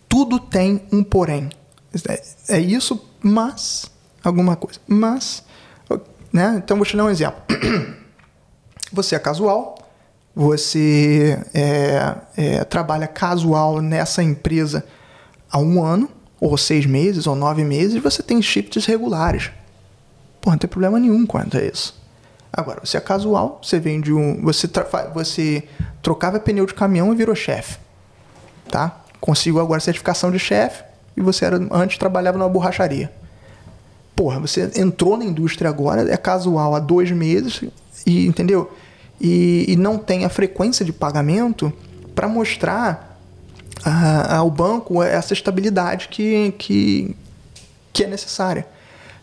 tudo 0.08 0.38
tem 0.38 0.80
um 0.90 1.02
porém. 1.02 1.50
É, 2.08 2.56
é 2.56 2.60
isso, 2.60 3.04
mas 3.20 3.90
alguma 4.22 4.56
coisa. 4.56 4.80
Mas, 4.86 5.42
né? 6.32 6.54
Então 6.56 6.76
vou 6.76 6.86
te 6.86 6.96
dar 6.96 7.04
um 7.04 7.10
exemplo. 7.10 7.42
Você 8.92 9.14
é 9.14 9.18
casual, 9.18 9.76
você 10.38 11.42
é, 11.54 12.14
é, 12.36 12.64
trabalha 12.64 13.06
casual 13.06 13.80
nessa 13.80 14.22
empresa 14.22 14.84
há 15.50 15.58
um 15.58 15.82
ano, 15.82 16.10
ou 16.38 16.58
seis 16.58 16.84
meses, 16.84 17.26
ou 17.26 17.34
nove 17.34 17.64
meses, 17.64 18.02
você 18.02 18.22
tem 18.22 18.42
shifts 18.42 18.84
regulares. 18.84 19.50
Pô, 20.42 20.50
não 20.50 20.58
tem 20.58 20.68
problema 20.68 21.00
nenhum 21.00 21.24
quanto 21.24 21.56
a 21.56 21.62
isso. 21.62 21.98
Agora, 22.52 22.80
você 22.84 22.98
é 22.98 23.00
casual, 23.00 23.60
você 23.62 23.80
vende 23.80 24.12
um. 24.12 24.42
Você, 24.42 24.68
você 25.14 25.66
trocava 26.02 26.38
pneu 26.38 26.66
de 26.66 26.74
caminhão 26.74 27.14
e 27.14 27.16
virou 27.16 27.34
chefe. 27.34 27.78
Tá? 28.70 29.04
Conseguiu 29.18 29.58
agora 29.58 29.80
certificação 29.80 30.30
de 30.30 30.38
chefe 30.38 30.84
e 31.16 31.22
você 31.22 31.46
era, 31.46 31.56
antes 31.70 31.96
trabalhava 31.96 32.36
numa 32.36 32.48
borracharia. 32.50 33.10
Porra, 34.14 34.38
você 34.38 34.70
entrou 34.76 35.16
na 35.16 35.24
indústria 35.24 35.70
agora, 35.70 36.12
é 36.12 36.16
casual 36.18 36.74
há 36.74 36.78
dois 36.78 37.10
meses, 37.10 37.64
e 38.06 38.26
entendeu? 38.26 38.70
E, 39.20 39.64
e 39.68 39.76
não 39.76 39.98
tem 39.98 40.24
a 40.24 40.28
frequência 40.28 40.84
de 40.84 40.92
pagamento 40.92 41.72
para 42.14 42.28
mostrar 42.28 43.18
a, 43.84 44.36
ao 44.36 44.50
banco 44.50 45.02
essa 45.02 45.32
estabilidade 45.32 46.08
que, 46.08 46.52
que, 46.58 47.16
que 47.92 48.04
é 48.04 48.06
necessária. 48.06 48.66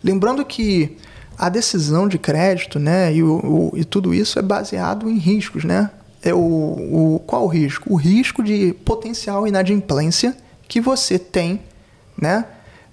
Lembrando 0.03 0.43
que 0.43 0.97
a 1.37 1.49
decisão 1.49 2.07
de 2.07 2.17
crédito, 2.17 2.79
né, 2.79 3.13
e, 3.13 3.23
o, 3.23 3.71
o, 3.73 3.73
e 3.75 3.83
tudo 3.83 4.13
isso 4.13 4.37
é 4.37 4.41
baseado 4.41 5.09
em 5.09 5.17
riscos, 5.17 5.63
né? 5.63 5.89
É 6.21 6.33
o, 6.33 6.37
o, 6.37 7.21
qual 7.25 7.43
o 7.43 7.47
risco? 7.47 7.91
O 7.91 7.95
risco 7.95 8.43
de 8.43 8.73
potencial 8.85 9.47
inadimplência 9.47 10.35
que 10.67 10.79
você 10.79 11.19
tem, 11.19 11.59
né, 12.17 12.45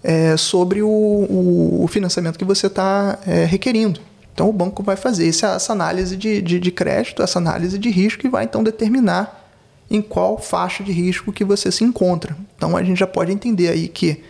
é, 0.03 0.37
sobre 0.37 0.83
o, 0.83 0.89
o, 0.89 1.87
financiamento 1.89 2.39
que 2.39 2.45
você 2.45 2.67
está 2.67 3.19
é, 3.27 3.45
requerindo. 3.45 4.01
Então 4.41 4.49
o 4.49 4.55
banco 4.55 4.83
vai 4.83 4.97
fazer 4.97 5.29
essa, 5.29 5.49
essa 5.49 5.71
análise 5.75 6.17
de, 6.17 6.41
de, 6.41 6.59
de 6.59 6.71
crédito, 6.71 7.23
essa 7.23 7.39
análise 7.39 7.79
de 7.79 7.91
risco 7.91 8.27
e 8.27 8.31
vai 8.31 8.45
então 8.45 8.65
determinar 8.65 9.53
em 9.91 10.01
qual 10.01 10.39
faixa 10.39 10.83
de 10.83 10.91
risco 10.91 11.31
que 11.31 11.45
você 11.45 11.71
se 11.71 11.85
encontra. 11.85 12.35
Então 12.57 12.75
a 12.75 12.83
gente 12.83 12.99
já 12.99 13.07
pode 13.07 13.31
entender 13.31 13.69
aí 13.69 13.87
que 13.87 14.25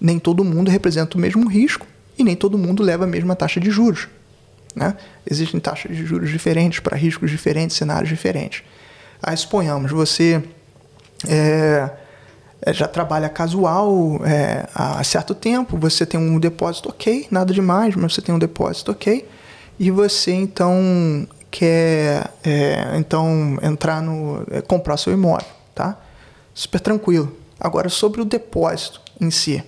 nem 0.00 0.18
todo 0.18 0.42
mundo 0.42 0.72
representa 0.72 1.16
o 1.16 1.20
mesmo 1.20 1.48
risco 1.48 1.86
e 2.18 2.24
nem 2.24 2.34
todo 2.34 2.58
mundo 2.58 2.82
leva 2.82 3.04
a 3.04 3.06
mesma 3.06 3.36
taxa 3.36 3.60
de 3.60 3.70
juros. 3.70 4.08
Né? 4.74 4.96
Existem 5.30 5.60
taxas 5.60 5.96
de 5.96 6.04
juros 6.04 6.30
diferentes 6.30 6.80
para 6.80 6.96
riscos 6.96 7.30
diferentes, 7.30 7.76
cenários 7.76 8.08
diferentes. 8.08 8.64
Aí 9.22 9.36
suponhamos, 9.36 9.92
você 9.92 10.42
é, 11.28 11.90
é, 12.60 12.72
já 12.72 12.88
trabalha 12.88 13.28
casual 13.28 14.20
é, 14.26 14.66
há 14.74 15.04
certo 15.04 15.32
tempo, 15.32 15.78
você 15.78 16.04
tem 16.04 16.18
um 16.18 16.40
depósito 16.40 16.88
ok, 16.88 17.28
nada 17.30 17.54
demais, 17.54 17.94
mas 17.94 18.14
você 18.14 18.20
tem 18.20 18.34
um 18.34 18.38
depósito 18.40 18.90
ok, 18.90 19.24
e 19.78 19.90
você 19.90 20.32
então 20.32 21.26
quer 21.50 22.30
é, 22.42 22.96
então 22.96 23.58
entrar 23.62 24.02
no 24.02 24.44
é, 24.50 24.60
comprar 24.60 24.96
seu 24.96 25.12
imóvel, 25.12 25.46
tá? 25.74 25.98
Super 26.52 26.80
tranquilo. 26.80 27.36
Agora 27.58 27.88
sobre 27.88 28.20
o 28.20 28.24
depósito 28.24 29.00
em 29.20 29.30
si, 29.30 29.62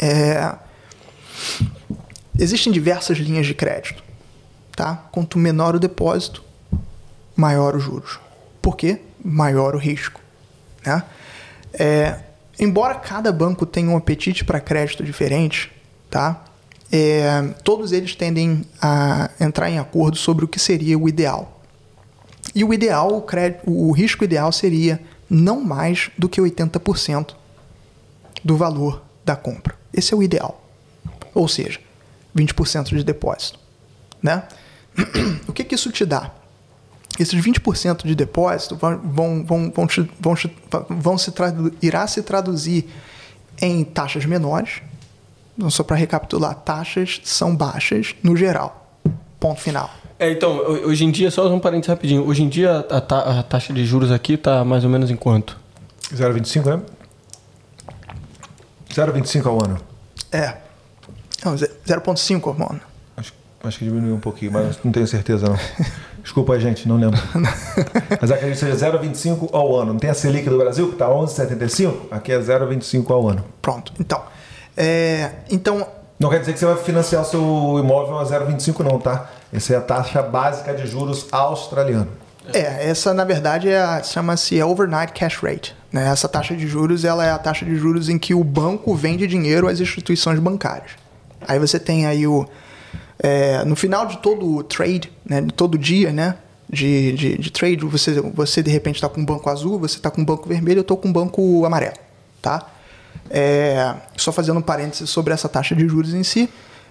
é, 0.00 0.54
Existem 2.38 2.72
diversas 2.72 3.18
linhas 3.18 3.46
de 3.46 3.54
crédito, 3.54 4.02
tá? 4.76 5.08
Quanto 5.10 5.36
menor 5.36 5.74
o 5.74 5.80
depósito, 5.80 6.44
maior 7.34 7.74
os 7.74 7.82
juros. 7.82 8.20
Por 8.62 8.76
quê? 8.76 9.00
Maior 9.24 9.74
o 9.74 9.78
risco, 9.78 10.20
né? 10.86 11.02
É, 11.72 12.20
embora 12.58 12.94
cada 12.94 13.32
banco 13.32 13.66
tenha 13.66 13.90
um 13.90 13.96
apetite 13.96 14.44
para 14.44 14.60
crédito 14.60 15.02
diferente, 15.02 15.72
tá? 16.08 16.44
É, 16.90 17.42
todos 17.62 17.92
eles 17.92 18.14
tendem 18.14 18.64
a 18.80 19.30
entrar 19.38 19.70
em 19.70 19.78
acordo 19.78 20.16
sobre 20.16 20.44
o 20.44 20.48
que 20.48 20.58
seria 20.58 20.98
o 20.98 21.08
ideal. 21.08 21.60
E 22.54 22.64
o 22.64 22.72
ideal, 22.72 23.14
o, 23.14 23.22
crédito, 23.22 23.70
o 23.70 23.92
risco 23.92 24.24
ideal 24.24 24.50
seria 24.50 25.00
não 25.28 25.62
mais 25.62 26.10
do 26.16 26.28
que 26.28 26.40
80% 26.40 27.34
do 28.42 28.56
valor 28.56 29.02
da 29.24 29.36
compra. 29.36 29.76
Esse 29.92 30.14
é 30.14 30.16
o 30.16 30.22
ideal. 30.22 30.64
Ou 31.34 31.46
seja, 31.46 31.80
20% 32.34 32.96
de 32.96 33.04
depósito. 33.04 33.58
Né? 34.22 34.42
O 35.46 35.52
que, 35.52 35.64
que 35.64 35.74
isso 35.74 35.90
te 35.90 36.04
dá? 36.04 36.32
Esses 37.18 37.40
20% 37.40 38.06
de 38.06 38.14
depósito 38.14 38.76
vão, 38.76 39.00
vão, 39.02 39.44
vão, 39.44 39.72
vão, 39.74 39.86
te, 39.86 40.08
vão, 40.20 40.34
te, 40.34 40.54
vão 40.88 41.18
se 41.18 41.32
irá 41.82 42.06
se 42.06 42.22
traduzir 42.22 42.88
em 43.60 43.82
taxas 43.82 44.24
menores. 44.24 44.82
Então, 45.58 45.68
só 45.70 45.82
para 45.82 45.96
recapitular, 45.96 46.54
taxas 46.54 47.20
são 47.24 47.54
baixas 47.54 48.14
no 48.22 48.36
geral. 48.36 48.96
Ponto 49.40 49.60
final. 49.60 49.90
É, 50.16 50.30
então, 50.30 50.56
hoje 50.56 51.04
em 51.04 51.10
dia, 51.10 51.32
só 51.32 51.52
um 51.52 51.58
parênteses 51.58 51.88
rapidinho. 51.88 52.24
Hoje 52.24 52.44
em 52.44 52.48
dia, 52.48 52.86
a, 52.88 53.00
ta 53.00 53.40
a 53.40 53.42
taxa 53.42 53.72
de 53.72 53.84
juros 53.84 54.12
aqui 54.12 54.34
está 54.34 54.64
mais 54.64 54.84
ou 54.84 54.90
menos 54.90 55.10
em 55.10 55.16
quanto? 55.16 55.58
0,25, 56.14 56.76
né? 56.76 56.82
0,25 58.90 59.46
ao 59.46 59.64
ano. 59.64 59.80
É. 60.30 60.56
Não, 61.44 61.54
0,5, 61.54 62.56
mano. 62.56 62.80
Acho, 63.16 63.32
acho 63.64 63.78
que 63.78 63.84
diminuiu 63.84 64.14
um 64.14 64.20
pouquinho, 64.20 64.52
mas 64.52 64.78
não 64.84 64.92
tenho 64.92 65.08
certeza 65.08 65.48
não. 65.48 65.58
Desculpa, 66.22 66.58
gente, 66.60 66.86
não 66.86 66.96
lembro. 66.96 67.20
mas 68.20 68.30
acredito 68.30 68.58
que 68.58 68.64
seja 68.64 68.92
0,25 68.92 69.50
ao 69.52 69.76
ano. 69.76 69.92
Não 69.94 69.98
tem 69.98 70.10
a 70.10 70.14
Selic 70.14 70.48
do 70.48 70.58
Brasil, 70.58 70.86
que 70.86 70.94
está 70.94 71.08
11,75? 71.08 71.94
Aqui 72.12 72.32
é 72.32 72.38
0,25 72.38 73.10
ao 73.10 73.28
ano. 73.28 73.44
Pronto. 73.60 73.92
Então, 73.98 74.22
é, 74.78 75.32
então... 75.50 75.86
Não 76.20 76.30
quer 76.30 76.40
dizer 76.40 76.52
que 76.52 76.58
você 76.58 76.66
vai 76.66 76.76
financiar 76.76 77.22
o 77.22 77.24
seu 77.24 77.40
imóvel 77.78 78.18
a 78.18 78.24
0,25 78.24 78.80
não, 78.80 78.98
tá? 78.98 79.28
Essa 79.52 79.74
é 79.74 79.76
a 79.76 79.80
taxa 79.80 80.22
básica 80.22 80.72
de 80.72 80.86
juros 80.86 81.26
australiana. 81.32 82.08
É, 82.52 82.88
essa 82.88 83.12
na 83.12 83.24
verdade 83.24 83.68
é 83.68 84.02
chama-se 84.02 84.62
overnight 84.62 85.12
cash 85.12 85.36
rate. 85.36 85.76
Né? 85.92 86.08
Essa 86.08 86.28
taxa 86.28 86.56
de 86.56 86.66
juros 86.66 87.04
ela 87.04 87.24
é 87.24 87.30
a 87.30 87.38
taxa 87.38 87.64
de 87.64 87.76
juros 87.76 88.08
em 88.08 88.18
que 88.18 88.34
o 88.34 88.42
banco 88.42 88.94
vende 88.94 89.26
dinheiro 89.26 89.68
às 89.68 89.80
instituições 89.80 90.38
bancárias. 90.38 90.92
Aí 91.46 91.58
você 91.58 91.78
tem 91.78 92.06
aí 92.06 92.26
o. 92.26 92.46
É, 93.18 93.64
no 93.64 93.74
final 93.74 94.06
de 94.06 94.18
todo 94.18 94.56
o 94.56 94.62
trade, 94.62 95.12
né, 95.24 95.40
de 95.40 95.52
todo 95.52 95.76
dia, 95.76 96.12
né, 96.12 96.36
de, 96.70 97.12
de, 97.12 97.38
de 97.38 97.50
trade, 97.50 97.84
você, 97.84 98.20
você 98.20 98.62
de 98.62 98.70
repente 98.70 98.96
está 98.96 99.08
com 99.08 99.20
um 99.20 99.24
banco 99.24 99.50
azul, 99.50 99.78
você 99.78 99.96
está 99.96 100.10
com 100.10 100.20
um 100.20 100.24
banco 100.24 100.48
vermelho, 100.48 100.78
eu 100.78 100.82
estou 100.82 100.96
com 100.96 101.08
um 101.08 101.12
banco 101.12 101.64
amarelo, 101.64 101.96
tá? 102.40 102.64
É, 103.30 103.94
só 104.16 104.32
fazendo 104.32 104.58
um 104.58 104.62
parênteses 104.62 105.10
sobre 105.10 105.34
essa 105.34 105.48
taxa 105.48 105.74
de 105.74 105.86
juros 105.86 106.14
em 106.14 106.22
si. 106.22 106.48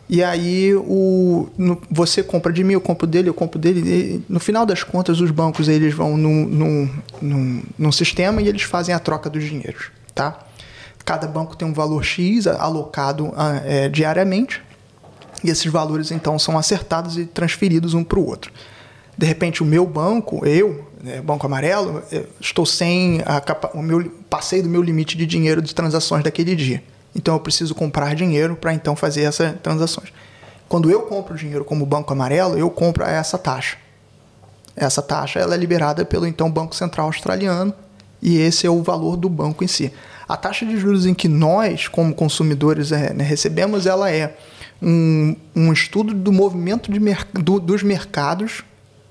E 0.09 0.23
aí 0.23 0.73
o, 0.73 1.49
no, 1.57 1.81
você 1.91 2.23
compra 2.23 2.53
de 2.53 2.63
mim, 2.63 2.73
eu 2.73 2.81
compro 2.81 3.05
dele, 3.05 3.27
eu 3.27 3.33
compro 3.33 3.59
dele. 3.59 4.23
no 4.29 4.39
final 4.39 4.65
das 4.65 4.83
contas, 4.83 5.19
os 5.19 5.31
bancos 5.31 5.67
eles 5.67 5.93
vão 5.93 6.15
num, 6.15 6.45
num, 6.45 6.89
num, 7.21 7.63
num 7.77 7.91
sistema 7.91 8.41
e 8.41 8.47
eles 8.47 8.61
fazem 8.61 8.95
a 8.95 8.99
troca 8.99 9.29
dos 9.29 9.43
dinheiros, 9.43 9.91
tá? 10.15 10.39
Cada 11.03 11.27
banco 11.27 11.57
tem 11.57 11.67
um 11.67 11.73
valor 11.73 12.03
X 12.03 12.47
alocado 12.47 13.33
é, 13.65 13.89
diariamente 13.89 14.61
e 15.43 15.49
esses 15.49 15.71
valores 15.71 16.11
então 16.11 16.39
são 16.39 16.57
acertados 16.57 17.17
e 17.17 17.25
transferidos 17.25 17.93
um 17.93 18.03
para 18.03 18.19
o 18.19 18.25
outro. 18.25 18.51
De 19.17 19.25
repente, 19.25 19.63
o 19.63 19.65
meu 19.65 19.85
banco, 19.85 20.45
eu, 20.45 20.86
né, 21.01 21.21
Banco 21.21 21.45
Amarelo, 21.45 22.03
estou 22.39 22.65
sem 22.65 23.21
a 23.25 23.39
capa 23.39 23.71
o 23.73 23.81
meu 23.81 24.11
passei 24.29 24.61
do 24.61 24.69
meu 24.69 24.81
limite 24.81 25.17
de 25.17 25.25
dinheiro 25.25 25.61
de 25.61 25.73
transações 25.73 26.23
daquele 26.23 26.55
dia. 26.55 26.83
Então 27.15 27.33
eu 27.33 27.39
preciso 27.39 27.73
comprar 27.73 28.15
dinheiro 28.15 28.55
para 28.55 28.73
então 28.73 28.95
fazer 28.95 29.23
essas 29.23 29.55
transações. 29.61 30.09
Quando 30.67 30.91
eu 30.91 31.01
compro 31.03 31.35
dinheiro 31.35 31.63
como 31.63 31.85
Banco 31.85 32.11
Amarelo, 32.11 32.57
eu 32.57 32.69
compro 32.69 33.03
a 33.03 33.09
essa 33.09 33.37
taxa. 33.37 33.77
Essa 34.75 35.01
taxa 35.01 35.39
ela 35.39 35.55
é 35.55 35.57
liberada 35.57 36.05
pelo 36.05 36.27
então 36.27 36.51
Banco 36.51 36.75
Central 36.75 37.07
Australiano 37.07 37.73
e 38.21 38.37
esse 38.37 38.67
é 38.67 38.69
o 38.69 38.83
valor 38.83 39.17
do 39.17 39.29
banco 39.29 39.63
em 39.63 39.67
si. 39.67 39.91
A 40.27 40.35
taxa 40.35 40.65
de 40.65 40.77
juros 40.77 41.05
em 41.05 41.13
que 41.13 41.27
nós, 41.27 41.87
como 41.87 42.13
consumidores, 42.13 42.91
é, 42.91 43.13
né, 43.13 43.23
recebemos, 43.23 43.85
ela 43.85 44.11
é 44.11 44.35
um, 44.81 45.35
um, 45.55 45.71
estudo 45.71 46.13
do 46.13 46.31
movimento 46.31 46.91
mer 46.99 47.25
do, 47.33 47.59
dos 47.59 47.81
mercados 47.81 48.63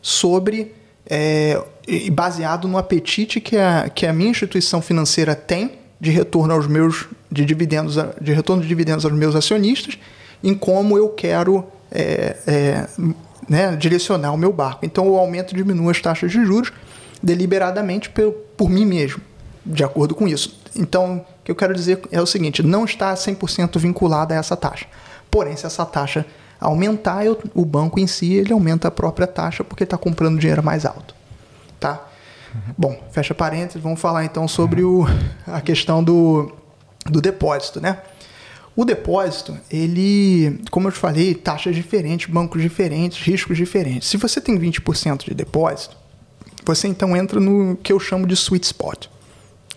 sobre 0.02 0.74
é, 1.08 1.60
baseado 2.12 2.66
no 2.66 2.78
apetite 2.78 3.40
que 3.40 3.56
a, 3.56 3.88
que 3.88 4.06
a 4.06 4.12
minha 4.12 4.30
instituição 4.30 4.82
financeira 4.82 5.34
tem 5.34 5.72
de 6.00 6.10
retorno 6.10 6.52
aos 6.52 6.66
meus 6.66 7.06
de 7.30 7.44
dividendos 7.44 7.96
de 8.20 8.32
retorno 8.32 8.62
de 8.62 8.68
dividendos 8.68 9.04
aos 9.04 9.14
meus 9.14 9.34
acionistas 9.34 9.98
em 10.42 10.54
como 10.54 10.98
eu 10.98 11.08
quero 11.10 11.64
é, 11.90 12.36
é, 12.46 12.88
né, 13.48 13.76
direcionar 13.76 14.32
o 14.32 14.36
meu 14.36 14.52
barco. 14.52 14.84
Então 14.84 15.06
eu 15.06 15.16
aumento 15.16 15.52
e 15.52 15.56
diminuo 15.56 15.90
as 15.90 16.00
taxas 16.00 16.30
de 16.30 16.44
juros 16.44 16.72
deliberadamente 17.22 18.10
por, 18.10 18.32
por 18.56 18.68
mim 18.68 18.84
mesmo, 18.84 19.20
de 19.64 19.82
acordo 19.82 20.14
com 20.14 20.28
isso. 20.28 20.60
Então, 20.76 21.24
o 21.40 21.44
que 21.44 21.50
eu 21.50 21.56
quero 21.56 21.74
dizer 21.74 22.00
é 22.12 22.20
o 22.20 22.26
seguinte: 22.26 22.62
não 22.62 22.84
está 22.84 23.14
100% 23.14 23.78
vinculada 23.78 24.34
a 24.34 24.36
essa 24.36 24.56
taxa. 24.56 24.86
Porém, 25.30 25.56
se 25.56 25.66
essa 25.66 25.84
taxa 25.86 26.26
aumentar, 26.60 27.24
eu, 27.24 27.38
o 27.54 27.64
banco 27.64 27.98
em 27.98 28.06
si 28.06 28.34
ele 28.34 28.52
aumenta 28.52 28.88
a 28.88 28.90
própria 28.90 29.26
taxa 29.26 29.64
porque 29.64 29.84
está 29.84 29.96
comprando 29.96 30.38
dinheiro 30.38 30.62
mais 30.62 30.84
alto. 30.84 31.15
Tá? 31.78 32.06
Bom, 32.76 33.02
fecha 33.10 33.34
parênteses, 33.34 33.82
vamos 33.82 34.00
falar 34.00 34.24
então 34.24 34.48
sobre 34.48 34.82
o, 34.82 35.06
a 35.46 35.60
questão 35.60 36.02
do, 36.02 36.52
do 37.04 37.20
depósito, 37.20 37.80
né? 37.80 37.98
O 38.74 38.84
depósito, 38.84 39.56
ele, 39.70 40.60
como 40.70 40.88
eu 40.88 40.92
te 40.92 40.98
falei, 40.98 41.34
taxas 41.34 41.74
diferentes, 41.74 42.30
bancos 42.30 42.60
diferentes, 42.60 43.22
riscos 43.26 43.56
diferentes. 43.56 44.08
Se 44.08 44.18
você 44.18 44.40
tem 44.40 44.58
20% 44.58 45.24
de 45.24 45.34
depósito, 45.34 45.96
você 46.64 46.86
então 46.86 47.16
entra 47.16 47.40
no 47.40 47.76
que 47.76 47.92
eu 47.92 47.98
chamo 47.98 48.26
de 48.26 48.34
sweet 48.34 48.66
spot. 48.66 49.06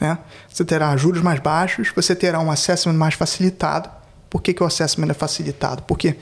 Né? 0.01 0.17
Você 0.49 0.65
terá 0.65 0.95
juros 0.97 1.21
mais 1.21 1.39
baixos, 1.39 1.91
você 1.95 2.13
terá 2.13 2.39
um 2.39 2.51
assessment 2.51 2.93
mais 2.93 3.13
facilitado. 3.13 3.89
Por 4.29 4.41
que, 4.41 4.53
que 4.53 4.61
o 4.61 4.65
assessment 4.65 5.09
é 5.09 5.13
facilitado? 5.13 5.83
Porque 5.83 6.17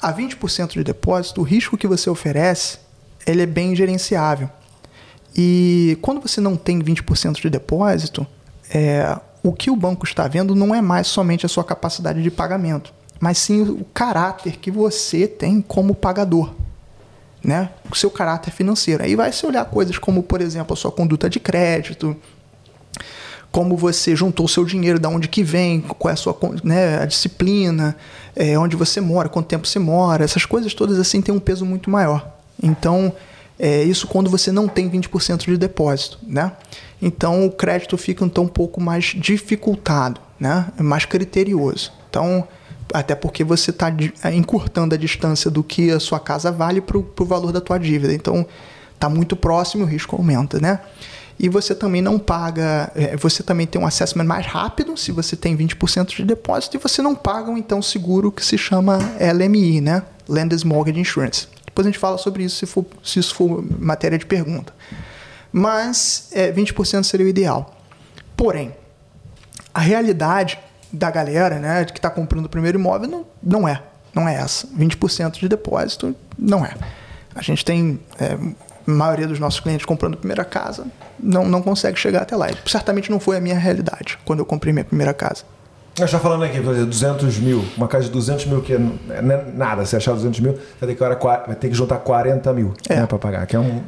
a 0.00 0.12
20% 0.12 0.72
de 0.72 0.82
depósito, 0.82 1.40
o 1.40 1.44
risco 1.44 1.76
que 1.76 1.86
você 1.86 2.10
oferece, 2.10 2.78
ele 3.26 3.42
é 3.42 3.46
bem 3.46 3.74
gerenciável. 3.74 4.48
E 5.34 5.98
quando 6.02 6.20
você 6.20 6.40
não 6.40 6.56
tem 6.56 6.78
20% 6.80 7.40
de 7.40 7.48
depósito, 7.48 8.26
é, 8.72 9.18
o 9.42 9.52
que 9.52 9.70
o 9.70 9.76
banco 9.76 10.04
está 10.04 10.28
vendo 10.28 10.54
não 10.54 10.74
é 10.74 10.80
mais 10.80 11.06
somente 11.06 11.46
a 11.46 11.48
sua 11.48 11.64
capacidade 11.64 12.22
de 12.22 12.30
pagamento, 12.30 12.92
mas 13.18 13.38
sim 13.38 13.62
o 13.62 13.84
caráter 13.92 14.56
que 14.58 14.70
você 14.70 15.26
tem 15.26 15.60
como 15.60 15.94
pagador. 15.94 16.52
Né? 17.42 17.70
O 17.90 17.96
seu 17.96 18.08
caráter 18.08 18.52
financeiro. 18.52 19.02
Aí 19.02 19.16
vai 19.16 19.32
se 19.32 19.44
olhar 19.44 19.64
coisas 19.64 19.98
como, 19.98 20.22
por 20.22 20.40
exemplo, 20.40 20.74
a 20.74 20.76
sua 20.76 20.92
conduta 20.92 21.28
de 21.28 21.40
crédito, 21.40 22.16
como 23.50 23.76
você 23.76 24.14
juntou 24.14 24.46
o 24.46 24.48
seu 24.48 24.64
dinheiro, 24.64 25.00
da 25.00 25.08
onde 25.08 25.26
que 25.26 25.42
vem, 25.42 25.80
qual 25.80 26.10
é 26.10 26.14
a 26.14 26.16
sua 26.16 26.38
né, 26.62 27.02
a 27.02 27.04
disciplina, 27.04 27.96
é, 28.36 28.56
onde 28.56 28.76
você 28.76 29.00
mora, 29.00 29.28
quanto 29.28 29.46
tempo 29.46 29.66
você 29.66 29.80
mora, 29.80 30.24
essas 30.24 30.46
coisas 30.46 30.72
todas 30.72 31.00
assim 31.00 31.20
têm 31.20 31.34
um 31.34 31.40
peso 31.40 31.66
muito 31.66 31.90
maior. 31.90 32.41
Então, 32.60 33.12
é, 33.58 33.82
isso 33.84 34.06
quando 34.06 34.30
você 34.30 34.50
não 34.50 34.66
tem 34.66 34.90
20% 34.90 35.44
de 35.44 35.56
depósito, 35.56 36.18
né? 36.26 36.52
Então, 37.00 37.46
o 37.46 37.50
crédito 37.50 37.96
fica 37.96 38.24
então 38.24 38.44
um 38.44 38.48
pouco 38.48 38.80
mais 38.80 39.04
dificultado, 39.16 40.20
né? 40.38 40.66
É 40.78 40.82
mais 40.82 41.04
criterioso. 41.04 41.92
Então, 42.08 42.46
até 42.92 43.14
porque 43.14 43.42
você 43.44 43.70
está 43.70 43.92
encurtando 44.32 44.94
a 44.94 44.98
distância 44.98 45.50
do 45.50 45.62
que 45.62 45.90
a 45.90 46.00
sua 46.00 46.20
casa 46.20 46.52
vale 46.52 46.80
para 46.80 46.98
o 46.98 47.24
valor 47.24 47.52
da 47.52 47.60
tua 47.60 47.78
dívida. 47.78 48.12
Então, 48.12 48.46
está 48.94 49.08
muito 49.08 49.34
próximo, 49.34 49.84
o 49.84 49.86
risco 49.86 50.16
aumenta, 50.16 50.60
né? 50.60 50.80
E 51.38 51.48
você 51.48 51.74
também 51.74 52.00
não 52.00 52.18
paga, 52.18 52.92
é, 52.94 53.16
você 53.16 53.42
também 53.42 53.66
tem 53.66 53.80
um 53.80 53.86
assessment 53.86 54.24
mais 54.24 54.46
rápido 54.46 54.96
se 54.96 55.10
você 55.10 55.34
tem 55.34 55.56
20% 55.56 56.14
de 56.14 56.24
depósito 56.24 56.76
e 56.76 56.80
você 56.80 57.02
não 57.02 57.14
paga 57.14 57.50
um 57.50 57.58
então 57.58 57.82
seguro 57.82 58.30
que 58.30 58.44
se 58.44 58.56
chama 58.56 58.98
LMI, 59.18 59.80
né? 59.80 60.02
Lenders 60.28 60.62
Mortgage 60.62 61.00
Insurance. 61.00 61.48
Depois 61.72 61.86
a 61.86 61.90
gente 61.90 61.98
fala 61.98 62.18
sobre 62.18 62.44
isso 62.44 62.56
se, 62.56 62.66
for, 62.66 62.84
se 63.02 63.18
isso 63.18 63.34
for 63.34 63.64
matéria 63.78 64.18
de 64.18 64.26
pergunta. 64.26 64.74
Mas 65.50 66.28
é, 66.32 66.52
20% 66.52 67.02
seria 67.04 67.24
o 67.24 67.28
ideal. 67.28 67.74
Porém, 68.36 68.74
a 69.72 69.80
realidade 69.80 70.58
da 70.92 71.10
galera 71.10 71.58
né, 71.58 71.86
que 71.86 71.98
está 71.98 72.10
comprando 72.10 72.44
o 72.44 72.48
primeiro 72.48 72.78
imóvel 72.78 73.08
não, 73.08 73.26
não 73.42 73.68
é. 73.68 73.82
Não 74.14 74.28
é 74.28 74.34
essa. 74.34 74.66
20% 74.66 75.38
de 75.38 75.48
depósito 75.48 76.14
não 76.38 76.62
é. 76.62 76.74
A 77.34 77.40
gente 77.40 77.64
tem 77.64 77.98
é, 78.20 78.34
a 78.34 78.90
maioria 78.90 79.26
dos 79.26 79.38
nossos 79.38 79.60
clientes 79.60 79.86
comprando 79.86 80.18
primeira 80.18 80.44
casa 80.44 80.86
não, 81.18 81.46
não 81.46 81.62
consegue 81.62 81.98
chegar 81.98 82.20
até 82.20 82.36
lá. 82.36 82.50
E 82.50 82.56
certamente 82.66 83.10
não 83.10 83.18
foi 83.18 83.38
a 83.38 83.40
minha 83.40 83.58
realidade 83.58 84.18
quando 84.26 84.40
eu 84.40 84.44
comprei 84.44 84.74
minha 84.74 84.84
primeira 84.84 85.14
casa. 85.14 85.44
Nós 85.98 86.08
está 86.08 86.18
falando 86.18 86.42
aqui, 86.44 86.58
por 86.60 86.72
exemplo, 86.72 86.90
200 86.90 87.38
mil, 87.38 87.64
uma 87.76 87.86
casa 87.86 88.04
de 88.04 88.10
200 88.10 88.46
mil 88.46 88.62
que 88.62 88.78
não 88.78 88.94
é 89.10 89.44
nada, 89.54 89.84
se 89.84 89.94
achar 89.94 90.12
200 90.12 90.40
mil, 90.40 90.58
vai 90.80 90.88
ter 90.88 90.94
que, 90.94 91.24
vai 91.24 91.54
ter 91.54 91.68
que 91.68 91.74
juntar 91.74 91.98
40 91.98 92.52
mil 92.54 92.72
é. 92.88 92.96
né, 92.96 93.06
para 93.06 93.18
pagar, 93.18 93.46
que 93.46 93.54
é 93.54 93.58
um, 93.58 93.82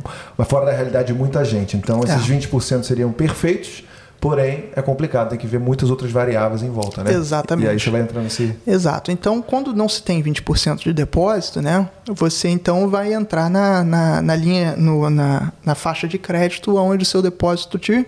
fora 0.44 0.66
da 0.66 0.72
realidade 0.72 1.06
de 1.06 1.14
muita 1.14 1.42
gente. 1.44 1.76
Então, 1.76 2.02
esses 2.04 2.28
é. 2.28 2.34
20% 2.34 2.82
seriam 2.82 3.10
perfeitos, 3.10 3.84
Porém, 4.24 4.70
é 4.74 4.80
complicado, 4.80 5.28
tem 5.28 5.38
que 5.38 5.46
ver 5.46 5.60
muitas 5.60 5.90
outras 5.90 6.10
variáveis 6.10 6.62
em 6.62 6.70
volta, 6.70 7.04
né? 7.04 7.12
Exatamente. 7.12 7.66
E 7.66 7.68
aí 7.68 7.78
você 7.78 7.90
vai 7.90 8.00
entrando 8.00 8.24
nesse. 8.24 8.56
Exato. 8.66 9.12
Então, 9.12 9.42
quando 9.42 9.74
não 9.74 9.86
se 9.86 10.02
tem 10.02 10.22
20% 10.22 10.78
de 10.78 10.94
depósito, 10.94 11.60
né? 11.60 11.86
Você 12.06 12.48
então 12.48 12.88
vai 12.88 13.12
entrar 13.12 13.50
na, 13.50 13.84
na, 13.84 14.22
na 14.22 14.34
linha, 14.34 14.76
no, 14.78 15.10
na, 15.10 15.52
na 15.62 15.74
faixa 15.74 16.08
de 16.08 16.16
crédito 16.16 16.74
onde 16.74 17.02
o 17.02 17.06
seu 17.06 17.20
depósito 17.20 17.78
te, 17.78 18.06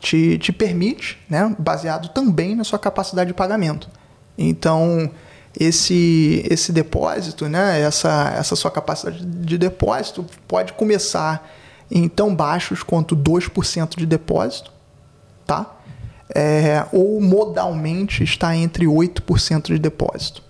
te, 0.00 0.38
te 0.38 0.52
permite, 0.52 1.18
né? 1.28 1.54
Baseado 1.58 2.08
também 2.08 2.56
na 2.56 2.64
sua 2.64 2.78
capacidade 2.78 3.28
de 3.28 3.34
pagamento. 3.34 3.88
Então, 4.36 5.10
esse, 5.58 6.44
esse 6.50 6.72
depósito, 6.72 7.48
né? 7.48 7.80
Essa, 7.80 8.34
essa 8.36 8.56
sua 8.56 8.70
capacidade 8.70 9.24
de 9.24 9.56
depósito 9.56 10.26
pode 10.48 10.72
começar 10.72 11.48
em 11.90 12.08
tão 12.08 12.34
baixos 12.34 12.82
quanto 12.82 13.16
2% 13.16 13.96
de 13.96 14.06
depósito 14.06 14.72
tá? 15.50 15.66
É, 16.32 16.86
ou 16.92 17.20
modalmente 17.20 18.22
está 18.22 18.54
entre 18.54 18.86
8% 18.86 19.66
de 19.66 19.78
depósito. 19.80 20.44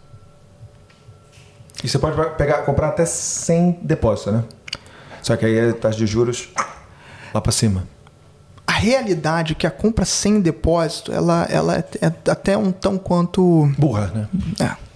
E 1.83 1.89
você 1.89 1.99
pode 1.99 2.17
pegar, 2.37 2.59
comprar 2.65 2.89
até 2.89 3.07
sem 3.07 3.79
depósito, 3.81 4.31
né? 4.31 4.45
Só 5.23 5.35
que 5.37 5.47
aí 5.47 5.71
a 5.71 5.73
taxa 5.73 5.97
de 5.97 6.07
juros 6.07 6.51
lá 7.33 7.41
para 7.41 7.51
cima. 7.51 7.87
Realidade 8.81 9.53
é 9.53 9.55
que 9.55 9.67
a 9.67 9.71
compra 9.71 10.07
sem 10.07 10.41
depósito, 10.41 11.13
ela, 11.13 11.47
ela 11.51 11.77
é, 11.77 11.85
é 12.01 12.31
até 12.31 12.57
um 12.57 12.73
tão 12.73 12.97
quanto... 12.97 13.71
Burra, 13.77 14.11
né? 14.15 14.29
É. 14.59 14.91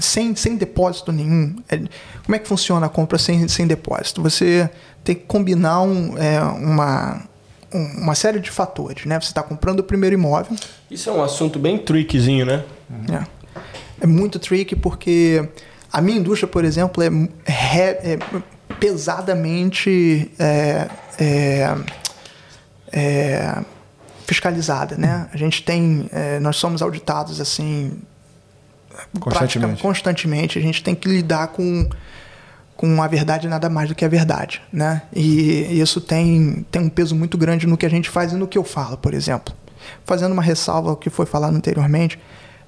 Sem, 0.00 0.34
sem 0.34 0.56
depósito 0.56 1.12
nenhum. 1.12 1.56
É, 1.68 1.76
como 2.24 2.34
é 2.34 2.38
que 2.38 2.48
funciona 2.48 2.86
a 2.86 2.88
compra 2.88 3.18
sem, 3.18 3.46
sem 3.46 3.66
depósito? 3.66 4.22
Você 4.22 4.70
tem 5.04 5.14
que 5.14 5.26
combinar 5.26 5.82
um, 5.82 6.16
é, 6.16 6.40
uma, 6.40 7.22
uma 7.70 8.14
série 8.14 8.40
de 8.40 8.50
fatores, 8.50 9.04
né? 9.04 9.20
Você 9.20 9.28
está 9.28 9.42
comprando 9.42 9.80
o 9.80 9.84
primeiro 9.84 10.14
imóvel. 10.14 10.56
Isso 10.90 11.10
é 11.10 11.12
um 11.12 11.22
assunto 11.22 11.58
bem 11.58 11.76
trickzinho, 11.76 12.46
né? 12.46 12.64
É. 13.12 14.04
é 14.04 14.06
muito 14.06 14.38
tricky 14.38 14.74
porque 14.74 15.46
a 15.92 16.00
minha 16.00 16.18
indústria, 16.18 16.48
por 16.48 16.64
exemplo, 16.64 17.02
é, 17.02 17.08
é, 17.46 18.12
é 18.12 18.18
pesadamente 18.78 20.30
é, 20.38 20.88
é, 21.18 21.76
é, 22.92 23.62
fiscalizada, 24.26 24.96
né? 24.96 25.28
A 25.32 25.36
gente 25.36 25.62
tem, 25.62 26.08
é, 26.12 26.38
nós 26.40 26.56
somos 26.56 26.82
auditados 26.82 27.40
assim 27.40 28.00
constantemente. 29.18 29.82
constantemente. 29.82 30.58
A 30.58 30.62
gente 30.62 30.82
tem 30.82 30.94
que 30.94 31.08
lidar 31.08 31.48
com 31.48 31.88
com 32.80 33.02
a 33.02 33.06
verdade 33.06 33.46
nada 33.46 33.68
mais 33.68 33.90
do 33.90 33.94
que 33.94 34.06
a 34.06 34.08
verdade, 34.08 34.62
né? 34.72 35.02
E 35.14 35.78
isso 35.78 36.00
tem, 36.00 36.64
tem 36.70 36.80
um 36.80 36.88
peso 36.88 37.14
muito 37.14 37.36
grande 37.36 37.66
no 37.66 37.76
que 37.76 37.84
a 37.84 37.90
gente 37.90 38.08
faz 38.08 38.32
e 38.32 38.36
no 38.36 38.48
que 38.48 38.56
eu 38.56 38.64
falo, 38.64 38.96
por 38.96 39.12
exemplo. 39.12 39.54
Fazendo 40.06 40.32
uma 40.32 40.40
ressalva 40.40 40.88
ao 40.88 40.96
que 40.96 41.10
foi 41.10 41.26
falado 41.26 41.54
anteriormente, 41.54 42.18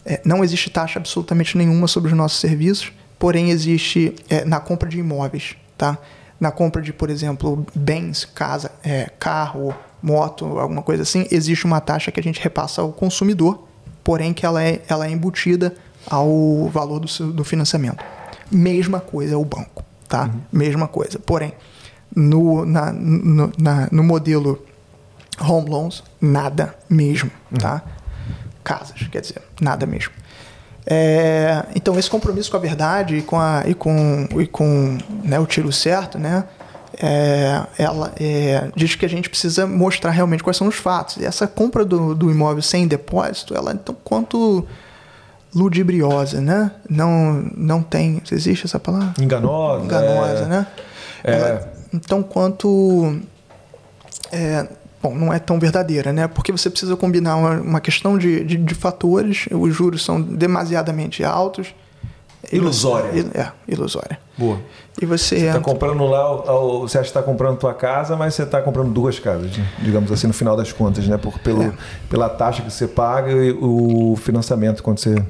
é, 0.04 0.20
não 0.22 0.44
existe 0.44 0.68
taxa 0.68 0.98
absolutamente 0.98 1.56
nenhuma 1.56 1.88
sobre 1.88 2.10
os 2.10 2.16
nossos 2.16 2.40
serviços, 2.40 2.92
porém 3.18 3.48
existe 3.48 4.14
é, 4.28 4.44
na 4.44 4.60
compra 4.60 4.86
de 4.86 4.98
imóveis, 4.98 5.56
tá? 5.78 5.96
Na 6.38 6.50
compra 6.50 6.82
de, 6.82 6.92
por 6.92 7.08
exemplo, 7.08 7.64
bens, 7.74 8.26
casa, 8.26 8.70
é, 8.84 9.10
carro, 9.18 9.74
moto, 10.02 10.58
alguma 10.58 10.82
coisa 10.82 11.02
assim, 11.02 11.26
existe 11.30 11.64
uma 11.64 11.80
taxa 11.80 12.10
que 12.10 12.18
a 12.18 12.22
gente 12.22 12.40
repassa 12.40 12.82
ao 12.82 12.92
consumidor, 12.92 13.66
porém 14.02 14.32
que 14.32 14.44
ela 14.44 14.62
é, 14.62 14.82
ela 14.88 15.06
é 15.06 15.10
embutida 15.10 15.74
ao 16.06 16.68
valor 16.68 16.98
do, 16.98 17.32
do 17.32 17.44
financiamento. 17.44 18.04
Mesma 18.50 19.00
coisa 19.00 19.34
é 19.34 19.36
o 19.36 19.44
banco 19.44 19.84
tá? 20.12 20.24
Uhum. 20.24 20.40
Mesma 20.52 20.86
coisa. 20.86 21.18
Porém, 21.18 21.54
no, 22.14 22.66
na, 22.66 22.92
no, 22.92 23.50
na, 23.56 23.88
no 23.90 24.02
modelo 24.04 24.62
home 25.40 25.70
loans, 25.70 26.04
nada 26.20 26.74
mesmo, 26.88 27.30
uhum. 27.50 27.58
tá? 27.58 27.82
Casas, 28.62 29.08
quer 29.10 29.22
dizer, 29.22 29.40
nada 29.58 29.86
mesmo. 29.86 30.12
É, 30.84 31.64
então, 31.74 31.98
esse 31.98 32.10
compromisso 32.10 32.50
com 32.50 32.58
a 32.58 32.60
verdade 32.60 33.16
e 33.16 33.22
com, 33.22 33.40
a, 33.40 33.62
e 33.66 33.72
com, 33.72 34.28
e 34.38 34.46
com 34.46 34.98
né, 35.24 35.38
o 35.40 35.46
tiro 35.46 35.72
certo, 35.72 36.18
né? 36.18 36.44
É, 37.00 37.62
ela 37.78 38.12
é, 38.20 38.70
diz 38.76 38.94
que 38.94 39.04
a 39.04 39.08
gente 39.08 39.28
precisa 39.28 39.66
mostrar 39.66 40.10
realmente 40.10 40.42
quais 40.42 40.56
são 40.56 40.68
os 40.68 40.76
fatos. 40.76 41.16
E 41.16 41.24
essa 41.24 41.46
compra 41.46 41.84
do, 41.84 42.14
do 42.14 42.30
imóvel 42.30 42.62
sem 42.62 42.86
depósito, 42.86 43.54
ela 43.54 43.72
então 43.72 43.96
quanto 44.04 44.66
ludibriosa, 45.54 46.40
né? 46.40 46.70
Não, 46.88 47.44
não 47.56 47.82
tem. 47.82 48.22
Existe 48.30 48.66
essa 48.66 48.78
palavra? 48.78 49.14
Enganosa. 49.20 49.84
Enganosa, 49.84 50.44
é... 50.44 50.46
né? 50.46 50.66
É... 51.24 51.32
Ela, 51.32 51.72
então, 51.92 52.22
quanto. 52.22 53.20
É, 54.30 54.66
bom, 55.02 55.14
não 55.14 55.32
é 55.32 55.38
tão 55.38 55.58
verdadeira, 55.58 56.12
né? 56.12 56.26
Porque 56.26 56.50
você 56.50 56.70
precisa 56.70 56.96
combinar 56.96 57.36
uma, 57.36 57.60
uma 57.60 57.80
questão 57.80 58.16
de, 58.16 58.42
de, 58.44 58.56
de, 58.56 58.74
fatores, 58.74 59.46
os 59.50 59.74
juros 59.74 60.02
são 60.02 60.20
demasiadamente 60.20 61.22
altos. 61.22 61.74
Ilusória. 62.50 63.10
É, 63.34 63.48
ilusória. 63.68 64.18
Boa. 64.36 64.58
E 65.00 65.06
você. 65.06 65.36
Está 65.46 65.60
comprando 65.60 66.04
lá, 66.06 66.32
você 66.80 66.98
acha 66.98 67.04
que 67.04 67.10
está 67.10 67.22
comprando 67.22 67.58
tua 67.58 67.72
casa, 67.74 68.16
mas 68.16 68.34
você 68.34 68.42
está 68.42 68.60
comprando 68.60 68.90
duas 68.92 69.18
casas, 69.18 69.56
né? 69.56 69.66
digamos 69.80 70.10
assim, 70.10 70.26
no 70.26 70.32
final 70.32 70.56
das 70.56 70.72
contas, 70.72 71.06
né? 71.06 71.16
Por, 71.16 71.38
pelo, 71.38 71.62
é. 71.62 71.72
Pela 72.10 72.28
taxa 72.28 72.62
que 72.62 72.70
você 72.70 72.88
paga 72.88 73.30
e 73.32 73.52
o 73.52 74.16
financiamento 74.16 74.82
quando 74.82 74.98
você 74.98 75.22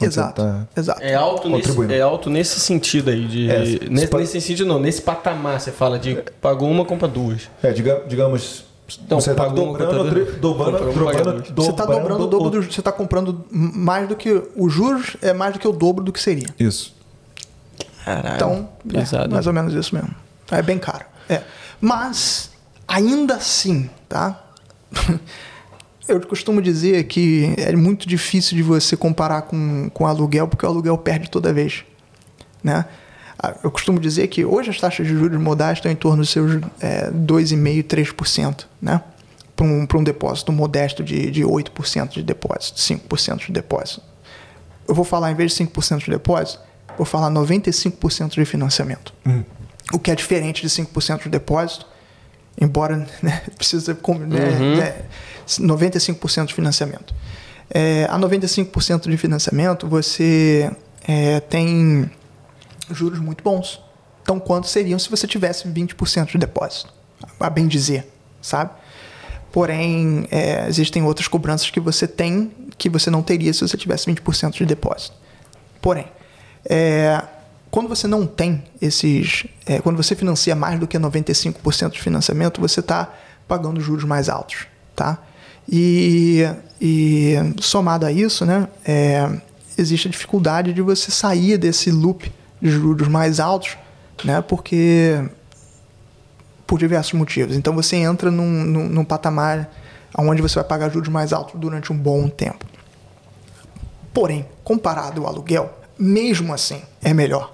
Exato. 0.00 0.42
tá- 0.42 0.66
Exato. 0.76 1.02
É 1.02 1.14
alto, 1.14 1.48
nesse, 1.48 1.92
é 1.92 2.00
alto 2.00 2.30
nesse 2.30 2.60
sentido 2.60 3.10
aí. 3.10 3.26
De, 3.26 3.50
É, 3.50 3.58
nesse, 3.90 4.06
pa- 4.06 4.18
nesse 4.18 4.40
sentido, 4.40 4.66
não. 4.66 4.78
Nesse 4.78 5.02
patamar, 5.02 5.60
você 5.60 5.70
fala 5.72 5.98
de 5.98 6.22
pagou 6.40 6.70
uma, 6.70 6.84
compra 6.84 7.08
duas. 7.08 7.48
É, 7.62 7.72
diga- 7.72 8.02
digamos, 8.06 8.64
Então, 9.04 9.20
você 9.20 9.30
está 9.32 9.46
dobrando, 9.48 10.10
tri- 10.10 10.24
dobrando, 10.38 10.78
dobrando. 10.92 11.54
Você 11.54 11.70
está 11.70 11.84
dobrando 11.84 12.24
o 12.24 12.26
dobro 12.26 12.50
do, 12.50 12.62
Você 12.72 12.80
está 12.80 12.92
comprando 12.92 13.44
mais 13.50 14.08
do 14.08 14.16
que. 14.16 14.42
Os 14.56 14.72
juros 14.72 15.16
é 15.22 15.32
mais 15.32 15.52
do 15.52 15.58
que 15.58 15.68
o 15.68 15.72
dobro 15.72 16.02
do 16.04 16.12
que 16.12 16.20
seria. 16.20 16.48
Isso. 16.58 16.94
Caralho. 18.04 18.34
Então, 18.36 18.68
é, 18.94 19.28
mais 19.28 19.46
ou 19.46 19.52
menos 19.52 19.74
isso 19.74 19.94
mesmo. 19.94 20.14
É 20.50 20.62
bem 20.62 20.78
caro. 20.78 21.04
É. 21.28 21.42
Mas, 21.80 22.50
ainda 22.88 23.34
assim, 23.36 23.88
tá? 24.08 24.42
Eu 26.08 26.20
costumo 26.26 26.60
dizer 26.60 27.04
que 27.04 27.54
é 27.56 27.74
muito 27.76 28.08
difícil 28.08 28.56
de 28.56 28.64
você 28.64 28.96
comparar 28.96 29.42
com, 29.42 29.88
com 29.90 30.06
aluguel, 30.08 30.48
porque 30.48 30.66
o 30.66 30.68
aluguel 30.68 30.98
perde 30.98 31.30
toda 31.30 31.52
vez. 31.52 31.84
Né? 32.64 32.84
Ah, 33.42 33.54
Eu 33.64 33.70
costumo 33.70 33.98
dizer 33.98 34.26
que 34.28 34.44
hoje 34.44 34.68
as 34.70 34.78
taxas 34.78 35.06
de 35.06 35.14
juros 35.14 35.40
modais 35.40 35.78
estão 35.78 35.90
em 35.90 35.96
torno 35.96 36.18
dos 36.18 36.30
seus 36.30 36.60
é, 36.80 37.10
2,5%, 37.10 37.84
3%, 37.84 38.64
né? 38.82 39.00
Para 39.56 39.66
um, 39.66 39.86
pra 39.86 39.98
um 39.98 40.04
depósito 40.04 40.52
modesto 40.52 41.02
de, 41.02 41.30
de 41.30 41.42
8% 41.42 42.10
de 42.10 42.22
depósito, 42.22 42.78
5% 42.78 43.46
de 43.46 43.52
depósito. 43.52 44.02
Eu 44.86 44.94
vou 44.94 45.04
falar, 45.04 45.30
em 45.30 45.34
vez 45.34 45.54
de 45.54 45.64
5% 45.64 46.04
de 46.04 46.10
depósito, 46.10 46.60
vou 46.96 47.06
falar 47.06 47.30
95% 47.30 48.30
de 48.34 48.44
financiamento. 48.44 49.14
O 49.92 49.98
que 49.98 50.10
é 50.10 50.14
diferente 50.14 50.62
de 50.62 50.68
5% 50.68 51.22
de 51.24 51.28
depósito, 51.28 51.86
embora 52.60 52.96
né, 53.22 53.42
precisa 53.56 53.94
com- 53.94 54.18
né, 54.18 54.58
né, 54.76 55.02
95% 55.58 56.46
de 56.46 56.54
financiamento. 56.54 57.14
É, 57.72 58.06
a 58.10 58.18
95% 58.18 59.08
de 59.08 59.16
financiamento 59.16 59.86
você 59.86 60.70
é, 61.06 61.38
tem 61.40 62.10
juros 62.96 63.18
muito 63.18 63.42
bons. 63.42 63.80
Tão 64.24 64.38
quanto 64.38 64.68
seriam 64.68 64.98
se 64.98 65.08
você 65.10 65.26
tivesse 65.26 65.66
20% 65.66 66.32
de 66.32 66.38
depósito, 66.38 66.92
a 67.38 67.50
bem 67.50 67.66
dizer, 67.66 68.06
sabe? 68.40 68.70
Porém, 69.50 70.26
é, 70.30 70.66
existem 70.68 71.02
outras 71.02 71.26
cobranças 71.26 71.70
que 71.70 71.80
você 71.80 72.06
tem 72.06 72.52
que 72.78 72.88
você 72.88 73.10
não 73.10 73.22
teria 73.22 73.52
se 73.52 73.60
você 73.60 73.76
tivesse 73.76 74.10
20% 74.10 74.52
de 74.52 74.64
depósito. 74.64 75.14
Porém, 75.82 76.06
é, 76.64 77.22
quando 77.70 77.88
você 77.88 78.06
não 78.06 78.26
tem 78.26 78.64
esses. 78.80 79.46
é, 79.66 79.80
quando 79.80 79.96
você 79.96 80.16
financia 80.16 80.54
mais 80.54 80.80
do 80.80 80.86
que 80.86 80.98
95% 80.98 81.90
de 81.90 82.00
financiamento, 82.00 82.60
você 82.60 82.80
está 82.80 83.12
pagando 83.46 83.80
juros 83.80 84.04
mais 84.04 84.28
altos. 84.28 84.66
Tá? 84.96 85.18
E, 85.70 86.44
e 86.80 87.34
somado 87.60 88.06
a 88.06 88.12
isso, 88.12 88.44
né, 88.44 88.66
é, 88.84 89.28
existe 89.78 90.08
a 90.08 90.10
dificuldade 90.10 90.72
de 90.72 90.82
você 90.82 91.10
sair 91.10 91.56
desse 91.56 91.90
loop 91.90 92.32
juros 92.60 93.08
mais 93.08 93.40
altos, 93.40 93.76
né, 94.24 94.40
porque 94.42 95.22
por 96.66 96.78
diversos 96.78 97.14
motivos. 97.14 97.56
Então 97.56 97.74
você 97.74 97.96
entra 97.96 98.30
num, 98.30 98.48
num, 98.48 98.88
num 98.88 99.04
patamar 99.04 99.68
onde 100.16 100.42
você 100.42 100.56
vai 100.56 100.64
pagar 100.64 100.90
juros 100.90 101.08
mais 101.08 101.32
altos 101.32 101.58
durante 101.58 101.92
um 101.92 101.96
bom 101.96 102.28
tempo. 102.28 102.64
Porém, 104.12 104.46
comparado 104.62 105.22
ao 105.22 105.28
aluguel, 105.28 105.72
mesmo 105.98 106.52
assim 106.52 106.82
é 107.02 107.12
melhor. 107.12 107.52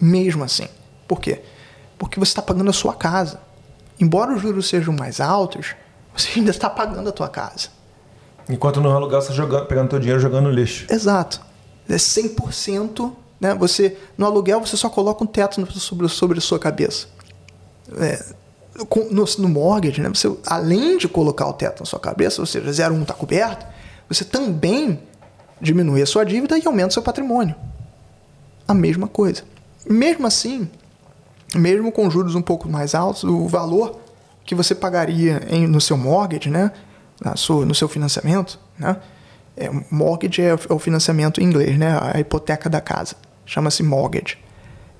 Mesmo 0.00 0.44
assim. 0.44 0.66
Por 1.06 1.20
quê? 1.20 1.42
Porque 1.98 2.18
você 2.18 2.30
está 2.30 2.42
pagando 2.42 2.70
a 2.70 2.72
sua 2.72 2.94
casa. 2.94 3.40
Embora 4.00 4.34
os 4.34 4.42
juros 4.42 4.68
sejam 4.68 4.94
mais 4.94 5.20
altos, 5.20 5.74
você 6.16 6.30
ainda 6.40 6.50
está 6.50 6.68
pagando 6.68 7.08
a 7.08 7.12
tua 7.12 7.28
casa. 7.28 7.68
Enquanto 8.48 8.80
no 8.80 8.90
aluguel 8.90 9.22
você 9.22 9.32
jogando, 9.32 9.66
pegando 9.66 9.90
teu 9.90 10.00
dinheiro 10.00 10.20
jogando 10.20 10.44
no 10.46 10.50
lixo. 10.50 10.86
Exato. 10.90 11.40
É 11.88 11.94
100%. 11.94 13.12
Né? 13.42 13.56
Você, 13.56 13.96
no 14.16 14.24
aluguel, 14.24 14.60
você 14.60 14.76
só 14.76 14.88
coloca 14.88 15.24
um 15.24 15.26
teto 15.26 15.66
sobre, 15.72 16.08
sobre 16.08 16.38
a 16.38 16.40
sua 16.40 16.60
cabeça. 16.60 17.08
É, 17.98 18.24
no, 19.10 19.24
no 19.38 19.48
mortgage, 19.48 20.00
né? 20.00 20.08
você, 20.08 20.32
além 20.46 20.96
de 20.96 21.08
colocar 21.08 21.48
o 21.48 21.52
teto 21.52 21.80
na 21.80 21.86
sua 21.86 21.98
cabeça, 21.98 22.40
ou 22.40 22.46
seja, 22.46 22.70
0,1 22.70 23.02
está 23.02 23.12
coberto, 23.14 23.66
você 24.08 24.24
também 24.24 25.00
diminui 25.60 26.00
a 26.02 26.06
sua 26.06 26.24
dívida 26.24 26.56
e 26.56 26.64
aumenta 26.64 26.90
o 26.90 26.92
seu 26.92 27.02
patrimônio. 27.02 27.56
A 28.68 28.72
mesma 28.74 29.08
coisa. 29.08 29.42
Mesmo 29.90 30.24
assim, 30.24 30.70
mesmo 31.56 31.90
com 31.90 32.08
juros 32.08 32.36
um 32.36 32.42
pouco 32.42 32.68
mais 32.68 32.94
altos, 32.94 33.24
o 33.24 33.48
valor 33.48 33.98
que 34.44 34.54
você 34.54 34.72
pagaria 34.72 35.42
em- 35.50 35.66
no 35.66 35.80
seu 35.80 35.96
mortgage, 35.96 36.48
né, 36.48 36.70
na 37.20 37.34
sua, 37.34 37.66
no 37.66 37.74
seu 37.74 37.88
financiamento, 37.88 38.56
né, 38.78 38.96
é, 39.56 39.68
mortgage 39.90 40.40
é, 40.42 40.54
o- 40.54 40.60
é 40.70 40.72
o 40.72 40.78
financiamento 40.78 41.40
em 41.40 41.44
inglês, 41.44 41.76
né, 41.76 41.98
a 42.00 42.18
hipoteca 42.20 42.70
da 42.70 42.80
casa, 42.80 43.16
chama-se 43.46 43.82
mortgage. 43.82 44.38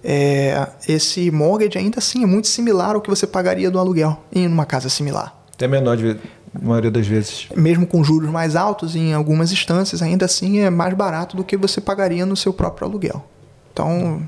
É, 0.04 0.66
esse 0.88 1.30
mortgage 1.30 1.78
ainda 1.78 1.98
assim 1.98 2.24
é 2.24 2.26
muito 2.26 2.48
similar 2.48 2.94
ao 2.94 3.00
que 3.00 3.08
você 3.08 3.26
pagaria 3.26 3.70
do 3.70 3.78
aluguel 3.78 4.20
em 4.32 4.46
uma 4.46 4.66
casa 4.66 4.88
similar. 4.88 5.36
Até 5.54 5.68
menor 5.68 5.96
de 5.96 6.16
na 6.52 6.68
maioria 6.68 6.90
das 6.90 7.06
vezes. 7.06 7.48
Mesmo 7.56 7.86
com 7.86 8.04
juros 8.04 8.28
mais 8.28 8.56
altos 8.56 8.94
em 8.94 9.14
algumas 9.14 9.52
instâncias, 9.52 10.02
ainda 10.02 10.26
assim 10.26 10.60
é 10.60 10.68
mais 10.68 10.92
barato 10.94 11.36
do 11.36 11.42
que 11.42 11.56
você 11.56 11.80
pagaria 11.80 12.26
no 12.26 12.36
seu 12.36 12.52
próprio 12.52 12.86
aluguel. 12.86 13.24
Então, 13.72 14.22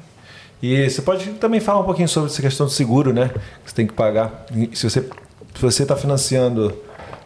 E 0.63 0.89
você 0.89 1.03
pode 1.03 1.29
também 1.33 1.61
falar 1.61 1.81
um 1.81 1.85
pouquinho 1.85 2.09
sobre 2.09 2.31
essa 2.31 2.41
questão 2.41 2.65
do 2.65 2.73
seguro, 2.73 3.13
né? 3.13 3.29
Que 3.63 3.71
você 3.71 3.75
tem 3.75 3.87
que 3.87 3.93
pagar. 3.93 4.47
Se 4.73 4.89
você 4.89 5.07
se 5.55 5.63
você 5.63 5.83
está 5.83 5.95
financiando 5.95 6.75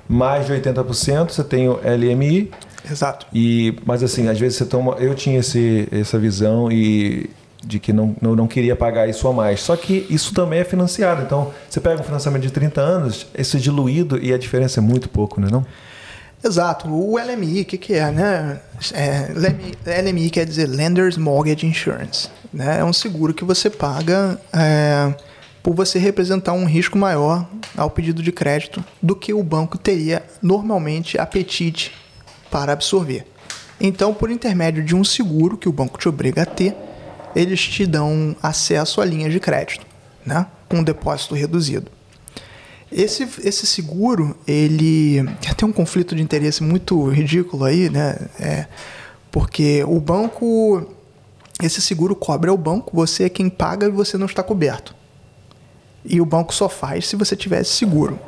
mais 0.08 0.47
de 0.47 0.52
80%, 0.52 1.31
você 1.31 1.44
tem 1.44 1.68
o 1.68 1.81
LMI. 1.83 2.50
Exato. 2.91 3.26
E, 3.33 3.76
mas 3.84 4.02
assim, 4.02 4.28
às 4.28 4.39
vezes 4.39 4.58
você 4.58 4.67
toma. 4.67 4.94
Eu 4.99 5.15
tinha 5.15 5.39
esse, 5.39 5.89
essa 5.91 6.18
visão 6.18 6.70
e 6.70 7.31
de 7.65 7.78
que 7.78 7.92
não, 7.92 8.15
não, 8.20 8.36
não 8.36 8.47
queria 8.47 8.76
pagar 8.76 9.08
isso 9.08 9.26
a 9.26 9.33
mais. 9.33 9.60
Só 9.60 9.76
que 9.76 10.07
isso 10.08 10.33
também 10.33 10.60
é 10.60 10.65
financiado. 10.65 11.23
Então, 11.23 11.52
você 11.68 11.81
pega 11.81 12.00
um 12.00 12.05
financiamento 12.05 12.42
de 12.42 12.50
30 12.50 12.81
anos, 12.81 13.26
isso 13.36 13.57
é 13.57 13.60
diluído 13.60 14.18
e 14.23 14.33
a 14.33 14.39
diferença 14.39 14.81
é 14.81 14.83
muito 14.83 15.08
pouco, 15.08 15.41
né? 15.41 15.49
Não? 15.50 15.67
Exato. 16.42 16.89
O 16.89 17.17
LMI, 17.18 17.62
o 17.62 17.65
que, 17.65 17.76
que 17.76 17.94
é, 17.94 18.10
né? 18.10 18.60
É, 18.92 19.33
LMI, 19.34 20.10
LMI 20.10 20.31
quer 20.31 20.47
dizer 20.47 20.67
Lenders 20.67 21.17
Mortgage 21.17 21.67
Insurance. 21.67 22.28
Né? 22.52 22.78
É 22.78 22.84
um 22.84 22.92
seguro 22.92 23.34
que 23.34 23.44
você 23.44 23.68
paga 23.68 24.41
é, 24.52 25.15
por 25.62 25.75
você 25.75 25.99
representar 25.99 26.52
um 26.52 26.65
risco 26.65 26.97
maior 26.97 27.47
ao 27.76 27.91
pedido 27.91 28.23
de 28.23 28.31
crédito 28.31 28.84
do 29.02 29.17
que 29.17 29.34
o 29.34 29.42
banco 29.42 29.76
teria 29.76 30.23
normalmente 30.41 31.18
apetite 31.18 31.92
para 32.51 32.73
absorver. 32.73 33.27
Então, 33.81 34.12
por 34.12 34.31
intermédio 34.31 34.85
de 34.85 34.94
um 34.94 35.05
seguro 35.05 35.57
que 35.57 35.68
o 35.68 35.73
banco 35.73 35.99
te 35.99 36.09
obriga 36.09 36.43
a 36.43 36.47
ter, 36.47 36.77
eles 37.35 37.60
te 37.60 37.86
dão 37.86 38.35
acesso 38.43 39.01
a 39.01 39.05
linhas 39.05 39.33
de 39.33 39.39
crédito, 39.39 39.86
né? 40.25 40.47
com 40.68 40.78
um 40.78 40.83
depósito 40.83 41.35
reduzido. 41.35 41.91
Esse, 42.91 43.28
esse 43.44 43.67
seguro, 43.67 44.36
ele 44.47 45.23
tem 45.57 45.68
um 45.68 45.73
conflito 45.73 46.17
de 46.17 46.23
interesse 46.23 46.62
muito 46.62 47.09
ridículo 47.09 47.65
aí, 47.65 47.91
né? 47.91 48.17
É, 48.41 48.67
porque 49.31 49.85
o 49.86 50.01
banco, 50.01 50.86
esse 51.62 51.83
seguro 51.83 52.17
cobre 52.17 52.49
ao 52.49 52.57
banco, 52.57 52.91
você 52.94 53.25
é 53.25 53.28
quem 53.28 53.51
paga 53.51 53.86
e 53.86 53.91
você 53.91 54.17
não 54.17 54.27
está 54.27 54.43
coberto. 54.43 54.94
E 56.02 56.20
o 56.20 56.25
banco 56.25 56.55
só 56.55 56.68
faz 56.68 57.07
se 57.07 57.15
você 57.15 57.36
tivesse 57.36 57.73
seguro. 57.73 58.18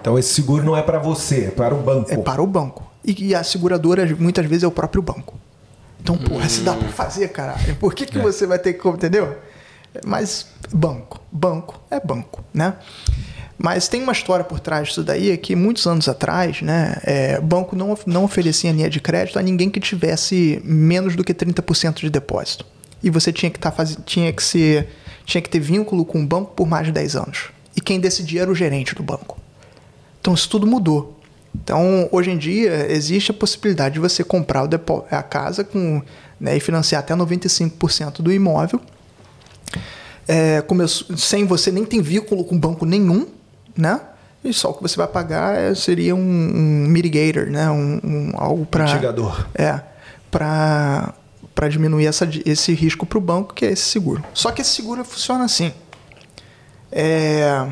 Então, 0.00 0.18
esse 0.18 0.34
seguro 0.34 0.64
não 0.64 0.76
é 0.76 0.82
para 0.82 0.98
você, 0.98 1.46
é 1.46 1.50
para 1.50 1.74
o 1.74 1.78
banco. 1.78 2.12
É 2.12 2.16
para 2.16 2.42
o 2.42 2.46
banco. 2.46 2.87
E, 3.10 3.34
a 3.34 3.42
seguradora 3.42 4.06
muitas 4.18 4.46
vezes 4.46 4.64
é 4.64 4.66
o 4.66 4.70
próprio 4.70 5.02
banco. 5.02 5.38
Então, 6.00 6.16
porra, 6.16 6.48
se 6.48 6.60
dá 6.60 6.74
para 6.74 6.88
fazer, 6.88 7.28
caralho. 7.28 7.76
Por 7.76 7.94
que, 7.94 8.06
que 8.06 8.18
É. 8.18 8.22
você 8.22 8.46
vai 8.46 8.58
ter 8.58 8.74
que. 8.74 8.88
Entendeu? 8.88 9.36
Mas 10.06 10.46
banco. 10.72 11.20
Banco 11.32 11.80
é 11.90 11.98
banco, 12.00 12.44
né? 12.52 12.74
Mas 13.56 13.88
tem 13.88 14.02
uma 14.02 14.12
história 14.12 14.44
por 14.44 14.60
trás 14.60 14.88
disso 14.88 15.02
daí, 15.02 15.32
é 15.32 15.36
que 15.36 15.56
muitos 15.56 15.84
anos 15.86 16.08
atrás, 16.08 16.62
né, 16.62 16.96
é, 17.02 17.40
banco 17.40 17.74
não, 17.74 17.98
não 18.06 18.22
oferecia 18.22 18.70
linha 18.70 18.88
de 18.88 19.00
crédito 19.00 19.36
a 19.36 19.42
ninguém 19.42 19.68
que 19.68 19.80
tivesse 19.80 20.62
menos 20.64 21.16
do 21.16 21.24
que 21.24 21.34
30% 21.34 21.96
de 21.96 22.08
depósito. 22.08 22.64
E 23.02 23.10
você 23.10 23.32
tinha 23.32 23.50
que, 23.50 23.58
tá 23.58 23.72
faz... 23.72 23.98
tinha, 24.06 24.32
que 24.32 24.42
ser... 24.44 24.88
tinha 25.24 25.42
que 25.42 25.50
ter 25.50 25.58
vínculo 25.58 26.04
com 26.04 26.22
o 26.22 26.26
banco 26.26 26.52
por 26.54 26.68
mais 26.68 26.86
de 26.86 26.92
10 26.92 27.16
anos. 27.16 27.48
E 27.76 27.80
quem 27.80 27.98
decidia 27.98 28.42
era 28.42 28.50
o 28.50 28.54
gerente 28.54 28.94
do 28.94 29.02
banco. 29.02 29.36
Então 30.20 30.34
isso 30.34 30.48
tudo 30.48 30.64
mudou. 30.64 31.17
Então, 31.62 32.08
hoje 32.12 32.30
em 32.30 32.38
dia, 32.38 32.90
existe 32.90 33.30
a 33.30 33.34
possibilidade 33.34 33.94
de 33.94 34.00
você 34.00 34.22
comprar 34.24 34.66
a 35.10 35.22
casa 35.22 35.64
com, 35.64 36.00
né, 36.40 36.56
e 36.56 36.60
financiar 36.60 37.00
até 37.00 37.14
95% 37.14 38.22
do 38.22 38.32
imóvel, 38.32 38.80
é, 40.26 40.60
começou- 40.62 41.16
sem 41.16 41.44
você 41.46 41.70
nem 41.70 41.84
ter 41.84 42.00
vínculo 42.02 42.44
com 42.44 42.58
banco 42.58 42.84
nenhum, 42.86 43.26
né? 43.76 44.00
E 44.44 44.52
só 44.52 44.70
o 44.70 44.74
que 44.74 44.82
você 44.82 44.96
vai 44.96 45.08
pagar 45.08 45.56
é- 45.58 45.74
seria 45.74 46.14
um, 46.14 46.20
um 46.20 46.86
mitigator, 46.88 47.50
né? 47.50 47.68
Um, 47.70 48.00
um- 48.04 48.30
algo 48.34 48.64
para 48.66 48.84
Mitigador. 48.84 49.46
é 49.54 49.80
para 50.30 51.12
para 51.54 51.68
diminuir 51.68 52.06
essa, 52.06 52.28
esse 52.46 52.72
risco 52.72 53.04
para 53.04 53.18
o 53.18 53.20
banco, 53.20 53.52
que 53.52 53.64
é 53.66 53.72
esse 53.72 53.82
seguro. 53.82 54.22
Só 54.32 54.52
que 54.52 54.62
esse 54.62 54.70
seguro 54.70 55.04
funciona 55.04 55.44
assim. 55.44 55.72
É, 56.92 57.66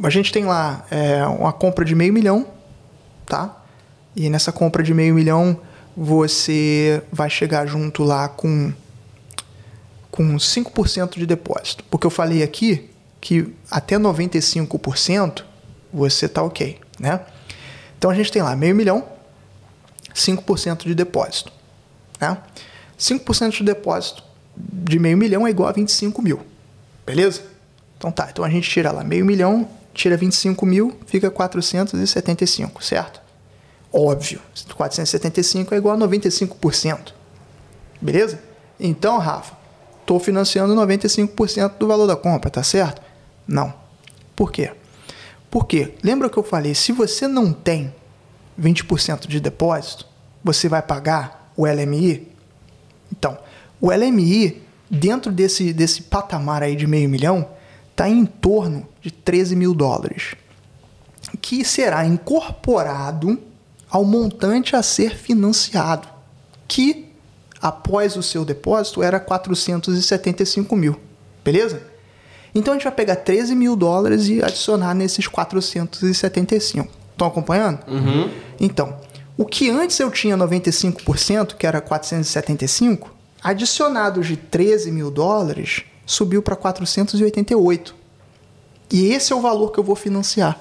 a 0.00 0.10
gente 0.10 0.32
tem 0.32 0.44
lá 0.44 0.86
é, 0.92 1.26
uma 1.26 1.52
compra 1.52 1.84
de 1.84 1.92
meio 1.92 2.12
milhão, 2.12 2.46
tá? 3.26 3.62
E 4.14 4.28
nessa 4.30 4.52
compra 4.52 4.82
de 4.82 4.94
meio 4.94 5.14
milhão 5.14 5.58
você 5.96 7.02
vai 7.12 7.30
chegar 7.30 7.66
junto 7.66 8.02
lá 8.02 8.28
com, 8.28 8.72
com 10.10 10.36
5% 10.36 11.16
de 11.16 11.26
depósito. 11.26 11.84
Porque 11.90 12.06
eu 12.06 12.10
falei 12.10 12.42
aqui 12.42 12.90
que 13.20 13.54
até 13.70 13.96
95% 13.96 15.44
você 15.92 16.28
tá 16.28 16.42
ok, 16.42 16.78
né? 16.98 17.20
Então 17.96 18.10
a 18.10 18.14
gente 18.14 18.30
tem 18.30 18.42
lá 18.42 18.54
meio 18.54 18.74
milhão, 18.74 19.08
5% 20.14 20.84
de 20.84 20.94
depósito. 20.94 21.52
Né? 22.20 22.36
5% 22.98 23.50
de 23.50 23.64
depósito 23.64 24.22
de 24.56 24.98
meio 24.98 25.16
milhão 25.16 25.46
é 25.46 25.50
igual 25.50 25.68
a 25.68 25.72
25 25.72 26.20
mil. 26.22 26.40
Beleza? 27.06 27.42
Então 27.96 28.10
tá, 28.10 28.28
então 28.30 28.44
a 28.44 28.50
gente 28.50 28.68
tira 28.68 28.92
lá 28.92 29.02
meio 29.02 29.24
milhão, 29.24 29.68
tira 29.94 30.16
25 30.16 30.66
mil, 30.66 30.98
fica 31.06 31.30
475, 31.30 32.84
certo? 32.84 33.22
Óbvio, 33.92 34.40
475 34.74 35.72
é 35.72 35.78
igual 35.78 35.94
a 35.94 35.98
95%. 35.98 37.12
Beleza? 38.00 38.42
Então, 38.78 39.18
Rafa, 39.18 39.56
estou 40.00 40.18
financiando 40.18 40.74
95% 40.74 41.78
do 41.78 41.86
valor 41.86 42.06
da 42.06 42.16
compra, 42.16 42.50
tá 42.50 42.62
certo? 42.62 43.00
Não. 43.46 43.72
Por 44.34 44.50
quê? 44.50 44.72
Porque, 45.48 45.94
lembra 46.02 46.28
que 46.28 46.36
eu 46.36 46.42
falei, 46.42 46.74
se 46.74 46.90
você 46.90 47.28
não 47.28 47.52
tem 47.52 47.94
20% 48.60 49.28
de 49.28 49.38
depósito, 49.38 50.06
você 50.42 50.68
vai 50.68 50.82
pagar 50.82 51.52
o 51.56 51.64
LMI? 51.64 52.28
Então, 53.12 53.38
o 53.80 53.92
LMI, 53.92 54.60
dentro 54.90 55.30
desse, 55.30 55.72
desse 55.72 56.02
patamar 56.02 56.64
aí 56.64 56.74
de 56.74 56.86
meio 56.86 57.08
milhão, 57.08 57.48
está 57.94 58.08
em 58.08 58.26
torno 58.26 58.86
de 59.00 59.12
13 59.12 59.54
mil 59.54 59.72
dólares, 59.72 60.34
que 61.40 61.64
será 61.64 62.04
incorporado 62.04 63.38
ao 63.88 64.04
montante 64.04 64.74
a 64.74 64.82
ser 64.82 65.16
financiado, 65.16 66.08
que 66.66 67.06
após 67.62 68.16
o 68.16 68.22
seu 68.22 68.44
depósito 68.44 69.00
era 69.00 69.20
475 69.20 70.74
mil, 70.74 70.98
beleza? 71.44 71.82
Então 72.52 72.74
a 72.74 72.76
gente 72.76 72.84
vai 72.84 72.92
pegar 72.92 73.16
13 73.16 73.54
mil 73.54 73.76
dólares 73.76 74.26
e 74.28 74.42
adicionar 74.42 74.92
nesses 74.94 75.28
475. 75.28 76.88
Estão 77.12 77.28
acompanhando? 77.28 77.78
Uhum. 77.86 78.28
Então, 78.58 78.96
o 79.36 79.44
que 79.44 79.70
antes 79.70 80.00
eu 80.00 80.10
tinha 80.10 80.36
95%, 80.36 81.54
que 81.54 81.66
era 81.66 81.80
475, 81.80 83.14
adicionados 83.42 84.26
de 84.26 84.36
13 84.36 84.90
mil 84.90 85.10
dólares, 85.12 85.84
subiu 86.06 86.42
para 86.42 86.56
488. 86.56 87.94
E 88.90 89.06
esse 89.06 89.32
é 89.32 89.36
o 89.36 89.40
valor 89.40 89.72
que 89.72 89.78
eu 89.78 89.84
vou 89.84 89.96
financiar. 89.96 90.60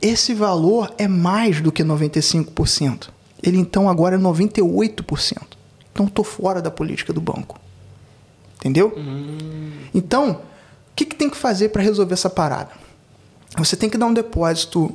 Esse 0.00 0.34
valor 0.34 0.92
é 0.98 1.06
mais 1.06 1.60
do 1.60 1.70
que 1.70 1.82
95%. 1.84 3.08
Ele 3.42 3.58
então 3.58 3.88
agora 3.88 4.16
é 4.16 4.18
98%. 4.18 5.38
Então 5.92 6.06
estou 6.06 6.24
fora 6.24 6.60
da 6.60 6.70
política 6.70 7.12
do 7.12 7.20
banco. 7.20 7.60
Entendeu? 8.56 8.94
Então, 9.92 10.30
o 10.32 10.94
que, 10.94 11.04
que 11.04 11.16
tem 11.16 11.28
que 11.28 11.36
fazer 11.36 11.70
para 11.70 11.82
resolver 11.82 12.14
essa 12.14 12.30
parada? 12.30 12.70
Você 13.58 13.76
tem 13.76 13.90
que 13.90 13.98
dar 13.98 14.06
um 14.06 14.14
depósito, 14.14 14.94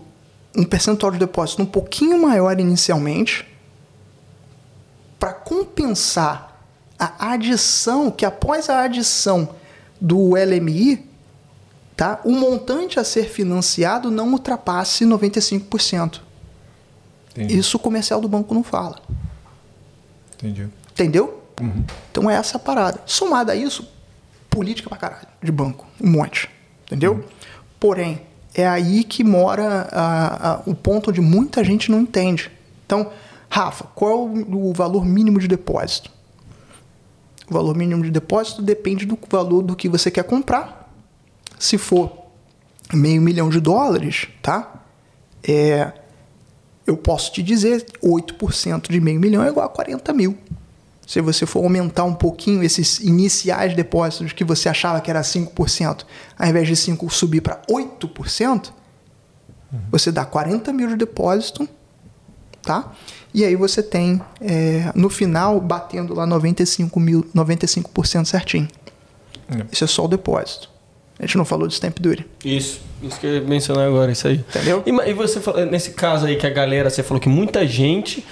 um 0.55 0.63
percentual 0.63 1.11
de 1.11 1.19
depósito 1.19 1.61
um 1.61 1.65
pouquinho 1.65 2.21
maior 2.21 2.59
inicialmente, 2.59 3.45
para 5.19 5.33
compensar 5.33 6.61
a 6.97 7.33
adição, 7.33 8.09
que 8.09 8.25
após 8.25 8.69
a 8.69 8.81
adição 8.81 9.49
do 9.99 10.33
LMI, 10.35 11.05
tá, 11.95 12.19
o 12.23 12.31
montante 12.31 12.99
a 12.99 13.03
ser 13.03 13.29
financiado 13.29 14.09
não 14.11 14.31
ultrapasse 14.31 15.05
95%. 15.05 16.21
Entendi. 17.31 17.57
Isso 17.57 17.77
o 17.77 17.79
comercial 17.79 18.19
do 18.21 18.27
banco 18.27 18.53
não 18.53 18.63
fala. 18.63 18.99
Entendi. 20.35 20.67
Entendeu? 20.91 21.43
Então 22.11 22.29
é 22.29 22.35
essa 22.35 22.57
a 22.57 22.59
parada. 22.59 23.01
Somada 23.05 23.51
a 23.53 23.55
isso, 23.55 23.87
política 24.49 24.89
pra 24.89 24.97
caralho 24.97 25.27
de 25.41 25.51
banco. 25.51 25.87
Um 26.01 26.09
monte. 26.11 26.49
Entendeu? 26.85 27.25
Porém, 27.79 28.21
é 28.53 28.67
aí 28.67 29.03
que 29.03 29.23
mora 29.23 29.87
a- 29.91 30.53
a- 30.53 30.61
o 30.65 30.73
ponto 30.75 31.09
onde 31.09 31.21
muita 31.21 31.63
gente 31.63 31.89
não 31.91 31.99
entende. 32.01 32.51
Então, 32.85 33.11
Rafa, 33.49 33.85
qual 33.95 34.11
é 34.11 34.15
o, 34.15 34.69
o 34.69 34.73
valor 34.73 35.05
mínimo 35.05 35.39
de 35.39 35.47
depósito? 35.47 36.11
O 37.49 37.53
valor 37.53 37.75
mínimo 37.75 38.03
de 38.03 38.11
depósito 38.11 38.61
depende 38.61 39.05
do 39.05 39.17
valor 39.29 39.61
do 39.61 39.75
que 39.75 39.87
você 39.87 40.11
quer 40.11 40.23
comprar. 40.23 40.91
Se 41.57 41.77
for 41.77 42.11
meio 42.93 43.21
milhão 43.21 43.49
de 43.49 43.59
dólares, 43.59 44.27
tá? 44.41 44.83
É, 45.47 45.93
eu 46.85 46.97
posso 46.97 47.31
te 47.31 47.41
dizer, 47.41 47.85
8% 48.03 48.89
de 48.89 48.99
meio 48.99 49.19
milhão 49.19 49.43
é 49.43 49.49
igual 49.49 49.65
a 49.65 49.69
40 49.69 50.13
mil. 50.13 50.37
Se 51.05 51.21
você 51.21 51.45
for 51.45 51.63
aumentar 51.63 52.03
um 52.03 52.13
pouquinho 52.13 52.61
esses 52.63 52.99
iniciais 52.99 53.73
depósitos 53.73 54.33
que 54.33 54.43
você 54.43 54.67
achava 54.67 54.99
que 54.99 55.09
era 55.09 55.21
5%, 55.21 56.05
ao 56.37 56.47
invés 56.47 56.67
de 56.67 56.75
5% 56.75 57.09
subir 57.09 57.41
para 57.41 57.61
8%, 57.69 58.71
você 59.89 60.11
dá 60.11 60.25
40 60.25 60.71
mil 60.73 60.87
de 60.89 60.97
depósito, 60.97 61.67
tá? 62.67 62.91
E 63.33 63.45
aí 63.45 63.55
você 63.55 63.81
tem, 63.81 64.21
é, 64.41 64.91
no 64.93 65.09
final, 65.09 65.59
batendo 65.59 66.13
lá 66.13 66.25
95 66.25 66.99
mil, 66.99 67.25
95% 67.35 68.25
certinho. 68.25 68.67
É. 69.49 69.65
Isso 69.71 69.83
é 69.83 69.87
só 69.87 70.05
o 70.05 70.07
depósito. 70.07 70.69
A 71.17 71.25
gente 71.25 71.37
não 71.37 71.45
falou 71.45 71.67
de 71.67 71.73
stamp 71.73 71.97
duty. 71.99 72.25
Isso, 72.45 72.79
isso 73.01 73.19
que 73.19 73.25
eu 73.25 73.35
ia 73.35 73.41
mencionar 73.41 73.87
agora, 73.87 74.11
isso 74.11 74.27
aí. 74.27 74.43
Entendeu? 74.49 74.83
E, 74.85 75.09
e 75.09 75.13
você 75.13 75.39
falou, 75.39 75.65
nesse 75.65 75.91
caso 75.91 76.25
aí 76.25 76.35
que 76.35 76.45
a 76.45 76.49
galera, 76.49 76.89
você 76.89 77.01
falou 77.01 77.19
que 77.19 77.29
muita 77.29 77.65
gente 77.65 78.23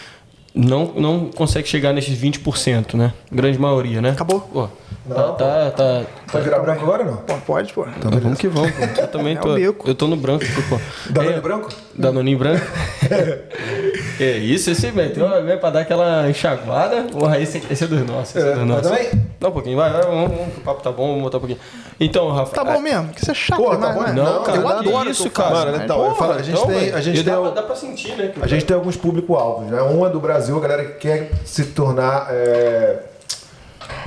não, 0.53 0.93
não 0.95 1.29
consegue 1.31 1.67
chegar 1.67 1.93
nesses 1.93 2.17
20%, 2.19 2.93
né? 2.95 3.13
Grande 3.31 3.57
maioria, 3.57 4.01
né? 4.01 4.11
Acabou? 4.11 4.41
Pô, 4.41 4.69
Não, 5.07 5.35
tá, 5.35 5.71
tá, 5.71 5.71
tá, 5.71 6.05
Vai 6.31 6.41
virar 6.41 6.59
branco 6.59 6.83
agora 6.83 7.03
ou 7.03 7.11
não? 7.11 7.17
Pô, 7.17 7.33
pode, 7.45 7.71
pô. 7.73 7.85
Então, 7.97 8.11
vamos 8.11 8.37
que 8.39 8.47
vamos, 8.47 8.71
pô. 8.71 8.83
Eu 9.01 9.07
também 9.07 9.35
É 9.35 9.39
tô. 9.39 9.57
eu 9.57 9.95
tô 9.95 10.07
no 10.07 10.15
branco 10.15 10.43
pô. 10.69 10.79
Danone 11.09 11.35
É, 11.37 11.39
branco? 11.41 11.69
Danoninho 11.95 12.37
branco? 12.37 12.65
é 14.19 14.31
isso, 14.37 14.69
esse 14.71 14.91
meteu 14.91 15.27
é 15.27 15.55
pra 15.57 15.69
dar 15.69 15.81
aquela 15.81 16.29
enxaguada. 16.29 17.03
Porra, 17.03 17.39
esse, 17.39 17.61
esse 17.69 17.83
é 17.83 17.87
dos 17.87 18.05
nossos. 18.05 18.35
Esse 18.35 18.47
é, 18.47 18.51
É, 18.51 18.53
dos 18.55 18.59
mas 18.59 18.67
nossos. 18.67 18.91
também- 18.91 19.25
Dá 19.39 19.49
um 19.49 19.51
pouquinho, 19.51 19.77
vai, 19.77 19.91
vai, 19.91 20.01
vamos, 20.01 20.29
vamos, 20.31 20.57
o 20.57 20.61
papo 20.61 20.81
tá 20.81 20.91
bom, 20.91 21.07
vamos 21.09 21.23
botar 21.23 21.37
um 21.37 21.41
pouquinho. 21.41 21.59
Então, 21.99 22.31
Rafa. 22.31 22.55
Tá 22.55 22.63
bom 22.63 22.79
mesmo, 22.79 23.09
que 23.13 23.23
você 23.23 23.31
é 23.31 23.33
chato 23.33 23.57
Pô, 23.61 23.69
tá 23.69 23.75
demais, 23.75 23.95
bom, 23.95 24.01
né? 24.03 24.11
Não, 24.13 24.43
cara, 24.43 24.57
eu 24.57 24.67
adoro 24.67 25.09
isso, 25.09 25.29
cara. 25.29 25.49
Mano, 25.53 25.71
né? 25.73 25.81
então, 25.83 26.05
eu 26.05 26.15
falo, 26.15 26.33
a 26.33 26.41
gente 26.41 26.57
tem- 26.65 26.79
velho. 26.79 26.95
a 26.95 27.01
gente 27.01 27.15
tem 27.15 27.23
dá, 27.25 27.39
o- 27.39 27.43
pra- 27.43 27.51
dá 27.51 27.63
pra 27.63 27.75
sentir, 27.75 28.15
né? 28.15 28.31
que- 28.33 28.41
A 28.41 28.47
gente 28.47 28.65
tem 28.65 28.75
alguns 28.75 28.97
público-alvos, 28.97 29.69
né? 29.69 29.81
Um 29.83 30.05
é 30.05 30.09
do 30.09 30.19
Brasil, 30.19 30.57
a 30.57 30.59
galera 30.61 30.85
que 30.85 30.93
quer 30.99 31.31
se 31.45 31.65
tornar 31.65 32.27
é, 32.31 32.99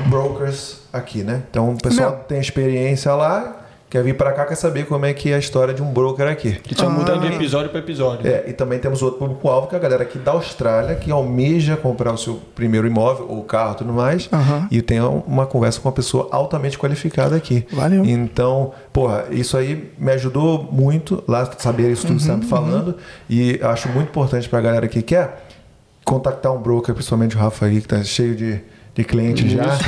brokers 0.08 0.77
aqui, 0.92 1.22
né? 1.22 1.42
Então 1.50 1.70
o 1.70 1.78
pessoal 1.78 2.10
Meu. 2.10 2.18
tem 2.20 2.40
experiência 2.40 3.14
lá, 3.14 3.56
quer 3.90 4.02
vir 4.02 4.14
pra 4.14 4.32
cá, 4.32 4.44
quer 4.44 4.54
saber 4.54 4.84
como 4.86 5.06
é 5.06 5.14
que 5.14 5.30
é 5.32 5.34
a 5.34 5.38
história 5.38 5.72
de 5.72 5.82
um 5.82 5.90
broker 5.92 6.26
aqui. 6.28 6.52
Que 6.52 6.74
tinha 6.74 6.90
mudando 6.90 7.22
de 7.22 7.34
episódio 7.34 7.70
pra 7.70 7.78
episódio. 7.78 8.26
É, 8.30 8.44
e 8.46 8.52
também 8.52 8.78
temos 8.78 9.00
outro 9.00 9.18
público-alvo, 9.18 9.66
que 9.66 9.74
é 9.74 9.78
a 9.78 9.80
galera 9.80 10.02
aqui 10.02 10.18
da 10.18 10.32
Austrália, 10.32 10.94
que 10.96 11.10
almeja 11.10 11.74
comprar 11.76 12.12
o 12.12 12.18
seu 12.18 12.38
primeiro 12.54 12.86
imóvel, 12.86 13.26
ou 13.30 13.42
carro 13.44 13.76
tudo 13.76 13.92
mais, 13.92 14.28
e 14.70 14.82
tem 14.82 15.00
uma 15.00 15.46
conversa 15.46 15.80
com 15.80 15.88
uma 15.88 15.94
pessoa 15.94 16.28
altamente 16.30 16.78
qualificada 16.78 17.34
aqui. 17.34 17.66
Valeu. 17.72 18.04
Então, 18.04 18.72
porra, 18.92 19.24
isso 19.30 19.56
aí 19.56 19.90
me 19.98 20.12
ajudou 20.12 20.68
muito 20.70 21.24
lá, 21.26 21.50
saber 21.56 21.90
isso 21.90 22.06
tudo 22.06 22.16
que 22.18 22.22
você 22.22 22.30
Uhum, 22.30 22.40
está 22.40 22.44
me 22.44 22.50
falando, 22.50 22.96
e 23.28 23.58
acho 23.62 23.88
muito 23.88 24.08
importante 24.08 24.48
pra 24.50 24.60
galera 24.60 24.86
que 24.86 25.00
quer 25.00 25.46
contactar 26.04 26.52
um 26.52 26.58
broker, 26.58 26.94
principalmente 26.94 27.36
o 27.36 27.38
Rafa 27.38 27.66
aí, 27.66 27.80
que 27.80 27.88
tá 27.88 28.02
cheio 28.02 28.34
de, 28.34 28.60
de 28.98 29.04
clientes 29.04 29.52
já. 29.52 29.78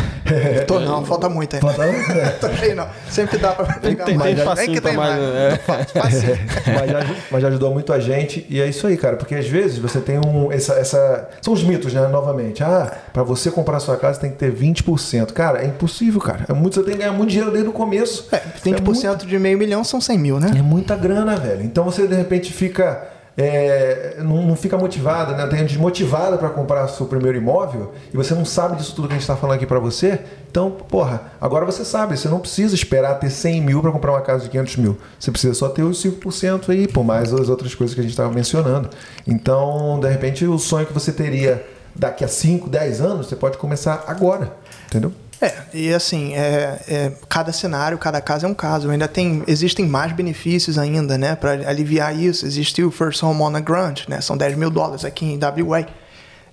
Tô 0.68 0.78
não, 0.78 1.04
falta 1.04 1.28
muito 1.28 1.56
ainda. 1.56 1.66
Falta 1.66 1.84
um? 1.90 1.92
Tô 2.40 2.48
cheio 2.54 2.76
não. 2.76 2.86
Sempre 3.10 3.38
dá 3.38 3.50
pra 3.50 3.64
pegar 3.74 4.04
tem- 4.04 4.16
mais. 4.16 4.36
tem 4.54 4.72
que 4.72 4.80
tem 4.80 4.96
mais, 4.96 5.18
mais. 5.20 5.34
né? 5.34 5.58
Facinho. 5.66 6.38
mas, 6.78 6.90
já, 6.90 7.00
mas 7.28 7.42
já 7.42 7.48
ajudou 7.48 7.72
muito 7.72 7.92
a 7.92 7.98
gente. 7.98 8.46
E 8.48 8.60
é 8.60 8.68
isso 8.68 8.86
aí, 8.86 8.96
cara. 8.96 9.16
Porque 9.16 9.34
às 9.34 9.48
vezes 9.48 9.78
você 9.78 9.98
tem 10.00 10.20
um. 10.24 10.52
Essa, 10.52 10.74
essa- 10.74 11.28
são 11.42 11.52
os 11.52 11.64
mitos, 11.64 11.92
né? 11.92 12.06
Novamente. 12.06 12.62
Ah, 12.62 12.98
pra 13.12 13.24
você 13.24 13.50
comprar 13.50 13.78
a 13.78 13.80
sua 13.80 13.96
casa 13.96 14.20
tem 14.20 14.30
que 14.30 14.36
ter 14.36 14.52
20%. 14.52 15.32
Cara, 15.32 15.60
é 15.60 15.66
impossível, 15.66 16.20
cara. 16.20 16.44
É 16.48 16.52
muito, 16.52 16.76
você 16.76 16.84
tem 16.84 16.92
que 16.92 17.00
ganhar 17.00 17.12
muito 17.12 17.30
dinheiro 17.30 17.50
desde 17.50 17.68
o 17.68 17.72
começo. 17.72 18.28
É, 18.30 18.40
20% 18.64 19.26
de 19.26 19.38
meio 19.40 19.58
milhão 19.58 19.82
são 19.82 20.00
100 20.00 20.18
mil, 20.18 20.38
né? 20.38 20.52
É 20.56 20.62
muita 20.62 20.94
grana, 20.94 21.34
velho. 21.34 21.64
Então 21.64 21.82
você 21.82 22.06
de 22.06 22.14
repente 22.14 22.52
fica. 22.52 23.08
É, 23.42 24.16
não, 24.18 24.42
não 24.42 24.54
fica 24.54 24.76
motivado, 24.76 25.32
né? 25.32 25.46
Tem 25.46 25.64
desmotivado 25.64 26.36
para 26.36 26.50
comprar 26.50 26.86
seu 26.88 27.06
primeiro 27.06 27.38
imóvel 27.38 27.92
e 28.12 28.16
você 28.16 28.34
não 28.34 28.44
sabe 28.44 28.76
disso 28.76 28.94
tudo 28.94 29.08
que 29.08 29.14
a 29.14 29.16
gente 29.16 29.22
está 29.22 29.34
falando 29.34 29.56
aqui 29.56 29.66
para 29.66 29.78
você. 29.78 30.20
Então, 30.50 30.70
porra, 30.70 31.32
agora 31.40 31.64
você 31.64 31.84
sabe, 31.84 32.18
você 32.18 32.28
não 32.28 32.40
precisa 32.40 32.74
esperar 32.74 33.14
ter 33.14 33.30
100 33.30 33.62
mil 33.62 33.80
para 33.80 33.92
comprar 33.92 34.12
uma 34.12 34.20
casa 34.20 34.44
de 34.44 34.50
500 34.50 34.76
mil. 34.76 34.98
Você 35.18 35.30
precisa 35.30 35.54
só 35.54 35.68
ter 35.68 35.82
os 35.82 36.02
5% 36.04 36.68
aí, 36.68 36.86
por 36.86 37.02
mais 37.02 37.32
as 37.32 37.48
outras 37.48 37.74
coisas 37.74 37.94
que 37.94 38.00
a 38.00 38.02
gente 38.02 38.12
estava 38.12 38.30
mencionando. 38.30 38.90
Então, 39.26 39.98
de 40.00 40.08
repente, 40.08 40.44
o 40.44 40.58
sonho 40.58 40.86
que 40.86 40.92
você 40.92 41.10
teria 41.10 41.66
daqui 41.94 42.24
a 42.24 42.28
5, 42.28 42.68
10 42.68 43.00
anos, 43.00 43.28
você 43.28 43.36
pode 43.36 43.56
começar 43.56 44.04
agora. 44.06 44.52
Entendeu? 44.88 45.12
É, 45.42 45.54
e 45.72 45.92
assim, 45.94 46.34
é, 46.34 46.78
é, 46.88 47.12
cada 47.28 47.50
cenário, 47.52 47.96
cada 47.96 48.20
caso 48.20 48.44
é 48.44 48.48
um 48.48 48.54
caso. 48.54 48.90
Ainda 48.90 49.08
tem, 49.08 49.42
existem 49.46 49.86
mais 49.86 50.12
benefícios 50.12 50.76
ainda, 50.76 51.16
né, 51.16 51.34
para 51.34 51.52
aliviar 51.68 52.14
isso. 52.14 52.44
Existe 52.44 52.82
o 52.82 52.90
First 52.90 53.22
Home 53.22 53.40
on 53.40 53.56
a 53.56 53.60
Grant, 53.60 54.06
né, 54.08 54.20
são 54.20 54.36
10 54.36 54.56
mil 54.56 54.70
dólares 54.70 55.04
aqui 55.04 55.24
em 55.24 55.38
WA. 55.38 55.86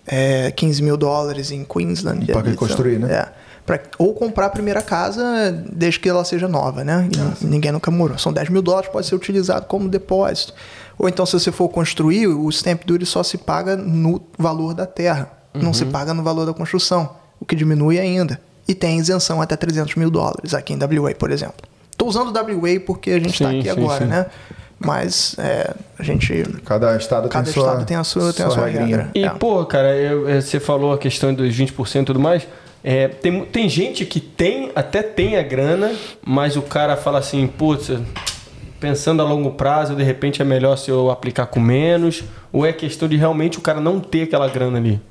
é, 0.09 0.51
15 0.51 0.81
mil 0.83 0.95
dólares 0.95 1.51
em 1.51 1.65
Queensland. 1.65 2.25
Pra 2.27 2.39
ali, 2.39 2.55
construir, 2.55 2.97
né? 2.97 3.13
É. 3.13 3.27
Pra, 3.65 3.77
ou 3.97 4.13
comprar 4.13 4.45
a 4.45 4.49
primeira 4.49 4.81
casa 4.81 5.51
desde 5.69 5.99
que 5.99 6.07
ela 6.07 6.23
seja 6.23 6.47
nova, 6.47 6.85
né? 6.85 7.09
Ninguém 7.41 7.73
nunca 7.73 7.91
morou. 7.91 8.17
São 8.17 8.31
10 8.31 8.47
mil 8.47 8.61
dólares, 8.61 8.89
pode 8.89 9.05
ser 9.05 9.15
utilizado 9.15 9.65
como 9.65 9.89
depósito. 9.89 10.53
Ou 10.97 11.09
então, 11.09 11.25
se 11.25 11.33
você 11.33 11.51
for 11.51 11.67
construir, 11.67 12.27
o 12.27 12.49
stamp 12.49 12.83
duty 12.85 13.05
só 13.05 13.21
se 13.21 13.37
paga 13.37 13.75
no 13.75 14.21
valor 14.39 14.73
da 14.73 14.85
terra. 14.85 15.29
Não 15.53 15.67
Uhum. 15.67 15.73
se 15.73 15.83
paga 15.85 16.13
no 16.13 16.23
valor 16.23 16.45
da 16.45 16.53
construção, 16.53 17.09
o 17.41 17.45
que 17.45 17.53
diminui 17.57 17.99
ainda. 17.99 18.39
E 18.67 18.75
tem 18.75 18.97
isenção 18.99 19.41
até 19.41 19.55
300 19.55 19.95
mil 19.95 20.09
dólares 20.09 20.53
aqui 20.53 20.73
em 20.73 20.77
WA, 20.77 21.13
por 21.15 21.31
exemplo. 21.31 21.55
Estou 21.91 22.07
usando 22.09 22.31
WA 22.35 22.79
porque 22.85 23.11
a 23.11 23.19
gente 23.19 23.33
está 23.33 23.49
aqui 23.49 23.63
sim, 23.63 23.69
agora, 23.69 24.03
sim. 24.03 24.09
né? 24.09 24.25
Mas 24.79 25.35
é, 25.39 25.73
a 25.97 26.03
gente... 26.03 26.43
Cada 26.65 26.95
estado 26.97 27.29
Cada 27.29 27.45
tem 27.45 27.53
sua, 27.53 27.63
estado 27.63 27.85
tem 27.85 27.97
a 27.97 28.03
sua, 28.03 28.31
tem 28.33 28.45
a 28.45 28.49
sua 28.51 28.65
regrinha. 28.67 28.97
regra. 28.97 29.11
E, 29.15 29.23
É. 29.23 29.29
pô, 29.29 29.65
cara, 29.65 29.95
eu- 29.95 30.29
é, 30.29 30.39
você 30.39 30.59
falou 30.59 30.93
a 30.93 30.97
questão 30.99 31.33
dos 31.33 31.55
20% 31.55 32.01
e 32.01 32.05
tudo 32.05 32.19
mais. 32.19 32.47
É, 32.83 33.07
tem, 33.07 33.43
tem 33.45 33.67
gente 33.67 34.05
que 34.05 34.19
tem, 34.19 34.71
até 34.75 35.01
tem 35.01 35.35
a 35.37 35.41
grana, 35.41 35.91
mas 36.25 36.55
o 36.55 36.61
cara 36.61 36.95
fala 36.95 37.17
assim, 37.17 37.47
putz, 37.47 37.89
pensando 38.79 39.21
a 39.21 39.25
longo 39.25 39.51
prazo, 39.51 39.95
de 39.95 40.03
repente 40.03 40.41
é 40.41 40.45
melhor 40.45 40.77
se 40.77 40.91
eu 40.91 41.09
aplicar 41.09 41.47
com 41.47 41.59
menos, 41.59 42.23
ou 42.53 42.65
é 42.65 42.71
questão 42.71 43.07
de 43.07 43.17
realmente 43.17 43.57
o 43.57 43.61
cara 43.61 43.81
não 43.81 43.99
ter 43.99 44.23
aquela 44.23 44.47
grana 44.47 44.77
ali? 44.77 45.01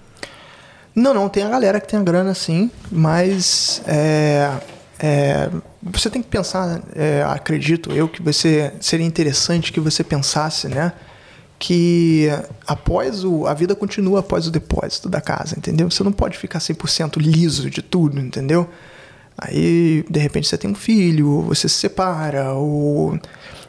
Não, 0.96 1.12
não, 1.12 1.28
tem 1.28 1.42
a 1.42 1.50
galera 1.50 1.78
que 1.78 1.86
tem 1.86 2.00
a 2.00 2.02
grana 2.02 2.32
sim, 2.32 2.70
mas 2.90 3.82
é, 3.86 4.50
é, 4.98 5.50
você 5.82 6.08
tem 6.08 6.22
que 6.22 6.28
pensar, 6.28 6.80
é, 6.94 7.22
acredito 7.22 7.92
eu, 7.92 8.08
que 8.08 8.22
você 8.22 8.72
seria 8.80 9.04
interessante 9.04 9.72
que 9.72 9.78
você 9.78 10.02
pensasse, 10.02 10.68
né? 10.68 10.94
Que 11.58 12.28
após 12.66 13.24
o. 13.24 13.46
A 13.46 13.52
vida 13.54 13.74
continua 13.74 14.20
após 14.20 14.46
o 14.46 14.50
depósito 14.50 15.08
da 15.08 15.20
casa, 15.20 15.54
entendeu? 15.56 15.90
Você 15.90 16.02
não 16.02 16.12
pode 16.12 16.36
ficar 16.38 16.58
100% 16.58 17.18
liso 17.18 17.70
de 17.70 17.82
tudo, 17.82 18.18
entendeu? 18.18 18.68
Aí, 19.38 20.04
de 20.08 20.18
repente, 20.18 20.48
você 20.48 20.56
tem 20.56 20.70
um 20.70 20.74
filho, 20.74 21.28
ou 21.30 21.42
você 21.42 21.68
se 21.68 21.74
separa, 21.76 22.52
ou. 22.52 23.18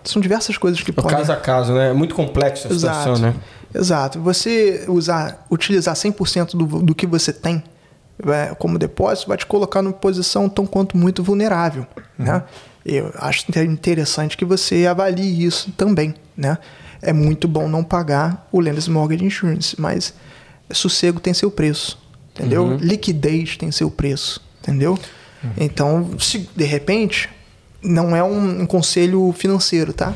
São 0.04 0.22
diversas 0.22 0.58
coisas 0.58 0.82
que 0.82 0.92
O 0.92 0.94
podem. 0.94 1.12
caso 1.12 1.32
a 1.32 1.36
caso, 1.36 1.74
né? 1.74 1.90
É 1.90 1.94
muito 1.94 2.16
complexo 2.16 2.68
a 2.68 2.74
situação, 2.74 3.14
Exato. 3.14 3.22
né? 3.22 3.36
Exato. 3.78 4.20
Você 4.22 4.86
usar, 4.88 5.46
utilizar 5.50 5.96
100% 5.96 6.52
do, 6.52 6.66
do 6.82 6.96
que 6.96 7.06
você 7.06 7.32
tem 7.32 7.64
é, 8.26 8.56
como 8.56 8.80
depósito 8.80 9.28
vai 9.28 9.38
te 9.38 9.46
colocar 9.46 9.82
numa 9.82 9.94
posição 9.94 10.50
tão 10.50 10.66
quanto 10.66 10.98
muito 10.98 11.24
vulnerável, 11.24 11.86
né? 12.18 12.44
Eu 12.84 13.14
acho 13.18 13.46
interessante 13.66 14.38
que 14.38 14.46
você 14.46 14.88
avalie 14.88 15.46
isso 15.46 15.72
também, 15.74 16.16
né? 16.36 16.58
É 17.02 17.12
muito 17.12 17.48
bom 17.48 17.68
não 17.68 17.84
pagar 17.84 18.48
o 18.52 18.60
Lenders 18.60 18.88
Mortgage 18.88 19.26
Insurance, 19.26 19.80
mas 19.80 20.14
sossego 20.72 21.20
tem 21.20 21.34
seu 21.34 21.52
preço, 21.52 22.00
entendeu? 22.34 22.76
Liquidez 22.78 23.58
tem 23.58 23.72
seu 23.72 23.92
preço, 23.92 24.42
entendeu? 24.62 24.98
Então, 25.58 26.18
se 26.18 26.50
de 26.56 26.64
repente, 26.64 27.30
não 27.84 28.16
é 28.16 28.24
um, 28.24 28.62
um 28.62 28.66
conselho 28.66 29.32
financeiro, 29.34 29.94
tá? 29.94 30.16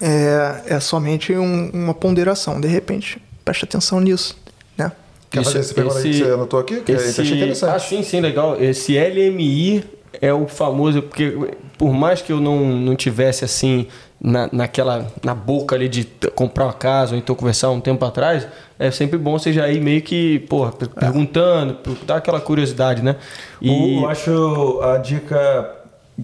É, 0.00 0.62
é 0.74 0.80
somente 0.80 1.32
um- 1.34 1.70
uma 1.72 1.94
ponderação. 1.94 2.60
De 2.60 2.68
repente, 2.68 3.20
preste 3.44 3.64
atenção 3.64 4.00
nisso, 4.00 4.36
né? 4.76 4.92
Quer 5.30 5.42
Isso- 5.42 5.52
fazer 5.52 5.74
pergunta 5.74 5.96
aí 5.98 6.02
que 6.04 6.10
esse- 6.10 6.24
você 6.24 6.30
anotou 6.32 6.60
aqui? 6.60 6.80
Que 6.80 6.92
Esse, 6.92 7.18
eu 7.20 7.24
achei 7.24 7.36
interessante. 7.36 7.74
Ah, 7.74 7.78
sim, 7.78 8.02
sim, 8.02 8.20
legal. 8.20 8.56
Esse 8.60 8.96
LMI 8.96 9.84
é 10.20 10.32
o 10.32 10.46
famoso, 10.46 11.02
porque 11.02 11.36
por 11.76 11.92
mais 11.92 12.22
que 12.22 12.32
eu 12.32 12.40
não, 12.40 12.64
não 12.64 12.94
tivesse 12.94 13.44
assim 13.44 13.86
na, 14.20 14.48
naquela 14.52 15.06
na 15.22 15.34
boca 15.34 15.74
ali 15.74 15.88
de 15.88 16.04
comprar 16.34 16.64
uma 16.64 16.72
casa 16.72 17.12
ou 17.12 17.18
então 17.18 17.34
conversar 17.34 17.70
um 17.70 17.80
tempo 17.80 18.02
atrás, 18.04 18.46
é 18.78 18.90
sempre 18.90 19.18
bom 19.18 19.38
você 19.38 19.52
já 19.52 19.68
ir 19.68 19.80
meio 19.82 20.00
que, 20.02 20.38
porra, 20.48 20.70
per- 20.72 20.88
perguntando, 20.88 21.76
dar 22.06 22.16
aquela 22.16 22.40
curiosidade, 22.40 23.02
né? 23.02 23.16
E 23.60 23.98
Eu 24.00 24.08
acho 24.08 24.80
a 24.82 24.98
dica. 24.98 25.70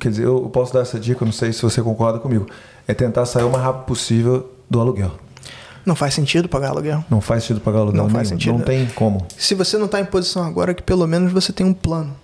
Quer 0.01 0.09
dizer, 0.11 0.25
eu 0.27 0.49
posso 0.53 0.73
dar 0.73 0.81
essa 0.83 1.01
dica, 1.01 1.25
não 1.25 1.33
sei 1.33 1.53
se 1.53 1.61
você 1.61 1.83
concorda 1.83 2.21
comigo. 2.21 2.47
É 2.91 2.95
tentar 2.95 3.25
sair 3.27 3.45
o 3.45 3.51
mais 3.51 3.63
rápido 3.65 3.85
possível 3.85 4.51
do 4.69 4.81
aluguel. 4.81 5.13
Não 5.87 5.95
faz 5.95 6.13
sentido 6.15 6.49
pagar 6.49 6.71
aluguel. 6.71 7.05
Não 7.09 7.21
faz 7.21 7.45
sentido 7.45 7.61
pagar 7.61 7.79
aluguel. 7.79 8.03
Não 8.03 8.11
faz 8.11 8.29
nenhum. 8.31 8.41
sentido. 8.41 8.59
Não 8.59 8.65
tem 8.65 8.87
como. 8.95 9.27
Se 9.39 9.55
você 9.55 9.79
não 9.79 9.87
está 9.87 10.01
em 10.01 10.05
posição 10.05 10.43
agora, 10.45 10.75
que 10.75 10.83
pelo 10.83 11.07
menos 11.07 11.33
você 11.33 11.53
tem 11.53 11.65
um 11.65 11.73
plano. 11.73 12.15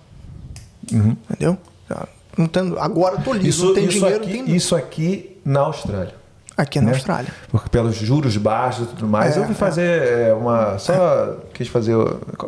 Entendeu? 0.91 1.57
Já 1.89 2.07
Não 2.37 2.47
tendo, 2.47 2.77
agora 2.79 3.15
eu 3.15 3.21
tô 3.23 3.33
liso, 3.33 3.65
não 3.67 3.73
tem 3.73 3.87
dinheiro, 3.87 4.17
aqui, 4.23 4.37
não 4.37 4.45
tem 4.45 4.55
isso 4.55 4.75
aqui 4.75 5.37
na 5.43 5.61
Austrália. 5.61 6.13
Aqui 6.55 6.79
na 6.79 6.87
né? 6.87 6.93
Austrália. 6.93 7.31
Porque 7.51 7.69
pelos 7.69 7.95
juros 7.95 8.35
baixos 8.37 8.85
e 8.85 8.89
tudo 8.89 9.07
mais, 9.07 9.35
É, 9.35 9.39
eu 9.39 9.45
fui 9.45 9.55
fazer 9.55 10.01
é, 10.01 10.33
uma. 10.33 10.77
Só 10.79 11.37
quis 11.53 11.67
fazer. 11.67 11.95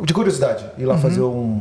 De 0.02 0.12
curiosidade, 0.14 0.64
ir 0.78 0.82
Uhum. 0.82 0.88
lá 0.88 0.98
fazer 0.98 1.20
um. 1.22 1.60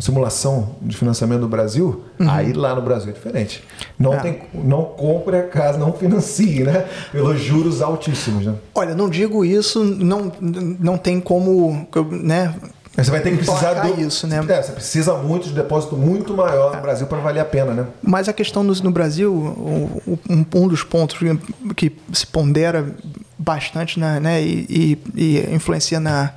Simulação 0.00 0.76
de 0.82 0.96
financiamento 0.96 1.40
no 1.40 1.48
Brasil, 1.48 2.02
aí 2.18 2.52
lá 2.52 2.74
no 2.74 2.82
Brasil 2.82 3.10
é 3.10 3.12
diferente. 3.12 3.62
Não, 3.98 4.10
Uhum. 4.12 4.16
É. 4.16 4.20
tem, 4.20 4.38
não 4.54 4.84
compre 4.84 5.36
a 5.36 5.42
casa, 5.44 5.78
não 5.78 5.92
financie, 5.92 6.62
né? 6.64 6.86
Pelos 7.12 7.40
juros 7.40 7.80
altíssimos, 7.82 8.46
né? 8.46 8.54
Olha, 8.74 8.94
não 8.94 9.08
digo 9.08 9.44
isso, 9.44 9.82
não, 9.84 10.32
não 10.40 10.96
tem 10.98 11.20
como, 11.20 11.86
né? 12.10 12.54
Você 12.94 13.10
vai 13.10 13.20
ter 13.20 13.30
que 13.30 13.38
precisar 13.38 13.72
do, 13.74 14.00
isso, 14.02 14.26
né? 14.26 14.44
É, 14.48 14.62
você 14.62 14.72
precisa 14.72 15.14
muito 15.14 15.48
de 15.48 15.54
depósito 15.54 15.96
muito 15.96 16.34
maior 16.34 16.76
no 16.76 16.82
Brasil 16.82 17.06
para 17.06 17.18
valer 17.20 17.40
a 17.40 17.44
pena, 17.44 17.72
né? 17.72 17.86
Mas 18.02 18.28
a 18.28 18.32
questão 18.34 18.62
no, 18.62 18.74
no 18.74 18.90
Brasil, 18.90 19.32
um, 19.34 20.18
um 20.54 20.68
dos 20.68 20.82
pontos 20.84 21.16
que, 21.16 21.38
que 21.74 21.96
se 22.12 22.26
pondera 22.26 22.94
bastante 23.38 23.98
na, 23.98 24.20
né, 24.20 24.42
e, 24.42 24.98
e- 25.16 25.22
e 25.48 25.54
influencia 25.54 25.98
na, 25.98 26.32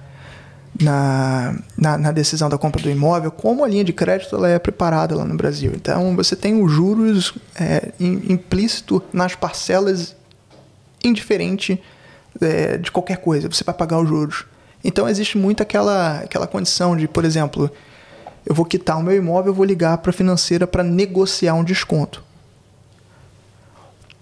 na, 0.82 1.56
na, 1.78 1.98
na 1.98 2.12
decisão 2.12 2.50
da 2.50 2.58
compra 2.58 2.82
do 2.82 2.90
imóvel, 2.90 3.32
como 3.32 3.64
a 3.64 3.68
linha 3.68 3.84
de 3.84 3.94
crédito 3.94 4.36
ela 4.36 4.50
é 4.50 4.60
preparada 4.60 5.16
lá 5.16 5.24
no 5.24 5.36
Brasil. 5.36 5.72
Então, 5.76 6.16
você 6.16 6.36
tem 6.36 6.62
os 6.62 6.72
juros 6.72 7.34
é, 7.60 7.92
im- 8.00 8.34
implícito 8.34 9.02
nas 9.14 9.36
parcelas 9.36 10.16
indiferente 11.04 11.82
é, 12.42 12.78
de 12.78 12.92
qualquer 12.92 13.18
coisa. 13.18 13.48
Você 13.48 13.64
vai 13.64 13.74
pagar 13.76 14.00
os 14.00 14.10
juros. 14.10 14.46
Então, 14.84 15.08
existe 15.08 15.38
muito 15.38 15.64
aquela, 15.64 16.20
aquela 16.20 16.48
condição 16.48 16.98
de, 16.98 17.08
por 17.08 17.24
exemplo, 17.24 17.72
eu 18.46 18.54
vou 18.54 18.66
quitar 18.66 18.98
o 19.00 19.04
meu 19.04 19.16
imóvel, 19.16 19.52
eu 19.52 19.56
vou 19.56 19.66
ligar 19.66 19.98
para 20.00 20.10
a 20.10 20.14
financeira 20.14 20.68
para 20.68 20.84
negociar 20.84 21.54
um 21.54 21.64
desconto. 21.64 22.24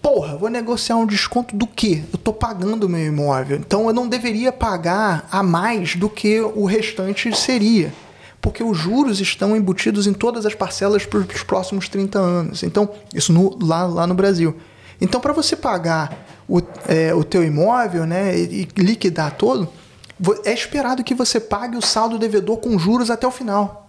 Porra, 0.03 0.35
vou 0.35 0.49
negociar 0.49 0.97
um 0.97 1.05
desconto 1.07 1.55
do 1.55 1.65
quê? 1.65 2.03
Eu 2.11 2.17
estou 2.17 2.33
pagando 2.33 2.89
meu 2.89 3.05
imóvel. 3.07 3.57
Então 3.57 3.87
eu 3.87 3.93
não 3.93 4.07
deveria 4.07 4.51
pagar 4.51 5.25
a 5.31 5.41
mais 5.41 5.95
do 5.95 6.09
que 6.09 6.41
o 6.41 6.65
restante 6.65 7.33
seria. 7.35 7.91
Porque 8.41 8.61
os 8.61 8.77
juros 8.77 9.21
estão 9.21 9.55
embutidos 9.55 10.05
em 10.05 10.11
todas 10.13 10.45
as 10.45 10.53
parcelas 10.53 11.05
para 11.05 11.19
os 11.19 11.43
próximos 11.43 11.87
30 11.87 12.19
anos. 12.19 12.61
Então, 12.61 12.89
isso 13.15 13.31
no- 13.31 13.57
lá, 13.65 13.85
lá 13.87 14.05
no 14.05 14.13
Brasil. 14.13 14.57
Então, 14.99 15.21
para 15.21 15.31
você 15.31 15.55
pagar 15.55 16.25
o, 16.49 16.59
é, 16.89 17.13
o 17.15 17.23
teu 17.23 17.41
imóvel 17.41 18.05
né, 18.05 18.37
e, 18.37 18.67
liquidar 18.77 19.37
todo, 19.37 19.69
é 20.43 20.53
esperado 20.53 21.01
que 21.03 21.15
você 21.15 21.39
pague 21.39 21.77
o 21.77 21.81
saldo 21.81 22.19
devedor 22.19 22.57
com 22.57 22.77
juros 22.77 23.09
até 23.09 23.25
o 23.25 23.31
final 23.31 23.79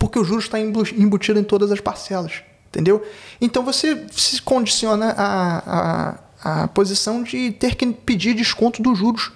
porque 0.00 0.18
o 0.18 0.24
juros 0.24 0.44
está 0.44 0.58
embu- 0.58 0.82
embutido 0.96 1.38
em 1.38 1.44
todas 1.44 1.70
as 1.70 1.80
parcelas, 1.80 2.42
entendeu? 2.76 3.02
Então 3.40 3.64
você 3.64 4.06
se 4.12 4.42
condiciona 4.42 5.14
à, 5.16 6.18
à, 6.44 6.62
à 6.62 6.68
posição 6.68 7.22
de 7.22 7.50
ter 7.52 7.74
que 7.74 7.86
pedir 7.86 8.34
desconto 8.34 8.82
dos 8.82 8.98
juros. 8.98 9.32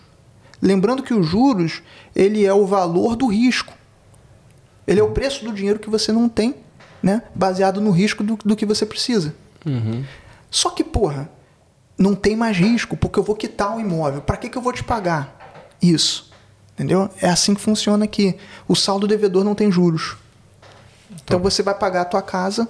Lembrando 0.60 1.02
que 1.02 1.15
os 1.15 1.27
juros, 1.27 1.83
ele 2.15 2.44
é 2.44 2.52
o 2.52 2.67
valor 2.67 3.17
do 3.17 3.27
risco. 3.27 3.73
Ele 4.86 5.01
é 5.01 5.02
o 5.02 5.12
preço 5.12 5.43
do 5.43 5.52
dinheiro 5.55 5.78
que 5.78 5.89
você 5.89 6.12
não 6.12 6.28
tem, 6.28 6.55
né? 7.02 7.23
Baseado 7.35 7.81
no 7.81 7.91
risco 7.91 8.23
do, 8.23 8.36
do 8.36 8.55
que 8.55 8.67
você 8.67 8.85
precisa. 8.85 9.35
Só 10.51 10.69
que, 10.69 10.85
porra, 10.85 11.31
não 11.97 12.15
tem 12.15 12.36
mais 12.36 12.59
risco, 12.59 12.94
porque 12.94 13.19
eu 13.19 13.23
vou 13.23 13.35
quitar 13.35 13.75
o 13.75 13.81
imóvel. 13.81 14.20
Para 14.20 14.36
que, 14.36 14.51
que 14.51 14.59
eu 14.59 14.62
vou 14.62 14.73
te 14.73 14.85
pagar 14.85 15.57
isso? 15.81 16.31
Entendeu? 16.75 17.09
É 17.23 17.31
assim 17.31 17.55
que 17.55 17.60
funciona 17.60 18.05
aqui. 18.05 18.36
O 18.69 18.77
saldo 18.77 19.07
devedor 19.07 19.44
não 19.44 19.55
tem 19.55 19.70
juros. 19.70 20.17
Então 21.25 21.39
você 21.39 21.62
vai 21.62 21.75
pagar 21.75 22.02
a 22.02 22.05
tua 22.05 22.23
casa, 22.23 22.69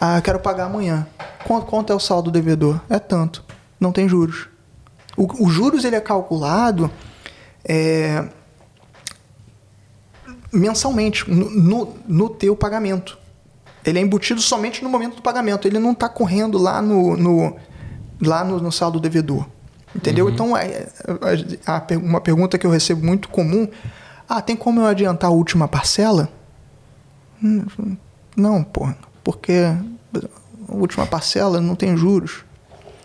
ah, 0.00 0.20
quero 0.20 0.38
pagar 0.40 0.64
amanhã. 0.66 1.06
Quanto, 1.46 1.66
quanto 1.66 1.92
é 1.92 1.96
o 1.96 2.00
saldo 2.00 2.30
devedor? 2.30 2.80
É 2.88 2.98
tanto. 2.98 3.44
Não 3.80 3.92
tem 3.92 4.08
juros. 4.08 4.48
O, 5.16 5.44
o 5.46 5.50
juros 5.50 5.84
ele 5.84 5.96
é 5.96 6.00
calculado 6.00 6.90
é, 7.64 8.24
mensalmente, 10.52 11.28
no, 11.30 11.50
no, 11.50 11.94
no 12.06 12.28
teu 12.28 12.56
pagamento. 12.56 13.18
Ele 13.84 13.98
é 13.98 14.02
embutido 14.02 14.40
somente 14.40 14.82
no 14.82 14.88
momento 14.88 15.16
do 15.16 15.22
pagamento. 15.22 15.66
Ele 15.66 15.78
não 15.78 15.92
está 15.92 16.08
correndo 16.08 16.56
lá 16.58 16.80
no, 16.80 17.16
no- 17.16 17.56
lá 18.20 18.44
no, 18.44 18.60
no 18.60 18.70
saldo 18.70 19.00
devedor. 19.00 19.46
Entendeu? 19.94 20.30
Então, 20.30 20.56
é, 20.56 20.88
per- 21.86 21.98
uma 21.98 22.20
pergunta 22.20 22.56
que 22.56 22.66
eu 22.66 22.70
recebo 22.70 23.04
muito 23.04 23.28
comum: 23.28 23.68
ah, 24.28 24.40
tem 24.40 24.56
como 24.56 24.80
eu 24.80 24.86
adiantar 24.86 25.28
a 25.30 25.32
última 25.32 25.66
parcela? 25.68 26.28
Hum, 27.42 27.66
Não, 28.36 28.62
porra, 28.62 28.96
porque 29.22 29.52
a 30.68 30.74
última 30.74 31.06
parcela 31.06 31.60
não 31.60 31.74
tem 31.74 31.96
juros. 31.96 32.44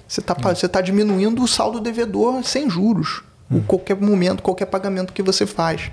Você 0.08 0.22
está 0.22 0.34
você 0.34 0.68
tá 0.68 0.82
diminuindo 0.82 1.44
o 1.44 1.48
saldo 1.48 1.80
devedor 1.80 2.44
sem 2.44 2.70
juros. 2.70 3.24
o 3.50 3.62
qualquer 3.62 3.96
momento, 3.96 4.44
qualquer 4.44 4.66
pagamento 4.66 5.14
que 5.14 5.22
você 5.22 5.46
faz. 5.46 5.92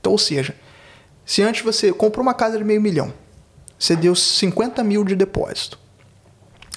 Então, 0.00 0.12
ou 0.12 0.18
seja, 0.18 0.54
se 1.24 1.42
antes 1.42 1.62
você 1.62 1.92
comprou 1.92 2.22
uma 2.22 2.34
casa 2.34 2.56
de 2.56 2.64
meio 2.64 2.80
milhão, 2.80 3.12
você 3.78 3.94
deu 3.94 4.14
50 4.14 4.82
mil 4.84 5.04
de 5.04 5.14
depósito, 5.14 5.78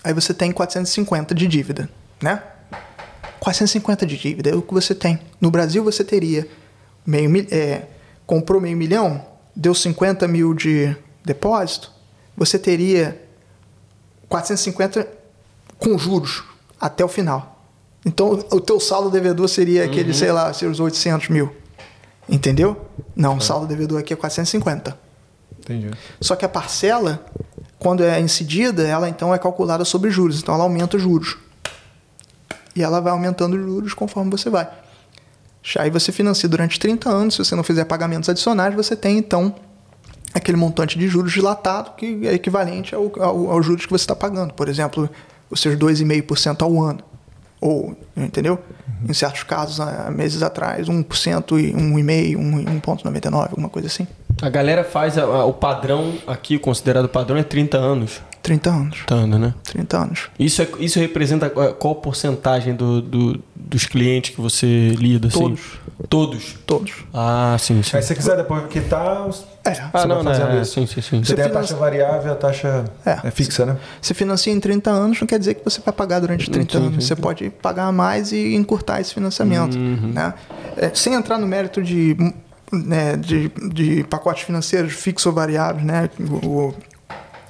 aí 0.03 0.13
você 0.13 0.33
tem 0.33 0.51
450 0.51 1.33
de 1.33 1.47
dívida, 1.47 1.89
né? 2.21 2.41
450 3.39 4.05
de 4.05 4.17
dívida 4.17 4.49
é 4.49 4.55
o 4.55 4.61
que 4.61 4.73
você 4.73 4.93
tem. 4.93 5.19
No 5.39 5.49
Brasil 5.49 5.83
você 5.83 6.03
teria 6.03 6.47
meio 7.05 7.47
é, 7.51 7.83
comprou 8.25 8.59
meio 8.59 8.75
milhão, 8.75 9.25
deu 9.55 9.73
50 9.73 10.27
mil 10.27 10.53
de 10.53 10.95
depósito, 11.23 11.91
você 12.39 12.57
teria 12.57 13.21
450 14.29 15.05
com 15.77 15.97
juros 15.97 16.41
até 16.79 17.03
o 17.03 17.07
final. 17.09 17.61
Então 18.05 18.31
o 18.49 18.61
teu 18.61 18.79
saldo 18.79 19.11
devedor 19.11 19.49
seria 19.49 19.83
aquele, 19.83 20.13
sei 20.13 20.31
lá, 20.31 20.53
seus 20.53 20.79
800 20.79 21.27
mil. 21.27 21.53
Entendeu? 22.29 22.85
Não, 23.13 23.37
o 23.37 23.41
saldo 23.41 23.67
devedor 23.67 23.99
aqui 23.99 24.13
é 24.13 24.15
450. 24.15 24.97
Entendi. 25.59 25.91
Só 26.21 26.37
que 26.37 26.45
a 26.45 26.49
parcela, 26.49 27.25
quando 27.77 28.03
é 28.03 28.19
incidida, 28.21 28.87
ela 28.87 29.09
então 29.09 29.35
é 29.35 29.37
calculada 29.37 29.83
sobre 29.83 30.09
juros. 30.09 30.39
Então 30.41 30.55
ela 30.55 30.63
aumenta 30.63 30.95
os 30.95 31.03
juros. 31.03 31.37
E 32.73 32.81
ela 32.81 33.01
vai 33.01 33.11
aumentando 33.11 33.57
os 33.57 33.61
juros 33.61 33.93
conforme 33.93 34.31
você 34.31 34.49
vai. 34.49 34.69
Aí 35.77 35.89
você 35.89 36.13
financia 36.13 36.47
durante 36.47 36.79
30 36.79 37.09
anos. 37.09 37.33
Se 37.33 37.43
você 37.43 37.53
não 37.53 37.63
fizer 37.63 37.83
pagamentos 37.83 38.29
adicionais, 38.29 38.73
você 38.73 38.95
tem 38.95 39.17
então 39.17 39.53
aquele 40.33 40.57
montante 40.57 40.97
de 40.97 41.07
juros 41.07 41.31
dilatado 41.33 41.91
que 41.97 42.27
é 42.27 42.33
equivalente 42.33 42.93
ao, 42.95 43.11
ao, 43.21 43.51
aos 43.51 43.65
juros 43.65 43.85
que 43.85 43.91
você 43.91 44.03
está 44.03 44.15
pagando. 44.15 44.53
Por 44.53 44.67
exemplo, 44.69 45.09
os 45.49 45.59
seus 45.59 45.75
2,5% 45.77 46.61
ao 46.61 46.81
ano. 46.83 46.99
Ou, 47.61 47.95
entendeu? 48.15 48.57
Em 49.07 49.13
certos 49.13 49.43
casos, 49.43 49.79
há 49.81 50.09
meses 50.11 50.41
atrás, 50.43 50.87
1% 50.87 51.59
e 51.59 51.73
1,5%, 51.73 52.81
1,99%, 52.81 53.33
alguma 53.33 53.67
coisa 53.69 53.87
assim. 53.87 54.07
A 54.41 54.49
galera 54.49 54.83
faz 54.85 55.17
a- 55.17 55.23
a- 55.23 55.45
o 55.45 55.51
padrão 55.53 56.13
aqui, 56.25 56.57
considerado 56.57 57.09
padrão 57.09 57.37
é 57.37 57.43
30 57.43 57.77
anos. 57.77 58.21
30 58.49 58.69
anos. 58.71 58.95
30 59.05 59.15
anos, 59.15 59.39
né? 59.39 59.53
30 59.63 59.97
anos. 59.97 60.29
Isso, 60.39 60.61
é, 60.63 60.67
isso 60.79 60.99
representa 60.99 61.49
qual 61.49 61.95
porcentagem 61.95 62.73
do, 62.75 62.99
do- 63.01 63.39
dos 63.55 63.85
clientes 63.85 64.33
que 64.35 64.41
você 64.41 64.89
lida? 64.97 65.27
assim? 65.27 65.39
Todos. 65.39 65.61
Todos? 66.09 66.55
Todos. 66.65 66.93
Ah, 67.13 67.55
sim, 67.59 67.83
sim. 67.83 67.95
Aí 67.95 68.01
se 68.01 68.07
você 68.07 68.15
quiser 68.15 68.37
depois 68.37 68.65
quitar, 68.67 69.23
você 69.27 69.43
É. 69.65 69.73
Ah, 69.93 70.07
não, 70.07 70.23
não, 70.23 70.23
fazendo 70.23 70.51
é, 70.57 70.61
isso. 70.61 70.73
sim, 70.73 70.87
sim, 70.87 71.01
sim. 71.01 71.23
Você 71.23 71.35
tem 71.35 71.45
a 71.45 71.47
financia- 71.49 71.75
taxa 71.75 71.79
variável, 71.79 72.31
a 72.31 72.35
taxa 72.35 72.85
É. 73.05 73.19
é, 73.25 73.31
fixa, 73.31 73.65
né? 73.67 73.77
Se 74.01 74.13
financia 74.15 74.51
em 74.51 74.59
30 74.59 74.89
anos, 74.89 75.19
não 75.19 75.27
quer 75.27 75.37
dizer 75.37 75.53
que 75.55 75.63
você 75.63 75.79
vai 75.85 75.93
pagar 75.93 76.19
durante 76.19 76.49
30 76.49 76.79
Sim, 76.79 76.85
anos. 76.87 77.03
sim, 77.03 77.07
Você 77.09 77.15
pode 77.15 77.49
pagar 77.51 77.91
mais 77.91 78.31
e 78.31 78.55
encurtar 78.55 78.99
esse 78.99 79.13
financiamento. 79.13 79.77
Né? 79.77 80.33
É, 80.77 80.89
sem 80.95 81.13
entrar 81.13 81.37
no 81.37 81.45
mérito 81.45 81.83
de, 81.83 82.15
né, 82.71 83.15
de, 83.17 83.51
de 83.71 84.03
pacotes 84.05 84.43
financeiros 84.43 84.93
fixos 84.93 85.27
ou 85.27 85.33
variáveis, 85.33 85.85
né? 85.85 86.09
o 86.43 86.73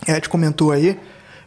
Ed 0.08 0.28
comentou 0.30 0.72
aí, 0.72 1.00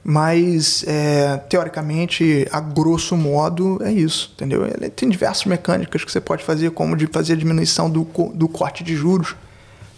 mas 0.04 0.84
é, 0.86 1.36
teoricamente, 1.48 2.46
a 2.50 2.60
grosso 2.60 3.16
modo, 3.16 3.78
é 3.82 3.92
isso, 3.92 4.32
entendeu? 4.34 4.66
Ele 4.66 4.90
tem 4.90 5.08
diversas 5.08 5.44
mecânicas 5.44 6.04
que 6.04 6.10
você 6.10 6.20
pode 6.20 6.42
fazer, 6.42 6.70
como 6.70 6.96
de 6.96 7.06
fazer 7.06 7.34
a 7.34 7.36
diminuição 7.36 7.88
do, 7.88 8.04
do 8.34 8.48
corte 8.48 8.82
de 8.82 8.94
juros 8.96 9.34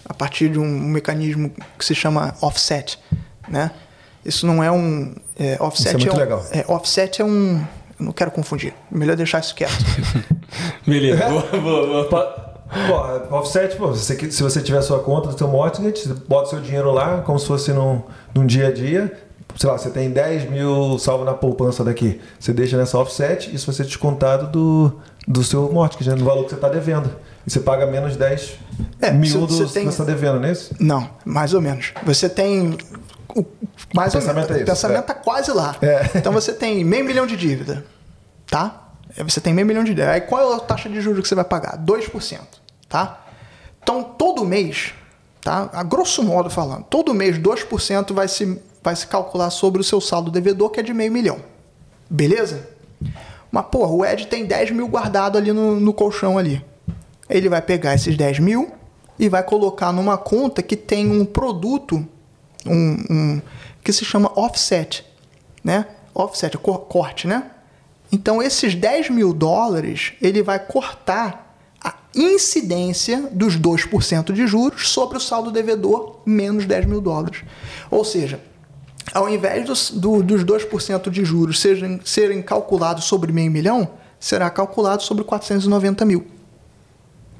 a 0.04 0.12
partir 0.12 0.50
de 0.50 0.58
um 0.58 0.80
mecanismo 0.80 1.50
que 1.78 1.84
se 1.84 1.94
chama 1.94 2.34
offset, 2.40 2.98
né? 3.48 3.70
Isso 4.24 4.46
não 4.46 4.62
é 4.62 4.70
um 4.70 5.14
é, 5.38 5.56
offset 5.60 5.96
Isso 5.96 6.08
é 6.08 6.10
muito 6.10 6.16
um, 6.16 6.18
legal. 6.18 6.46
é, 6.50 6.64
offset 6.68 7.20
é 7.20 7.24
um 7.24 7.62
eu 7.98 8.06
não 8.06 8.12
quero 8.12 8.30
confundir. 8.30 8.74
Melhor 8.90 9.16
deixar 9.16 9.40
isso 9.40 9.54
quieto. 9.54 9.72
Beleza, 10.86 11.28
boa, 11.30 11.60
boa, 11.60 12.08
boa. 12.08 12.43
Pô, 13.28 13.36
offset, 13.36 13.76
pô, 13.76 13.94
se 13.94 14.04
você, 14.14 14.30
se 14.30 14.42
você 14.42 14.60
tiver 14.60 14.80
sua 14.82 14.98
conta 14.98 15.28
do 15.28 15.38
seu 15.38 15.46
mortgage, 15.48 16.02
você 16.02 16.14
bota 16.26 16.50
seu 16.50 16.60
dinheiro 16.60 16.90
lá, 16.92 17.20
como 17.22 17.38
se 17.38 17.46
fosse 17.46 17.72
num, 17.72 18.02
num 18.34 18.44
dia 18.46 18.68
a 18.68 18.72
dia. 18.72 19.12
Sei 19.56 19.70
lá, 19.70 19.78
você 19.78 19.90
tem 19.90 20.10
10 20.10 20.50
mil 20.50 20.98
salvo 20.98 21.24
na 21.24 21.32
poupança 21.34 21.84
daqui. 21.84 22.20
Você 22.40 22.52
deixa 22.52 22.76
nessa 22.76 22.98
offset, 22.98 23.54
isso 23.54 23.66
vai 23.66 23.74
ser 23.74 23.84
descontado 23.84 24.48
do, 24.48 24.98
do 25.28 25.44
seu 25.44 25.70
mortgage, 25.72 26.10
né, 26.10 26.16
do 26.16 26.24
valor 26.24 26.42
que 26.44 26.50
você 26.50 26.56
está 26.56 26.68
devendo. 26.68 27.08
E 27.46 27.50
você 27.50 27.60
paga 27.60 27.86
menos 27.86 28.16
10 28.16 28.54
É, 29.00 29.10
mil 29.12 29.46
do 29.46 29.46
que 29.46 29.52
você 29.54 29.80
está 29.80 30.02
devendo, 30.04 30.40
não 30.40 30.48
é 30.48 30.52
isso? 30.52 30.74
Não, 30.80 31.08
mais 31.24 31.54
ou 31.54 31.60
menos. 31.60 31.92
Você 32.04 32.28
tem. 32.28 32.76
O, 33.36 33.44
mais 33.94 34.14
O 34.14 34.18
ou 34.18 34.22
menos. 34.24 34.46
pensamento 34.46 34.52
é 34.52 34.62
O 34.62 34.66
pensamento 34.66 34.98
é. 34.98 35.02
tá 35.02 35.14
quase 35.14 35.52
lá. 35.52 35.76
É. 35.82 36.10
Então 36.16 36.32
você 36.32 36.52
tem 36.52 36.82
meio 36.82 37.04
milhão 37.04 37.26
de 37.26 37.36
dívida. 37.36 37.84
Tá? 38.50 38.83
Aí 39.16 39.22
Você 39.24 39.40
tem 39.40 39.52
meio 39.54 39.66
milhão 39.66 39.84
de 39.84 39.90
dívida. 39.94 40.12
Aí 40.12 40.20
qual 40.20 40.52
é 40.52 40.56
a 40.56 40.60
taxa 40.60 40.88
de 40.88 41.00
juros 41.00 41.22
que 41.22 41.28
você 41.28 41.34
vai 41.34 41.44
pagar? 41.44 41.78
2%. 41.78 42.40
Tá? 42.88 43.24
Então 43.82 44.02
todo 44.02 44.44
mês, 44.44 44.94
tá? 45.40 45.68
A 45.72 45.82
grosso 45.82 46.22
modo 46.22 46.48
falando, 46.50 46.84
todo 46.84 47.12
mês 47.14 47.38
2% 47.38 48.12
vai 48.12 48.28
se, 48.28 48.60
vai 48.82 48.94
se 48.96 49.06
calcular 49.06 49.50
sobre 49.50 49.80
o 49.80 49.84
seu 49.84 50.00
saldo 50.00 50.30
devedor, 50.30 50.70
que 50.70 50.80
é 50.80 50.82
de 50.82 50.94
meio 50.94 51.12
milhão. 51.12 51.38
Beleza? 52.08 52.68
Mas, 53.50 53.66
porra, 53.66 53.92
o 53.92 54.04
Ed 54.04 54.26
tem 54.26 54.44
10 54.46 54.70
mil 54.72 54.88
guardado 54.88 55.38
ali 55.38 55.52
no, 55.52 55.78
no 55.78 55.92
colchão 55.92 56.36
ali. 56.38 56.64
Ele 57.28 57.48
vai 57.48 57.62
pegar 57.62 57.94
esses 57.94 58.16
10 58.16 58.38
mil 58.40 58.72
e 59.18 59.28
vai 59.28 59.42
colocar 59.42 59.92
numa 59.92 60.16
conta 60.18 60.62
que 60.62 60.76
tem 60.76 61.08
um 61.10 61.24
produto 61.24 62.06
um, 62.66 62.96
um- 63.10 63.42
que 63.82 63.92
se 63.92 64.04
chama 64.04 64.32
offset, 64.34 65.04
né? 65.62 65.86
Offset, 66.14 66.56
cor- 66.58 66.80
corte, 66.86 67.26
né? 67.26 67.50
Então, 68.14 68.40
esses 68.40 68.76
10 68.76 69.10
mil 69.10 69.34
dólares, 69.34 70.12
ele 70.22 70.40
vai 70.40 70.60
cortar 70.60 71.58
a 71.82 71.96
incidência 72.14 73.28
dos 73.32 73.58
2% 73.58 74.32
de 74.32 74.46
juros 74.46 74.88
sobre 74.90 75.16
o 75.18 75.20
saldo 75.20 75.50
devedor 75.50 76.20
menos 76.24 76.64
10 76.64 76.86
mil 76.86 77.00
dólares. 77.00 77.42
Ou 77.90 78.04
seja, 78.04 78.40
ao 79.12 79.28
invés 79.28 79.66
dos, 79.66 79.90
do, 79.90 80.22
dos 80.22 80.44
2% 80.44 81.10
de 81.10 81.24
juros 81.24 81.60
sejam, 81.60 81.98
serem 82.04 82.40
calculados 82.40 83.06
sobre 83.06 83.32
meio 83.32 83.50
milhão, 83.50 83.90
será 84.20 84.48
calculado 84.48 85.02
sobre 85.02 85.24
490 85.24 86.04
mil. 86.04 86.24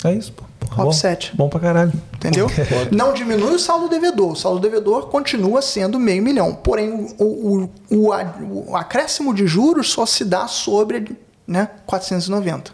É 0.05 0.13
isso, 0.13 0.33
pô. 0.33 0.45
Porra, 0.61 0.83
bom. 0.85 0.89
Offset. 0.91 1.33
Bom 1.35 1.49
pra 1.49 1.59
caralho. 1.61 1.93
Entendeu? 2.15 2.47
Não 2.93 3.13
diminui 3.15 3.55
o 3.55 3.59
saldo 3.59 3.89
devedor. 3.89 4.33
O 4.33 4.37
saldo 4.37 4.61
devedor 4.61 5.07
continua 5.09 5.61
sendo 5.63 5.99
meio 5.99 6.23
milhão. 6.23 6.55
Porém, 6.55 7.09
o, 7.19 7.25
o, 7.25 7.71
o, 7.91 8.13
a- 8.13 8.35
o 8.41 8.77
acréscimo 8.77 9.35
de 9.35 9.47
juros 9.47 9.91
só 9.91 10.05
se 10.07 10.25
dá 10.25 10.47
sobre 10.47 11.17
né, 11.47 11.69
490. 11.87 12.71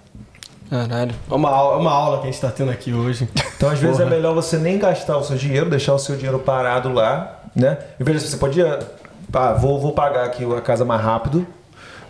Caralho. 0.68 1.14
É 1.28 1.34
uma, 1.34 1.48
aula, 1.50 1.76
é 1.76 1.80
uma 1.80 1.90
aula 1.92 2.18
que 2.20 2.28
a 2.28 2.30
gente 2.30 2.40
tá 2.40 2.50
tendo 2.50 2.70
aqui 2.70 2.92
hoje. 2.92 3.28
Então, 3.56 3.68
às 3.70 3.78
vezes, 3.80 3.98
é 3.98 4.04
melhor 4.04 4.34
você 4.34 4.56
nem 4.56 4.78
gastar 4.78 5.16
o 5.16 5.24
seu 5.24 5.36
dinheiro, 5.36 5.68
deixar 5.68 5.94
o 5.94 5.98
seu 5.98 6.14
dinheiro 6.14 6.38
parado 6.38 6.92
lá, 6.92 7.40
né? 7.56 7.76
Em 7.98 8.04
vez 8.04 8.22
de 8.22 8.28
você 8.28 8.36
podia, 8.36 8.78
ah, 9.32 9.52
vou, 9.54 9.80
vou 9.80 9.92
pagar 9.92 10.24
aqui 10.26 10.44
a 10.54 10.60
casa 10.60 10.84
mais 10.84 11.02
rápido, 11.02 11.44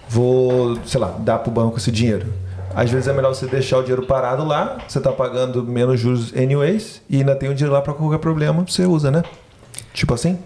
vou, 0.09 0.77
sei 0.85 1.01
lá, 1.01 1.15
dar 1.21 1.39
pro 1.39 1.51
banco 1.51 1.79
esse 1.79 1.91
dinheiro. 1.91 2.33
Às 2.75 2.91
vezes 2.91 3.09
é 3.09 3.13
melhor 3.13 3.35
você 3.35 3.47
deixar 3.47 3.79
o 3.79 3.83
dinheiro 3.83 4.07
parado 4.07 4.45
lá, 4.45 4.79
você 4.89 5.01
tá 5.01 5.11
pagando 5.13 5.63
menos 5.65 5.99
juros 6.01 6.33
anyways, 6.37 7.03
e 7.09 7.17
ainda 7.19 7.35
tem 7.35 7.49
o 7.49 7.55
dinheiro 7.55 7.73
lá 7.75 7.81
para 7.83 7.93
qualquer 7.93 8.19
problema, 8.19 8.65
você 8.67 8.85
usa, 8.87 9.11
né? 9.11 9.23
Tipo 9.93 10.15
assim? 10.15 10.39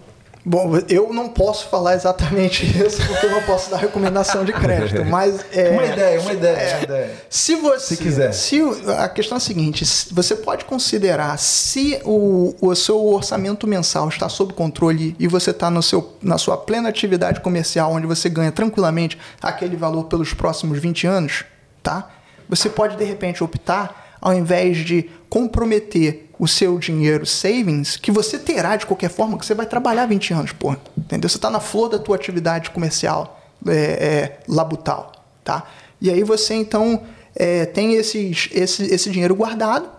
Bom, 0.47 0.73
eu 0.87 1.11
não 1.11 1.29
posso 1.29 1.67
falar 1.69 1.95
exatamente 1.95 2.65
isso 2.85 3.01
porque 3.07 3.25
eu 3.25 3.31
não 3.31 3.41
posso 3.43 3.71
dar 3.71 3.77
recomendação 3.77 4.45
de 4.45 4.53
crédito, 4.53 5.03
mas 5.09 5.43
é, 5.51 5.69
uma 5.71 5.85
ideia, 5.85 6.21
uma 6.21 6.33
ideia, 6.33 6.75
uma 6.77 6.83
ideia. 6.83 7.11
Se 7.29 7.55
você 7.55 7.95
Se 7.95 8.03
quiser. 8.03 8.31
se 8.31 8.61
a 8.99 9.09
questão 9.09 9.37
é 9.37 9.37
a 9.37 9.41
seguinte, 9.41 9.83
se- 9.87 10.13
você 10.13 10.35
pode 10.35 10.65
considerar 10.65 11.37
se 11.39 11.99
o, 12.05 12.53
o 12.61 12.75
seu 12.75 13.03
orçamento 13.07 13.65
mensal 13.65 14.07
está 14.07 14.29
sob 14.29 14.53
controle 14.53 15.15
e 15.17 15.27
você 15.27 15.49
está 15.49 15.71
no 15.71 15.81
seu, 15.81 16.13
na 16.21 16.37
sua 16.37 16.57
plena 16.57 16.89
atividade 16.89 17.39
comercial, 17.39 17.91
onde 17.93 18.05
você 18.05 18.29
ganha 18.29 18.51
tranquilamente 18.51 19.17
aquele 19.41 19.75
valor 19.75 20.03
pelos 20.03 20.31
próximos 20.31 20.77
20 20.77 21.07
anos, 21.07 21.43
tá? 21.81 22.09
Você 22.49 22.69
pode 22.69 22.95
de 22.97 23.03
repente 23.03 23.43
optar 23.43 24.17
ao 24.21 24.33
invés 24.33 24.77
de 24.77 25.09
comprometer 25.29 26.29
o 26.39 26.47
seu 26.47 26.77
dinheiro 26.79 27.25
savings, 27.25 27.95
que 27.95 28.11
você 28.11 28.37
terá 28.37 28.75
de 28.75 28.85
qualquer 28.85 29.09
forma, 29.09 29.37
que 29.37 29.45
você 29.45 29.53
vai 29.53 29.65
trabalhar 29.65 30.05
20 30.05 30.33
anos, 30.33 30.51
porra. 30.51 30.79
Entendeu? 30.97 31.29
Você 31.29 31.37
está 31.37 31.49
na 31.49 31.59
flor 31.59 31.89
da 31.89 31.99
tua 31.99 32.15
atividade 32.15 32.71
comercial 32.71 33.39
é, 33.67 33.71
é, 33.73 34.39
labutal, 34.47 35.11
tá? 35.43 35.63
E 36.01 36.09
aí 36.09 36.23
você 36.23 36.55
então 36.55 37.03
é, 37.35 37.65
tem 37.65 37.93
esses, 37.93 38.49
esse, 38.51 38.83
esse 38.83 39.09
dinheiro 39.09 39.35
guardado, 39.35 39.89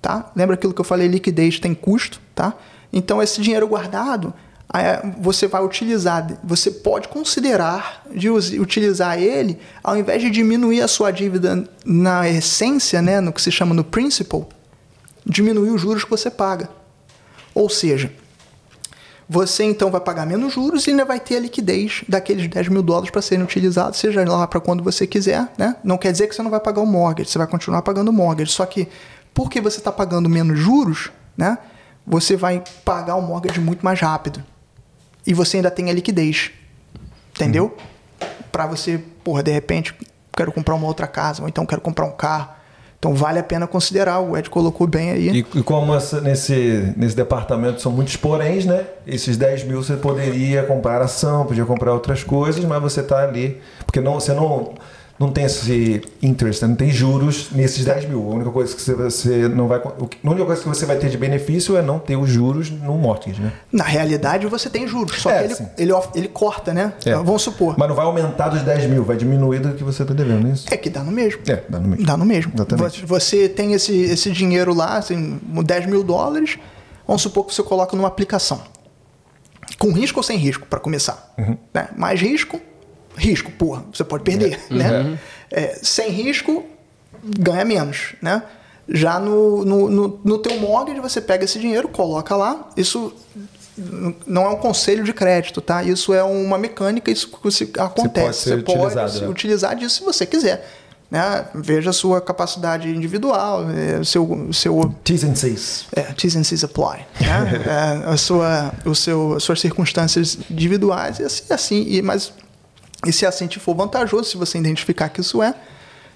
tá? 0.00 0.30
Lembra 0.36 0.54
aquilo 0.54 0.72
que 0.72 0.80
eu 0.80 0.84
falei, 0.84 1.08
liquidez 1.08 1.58
tem 1.58 1.74
custo, 1.74 2.20
tá? 2.34 2.54
Então 2.92 3.22
esse 3.22 3.40
dinheiro 3.40 3.66
guardado 3.66 4.32
você 5.18 5.48
vai 5.48 5.64
utilizar, 5.64 6.38
você 6.44 6.70
pode 6.70 7.08
considerar 7.08 8.04
de 8.14 8.30
utilizar 8.30 9.18
ele 9.18 9.58
ao 9.82 9.96
invés 9.96 10.22
de 10.22 10.30
diminuir 10.30 10.80
a 10.80 10.88
sua 10.88 11.10
dívida 11.10 11.68
na 11.84 12.28
essência, 12.28 13.02
né, 13.02 13.20
no 13.20 13.32
que 13.32 13.42
se 13.42 13.50
chama 13.50 13.74
no 13.74 13.82
principal, 13.82 14.48
diminuir 15.26 15.70
os 15.70 15.80
juros 15.80 16.04
que 16.04 16.10
você 16.10 16.30
paga. 16.30 16.68
Ou 17.52 17.68
seja, 17.68 18.12
Você 19.32 19.62
então 19.62 19.92
vai 19.92 20.00
pagar 20.00 20.26
menos 20.26 20.52
juros 20.52 20.84
e 20.88 20.90
ainda 20.90 21.04
vai 21.04 21.20
ter 21.20 21.36
a 21.36 21.40
liquidez 21.40 22.02
daqueles 22.08 22.48
10 22.48 22.66
mil 22.66 22.82
dólares 22.82 23.12
para 23.12 23.22
serem 23.22 23.44
utilizados, 23.44 23.96
seja 23.96 24.24
lá 24.24 24.44
para 24.44 24.58
quando 24.58 24.82
você 24.82 25.06
quiser, 25.06 25.46
né? 25.56 25.76
Não 25.84 25.96
quer 25.96 26.10
dizer 26.10 26.26
que 26.26 26.34
você 26.34 26.42
não 26.42 26.50
vai 26.50 26.58
pagar 26.58 26.80
o 26.80 26.86
mortgage, 26.86 27.30
você 27.30 27.38
vai 27.38 27.46
continuar 27.46 27.82
pagando 27.82 28.08
o 28.08 28.12
mortgage. 28.12 28.50
Só 28.50 28.66
que 28.66 28.88
porque 29.32 29.60
você 29.60 29.78
está 29.78 29.92
pagando 29.92 30.28
menos 30.28 30.58
juros, 30.58 31.12
né? 31.36 31.58
Você 32.04 32.36
vai 32.36 32.64
pagar 32.84 33.14
o 33.14 33.22
mortgage 33.22 33.60
muito 33.60 33.84
mais 33.84 34.00
rápido. 34.00 34.42
E 35.26 35.34
você 35.34 35.58
ainda 35.58 35.70
tem 35.70 35.90
a 35.90 35.92
liquidez. 35.92 36.50
Entendeu? 37.34 37.76
Para 38.52 38.66
você, 38.66 39.00
porra, 39.24 39.42
de 39.42 39.50
repente, 39.52 39.94
quero 40.36 40.52
comprar 40.52 40.74
uma 40.74 40.86
outra 40.86 41.06
casa, 41.06 41.42
ou 41.42 41.48
então 41.48 41.64
quero 41.64 41.80
comprar 41.80 42.04
um 42.06 42.12
carro. 42.12 42.48
Então 42.98 43.14
vale 43.14 43.38
a 43.38 43.42
pena 43.42 43.66
considerar, 43.66 44.20
o 44.20 44.36
Ed 44.36 44.50
colocou 44.50 44.86
bem 44.86 45.10
aí. 45.10 45.28
E, 45.30 45.38
e 45.38 45.62
como 45.62 45.94
essa- 45.94 46.20
nesse, 46.20 46.92
nesse 46.98 47.16
departamento 47.16 47.80
são 47.80 47.90
muitos 47.90 48.14
poréns, 48.16 48.66
né? 48.66 48.84
Esses 49.06 49.38
10 49.38 49.64
mil 49.64 49.82
você 49.82 49.96
poderia 49.96 50.64
comprar 50.64 51.00
ação, 51.00 51.46
podia 51.46 51.64
comprar 51.64 51.94
outras 51.94 52.22
coisas, 52.22 52.62
mas 52.62 52.82
você 52.82 53.02
tá 53.02 53.22
ali. 53.22 53.58
Porque 53.86 54.00
não, 54.02 54.14
você 54.20 54.34
não, 54.34 54.74
não 55.20 55.30
tem 55.30 55.44
esse 55.44 56.00
interest, 56.22 56.62
né? 56.62 56.68
não 56.68 56.74
tem 56.76 56.90
juros 56.90 57.50
nesses 57.52 57.84
10 57.84 58.06
mil. 58.06 58.22
A 58.32 58.34
única 58.36 58.50
coisa 58.50 58.74
que 58.74 58.80
você, 58.80 59.48
não 59.48 59.68
vai. 59.68 59.78
A 59.78 59.92
única 60.30 60.46
coisa 60.46 60.62
que 60.62 60.68
você 60.68 60.86
vai 60.86 60.96
ter 60.96 61.10
de 61.10 61.18
benefício 61.18 61.76
é 61.76 61.82
não 61.82 61.98
ter 61.98 62.16
os 62.16 62.30
juros 62.30 62.70
no 62.70 62.96
mortgage, 62.96 63.38
né? 63.42 63.52
Na 63.70 63.84
realidade, 63.84 64.46
você 64.46 64.70
tem 64.70 64.88
juros, 64.88 65.20
só 65.20 65.30
É, 65.30 65.46
que 65.46 65.52
ele, 65.76 65.92
ele, 65.92 65.92
ele 66.14 66.28
corta, 66.28 66.72
né? 66.72 66.94
É. 67.04 67.12
Vamos 67.14 67.42
supor. 67.42 67.74
Mas 67.78 67.86
não 67.86 67.94
vai 67.94 68.06
aumentar 68.06 68.48
dos 68.48 68.62
10 68.62 68.86
mil, 68.86 69.04
vai 69.04 69.18
diminuir 69.18 69.58
do 69.60 69.74
que 69.74 69.84
você 69.84 70.04
tá 70.06 70.14
devendo, 70.14 70.48
é 70.48 70.52
isso? 70.52 70.66
É 70.72 70.76
que 70.78 70.88
dá 70.88 71.04
no 71.04 71.12
mesmo. 71.12 71.42
É, 71.46 71.62
dá 71.68 71.78
no 71.78 71.88
mesmo. 71.88 72.06
Dá 72.06 72.16
no 72.16 72.24
mesmo. 72.24 72.52
Exatamente. 72.54 73.00
Você- 73.04 73.06
Você 73.06 73.48
tem 73.48 73.74
esse, 73.74 73.92
esse 73.94 74.30
dinheiro 74.30 74.72
lá, 74.72 74.96
assim, 74.96 75.38
10 75.64 75.84
mil 75.84 76.02
dólares, 76.02 76.58
vamos 77.06 77.20
supor 77.20 77.44
que 77.44 77.54
você 77.54 77.62
coloca 77.62 77.94
numa 77.94 78.08
aplicação. 78.08 78.62
Com 79.78 79.92
risco 79.92 80.18
ou 80.18 80.22
sem 80.22 80.38
risco, 80.38 80.66
para 80.66 80.80
começar? 80.80 81.34
Uhum. 81.38 81.56
Né? 81.74 81.88
Mais 81.96 82.20
risco, 82.20 82.58
risco, 83.16 83.50
porra, 83.52 83.84
você 83.92 84.04
pode 84.04 84.24
perder, 84.24 84.58
né? 84.70 85.18
É, 85.50 85.78
sem 85.82 86.10
risco, 86.10 86.64
ganha 87.22 87.64
menos, 87.64 88.14
né? 88.22 88.42
Já 88.88 89.20
no, 89.20 89.64
no, 89.64 89.88
no, 89.88 90.20
no 90.24 90.38
teu 90.38 90.58
mortgage, 90.58 91.00
você 91.00 91.20
pega 91.20 91.44
esse 91.44 91.58
dinheiro, 91.58 91.88
coloca 91.88 92.34
lá, 92.34 92.70
isso 92.76 93.12
não 94.26 94.42
é 94.42 94.48
um 94.50 94.56
conselho 94.56 95.04
de 95.04 95.12
crédito, 95.12 95.60
tá? 95.60 95.82
Isso 95.82 96.12
é 96.12 96.22
uma 96.22 96.58
mecânica, 96.58 97.10
isso 97.10 97.30
você- 97.42 97.70
acontece. 97.78 98.50
Você 98.50 98.56
pode 98.58 98.78
utilizado, 98.78 99.10
se 99.12 99.20
né? 99.22 99.28
utilizar 99.28 99.76
disso 99.76 99.96
se 99.98 100.04
você 100.04 100.26
quiser. 100.26 100.68
Né? 101.10 101.44
Veja 101.54 101.90
a 101.90 101.92
sua 101.92 102.20
capacidade 102.20 102.88
individual, 102.88 103.64
é, 103.70 103.98
o 103.98 104.04
seu, 104.04 104.48
seu 104.52 104.94
T's 105.02 105.24
and 105.24 105.34
C's. 105.34 105.86
é, 105.94 106.02
T's 106.02 106.36
and 106.36 106.44
C's 106.44 106.62
apply. 106.64 107.04
Né? 107.20 107.62
É, 108.06 108.10
a 108.12 108.16
sua, 108.16 108.72
o 108.84 108.94
seu, 108.94 109.34
as 109.34 109.42
suas 109.42 109.60
circunstâncias 109.60 110.38
individuais 110.50 111.18
e 111.18 111.24
assim, 111.24 111.42
assim 111.50 111.84
e, 111.88 112.02
mas 112.02 112.32
e 113.04 113.12
se 113.12 113.24
assim 113.24 113.46
te 113.46 113.58
for 113.58 113.74
vantajoso, 113.74 114.24
se 114.24 114.36
você 114.36 114.58
identificar 114.58 115.08
que 115.08 115.20
isso 115.20 115.42
é, 115.42 115.54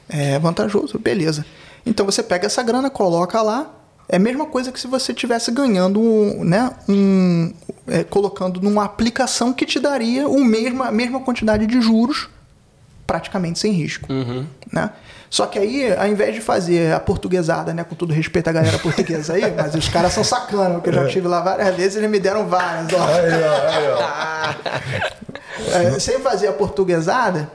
é 0.09 0.39
vantajoso, 0.39 0.99
beleza. 0.99 1.45
Então 1.87 2.05
você 2.05 2.23
pega 2.23 2.47
essa 2.47 2.63
grana, 2.63 2.91
coloca 2.91 3.41
lá. 3.43 3.71
É 4.07 4.17
a 4.17 4.19
mesma 4.19 4.45
coisa 4.45 4.71
que 4.71 4.79
se 4.79 4.87
você 4.87 5.13
estivesse 5.13 5.51
ganhando, 5.51 5.99
um, 5.99 6.45
né, 6.45 6.71
um, 6.87 7.55
é, 7.87 8.05
colocando 8.05 8.61
numa 8.61 8.85
aplicação 8.85 9.51
que 9.53 9.65
te 9.65 9.81
daria 9.81 10.29
o 10.29 10.45
mesma, 10.45 10.89
a 10.89 10.93
mesma 10.93 11.21
quantidade 11.21 11.67
de 11.67 11.81
juros, 11.81 12.29
praticamente 13.07 13.59
sem 13.59 13.73
risco. 13.73 14.07
Né? 14.71 14.91
Só 15.31 15.47
que 15.47 15.59
aí, 15.59 15.91
ao 15.97 16.07
invés 16.07 16.35
de 16.35 16.43
fazer 16.43 16.93
a 16.93 17.01
portuguesada, 17.01 17.73
né, 17.73 17.83
com 17.83 17.95
todo 17.95 18.13
respeito 18.13 18.49
à 18.49 18.53
galera 18.53 18.79
portuguesa 18.79 19.33
aí, 19.33 19.53
mas 19.57 19.75
os 19.75 19.89
caras 19.89 20.13
são 20.13 20.23
sacanas, 20.23 20.75
porque 20.75 20.91
eu 20.91 20.95
já 20.95 21.07
estive 21.07 21.27
lá 21.27 21.41
várias 21.41 21.75
vezes 21.75 21.95
e 21.97 21.99
eles 21.99 22.11
me 22.11 22.21
deram 22.21 22.47
várias. 22.47 22.93
Ó. 22.93 23.07
É, 25.73 25.99
sem 25.99 26.19
fazer 26.21 26.49
a 26.49 26.53
portuguesada, 26.53 27.51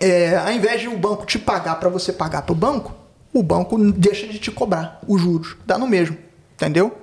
é, 0.00 0.36
ao 0.36 0.52
invés 0.52 0.80
de 0.80 0.88
o 0.88 0.96
banco 0.96 1.26
te 1.26 1.38
pagar 1.38 1.78
para 1.78 1.88
você 1.88 2.12
pagar 2.12 2.42
para 2.42 2.52
o 2.52 2.56
banco, 2.56 2.94
o 3.32 3.42
banco 3.42 3.78
deixa 3.92 4.26
de 4.26 4.38
te 4.38 4.50
cobrar 4.50 5.00
os 5.06 5.20
juros. 5.20 5.56
Dá 5.64 5.78
no 5.78 5.86
mesmo, 5.86 6.16
entendeu? 6.54 6.96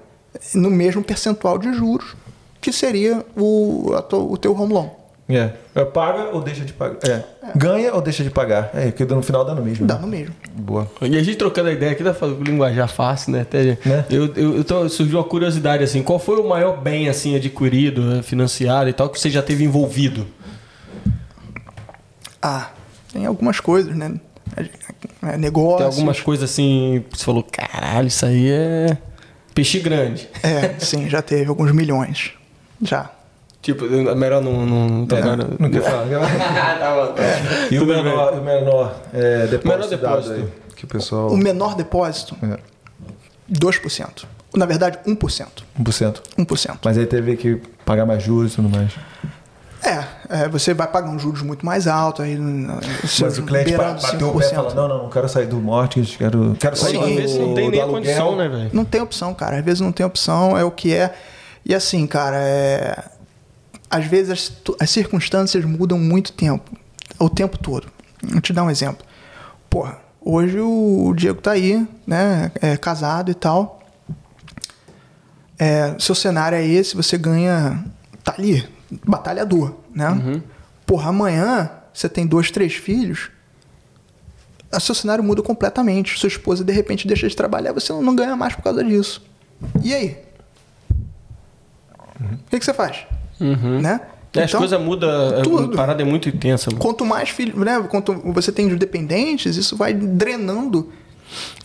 No 0.53 0.69
mesmo 0.69 1.03
percentual 1.03 1.57
de 1.57 1.73
juros 1.73 2.15
que 2.59 2.71
seria 2.71 3.25
o, 3.35 3.91
o 4.11 4.37
teu 4.37 4.53
home 4.53 4.73
loan. 4.73 4.89
É. 5.29 5.51
É, 5.75 5.83
Paga 5.83 6.29
ou 6.33 6.41
deixa 6.41 6.63
de 6.63 6.71
pagar? 6.71 6.97
É. 7.05 7.23
Ganha 7.55 7.93
ou 7.93 8.01
deixa 8.01 8.23
de 8.23 8.29
pagar? 8.29 8.71
É, 8.73 8.85
porque 8.91 9.03
no 9.03 9.21
final 9.21 9.43
dá 9.43 9.53
no 9.53 9.61
mesmo. 9.61 9.85
Dá 9.85 9.95
né? 9.95 10.01
no 10.01 10.07
mesmo. 10.07 10.33
Boa. 10.53 10.89
E 11.01 11.17
a 11.17 11.23
gente 11.23 11.35
trocando 11.37 11.67
a 11.67 11.73
ideia 11.73 11.91
aqui, 11.91 12.03
falando 12.13 12.41
linguajar 12.43 12.87
fácil, 12.87 13.33
né? 13.33 13.41
Até, 13.41 13.77
Né? 13.85 14.05
Eu, 14.09 14.33
eu, 14.35 14.57
eu 14.57 14.63
tô- 14.63 14.87
surgiu 14.87 15.17
uma 15.17 15.25
curiosidade, 15.25 15.83
assim, 15.83 16.01
qual 16.01 16.17
foi 16.17 16.39
o 16.39 16.47
maior 16.47 16.81
bem, 16.81 17.09
assim, 17.09 17.35
adquirido, 17.35 18.23
financiado 18.23 18.89
e 18.89 18.93
tal, 18.93 19.09
que 19.09 19.19
você 19.19 19.29
já 19.29 19.41
teve 19.41 19.65
envolvido? 19.65 20.25
Ah, 22.41 22.69
tem 23.11 23.25
algumas 23.25 23.59
coisas, 23.59 23.93
né? 23.95 24.13
É, 25.23 25.37
negócios. 25.37 25.77
Tem 25.79 25.87
algumas 25.87 26.21
coisas, 26.21 26.49
assim, 26.49 27.03
que 27.11 27.17
você 27.17 27.25
falou, 27.25 27.43
caralho, 27.43 28.07
isso 28.07 28.25
aí 28.25 28.49
é 28.49 28.97
peixe 29.53 29.79
grande. 29.79 30.29
É, 30.43 30.79
sim, 30.79 31.09
já 31.09 31.21
teve 31.21 31.49
alguns 31.49 31.71
milhões. 31.73 32.31
Já. 32.81 33.11
Tipo, 33.67 33.83
é 33.85 34.15
melhor 34.15 34.41
não... 34.41 34.65
Não, 34.65 34.87
não, 34.87 35.05
tocar, 35.05 35.37
É, 35.37 35.45
não 35.59 35.69
quer 35.69 35.81
falar. 35.81 36.05
tá 36.79 36.95
bom. 36.95 37.13
E 37.69 37.77
o 37.79 37.85
menor, 37.85 38.33
o 38.33 38.41
menor 38.41 38.95
é, 39.13 39.45
depósito, 39.47 39.67
Menor 39.67 39.89
depósito. 39.89 40.33
aí, 40.35 40.47
que 40.73 40.85
o 40.85 40.87
pessoal... 40.87 41.27
O 41.27 41.35
menor 41.35 41.75
depósito, 41.75 42.37
É, 42.43 42.57
2%. 43.51 44.23
Na 44.55 44.65
verdade, 44.65 44.99
1%. 45.05 45.47
1%. 45.81 46.15
1%. 46.39 46.77
Mas 46.85 46.97
aí 46.97 47.05
teve 47.05 47.35
que 47.35 47.61
pagar 47.83 48.05
mais 48.05 48.23
juros 48.23 48.53
e 48.53 48.55
tudo 48.55 48.69
mais. 48.69 48.89
É, 49.83 50.43
é, 50.43 50.47
você 50.47 50.73
vai 50.73 50.87
pagar 50.87 51.09
uns 51.09 51.21
juros 51.21 51.41
muito 51.41 51.65
mais 51.65 51.87
altos. 51.87 52.23
Aí, 52.23 52.37
Mas 52.37 53.37
o 53.37 53.43
cliente 53.43 53.75
ba- 53.75 53.97
bateu 54.01 54.29
o 54.29 54.39
pé 54.39 54.45
e 54.47 54.49
falou, 54.55 54.73
não, 54.75 54.87
não, 54.87 54.97
não 55.03 55.09
quero 55.09 55.27
sair 55.27 55.47
do 55.47 55.57
mortgage, 55.57 56.17
quero, 56.17 56.55
quero 56.57 56.77
sair 56.77 56.91
Sim. 56.93 56.99
do, 56.99 57.05
Às 57.05 57.15
vezes 57.15 57.37
não 57.37 57.53
tem 57.53 57.69
nem 57.69 57.81
aluguel. 57.81 57.89
condição, 58.01 58.35
né, 58.37 58.47
velho? 58.47 58.69
Não 58.71 58.85
tem 58.85 59.01
opção, 59.01 59.33
cara. 59.33 59.57
Às 59.57 59.65
vezes 59.65 59.81
não 59.81 59.91
tem 59.91 60.05
opção, 60.05 60.57
é 60.57 60.63
o 60.63 60.71
que 60.71 60.93
é. 60.93 61.13
E 61.65 61.75
assim, 61.75 62.07
cara, 62.07 62.37
é... 62.39 63.16
às 63.89 64.05
vezes 64.05 64.31
as, 64.31 64.51
as 64.79 64.89
circunstâncias 64.89 65.63
mudam 65.65 65.97
muito 65.97 66.33
tempo, 66.33 66.71
o 67.19 67.29
tempo 67.29 67.57
todo. 67.57 67.87
Vou 68.21 68.41
te 68.41 68.53
dar 68.53 68.63
um 68.63 68.69
exemplo. 68.69 69.05
Porra, 69.69 69.99
hoje 70.21 70.59
o 70.59 71.13
Diego 71.15 71.41
tá 71.41 71.51
aí, 71.51 71.87
né? 72.05 72.51
É 72.61 72.77
casado 72.77 73.31
e 73.31 73.33
tal. 73.33 73.81
É, 75.59 75.95
seu 75.99 76.13
cenário 76.13 76.57
é 76.57 76.65
esse, 76.65 76.95
você 76.95 77.17
ganha. 77.17 77.83
Tá 78.23 78.35
ali, 78.37 78.67
batalhador, 79.05 79.75
né? 79.93 80.41
Porra, 80.85 81.09
amanhã 81.09 81.71
você 81.93 82.07
tem 82.07 82.27
dois, 82.27 82.51
três 82.51 82.73
filhos. 82.73 83.29
O 84.71 84.79
seu 84.79 84.93
cenário 84.93 85.23
muda 85.23 85.41
completamente. 85.41 86.19
Sua 86.19 86.27
esposa 86.27 86.63
de 86.63 86.73
repente 86.73 87.07
deixa 87.07 87.27
de 87.27 87.35
trabalhar, 87.35 87.73
você 87.73 87.93
não 87.93 88.15
ganha 88.15 88.35
mais 88.35 88.53
por 88.55 88.63
causa 88.63 88.83
disso. 88.83 89.25
E 89.83 89.93
aí? 89.93 90.17
O 92.19 92.49
que, 92.49 92.59
que 92.59 92.65
você 92.65 92.73
faz? 92.73 93.05
Né? 93.39 94.01
É, 94.35 94.43
as 94.43 94.53
coisas 94.53 94.79
mudam, 94.79 95.41
tudo. 95.43 95.73
a 95.73 95.75
parada 95.75 96.01
é 96.01 96.05
muito 96.05 96.29
intensa. 96.29 96.69
mano. 96.69 96.79
Quanto 96.81 97.05
mais 97.05 97.29
filhos, 97.29 97.55
né? 97.57 97.83
Quanto 97.89 98.13
você 98.31 98.51
tem 98.51 98.67
de 98.67 98.75
dependentes, 98.75 99.55
isso 99.55 99.75
vai 99.75 99.93
drenando 99.93 100.89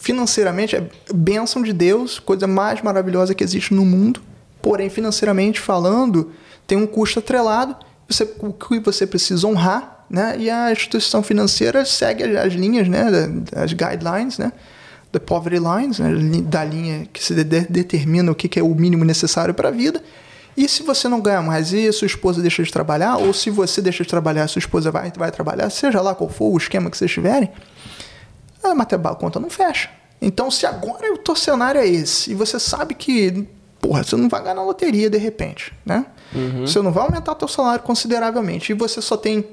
financeiramente. 0.01 0.76
É 0.76 0.86
bênção 1.12 1.62
de 1.62 1.73
Deus, 1.73 2.18
coisa 2.18 2.47
mais 2.47 2.81
maravilhosa 2.83 3.34
que 3.34 3.44
existe 3.44 3.75
no 3.75 3.84
mundo. 3.84 4.20
Porém, 4.60 4.89
financeiramente 4.89 5.60
falando, 5.60 6.31
tem 6.67 6.78
um 6.78 6.86
custo 6.86 7.18
atrelado. 7.18 7.76
Você, 8.09 8.28
o 8.39 8.52
que 8.52 8.78
você 8.81 9.07
precisa 9.07 9.47
honrar, 9.47 10.07
né? 10.09 10.36
E 10.39 10.49
a 10.49 10.70
instituição 10.70 11.23
financeira 11.23 11.84
segue 11.84 12.23
as, 12.23 12.47
as 12.47 12.52
linhas, 12.52 12.89
né? 12.89 13.05
As 13.57 13.73
guidelines, 13.73 14.39
né? 14.39 14.52
The 15.10 15.18
poverty 15.18 15.59
lines, 15.59 15.99
né? 15.99 16.10
da 16.42 16.65
linha 16.65 17.07
que 17.12 17.23
se 17.23 17.34
de- 17.34 17.67
determina 17.68 18.33
o 18.33 18.34
que 18.34 18.49
que 18.49 18.59
é 18.59 18.62
o 18.62 18.75
mínimo 18.75 19.05
necessário 19.05 19.52
para 19.52 19.68
a 19.68 19.73
vida. 19.73 20.02
E 20.56 20.68
se 20.68 20.82
você 20.82 21.08
não 21.08 21.20
ganha 21.20 21.40
mais 21.42 21.72
e 21.72 21.90
sua 21.92 22.06
esposa 22.06 22.42
deixa 22.42 22.62
de 22.62 22.70
trabalhar, 22.70 23.16
ou 23.16 23.32
se 23.32 23.48
você 23.50 23.81
deixa 23.81 24.02
de 24.02 24.08
trabalhar, 24.10 24.47
sua 24.48 24.58
esposa 24.60 24.90
vai, 24.90 25.10
vai 25.16 25.31
trabalhar, 25.31 25.70
seja 25.70 26.00
lá 26.00 26.14
qual 26.14 26.28
for 26.28 26.52
o 26.52 26.56
esquema 26.58 26.90
que 26.90 26.97
vocês 26.97 27.10
tiverem, 27.10 27.50
a 28.62 28.74
matemática 28.74 29.20
conta 29.20 29.40
não 29.40 29.50
fecha. 29.50 29.89
Então, 30.20 30.50
se 30.50 30.66
agora 30.66 31.12
o 31.12 31.18
teu 31.18 31.34
cenário 31.34 31.81
é 31.81 31.86
esse, 31.86 32.31
e 32.31 32.34
você 32.34 32.60
sabe 32.60 32.94
que, 32.94 33.48
porra, 33.81 34.05
você 34.05 34.14
não 34.14 34.28
vai 34.28 34.40
ganhar 34.42 34.55
na 34.55 34.62
loteria 34.62 35.10
de 35.10 35.18
repente, 35.18 35.72
né? 35.84 36.06
Você 36.66 36.81
não 36.81 36.92
vai 36.92 37.05
aumentar 37.05 37.34
teu 37.34 37.48
salário 37.48 37.82
consideravelmente, 37.82 38.72
e 38.72 38.74
você 38.74 39.00
só 39.02 39.16
tem 39.16 39.44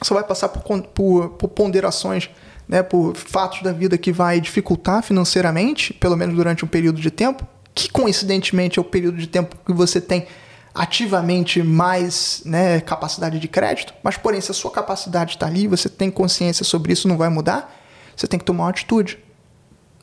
só 0.00 0.14
vai 0.14 0.22
passar 0.22 0.48
por, 0.50 0.62
por- 0.82 1.28
por 1.30 1.48
ponderações, 1.48 2.30
né, 2.68 2.84
por 2.84 3.16
fatos 3.16 3.62
da 3.62 3.72
vida 3.72 3.98
que 3.98 4.12
vai 4.12 4.40
dificultar 4.40 5.02
financeiramente, 5.02 5.92
pelo 5.92 6.16
menos 6.16 6.36
durante 6.36 6.64
um 6.64 6.68
período 6.68 7.00
de 7.00 7.10
tempo, 7.10 7.44
que 7.78 7.88
coincidentemente 7.88 8.76
é 8.78 8.82
o 8.82 8.84
período 8.84 9.18
de 9.18 9.28
tempo 9.28 9.56
que 9.64 9.72
você 9.72 10.00
tem 10.00 10.26
ativamente 10.74 11.62
mais 11.62 12.42
né, 12.44 12.80
capacidade 12.80 13.38
de 13.38 13.46
crédito, 13.46 13.94
mas 14.02 14.16
porém, 14.16 14.40
se 14.40 14.50
a 14.50 14.54
sua 14.54 14.70
capacidade 14.70 15.34
está 15.34 15.46
ali, 15.46 15.68
você 15.68 15.88
tem 15.88 16.10
consciência 16.10 16.64
sobre 16.64 16.92
isso, 16.92 17.06
não 17.06 17.16
vai 17.16 17.28
mudar, 17.28 17.72
você 18.16 18.26
tem 18.26 18.38
que 18.38 18.44
tomar 18.44 18.64
uma 18.64 18.70
atitude. 18.70 19.18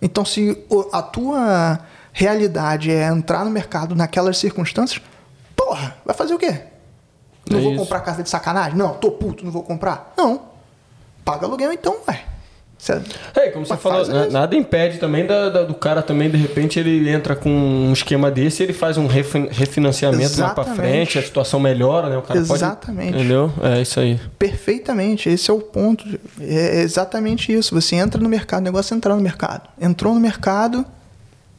Então, 0.01 0.23
se 0.23 0.57
a 0.93 1.01
tua 1.01 1.79
realidade 2.13 2.91
é 2.91 3.07
entrar 3.07 3.43
no 3.43 3.51
mercado 3.51 3.93
naquelas 3.93 4.37
circunstâncias, 4.37 5.01
Porra, 5.55 5.97
vai 6.05 6.15
fazer 6.15 6.33
o 6.33 6.37
quê? 6.37 6.61
Não 7.49 7.59
É 7.59 7.61
vou 7.61 7.71
isso. 7.71 7.81
comprar 7.81 8.01
casa 8.01 8.21
de 8.21 8.29
sacanagem? 8.29 8.77
Não, 8.77 8.93
tô 8.93 9.11
puto, 9.11 9.43
não 9.43 9.51
vou 9.51 9.63
comprar. 9.63 10.13
Não. 10.17 10.41
Paga 11.23 11.45
aluguel 11.45 11.71
então, 11.73 11.97
vai. 12.05 12.23
É, 13.35 13.49
como 13.49 13.65
você 13.65 13.75
falou, 13.77 14.05
na- 14.07 14.23
isso. 14.23 14.31
nada 14.33 14.55
impede 14.55 14.99
também 14.99 15.25
da- 15.25 15.49
da- 15.49 15.63
do 15.63 15.73
cara 15.73 16.01
também, 16.01 16.29
de 16.29 16.37
repente, 16.37 16.79
ele 16.79 17.09
entra 17.09 17.35
com 17.35 17.49
um 17.49 17.91
esquema 17.93 18.29
desse, 18.29 18.61
ele 18.61 18.73
faz 18.73 18.97
um 18.97 19.07
refin- 19.07 19.47
refinanciamento 19.49 20.39
lá 20.39 20.49
pra 20.49 20.63
Exatamente. 20.65 20.75
frente, 20.93 21.19
a 21.19 21.21
situação 21.23 21.59
melhora, 21.59 22.09
né? 22.09 22.17
O 22.17 22.21
cara 22.21 22.39
Exatamente. 22.39 23.11
pode. 23.13 23.19
Entendeu? 23.23 23.51
É 23.63 23.81
isso 23.81 23.99
aí. 23.99 24.19
Perfeitamente, 24.37 25.29
esse 25.29 25.49
é 25.49 25.53
o 25.53 25.59
ponto. 25.59 26.05
É 26.39 26.81
exatamente 26.81 27.51
isso. 27.51 27.73
Você 27.73 27.95
entra 27.95 28.21
no 28.21 28.29
mercado, 28.29 28.61
o 28.61 28.65
negócio 28.65 28.93
é 28.93 28.97
entrar 28.97 29.15
no 29.15 29.21
mercado. 29.21 29.67
Entrou 29.81 30.13
no 30.13 30.19
mercado, 30.19 30.85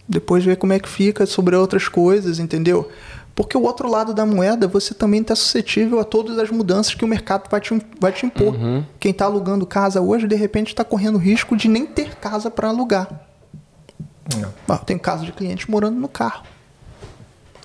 depois 0.08 0.44
vê 0.44 0.54
como 0.54 0.72
é 0.72 0.78
que 0.78 0.88
fica 0.88 1.26
sobre 1.26 1.56
outras 1.56 1.88
coisas, 1.88 2.38
entendeu? 2.38 2.88
Porque 3.36 3.56
o 3.56 3.62
outro 3.62 3.86
lado 3.88 4.14
da 4.14 4.24
moeda, 4.24 4.66
você 4.66 4.94
também 4.94 5.20
está 5.20 5.36
suscetível 5.36 6.00
a 6.00 6.04
todas 6.04 6.38
as 6.38 6.50
mudanças 6.50 6.94
que 6.94 7.04
o 7.04 7.08
mercado 7.08 7.50
vai 7.50 7.60
te, 7.60 7.78
vai 8.00 8.10
te 8.10 8.24
impor. 8.24 8.54
Quem 8.98 9.12
está 9.12 9.26
alugando 9.26 9.66
casa 9.66 10.00
hoje, 10.00 10.26
de 10.26 10.34
repente, 10.34 10.68
está 10.68 10.82
correndo 10.82 11.18
risco 11.18 11.54
de 11.54 11.68
nem 11.68 11.84
ter 11.84 12.16
casa 12.16 12.50
para 12.50 12.68
alugar. 12.68 13.26
Não. 14.40 14.52
Ah, 14.66 14.78
tem 14.78 14.96
caso 14.96 15.26
de 15.26 15.32
cliente 15.32 15.70
morando 15.70 16.00
no 16.00 16.08
carro. 16.08 16.44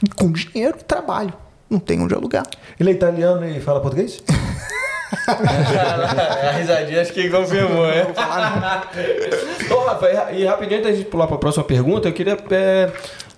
E 0.03 0.09
Com 0.09 0.29
dinheiro 0.29 0.77
e 0.77 0.83
trabalho. 0.83 1.33
Não 1.69 1.79
tem 1.79 2.01
onde 2.01 2.13
alugar. 2.13 2.45
Ele 2.77 2.89
é 2.89 2.93
italiano 2.93 3.47
e 3.47 3.61
fala 3.61 3.79
português? 3.79 4.21
a 5.27 6.51
risadinha 6.57 7.01
acho 7.01 7.13
que 7.13 7.29
confirmou, 7.29 7.85
é? 7.85 8.07
Ô, 9.71 9.79
Rafa, 9.85 10.31
e 10.33 10.45
rapidinho 10.45 10.79
antes 10.79 10.91
da 10.91 10.95
gente 10.97 11.07
pular 11.09 11.27
para 11.27 11.35
a 11.35 11.39
próxima 11.39 11.63
pergunta, 11.63 12.07
eu 12.09 12.13
queria 12.13 12.37
é, 12.51 12.91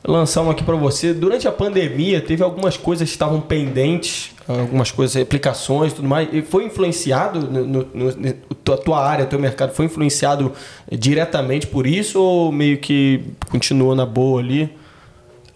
lançar 0.05 0.41
uma 0.41 0.51
aqui 0.53 0.63
para 0.63 0.75
você. 0.75 1.13
Durante 1.13 1.47
a 1.47 1.51
pandemia, 1.51 2.21
teve 2.21 2.43
algumas 2.43 2.77
coisas 2.77 3.07
que 3.07 3.13
estavam 3.13 3.41
pendentes, 3.41 4.31
algumas 4.47 4.91
coisas, 4.91 5.21
aplicações 5.21 5.91
e 5.91 5.95
tudo 5.95 6.07
mais, 6.07 6.27
e 6.31 6.41
foi 6.41 6.65
influenciado, 6.65 7.39
no, 7.39 7.65
no, 7.65 7.87
no- 7.93 8.73
a 8.73 8.77
tua 8.77 9.05
área, 9.05 9.25
teu 9.25 9.39
mercado, 9.39 9.73
foi 9.73 9.85
influenciado 9.85 10.51
diretamente 10.91 11.67
por 11.67 11.85
isso 11.85 12.21
ou 12.21 12.51
meio 12.51 12.77
que 12.77 13.21
continuou 13.49 13.95
na 13.95 14.05
boa 14.05 14.39
ali? 14.41 14.73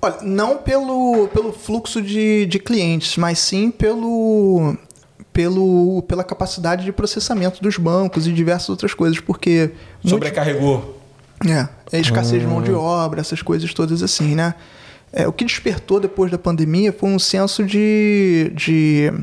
Olha, 0.02 0.18
não 0.22 0.58
pelo, 0.58 1.28
pelo 1.34 1.52
fluxo 1.52 2.02
de, 2.02 2.46
de 2.46 2.60
clientes, 2.60 3.18
mas 3.18 3.40
sim 3.40 3.72
pelo, 3.72 4.78
pelo, 5.38 6.02
pela 6.08 6.24
capacidade 6.24 6.84
de 6.84 6.92
processamento 6.92 7.62
dos 7.62 7.78
bancos 7.78 8.26
e 8.26 8.34
diversas 8.34 8.70
outras 8.70 8.96
coisas, 8.96 9.20
porque 9.20 9.70
Sobrecarregou. 10.04 11.00
é, 11.46 11.70
é 11.96 12.00
escassez 12.00 12.42
de 12.42 12.48
mão 12.48 12.60
de 12.60 12.72
obra, 12.72 13.22
essas 13.22 13.44
coisas 13.44 13.72
todas 13.72 14.02
assim, 14.02 14.34
né? 14.34 14.56
É, 15.14 15.28
o 15.28 15.32
que 15.32 15.46
despertou 15.46 16.00
depois 16.00 16.32
da 16.32 16.40
pandemia 16.40 16.92
foi 16.92 17.12
um 17.12 17.20
senso 17.20 17.64
de, 17.64 18.52
de, 18.56 19.14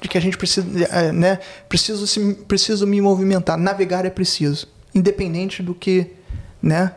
de 0.00 0.08
que 0.08 0.18
a 0.18 0.20
gente 0.20 0.36
precisa, 0.36 0.66
é, 0.90 1.12
né? 1.12 1.38
Preciso, 1.68 2.04
se, 2.04 2.34
preciso 2.48 2.84
me 2.84 3.00
movimentar. 3.00 3.56
Navegar 3.56 4.04
é 4.04 4.10
preciso, 4.10 4.66
independente 4.92 5.62
do 5.62 5.76
que, 5.76 6.10
né? 6.60 6.90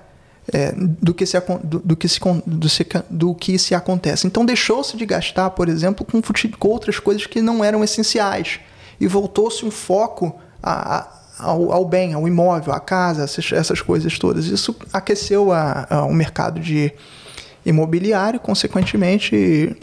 É, 0.54 0.74
do, 0.76 1.14
que 1.14 1.26
se, 1.26 1.38
do, 1.64 1.80
do 1.80 1.96
que 1.96 2.08
se, 2.08 2.20
do, 2.46 2.70
se, 2.70 2.86
do 3.10 3.36
que 3.36 3.58
se 3.58 3.74
acontece. 3.76 4.28
Então 4.28 4.46
deixou-se 4.46 4.96
de 4.98 5.06
gastar, 5.06 5.50
por 5.52 5.70
exemplo, 5.70 6.06
com, 6.06 6.22
com 6.58 6.68
outras 6.68 7.00
coisas 7.00 7.26
que 7.26 7.42
não 7.42 7.64
eram 7.64 7.84
essenciais 7.84 8.60
e 9.00 9.08
voltou-se 9.08 9.66
um 9.66 9.72
foco 9.72 10.36
a- 10.62 10.98
a- 10.98 11.22
ao, 11.40 11.72
ao 11.72 11.86
bem, 11.86 12.14
ao 12.14 12.28
imóvel, 12.28 12.72
à 12.74 12.80
casa, 12.80 13.24
essas, 13.24 13.52
essas 13.52 13.82
coisas 13.82 14.20
todas. 14.20 14.46
Isso 14.46 14.76
aqueceu 14.94 15.52
a- 15.52 15.88
o 16.08 16.14
mercado 16.14 16.60
de 16.60 16.94
imobiliário, 17.66 18.40
consequentemente, 18.40 19.76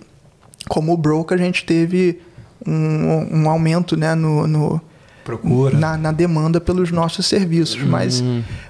como 0.69 0.97
broker, 0.97 1.37
a 1.39 1.41
gente 1.43 1.65
teve 1.65 2.21
um, 2.67 3.43
um 3.43 3.51
aumento 3.51 3.97
né, 3.97 4.15
no, 4.15 4.47
no, 4.47 4.81
Procura. 5.28 5.76
na, 5.76 5.98
na 5.98 6.10
demanda 6.10 6.58
pelos 6.58 6.90
nossos 6.90 7.26
serviços. 7.26 7.82
Mas, 7.82 8.24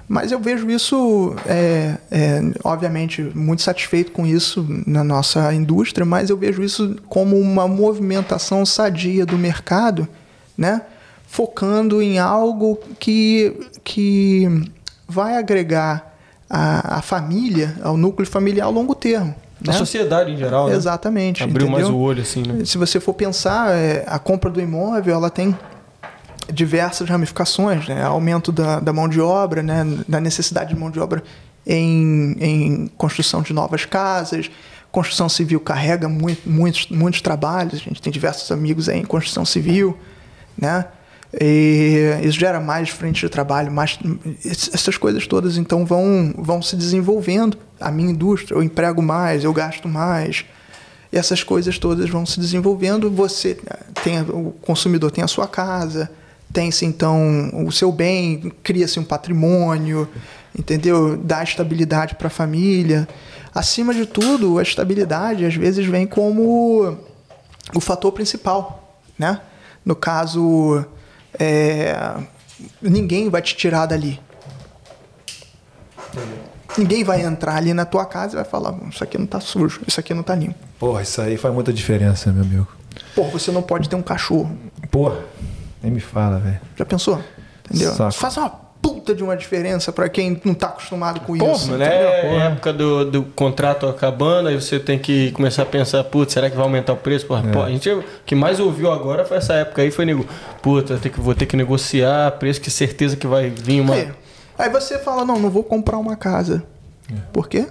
mas 0.07 0.31
eu 0.31 0.39
vejo 0.39 0.69
isso, 0.69 1.33
é, 1.45 1.95
é, 2.11 2.41
obviamente, 2.65 3.21
muito 3.33 3.61
satisfeito 3.61 4.11
com 4.11 4.27
isso 4.27 4.65
na 4.85 5.03
nossa 5.03 5.53
indústria, 5.53 6.05
mas 6.05 6.29
eu 6.29 6.35
vejo 6.35 6.61
isso 6.61 6.97
como 7.07 7.39
uma 7.39 7.65
movimentação 7.65 8.65
sadia 8.65 9.25
do 9.25 9.37
mercado, 9.37 10.05
né? 10.57 10.81
focando 11.25 12.01
em 12.01 12.17
algo 12.17 12.79
que, 12.99 13.55
que 13.83 14.47
vai 15.07 15.37
agregar 15.37 16.15
a, 16.49 16.97
a 16.97 17.01
família, 17.01 17.75
ao 17.83 17.95
núcleo 17.95 18.27
familiar 18.27 18.65
a 18.65 18.69
longo 18.69 18.95
termo. 18.95 19.33
A 19.63 19.71
né? 19.71 19.77
sociedade 19.77 20.31
em 20.31 20.37
geral, 20.37 20.67
né? 20.67 20.75
Exatamente. 20.75 21.43
Abriu 21.43 21.69
mais 21.69 21.83
o 21.83 21.89
entendeu? 21.89 22.01
olho, 22.01 22.21
assim, 22.21 22.41
né? 22.41 22.65
Se 22.65 22.77
você 22.77 22.99
for 22.99 23.13
pensar, 23.13 23.71
é, 23.71 24.03
a 24.07 24.17
compra 24.17 24.49
do 24.49 24.59
imóvel, 24.59 25.13
ela 25.13 25.29
tem 25.29 25.55
diversas 26.51 27.09
ramificações, 27.09 27.87
né? 27.87 28.03
Aumento 28.03 28.51
da, 28.51 28.79
da 28.79 28.93
mão 28.93 29.07
de 29.07 29.19
obra, 29.19 29.61
né? 29.63 29.85
Da 30.07 30.19
necessidade 30.19 30.73
de 30.73 30.79
mão 30.79 30.89
de 30.89 30.99
obra 30.99 31.23
em, 31.65 32.35
em 32.39 32.87
construção 32.97 33.41
de 33.41 33.53
novas 33.53 33.85
casas. 33.85 34.49
Construção 34.91 35.29
civil 35.29 35.59
carrega 35.59 36.09
muito, 36.09 36.49
muitos, 36.49 36.87
muitos 36.89 37.21
trabalhos. 37.21 37.75
A 37.75 37.77
gente 37.77 38.01
tem 38.01 38.11
diversos 38.11 38.51
amigos 38.51 38.87
em 38.87 39.03
construção 39.03 39.45
civil, 39.45 39.97
né? 40.57 40.85
E 41.39 42.17
isso 42.23 42.39
gera 42.39 42.59
mais 42.59 42.89
frente 42.89 43.21
de 43.21 43.29
trabalho, 43.29 43.71
mais 43.71 43.99
essas 44.43 44.97
coisas 44.97 45.27
todas 45.27 45.57
então 45.57 45.85
vão, 45.85 46.33
vão 46.35 46.59
se 46.61 46.75
desenvolvendo. 46.75 47.55
A 47.79 47.91
minha 47.91 48.09
indústria, 48.09 48.55
eu 48.55 48.63
emprego 48.63 49.01
mais, 49.01 49.43
eu 49.43 49.53
gasto 49.53 49.87
mais. 49.87 50.43
E 51.11 51.17
essas 51.17 51.43
coisas 51.43 51.77
todas 51.77 52.09
vão 52.09 52.25
se 52.25 52.39
desenvolvendo. 52.39 53.11
Você 53.11 53.59
tem 54.03 54.21
o 54.21 54.55
consumidor 54.61 55.11
tem 55.11 55.23
a 55.23 55.27
sua 55.27 55.47
casa, 55.47 56.09
tem-se 56.51 56.85
então 56.85 57.51
o 57.65 57.71
seu 57.71 57.91
bem, 57.91 58.51
cria-se 58.63 58.99
um 58.99 59.03
patrimônio, 59.03 60.07
entendeu? 60.57 61.17
Dá 61.17 61.43
estabilidade 61.43 62.15
para 62.15 62.27
a 62.27 62.31
família. 62.31 63.07
Acima 63.53 63.93
de 63.93 64.05
tudo, 64.05 64.57
a 64.57 64.63
estabilidade 64.63 65.45
às 65.45 65.55
vezes 65.55 65.85
vem 65.85 66.07
como 66.07 66.97
o 67.73 67.79
fator 67.79 68.11
principal, 68.11 68.99
né? 69.17 69.41
No 69.85 69.95
caso, 69.95 70.85
é, 71.39 71.95
ninguém 72.81 73.29
vai 73.29 73.41
te 73.41 73.55
tirar 73.55 73.85
dali. 73.85 74.19
Ninguém 76.77 77.03
vai 77.03 77.21
entrar 77.21 77.55
ali 77.55 77.73
na 77.73 77.85
tua 77.85 78.05
casa 78.05 78.33
e 78.33 78.35
vai 78.35 78.45
falar: 78.45 78.75
isso 78.89 79.03
aqui 79.03 79.17
não 79.17 79.25
tá 79.25 79.39
sujo, 79.39 79.81
isso 79.87 79.99
aqui 79.99 80.13
não 80.13 80.23
tá 80.23 80.35
limpo. 80.35 80.55
Porra, 80.79 81.01
isso 81.01 81.21
aí 81.21 81.37
faz 81.37 81.53
muita 81.53 81.73
diferença, 81.73 82.31
meu 82.31 82.43
amigo. 82.43 82.67
Pô, 83.15 83.23
você 83.25 83.51
não 83.51 83.61
pode 83.61 83.89
ter 83.89 83.95
um 83.95 84.01
cachorro. 84.01 84.55
Porra, 84.89 85.19
nem 85.81 85.91
me 85.91 85.99
fala, 85.99 86.39
velho. 86.39 86.59
Já 86.75 86.85
pensou? 86.85 87.19
Entendeu? 87.65 87.93
Saco. 87.93 88.13
Faz 88.13 88.37
uma 88.37 88.49
puta 88.81 89.13
de 89.13 89.23
uma 89.23 89.35
diferença 89.35 89.91
pra 89.91 90.07
quem 90.07 90.39
não 90.43 90.53
tá 90.53 90.67
acostumado 90.67 91.19
com 91.21 91.37
Porra, 91.37 91.51
isso. 91.53 91.71
né? 91.77 91.85
É 91.85 92.35
época 92.47 92.71
do, 92.71 93.11
do 93.11 93.23
contrato 93.23 93.85
acabando, 93.87 94.47
aí 94.47 94.55
você 94.55 94.79
tem 94.79 94.97
que 94.97 95.31
começar 95.31 95.63
a 95.63 95.65
pensar, 95.65 96.03
putz, 96.05 96.33
será 96.33 96.49
que 96.49 96.55
vai 96.55 96.63
aumentar 96.63 96.93
o 96.93 96.97
preço? 96.97 97.25
Porra, 97.25 97.43
pô, 97.51 97.61
a 97.61 97.69
gente, 97.69 97.89
o 97.89 98.03
que 98.25 98.35
mais 98.35 98.59
ouviu 98.59 98.91
agora 98.91 99.25
foi 99.25 99.37
essa 99.37 99.53
época 99.53 99.81
aí, 99.81 99.91
foi 99.91 100.05
nego, 100.05 100.25
puta, 100.61 100.97
tem 100.97 101.11
que, 101.11 101.19
vou 101.19 101.35
ter 101.35 101.45
que 101.45 101.57
negociar 101.57 102.31
preço 102.33 102.61
que 102.61 102.71
certeza 102.71 103.17
que 103.17 103.27
vai 103.27 103.49
vir 103.49 103.81
uma... 103.81 103.95
Aí, 103.95 104.11
aí 104.57 104.69
você 104.69 104.97
fala: 104.97 105.25
não, 105.25 105.37
não 105.39 105.49
vou 105.49 105.63
comprar 105.63 105.97
uma 105.97 106.15
casa. 106.15 106.63
Por 107.33 107.49
quê? 107.49 107.67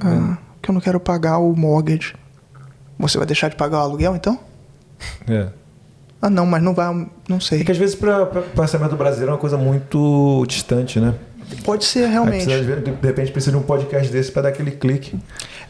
Ah, 0.00 0.38
porque 0.54 0.70
eu 0.70 0.74
não 0.74 0.80
quero 0.80 1.00
pagar 1.00 1.38
o 1.38 1.54
mortgage. 1.54 2.14
Você 2.98 3.18
vai 3.18 3.26
deixar 3.26 3.48
de 3.48 3.56
pagar 3.56 3.78
o 3.78 3.80
aluguel 3.82 4.14
então? 4.16 4.38
É. 5.28 5.48
Ah, 6.20 6.30
não, 6.30 6.46
mas 6.46 6.62
não 6.62 6.72
vai. 6.74 7.06
Não 7.28 7.38
sei. 7.40 7.60
É 7.60 7.64
que 7.64 7.70
às 7.72 7.78
vezes 7.78 7.94
para 7.94 8.22
o 8.22 8.26
pensamento 8.42 8.96
brasileiro 8.96 9.30
é 9.30 9.34
uma 9.34 9.40
coisa 9.40 9.56
muito 9.58 10.44
distante, 10.48 10.98
né? 10.98 11.14
Pode 11.64 11.84
ser 11.84 12.04
Aí 12.06 12.10
realmente. 12.10 12.44
precisa, 12.44 12.76
de 12.76 12.90
de 12.90 13.06
repente 13.06 13.30
precisa 13.30 13.52
de 13.52 13.56
um 13.58 13.62
podcast 13.62 14.10
desse 14.10 14.32
para 14.32 14.42
dar 14.42 14.48
aquele 14.48 14.72
clique. 14.72 15.16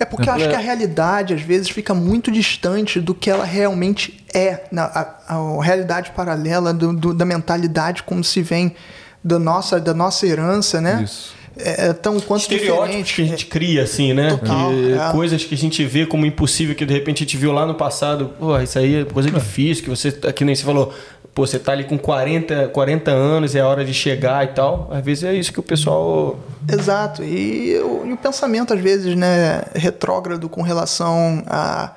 É 0.01 0.07
porque 0.07 0.27
eu 0.29 0.33
acho 0.33 0.45
É. 0.47 0.49
que 0.49 0.55
a 0.55 0.59
realidade, 0.59 1.35
às 1.35 1.43
vezes, 1.43 1.69
fica 1.69 1.93
muito 1.93 2.31
distante 2.33 2.99
do 2.99 3.15
que 3.15 3.29
ela 3.29 3.45
realmente 3.45 4.25
é. 4.33 4.61
Na, 4.73 4.85
a, 4.85 5.35
a 5.37 5.63
realidade 5.63 6.13
paralela 6.13 6.73
do, 6.73 6.95
do- 6.95 7.13
da 7.13 7.27
mentalidade 7.27 8.03
como 8.05 8.25
se 8.25 8.41
vem 8.41 8.75
da 9.23 9.39
nossa, 9.39 9.79
da 9.79 9.93
nossa 9.93 10.27
herança, 10.27 10.81
né? 10.81 11.03
Isso. 11.05 11.35
É, 11.59 11.89
é 11.89 11.93
tão 11.93 12.21
quanto 12.21 12.43
Estereótipos 12.43 13.13
que 13.13 13.23
a 13.23 13.25
gente 13.25 13.47
cria, 13.47 13.83
assim, 13.83 14.13
né? 14.13 14.31
Total, 14.31 14.71
Que- 14.71 14.93
é. 14.93 15.13
Coisas 15.13 15.45
que 15.45 15.55
a 15.55 15.59
gente 15.59 15.85
vê 15.85 16.05
como 16.07 16.27
impossível, 16.27 16.75
que 16.75 16.85
de 16.85 16.93
repente 16.93 17.19
a 17.19 17.27
gente 17.27 17.37
viu 17.37 17.53
lá 17.53 17.65
no 17.65 17.75
passado. 17.75 18.31
Pô, 18.39 18.59
isso 18.61 18.79
aí 18.79 18.97
é 19.03 19.05
coisa 19.05 19.31
difícil, 19.31 19.85
que 19.85 19.91
você, 19.91 20.13
que 20.13 20.45
nem 20.45 20.55
você 20.55 20.63
falou, 20.65 20.93
pô, 21.35 21.47
você 21.47 21.59
tá 21.59 21.73
ali 21.73 21.85
com 21.85 21.97
40, 21.99 22.69
40 22.69 23.11
anos, 23.11 23.55
é 23.55 23.61
a 23.61 23.67
hora 23.67 23.85
de 23.85 23.95
chegar 23.95 24.45
e 24.45 24.49
tal. 24.49 24.89
Às 24.93 25.03
vezes 25.05 25.25
é 25.25 25.33
isso 25.35 25.51
que 25.53 25.59
o 25.59 25.63
pessoal. 25.63 26.39
Exato. 26.71 27.23
E, 27.25 27.79
o- 27.81 28.07
e 28.07 28.13
o 28.13 28.17
pensamento, 28.19 28.75
às 28.75 28.81
vezes, 28.81 29.17
né, 29.17 29.63
retrógrado 29.75 30.49
com 30.51 30.61
relação 30.61 31.43
a, 31.47 31.93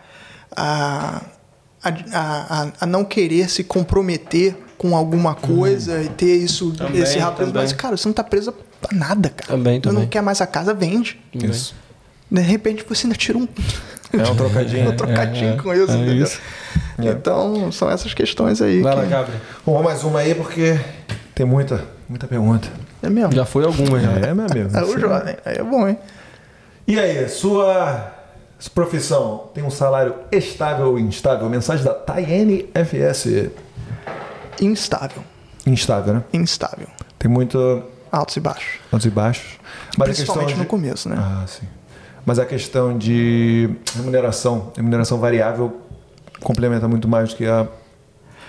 a, 0.56 1.22
a, 1.84 2.68
a, 2.82 2.86
não 2.86 3.04
querer 3.04 3.50
se 3.50 3.64
comprometer 3.64 4.56
com 4.78 4.96
alguma 4.96 5.36
coisa 5.36 6.02
e 6.02 6.08
ter 6.10 6.38
isso, 6.38 6.72
Também, 6.72 7.02
esse 7.02 7.18
rapaz. 7.20 7.52
Mas, 7.52 7.74
cara, 7.74 7.98
você 7.98 8.08
não 8.08 8.14
tá 8.14 8.24
preso 8.24 8.54
a 8.92 8.96
nada, 8.96 9.30
cara. 9.30 9.52
Também, 9.52 9.76
não 9.76 9.82
também. 9.94 10.08
quer 10.08 10.22
mais 10.22 10.42
a 10.42 10.48
casa, 10.48 10.74
vende. 10.74 11.20
Isso. 11.34 11.76
De 12.32 12.42
repente 12.42 12.86
você 12.88 13.08
ainda 13.08 13.16
tira 13.18 13.38
um, 13.38 13.48
É 14.14 14.24
um 14.30 14.36
trocadinho. 14.36 14.90
um 14.92 14.96
trocadinho 14.96 15.54
é, 15.54 15.58
com 15.58 15.74
isso, 15.74 15.92
é 15.92 15.96
entendeu? 15.96 16.24
isso. 16.24 16.40
Então, 17.00 17.72
são 17.72 17.90
essas 17.90 18.14
questões 18.14 18.62
aí. 18.62 18.82
Vai 18.82 18.96
lá, 18.96 19.04
que- 19.04 19.10
Gabriel. 19.10 19.40
Bom, 19.66 19.74
vamos 19.74 19.88
mais 19.88 20.04
uma 20.04 20.20
aí 20.20 20.36
porque 20.36 20.80
tem 21.34 21.46
muita, 21.46 21.86
muita 22.08 22.28
pergunta. 22.28 22.68
É 23.02 23.10
mesmo? 23.10 23.32
Já 23.32 23.46
foi 23.46 23.64
algumas, 23.64 24.04
já. 24.04 24.12
É, 24.12 24.34
meu 24.34 24.46
amigo. 24.46 24.78
É 24.78 24.84
o 24.84 25.00
jovem. 25.00 25.36
Aí 25.46 25.56
é 25.56 25.64
bom, 25.64 25.88
hein? 25.88 25.98
E 26.86 27.00
aí, 27.00 27.30
sua 27.30 28.14
profissão 28.76 29.50
tem 29.54 29.64
um 29.64 29.70
salário 29.70 30.16
estável 30.32 30.88
ou 30.88 31.00
instável? 31.00 31.48
Mensagem 31.50 31.86
da 31.86 31.94
Tayene 31.94 32.70
FS. 32.74 33.50
Instável. 34.62 35.24
Instável, 35.66 36.16
né? 36.16 36.24
Instável. 36.34 36.88
Tem 37.18 37.30
muito 37.32 37.84
Altos 38.12 38.36
e 38.38 38.40
baixos. 38.40 38.80
altos 38.92 39.06
e 39.06 39.10
baixos. 39.10 39.46
Mas 39.98 40.10
a 40.10 40.12
Principalmente 40.14 40.46
questão 40.48 40.58
no 40.58 40.64
de... 40.64 40.70
começo, 40.70 41.10
né? 41.10 41.16
Ah, 41.20 41.46
sim. 41.48 41.66
Mas 42.26 42.40
a 42.40 42.46
questão 42.46 42.98
de 42.98 43.70
remuneração, 43.96 44.72
remuneração 44.76 45.18
variável 45.20 45.80
complementa 46.42 46.88
muito 46.88 47.08
mais 47.08 47.30
do 47.30 47.36
que 47.36 47.46
a 47.46 47.68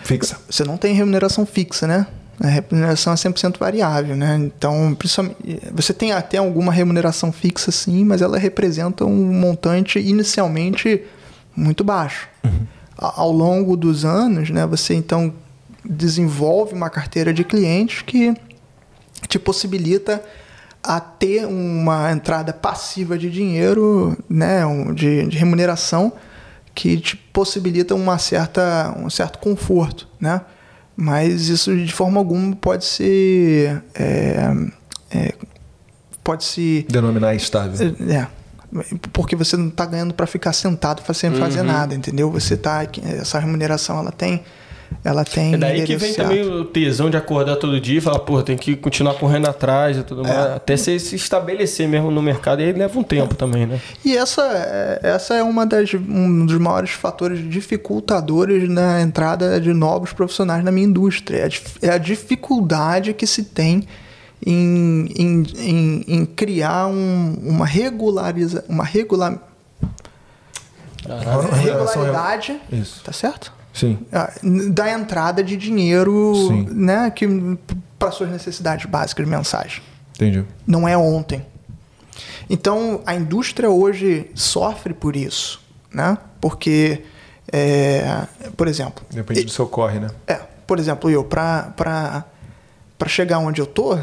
fixa. 0.02 0.39
Você 0.48 0.64
não 0.64 0.76
tem 0.76 0.94
remuneração 0.94 1.44
fixa, 1.47 1.86
né? 1.86 2.06
A 2.42 2.47
remuneração 2.47 3.12
é 3.12 3.16
100% 3.16 3.58
variável, 3.58 4.16
né? 4.16 4.36
Então, 4.36 4.94
principalmente, 4.98 5.36
você 5.74 5.92
tem 5.92 6.12
até 6.12 6.39
alguma 6.39 6.72
remuneração 6.72 7.30
fixa, 7.32 7.70
sim, 7.70 8.02
mas 8.05 8.22
ela 8.22 8.39
representa 8.39 9.05
um 9.05 9.32
montante 9.32 9.98
inicialmente 9.98 11.02
muito 11.55 11.84
baixo. 11.84 12.28
A- 12.97 13.20
Ao 13.20 13.30
longo 13.30 13.76
dos 13.76 14.05
anos, 14.06 14.48
né, 14.50 14.66
você 14.66 14.94
então 14.94 15.32
desenvolve 15.84 16.74
uma 16.74 16.89
carteira 16.90 17.32
de 17.32 17.44
clientes 17.44 18.02
que 18.02 18.34
te 19.31 19.39
possibilita 19.39 20.23
a 20.83 20.99
ter 21.00 21.47
uma 21.47 22.10
entrada 22.10 22.52
passiva 22.52 23.17
de 23.17 23.31
dinheiro, 23.31 24.17
né, 24.28 24.62
de, 24.94 25.26
de 25.26 25.39
remuneração 25.39 26.12
que 26.75 26.99
te 26.99 27.17
possibilita 27.17 27.94
uma 27.94 28.18
certa, 28.18 28.94
um 28.99 29.09
certo 29.10 29.39
conforto, 29.39 30.09
né? 30.20 30.41
Mas 30.97 31.49
isso 31.49 31.75
de 31.76 31.92
forma 31.92 32.18
alguma 32.18 32.55
pode 32.57 32.84
ser 32.84 33.83
é, 33.94 34.50
é, 35.10 35.34
pode 36.23 36.44
se 36.44 36.86
Denominar 36.89 37.34
estável. 37.34 37.94
é, 38.09 38.26
porque 39.12 39.34
você 39.34 39.57
não 39.57 39.68
está 39.68 39.84
ganhando 39.86 40.15
para 40.15 40.26
ficar 40.26 40.52
sentado 40.52 41.02
sem 41.15 41.31
Uhum. 41.31 41.36
fazer 41.39 41.62
nada, 41.62 41.94
entendeu? 41.94 42.31
Você 42.31 42.57
tá 42.57 42.86
essa 43.18 43.39
remuneração 43.39 43.99
ela 43.99 44.12
tem 44.12 44.42
ela 45.05 45.25
tem 45.25 45.55
É 45.55 45.57
daí 45.57 45.85
que 45.85 45.97
vem 45.97 46.12
certo. 46.12 46.28
também 46.28 46.43
o 46.47 46.65
tesão 46.65 47.09
de 47.09 47.17
acordar 47.17 47.57
todo 47.57 47.81
dia 47.81 47.99
e 47.99 48.01
falar, 48.01 48.19
pô, 48.20 48.43
tem 48.43 48.57
que 48.57 48.77
continuar 48.77 49.15
correndo 49.15 49.47
atrás 49.49 49.97
e 49.97 50.02
tudo 50.02 50.23
mais. 50.23 50.36
Até 50.36 50.77
você 50.77 50.99
se 50.99 51.17
estabelecer 51.17 51.89
mesmo 51.89 52.10
no 52.10 52.20
mercado, 52.20 52.60
e 52.60 52.65
aí 52.67 52.73
leva 52.73 52.99
um 52.99 53.02
tempo 53.02 53.35
também, 53.35 53.67
né? 53.67 53.81
E 54.05 54.17
essa, 54.17 54.43
é- 54.43 55.01
essa 55.02 55.35
é 55.35 55.43
uma 55.43 55.65
das, 55.65 55.94
um 55.94 56.44
dos 56.44 56.59
maiores 56.59 56.91
fatores 56.91 57.39
dificultadores 57.49 58.69
na 58.69 59.01
entrada 59.01 59.60
de 59.60 59.73
novos 59.73 60.12
profissionais 60.12 60.62
na 60.62 60.70
minha 60.70 60.86
indústria. 60.86 61.49
É 61.83 61.89
a, 61.89 61.94
é 61.94 61.99
dificuldade 61.99 63.15
que 63.15 63.27
se 63.27 63.44
tem 63.44 63.86
em, 64.44 65.07
em, 65.17 65.43
em, 65.59 66.05
em 66.09 66.27
criar 66.27 66.86
um- 66.89 67.36
uma 67.43 67.65
regulariza, 67.67 68.65
uma 68.69 68.85
regular, 68.85 69.39
Regulação- 71.07 71.51
regularidade, 72.02 72.60
Isso. 72.70 73.02
tá 73.02 73.12
certo? 73.12 73.52
Sim. 73.81 73.99
Ah, 74.12 74.31
Da 74.70 74.91
entrada 74.92 75.42
de 75.42 75.57
dinheiro, 75.57 76.34
Sim. 76.49 76.67
né, 76.70 77.10
que 77.10 77.26
para 77.99 78.10
suas 78.10 78.31
necessidades 78.31 78.86
básicas 78.86 79.26
mensais 79.26 79.81
Entendi. 80.15 80.44
não 80.67 80.86
é 80.89 80.97
ontem. 80.97 81.44
Então, 82.49 83.00
a 83.07 83.15
indústria 83.15 83.70
hoje 83.70 84.31
sofre 84.34 84.92
por 84.92 85.15
isso, 85.17 85.60
né? 85.92 86.18
Porque, 86.41 87.02
é, 87.52 88.26
por 88.57 88.67
exemplo, 88.68 89.05
Depende 89.10 89.44
do 89.44 89.50
seu 89.50 89.67
corre, 89.67 90.00
né? 90.00 90.09
é, 90.26 90.41
por 90.67 90.78
exemplo, 90.78 91.09
eu 91.10 91.25
para 91.25 91.73
para 91.76 93.09
chegar 93.09 93.39
onde 93.39 93.60
eu 93.60 93.67
tô, 93.67 93.99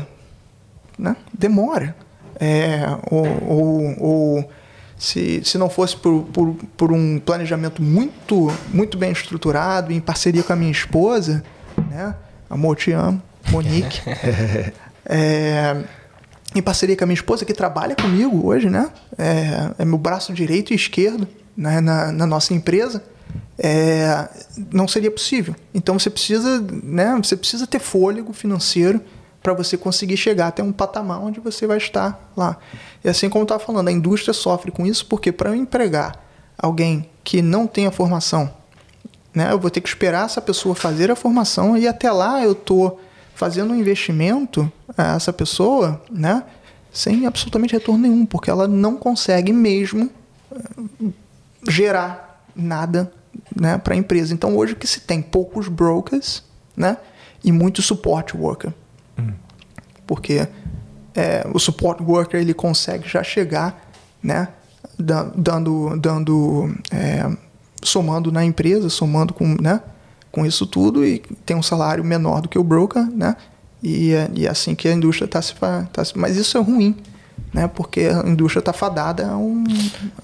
né? 0.98 1.16
Demora. 1.32 1.96
É, 2.40 2.80
ou, 3.12 3.28
ou, 3.48 3.96
ou 4.00 4.52
se, 4.98 5.42
se 5.44 5.58
não 5.58 5.70
fosse 5.70 5.96
por, 5.96 6.24
por, 6.26 6.56
por 6.76 6.92
um 6.92 7.20
planejamento 7.20 7.82
muito 7.82 8.52
muito 8.74 8.98
bem 8.98 9.12
estruturado, 9.12 9.94
em 9.94 10.00
parceria 10.00 10.44
com 10.44 10.54
a 10.54 10.56
minha 10.56 10.72
esposa, 10.72 11.44
né? 11.90 12.16
Amor, 12.50 12.76
te 12.76 12.92
amo, 12.92 13.22
Monique. 13.52 14.02
É, 15.10 15.86
em 16.54 16.62
parceria 16.62 16.94
com 16.98 17.06
a 17.06 17.08
minha 17.08 17.16
esposa, 17.16 17.46
que 17.46 17.54
trabalha 17.54 17.96
comigo 17.96 18.46
hoje, 18.46 18.70
né? 18.70 18.90
É, 19.18 19.70
é 19.80 19.86
meu 19.86 19.98
braço 19.98 20.34
direito 20.34 20.74
e 20.74 20.76
esquerdo 20.76 21.26
né? 21.56 21.80
na, 21.80 22.12
na 22.12 22.26
nossa 22.26 22.54
empresa. 22.54 23.02
É, 23.58 24.28
não 24.70 24.86
seria 24.86 25.10
possível. 25.10 25.56
Então 25.74 25.98
você 25.98 26.10
precisa, 26.10 26.62
né? 26.84 27.18
Você 27.24 27.38
precisa 27.38 27.66
ter 27.66 27.80
fôlego 27.80 28.34
financeiro 28.34 29.02
para 29.42 29.54
você 29.54 29.78
conseguir 29.78 30.18
chegar 30.18 30.48
até 30.48 30.62
um 30.62 30.72
patamar 30.72 31.22
onde 31.22 31.40
você 31.40 31.66
vai 31.66 31.78
estar 31.78 32.32
lá. 32.36 32.58
E 33.04 33.10
assim 33.10 33.30
como 33.30 33.44
eu 33.44 33.46
estava 33.46 33.64
falando, 33.64 33.88
a 33.88 33.92
indústria 33.92 34.34
sofre 34.34 34.72
com 34.72 34.86
isso 34.86 35.06
porque 35.06 35.32
para 35.32 35.50
eu 35.50 35.56
empregar 35.56 36.24
alguém 36.58 37.10
que 37.24 37.42
não 37.42 37.68
tem 37.68 37.88
a 37.88 37.92
formação 37.92 38.52
né? 39.38 39.52
Eu 39.52 39.60
vou 39.60 39.70
ter 39.70 39.82
que 39.82 39.88
esperar 39.88 40.26
essa 40.26 40.42
pessoa 40.42 40.74
fazer 40.74 41.12
a 41.12 41.16
formação 41.16 41.78
e 41.78 41.88
até 41.88 42.12
lá 42.12 42.44
eu 42.44 42.56
tô 42.56 42.98
fazendo 43.36 43.72
um 43.72 43.76
investimento 43.76 44.72
a 44.98 45.16
essa 45.16 45.32
pessoa, 45.32 46.02
né? 46.10 46.44
Sem 46.92 47.28
absolutamente 47.28 47.74
retorno 47.74 48.02
nenhum, 48.02 48.26
porque 48.26 48.50
ela 48.50 48.68
não 48.68 48.96
consegue 48.96 49.54
mesmo 49.54 50.10
eh, 50.52 51.10
gerar 51.70 52.44
nada, 52.56 53.14
né, 53.56 53.78
para 53.78 53.94
a 53.94 53.98
empresa. 53.98 54.34
Então 54.34 54.58
hoje 54.58 54.74
o 54.74 54.76
que 54.76 54.88
se 54.88 55.02
tem 55.02 55.22
poucos 55.22 55.68
brokers, 55.68 56.42
né, 56.76 56.98
e 57.44 57.52
muito 57.52 57.84
support 57.84 58.34
worker, 58.34 58.74
porque 60.08 60.48
é, 61.14 61.46
o 61.54 61.60
support 61.60 62.00
worker 62.02 62.40
ele 62.40 62.54
consegue 62.54 63.08
já 63.08 63.22
chegar, 63.24 63.92
né, 64.24 64.48
da- 64.98 65.30
dando, 65.36 65.96
dando, 66.00 66.74
é, 66.92 67.30
somando 67.84 68.32
na 68.32 68.44
empresa, 68.44 68.90
somando 68.90 69.34
com, 69.34 69.56
né, 69.62 69.82
com 70.32 70.46
isso 70.46 70.66
tudo 70.66 71.06
e 71.06 71.20
tem 71.46 71.56
um 71.56 71.62
salário 71.64 72.04
menor 72.04 72.42
do 72.42 72.50
que 72.50 72.58
o 72.58 72.64
broker, 72.64 73.04
né, 73.12 73.36
e 73.84 74.14
é, 74.14 74.30
e 74.34 74.48
é 74.48 74.50
assim 74.50 74.74
que 74.74 74.88
a 74.88 74.94
indústria 74.94 75.26
está 75.26 75.42
se, 75.42 75.54
tá 75.94 76.04
se, 76.06 76.18
mas 76.18 76.36
isso 76.38 76.58
é 76.58 76.62
ruim, 76.62 76.96
né, 77.54 77.68
porque 77.74 78.02
a 78.02 78.28
indústria 78.28 78.60
está 78.60 78.74
fadada 78.74 79.28
a 79.28 79.38
um, 79.38 79.64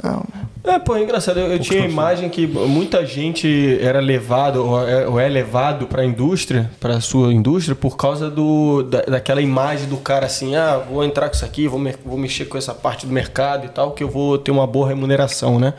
a 0.03 0.17
um 0.17 0.23
É, 0.71 0.77
pô, 0.79 0.95
é 0.95 1.01
engraçado. 1.03 1.39
Eu, 1.39 1.47
eu 1.53 1.59
tinha 1.59 1.81
a 1.83 1.85
imagem 1.87 2.29
que 2.29 2.45
muita 2.47 3.05
gente 3.05 3.77
era 3.81 3.99
levado, 3.99 4.65
ou 4.65 4.87
é, 4.87 5.07
ou 5.07 5.19
é 5.19 5.27
levado 5.27 5.87
pra 5.87 6.05
indústria, 6.05 6.69
pra 6.79 6.99
sua 7.01 7.33
indústria, 7.33 7.75
por 7.75 7.97
causa 7.97 8.29
do, 8.29 8.83
da, 8.83 9.01
daquela 9.01 9.41
imagem 9.41 9.87
do 9.87 9.97
cara 9.97 10.25
assim: 10.25 10.55
ah, 10.55 10.77
vou 10.77 11.03
entrar 11.03 11.27
com 11.29 11.35
isso 11.35 11.45
aqui, 11.45 11.67
vou, 11.67 11.79
me- 11.79 11.95
vou 12.05 12.17
mexer 12.17 12.45
com 12.45 12.57
essa 12.57 12.73
parte 12.73 13.05
do 13.05 13.11
mercado 13.13 13.65
e 13.65 13.69
tal, 13.69 13.91
que 13.91 14.03
eu 14.03 14.09
vou 14.09 14.37
ter 14.37 14.51
uma 14.51 14.67
boa 14.67 14.87
remuneração, 14.87 15.59
né? 15.59 15.73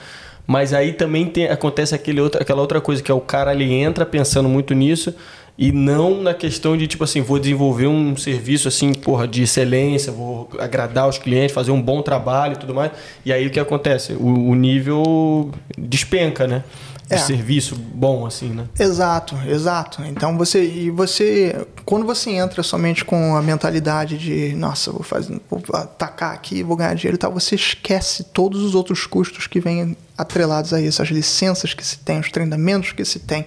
Mas 0.47 0.74
aí 0.74 0.92
também 0.92 1.24
tem, 1.26 1.47
acontece 1.48 1.94
aquele 1.94 2.20
outra, 2.20 2.42
aquela 2.42 2.60
outra 2.60 2.78
coisa, 2.81 3.02
que 3.02 3.10
é 3.10 3.14
o 3.14 3.20
cara 3.20 3.55
ele 3.55 3.73
entra 3.73 4.05
pensando 4.05 4.47
muito 4.48 4.74
nisso 4.74 5.14
e 5.57 5.70
não 5.70 6.20
na 6.20 6.34
questão 6.34 6.76
de, 6.76 6.86
tipo 6.86 7.05
assim, 7.05 7.20
vou 7.20 7.39
desenvolver 7.39 7.86
um 7.86 8.16
serviço 8.16 8.66
assim, 8.66 8.92
porra, 8.92 9.28
de 9.28 9.42
excelência, 9.42 10.10
vou 10.10 10.49
agradar 10.58 11.08
os 11.08 11.16
clientes, 11.18 11.55
fazer 11.55 11.70
um 11.70 11.81
bom 11.81 12.02
trabalho 12.02 12.55
e 12.55 12.57
tudo 12.57 12.74
mais. 12.74 12.91
E 13.24 13.33
aí 13.33 13.47
o 13.47 13.50
que 13.50 13.60
acontece? 13.60 14.15
O, 14.15 14.49
o 14.50 14.55
nível 14.55 15.50
despenca, 15.78 16.47
né? 16.47 16.65
De 17.07 17.15
É. 17.16 17.18
serviço 17.18 17.76
bom, 17.76 18.24
assim, 18.24 18.49
né? 18.49 18.65
Exato, 18.81 19.36
exato. 19.47 20.02
Então 20.07 20.39
você 20.39 20.65
e 20.65 20.91
você 20.91 21.66
quando 21.84 22.07
você 22.07 22.31
entra 22.31 22.62
somente 22.62 23.05
com 23.05 23.36
a 23.36 23.42
mentalidade 23.42 24.16
de 24.16 24.55
nossa, 24.57 24.91
vou 24.91 25.02
fazer, 25.02 25.39
vou 25.50 25.62
atacar 25.74 26.33
aqui, 26.33 26.62
vou 26.62 26.74
ganhar 26.76 26.94
dinheiro 26.94 27.16
e 27.16 27.18
tal, 27.18 27.31
você 27.31 27.55
esquece 27.57 28.24
todos 28.24 28.62
os 28.62 28.74
outros 28.74 29.07
custos 29.07 29.47
que 29.47 29.60
vêm 29.60 29.94
atrelados 30.16 30.73
a 30.73 30.81
isso, 30.81 31.02
as 31.02 31.08
licenças 31.08 31.74
que 31.74 31.84
se 31.86 31.99
tem, 31.99 32.18
os 32.20 32.31
treinamentos 32.31 32.92
que 32.92 33.05
se 33.05 33.18
tem, 33.18 33.44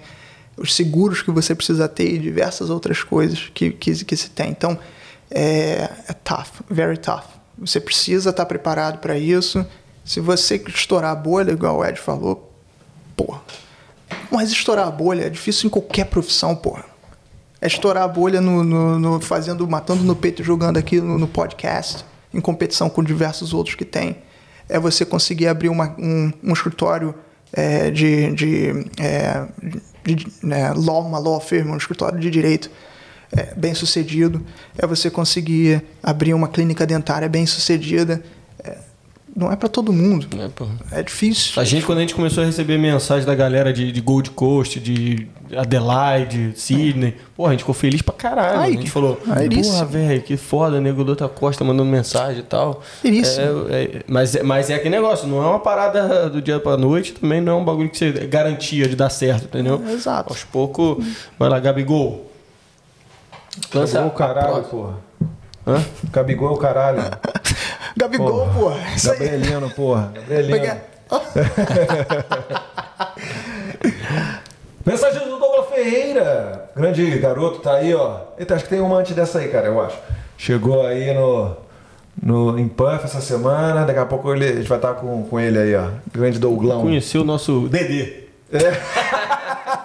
os 0.58 0.74
seguros 0.74 1.22
que 1.22 1.30
você 1.30 1.54
precisa 1.54 1.88
ter 1.88 2.12
e 2.14 2.18
diversas 2.18 2.70
outras 2.70 3.02
coisas 3.02 3.50
que, 3.54 3.70
que, 3.70 4.04
que 4.04 4.16
se 4.16 4.30
tem. 4.30 4.50
Então 4.50 4.78
é, 5.30 5.88
é 6.08 6.12
tough, 6.12 6.62
very 6.70 6.96
tough. 6.96 7.24
Você 7.58 7.80
precisa 7.80 8.30
estar 8.30 8.46
preparado 8.46 8.98
para 8.98 9.18
isso. 9.18 9.64
Se 10.04 10.20
você 10.20 10.56
estourar 10.68 11.10
a 11.12 11.14
bolha, 11.14 11.52
igual 11.52 11.78
o 11.78 11.84
Ed 11.84 11.98
falou, 12.00 12.52
porra. 13.16 13.40
Mas 14.30 14.50
estourar 14.50 14.86
a 14.86 14.90
bolha 14.90 15.26
é 15.26 15.28
difícil 15.28 15.66
em 15.66 15.70
qualquer 15.70 16.04
profissão, 16.06 16.54
porra. 16.54 16.84
É 17.60 17.66
estourar 17.66 18.04
a 18.04 18.08
bolha 18.08 18.40
no, 18.40 18.62
no- 18.62 18.98
no- 18.98 19.20
fazendo, 19.20 19.66
matando 19.68 20.02
no 20.04 20.14
peito, 20.14 20.42
jogando 20.44 20.76
aqui 20.78 21.00
no, 21.00 21.18
no 21.18 21.26
podcast, 21.26 22.04
em 22.32 22.40
competição 22.40 22.88
com 22.88 23.02
diversos 23.02 23.52
outros 23.52 23.74
que 23.74 23.84
tem. 23.84 24.16
É 24.68 24.78
você 24.78 25.04
conseguir 25.04 25.48
abrir 25.48 25.68
uma- 25.68 25.94
um, 25.98 26.32
um 26.42 26.52
escritório 26.52 27.14
é, 27.52 27.90
de, 27.90 28.32
de, 28.32 28.68
é, 28.98 29.44
de- 29.62 29.82
né, 30.42 30.72
law, 30.74 31.06
uma 31.06 31.18
law 31.18 31.40
firm, 31.40 31.70
um 31.70 31.76
escritório 31.76 32.18
de 32.18 32.30
direito 32.30 32.70
é, 33.36 33.54
bem 33.54 33.74
sucedido. 33.74 34.44
É 34.76 34.86
você 34.86 35.10
conseguir 35.10 35.82
abrir 36.02 36.34
uma 36.34 36.48
clínica 36.48 36.86
dentária 36.86 37.28
bem 37.28 37.46
sucedida. 37.46 38.22
É, 38.62 38.78
não 39.36 39.52
é 39.52 39.56
para 39.56 39.68
todo 39.68 39.92
mundo. 39.92 40.26
É. 40.92 41.00
É 41.00 41.02
difícil. 41.02 41.60
A 41.60 41.64
gente, 41.64 41.84
quando 41.84 41.98
a 41.98 42.00
gente 42.02 42.14
começou 42.14 42.42
a 42.42 42.46
receber 42.46 42.78
mensagem 42.78 43.26
da 43.26 43.34
galera 43.34 43.72
de, 43.72 43.92
de 43.92 44.00
Gold 44.00 44.30
Coast, 44.30 44.80
de 44.80 45.28
Adelaide, 45.56 46.52
Sydney, 46.56 47.16
porra, 47.36 47.48
a 47.48 47.52
gente 47.52 47.60
ficou 47.60 47.74
feliz 47.74 48.02
pra 48.02 48.14
caralho. 48.14 48.60
Ai, 48.60 48.68
a 48.68 48.72
gente 48.72 48.90
falou, 48.90 49.16
porra, 49.16 49.84
velho, 49.84 50.22
que 50.22 50.36
foda, 50.36 50.80
nego 50.80 51.04
do 51.04 51.10
outra 51.10 51.28
costa 51.28 51.64
mandando 51.64 51.90
mensagem 51.90 52.40
e 52.40 52.44
tal. 52.44 52.82
Isso. 53.04 53.40
É, 53.40 53.44
é, 53.82 54.02
mas, 54.06 54.34
é- 54.34 54.42
mas 54.42 54.70
é 54.70 54.74
aquele 54.74 54.90
negócio, 54.96 55.26
não 55.28 55.42
é 55.42 55.46
uma 55.46 55.60
parada 55.60 56.28
do 56.30 56.40
dia 56.42 56.58
pra 56.60 56.76
noite, 56.76 57.12
também 57.14 57.40
não 57.40 57.52
é 57.52 57.56
um 57.56 57.64
bagulho 57.64 57.88
que 57.90 57.98
você 57.98 58.10
garantia 58.12 58.88
de 58.88 58.96
dar 58.96 59.10
certo, 59.10 59.44
entendeu? 59.44 59.82
É, 59.86 59.92
exato. 59.92 60.32
Aos 60.32 60.44
poucos, 60.44 61.04
vai 61.38 61.48
lá, 61.48 61.58
Gabigol. 61.58 62.26
Lança 63.74 64.00
Gabigol 64.00 64.02
é 64.02 64.06
o 64.06 64.10
caralho, 64.34 64.64
porra. 64.64 64.94
Hã? 65.66 65.84
Gabigol 66.12 66.50
é 66.50 66.52
o 66.52 66.56
caralho. 66.56 67.02
Gabigol, 67.96 68.48
pô. 68.54 68.72
Isso 68.96 69.10
aí. 69.10 69.18
Gabrielino, 69.18 69.70
porra. 69.70 70.12
Gabrielino. 70.14 70.80
Mensagem 74.88 75.28
do 75.28 75.38
Douglas 75.38 75.68
Ferreira. 75.68 76.70
Grande 76.74 77.18
garoto, 77.18 77.58
tá 77.58 77.74
aí, 77.74 77.94
ó. 77.94 78.20
Eita, 78.38 78.54
acho 78.54 78.64
que 78.64 78.70
tem 78.70 78.80
uma 78.80 78.96
antes 78.96 79.14
dessa 79.14 79.38
aí, 79.38 79.48
cara, 79.48 79.66
eu 79.66 79.78
acho. 79.82 79.98
Chegou 80.38 80.86
aí 80.86 81.12
no, 81.12 81.54
no, 82.22 82.58
em 82.58 82.66
Puff 82.66 83.04
essa 83.04 83.20
semana. 83.20 83.84
Daqui 83.84 83.98
a 83.98 84.06
pouco 84.06 84.32
ele, 84.32 84.46
a 84.46 84.54
gente 84.54 84.66
vai 84.66 84.78
estar 84.78 84.94
com, 84.94 85.24
com 85.24 85.38
ele 85.38 85.58
aí, 85.58 85.74
ó. 85.74 85.90
Grande 86.10 86.38
Douglão. 86.38 86.80
Conheceu 86.80 87.20
o 87.20 87.24
nosso 87.24 87.68
Dedê. 87.68 88.28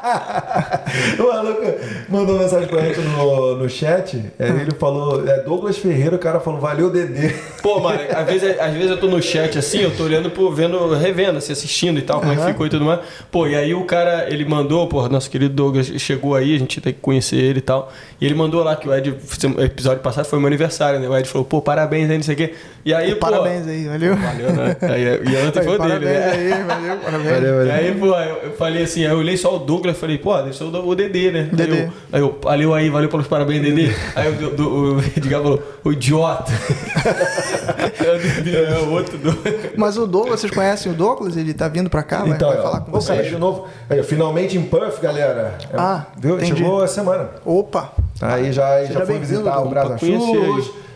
O 1.17 1.27
maluco 1.27 1.61
mandou 2.09 2.37
mensagem 2.37 2.67
pra 2.67 2.81
gente 2.81 2.99
no, 2.99 3.55
no 3.55 3.69
chat. 3.69 4.21
Aí 4.37 4.49
ele 4.61 4.71
falou, 4.71 5.27
é 5.27 5.41
Douglas 5.41 5.77
Ferreira, 5.77 6.15
o 6.15 6.19
cara 6.19 6.39
falou, 6.39 6.59
valeu, 6.59 6.89
Dedê. 6.89 7.33
Pô, 7.61 7.79
mano, 7.79 7.99
às 8.13 8.25
vezes, 8.25 8.59
às 8.59 8.73
vezes 8.73 8.91
eu 8.91 8.99
tô 8.99 9.07
no 9.07 9.21
chat 9.21 9.57
assim, 9.57 9.79
eu 9.79 9.95
tô 9.95 10.03
olhando, 10.03 10.29
pô, 10.29 10.51
vendo, 10.51 10.93
revendo, 10.93 11.37
assim, 11.37 11.53
assistindo 11.53 11.97
e 11.99 12.01
tal, 12.01 12.19
como 12.19 12.33
é 12.33 12.35
que 12.35 12.45
ficou 12.45 12.65
e 12.65 12.69
tudo 12.69 12.85
mais. 12.85 12.99
Pô, 13.31 13.47
e 13.47 13.55
aí 13.55 13.73
o 13.73 13.85
cara, 13.85 14.27
ele 14.29 14.45
mandou, 14.45 14.87
pô, 14.87 15.07
nosso 15.07 15.29
querido 15.29 15.53
Douglas 15.53 15.87
chegou 15.97 16.35
aí, 16.35 16.55
a 16.55 16.59
gente 16.59 16.81
tem 16.81 16.93
que 16.93 16.99
conhecer 16.99 17.37
ele 17.37 17.59
e 17.59 17.61
tal. 17.61 17.91
E 18.19 18.25
ele 18.25 18.35
mandou 18.35 18.63
lá 18.63 18.75
que 18.75 18.87
o 18.87 18.93
Ed, 18.93 19.09
o 19.09 19.61
episódio 19.61 20.01
passado 20.01 20.25
foi 20.25 20.39
meu 20.39 20.47
aniversário, 20.47 20.99
né? 20.99 21.07
O 21.07 21.17
Ed 21.17 21.27
falou, 21.27 21.45
pô, 21.45 21.61
parabéns 21.61 22.09
aí, 22.09 22.17
não 22.17 22.23
sei 22.23 22.33
o 22.33 22.37
quê. 22.37 22.53
E 22.85 22.93
aí, 22.93 23.15
pô. 23.15 23.21
Parabéns 23.21 23.67
aí, 23.67 23.85
valeu. 23.85 24.15
Valeu, 24.15 24.53
né? 24.53 24.77
Aí, 24.81 25.03
e 25.03 25.47
ontem 25.47 25.63
foi 25.63 25.79
dele, 25.79 26.05
né? 26.05 26.31
aí, 26.31 26.63
valeu, 26.63 26.97
parabéns. 26.97 27.33
Valeu, 27.33 27.53
E 27.63 27.67
valeu. 27.67 27.73
aí, 27.73 27.95
pô, 27.95 28.07
eu, 28.07 28.49
eu 28.49 28.51
falei 28.57 28.83
assim, 28.83 29.05
aí 29.05 29.11
eu 29.11 29.17
olhei 29.17 29.37
só 29.37 29.55
o 29.55 29.59
Douglas 29.59 29.92
e 29.93 29.99
falei, 29.99 30.17
pô, 30.17 30.35
deve 30.37 30.55
ser 30.55 30.63
o, 30.65 30.87
o 30.87 30.95
Dedê, 30.95 31.31
né? 31.31 31.49
Aí 31.51 31.55
Dedê. 31.55 31.83
eu, 31.83 31.89
aí 32.11 32.21
eu, 32.21 32.39
valeu 32.41 32.73
aí, 32.73 32.89
valeu 32.89 33.09
pelos 33.09 33.27
parabéns, 33.27 33.61
Dedê. 33.61 33.91
Aí 34.15 34.29
o, 34.29 34.49
do, 34.51 34.69
o 34.95 34.99
Edgar 35.17 35.41
falou, 35.41 35.61
o 35.83 35.91
idiota. 35.91 36.51
é 38.03 38.11
o 38.15 38.19
Dedê, 38.19 38.63
é 38.65 38.77
o 38.79 38.91
outro 38.91 39.17
Douglas. 39.17 39.53
Mas 39.77 39.97
o 39.97 40.05
Douglas, 40.07 40.39
vocês 40.39 40.51
conhecem 40.51 40.91
o 40.91 40.95
Douglas? 40.95 41.37
Ele 41.37 41.53
tá 41.53 41.67
vindo 41.67 41.89
pra 41.89 42.03
cá, 42.03 42.19
vai, 42.19 42.29
Então, 42.31 42.49
vai 42.49 42.61
falar 42.61 42.81
com 42.81 42.91
vocês. 42.91 43.27
de 43.27 43.37
novo. 43.37 43.67
Aí, 43.89 44.01
finalmente 44.03 44.57
em 44.57 44.63
Puff, 44.63 45.01
galera. 45.01 45.57
É, 45.71 45.77
Ah, 45.77 46.05
viu? 46.17 46.35
entendi. 46.37 46.57
Chegou 46.57 46.81
a 46.81 46.87
semana. 46.87 47.29
Opa, 47.45 47.91
Aí 48.21 48.51
já, 48.53 48.85
já 48.85 49.05
foi 49.05 49.17
bem-vindo, 49.17 49.43
visitar 49.43 49.59
o 49.59 49.63
Dom, 49.65 49.97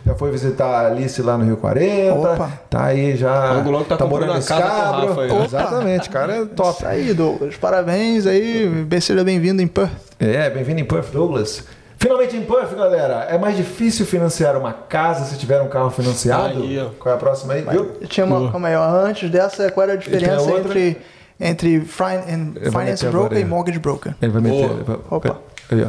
Já 0.07 0.15
foi 0.15 0.31
visitar 0.31 0.65
a 0.65 0.87
Alice 0.87 1.21
lá 1.21 1.37
no 1.37 1.43
Rio 1.45 1.57
40. 1.57 2.13
Opa. 2.13 2.51
Tá 2.69 2.85
aí 2.85 3.15
já. 3.17 3.53
Logo, 3.53 3.71
logo 3.71 3.85
tá 3.85 3.97
comprando 3.97 4.21
morando 4.27 4.41
em 4.41 4.45
casa 4.45 4.61
com 4.61 4.67
o. 4.69 5.07
Rafa 5.09 5.21
aí. 5.21 5.31
Opa. 5.31 5.43
Exatamente, 5.45 6.09
cara 6.09 6.35
é 6.37 6.45
top. 6.45 6.77
Isso 6.77 6.85
aí, 6.87 7.13
Douglas. 7.13 7.55
Parabéns 7.57 8.25
aí. 8.25 8.67
Bem, 8.87 9.01
seja 9.01 9.23
bem-vindo 9.23 9.61
em 9.61 9.67
Perth. 9.67 9.91
É, 10.19 10.49
bem-vindo 10.49 10.79
em 10.79 10.85
Puff, 10.85 11.11
Douglas. 11.11 11.63
Finalmente 11.99 12.37
em 12.37 12.41
Puff, 12.43 12.73
galera. 12.75 13.27
É 13.29 13.37
mais 13.37 13.57
difícil 13.57 14.05
financiar 14.05 14.55
uma 14.55 14.71
casa 14.71 15.25
se 15.25 15.37
tiver 15.37 15.59
um 15.61 15.67
carro 15.67 15.89
financiado? 15.89 16.59
Aí, 16.61 16.79
ó. 16.79 16.89
Qual 16.99 17.11
é 17.13 17.15
a 17.17 17.19
próxima 17.19 17.53
aí, 17.53 17.63
viu? 17.63 17.97
Eu 17.99 18.07
tinha 18.07 18.25
uma, 18.25 18.49
calma 18.51 18.67
aí, 18.67 18.75
ó, 18.75 18.83
antes 19.03 19.29
dessa, 19.29 19.69
qual 19.71 19.83
era 19.83 19.93
a 19.93 19.95
diferença 19.97 20.41
outra. 20.41 20.57
entre, 20.79 20.97
entre 21.39 21.79
fin- 21.81 22.53
finance 22.71 23.05
broker 23.07 23.25
agora 23.25 23.39
e 23.39 23.45
mortgage 23.45 23.79
broker? 23.79 24.15
Ele 24.21 24.31
vai 24.31 24.41
meter. 24.41 24.69
Vai- 24.83 24.97
Opa. 25.09 25.37
Aí, 25.71 25.83
ó. 25.83 25.87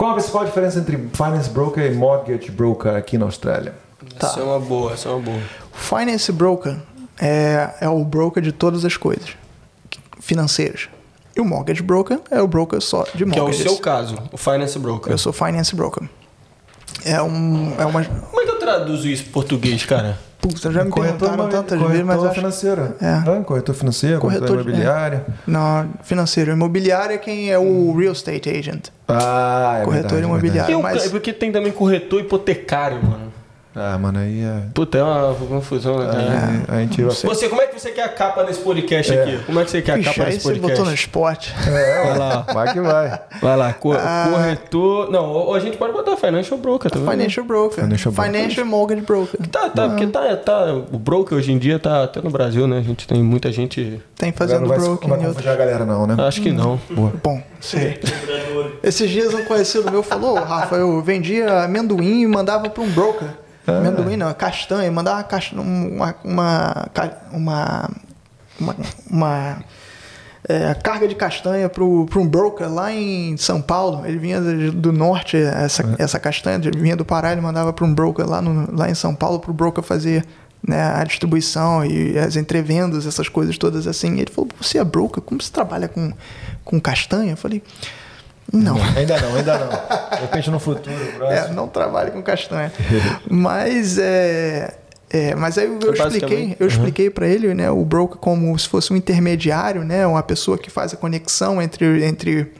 Qual 0.00 0.12
a 0.12 0.14
principal 0.14 0.46
diferença 0.46 0.78
entre 0.78 0.96
finance 1.12 1.50
broker 1.50 1.84
e 1.84 1.94
mortgage 1.94 2.50
broker 2.50 2.94
aqui 2.94 3.18
na 3.18 3.26
Austrália? 3.26 3.74
Tá. 4.18 4.28
Essa 4.28 4.40
é 4.40 4.42
uma 4.42 4.58
boa, 4.58 4.94
essa 4.94 5.10
é 5.10 5.12
uma 5.12 5.20
boa. 5.20 5.38
Finance 5.74 6.32
broker 6.32 6.74
é, 7.20 7.74
é 7.82 7.86
o 7.90 8.02
broker 8.02 8.42
de 8.42 8.50
todas 8.50 8.86
as 8.86 8.96
coisas 8.96 9.36
financeiras. 10.18 10.88
E 11.36 11.40
o 11.42 11.44
mortgage 11.44 11.82
broker 11.82 12.18
é 12.30 12.40
o 12.40 12.48
broker 12.48 12.80
só 12.80 13.04
de 13.14 13.26
Que 13.26 13.38
é 13.38 13.42
o 13.42 13.44
mortgages. 13.44 13.60
seu 13.62 13.76
caso, 13.76 14.16
o 14.32 14.38
Finance 14.38 14.78
Broker. 14.78 15.12
Eu 15.12 15.18
sou 15.18 15.34
finance 15.34 15.76
broker. 15.76 16.08
É, 17.04 17.20
um, 17.20 17.74
é 17.78 17.84
uma. 17.84 18.00
É 18.70 18.74
traduzo 18.76 19.08
isso 19.08 19.24
em 19.28 19.32
português, 19.32 19.84
cara? 19.84 20.18
Puta, 20.40 20.72
já 20.72 20.82
me 20.84 20.90
perguntaram 20.90 21.34
imobi- 21.34 21.50
tantas 21.50 21.78
vezes, 21.82 22.02
mas 22.02 22.24
acho. 22.24 22.34
financeiro. 22.34 22.94
É. 23.00 23.42
Corretor 23.44 23.74
financeiro, 23.74 24.18
corretor, 24.20 24.48
Corretor 24.48 24.66
imobiliário. 24.70 25.20
Não, 25.46 25.90
financeiro. 26.02 26.50
Imobiliário 26.52 27.14
é 27.14 27.18
quem 27.18 27.50
é 27.50 27.58
o 27.58 27.94
real 27.94 28.12
estate 28.14 28.48
agent. 28.48 28.86
Ah, 29.06 29.80
é 29.82 29.84
Corretor 29.84 30.10
verdade, 30.12 30.22
imobiliário. 30.32 30.66
Tem 30.66 30.76
um- 30.76 30.82
mas- 30.82 31.04
é 31.04 31.08
porque 31.10 31.32
tem 31.34 31.52
também 31.52 31.70
corretor 31.72 32.20
hipotecário, 32.22 33.02
mano. 33.02 33.29
Ah, 33.74 33.96
mano, 33.96 34.18
aí 34.18 34.42
é. 34.42 34.62
Puta, 34.74 34.98
é 34.98 35.02
uma 35.02 35.32
confusão, 35.32 35.98
né? 36.00 36.06
cara? 36.06 36.22
Aí, 36.68 36.76
a 36.78 36.80
gente 36.80 37.02
vai. 37.04 37.14
Você, 37.14 37.48
como 37.48 37.62
é 37.62 37.68
que 37.68 37.78
você 37.80 37.92
quer 37.92 38.02
a 38.02 38.08
capa 38.08 38.42
desse 38.42 38.60
podcast 38.62 39.12
aqui? 39.16 39.38
Como 39.46 39.60
é 39.60 39.64
que 39.64 39.70
você 39.70 39.80
quer 39.80 39.92
a 39.92 40.02
capa 40.02 40.22
aí 40.24 40.26
desse 40.32 40.40
você 40.40 40.48
podcast? 40.54 40.70
botou 40.72 40.84
no 40.86 40.92
esporte. 40.92 41.54
É, 41.68 42.02
Vai 42.04 42.18
lá. 42.18 42.40
vai 42.52 42.72
que 42.72 42.80
vai. 42.80 43.20
Vai 43.40 43.56
lá, 43.56 43.72
co- 43.72 43.92
Ah. 43.92 44.28
corretor. 44.32 45.10
Não, 45.12 45.24
ou 45.30 45.46
ou 45.50 45.54
a 45.54 45.60
gente 45.60 45.76
pode 45.76 45.92
botar 45.92 46.16
Financial 46.16 46.58
Broker 46.58 46.90
também. 46.90 47.06
né? 47.06 47.12
Financial 47.12 47.46
broker. 47.46 47.84
Financial 47.84 48.12
Financial, 48.12 48.66
e 48.66 48.68
mortgage 48.68 49.02
broker. 49.02 49.40
Tá, 49.48 49.70
tá, 49.70 49.88
porque 49.88 50.06
tá, 50.08 50.36
tá. 50.36 50.64
O 50.90 50.98
broker 50.98 51.38
hoje 51.38 51.52
em 51.52 51.58
dia 51.58 51.78
tá 51.78 52.02
até 52.04 52.20
no 52.20 52.30
Brasil, 52.30 52.66
né? 52.66 52.78
A 52.78 52.82
gente 52.82 53.06
tem 53.06 53.22
muita 53.22 53.52
gente. 53.52 54.02
Tem 54.16 54.32
fazendo 54.32 54.62
não 54.62 54.68
vai, 54.68 54.78
broker 54.78 55.08
não 55.08 55.16
vai 55.16 55.26
outros. 55.28 55.44
confundir 55.44 55.50
a 55.52 55.56
galera, 55.56 55.84
não, 55.86 56.06
né? 56.08 56.16
Acho 56.26 56.42
que 56.42 56.50
não. 56.50 56.80
Boa. 56.90 57.12
Bom, 57.22 57.40
sei. 57.60 58.00
Esses 58.82 59.08
dias 59.08 59.32
um 59.32 59.44
conhecido 59.44 59.88
meu 59.92 60.02
falou, 60.02 60.34
Rafa, 60.34 60.74
eu 60.74 61.00
vendia 61.02 61.62
amendoim 61.62 62.22
e 62.22 62.26
mandava 62.26 62.68
para 62.68 62.82
um 62.82 62.90
broker. 62.90 63.28
Amendoim 63.78 64.16
não, 64.16 64.32
castanha, 64.34 64.90
mandava 64.90 65.22
cast... 65.24 65.54
uma, 65.54 66.14
uma, 66.24 66.88
ca- 66.92 67.18
uma, 67.32 67.90
uma, 68.60 68.76
uma, 69.10 69.64
é, 70.48 70.74
carga 70.74 71.06
de 71.06 71.14
castanha 71.14 71.68
para 71.68 71.84
um 71.84 72.26
broker 72.26 72.68
lá 72.72 72.92
em 72.92 73.36
São 73.36 73.60
Paulo. 73.62 74.04
Ele 74.06 74.18
vinha 74.18 74.40
do 74.40 74.92
norte, 74.92 75.36
essa, 75.36 75.84
essa 75.98 76.18
castanha, 76.18 76.56
ele 76.56 76.78
vinha 76.78 76.96
do 76.96 77.04
Pará, 77.04 77.32
ele 77.32 77.40
mandava 77.40 77.72
para 77.72 77.84
um 77.84 77.94
broker 77.94 78.28
lá, 78.28 78.40
no, 78.42 78.74
lá 78.76 78.90
em 78.90 78.94
São 78.94 79.14
Paulo, 79.14 79.38
para 79.38 79.50
o 79.50 79.54
broker 79.54 79.82
fazer 79.82 80.24
né, 80.66 80.82
a 80.94 81.04
distribuição 81.04 81.84
e 81.84 82.18
as 82.18 82.36
entrevendas, 82.36 83.06
essas 83.06 83.28
coisas 83.28 83.56
todas 83.56 83.86
assim. 83.86 84.18
Ele 84.18 84.30
falou, 84.30 84.50
você 84.60 84.78
é 84.78 84.84
broker? 84.84 85.22
Como 85.22 85.40
você 85.40 85.50
trabalha 85.50 85.88
com, 85.88 86.12
com 86.64 86.80
castanha? 86.80 87.32
Eu 87.32 87.36
falei, 87.36 87.62
não. 88.52 88.76
Ainda 88.96 89.20
não, 89.20 89.34
ainda 89.36 89.58
não. 89.58 89.68
De 90.16 90.20
repente 90.22 90.50
no 90.50 90.58
futuro, 90.60 90.94
É, 91.28 91.48
não 91.52 91.68
trabalho 91.68 92.12
com 92.12 92.22
castanha. 92.22 92.72
mas 93.30 93.98
é, 93.98 94.74
é, 95.08 95.34
mas 95.34 95.56
aí 95.58 95.66
eu, 95.66 95.78
eu 95.80 95.92
expliquei, 95.94 96.56
eu 96.58 96.66
expliquei 96.66 97.10
para 97.10 97.26
ele, 97.26 97.52
né, 97.54 97.70
o 97.70 97.84
broker 97.84 98.16
como 98.18 98.56
se 98.58 98.68
fosse 98.68 98.92
um 98.92 98.96
intermediário, 98.96 99.84
né, 99.84 100.06
uma 100.06 100.22
pessoa 100.22 100.56
que 100.58 100.70
faz 100.70 100.92
a 100.94 100.96
conexão 100.96 101.60
entre 101.60 102.04
entre 102.04 102.52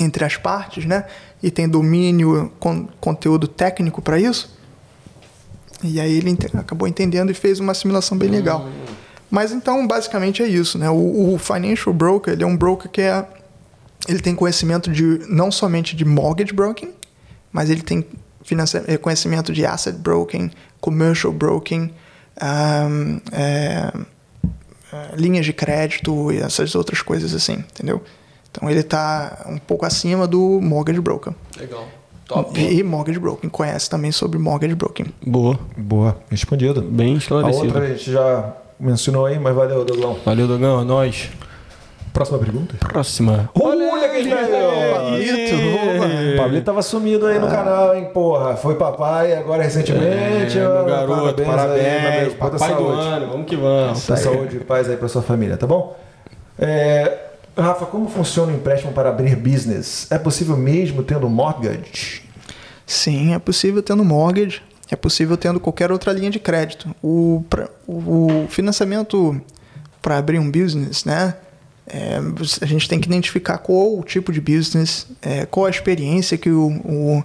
entre 0.00 0.24
as 0.24 0.36
partes, 0.36 0.84
né, 0.86 1.04
e 1.42 1.50
tem 1.50 1.68
domínio 1.68 2.50
com 2.58 2.86
conteúdo 3.00 3.46
técnico 3.46 4.00
para 4.00 4.18
isso. 4.18 4.56
E 5.84 6.00
aí 6.00 6.16
ele 6.16 6.30
ente- 6.30 6.56
acabou 6.56 6.86
entendendo 6.88 7.30
e 7.30 7.34
fez 7.34 7.58
uma 7.60 7.74
simulação 7.74 8.16
bem 8.16 8.28
legal. 8.30 8.68
Mas 9.30 9.50
então, 9.50 9.86
basicamente 9.86 10.42
é 10.42 10.46
isso, 10.46 10.78
né? 10.78 10.88
O, 10.90 11.34
o 11.34 11.38
financial 11.38 11.92
broker, 11.92 12.32
ele 12.34 12.44
é 12.44 12.46
um 12.46 12.56
broker 12.56 12.88
que 12.90 13.00
é 13.00 13.26
ele 14.08 14.20
tem 14.20 14.34
conhecimento 14.34 14.90
de 14.90 15.20
não 15.28 15.50
somente 15.50 15.94
de 15.94 16.04
mortgage 16.04 16.52
broking, 16.52 16.92
mas 17.52 17.70
ele 17.70 17.82
tem 17.82 18.04
eh, 18.86 18.96
conhecimento 18.96 19.52
de 19.52 19.64
asset 19.64 19.96
broking, 19.96 20.50
commercial 20.80 21.32
broking, 21.32 21.90
ahm, 22.40 23.18
é, 23.30 23.92
é, 24.92 25.16
linhas 25.16 25.46
de 25.46 25.52
crédito 25.52 26.32
e 26.32 26.38
essas 26.38 26.74
outras 26.74 27.00
coisas 27.02 27.34
assim, 27.34 27.54
entendeu? 27.54 28.02
Então 28.50 28.68
ele 28.68 28.80
está 28.80 29.46
um 29.48 29.58
pouco 29.58 29.86
acima 29.86 30.26
do 30.26 30.60
mortgage 30.60 31.00
broker. 31.00 31.32
Legal. 31.58 31.86
Top. 32.26 32.58
E 32.58 32.82
mortgage 32.82 33.18
broking, 33.18 33.48
conhece 33.48 33.88
também 33.88 34.10
sobre 34.10 34.38
mortgage 34.38 34.74
broking. 34.74 35.06
Boa. 35.26 35.58
Boa, 35.76 36.18
respondido. 36.30 36.82
Bem 36.82 37.14
A 37.14 37.18
esclarecido. 37.18 37.64
outra 37.66 37.84
a 37.84 37.88
gente 37.88 38.10
já 38.10 38.54
mencionou 38.78 39.26
aí, 39.26 39.38
mas 39.38 39.54
valeu, 39.54 39.84
Douglas. 39.84 40.18
Valeu, 40.24 40.48
Dogão. 40.48 40.80
É 40.80 40.84
nóis. 40.84 41.30
Próxima 42.12 42.38
pergunta. 42.38 42.74
Próxima. 42.78 43.48
Olha 43.58 44.08
que 44.10 44.28
Pablito, 44.28 46.36
Pablito 46.36 46.64
tava 46.66 46.82
sumido 46.82 47.26
aí 47.26 47.38
no 47.38 47.48
canal, 47.48 47.94
hein, 47.96 48.10
porra. 48.12 48.54
Foi 48.56 48.74
papai 48.74 49.32
agora 49.34 49.62
recentemente. 49.62 50.58
É, 50.58 50.68
ó, 50.68 50.74
meu 50.74 50.84
garoto, 50.84 51.42
parabéns. 51.42 51.82
bem. 51.82 52.20
Muita 52.24 52.36
papai 52.36 52.58
do 52.58 52.58
saúde. 52.58 53.00
ano. 53.08 53.26
Vamos 53.28 53.46
que 53.46 53.56
vamos. 53.56 53.98
Muita 54.08 54.16
saúde 54.16 54.56
e 54.56 54.60
paz 54.60 54.88
aí 54.90 54.96
pra 54.96 55.08
sua 55.08 55.22
família, 55.22 55.56
tá 55.56 55.66
bom? 55.66 55.96
É, 56.58 57.16
Rafa, 57.56 57.86
como 57.86 58.08
funciona 58.08 58.52
o 58.52 58.54
empréstimo 58.54 58.92
para 58.92 59.08
abrir 59.08 59.34
business? 59.36 60.06
É 60.10 60.18
possível 60.18 60.56
mesmo 60.56 61.02
tendo 61.02 61.28
mortgage? 61.30 62.22
Sim, 62.86 63.32
é 63.34 63.38
possível 63.38 63.82
tendo 63.82 64.04
mortgage. 64.04 64.62
é 64.90 64.96
possível 64.96 65.36
tendo 65.38 65.58
qualquer 65.58 65.90
outra 65.90 66.12
linha 66.12 66.30
de 66.30 66.38
crédito. 66.38 66.94
O, 67.02 67.42
pra- 67.48 67.68
o, 67.86 68.44
o 68.44 68.46
financiamento 68.48 69.40
para 70.02 70.18
abrir 70.18 70.38
um 70.38 70.50
business, 70.50 71.06
né? 71.06 71.34
É, 71.86 72.20
a 72.60 72.66
gente 72.66 72.88
tem 72.88 73.00
que 73.00 73.06
identificar 73.06 73.58
qual 73.58 73.98
o 73.98 74.02
tipo 74.02 74.32
de 74.32 74.40
business, 74.40 75.06
é, 75.20 75.44
qual 75.46 75.66
a 75.66 75.70
experiência 75.70 76.38
que 76.38 76.50
o, 76.50 76.68
o, 76.68 77.24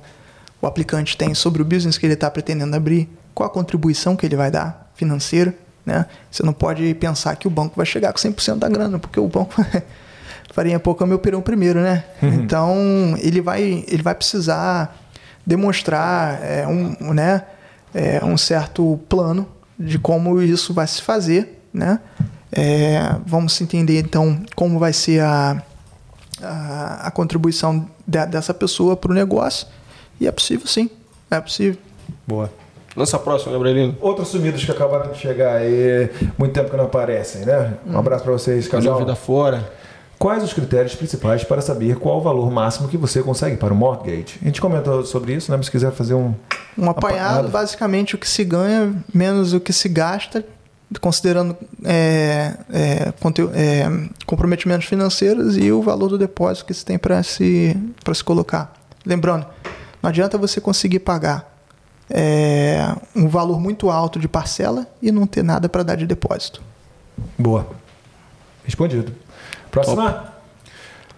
o 0.62 0.68
aplicante 0.68 1.16
tem 1.16 1.34
sobre 1.34 1.62
o 1.62 1.66
business 1.66 1.98
que 1.98 2.06
ele 2.06 2.14
está 2.14 2.30
pretendendo 2.30 2.76
abrir, 2.76 3.10
qual 3.34 3.48
a 3.48 3.54
contribuição 3.54 4.16
que 4.16 4.26
ele 4.26 4.36
vai 4.36 4.50
dar 4.50 4.92
financeira. 4.96 5.54
Né? 5.86 6.06
Você 6.30 6.44
não 6.44 6.54
pode 6.54 6.94
pensar 6.96 7.36
que 7.36 7.48
o 7.48 7.52
banco 7.52 7.76
vai 7.78 7.86
chegar 7.86 8.12
com 8.12 8.20
100% 8.20 8.58
da 8.58 8.68
grana, 8.68 9.00
porque 9.00 9.20
o 9.20 9.28
banco 9.28 9.54
farinha 10.52 10.80
pouco 10.80 11.04
é 11.04 11.08
meu 11.08 11.20
pirão 11.20 11.42
primeiro, 11.42 11.80
né? 11.80 12.04
Então 12.22 13.16
ele 13.20 13.42
vai, 13.42 13.86
ele 13.88 14.02
vai 14.02 14.16
precisar 14.16 14.98
demonstrar 15.46 16.44
é, 16.44 16.68
um, 16.68 17.14
né, 17.14 17.44
é, 17.94 18.26
um 18.26 18.36
certo 18.38 19.00
plano 19.08 19.48
de 19.80 20.00
como 20.00 20.42
isso 20.42 20.74
vai 20.74 20.88
se 20.88 21.02
fazer, 21.02 21.62
né? 21.72 22.00
É, 22.52 23.16
vamos 23.26 23.60
entender 23.62 24.00
então 24.00 24.42
como 24.56 24.80
vai 24.80 24.94
ser 24.94 25.22
a, 25.22 25.62
a, 26.42 27.08
a 27.08 27.12
contribuição 27.12 27.88
de- 28.08 28.26
dessa 28.28 28.54
pessoa 28.54 28.96
para 28.96 29.12
o 29.12 29.14
negócio 29.16 29.68
e 30.20 30.28
é 30.28 30.32
possível 30.32 30.66
sim, 30.68 30.90
é 31.30 31.40
possível. 31.42 31.78
Boa. 32.26 32.50
Lança 32.96 33.18
a 33.18 33.20
próxima, 33.20 33.52
Gabrielino. 33.54 33.96
Outros 34.02 34.30
sumidos 34.30 34.64
que 34.66 34.72
acabaram 34.72 35.12
de 35.12 35.20
chegar 35.20 35.58
aí, 35.58 36.10
muito 36.38 36.54
tempo 36.54 36.72
que 36.72 36.78
não 36.78 36.86
aparecem, 36.86 37.46
né? 37.46 37.74
Um 37.86 37.98
abraço 38.00 38.24
pra 38.24 38.34
vocês, 38.34 38.68
casal. 38.68 38.98
vida 38.98 39.16
fora. 39.16 39.72
Quais 40.18 40.42
os 40.44 40.52
critérios 40.52 40.96
principais 40.96 41.44
para 41.44 41.62
saber 41.62 41.98
qual 41.98 42.18
o 42.18 42.22
valor 42.22 42.50
máximo 42.50 42.88
que 42.88 42.98
você 42.98 43.22
consegue 43.22 43.56
para 43.56 43.72
o 43.72 43.76
mortgage? 43.76 44.40
A 44.42 44.46
gente 44.46 44.60
comentou 44.60 45.06
sobre 45.06 45.34
isso, 45.34 45.52
né? 45.52 45.58
Mas 45.58 45.68
se 45.68 45.72
quiser 45.72 45.92
fazer 45.92 46.16
um. 46.16 46.34
Um 46.76 46.90
apanhado, 46.90 47.26
Apanhado. 47.34 47.50
basicamente 47.50 48.16
o 48.16 48.18
que 48.18 48.28
se 48.28 48.44
ganha 48.44 48.92
menos 49.14 49.54
o 49.54 49.60
que 49.60 49.72
se 49.72 49.88
gasta, 49.88 50.44
considerando 51.02 51.56
é, 51.84 52.54
é, 52.72 53.14
é, 53.54 54.10
comprometimentos 54.26 54.88
financeiros 54.88 55.58
e 55.58 55.72
o 55.72 55.82
valor 55.82 56.10
do 56.10 56.18
depósito 56.18 56.66
que 56.66 56.74
se 56.74 56.86
tem 56.86 56.98
para 56.98 57.22
se, 57.24 57.76
pra 58.04 58.14
se 58.14 58.24
colocar. 58.24 58.74
Lembrando, 59.06 59.46
não 60.02 60.10
adianta 60.10 60.38
você 60.38 60.62
conseguir 60.62 61.00
pagar 61.00 61.54
é, 62.10 62.96
um 63.16 63.28
valor 63.28 63.60
muito 63.60 63.90
alto 63.90 64.20
de 64.20 64.28
parcela 64.28 64.88
e 65.02 65.12
não 65.12 65.28
ter 65.28 65.44
nada 65.44 65.68
para 65.68 65.84
dar 65.84 65.96
de 65.96 66.06
depósito. 66.06 66.62
Boa. 67.38 67.68
Respondido. 68.64 69.14
Próxima. 69.70 70.37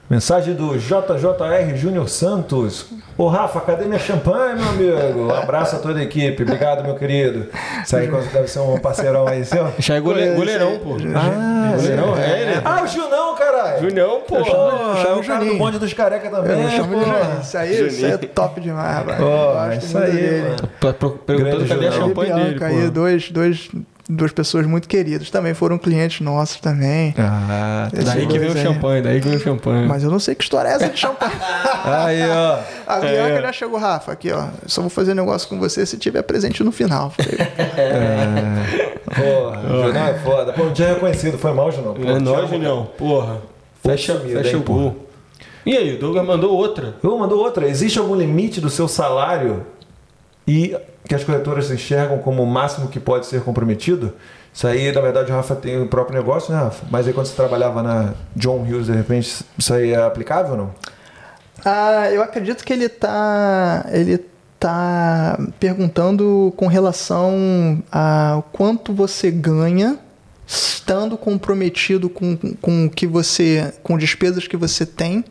Mensagem 0.10 0.56
do 0.56 0.76
JJR 0.76 1.76
Júnior 1.76 2.10
Santos. 2.10 2.88
Ô 3.16 3.28
Rafa, 3.28 3.62
cadê 3.62 3.86
minha 3.86 4.00
champanhe, 4.00 4.56
meu 4.60 4.70
amigo? 4.98 5.28
Um 5.28 5.32
abraço 5.36 5.76
a 5.76 5.80
toda 5.80 6.00
a 6.00 6.04
equipe. 6.04 6.42
Obrigado, 6.42 6.84
meu 6.84 6.96
querido. 6.96 7.46
Isso 7.86 7.96
aí 7.96 8.08
deve 8.34 8.48
ser 8.48 8.60
um 8.60 8.80
parceirão 8.80 9.28
aí, 9.28 9.46
seu. 9.46 9.72
Já 9.78 9.96
é 9.96 10.00
gole- 10.00 10.34
goleirão, 10.34 10.80
pô. 10.80 10.96
Ah, 11.16 11.74
goleirão, 11.76 12.18
é 12.18 12.42
ele. 12.42 12.62
Ah, 12.66 12.82
o 12.84 12.88
Junão, 12.88 13.36
caralho. 13.36 13.82
Junião, 13.82 14.22
pô. 14.28 14.38
Eu 14.38 14.46
chamo- 14.46 14.58
Pô, 14.58 14.68
eu 14.88 14.96
chamo 14.98 15.16
é 15.16 15.20
o 15.20 15.24
cara 15.24 15.46
do 15.46 15.58
bonde 15.58 15.78
dos 15.78 15.94
careca 15.94 16.30
também, 16.30 16.64
Eu 16.64 16.70
chamo 16.72 16.94
pô. 16.94 17.00
de 17.00 17.06
Juninho. 17.06 17.40
Isso 17.44 17.58
aí, 17.58 17.88
isso 17.88 18.06
aí 18.06 18.12
é 18.14 18.18
top 18.18 18.62
demais, 18.62 18.96
rapaz. 18.96 19.18
Pô, 19.20 19.26
Gosto 19.26 19.86
isso 19.86 19.98
aí, 19.98 20.44
pro- 20.80 20.94
Perguntando 21.20 21.56
Grande 21.58 21.70
cadê 21.70 21.88
a 21.88 21.92
champanhe 21.92 22.34
dele, 22.34 22.64
aí, 22.64 22.84
pô. 22.86 22.92
dois, 22.92 23.30
dois, 23.32 23.70
duas 24.10 24.32
pessoas 24.32 24.66
muito 24.66 24.88
queridas. 24.90 25.30
Também 25.30 25.54
foram 25.54 25.78
clientes 25.78 26.22
nossos 26.22 26.60
também. 26.60 27.14
Ah, 27.18 27.88
Esse 27.94 28.04
Daí 28.04 28.26
que 28.26 28.40
vem 28.40 28.50
o 28.50 28.54
aí. 28.54 28.64
champanhe, 28.64 29.02
daí 29.04 29.22
que 29.22 29.28
vem 29.28 29.38
o 29.38 29.40
champanhe. 29.40 29.88
Mas 29.88 30.04
eu 30.04 30.10
não 30.10 30.20
sei 30.20 30.34
que 30.34 30.44
história 30.44 30.70
é 30.70 30.74
essa 30.74 30.90
de 30.90 30.98
champanhe. 30.98 31.32
aí, 31.86 32.22
ó. 32.28 32.60
A 32.88 33.00
Bianca 33.00 33.42
já 33.44 33.54
chegou, 33.54 33.80
Rafa, 33.80 34.12
aqui, 34.12 34.32
ó. 34.32 34.48
Só 34.66 34.82
vou 34.82 34.90
fazer 34.90 35.14
negócio 35.14 35.48
com 35.48 35.60
você 35.60 35.86
se 35.86 35.98
tiver 35.98 36.24
presente 36.24 36.64
no 36.64 36.72
final. 36.72 37.12
Falei, 37.12 37.38
Porra, 39.06 39.62
Junão 39.62 40.08
é 40.08 40.14
foda. 40.20 40.54
Pô, 40.54 40.64
um 40.64 40.74
dia 40.74 40.90
reconhecido. 40.90 41.38
Foi 41.38 41.54
mal, 41.54 41.72
Junão. 41.72 41.96
É 41.96 42.20
nóis, 42.20 42.40
amo, 42.40 42.48
Junião. 42.48 42.90
Porra. 42.98 43.38
Fecha, 43.84 44.18
sumido, 44.18 44.38
fecha 44.42 44.56
hein, 44.58 44.62
o 44.62 44.64
gol. 44.64 45.08
E 45.66 45.78
aí, 45.78 45.96
o 45.96 46.00
Douglas 46.00 46.26
mandou 46.26 46.52
outra. 46.56 46.96
Eu 47.04 47.18
mandou 47.18 47.40
outra. 47.40 47.68
Existe 47.68 48.00
algum 48.00 48.16
limite 48.16 48.60
do 48.60 48.70
seu 48.70 48.88
salário 48.88 49.66
e 50.50 50.76
que 51.08 51.14
as 51.14 51.24
corretoras 51.24 51.70
enxergam 51.70 52.18
como 52.18 52.42
o 52.42 52.48
máximo 52.48 52.88
que 52.88 53.00
pode 53.00 53.28
ser 53.28 53.42
comprometido? 53.42 54.16
Isso 54.52 54.66
aí, 54.66 54.92
na 54.92 55.00
verdade, 55.00 55.32
o 55.32 55.36
Rafa 55.36 55.56
tem 55.56 55.80
o 55.80 55.88
próprio 55.88 56.18
negócio, 56.18 56.52
né, 56.52 56.60
Rafa? 56.60 56.88
Mas 56.90 57.06
aí 57.06 57.14
quando 57.14 57.28
você 57.28 57.36
trabalhava 57.36 57.84
na 57.84 58.14
John 58.36 58.64
Hughes, 58.64 58.88
de 58.88 58.94
repente, 58.94 59.46
isso 59.56 59.74
aí 59.74 59.92
é 59.92 60.04
aplicável 60.04 60.52
ou 60.54 60.58
não? 60.58 60.72
ah, 61.64 62.10
eu 62.12 62.24
acredito 62.24 62.64
que 62.64 62.74
ele 62.74 62.90
tá. 62.90 63.86
Ele 63.92 64.26
tá 64.60 65.40
perguntando 65.58 66.54
com 66.58 66.68
relação 66.68 67.82
a 67.92 68.44
quanto 68.52 68.94
você 68.94 69.32
ganha 69.32 69.98
estando 70.46 71.18
comprometido 71.18 72.10
com, 72.10 72.36
com 72.60 72.90
que 72.90 73.06
você. 73.06 73.72
com 73.84 73.98
despesas 73.98 74.48
que 74.48 74.58
você 74.58 74.84
tem. 74.84 75.24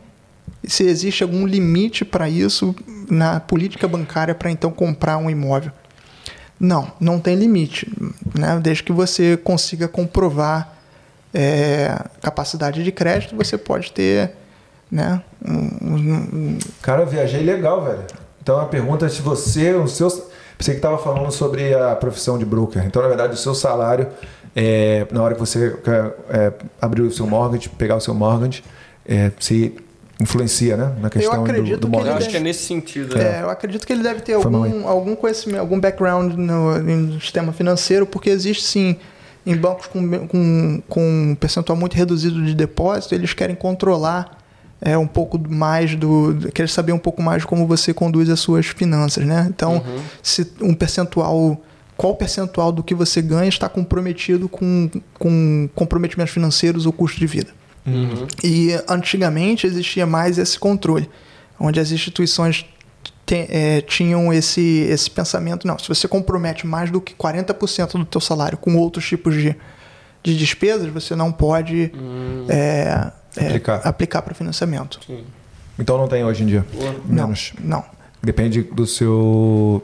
Se 0.65 0.83
existe 0.83 1.23
algum 1.23 1.45
limite 1.45 2.03
para 2.05 2.29
isso 2.29 2.75
na 3.09 3.39
política 3.39 3.87
bancária 3.87 4.35
para 4.35 4.51
então 4.51 4.71
comprar 4.71 5.17
um 5.17 5.29
imóvel. 5.29 5.71
Não, 6.59 6.91
não 6.99 7.19
tem 7.19 7.35
limite, 7.35 7.91
né? 8.37 8.59
Desde 8.61 8.83
que 8.83 8.91
você 8.91 9.37
consiga 9.37 9.87
comprovar 9.87 10.77
é, 11.33 11.95
capacidade 12.21 12.83
de 12.83 12.91
crédito, 12.91 13.35
você 13.35 13.57
pode 13.57 13.91
ter, 13.91 14.31
né? 14.91 15.21
um- 15.47 15.95
um- 15.95 16.57
Cara, 16.81 17.03
eu 17.03 17.07
viajei 17.07 17.41
legal, 17.43 17.83
velho. 17.85 18.03
Então 18.41 18.59
a 18.59 18.65
pergunta 18.65 19.05
é 19.05 19.09
se 19.09 19.21
você, 19.21 19.73
o 19.73 19.87
seu. 19.87 20.09
Você 20.09 20.71
que 20.71 20.77
estava 20.79 20.97
falando 20.97 21.31
sobre 21.31 21.73
a 21.73 21.95
profissão 21.95 22.37
de 22.37 22.43
broker. 22.45 22.83
Então, 22.85 23.01
na 23.01 23.07
verdade, 23.07 23.33
o 23.33 23.37
seu 23.37 23.55
salário, 23.55 24.07
é, 24.53 25.07
na 25.11 25.21
hora 25.23 25.33
que 25.35 25.39
você 25.39 25.73
é, 26.29 26.51
abrir 26.81 27.03
o 27.03 27.11
seu 27.11 27.25
mortgage, 27.25 27.69
pegar 27.69 27.95
o 27.95 28.01
seu 28.01 28.13
mortgage, 28.13 28.61
é, 29.07 29.31
se 29.39 29.77
influencia, 30.19 30.75
né? 30.75 30.95
Na 31.01 31.09
questão 31.09 31.43
do, 31.43 31.49
acredito 31.49 31.87
do 31.87 31.89
que 31.89 32.07
Eu 32.07 32.13
acho 32.13 32.29
que 32.29 32.37
é 32.37 32.39
nesse 32.39 32.65
sentido. 32.65 33.15
né? 33.15 33.39
É, 33.39 33.41
eu 33.41 33.49
acredito 33.49 33.87
que 33.87 33.93
ele 33.93 34.03
deve 34.03 34.21
ter 34.21 34.39
Foi 34.39 34.51
mal 34.51 34.63
aí. 34.63 34.71
algum, 34.71 34.87
algum 34.87 35.15
conhecimento, 35.15 35.61
algum 35.61 35.79
background 35.79 36.33
no, 36.33 36.77
no 36.79 37.21
sistema 37.21 37.53
financeiro, 37.53 38.05
porque 38.05 38.29
existe 38.29 38.63
sim 38.63 38.97
em 39.45 39.55
bancos 39.55 39.87
com, 39.87 40.27
com, 40.27 40.83
com 40.87 41.31
um 41.31 41.35
percentual 41.35 41.77
muito 41.77 41.95
reduzido 41.95 42.43
de 42.43 42.53
depósito, 42.53 43.15
eles 43.15 43.33
querem 43.33 43.55
controlar 43.55 44.37
é, 44.81 44.97
um 44.97 45.07
pouco 45.07 45.39
mais 45.49 45.95
do. 45.95 46.37
querem 46.53 46.67
saber 46.67 46.91
um 46.91 46.99
pouco 46.99 47.21
mais 47.21 47.41
de 47.41 47.47
como 47.47 47.65
você 47.65 47.93
conduz 47.93 48.29
as 48.29 48.39
suas 48.39 48.67
finanças, 48.67 49.25
né? 49.25 49.47
Então, 49.49 49.83
se 50.21 50.51
um 50.61 50.73
percentual. 50.73 51.61
Qual 51.97 52.15
percentual 52.15 52.71
do 52.71 52.81
que 52.81 52.95
você 52.95 53.21
ganha 53.21 53.49
está 53.49 53.67
comprometido 53.67 54.47
com, 54.47 54.89
com 55.15 55.69
comprometimentos 55.75 56.33
financeiros 56.33 56.85
ou 56.85 56.93
custo 56.93 57.19
de 57.19 57.27
vida? 57.27 57.49
Uhum. 57.85 58.27
E 58.43 58.71
antigamente 58.87 59.65
existia 59.65 60.05
mais 60.05 60.37
esse 60.37 60.57
controle, 60.59 61.09
onde 61.59 61.79
as 61.79 61.91
instituições 61.91 62.65
te- 63.25 63.47
eh, 63.49 63.81
tinham 63.81 64.31
esse, 64.33 64.61
esse 64.89 65.09
pensamento, 65.09 65.65
não, 65.67 65.77
se 65.79 65.87
você 65.87 66.07
compromete 66.07 66.65
mais 66.67 66.89
do 66.91 66.99
que 67.01 67.13
40% 67.15 67.91
do 67.93 68.05
teu 68.05 68.21
salário 68.21 68.57
com 68.57 68.75
outros 68.75 69.07
tipos 69.07 69.33
de, 69.35 69.55
de 70.23 70.37
despesas, 70.37 70.91
você 70.91 71.15
não 71.15 71.31
pode 71.31 71.91
eh, 72.49 73.11
eh, 73.37 73.45
Aplicar. 73.47 73.81
aplicar 73.87 74.21
para 74.21 74.33
financiamento. 74.33 74.99
Então 75.77 75.97
não 75.97 76.07
tem 76.07 76.23
hoje 76.25 76.43
em 76.43 76.45
dia. 76.47 76.65
Não, 77.05 77.23
Menos. 77.27 77.53
não. 77.63 77.83
Depende 78.21 78.63
do 78.63 78.85
seu. 78.85 79.81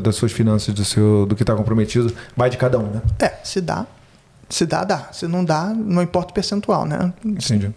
das 0.00 0.14
suas 0.14 0.30
finanças, 0.32 0.72
do 0.72 0.84
seu 0.84 1.26
do 1.26 1.34
que 1.34 1.42
está 1.42 1.54
comprometido, 1.54 2.14
vai 2.36 2.48
de 2.48 2.56
cada 2.56 2.78
um, 2.78 2.86
né? 2.90 3.02
É, 3.18 3.32
se 3.42 3.60
dá, 3.60 3.86
se 4.48 4.66
dá, 4.66 4.84
dá. 4.84 5.08
Se 5.12 5.26
não 5.26 5.44
dá, 5.44 5.72
não 5.74 6.02
importa 6.02 6.30
o 6.30 6.34
percentual, 6.34 6.84
né? 6.84 7.12
Entendi. 7.24 7.72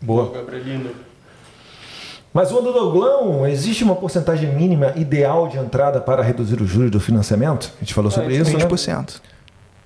Boa, 0.00 0.32
Gabrielino. 0.32 0.90
Mas 2.32 2.52
o 2.52 2.60
do 2.60 2.72
Douglão, 2.72 3.46
existe 3.46 3.82
uma 3.82 3.96
porcentagem 3.96 4.54
mínima 4.54 4.92
ideal 4.96 5.48
de 5.48 5.58
entrada 5.58 6.00
para 6.00 6.22
reduzir 6.22 6.60
os 6.60 6.68
juros 6.68 6.90
do 6.90 7.00
financiamento? 7.00 7.72
A 7.76 7.80
gente 7.80 7.94
falou 7.94 8.10
sobre 8.10 8.36
isso, 8.36 8.56
né? 8.56 8.64
20%. 8.64 9.20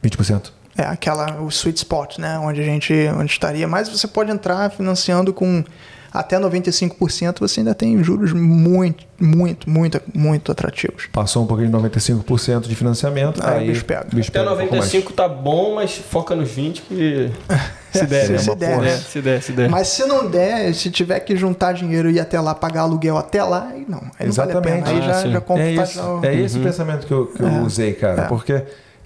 20%. 0.04 0.50
É 0.76 0.84
aquela 0.84 1.40
o 1.40 1.48
sweet 1.48 1.78
spot, 1.78 2.18
né? 2.18 2.38
Onde 2.38 2.60
a 2.60 2.64
gente 2.64 2.92
onde 3.16 3.30
estaria. 3.30 3.68
Mas 3.68 3.88
você 3.88 4.06
pode 4.08 4.30
entrar 4.30 4.70
financiando 4.70 5.32
com 5.32 5.64
até 6.12 6.38
95%, 6.38 7.40
você 7.40 7.60
ainda 7.60 7.74
tem 7.74 8.02
juros 8.04 8.32
muito, 8.32 9.04
muito, 9.20 9.68
muito, 9.70 10.00
muito 10.14 10.52
atrativos. 10.52 11.08
Passou 11.12 11.42
um 11.44 11.46
pouquinho 11.46 11.70
de 11.70 11.76
95% 11.76 12.62
de 12.68 12.74
financiamento, 12.74 13.40
Aí 13.44 13.58
aí, 13.58 13.64
o 13.64 13.72
bicho 13.72 13.84
pega. 13.84 14.06
bicho 14.12 14.30
Até 14.30 14.40
pega 14.40 14.52
um 14.52 14.56
pouco 14.58 14.72
mais. 14.76 14.84
95 14.86 15.12
tá 15.14 15.28
bom, 15.28 15.74
mas 15.76 15.96
foca 15.96 16.34
nos 16.34 16.50
20 16.50 16.82
que. 16.82 17.30
Se 17.92 18.06
der, 18.06 18.26
Se- 18.26 18.32
né? 18.32 18.38
se 18.38 18.54
der, 18.54 18.78
né? 18.80 18.88
É, 18.88 18.96
Se 18.96 19.20
der, 19.22 19.42
se 19.42 19.52
der. 19.52 19.68
Mas 19.68 19.88
se 19.88 20.06
não 20.06 20.28
der, 20.30 20.74
se 20.74 20.90
tiver 20.90 21.20
que 21.20 21.36
juntar 21.36 21.72
dinheiro 21.72 22.10
e 22.10 22.14
ir 22.14 22.20
até 22.20 22.40
lá 22.40 22.54
pagar 22.54 22.82
aluguel 22.82 23.18
até 23.18 23.42
lá, 23.44 23.68
aí 23.70 23.84
não. 23.88 24.02
Aí 24.18 24.26
não 24.26 24.32
vale 24.32 24.52
a 24.52 24.60
pena. 24.60 24.76
Exatamente. 24.78 24.90
Aí 24.90 24.98
Ah, 25.10 25.12
já, 25.12 25.22
sim. 25.22 25.32
já 25.32 25.40
compra 25.42 25.62
É 25.64 25.72
isso, 25.74 26.00
é 26.22 26.34
esse 26.36 26.58
o 26.58 26.62
pensamento 26.62 27.06
que 27.06 27.12
eu, 27.12 27.26
que 27.26 27.42
eu 27.42 27.48
É. 27.48 27.60
usei, 27.60 27.92
cara. 27.92 28.22
É. 28.22 28.28
Porque 28.28 28.62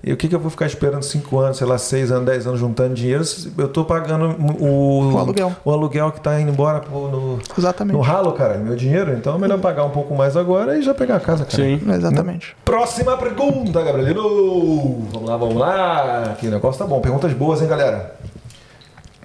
E 0.07 0.12
o 0.12 0.17
que, 0.17 0.28
que 0.28 0.35
eu 0.36 0.39
vou 0.39 0.52
ficar 0.52 0.67
esperando 0.67 1.02
5 1.02 1.36
anos, 1.41 1.57
sei 1.57 1.67
lá, 1.67 1.76
6 1.76 2.12
anos, 2.12 2.26
10 2.26 2.47
anos 2.47 2.60
juntando 2.60 2.94
dinheiro? 2.94 3.25
se 3.25 3.52
Eu 3.59 3.67
tô 3.67 3.85
pagando 3.85 4.36
o, 4.60 5.12
O 5.12 5.18
aluguel. 5.18 5.52
O 5.65 5.73
aluguel 5.73 6.12
que 6.12 6.20
tá 6.20 6.41
indo 6.41 6.52
embora 6.52 6.81
no, 6.89 7.41
Exatamente. 7.59 7.97
no 7.97 8.01
ralo, 8.01 8.31
cara, 8.31 8.57
meu 8.57 8.76
dinheiro. 8.76 9.15
Então 9.15 9.35
é 9.35 9.39
melhor 9.39 9.59
pagar 9.59 9.83
um 9.83 9.91
pouco 9.91 10.15
mais 10.15 10.36
agora 10.36 10.78
e 10.78 10.83
já 10.83 10.94
pegar 10.94 11.17
a 11.17 11.20
casa, 11.20 11.44
cara. 11.44 11.60
Sim. 11.60 11.81
Exatamente. 11.93 12.57
Próxima 12.65 13.17
pergunta, 13.17 13.83
Gabrielino. 13.83 15.09
Vamos 15.12 15.28
lá, 15.28 15.36
vamos 15.36 15.57
lá. 15.57 16.36
Que 16.39 16.47
negócio 16.47 16.78
tá 16.78 16.86
bom. 16.86 17.01
Perguntas 17.01 17.33
boas, 17.33 17.60
hein, 17.60 17.67
galera? 17.67 18.15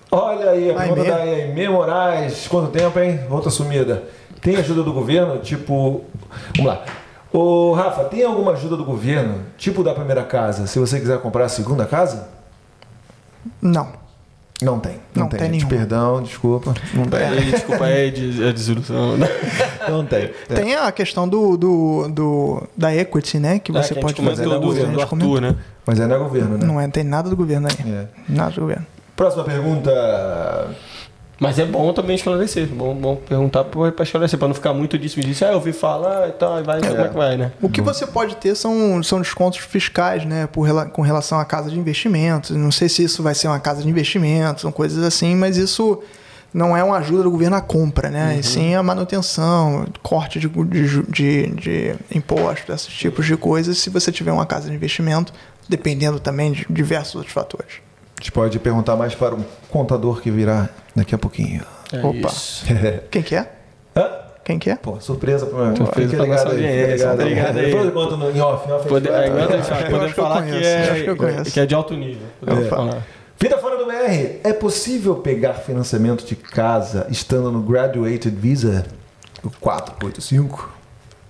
Olha 0.10 0.50
aí, 0.50 0.72
a 0.72 0.74
pergunta 0.74 1.04
da 1.04 1.16
Aimee 1.18 1.70
Moraes. 1.70 2.48
Quanto 2.48 2.72
tempo, 2.72 3.00
hein? 3.00 3.20
Outra 3.30 3.52
sumida. 3.52 4.02
Tem 4.42 4.56
ajuda 4.56 4.82
do 4.82 4.92
governo? 4.92 5.38
Tipo. 5.38 6.06
Vamos 6.58 6.74
lá. 6.74 6.84
Ô, 7.34 7.72
Rafa, 7.74 8.04
tem 8.06 8.24
alguma 8.24 8.52
ajuda 8.52 8.76
do 8.76 8.84
governo? 8.84 9.40
Tipo 9.58 9.84
da 9.84 9.94
primeira 9.94 10.24
casa, 10.24 10.68
se 10.68 10.78
você 10.80 11.00
quiser 11.00 11.20
comprar 11.20 11.46
a 11.46 11.50
segunda 11.50 11.86
casa? 11.86 12.28
Não. 13.62 14.00
Não 14.62 14.80
tem. 14.80 14.94
Não, 15.16 15.24
Não 15.24 15.28
tem, 15.30 15.40
tem 15.40 15.48
gente. 15.54 15.66
nenhuma. 15.66 15.70
Perdão, 15.70 16.22
desculpa. 16.22 16.74
Não 16.94 17.06
tem. 17.06 17.20
Aí, 17.20 17.50
desculpa, 17.52 17.88
é, 17.88 18.08
é 18.08 18.12
desilusão. 18.54 19.18
né? 19.18 19.28
Não 19.90 20.06
tem. 20.06 20.30
Tem 20.54 20.76
a 20.76 20.92
questão 20.92 21.28
do, 21.28 21.58
do, 21.58 22.08
do- 22.10 22.64
da 22.78 22.96
equity, 22.96 23.40
né? 23.40 23.58
Que 23.58 23.76
É, 23.76 23.82
você 23.82 23.94
que 23.96 24.00
a 24.00 24.02
pode 24.04 24.14
fazer. 24.22 24.44
comentou 24.44 24.54
né, 24.54 24.60
do, 24.60 24.72
a 24.72 24.76
gente 24.86 24.94
do. 24.94 25.02
Arthur, 25.02 25.42
né? 25.42 25.56
Mas 25.84 26.00
aí 26.00 26.08
não 26.08 26.16
é 26.16 26.20
governo, 26.20 26.58
né? 26.60 26.66
Não 26.68 26.80
é, 26.80 26.88
tem 26.88 27.04
nada 27.04 27.28
do 27.28 27.36
governo 27.36 27.68
aí. 27.68 27.92
É. 27.92 28.06
Nada 28.30 28.52
do 28.52 28.62
governo. 28.62 28.86
Próxima 29.16 29.44
pergunta. 29.44 30.70
Mas 31.42 31.58
é 31.58 31.66
bom 31.66 31.92
também 31.92 32.16
esclarecer. 32.16 32.68
Bom, 32.68 32.94
bom 32.94 33.16
perguntar 33.16 33.64
pra 33.64 34.04
esclarecer, 34.04 34.38
pra 34.38 34.48
não 34.48 34.54
ficar 34.54 34.76
muito 34.76 34.96
disso 34.96 35.20
e 35.20 35.24
disso. 35.24 35.44
Ah, 35.44 35.48
eu 35.48 35.56
ouvi 35.56 35.74
falar 35.74 36.30
e 36.30 36.34
tal, 36.34 36.60
e 36.60 36.62
vai, 36.62 36.80
como 36.80 37.02
é 37.02 37.08
que 37.08 37.18
vai, 37.18 37.36
né? 37.36 37.52
O 37.60 37.68
que 37.68 37.82
você 37.82 38.06
pode 38.06 38.36
ter 38.36 38.54
são, 38.54 39.02
são 39.02 39.20
descontos 39.20 39.58
fiscais, 39.58 40.24
né? 40.24 40.46
Por, 40.46 40.70
com 40.92 41.02
relação 41.02 41.40
à 41.40 41.44
casa 41.44 41.72
de 41.72 41.80
investimentos. 41.80 42.52
Não 42.52 42.72
sei 42.72 42.88
se 42.88 43.04
isso 43.04 43.24
vai 43.24 43.34
ser 43.34 43.48
uma 43.48 43.60
casa 43.60 43.82
de 43.82 43.90
investimentos, 43.90 44.62
são 44.62 44.72
coisas 44.72 45.04
assim, 45.04 45.36
mas 45.36 45.58
isso 45.58 46.04
não 46.54 46.78
é 46.78 46.84
uma 46.84 46.98
ajuda 46.98 47.24
do 47.24 47.32
governo 47.32 47.56
à 47.56 47.62
compra, 47.62 48.12
né? 48.12 48.38
E 48.40 48.44
sim 48.44 48.76
a 48.76 48.84
manutenção, 48.84 49.88
corte 50.04 50.40
de, 50.40 50.48
de, 50.48 51.02
de, 51.10 51.48
de 51.56 51.96
impostos, 52.14 52.70
esses 52.70 52.94
tipos 52.94 53.26
de 53.26 53.36
coisas, 53.36 53.80
se 53.80 53.90
você 53.90 54.12
tiver 54.12 54.32
uma 54.32 54.46
casa 54.46 54.70
de 54.70 54.76
investimento, 54.76 55.34
dependendo 55.68 56.20
também 56.20 56.52
de 56.52 56.68
diversos 56.70 57.16
outros 57.16 57.34
fatores. 57.34 57.82
A 58.22 58.24
gente 58.24 58.32
pode 58.34 58.60
perguntar 58.60 58.96
mais 58.96 59.16
para 59.16 59.34
um 59.34 59.44
contador 59.68 60.22
que 60.22 60.30
virá 60.30 60.70
daqui 60.96 61.16
a 61.16 61.18
pouquinho. 61.18 61.64
É 61.92 62.06
Opa. 62.06 62.28
isso. 62.28 62.64
Quem 63.10 63.24
que 63.24 63.36
é? 63.36 63.52
Hã? 63.96 64.10
Quem 64.46 64.60
que 64.60 64.70
é? 64.70 64.76
Pô, 64.76 65.00
surpresa 65.00 65.48
pra 65.48 65.66
mim. 65.72 65.76
Surpresa 65.76 66.16
pra 66.18 66.26
nossa 66.28 66.44
aí, 66.50 66.52
audiência. 66.52 67.14
Obrigado 67.14 67.58
aí. 67.58 67.66
Depois 67.66 67.86
eu 67.86 67.92
conto 67.92 68.18
no, 68.18 68.30
em 68.30 68.40
off. 68.40 68.70
Em 68.70 68.74
off 68.74 68.88
Pode, 68.88 69.10
a 69.10 69.24
gente 69.24 69.72
é, 69.74 69.92
eu 70.06 70.10
falar 70.12 70.44
que 70.44 70.52
conheço, 70.52 70.92
acho 70.92 70.94
que 70.94 71.00
é, 71.02 71.10
eu 71.10 71.18
conheço. 71.18 71.52
que 71.52 71.60
é 71.60 71.66
de 71.66 71.74
alto 71.74 71.96
nível. 71.96 72.28
Podemos 72.40 72.66
É. 72.66 72.70
falar. 72.70 73.08
Vida 73.40 73.58
fora 73.58 73.78
do 73.78 73.86
BR. 73.88 74.40
É 74.44 74.54
possível 74.54 75.16
pegar 75.16 75.56
financiamento 75.56 76.24
de 76.24 76.36
casa 76.36 77.08
estando 77.10 77.52
no 77.52 77.60
Graduated 77.64 78.36
Visa? 78.36 78.86
O 79.44 79.50
485? 79.60 80.72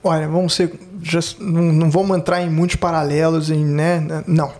Olha, 0.03 0.27
vamos 0.27 0.53
ser. 0.53 0.73
já- 1.01 1.21
não, 1.39 1.61
não 1.71 1.89
vamos 1.89 2.17
entrar 2.17 2.41
em 2.41 2.49
muitos 2.49 2.75
paralelos, 2.75 3.49
em, 3.49 3.63
né? 3.63 4.05
Não. 4.27 4.51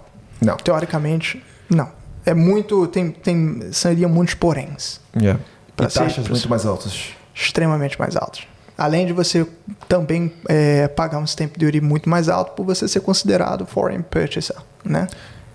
Não. 0.42 0.56
Teoricamente, 0.56 1.44
não. 1.70 2.00
É 2.26 2.34
muito. 2.34 2.88
Tem, 2.88 3.10
tem, 3.12 3.72
seria 3.72 4.08
muitos 4.08 4.36
poréns. 4.36 5.00
Yeah. 5.16 5.40
Pra 5.76 5.88
e 5.88 5.90
ser- 5.92 6.00
taxas 6.00 6.16
pra 6.24 6.32
muito 6.32 6.42
ser- 6.44 6.50
mais 6.50 6.66
altas. 6.66 7.10
Extremamente 7.34 8.00
mais 8.00 8.16
altos. 8.16 8.48
Além 8.78 9.06
de 9.06 9.14
você 9.14 9.46
também 9.88 10.34
é, 10.50 10.88
pagar 10.88 11.20
um 11.20 11.26
stamp 11.26 11.56
duty 11.58 11.80
muito 11.82 12.10
mais 12.10 12.28
alto 12.30 12.54
por 12.54 12.66
você 12.66 12.88
ser 12.88 13.00
considerado 13.02 13.66
foreign 13.66 14.04
purchaser, 14.04 14.58
né? 14.84 15.08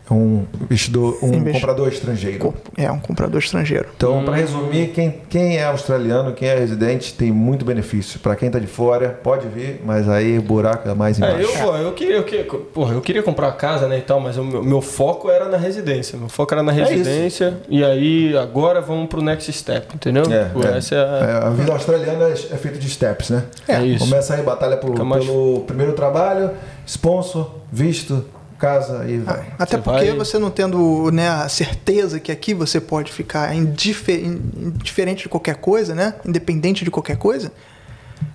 É 0.08 0.14
um 0.14 0.44
investidor, 0.62 1.18
um 1.20 1.32
Investi- 1.34 1.60
comprador 1.60 1.88
estrangeiro. 1.88 2.54
É 2.76 2.90
um 2.92 2.98
comprador 3.00 3.40
estrangeiro. 3.40 3.86
Então, 3.96 4.24
para 4.24 4.36
resumir, 4.36 4.88
quem, 4.88 5.20
quem 5.28 5.56
é 5.56 5.64
australiano, 5.64 6.32
quem 6.32 6.48
é 6.48 6.56
residente, 6.56 7.12
tem 7.14 7.32
muito 7.32 7.64
benefício. 7.64 8.20
Para 8.20 8.36
quem 8.36 8.48
tá 8.48 8.60
de 8.60 8.68
fora, 8.68 9.18
pode 9.22 9.48
vir, 9.48 9.82
mas 9.84 10.08
aí 10.08 10.38
o 10.38 10.42
buraco 10.42 10.88
é 10.88 10.94
mais 10.94 11.20
É, 11.20 11.26
embaixo. 11.28 11.50
eu, 11.58 11.64
pô, 11.66 11.76
eu, 11.76 11.92
queria, 11.92 12.14
eu, 12.16 12.22
queria, 12.22 12.44
porra, 12.44 12.94
eu 12.94 13.00
queria 13.00 13.20
comprar 13.22 13.50
casa, 13.52 13.88
né, 13.88 13.98
e 13.98 14.02
tal, 14.02 14.20
mas 14.20 14.36
o 14.38 14.44
meu, 14.44 14.62
meu 14.62 14.80
foco 14.80 15.28
era 15.28 15.48
na 15.48 15.56
residência. 15.56 16.16
Meu 16.16 16.28
foco 16.28 16.54
era 16.54 16.62
na 16.62 16.70
É 16.72 16.74
residência. 16.84 17.58
e 17.68 17.82
aí, 17.84 18.36
agora 18.36 18.80
vamos 18.80 19.08
pro 19.08 19.20
next 19.20 19.52
step, 19.52 19.92
entendeu? 19.92 20.22
É, 20.32 20.44
Pô, 20.50 20.62
é. 20.62 20.78
Essa 20.78 20.94
é 20.94 20.98
a... 20.98 21.02
É, 21.42 21.46
a 21.46 21.50
vida 21.50 21.72
australiana 21.72 22.26
é 22.28 22.32
é 22.32 22.56
feita 22.56 22.78
de 22.78 22.88
steps, 22.88 23.30
né? 23.30 23.42
É 23.66 23.82
isso. 23.82 24.04
Começa 24.04 24.34
aí 24.34 24.42
batalha 24.42 24.76
por- 24.76 24.96
mais- 25.04 25.24
pelo 25.24 25.60
primeiro 25.66 25.94
trabalho, 25.94 26.50
sponsor, 26.86 27.50
visto, 27.72 28.24
casa 28.56 29.04
e 29.08 29.18
vai. 29.18 29.46
Até 29.58 29.76
Você 29.76 29.82
porque 29.82 30.04
vai- 30.06 30.16
você 30.16 30.38
não 30.38 30.50
tendo 30.50 31.10
né, 31.12 31.28
a 31.28 31.48
certeza 31.48 32.18
que 32.20 32.32
aqui 32.32 32.54
você 32.54 32.80
pode 32.80 33.12
ficar 33.12 33.54
indife- 33.54 34.22
indiferente 34.56 35.24
de 35.24 35.28
qualquer 35.28 35.56
coisa, 35.56 35.94
né? 35.94 36.14
Independente 36.24 36.84
de 36.84 36.90
qualquer 36.90 37.16
coisa. 37.16 37.52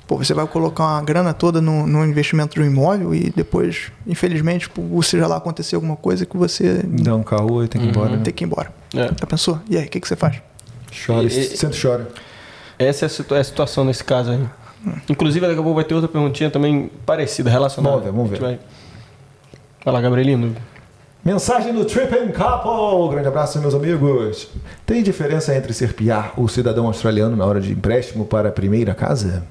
Pô, 0.07 0.17
você 0.17 0.33
vai 0.33 0.45
colocar 0.45 0.83
uma 0.83 1.01
grana 1.01 1.33
toda 1.33 1.61
no, 1.61 1.87
no 1.87 2.05
investimento 2.05 2.53
de 2.55 2.61
um 2.61 2.65
imóvel 2.65 3.15
e 3.15 3.29
depois, 3.35 3.91
infelizmente, 4.05 4.69
por 4.69 5.03
seja 5.03 5.25
lá 5.25 5.37
acontecer 5.37 5.75
alguma 5.75 5.95
coisa 5.95 6.25
que 6.25 6.35
você 6.37 6.81
Dá 6.83 7.15
um 7.15 7.23
caô 7.23 7.63
e 7.63 7.67
tem 7.67 7.79
que 7.81 7.87
ir 7.87 7.89
embora. 7.89 8.09
né? 8.17 8.21
tem 8.23 8.33
que 8.33 8.43
ir 8.43 8.45
embora. 8.47 8.71
É. 8.93 9.07
Já 9.07 9.25
pensou? 9.27 9.59
E 9.69 9.77
aí, 9.77 9.85
o 9.85 9.89
que, 9.89 9.99
que 9.99 10.07
você 10.07 10.15
faz? 10.17 10.35
Chora, 11.05 11.23
E- 11.23 11.27
e- 11.27 11.57
senta 11.57 11.75
e 11.75 11.81
chora. 11.81 12.09
Essa 12.77 13.05
é 13.05 13.07
a, 13.07 13.09
situa- 13.09 13.37
é 13.37 13.41
a 13.41 13.43
situação 13.43 13.85
nesse 13.85 14.03
caso 14.03 14.31
aí. 14.31 14.39
Inclusive, 15.07 15.45
daqui 15.47 15.59
a 15.59 15.63
pouco 15.63 15.75
vai 15.75 15.83
ter 15.85 15.93
outra 15.93 16.09
perguntinha 16.09 16.49
também 16.49 16.91
parecida, 17.05 17.49
relacionada. 17.49 17.97
Vamos 18.11 18.29
ver, 18.31 18.39
vamos 18.39 18.51
ver. 18.51 18.59
Vai- 19.83 19.93
lá, 19.93 20.01
Gabrielino. 20.01 20.55
Mensagem 21.23 21.73
do 21.73 21.85
Trip 21.85 22.13
and 22.15 22.31
Couple. 22.31 23.09
Grande 23.11 23.27
abraço, 23.27 23.59
meus 23.59 23.73
amigos. 23.73 24.47
Tem 24.85 25.01
diferença 25.01 25.55
entre 25.55 25.73
ser 25.73 25.93
PR 25.93 26.33
ou 26.37 26.47
cidadão 26.47 26.85
australiano 26.85 27.35
na 27.35 27.45
hora 27.45 27.59
de 27.59 27.71
empréstimo 27.71 28.25
para 28.25 28.49
a 28.49 28.51
primeira 28.51 28.93
casa? 28.93 29.43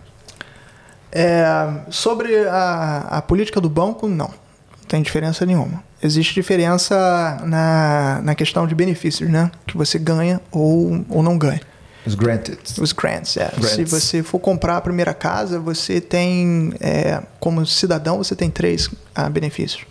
É, 1.12 1.44
sobre 1.90 2.46
a, 2.46 3.06
a 3.10 3.22
política 3.22 3.60
do 3.60 3.68
banco, 3.68 4.06
não. 4.08 4.28
Não 4.28 4.86
tem 4.88 5.02
diferença 5.02 5.44
nenhuma. 5.44 5.82
Existe 6.02 6.34
diferença 6.34 7.40
na, 7.44 8.20
na 8.22 8.34
questão 8.34 8.66
de 8.66 8.74
benefícios, 8.74 9.28
né? 9.28 9.50
Que 9.66 9.76
você 9.76 9.98
ganha 9.98 10.40
ou, 10.52 11.04
ou 11.08 11.22
não 11.22 11.36
ganha. 11.36 11.60
Os 12.06 12.14
granted. 12.14 12.58
Os 12.80 12.92
grants, 12.92 13.36
é. 13.36 13.50
Grants. 13.50 13.70
Se 13.70 13.84
você 13.84 14.22
for 14.22 14.38
comprar 14.38 14.76
a 14.76 14.80
primeira 14.80 15.12
casa, 15.12 15.58
você 15.58 16.00
tem, 16.00 16.72
é, 16.80 17.20
como 17.38 17.66
cidadão, 17.66 18.18
você 18.18 18.34
tem 18.34 18.48
três 18.48 18.88
ah, 19.14 19.28
benefícios. 19.28 19.84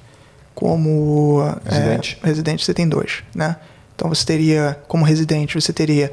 Como 0.60 1.42
é, 1.66 1.74
Residente. 1.74 2.20
residente, 2.22 2.66
você 2.66 2.74
tem 2.74 2.86
dois, 2.86 3.24
né? 3.34 3.56
Então 3.96 4.10
você 4.10 4.26
teria, 4.26 4.78
como 4.90 5.06
residente, 5.06 5.56
você 5.56 5.72
teria 5.72 6.12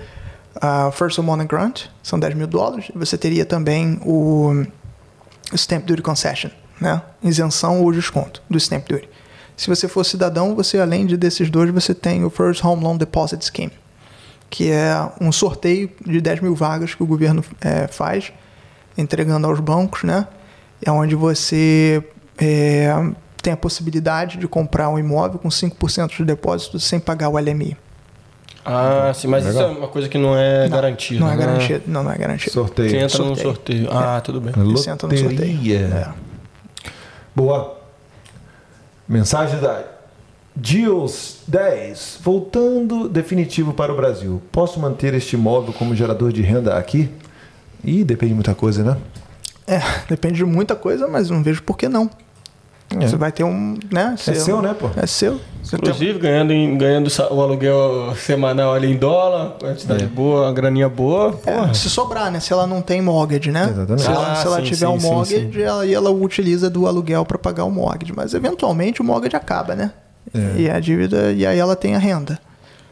a 0.60 0.92
First 0.92 1.18
Homeowner 1.18 1.48
Grant, 1.48 1.86
são 2.00 2.16
10 2.16 2.36
mil 2.36 2.46
dólares. 2.46 2.86
E 2.94 2.96
você 2.96 3.18
teria 3.18 3.44
também 3.44 3.98
o 4.06 4.64
Stamp 5.52 5.84
Duty 5.84 6.00
Concession, 6.00 6.50
né? 6.80 7.02
Isenção 7.24 7.82
ou 7.82 7.92
desconto 7.92 8.40
do 8.48 8.56
Stamp 8.56 8.86
Duty. 8.88 9.08
Se 9.56 9.66
você 9.66 9.88
for 9.88 10.04
cidadão, 10.04 10.54
você, 10.54 10.78
além 10.78 11.06
de 11.06 11.16
desses 11.16 11.50
dois, 11.50 11.72
você 11.72 11.92
tem 11.92 12.24
o 12.24 12.30
First 12.30 12.64
Home 12.64 12.84
Loan 12.84 12.96
Deposit 12.96 13.44
Scheme, 13.44 13.72
que 14.48 14.70
é 14.70 14.94
um 15.20 15.32
sorteio 15.32 15.90
de 16.06 16.20
10 16.20 16.38
mil 16.38 16.54
vagas 16.54 16.94
que 16.94 17.02
o 17.02 17.06
governo 17.06 17.44
eh, 17.60 17.88
faz, 17.88 18.32
entregando 18.96 19.48
aos 19.48 19.58
bancos, 19.58 20.04
né? 20.04 20.28
É 20.80 20.92
onde 20.92 21.16
você 21.16 22.00
eh, 22.38 22.94
tem 23.46 23.52
a 23.52 23.56
possibilidade 23.56 24.38
de 24.38 24.48
comprar 24.48 24.88
um 24.88 24.98
imóvel 24.98 25.38
com 25.38 25.48
5% 25.48 26.16
de 26.16 26.24
depósito 26.24 26.80
sem 26.80 26.98
pagar 26.98 27.28
o 27.28 27.38
LMI. 27.38 27.76
Ah, 28.64 29.12
sim, 29.14 29.28
mas 29.28 29.46
isso 29.46 29.60
é 29.60 29.66
uma 29.66 29.86
coisa 29.86 30.08
que 30.08 30.18
não 30.18 30.36
é 30.36 30.68
Não, 30.68 30.76
garantida. 30.76 31.20
Não 31.20 31.28
é 31.30 31.36
né? 31.36 31.46
garantido. 31.46 31.82
Não, 31.86 32.02
não 32.02 32.10
é 32.10 32.18
garantido. 32.18 32.50
Sorteio. 32.50 32.90
Você 32.90 32.96
entra 32.96 33.18
num 33.18 33.36
Sorteio. 33.36 33.84
sorteio. 33.84 33.88
Ah, 33.92 34.20
tudo 34.20 34.40
bem. 34.40 34.52
Isso 34.74 34.90
entra 34.90 35.06
no 35.06 35.16
sorteio. 35.16 35.30
Loteria. 35.30 35.78
É. 35.78 36.08
Boa. 37.36 37.78
Mensagem 39.08 39.60
da 39.60 39.84
Gilles 40.60 41.42
10. 41.46 42.18
Voltando 42.24 43.08
definitivo 43.08 43.72
para 43.72 43.92
o 43.92 43.96
Brasil. 43.96 44.42
Posso 44.50 44.80
manter 44.80 45.14
este 45.14 45.36
imóvel 45.36 45.72
como 45.72 45.94
gerador 45.94 46.32
de 46.32 46.42
renda 46.42 46.76
aqui? 46.76 47.08
Ih, 47.84 48.02
depende 48.02 48.30
de 48.30 48.34
muita 48.34 48.56
coisa, 48.56 48.82
né? 48.82 48.96
É, 49.68 49.80
depende 50.08 50.34
de 50.34 50.44
muita 50.44 50.74
coisa, 50.74 51.06
mas 51.06 51.30
não 51.30 51.44
vejo 51.44 51.62
por 51.62 51.78
que 51.78 51.88
não. 51.88 52.10
É. 52.90 53.06
Você 53.06 53.16
vai 53.16 53.32
ter 53.32 53.42
um, 53.44 53.76
né? 53.90 54.14
É 54.14 54.34
seu, 54.34 54.62
né, 54.62 54.74
pô? 54.78 54.88
É 54.96 55.06
seu. 55.06 55.40
Você 55.62 55.76
tem- 55.76 55.88
Inclusive, 55.90 56.18
ganhando, 56.20 56.52
em- 56.52 56.78
ganhando 56.78 57.08
o 57.32 57.40
aluguel 57.42 58.14
semanal 58.14 58.72
ali 58.72 58.92
em 58.92 58.96
dólar, 58.96 59.56
quantidade 59.58 60.04
É. 60.04 60.06
boa, 60.06 60.42
uma 60.42 60.52
graninha 60.52 60.88
boa. 60.88 61.36
É, 61.44 61.74
se 61.74 61.90
sobrar, 61.90 62.30
né? 62.30 62.38
Se 62.38 62.52
ela 62.52 62.66
não 62.66 62.80
tem 62.80 63.02
mortgage, 63.02 63.50
né? 63.50 63.64
Exatamente. 63.70 64.02
Se 64.02 64.08
ela, 64.08 64.32
Ah, 64.32 64.36
se 64.36 64.46
ela 64.46 64.56
sim, 64.58 64.62
tiver 64.62 64.76
sim, 64.86 64.92
um 64.92 65.00
mortgage, 65.00 65.50
sim. 65.52 65.62
Ela, 65.62 65.84
e 65.84 65.92
ela 65.92 66.10
utiliza 66.10 66.70
do 66.70 66.86
aluguel 66.86 67.24
para 67.26 67.36
pagar 67.36 67.64
o 67.64 67.70
mortgage. 67.70 68.12
Mas 68.14 68.32
eventualmente 68.34 69.00
o 69.00 69.04
mortgage 69.04 69.34
acaba, 69.34 69.74
né? 69.74 69.90
E 70.56 70.68
a 70.70 70.78
dívida, 70.78 71.32
e 71.32 71.44
aí 71.46 71.58
ela 71.58 71.74
tem 71.74 71.94
a 71.96 71.98
renda. 71.98 72.38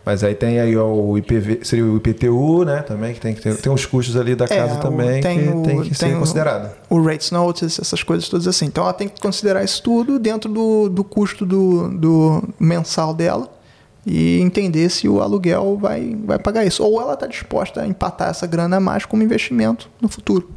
Mas 0.06 0.22
aí 0.22 0.34
tem 0.34 0.60
aí 0.60 0.76
ó, 0.76 0.86
o 0.86 1.16
IPV, 1.16 1.60
seria 1.62 1.84
o 1.86 1.96
IPTU, 1.96 2.64
né? 2.64 2.82
Também, 2.82 3.14
que 3.14 3.20
tem 3.20 3.34
que 3.34 3.40
ter. 3.40 3.56
Tem 3.56 3.72
os 3.72 3.86
custos 3.86 4.16
ali 4.16 4.34
da 4.34 4.44
É, 4.44 4.48
casa 4.48 4.74
o- 4.74 4.80
também 4.80 5.22
tem 5.22 5.38
que 5.38 5.48
o- 5.56 5.62
tem 5.62 5.82
que 5.82 5.94
ser 5.94 6.04
tem 6.06 6.14
o- 6.16 6.18
considerado. 6.18 6.70
o 6.90 7.02
rates 7.02 7.30
notice, 7.30 7.80
essas 7.80 8.02
coisas 8.02 8.28
todas 8.28 8.46
assim. 8.46 8.66
Então 8.66 8.84
ela 8.84 8.92
tem 8.92 9.08
que 9.08 9.18
considerar 9.20 9.64
isso 9.64 9.82
tudo 9.82 10.18
dentro 10.18 10.52
do, 10.52 10.88
do 10.90 11.02
custo 11.02 11.46
do, 11.46 11.88
do 11.88 12.42
mensal 12.60 13.14
dela 13.14 13.48
e 14.06 14.40
entender 14.42 14.90
se 14.90 15.08
o 15.08 15.22
aluguel 15.22 15.78
vai, 15.80 16.14
vai 16.26 16.38
pagar 16.38 16.66
isso. 16.66 16.84
Ou 16.84 17.00
ela 17.00 17.14
está 17.14 17.26
disposta 17.26 17.80
a 17.80 17.86
empatar 17.86 18.28
essa 18.28 18.46
grana 18.46 18.76
a 18.76 18.80
mais 18.80 19.06
como 19.06 19.22
investimento 19.22 19.88
no 20.02 20.08
futuro. 20.08 20.50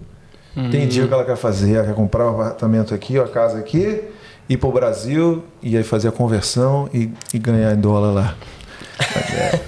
Tem 0.72 0.88
dia 0.88 1.08
que 1.08 1.14
ela 1.14 1.24
quer 1.24 1.38
fazer, 1.38 1.76
ela 1.76 1.86
quer 1.86 1.94
comprar 1.96 2.26
um 2.26 2.30
apartamento 2.32 2.94
aqui, 2.94 3.18
ó, 3.20 3.24
a 3.24 3.28
casa 3.30 3.60
aqui, 3.60 4.02
ir 4.50 4.58
pro 4.58 4.72
Brasil 4.72 5.44
e 5.62 5.78
aí 5.78 5.84
fazer 5.84 6.08
a 6.08 6.12
conversão 6.12 6.90
e, 6.94 7.12
e 7.34 7.38
ganhar 7.40 7.74
em 7.74 7.80
dólar 7.80 8.12
lá. 8.12 8.36
Mas, 9.00 9.34
é. 9.34 9.62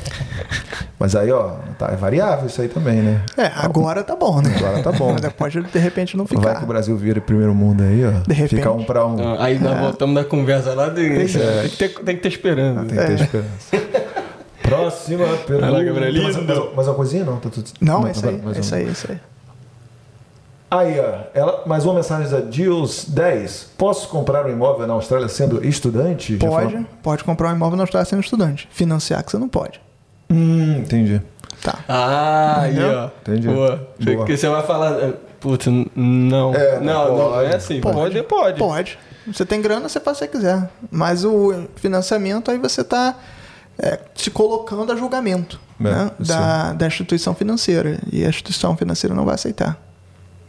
Mas 0.99 1.15
aí, 1.15 1.31
ó, 1.31 1.51
tá, 1.77 1.87
é 1.93 1.95
variável 1.95 2.47
isso 2.47 2.61
aí 2.61 2.67
também, 2.67 2.97
né? 3.01 3.21
É, 3.37 3.45
agora 3.55 4.03
tá 4.03 4.15
bom, 4.15 4.41
né? 4.41 4.53
Agora 4.57 4.83
tá 4.83 4.91
bom. 4.91 5.15
Mas 5.21 5.33
pode 5.33 5.61
de 5.61 5.79
repente 5.79 6.17
não 6.17 6.25
Vai 6.25 6.37
ficar. 6.37 6.55
que 6.57 6.63
o 6.63 6.67
Brasil 6.67 6.97
vira 6.97 7.21
primeiro 7.21 7.55
mundo 7.55 7.83
aí, 7.83 8.05
ó. 8.05 8.11
De 8.27 8.33
repente. 8.33 8.57
Fica 8.57 8.71
um 8.71 8.83
pra 8.83 9.05
um. 9.05 9.17
Ah, 9.21 9.45
Aí 9.45 9.57
nós 9.59 9.79
voltamos 9.79 10.13
na 10.15 10.25
conversa 10.25 10.73
lá 10.73 10.89
do 10.89 11.01
início. 11.01 11.39
Tem, 11.39 11.69
que 11.69 11.77
ter, 11.77 11.89
tem 12.03 12.15
que 12.17 12.21
ter 12.21 12.27
esperança. 12.27 12.85
Tem 12.85 12.97
que 12.97 13.05
ter 13.05 13.21
esperança. 13.21 14.09
Próxima 14.61 15.25
pergunta. 15.47 15.71
Vai 15.71 15.85
lá, 15.85 15.93
mais, 15.93 16.35
mais, 16.35 16.75
mais 16.75 16.87
uma 16.87 16.93
coisinha? 16.95 17.23
Não, 17.23 17.37
tá 17.37 17.49
tudo. 17.49 17.69
Não, 17.81 18.01
tá 18.01 18.09
é 18.09 18.11
isso 18.11 18.25
é 18.25 18.77
aí, 18.77 18.85
é 18.85 18.91
isso 18.91 19.07
aí. 19.09 19.19
Aí, 20.71 20.99
ó, 20.99 21.21
ela, 21.33 21.63
mais 21.65 21.83
uma 21.83 21.95
mensagem 21.95 22.29
da 22.29 22.49
Jules 22.51 23.05
10. 23.09 23.71
Posso 23.77 24.07
comprar 24.07 24.45
um 24.45 24.49
imóvel 24.49 24.85
na 24.85 24.93
Austrália 24.93 25.27
sendo 25.27 25.65
estudante? 25.65 26.37
Pode, 26.37 26.85
pode 27.01 27.23
comprar 27.23 27.49
um 27.51 27.55
imóvel 27.55 27.75
na 27.77 27.83
Austrália 27.83 28.05
sendo 28.07 28.19
estudante. 28.21 28.67
Financiar 28.71 29.23
que 29.23 29.31
você 29.31 29.37
não 29.39 29.49
pode. 29.49 29.81
Hum, 30.29 30.77
entendi. 30.77 31.19
Tá. 31.63 31.79
Ah, 31.87 32.61
aí, 32.61 32.77
ó. 32.83 33.09
Entendi. 33.21 33.47
Boa. 33.47 33.87
Boa. 33.99 34.17
Porque 34.17 34.37
você 34.37 34.47
vai 34.47 34.61
falar. 34.63 34.91
eh, 35.01 35.13
Putz, 35.39 35.65
não. 35.95 36.53
É, 36.53 36.79
não, 36.79 37.17
não, 37.17 37.29
pode. 37.31 37.45
é 37.51 37.55
assim. 37.55 37.81
Pode, 37.81 38.23
pode. 38.23 38.59
Pode. 38.59 38.99
Você 39.25 39.45
tem 39.45 39.61
grana, 39.61 39.89
você 39.89 39.99
faz 39.99 40.17
o 40.17 40.19
que 40.21 40.25
você 40.27 40.31
quiser. 40.37 40.69
Mas 40.91 41.25
o 41.25 41.65
financiamento, 41.77 42.51
aí 42.51 42.57
você 42.59 42.81
está 42.81 43.15
se 44.13 44.29
colocando 44.29 44.91
a 44.91 44.95
julgamento 44.95 45.59
É, 45.79 45.83
né, 45.83 46.11
da, 46.19 46.73
da 46.73 46.87
instituição 46.87 47.33
financeira. 47.33 47.99
E 48.11 48.23
a 48.23 48.29
instituição 48.29 48.75
financeira 48.77 49.15
não 49.15 49.25
vai 49.25 49.35
aceitar. 49.35 49.77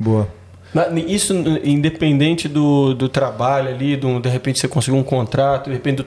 Boa. 0.00 0.26
Na- 0.74 0.88
Isso 0.88 1.34
independente 1.62 2.48
do, 2.48 2.94
do 2.94 3.08
trabalho 3.08 3.68
ali, 3.68 3.96
do, 3.96 4.18
de 4.18 4.28
repente 4.28 4.58
você 4.58 4.66
conseguiu 4.66 4.98
um 4.98 5.04
contrato, 5.04 5.66
de 5.66 5.72
repente 5.74 6.02
do, 6.02 6.04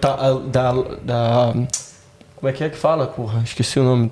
da, 0.49 0.71
da. 1.03 1.53
Como 2.35 2.49
é 2.49 2.51
que 2.51 2.63
é 2.63 2.69
que 2.69 2.75
fala? 2.77 3.07
Porra, 3.07 3.41
esqueci 3.43 3.79
o 3.79 3.83
nome. 3.83 4.09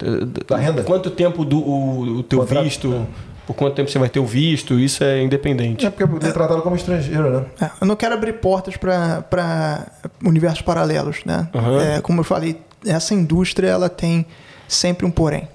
Da 0.48 0.58
renda? 0.58 0.84
Quanto 0.84 1.10
tempo 1.10 1.44
do, 1.44 1.58
o, 1.60 2.18
o 2.20 2.24
teu 2.24 2.40
Contrato. 2.40 2.64
visto? 2.64 3.08
Por 3.48 3.56
quanto 3.56 3.74
tempo 3.76 3.90
você 3.90 3.98
vai 4.00 4.08
ter 4.08 4.20
o 4.20 4.26
visto? 4.26 4.80
Isso 4.80 5.04
é 5.04 5.22
independente. 5.22 5.86
É 5.86 5.90
porque 5.90 6.06
poder 6.08 6.32
tratá-lo 6.32 6.62
como 6.62 6.76
estrangeiro, 6.76 7.30
né? 7.42 7.46
É, 7.60 7.66
eu 7.82 7.88
não 7.88 7.96
quero 7.96 8.14
abrir 8.14 8.34
portas 8.34 8.78
para 8.78 9.88
universos 10.24 10.62
paralelos, 10.62 11.26
né? 11.26 11.50
Aham. 11.54 11.82
É, 11.82 12.02
como 12.02 12.20
eu 12.22 12.24
falei, 12.24 12.62
essa 12.86 13.14
indústria 13.14 13.68
ela 13.68 13.90
tem 13.90 14.26
sempre 14.68 15.06
um 15.06 15.12
porém, 15.12 15.50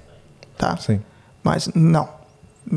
tá? 0.58 0.76
Sim. 0.76 1.00
Mas 1.42 1.70
não. 1.74 2.08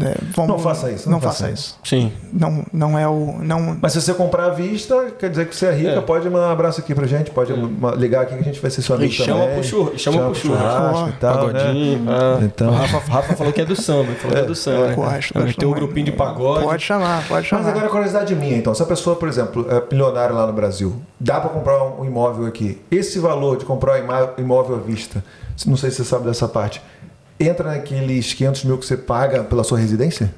É, 0.01 0.15
vamos- 0.35 0.51
Não 0.51 0.59
faça 0.59 0.91
isso, 0.91 1.09
Não, 1.09 1.13
não 1.13 1.21
faça 1.21 1.45
faça 1.45 1.51
isso. 1.51 1.79
Sim. 1.83 2.11
Não, 2.31 2.63
não 2.71 2.97
é 2.97 3.07
o. 3.07 3.37
Não, 3.41 3.75
Mas 3.81 3.93
se 3.93 3.99
você 4.01 4.13
comprar 4.13 4.45
à 4.45 4.49
vista, 4.49 5.11
quer 5.17 5.31
dizer 5.31 5.47
que 5.47 5.55
você 5.55 5.65
é 5.65 5.71
rica, 5.73 5.89
É. 5.93 6.01
pode 6.01 6.29
mandar 6.29 6.49
um 6.49 6.51
abraço 6.51 6.79
aqui 6.79 6.93
pra 6.93 7.07
gente, 7.07 7.31
pode 7.31 7.51
ma- 7.53 7.95
ligar 7.95 8.21
aqui 8.21 8.35
que 8.35 8.39
a 8.41 8.43
gente 8.43 8.59
vai 8.59 8.69
ser 8.69 8.83
seu 8.83 8.95
amigo 8.95 9.11
E 9.11 9.15
chama 9.15 9.39
também. 9.41 9.55
pro 9.55 9.63
churra- 9.63 9.97
chama 9.97 10.21
pro 10.25 10.35
churrasco. 10.35 11.09
e 11.09 11.11
tal, 11.13 11.37
Pagodinho. 11.47 11.99
né? 12.03 12.11
ah. 12.15 12.39
Então- 12.43 12.69
O 12.69 12.75
Rafa, 12.75 12.97
Rafa 13.11 13.35
falou 13.35 13.51
que 13.51 13.61
é 13.61 13.65
do 13.65 13.75
samba. 13.75 14.09
Ele 14.11 14.15
falou 14.15 14.35
que 14.37 14.43
é 14.43 14.45
do 14.45 14.55
samba. 14.55 14.87
né? 14.89 14.93
Gosto, 14.93 15.33
Vai 15.33 15.43
gosto 15.43 15.57
ter 15.57 15.65
um 15.65 15.71
grupinho 15.71 16.05
de 16.05 16.11
pagode. 16.11 16.63
Pode 16.65 16.83
chamar, 16.83 17.27
pode 17.27 17.47
chamar. 17.47 17.63
Mas 17.63 17.71
agora 17.71 17.87
a 17.87 17.89
curiosidade 17.89 18.35
minha, 18.35 18.57
então. 18.57 18.75
Se 18.75 18.83
a 18.83 18.85
pessoa, 18.85 19.15
por 19.15 19.27
exemplo, 19.27 19.65
é 19.71 19.81
milionária 19.91 20.35
lá 20.35 20.45
no 20.45 20.53
Brasil, 20.53 21.01
dá 21.19 21.39
pra 21.41 21.49
comprar 21.49 21.83
um 21.99 22.05
imóvel 22.05 22.45
aqui. 22.45 22.79
Esse 22.91 23.17
valor 23.17 23.57
de 23.57 23.65
comprar 23.65 23.93
um 23.99 24.39
imóvel 24.41 24.75
à 24.75 24.79
vista, 24.79 25.23
não 25.65 25.75
sei 25.75 25.89
se 25.89 25.97
você 25.97 26.03
sabe 26.05 26.25
dessa 26.25 26.47
parte, 26.47 26.79
entra 27.39 27.71
naqueles 27.71 28.33
500 28.33 28.63
mil 28.65 28.77
que 28.77 28.85
você 28.85 28.97
paga 28.97 29.43
pela 29.43 29.63
sua 29.63 29.79
residência? 29.79 30.33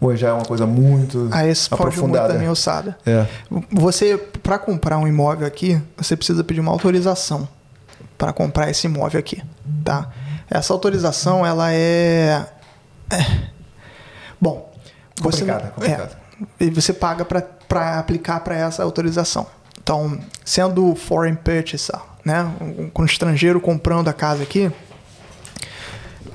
Ou 0.00 0.14
já 0.16 0.28
é 0.28 0.32
uma 0.32 0.44
coisa 0.44 0.66
muito 0.66 1.28
Aí 1.32 1.50
esse 1.50 1.68
muito 1.70 1.82
aprofundada? 1.82 2.32
da 2.32 2.38
minha 2.38 2.50
ossada. 2.52 2.96
É. 3.04 3.26
Você, 3.72 4.16
para 4.16 4.58
comprar 4.58 4.98
um 4.98 5.08
imóvel 5.08 5.46
aqui, 5.46 5.80
você 5.96 6.16
precisa 6.16 6.44
pedir 6.44 6.60
uma 6.60 6.70
autorização 6.70 7.48
para 8.16 8.32
comprar 8.32 8.70
esse 8.70 8.86
imóvel 8.86 9.18
aqui, 9.18 9.42
tá? 9.84 10.10
Essa 10.50 10.72
autorização, 10.72 11.44
ela 11.44 11.72
é... 11.72 12.46
é- 13.10 13.48
Bom, 14.40 14.72
você 15.20 15.40
Complicada, 15.40 15.70
complicada. 15.70 16.18
É, 16.60 16.64
e 16.64 16.70
você 16.70 16.92
paga 16.92 17.24
para 17.24 17.98
aplicar 17.98 18.40
para 18.40 18.56
essa 18.56 18.82
autorização. 18.84 19.46
Então, 19.82 20.18
sendo 20.44 20.94
foreign 20.94 21.36
purchaser, 21.36 21.98
né, 22.24 22.42
um, 22.60 22.90
um 23.02 23.04
estrangeiro 23.04 23.60
comprando 23.60 24.08
a 24.08 24.12
casa 24.12 24.42
aqui, 24.44 24.70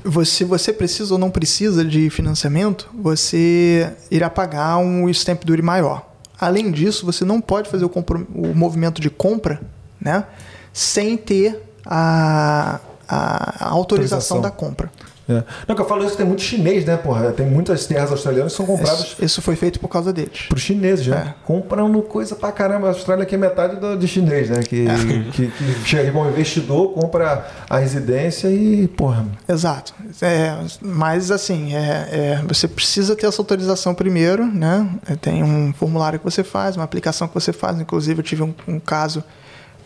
você, 0.03 0.43
você 0.45 0.71
precisa 0.73 1.13
ou 1.13 1.19
não 1.19 1.29
precisa 1.31 1.83
de 1.83 2.09
financiamento, 2.09 2.89
você 2.93 3.91
irá 4.11 4.29
pagar 4.29 4.77
um 4.77 5.09
stamp 5.09 5.43
duty 5.45 5.61
maior. 5.61 6.05
Além 6.39 6.71
disso, 6.71 7.05
você 7.05 7.23
não 7.23 7.39
pode 7.39 7.69
fazer 7.69 7.85
o, 7.85 7.89
o 8.35 8.53
movimento 8.55 9.01
de 9.01 9.09
compra 9.09 9.61
né, 9.99 10.25
sem 10.73 11.15
ter 11.15 11.61
a, 11.85 12.79
a- 13.07 13.65
a 13.65 13.69
autorização 13.69 14.37
Autorização. 14.37 14.41
da 14.41 14.51
compra. 14.51 14.91
É. 15.27 15.43
Não, 15.67 15.75
que 15.75 15.81
eu 15.81 15.85
falo 15.85 16.01
isso 16.01 16.11
que 16.11 16.17
tem 16.17 16.25
muito 16.25 16.41
chinês, 16.41 16.83
né, 16.85 16.97
porra? 16.97 17.31
Tem 17.31 17.45
muitas 17.45 17.85
terras 17.85 18.11
australianas 18.11 18.51
que 18.51 18.57
são 18.57 18.65
compradas 18.65 18.99
Isso, 18.99 19.23
isso 19.23 19.41
foi 19.41 19.55
feito 19.55 19.79
por 19.79 19.87
causa 19.87 20.11
deles. 20.11 20.45
Para 20.49 20.55
os 20.55 20.61
chineses, 20.61 21.07
né? 21.07 21.27
É. 21.29 21.45
Comprando 21.45 22.01
coisa 22.01 22.35
pra 22.35 22.51
caramba. 22.51 22.87
A 22.87 22.89
Austrália 22.89 23.23
aqui 23.23 23.35
é 23.35 23.37
metade 23.37 23.77
do, 23.77 23.97
de 23.97 24.07
chinês, 24.07 24.49
né? 24.49 24.61
Que, 24.63 24.85
que, 25.31 25.47
que 25.47 25.87
chega 25.87 26.11
como 26.11 26.29
investidor, 26.29 26.93
compra 26.93 27.47
a 27.69 27.77
residência 27.77 28.49
e, 28.49 28.87
porra. 28.87 29.25
Exato. 29.47 29.93
É, 30.21 30.57
mas 30.81 31.31
assim, 31.31 31.73
é, 31.73 31.79
é, 31.79 32.41
você 32.47 32.67
precisa 32.67 33.15
ter 33.15 33.25
essa 33.25 33.41
autorização 33.41 33.95
primeiro, 33.95 34.45
né? 34.45 34.89
É, 35.09 35.15
Tem 35.15 35.43
um 35.43 35.73
formulário 35.73 36.19
que 36.19 36.25
você 36.25 36.43
faz, 36.43 36.75
uma 36.75 36.83
aplicação 36.83 37.27
que 37.27 37.33
você 37.33 37.53
faz. 37.53 37.79
Inclusive, 37.79 38.19
eu 38.19 38.23
tive 38.23 38.43
um, 38.43 38.53
um 38.67 38.79
caso 38.79 39.23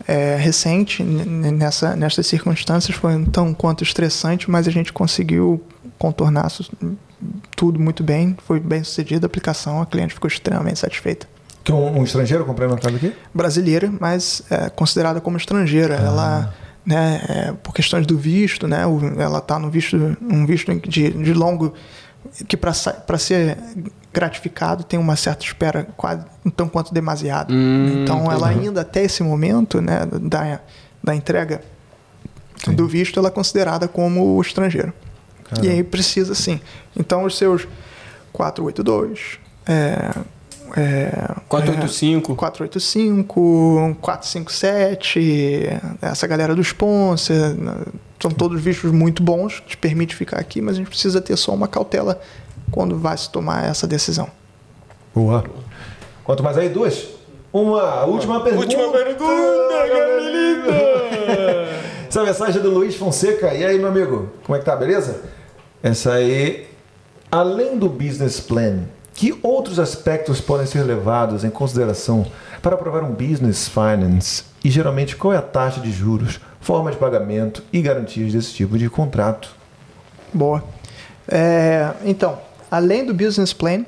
é, 0.08 0.36
recente 0.36 1.02
nessa, 1.02 1.94
nessas 1.94 2.26
circunstâncias, 2.26 2.96
foi 2.96 3.14
um 3.14 3.26
tão 3.26 3.52
quanto 3.52 3.84
estressante, 3.84 4.50
mas 4.50 4.66
a 4.66 4.70
gente 4.70 4.90
conseguiu 4.90 5.62
contornar 5.98 6.46
isso, 6.46 6.72
tudo 7.54 7.78
muito 7.78 8.02
bem, 8.02 8.34
foi 8.46 8.58
bem 8.58 8.82
sucedida 8.82 9.26
a 9.26 9.28
aplicação, 9.28 9.82
a 9.82 9.86
cliente 9.86 10.14
ficou 10.14 10.26
extremamente 10.26 10.78
satisfeita. 10.78 11.28
Que 11.62 11.70
um, 11.70 11.98
um 11.98 12.04
estrangeiro 12.04 12.46
comprando 12.46 12.70
uma 12.70 12.78
casa 12.78 12.96
aqui? 12.96 13.12
Brasileira, 13.34 13.92
mas 14.00 14.42
é, 14.50 14.70
considerada 14.70 15.20
como 15.20 15.36
estrangeira. 15.36 15.96
Ela, 15.96 16.54
né, 16.86 17.20
é, 17.28 17.52
por 17.62 17.74
questões 17.74 18.06
do 18.06 18.16
visto, 18.16 18.66
né, 18.66 18.84
ela 19.18 19.38
está 19.38 19.58
no 19.58 19.68
visto, 19.68 20.16
um 20.22 20.46
visto 20.46 20.74
de, 20.88 21.10
de 21.10 21.34
longo 21.34 21.74
que 22.46 22.56
para 22.56 22.72
ser 22.72 23.58
gratificado 24.12 24.84
tem 24.84 24.98
uma 24.98 25.16
certa 25.16 25.44
espera 25.44 25.86
quase 25.96 26.24
um 26.44 26.50
tanto 26.50 26.70
quanto 26.70 26.94
demasiado. 26.94 27.52
Hum, 27.52 28.02
então, 28.02 28.30
ela 28.30 28.48
ainda 28.48 28.80
até 28.80 29.02
esse 29.04 29.22
momento, 29.22 29.80
né, 29.80 30.06
da, 30.22 30.60
da 31.02 31.14
entrega 31.14 31.62
do 32.66 32.86
visto, 32.88 33.18
ela 33.18 33.28
é 33.28 33.30
considerada 33.30 33.86
como 33.86 34.40
estrangeiro. 34.40 34.92
E 35.62 35.68
aí 35.68 35.82
precisa 35.82 36.34
sim. 36.34 36.60
Então, 36.96 37.24
os 37.24 37.38
seus 37.38 37.66
482, 38.32 39.38
é, 39.66 40.10
é, 40.76 41.34
485. 41.48 42.34
485, 42.34 43.96
457, 44.00 45.80
essa 46.02 46.26
galera 46.26 46.54
do 46.54 46.60
sponsor, 46.60 47.54
né, 47.54 47.74
são 48.20 48.30
todos 48.30 48.60
vistos 48.60 48.90
muito 48.90 49.22
bons, 49.22 49.60
que 49.60 49.68
te 49.68 49.76
permite 49.76 50.14
ficar 50.14 50.38
aqui, 50.38 50.60
mas 50.60 50.74
a 50.74 50.78
gente 50.78 50.88
precisa 50.88 51.20
ter 51.20 51.36
só 51.36 51.54
uma 51.54 51.68
cautela 51.68 52.20
quando 52.70 52.98
vai 52.98 53.16
se 53.16 53.30
tomar 53.30 53.64
essa 53.64 53.86
decisão. 53.86 54.28
Boa. 55.14 55.44
Quanto 56.24 56.42
mais 56.42 56.58
aí? 56.58 56.68
Duas? 56.68 57.06
Uma 57.52 58.04
última 58.04 58.40
pergunta. 58.42 58.66
Última 58.66 58.92
pergunta, 58.92 59.86
Gabrielino! 59.88 60.68
Essa 62.08 62.22
mensagem 62.22 62.60
é 62.60 62.62
do 62.62 62.70
Luiz 62.70 62.96
Fonseca. 62.96 63.52
E 63.54 63.64
aí, 63.64 63.78
meu 63.78 63.88
amigo? 63.88 64.30
Como 64.44 64.56
é 64.56 64.58
que 64.58 64.64
tá? 64.64 64.76
Beleza? 64.76 65.22
Essa 65.82 66.14
aí. 66.14 66.66
Além 67.30 67.78
do 67.78 67.88
business 67.88 68.40
plan, 68.40 68.84
que 69.18 69.36
outros 69.42 69.80
aspectos 69.80 70.40
podem 70.40 70.64
ser 70.64 70.84
levados 70.84 71.42
em 71.42 71.50
consideração 71.50 72.24
para 72.62 72.76
aprovar 72.76 73.02
um 73.02 73.10
business 73.10 73.66
finance? 73.66 74.44
E 74.62 74.70
geralmente, 74.70 75.16
qual 75.16 75.32
é 75.32 75.36
a 75.36 75.42
taxa 75.42 75.80
de 75.80 75.90
juros, 75.90 76.38
forma 76.60 76.92
de 76.92 76.96
pagamento 76.96 77.64
e 77.72 77.82
garantias 77.82 78.32
desse 78.32 78.54
tipo 78.54 78.78
de 78.78 78.88
contrato? 78.88 79.50
Boa. 80.32 80.62
É, 81.26 81.90
então, 82.04 82.38
além 82.70 83.04
do 83.04 83.12
business 83.12 83.52
plan, 83.52 83.84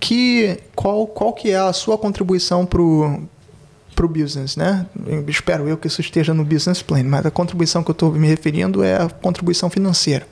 que, 0.00 0.58
qual, 0.74 1.06
qual 1.06 1.34
que 1.34 1.50
é 1.50 1.58
a 1.58 1.74
sua 1.74 1.98
contribuição 1.98 2.64
para 2.64 2.80
o 2.80 3.28
business, 4.08 4.56
né? 4.56 4.86
Espero 5.28 5.68
eu 5.68 5.76
que 5.76 5.88
isso 5.88 6.00
esteja 6.00 6.32
no 6.32 6.42
business 6.42 6.80
plan, 6.80 7.04
mas 7.04 7.26
a 7.26 7.30
contribuição 7.30 7.84
que 7.84 7.90
eu 7.90 7.92
estou 7.92 8.12
me 8.12 8.26
referindo 8.26 8.82
é 8.82 8.96
a 8.96 9.10
contribuição 9.10 9.68
financeira. 9.68 10.26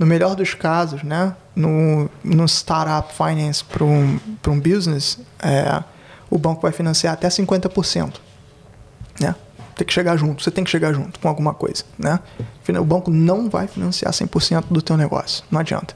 No 0.00 0.06
melhor 0.06 0.34
dos 0.34 0.54
casos, 0.54 1.04
né? 1.04 1.36
No, 1.54 2.10
no 2.24 2.48
startup 2.48 3.12
finance 3.14 3.62
para 3.62 3.84
um, 3.84 4.18
um 4.48 4.58
business, 4.58 5.18
é, 5.38 5.84
o 6.28 6.38
banco 6.38 6.62
vai 6.62 6.72
financiar 6.72 7.12
até 7.12 7.28
50%. 7.28 8.14
Né? 9.20 9.34
Tem 9.76 9.86
que 9.86 9.92
chegar 9.92 10.16
junto, 10.16 10.42
você 10.42 10.50
tem 10.50 10.64
que 10.64 10.70
chegar 10.70 10.92
junto 10.92 11.20
com 11.20 11.28
alguma 11.28 11.54
coisa. 11.54 11.84
Né? 11.98 12.18
O 12.80 12.84
banco 12.84 13.10
não 13.10 13.50
vai 13.50 13.66
financiar 13.66 14.12
100% 14.12 14.64
do 14.70 14.80
teu 14.80 14.96
negócio, 14.96 15.44
não 15.50 15.60
adianta 15.60 15.94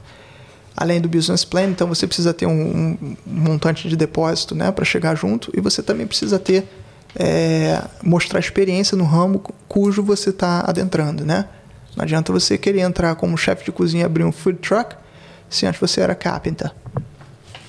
além 0.77 0.99
do 0.99 1.07
business 1.07 1.45
plan, 1.45 1.63
então 1.63 1.87
você 1.87 2.05
precisa 2.05 2.33
ter 2.33 2.45
um, 2.45 2.97
um 3.01 3.17
montante 3.25 3.87
de 3.87 3.95
depósito 3.95 4.53
né, 4.53 4.71
para 4.71 4.83
chegar 4.83 5.15
junto 5.15 5.49
e 5.55 5.61
você 5.61 5.81
também 5.81 6.05
precisa 6.05 6.37
ter 6.37 6.67
é, 7.15 7.81
mostrar 8.03 8.39
experiência 8.39 8.97
no 8.97 9.05
ramo 9.05 9.41
cujo 9.69 10.03
você 10.03 10.31
está 10.31 10.65
adentrando, 10.67 11.25
né? 11.25 11.47
Não 11.95 12.03
adianta 12.03 12.31
você 12.31 12.57
querer 12.57 12.81
entrar 12.81 13.15
como 13.15 13.37
chefe 13.37 13.65
de 13.65 13.71
cozinha 13.71 14.03
e 14.03 14.05
abrir 14.05 14.23
um 14.23 14.31
food 14.31 14.59
truck 14.59 14.95
se 15.49 15.65
antes 15.65 15.79
você 15.79 16.01
era 16.01 16.13
carpenter. 16.15 16.71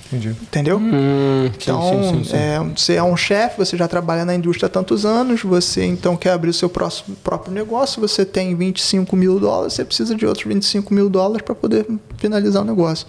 Entendi. 0.07 0.29
Entendeu? 0.29 0.77
Hum, 0.77 1.49
sim, 1.51 1.57
Então, 1.61 1.81
sim, 1.81 2.17
sim, 2.17 2.23
sim. 2.23 2.35
é, 2.37 2.59
você 2.59 2.93
é 2.95 3.03
um 3.03 3.17
chefe, 3.17 3.57
você 3.57 3.75
já 3.75 3.87
trabalha 3.89 4.23
na 4.23 4.33
indústria 4.33 4.67
há 4.67 4.69
tantos 4.69 5.05
anos, 5.05 5.41
você 5.43 5.83
então 5.83 6.15
quer 6.15 6.31
abrir 6.31 6.49
o 6.49 6.53
seu 6.53 6.69
próximo, 6.69 7.15
próprio 7.17 7.53
negócio, 7.53 7.99
você 7.99 8.23
tem 8.25 8.55
25 8.55 9.15
mil 9.17 9.37
dólares, 9.37 9.73
você 9.73 9.83
precisa 9.83 10.15
de 10.15 10.25
outros 10.25 10.45
25 10.45 10.93
mil 10.93 11.09
dólares 11.09 11.41
para 11.41 11.53
poder 11.53 11.85
finalizar 12.17 12.61
o 12.61 12.65
negócio. 12.65 13.05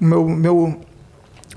O 0.00 0.04
meu, 0.04 0.26
meu, 0.26 0.80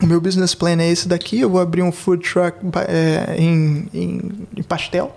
o 0.02 0.06
meu 0.06 0.20
business 0.20 0.54
plan 0.54 0.82
é 0.82 0.90
esse 0.92 1.08
daqui, 1.08 1.40
eu 1.40 1.50
vou 1.50 1.62
abrir 1.62 1.82
um 1.82 1.92
food 1.92 2.22
truck 2.30 2.58
é, 2.90 3.36
em, 3.38 3.88
em, 3.94 4.32
em 4.58 4.64
pastel. 4.64 5.16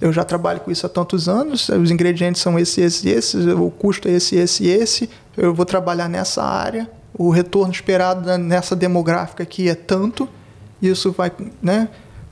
Eu 0.00 0.12
já 0.12 0.24
trabalho 0.24 0.60
com 0.60 0.70
isso 0.70 0.86
há 0.86 0.88
tantos 0.88 1.28
anos, 1.28 1.68
os 1.68 1.90
ingredientes 1.90 2.40
são 2.40 2.58
esse, 2.58 2.80
esse, 2.80 3.08
esse, 3.08 3.36
o 3.50 3.70
custo 3.70 4.08
é 4.08 4.12
esse, 4.12 4.34
esse, 4.36 4.66
esse. 4.66 5.10
Eu 5.36 5.52
vou 5.52 5.66
trabalhar 5.66 6.08
nessa 6.08 6.42
área, 6.42 6.90
o 7.12 7.28
retorno 7.30 7.72
esperado 7.72 8.38
nessa 8.38 8.74
demográfica 8.74 9.42
aqui 9.42 9.68
é 9.68 9.74
tanto, 9.74 10.26
isso 10.80 11.12
vai, 11.12 11.30
né, 11.62 11.88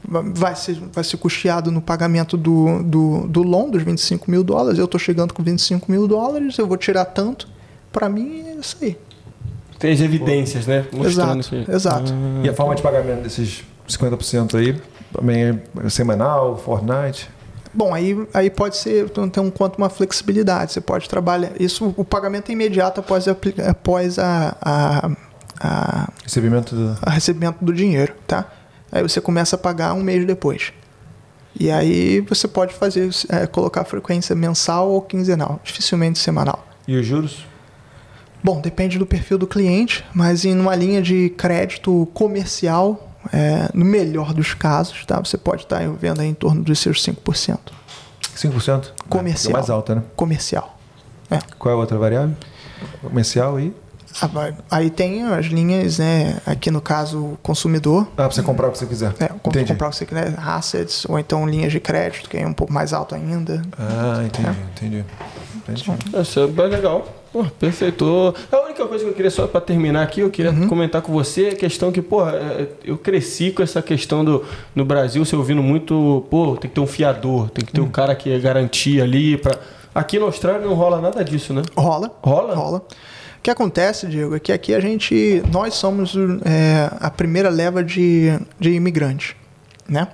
vai, 0.08 0.56
ser, 0.56 0.80
vai 0.92 1.04
ser 1.04 1.18
custeado 1.18 1.70
no 1.70 1.82
pagamento 1.82 2.36
do, 2.38 2.82
do, 2.82 3.26
do 3.28 3.42
loan, 3.42 3.68
dos 3.68 3.82
25 3.82 4.30
mil 4.30 4.42
dólares. 4.42 4.78
Eu 4.78 4.86
estou 4.86 4.98
chegando 4.98 5.34
com 5.34 5.42
25 5.42 5.90
mil 5.90 6.08
dólares, 6.08 6.56
eu 6.56 6.66
vou 6.66 6.76
tirar 6.78 7.04
tanto. 7.04 7.48
Para 7.92 8.08
mim, 8.08 8.44
é 8.46 8.54
isso 8.54 8.76
aí. 8.80 8.96
Tem 9.78 9.92
as 9.92 10.00
evidências, 10.00 10.66
né? 10.66 10.86
Mostrando 10.92 11.38
Exato, 11.40 11.64
que- 11.64 11.70
exato. 11.70 12.14
E 12.42 12.48
a 12.48 12.54
forma 12.54 12.74
de 12.74 12.82
pagamento 12.82 13.22
desses 13.22 13.62
50% 13.88 14.56
aí 14.58 14.80
também 15.12 15.60
é 15.84 15.88
semanal, 15.88 16.56
fortnight? 16.56 17.28
Bom, 17.72 17.94
aí, 17.94 18.16
aí 18.32 18.50
pode 18.50 18.76
ser, 18.76 19.10
tem 19.10 19.42
um 19.42 19.50
quanto 19.50 19.76
uma 19.76 19.88
flexibilidade. 19.88 20.72
Você 20.72 20.80
pode 20.80 21.08
trabalhar. 21.08 21.52
Isso, 21.60 21.94
o 21.96 22.04
pagamento 22.04 22.50
é 22.50 22.52
imediato 22.52 23.00
após, 23.00 23.28
a, 23.28 23.36
após 23.68 24.18
a, 24.18 24.56
a, 24.60 25.10
a, 25.60 26.08
Recebimento 26.22 26.74
do... 26.74 26.98
a 27.02 27.10
recebimento 27.10 27.64
do 27.64 27.72
dinheiro, 27.72 28.14
tá? 28.26 28.50
Aí 28.90 29.02
você 29.02 29.20
começa 29.20 29.56
a 29.56 29.58
pagar 29.58 29.92
um 29.92 30.02
mês 30.02 30.26
depois. 30.26 30.72
E 31.58 31.70
aí 31.70 32.20
você 32.20 32.46
pode 32.46 32.74
fazer, 32.74 33.10
é, 33.28 33.46
colocar 33.46 33.82
a 33.82 33.84
frequência 33.84 34.34
mensal 34.34 34.88
ou 34.90 35.02
quinzenal, 35.02 35.60
dificilmente 35.62 36.18
semanal. 36.18 36.66
E 36.86 36.96
os 36.96 37.04
juros? 37.04 37.44
Bom, 38.42 38.60
depende 38.60 38.98
do 38.98 39.04
perfil 39.04 39.36
do 39.36 39.46
cliente, 39.46 40.04
mas 40.14 40.44
em 40.44 40.58
uma 40.58 40.74
linha 40.74 41.02
de 41.02 41.30
crédito 41.30 42.08
comercial, 42.14 43.07
é, 43.32 43.68
no 43.74 43.84
melhor 43.84 44.32
dos 44.32 44.54
casos, 44.54 45.04
tá? 45.04 45.18
Você 45.18 45.36
pode 45.36 45.62
estar 45.62 45.80
vendo 45.90 46.20
aí 46.20 46.28
em 46.28 46.34
torno 46.34 46.62
dos 46.62 46.78
seus 46.78 47.02
5%. 47.04 47.58
5%? 48.36 48.92
Comercial. 49.08 49.50
É 49.50 49.52
mais 49.54 49.70
alta, 49.70 49.94
né? 49.96 50.02
Comercial. 50.14 50.78
É. 51.30 51.38
Qual 51.58 51.72
é 51.72 51.76
a 51.76 51.80
outra 51.80 51.98
variável? 51.98 52.34
Comercial 53.02 53.56
aí? 53.56 53.74
Ah, 54.22 54.52
Aí 54.70 54.90
tem 54.90 55.22
as 55.24 55.46
linhas, 55.46 55.98
né? 55.98 56.40
Aqui 56.46 56.70
no 56.70 56.80
caso, 56.80 57.38
consumidor. 57.42 58.08
Ah, 58.12 58.22
pra 58.22 58.30
você 58.30 58.42
comprar 58.42 58.68
o 58.68 58.72
que 58.72 58.78
você 58.78 58.86
quiser. 58.86 59.14
É, 59.20 59.26
Entendi. 59.26 59.70
comprar 59.72 59.88
o 59.88 59.90
que 59.90 59.96
você 59.96 60.06
quiser, 60.06 60.34
assets, 60.38 61.04
ou 61.08 61.18
então 61.18 61.46
linhas 61.46 61.70
de 61.70 61.78
crédito, 61.78 62.28
que 62.28 62.36
é 62.36 62.46
um 62.46 62.52
pouco 62.52 62.72
mais 62.72 62.92
alto 62.92 63.14
ainda. 63.14 63.62
Ah, 63.78 64.22
entendi, 64.24 64.56
entendi. 64.74 65.04
Entendi. 65.68 66.20
Isso 66.20 66.40
é 66.40 66.46
bem 66.46 66.68
legal. 66.68 67.06
Pô, 67.32 67.44
perfeito. 67.44 68.34
A 68.50 68.60
única 68.64 68.86
coisa 68.86 69.04
que 69.04 69.10
eu 69.10 69.14
queria 69.14 69.30
só 69.30 69.46
para 69.46 69.60
terminar 69.60 70.02
aqui, 70.02 70.20
eu 70.20 70.30
queria 70.30 70.52
comentar 70.66 71.02
com 71.02 71.12
você 71.12 71.46
é 71.46 71.50
a 71.50 71.56
questão 71.56 71.92
que, 71.92 72.00
pô, 72.00 72.26
é, 72.26 72.68
eu 72.84 72.96
cresci 72.96 73.50
com 73.50 73.62
essa 73.62 73.82
questão 73.82 74.24
do 74.24 74.44
no 74.74 74.84
Brasil, 74.84 75.24
você 75.24 75.36
ouvindo 75.36 75.62
muito, 75.62 76.24
pô, 76.30 76.56
tem 76.56 76.70
que 76.70 76.74
ter 76.74 76.80
um 76.80 76.86
fiador, 76.86 77.50
tem 77.50 77.64
que 77.64 77.72
ter 77.72 77.80
um 77.80 77.90
cara 77.90 78.14
que 78.14 78.32
é 78.32 78.38
garantia 78.38 79.04
ali 79.04 79.36
para 79.36 79.58
Aqui 79.98 80.16
na 80.16 80.26
Austrália 80.26 80.64
não 80.64 80.74
rola 80.74 81.00
nada 81.00 81.24
disso, 81.24 81.52
né? 81.52 81.62
Rola. 81.76 82.12
Rola? 82.22 82.54
Rola. 82.54 82.78
O 82.78 83.42
que 83.42 83.50
acontece, 83.50 84.06
Diego, 84.06 84.36
é 84.36 84.38
que 84.38 84.52
aqui 84.52 84.72
a 84.72 84.78
gente, 84.78 85.42
nós 85.50 85.74
somos 85.74 86.14
é, 86.44 86.88
a 87.00 87.10
primeira 87.10 87.48
leva 87.48 87.82
de, 87.82 88.38
de 88.60 88.70
imigrantes, 88.70 89.34
né? 89.88 90.06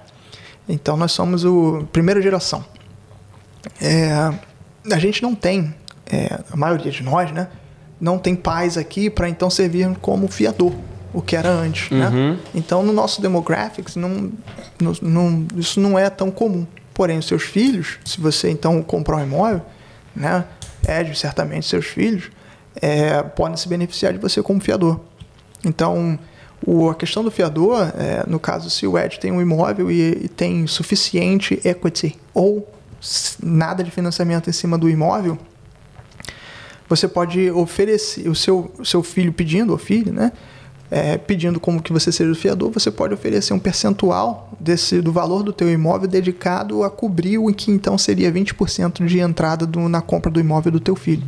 Então 0.66 0.96
nós 0.96 1.12
somos 1.12 1.44
o 1.44 1.86
primeira 1.92 2.22
geração. 2.22 2.64
É, 3.78 4.32
a 4.90 4.98
gente 4.98 5.22
não 5.22 5.34
tem, 5.34 5.74
é, 6.10 6.40
a 6.50 6.56
maioria 6.56 6.90
de 6.90 7.02
nós, 7.02 7.30
né? 7.32 7.48
Não 8.00 8.18
tem 8.18 8.34
pais 8.34 8.76
aqui 8.76 9.08
para 9.08 9.28
então 9.28 9.48
servir 9.48 9.88
como 10.00 10.28
fiador, 10.28 10.72
o 11.12 11.22
que 11.22 11.36
era 11.36 11.48
antes, 11.48 11.90
né? 11.90 12.38
Então 12.54 12.82
no 12.82 12.92
nosso 12.92 13.22
demographics 13.22 13.96
não, 13.96 14.30
não- 15.00 15.46
isso 15.56 15.80
não 15.80 15.98
é 15.98 16.10
tão 16.10 16.30
comum. 16.30 16.66
Porém, 16.92 17.18
os 17.18 17.26
seus 17.26 17.42
filhos, 17.44 17.98
se 18.04 18.20
você 18.20 18.50
então 18.50 18.82
comprar 18.82 19.16
um 19.16 19.22
imóvel, 19.24 19.62
né? 20.14 20.44
Ed, 20.86 21.16
certamente 21.18 21.66
seus 21.66 21.86
filhos 21.86 22.30
é, 22.80 23.22
podem 23.22 23.56
se 23.56 23.68
beneficiar 23.68 24.12
de 24.12 24.18
você 24.18 24.42
como 24.42 24.60
fiador. 24.60 25.00
Então, 25.64 26.18
o- 26.66 26.90
a 26.90 26.94
questão 26.94 27.22
do 27.24 27.30
fiador, 27.30 27.80
é, 27.96 28.24
no 28.26 28.38
caso, 28.38 28.68
se 28.68 28.86
o 28.86 28.98
Ed 28.98 29.18
tem 29.18 29.32
um 29.32 29.40
imóvel 29.40 29.90
e, 29.90 30.24
e 30.24 30.28
tem 30.28 30.66
suficiente 30.66 31.60
equity 31.64 32.16
ou 32.34 32.68
nada 33.42 33.82
de 33.84 33.90
financiamento 33.90 34.48
em 34.48 34.52
cima 34.52 34.76
do 34.78 34.88
imóvel, 34.88 35.38
você 36.88 37.08
pode 37.08 37.50
oferecer 37.50 38.28
o 38.28 38.34
seu, 38.34 38.72
o 38.78 38.84
seu 38.84 39.02
filho 39.02 39.32
pedindo, 39.32 39.72
ou 39.72 39.78
filho, 39.78 40.12
né? 40.12 40.32
É, 40.90 41.16
pedindo 41.16 41.58
como 41.58 41.82
que 41.82 41.92
você 41.92 42.12
seja 42.12 42.30
o 42.30 42.34
fiador, 42.34 42.70
você 42.70 42.90
pode 42.90 43.14
oferecer 43.14 43.52
um 43.54 43.58
percentual 43.58 44.52
desse, 44.60 45.00
do 45.00 45.10
valor 45.10 45.42
do 45.42 45.52
teu 45.52 45.68
imóvel 45.72 46.06
dedicado 46.06 46.84
a 46.84 46.90
cobrir 46.90 47.38
o 47.38 47.52
que 47.52 47.70
então 47.70 47.96
seria 47.96 48.30
20% 48.30 49.04
de 49.04 49.18
entrada 49.18 49.66
do- 49.66 49.88
na 49.88 50.00
compra 50.02 50.30
do 50.30 50.38
imóvel 50.38 50.70
do 50.70 50.78
teu 50.78 50.94
filho. 50.94 51.22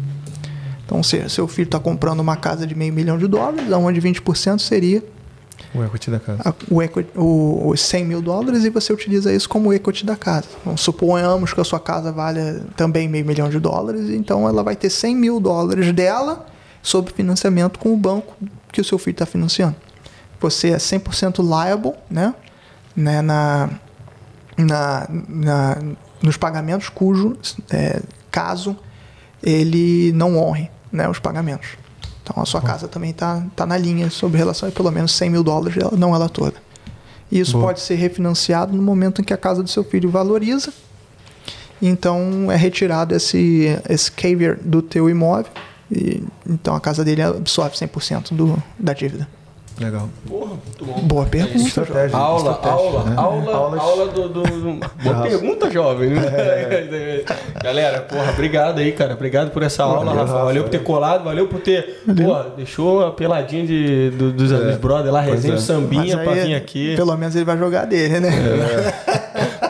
Então, 0.84 1.02
se 1.02 1.28
seu 1.30 1.48
filho 1.48 1.66
está 1.66 1.80
comprando 1.80 2.20
uma 2.20 2.36
casa 2.36 2.66
de 2.66 2.74
meio 2.74 2.92
milhão 2.92 3.18
de 3.18 3.26
dólares, 3.26 3.72
onde 3.72 4.00
20% 4.00 4.60
seria 4.60 5.02
O 5.74 5.82
equity 5.84 6.10
da 6.10 6.18
casa. 6.20 6.54
o, 6.70 6.82
equity, 6.82 7.10
o, 7.18 7.68
os 7.68 7.80
100 7.82 8.04
mil 8.04 8.22
dólares 8.22 8.64
e 8.64 8.70
você 8.70 8.92
utiliza 8.92 9.32
isso 9.32 9.48
como 9.48 9.72
equity 9.72 10.04
da 10.06 10.16
casa. 10.16 10.46
Então, 10.60 10.76
suponhamos 10.76 11.52
que 11.52 11.60
a 11.60 11.64
sua 11.64 11.80
casa 11.80 12.10
valha 12.12 12.62
também 12.76 13.08
meio 13.08 13.24
milhão 13.26 13.48
de 13.48 13.58
dólares, 13.58 14.08
então 14.10 14.48
ela 14.48 14.62
vai 14.62 14.76
ter 14.76 14.88
100 14.90 15.16
mil 15.16 15.40
dólares 15.40 15.92
dela 15.92 16.46
sob 16.82 17.10
financiamento 17.12 17.78
com 17.78 17.92
o 17.92 17.96
banco 17.96 18.34
que 18.72 18.80
o 18.80 18.84
seu 18.84 18.98
filho 18.98 19.14
está 19.14 19.26
financiando. 19.26 19.76
Você 20.40 20.70
é 20.70 20.76
100% 20.76 21.38
liable 21.42 21.92
né, 22.10 22.34
né, 22.94 23.20
na, 23.22 23.70
na, 24.56 25.06
na- 25.28 25.78
nos 26.22 26.36
pagamentos 26.36 26.88
cujo 26.88 27.36
é, 27.70 28.00
caso 28.30 28.76
ele 29.42 30.12
não 30.12 30.36
honre 30.38 30.70
né, 30.90 31.08
os 31.08 31.18
pagamentos. 31.18 31.68
Então 32.26 32.42
a 32.42 32.44
sua 32.44 32.60
casa 32.60 32.88
também 32.88 33.10
está 33.10 33.40
tá 33.54 33.64
na 33.64 33.78
linha 33.78 34.10
sobre 34.10 34.36
relação 34.36 34.68
a 34.68 34.72
pelo 34.72 34.90
menos 34.90 35.12
100 35.12 35.30
mil 35.30 35.44
dólares, 35.44 35.76
não 35.96 36.12
ela 36.12 36.28
toda. 36.28 36.54
E 37.30 37.38
isso 37.38 37.52
Boa. 37.52 37.66
pode 37.66 37.80
ser 37.80 37.94
refinanciado 37.94 38.76
no 38.76 38.82
momento 38.82 39.20
em 39.20 39.24
que 39.24 39.32
a 39.32 39.36
casa 39.36 39.62
do 39.62 39.70
seu 39.70 39.84
filho 39.84 40.10
valoriza. 40.10 40.72
Então 41.80 42.50
é 42.50 42.56
retirado 42.56 43.14
esse, 43.14 43.78
esse 43.88 44.10
caviar 44.10 44.56
do 44.56 44.82
teu 44.82 45.08
imóvel. 45.08 45.52
E, 45.90 46.20
então 46.48 46.74
a 46.74 46.80
casa 46.80 47.04
dele 47.04 47.22
absorve 47.22 47.76
100% 47.76 48.34
do, 48.34 48.60
da 48.76 48.92
dívida. 48.92 49.28
Legal. 49.78 50.08
Porra, 50.26 50.46
muito 50.52 50.84
bom. 50.86 51.00
Boa 51.02 51.26
pergunta. 51.26 51.58
Jorge. 51.58 51.68
Estratégia. 51.68 52.16
Aula, 52.16 52.50
estratégia, 52.52 52.78
aula, 52.78 53.04
né? 53.04 53.14
aula, 53.18 53.52
Aulas- 53.54 53.80
aula 53.80 54.06
do, 54.08 54.28
do, 54.30 54.42
do- 54.42 54.72
Boa 55.02 55.22
pergunta, 55.22 55.70
jovem. 55.70 56.10
Galera, 57.62 58.00
porra, 58.00 58.30
obrigado 58.32 58.78
aí, 58.78 58.92
cara. 58.92 59.12
Obrigado 59.14 59.50
por 59.50 59.62
essa 59.62 59.82
aula, 59.84 59.98
Valeu, 60.04 60.14
Rafa. 60.14 60.32
Rafa. 60.32 60.44
Valeu 60.46 60.62
por 60.64 60.70
ter 60.70 60.82
colado, 60.82 61.24
valeu 61.24 61.46
por 61.48 61.60
ter. 61.60 62.00
Porra, 62.16 62.46
deixou 62.56 63.04
a 63.06 63.10
peladinha 63.12 63.66
de, 63.66 64.10
do- 64.10 64.32
dos, 64.32 64.50
dos 64.50 64.76
brothers 64.76 65.12
lá, 65.12 65.20
resenha, 65.20 65.54
é. 65.54 65.58
sambinha 65.58 66.18
pra 66.18 66.32
vir 66.32 66.54
aqui. 66.54 66.96
Pelo 66.96 67.14
menos 67.16 67.36
ele 67.36 67.44
vai 67.44 67.58
jogar 67.58 67.84
dele, 67.84 68.20
né? 68.20 68.30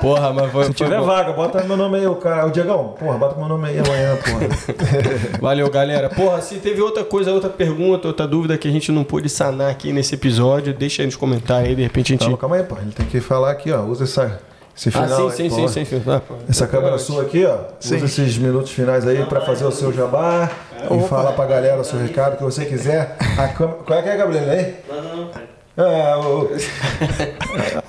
Porra, 0.01 0.33
mas 0.33 0.52
foi, 0.52 0.65
Se 0.67 0.73
foi 0.75 0.86
tiver 0.86 1.01
bom. 1.01 1.07
vaga, 1.07 1.33
bota 1.33 1.65
meu 1.65 1.76
nome 1.76 1.99
aí, 1.99 2.07
o 2.07 2.15
cara. 2.17 2.47
O 2.47 2.51
Diegão, 2.51 2.94
porra, 2.99 3.18
bota 3.18 3.36
meu 3.39 3.49
nome 3.49 3.68
aí 3.68 3.78
amanhã, 3.78 4.17
porra. 4.17 4.89
Valeu, 5.41 5.68
galera. 5.70 6.09
Porra, 6.10 6.41
se 6.41 6.57
teve 6.57 6.81
outra 6.81 7.02
coisa, 7.02 7.33
outra 7.33 7.51
pergunta, 7.51 8.07
outra 8.07 8.26
dúvida 8.26 8.57
que 8.57 8.68
a 8.68 8.70
gente 8.70 8.93
não 8.93 9.02
pôde 9.02 9.28
sanar 9.28 9.70
aqui 9.70 9.93
nesse 9.97 10.15
episódio, 10.15 10.73
deixa 10.73 11.02
aí 11.02 11.07
nos 11.07 11.16
comentários 11.16 11.70
aí, 11.70 11.75
de 11.75 11.83
repente 11.83 12.12
a 12.12 12.15
gente. 12.15 12.20
Calma, 12.20 12.39
calma 12.39 12.57
aí, 12.57 12.62
porra. 12.62 12.83
Ele 12.83 12.92
tem 12.92 13.07
que 13.07 13.20
falar 13.20 13.50
aqui, 13.50 13.73
ó. 13.73 13.83
Usa 13.83 14.05
essa, 14.05 14.41
esse 14.76 14.91
ah, 14.91 14.92
final. 14.92 15.31
sim, 15.31 15.42
aí, 15.42 15.50
sim, 15.50 15.68
sim, 15.68 15.68
sim, 15.68 15.84
sim. 15.84 16.02
Ah, 16.07 16.20
pô. 16.20 16.34
Essa 16.49 16.66
câmera 16.66 16.99
sua 16.99 17.23
aqui, 17.23 17.44
ó. 17.44 17.58
Sim. 17.81 17.97
Usa 17.97 18.05
esses 18.05 18.39
minutos 18.39 18.70
finais 18.70 19.07
aí 19.07 19.25
pra 19.25 19.41
fazer 19.41 19.65
o 19.65 19.73
seu 19.73 19.92
jabá 19.92 20.50
e 20.91 21.08
falar 21.08 21.33
pra 21.33 21.47
galera 21.47 21.81
o 21.81 21.84
seu 21.84 21.99
recado 21.99 22.34
o 22.34 22.36
que 22.36 22.44
você 22.44 22.65
quiser. 22.65 23.16
A 23.36 23.49
câmera... 23.49 23.78
Qual 23.78 23.99
é 23.99 24.02
que 24.02 24.08
é, 24.08 24.16
Gabriel? 24.16 24.50
Aí? 24.50 24.75
Não, 24.89 25.02
não, 25.02 25.16
não. 25.16 25.57
É, 25.78 26.16
o... 26.16 26.50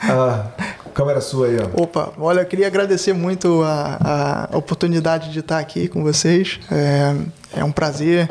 a 0.12 0.92
câmera 0.94 1.22
sua 1.22 1.48
aí, 1.48 1.58
ó. 1.60 1.84
Opa, 1.84 2.12
olha, 2.18 2.42
eu 2.42 2.46
queria 2.46 2.68
agradecer 2.68 3.14
muito 3.14 3.62
a, 3.64 4.48
a 4.52 4.58
oportunidade 4.58 5.32
de 5.32 5.40
estar 5.40 5.60
aqui 5.60 5.88
com 5.88 6.04
vocês. 6.04 6.60
É, 6.72 7.60
é 7.60 7.64
um 7.64 7.72
prazer 7.72 8.30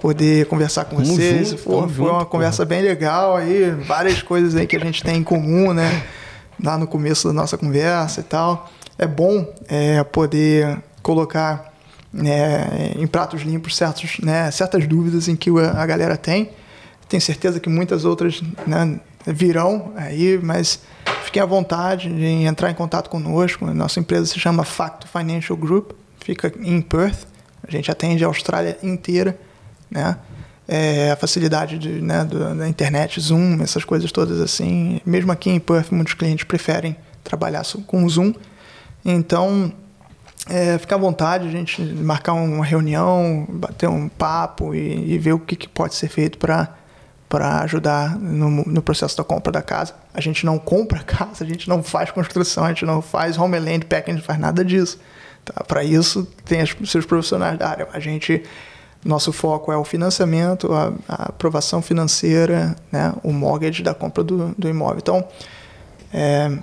poder 0.00 0.46
conversar 0.46 0.84
com 0.86 0.96
Tamo 0.96 1.06
vocês. 1.06 1.50
junto, 1.50 1.62
Pô, 1.62 1.82
foi 1.82 1.88
junto, 1.88 2.10
uma 2.10 2.24
conversa 2.24 2.64
bem 2.64 2.82
legal 2.82 3.36
aí, 3.36 3.70
várias 3.70 4.22
coisas 4.22 4.56
aí 4.56 4.66
que 4.66 4.76
a 4.76 4.80
gente 4.80 5.02
tem 5.02 5.16
em 5.18 5.22
comum, 5.22 5.72
né? 5.72 6.04
Lá 6.62 6.76
no 6.76 6.86
começo 6.86 7.28
da 7.28 7.34
nossa 7.34 7.56
conversa 7.56 8.20
e 8.20 8.24
tal. 8.24 8.70
É 8.98 9.06
bom 9.06 9.46
é, 9.68 10.02
poder 10.04 10.78
colocar 11.02 11.72
né, 12.12 12.92
em 12.96 13.06
pratos 13.06 13.42
limpos 13.42 13.76
certos, 13.76 14.18
né, 14.18 14.50
certas 14.50 14.86
dúvidas 14.86 15.28
em 15.28 15.36
que 15.36 15.50
a 15.50 15.86
galera 15.86 16.16
tem. 16.16 16.50
Tenho 17.08 17.20
certeza 17.20 17.58
que 17.58 17.68
muitas 17.68 18.04
outras 18.04 18.42
né, 18.66 19.00
virão 19.26 19.92
aí, 19.96 20.38
mas 20.42 20.80
fiquem 21.24 21.42
à 21.42 21.46
vontade 21.46 22.12
de 22.12 22.24
entrar 22.24 22.70
em 22.70 22.74
contato 22.74 23.08
conosco. 23.08 23.66
Nossa 23.66 24.00
empresa 24.00 24.26
se 24.26 24.38
chama 24.38 24.64
Facto 24.64 25.08
Financial 25.08 25.56
Group, 25.56 25.92
fica 26.20 26.52
em 26.60 26.80
Perth. 26.80 27.26
A 27.66 27.70
gente 27.70 27.90
atende 27.90 28.24
a 28.24 28.26
Austrália 28.26 28.78
inteira, 28.82 29.38
né? 29.90 30.16
É, 30.68 31.10
a 31.10 31.16
facilidade 31.16 31.78
de, 31.78 32.00
né, 32.00 32.24
do- 32.24 32.54
da 32.54 32.68
internet, 32.68 33.20
Zoom, 33.20 33.60
essas 33.60 33.84
coisas 33.84 34.12
todas 34.12 34.40
assim. 34.40 35.00
Mesmo 35.04 35.32
aqui 35.32 35.50
em 35.50 35.58
Perth, 35.58 35.90
muitos 35.90 36.14
clientes 36.14 36.44
preferem 36.44 36.96
trabalhar 37.24 37.62
com 37.86 38.08
Zoom. 38.08 38.32
Então, 39.04 39.72
é, 40.48 40.78
fica 40.78 40.94
à 40.94 40.98
vontade, 40.98 41.48
a 41.48 41.50
gente 41.50 41.82
marcar 41.82 42.34
uma 42.34 42.64
reunião, 42.64 43.46
bater 43.48 43.88
um 43.88 44.08
papo 44.08 44.74
e, 44.74 45.12
e 45.14 45.18
ver 45.18 45.32
o 45.32 45.38
que, 45.40 45.56
que 45.56 45.68
pode 45.68 45.94
ser 45.94 46.08
feito 46.08 46.38
para 46.38 46.76
para 47.28 47.60
ajudar 47.60 48.18
no, 48.18 48.50
no 48.50 48.82
processo 48.82 49.16
da 49.16 49.22
compra 49.22 49.52
da 49.52 49.62
casa. 49.62 49.94
A 50.12 50.20
gente 50.20 50.44
não 50.44 50.58
compra 50.58 50.98
casa, 51.06 51.44
a 51.44 51.46
gente 51.46 51.68
não 51.68 51.80
faz 51.80 52.10
construção, 52.10 52.64
a 52.64 52.68
gente 52.70 52.84
não 52.84 53.00
faz 53.00 53.38
home 53.38 53.56
land 53.56 53.86
packing, 53.86 54.14
não 54.14 54.20
faz 54.20 54.36
nada 54.36 54.64
disso. 54.64 54.98
Tá? 55.44 55.62
Para 55.62 55.84
isso, 55.84 56.26
tem 56.44 56.60
os 56.60 56.90
seus 56.90 57.06
profissionais 57.06 57.56
da 57.56 57.68
área. 57.68 57.88
A 57.92 58.00
gente, 58.00 58.42
nosso 59.04 59.32
foco 59.32 59.72
é 59.72 59.76
o 59.76 59.84
financiamento, 59.84 60.72
a, 60.72 60.92
a 61.08 61.28
aprovação 61.30 61.80
financeira, 61.80 62.76
né? 62.92 63.12
o 63.22 63.32
mortgage 63.32 63.82
da 63.82 63.94
compra 63.94 64.22
do, 64.22 64.54
do 64.56 64.68
imóvel. 64.68 64.98
Então, 64.98 65.26
é, 66.12 66.58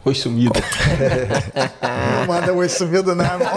Foi 0.06 0.14
sumido. 0.14 0.52
Não 1.82 2.26
manda 2.28 2.52
oi 2.52 2.68
sumido, 2.68 3.12
não, 3.12 3.24
irmão. 3.24 3.48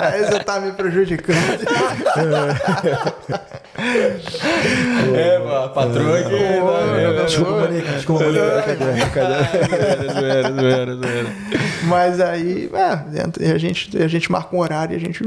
Aí 0.00 0.24
você 0.24 0.40
tá 0.40 0.58
me 0.58 0.72
prejudicando. 0.72 1.38
É, 5.14 5.38
pô, 5.38 5.54
a 5.54 5.68
patroa 5.68 6.18
aqui. 6.18 7.16
tá 7.16 7.22
desculpa, 7.24 7.52
Manica, 7.52 7.92
desculpa, 7.92 8.24
Manica. 8.24 8.76
Zoeira. 10.12 11.26
Mas 11.84 12.20
aí, 12.20 12.68
é, 12.74 13.52
a 13.52 13.58
gente, 13.58 13.96
a 13.96 14.08
gente 14.08 14.32
marca 14.32 14.56
um 14.56 14.58
horário 14.58 14.94
e 14.94 14.96
a 14.96 15.00
gente 15.00 15.24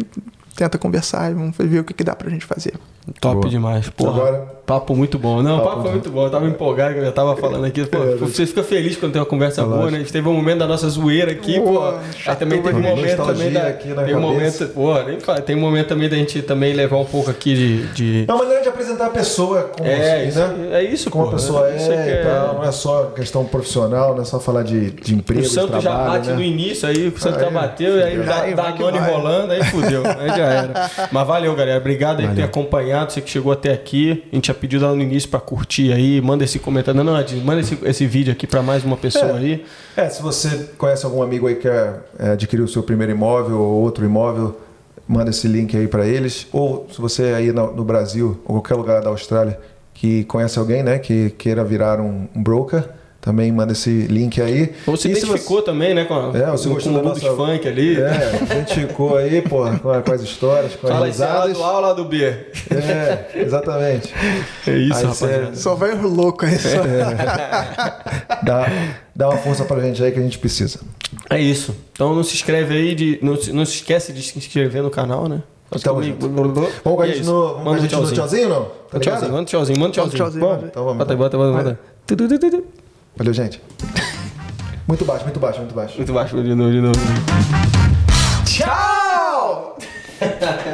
tenta 0.57 0.77
conversar 0.77 1.31
e 1.31 1.33
vamos 1.33 1.55
ver 1.57 1.79
o 1.79 1.83
que, 1.85 1.93
que 1.93 2.03
dá 2.03 2.13
pra 2.17 2.29
gente 2.29 2.45
fazer. 2.45 2.73
Top 3.21 3.35
Boa. 3.39 3.49
demais. 3.49 3.89
Porra, 3.89 4.11
Agora- 4.11 4.60
papo 4.79 4.95
muito 4.95 5.19
bom. 5.19 5.41
Não, 5.41 5.57
Papo 5.59 5.69
papo, 5.69 5.81
foi 5.83 5.91
muito 5.91 6.09
bom. 6.09 6.23
Eu 6.25 6.29
tava 6.29 6.47
empolgado, 6.47 6.95
eu 6.95 7.05
já 7.05 7.11
tava 7.11 7.35
falando 7.35 7.65
aqui. 7.65 7.85
Pô, 7.85 7.97
É, 7.97 8.15
você 8.15 8.45
fica 8.45 8.63
feliz 8.63 8.95
quando 8.97 9.11
tem 9.13 9.21
uma 9.21 9.25
conversa 9.25 9.63
boa, 9.63 9.75
lógico. 9.75 9.91
né? 9.91 9.97
A 9.97 10.01
gente 10.01 10.13
teve 10.13 10.27
um 10.27 10.33
momento 10.33 10.59
da 10.59 10.67
nossa 10.67 10.87
zoeira 10.89 11.31
aqui, 11.31 11.59
Pô, 11.59 11.73
pô. 11.73 11.93
Aí 12.25 12.35
também 12.35 12.61
teve 12.61 12.75
um 12.77 12.81
mano. 12.81 12.95
momento 12.95 13.25
também 13.25 13.51
da. 13.51 13.67
aqui 13.67 13.87
na 13.89 14.03
Tem 14.03 14.15
um 14.15 14.21
momento, 14.21 14.67
pô, 14.69 15.01
nem 15.03 15.19
fala, 15.19 15.41
tem 15.41 15.55
um 15.55 15.59
momento 15.59 15.87
também 15.87 16.09
da 16.09 16.15
gente 16.15 16.41
também 16.41 16.73
levar 16.73 16.97
um 16.97 17.05
pouco 17.05 17.29
aqui 17.29 17.53
de. 17.53 17.87
de... 17.87 18.25
É 18.27 18.31
uma 18.31 18.39
maneira 18.43 18.63
de 18.63 18.69
apresentar 18.69 19.07
a 19.07 19.09
pessoa 19.09 19.63
como, 19.75 19.89
É, 19.89 20.15
assim, 20.21 20.27
isso, 20.29 20.39
né? 20.39 20.67
é 20.79 20.83
isso, 20.83 21.09
como 21.11 21.27
a 21.27 21.31
pessoa 21.31 21.69
é, 21.69 22.21
e 22.21 22.23
tal. 22.25 22.55
Não 22.55 22.63
é 22.63 22.71
só 22.71 23.05
questão 23.15 23.45
profissional, 23.45 24.15
não 24.15 24.21
é 24.21 24.25
só 24.25 24.39
falar 24.39 24.63
de, 24.63 24.91
de 24.91 25.15
emprego, 25.15 25.41
O 25.41 25.43
de 25.43 25.49
Santo 25.49 25.73
já 25.73 25.91
trabalho, 25.91 26.11
bate 26.13 26.27
né? 26.29 26.35
no 26.35 26.41
início, 26.41 26.87
aí 26.87 27.07
o 27.07 27.19
Santo 27.19 27.39
já 27.39 27.47
Aí, 27.47 27.53
bateu, 27.53 27.97
e 27.97 28.03
aí 28.03 28.17
dá, 28.55 28.69
nona 28.77 28.99
vai. 28.99 29.09
enrolando, 29.09 29.51
aí 29.51 29.63
fudeu. 29.65 30.03
Aí 30.05 30.27
já 30.29 30.45
era. 30.45 30.89
Mas 31.11 31.27
valeu, 31.27 31.55
galera. 31.55 31.79
Obrigado 31.79 32.19
aí 32.21 32.27
por 32.27 32.35
ter 32.35 32.43
acompanhado, 32.43 33.11
você 33.11 33.21
que 33.21 33.29
chegou 33.29 33.51
até 33.51 33.71
aqui. 33.73 34.23
A 34.31 34.35
gente 34.35 34.51
pediu 34.61 34.79
lá 34.79 34.93
no 34.93 35.01
início 35.01 35.27
pra 35.27 35.39
curtir 35.39 35.91
aí. 35.91 36.21
Manda 36.21 36.43
esse 36.43 36.59
comentário. 36.59 37.03
Não, 37.03 37.13
não, 37.13 37.25
manda 37.43 37.59
esse, 37.59 37.77
esse 37.83 38.05
vídeo 38.05 38.31
aqui 38.31 38.45
pra 38.45 38.61
mais 38.61 38.85
uma 38.85 38.95
pessoa 38.95 39.31
É. 39.31 39.37
aí. 39.37 39.65
É, 39.97 40.07
se 40.07 40.21
você 40.21 40.69
conhece 40.77 41.03
algum 41.03 41.23
amigo 41.23 41.47
aí 41.47 41.55
que 41.55 41.63
quer 41.63 42.03
é, 42.19 42.29
adquirir 42.33 42.61
o 42.61 42.67
seu 42.67 42.83
primeiro 42.83 43.11
imóvel 43.11 43.59
ou 43.59 43.81
outro 43.81 44.05
imóvel, 44.05 44.61
manda 45.07 45.31
esse 45.31 45.47
link 45.47 45.75
aí 45.75 45.87
para 45.87 46.05
eles. 46.05 46.47
Ou 46.51 46.87
se 46.91 47.01
você 47.01 47.33
aí 47.35 47.51
no, 47.51 47.73
no 47.73 47.83
Brasil 47.83 48.39
ou 48.45 48.61
qualquer 48.61 48.75
lugar 48.75 49.01
da 49.01 49.09
Austrália 49.09 49.59
que 49.95 50.23
conhece 50.25 50.57
alguém, 50.59 50.83
né, 50.83 50.99
que 50.99 51.31
queira 51.31 51.63
virar 51.63 51.99
um, 51.99 52.27
um 52.35 52.41
broker, 52.41 52.83
também 53.21 53.51
manda 53.51 53.71
esse 53.71 53.89
link 54.07 54.41
aí. 54.41 54.73
Ou 54.87 54.97
você 54.97 55.09
E 55.09 55.15
se 55.15 55.23
identificou 55.25 55.61
também, 55.61 55.93
né? 55.93 56.05
Com, 56.05 56.15
a, 56.15 56.37
É, 56.37 56.49
você 56.51 56.67
com, 56.67 56.73
gostou 56.73 56.91
com 56.93 56.99
o 56.99 57.01
da 57.03 57.07
Lubos 57.09 57.21
nossa- 57.23 57.35
Funk 57.35 57.67
ali. 57.67 58.01
É, 58.01 58.39
identificou 58.41 59.15
aí, 59.15 59.41
pô, 59.43 59.63
com, 59.79 59.91
a- 59.91 60.01
com 60.01 60.11
as 60.11 60.21
histórias, 60.21 60.75
com 60.75 60.87
as 60.87 60.93
Fala 60.93 61.05
aí, 61.05 61.13
se 61.13 61.21
é 61.21 61.25
lá 61.27 61.31
risadas. 61.45 61.57
do 61.57 61.63
A 61.63 61.73
ou 61.75 61.79
lá 61.81 61.93
do 61.93 62.05
B. 62.05 62.25
É, 62.25 63.31
exatamente. 63.35 64.11
É 64.67 64.75
isso, 64.77 64.97
Aí 64.99 65.05
você-. 65.05 65.49
Só 65.55 65.75
vai 65.75 65.93
o 65.93 66.07
louco 66.07 66.45
aí. 66.45 66.57
Só. 66.57 66.79
Dá, 68.43 68.67
dá 69.15 69.29
uma 69.29 69.37
força 69.37 69.63
pra 69.65 69.79
gente 69.81 70.03
aí 70.03 70.11
que 70.11 70.19
a 70.19 70.23
gente 70.23 70.39
precisa. 70.39 70.79
É 71.29 71.39
isso. 71.39 71.75
Então 71.93 72.15
não 72.15 72.23
se 72.23 72.33
inscreve 72.33 72.73
aí, 72.75 72.95
de, 72.95 73.19
não, 73.21 73.35
se- 73.37 73.53
não 73.53 73.65
se 73.65 73.75
esquece 73.75 74.11
de 74.13 74.21
se 74.23 74.37
inscrever 74.37 74.81
no 74.81 74.89
canal, 74.89 75.27
né? 75.27 75.43
Comigo. 75.85 76.17
Vamos 76.27 76.69
com 76.83 77.01
a 77.01 77.07
é 77.07 77.13
gente 77.13 77.25
no, 77.25 77.33
vamos 77.33 77.53
com 77.53 77.59
a 77.59 77.63
Manda 77.63 77.77
um 77.77 77.81
gente 77.81 77.95
no 77.95 78.11
tchauzinho, 78.11 78.49
não? 78.49 78.65
Tá 78.65 78.71
Manda 78.93 78.97
um 78.97 78.99
tchauzinho, 78.99 79.31
manda 79.31 79.41
um 79.41 79.45
tchauzinho, 79.45 79.79
manda 79.79 79.93
tchauzinho. 79.93 80.17
tchauzinho. 80.17 80.45
Vamos, 80.45 80.65
então 80.65 80.83
vamos. 80.83 80.97
Bota 80.97 81.13
aí, 81.13 81.17
bota, 81.17 81.37
bota, 81.37 81.63
bota. 81.63 82.80
Valeu, 83.15 83.33
gente. 83.33 83.61
Muito 84.87 85.05
baixo, 85.05 85.23
muito 85.23 85.39
baixo, 85.39 85.59
muito 85.59 85.75
baixo. 85.75 85.97
Muito 85.97 86.13
baixo, 86.13 86.43
de 86.43 86.55
novo, 86.55 86.71
de 86.71 86.81
novo. 86.81 86.99
Tchau! 88.45 89.77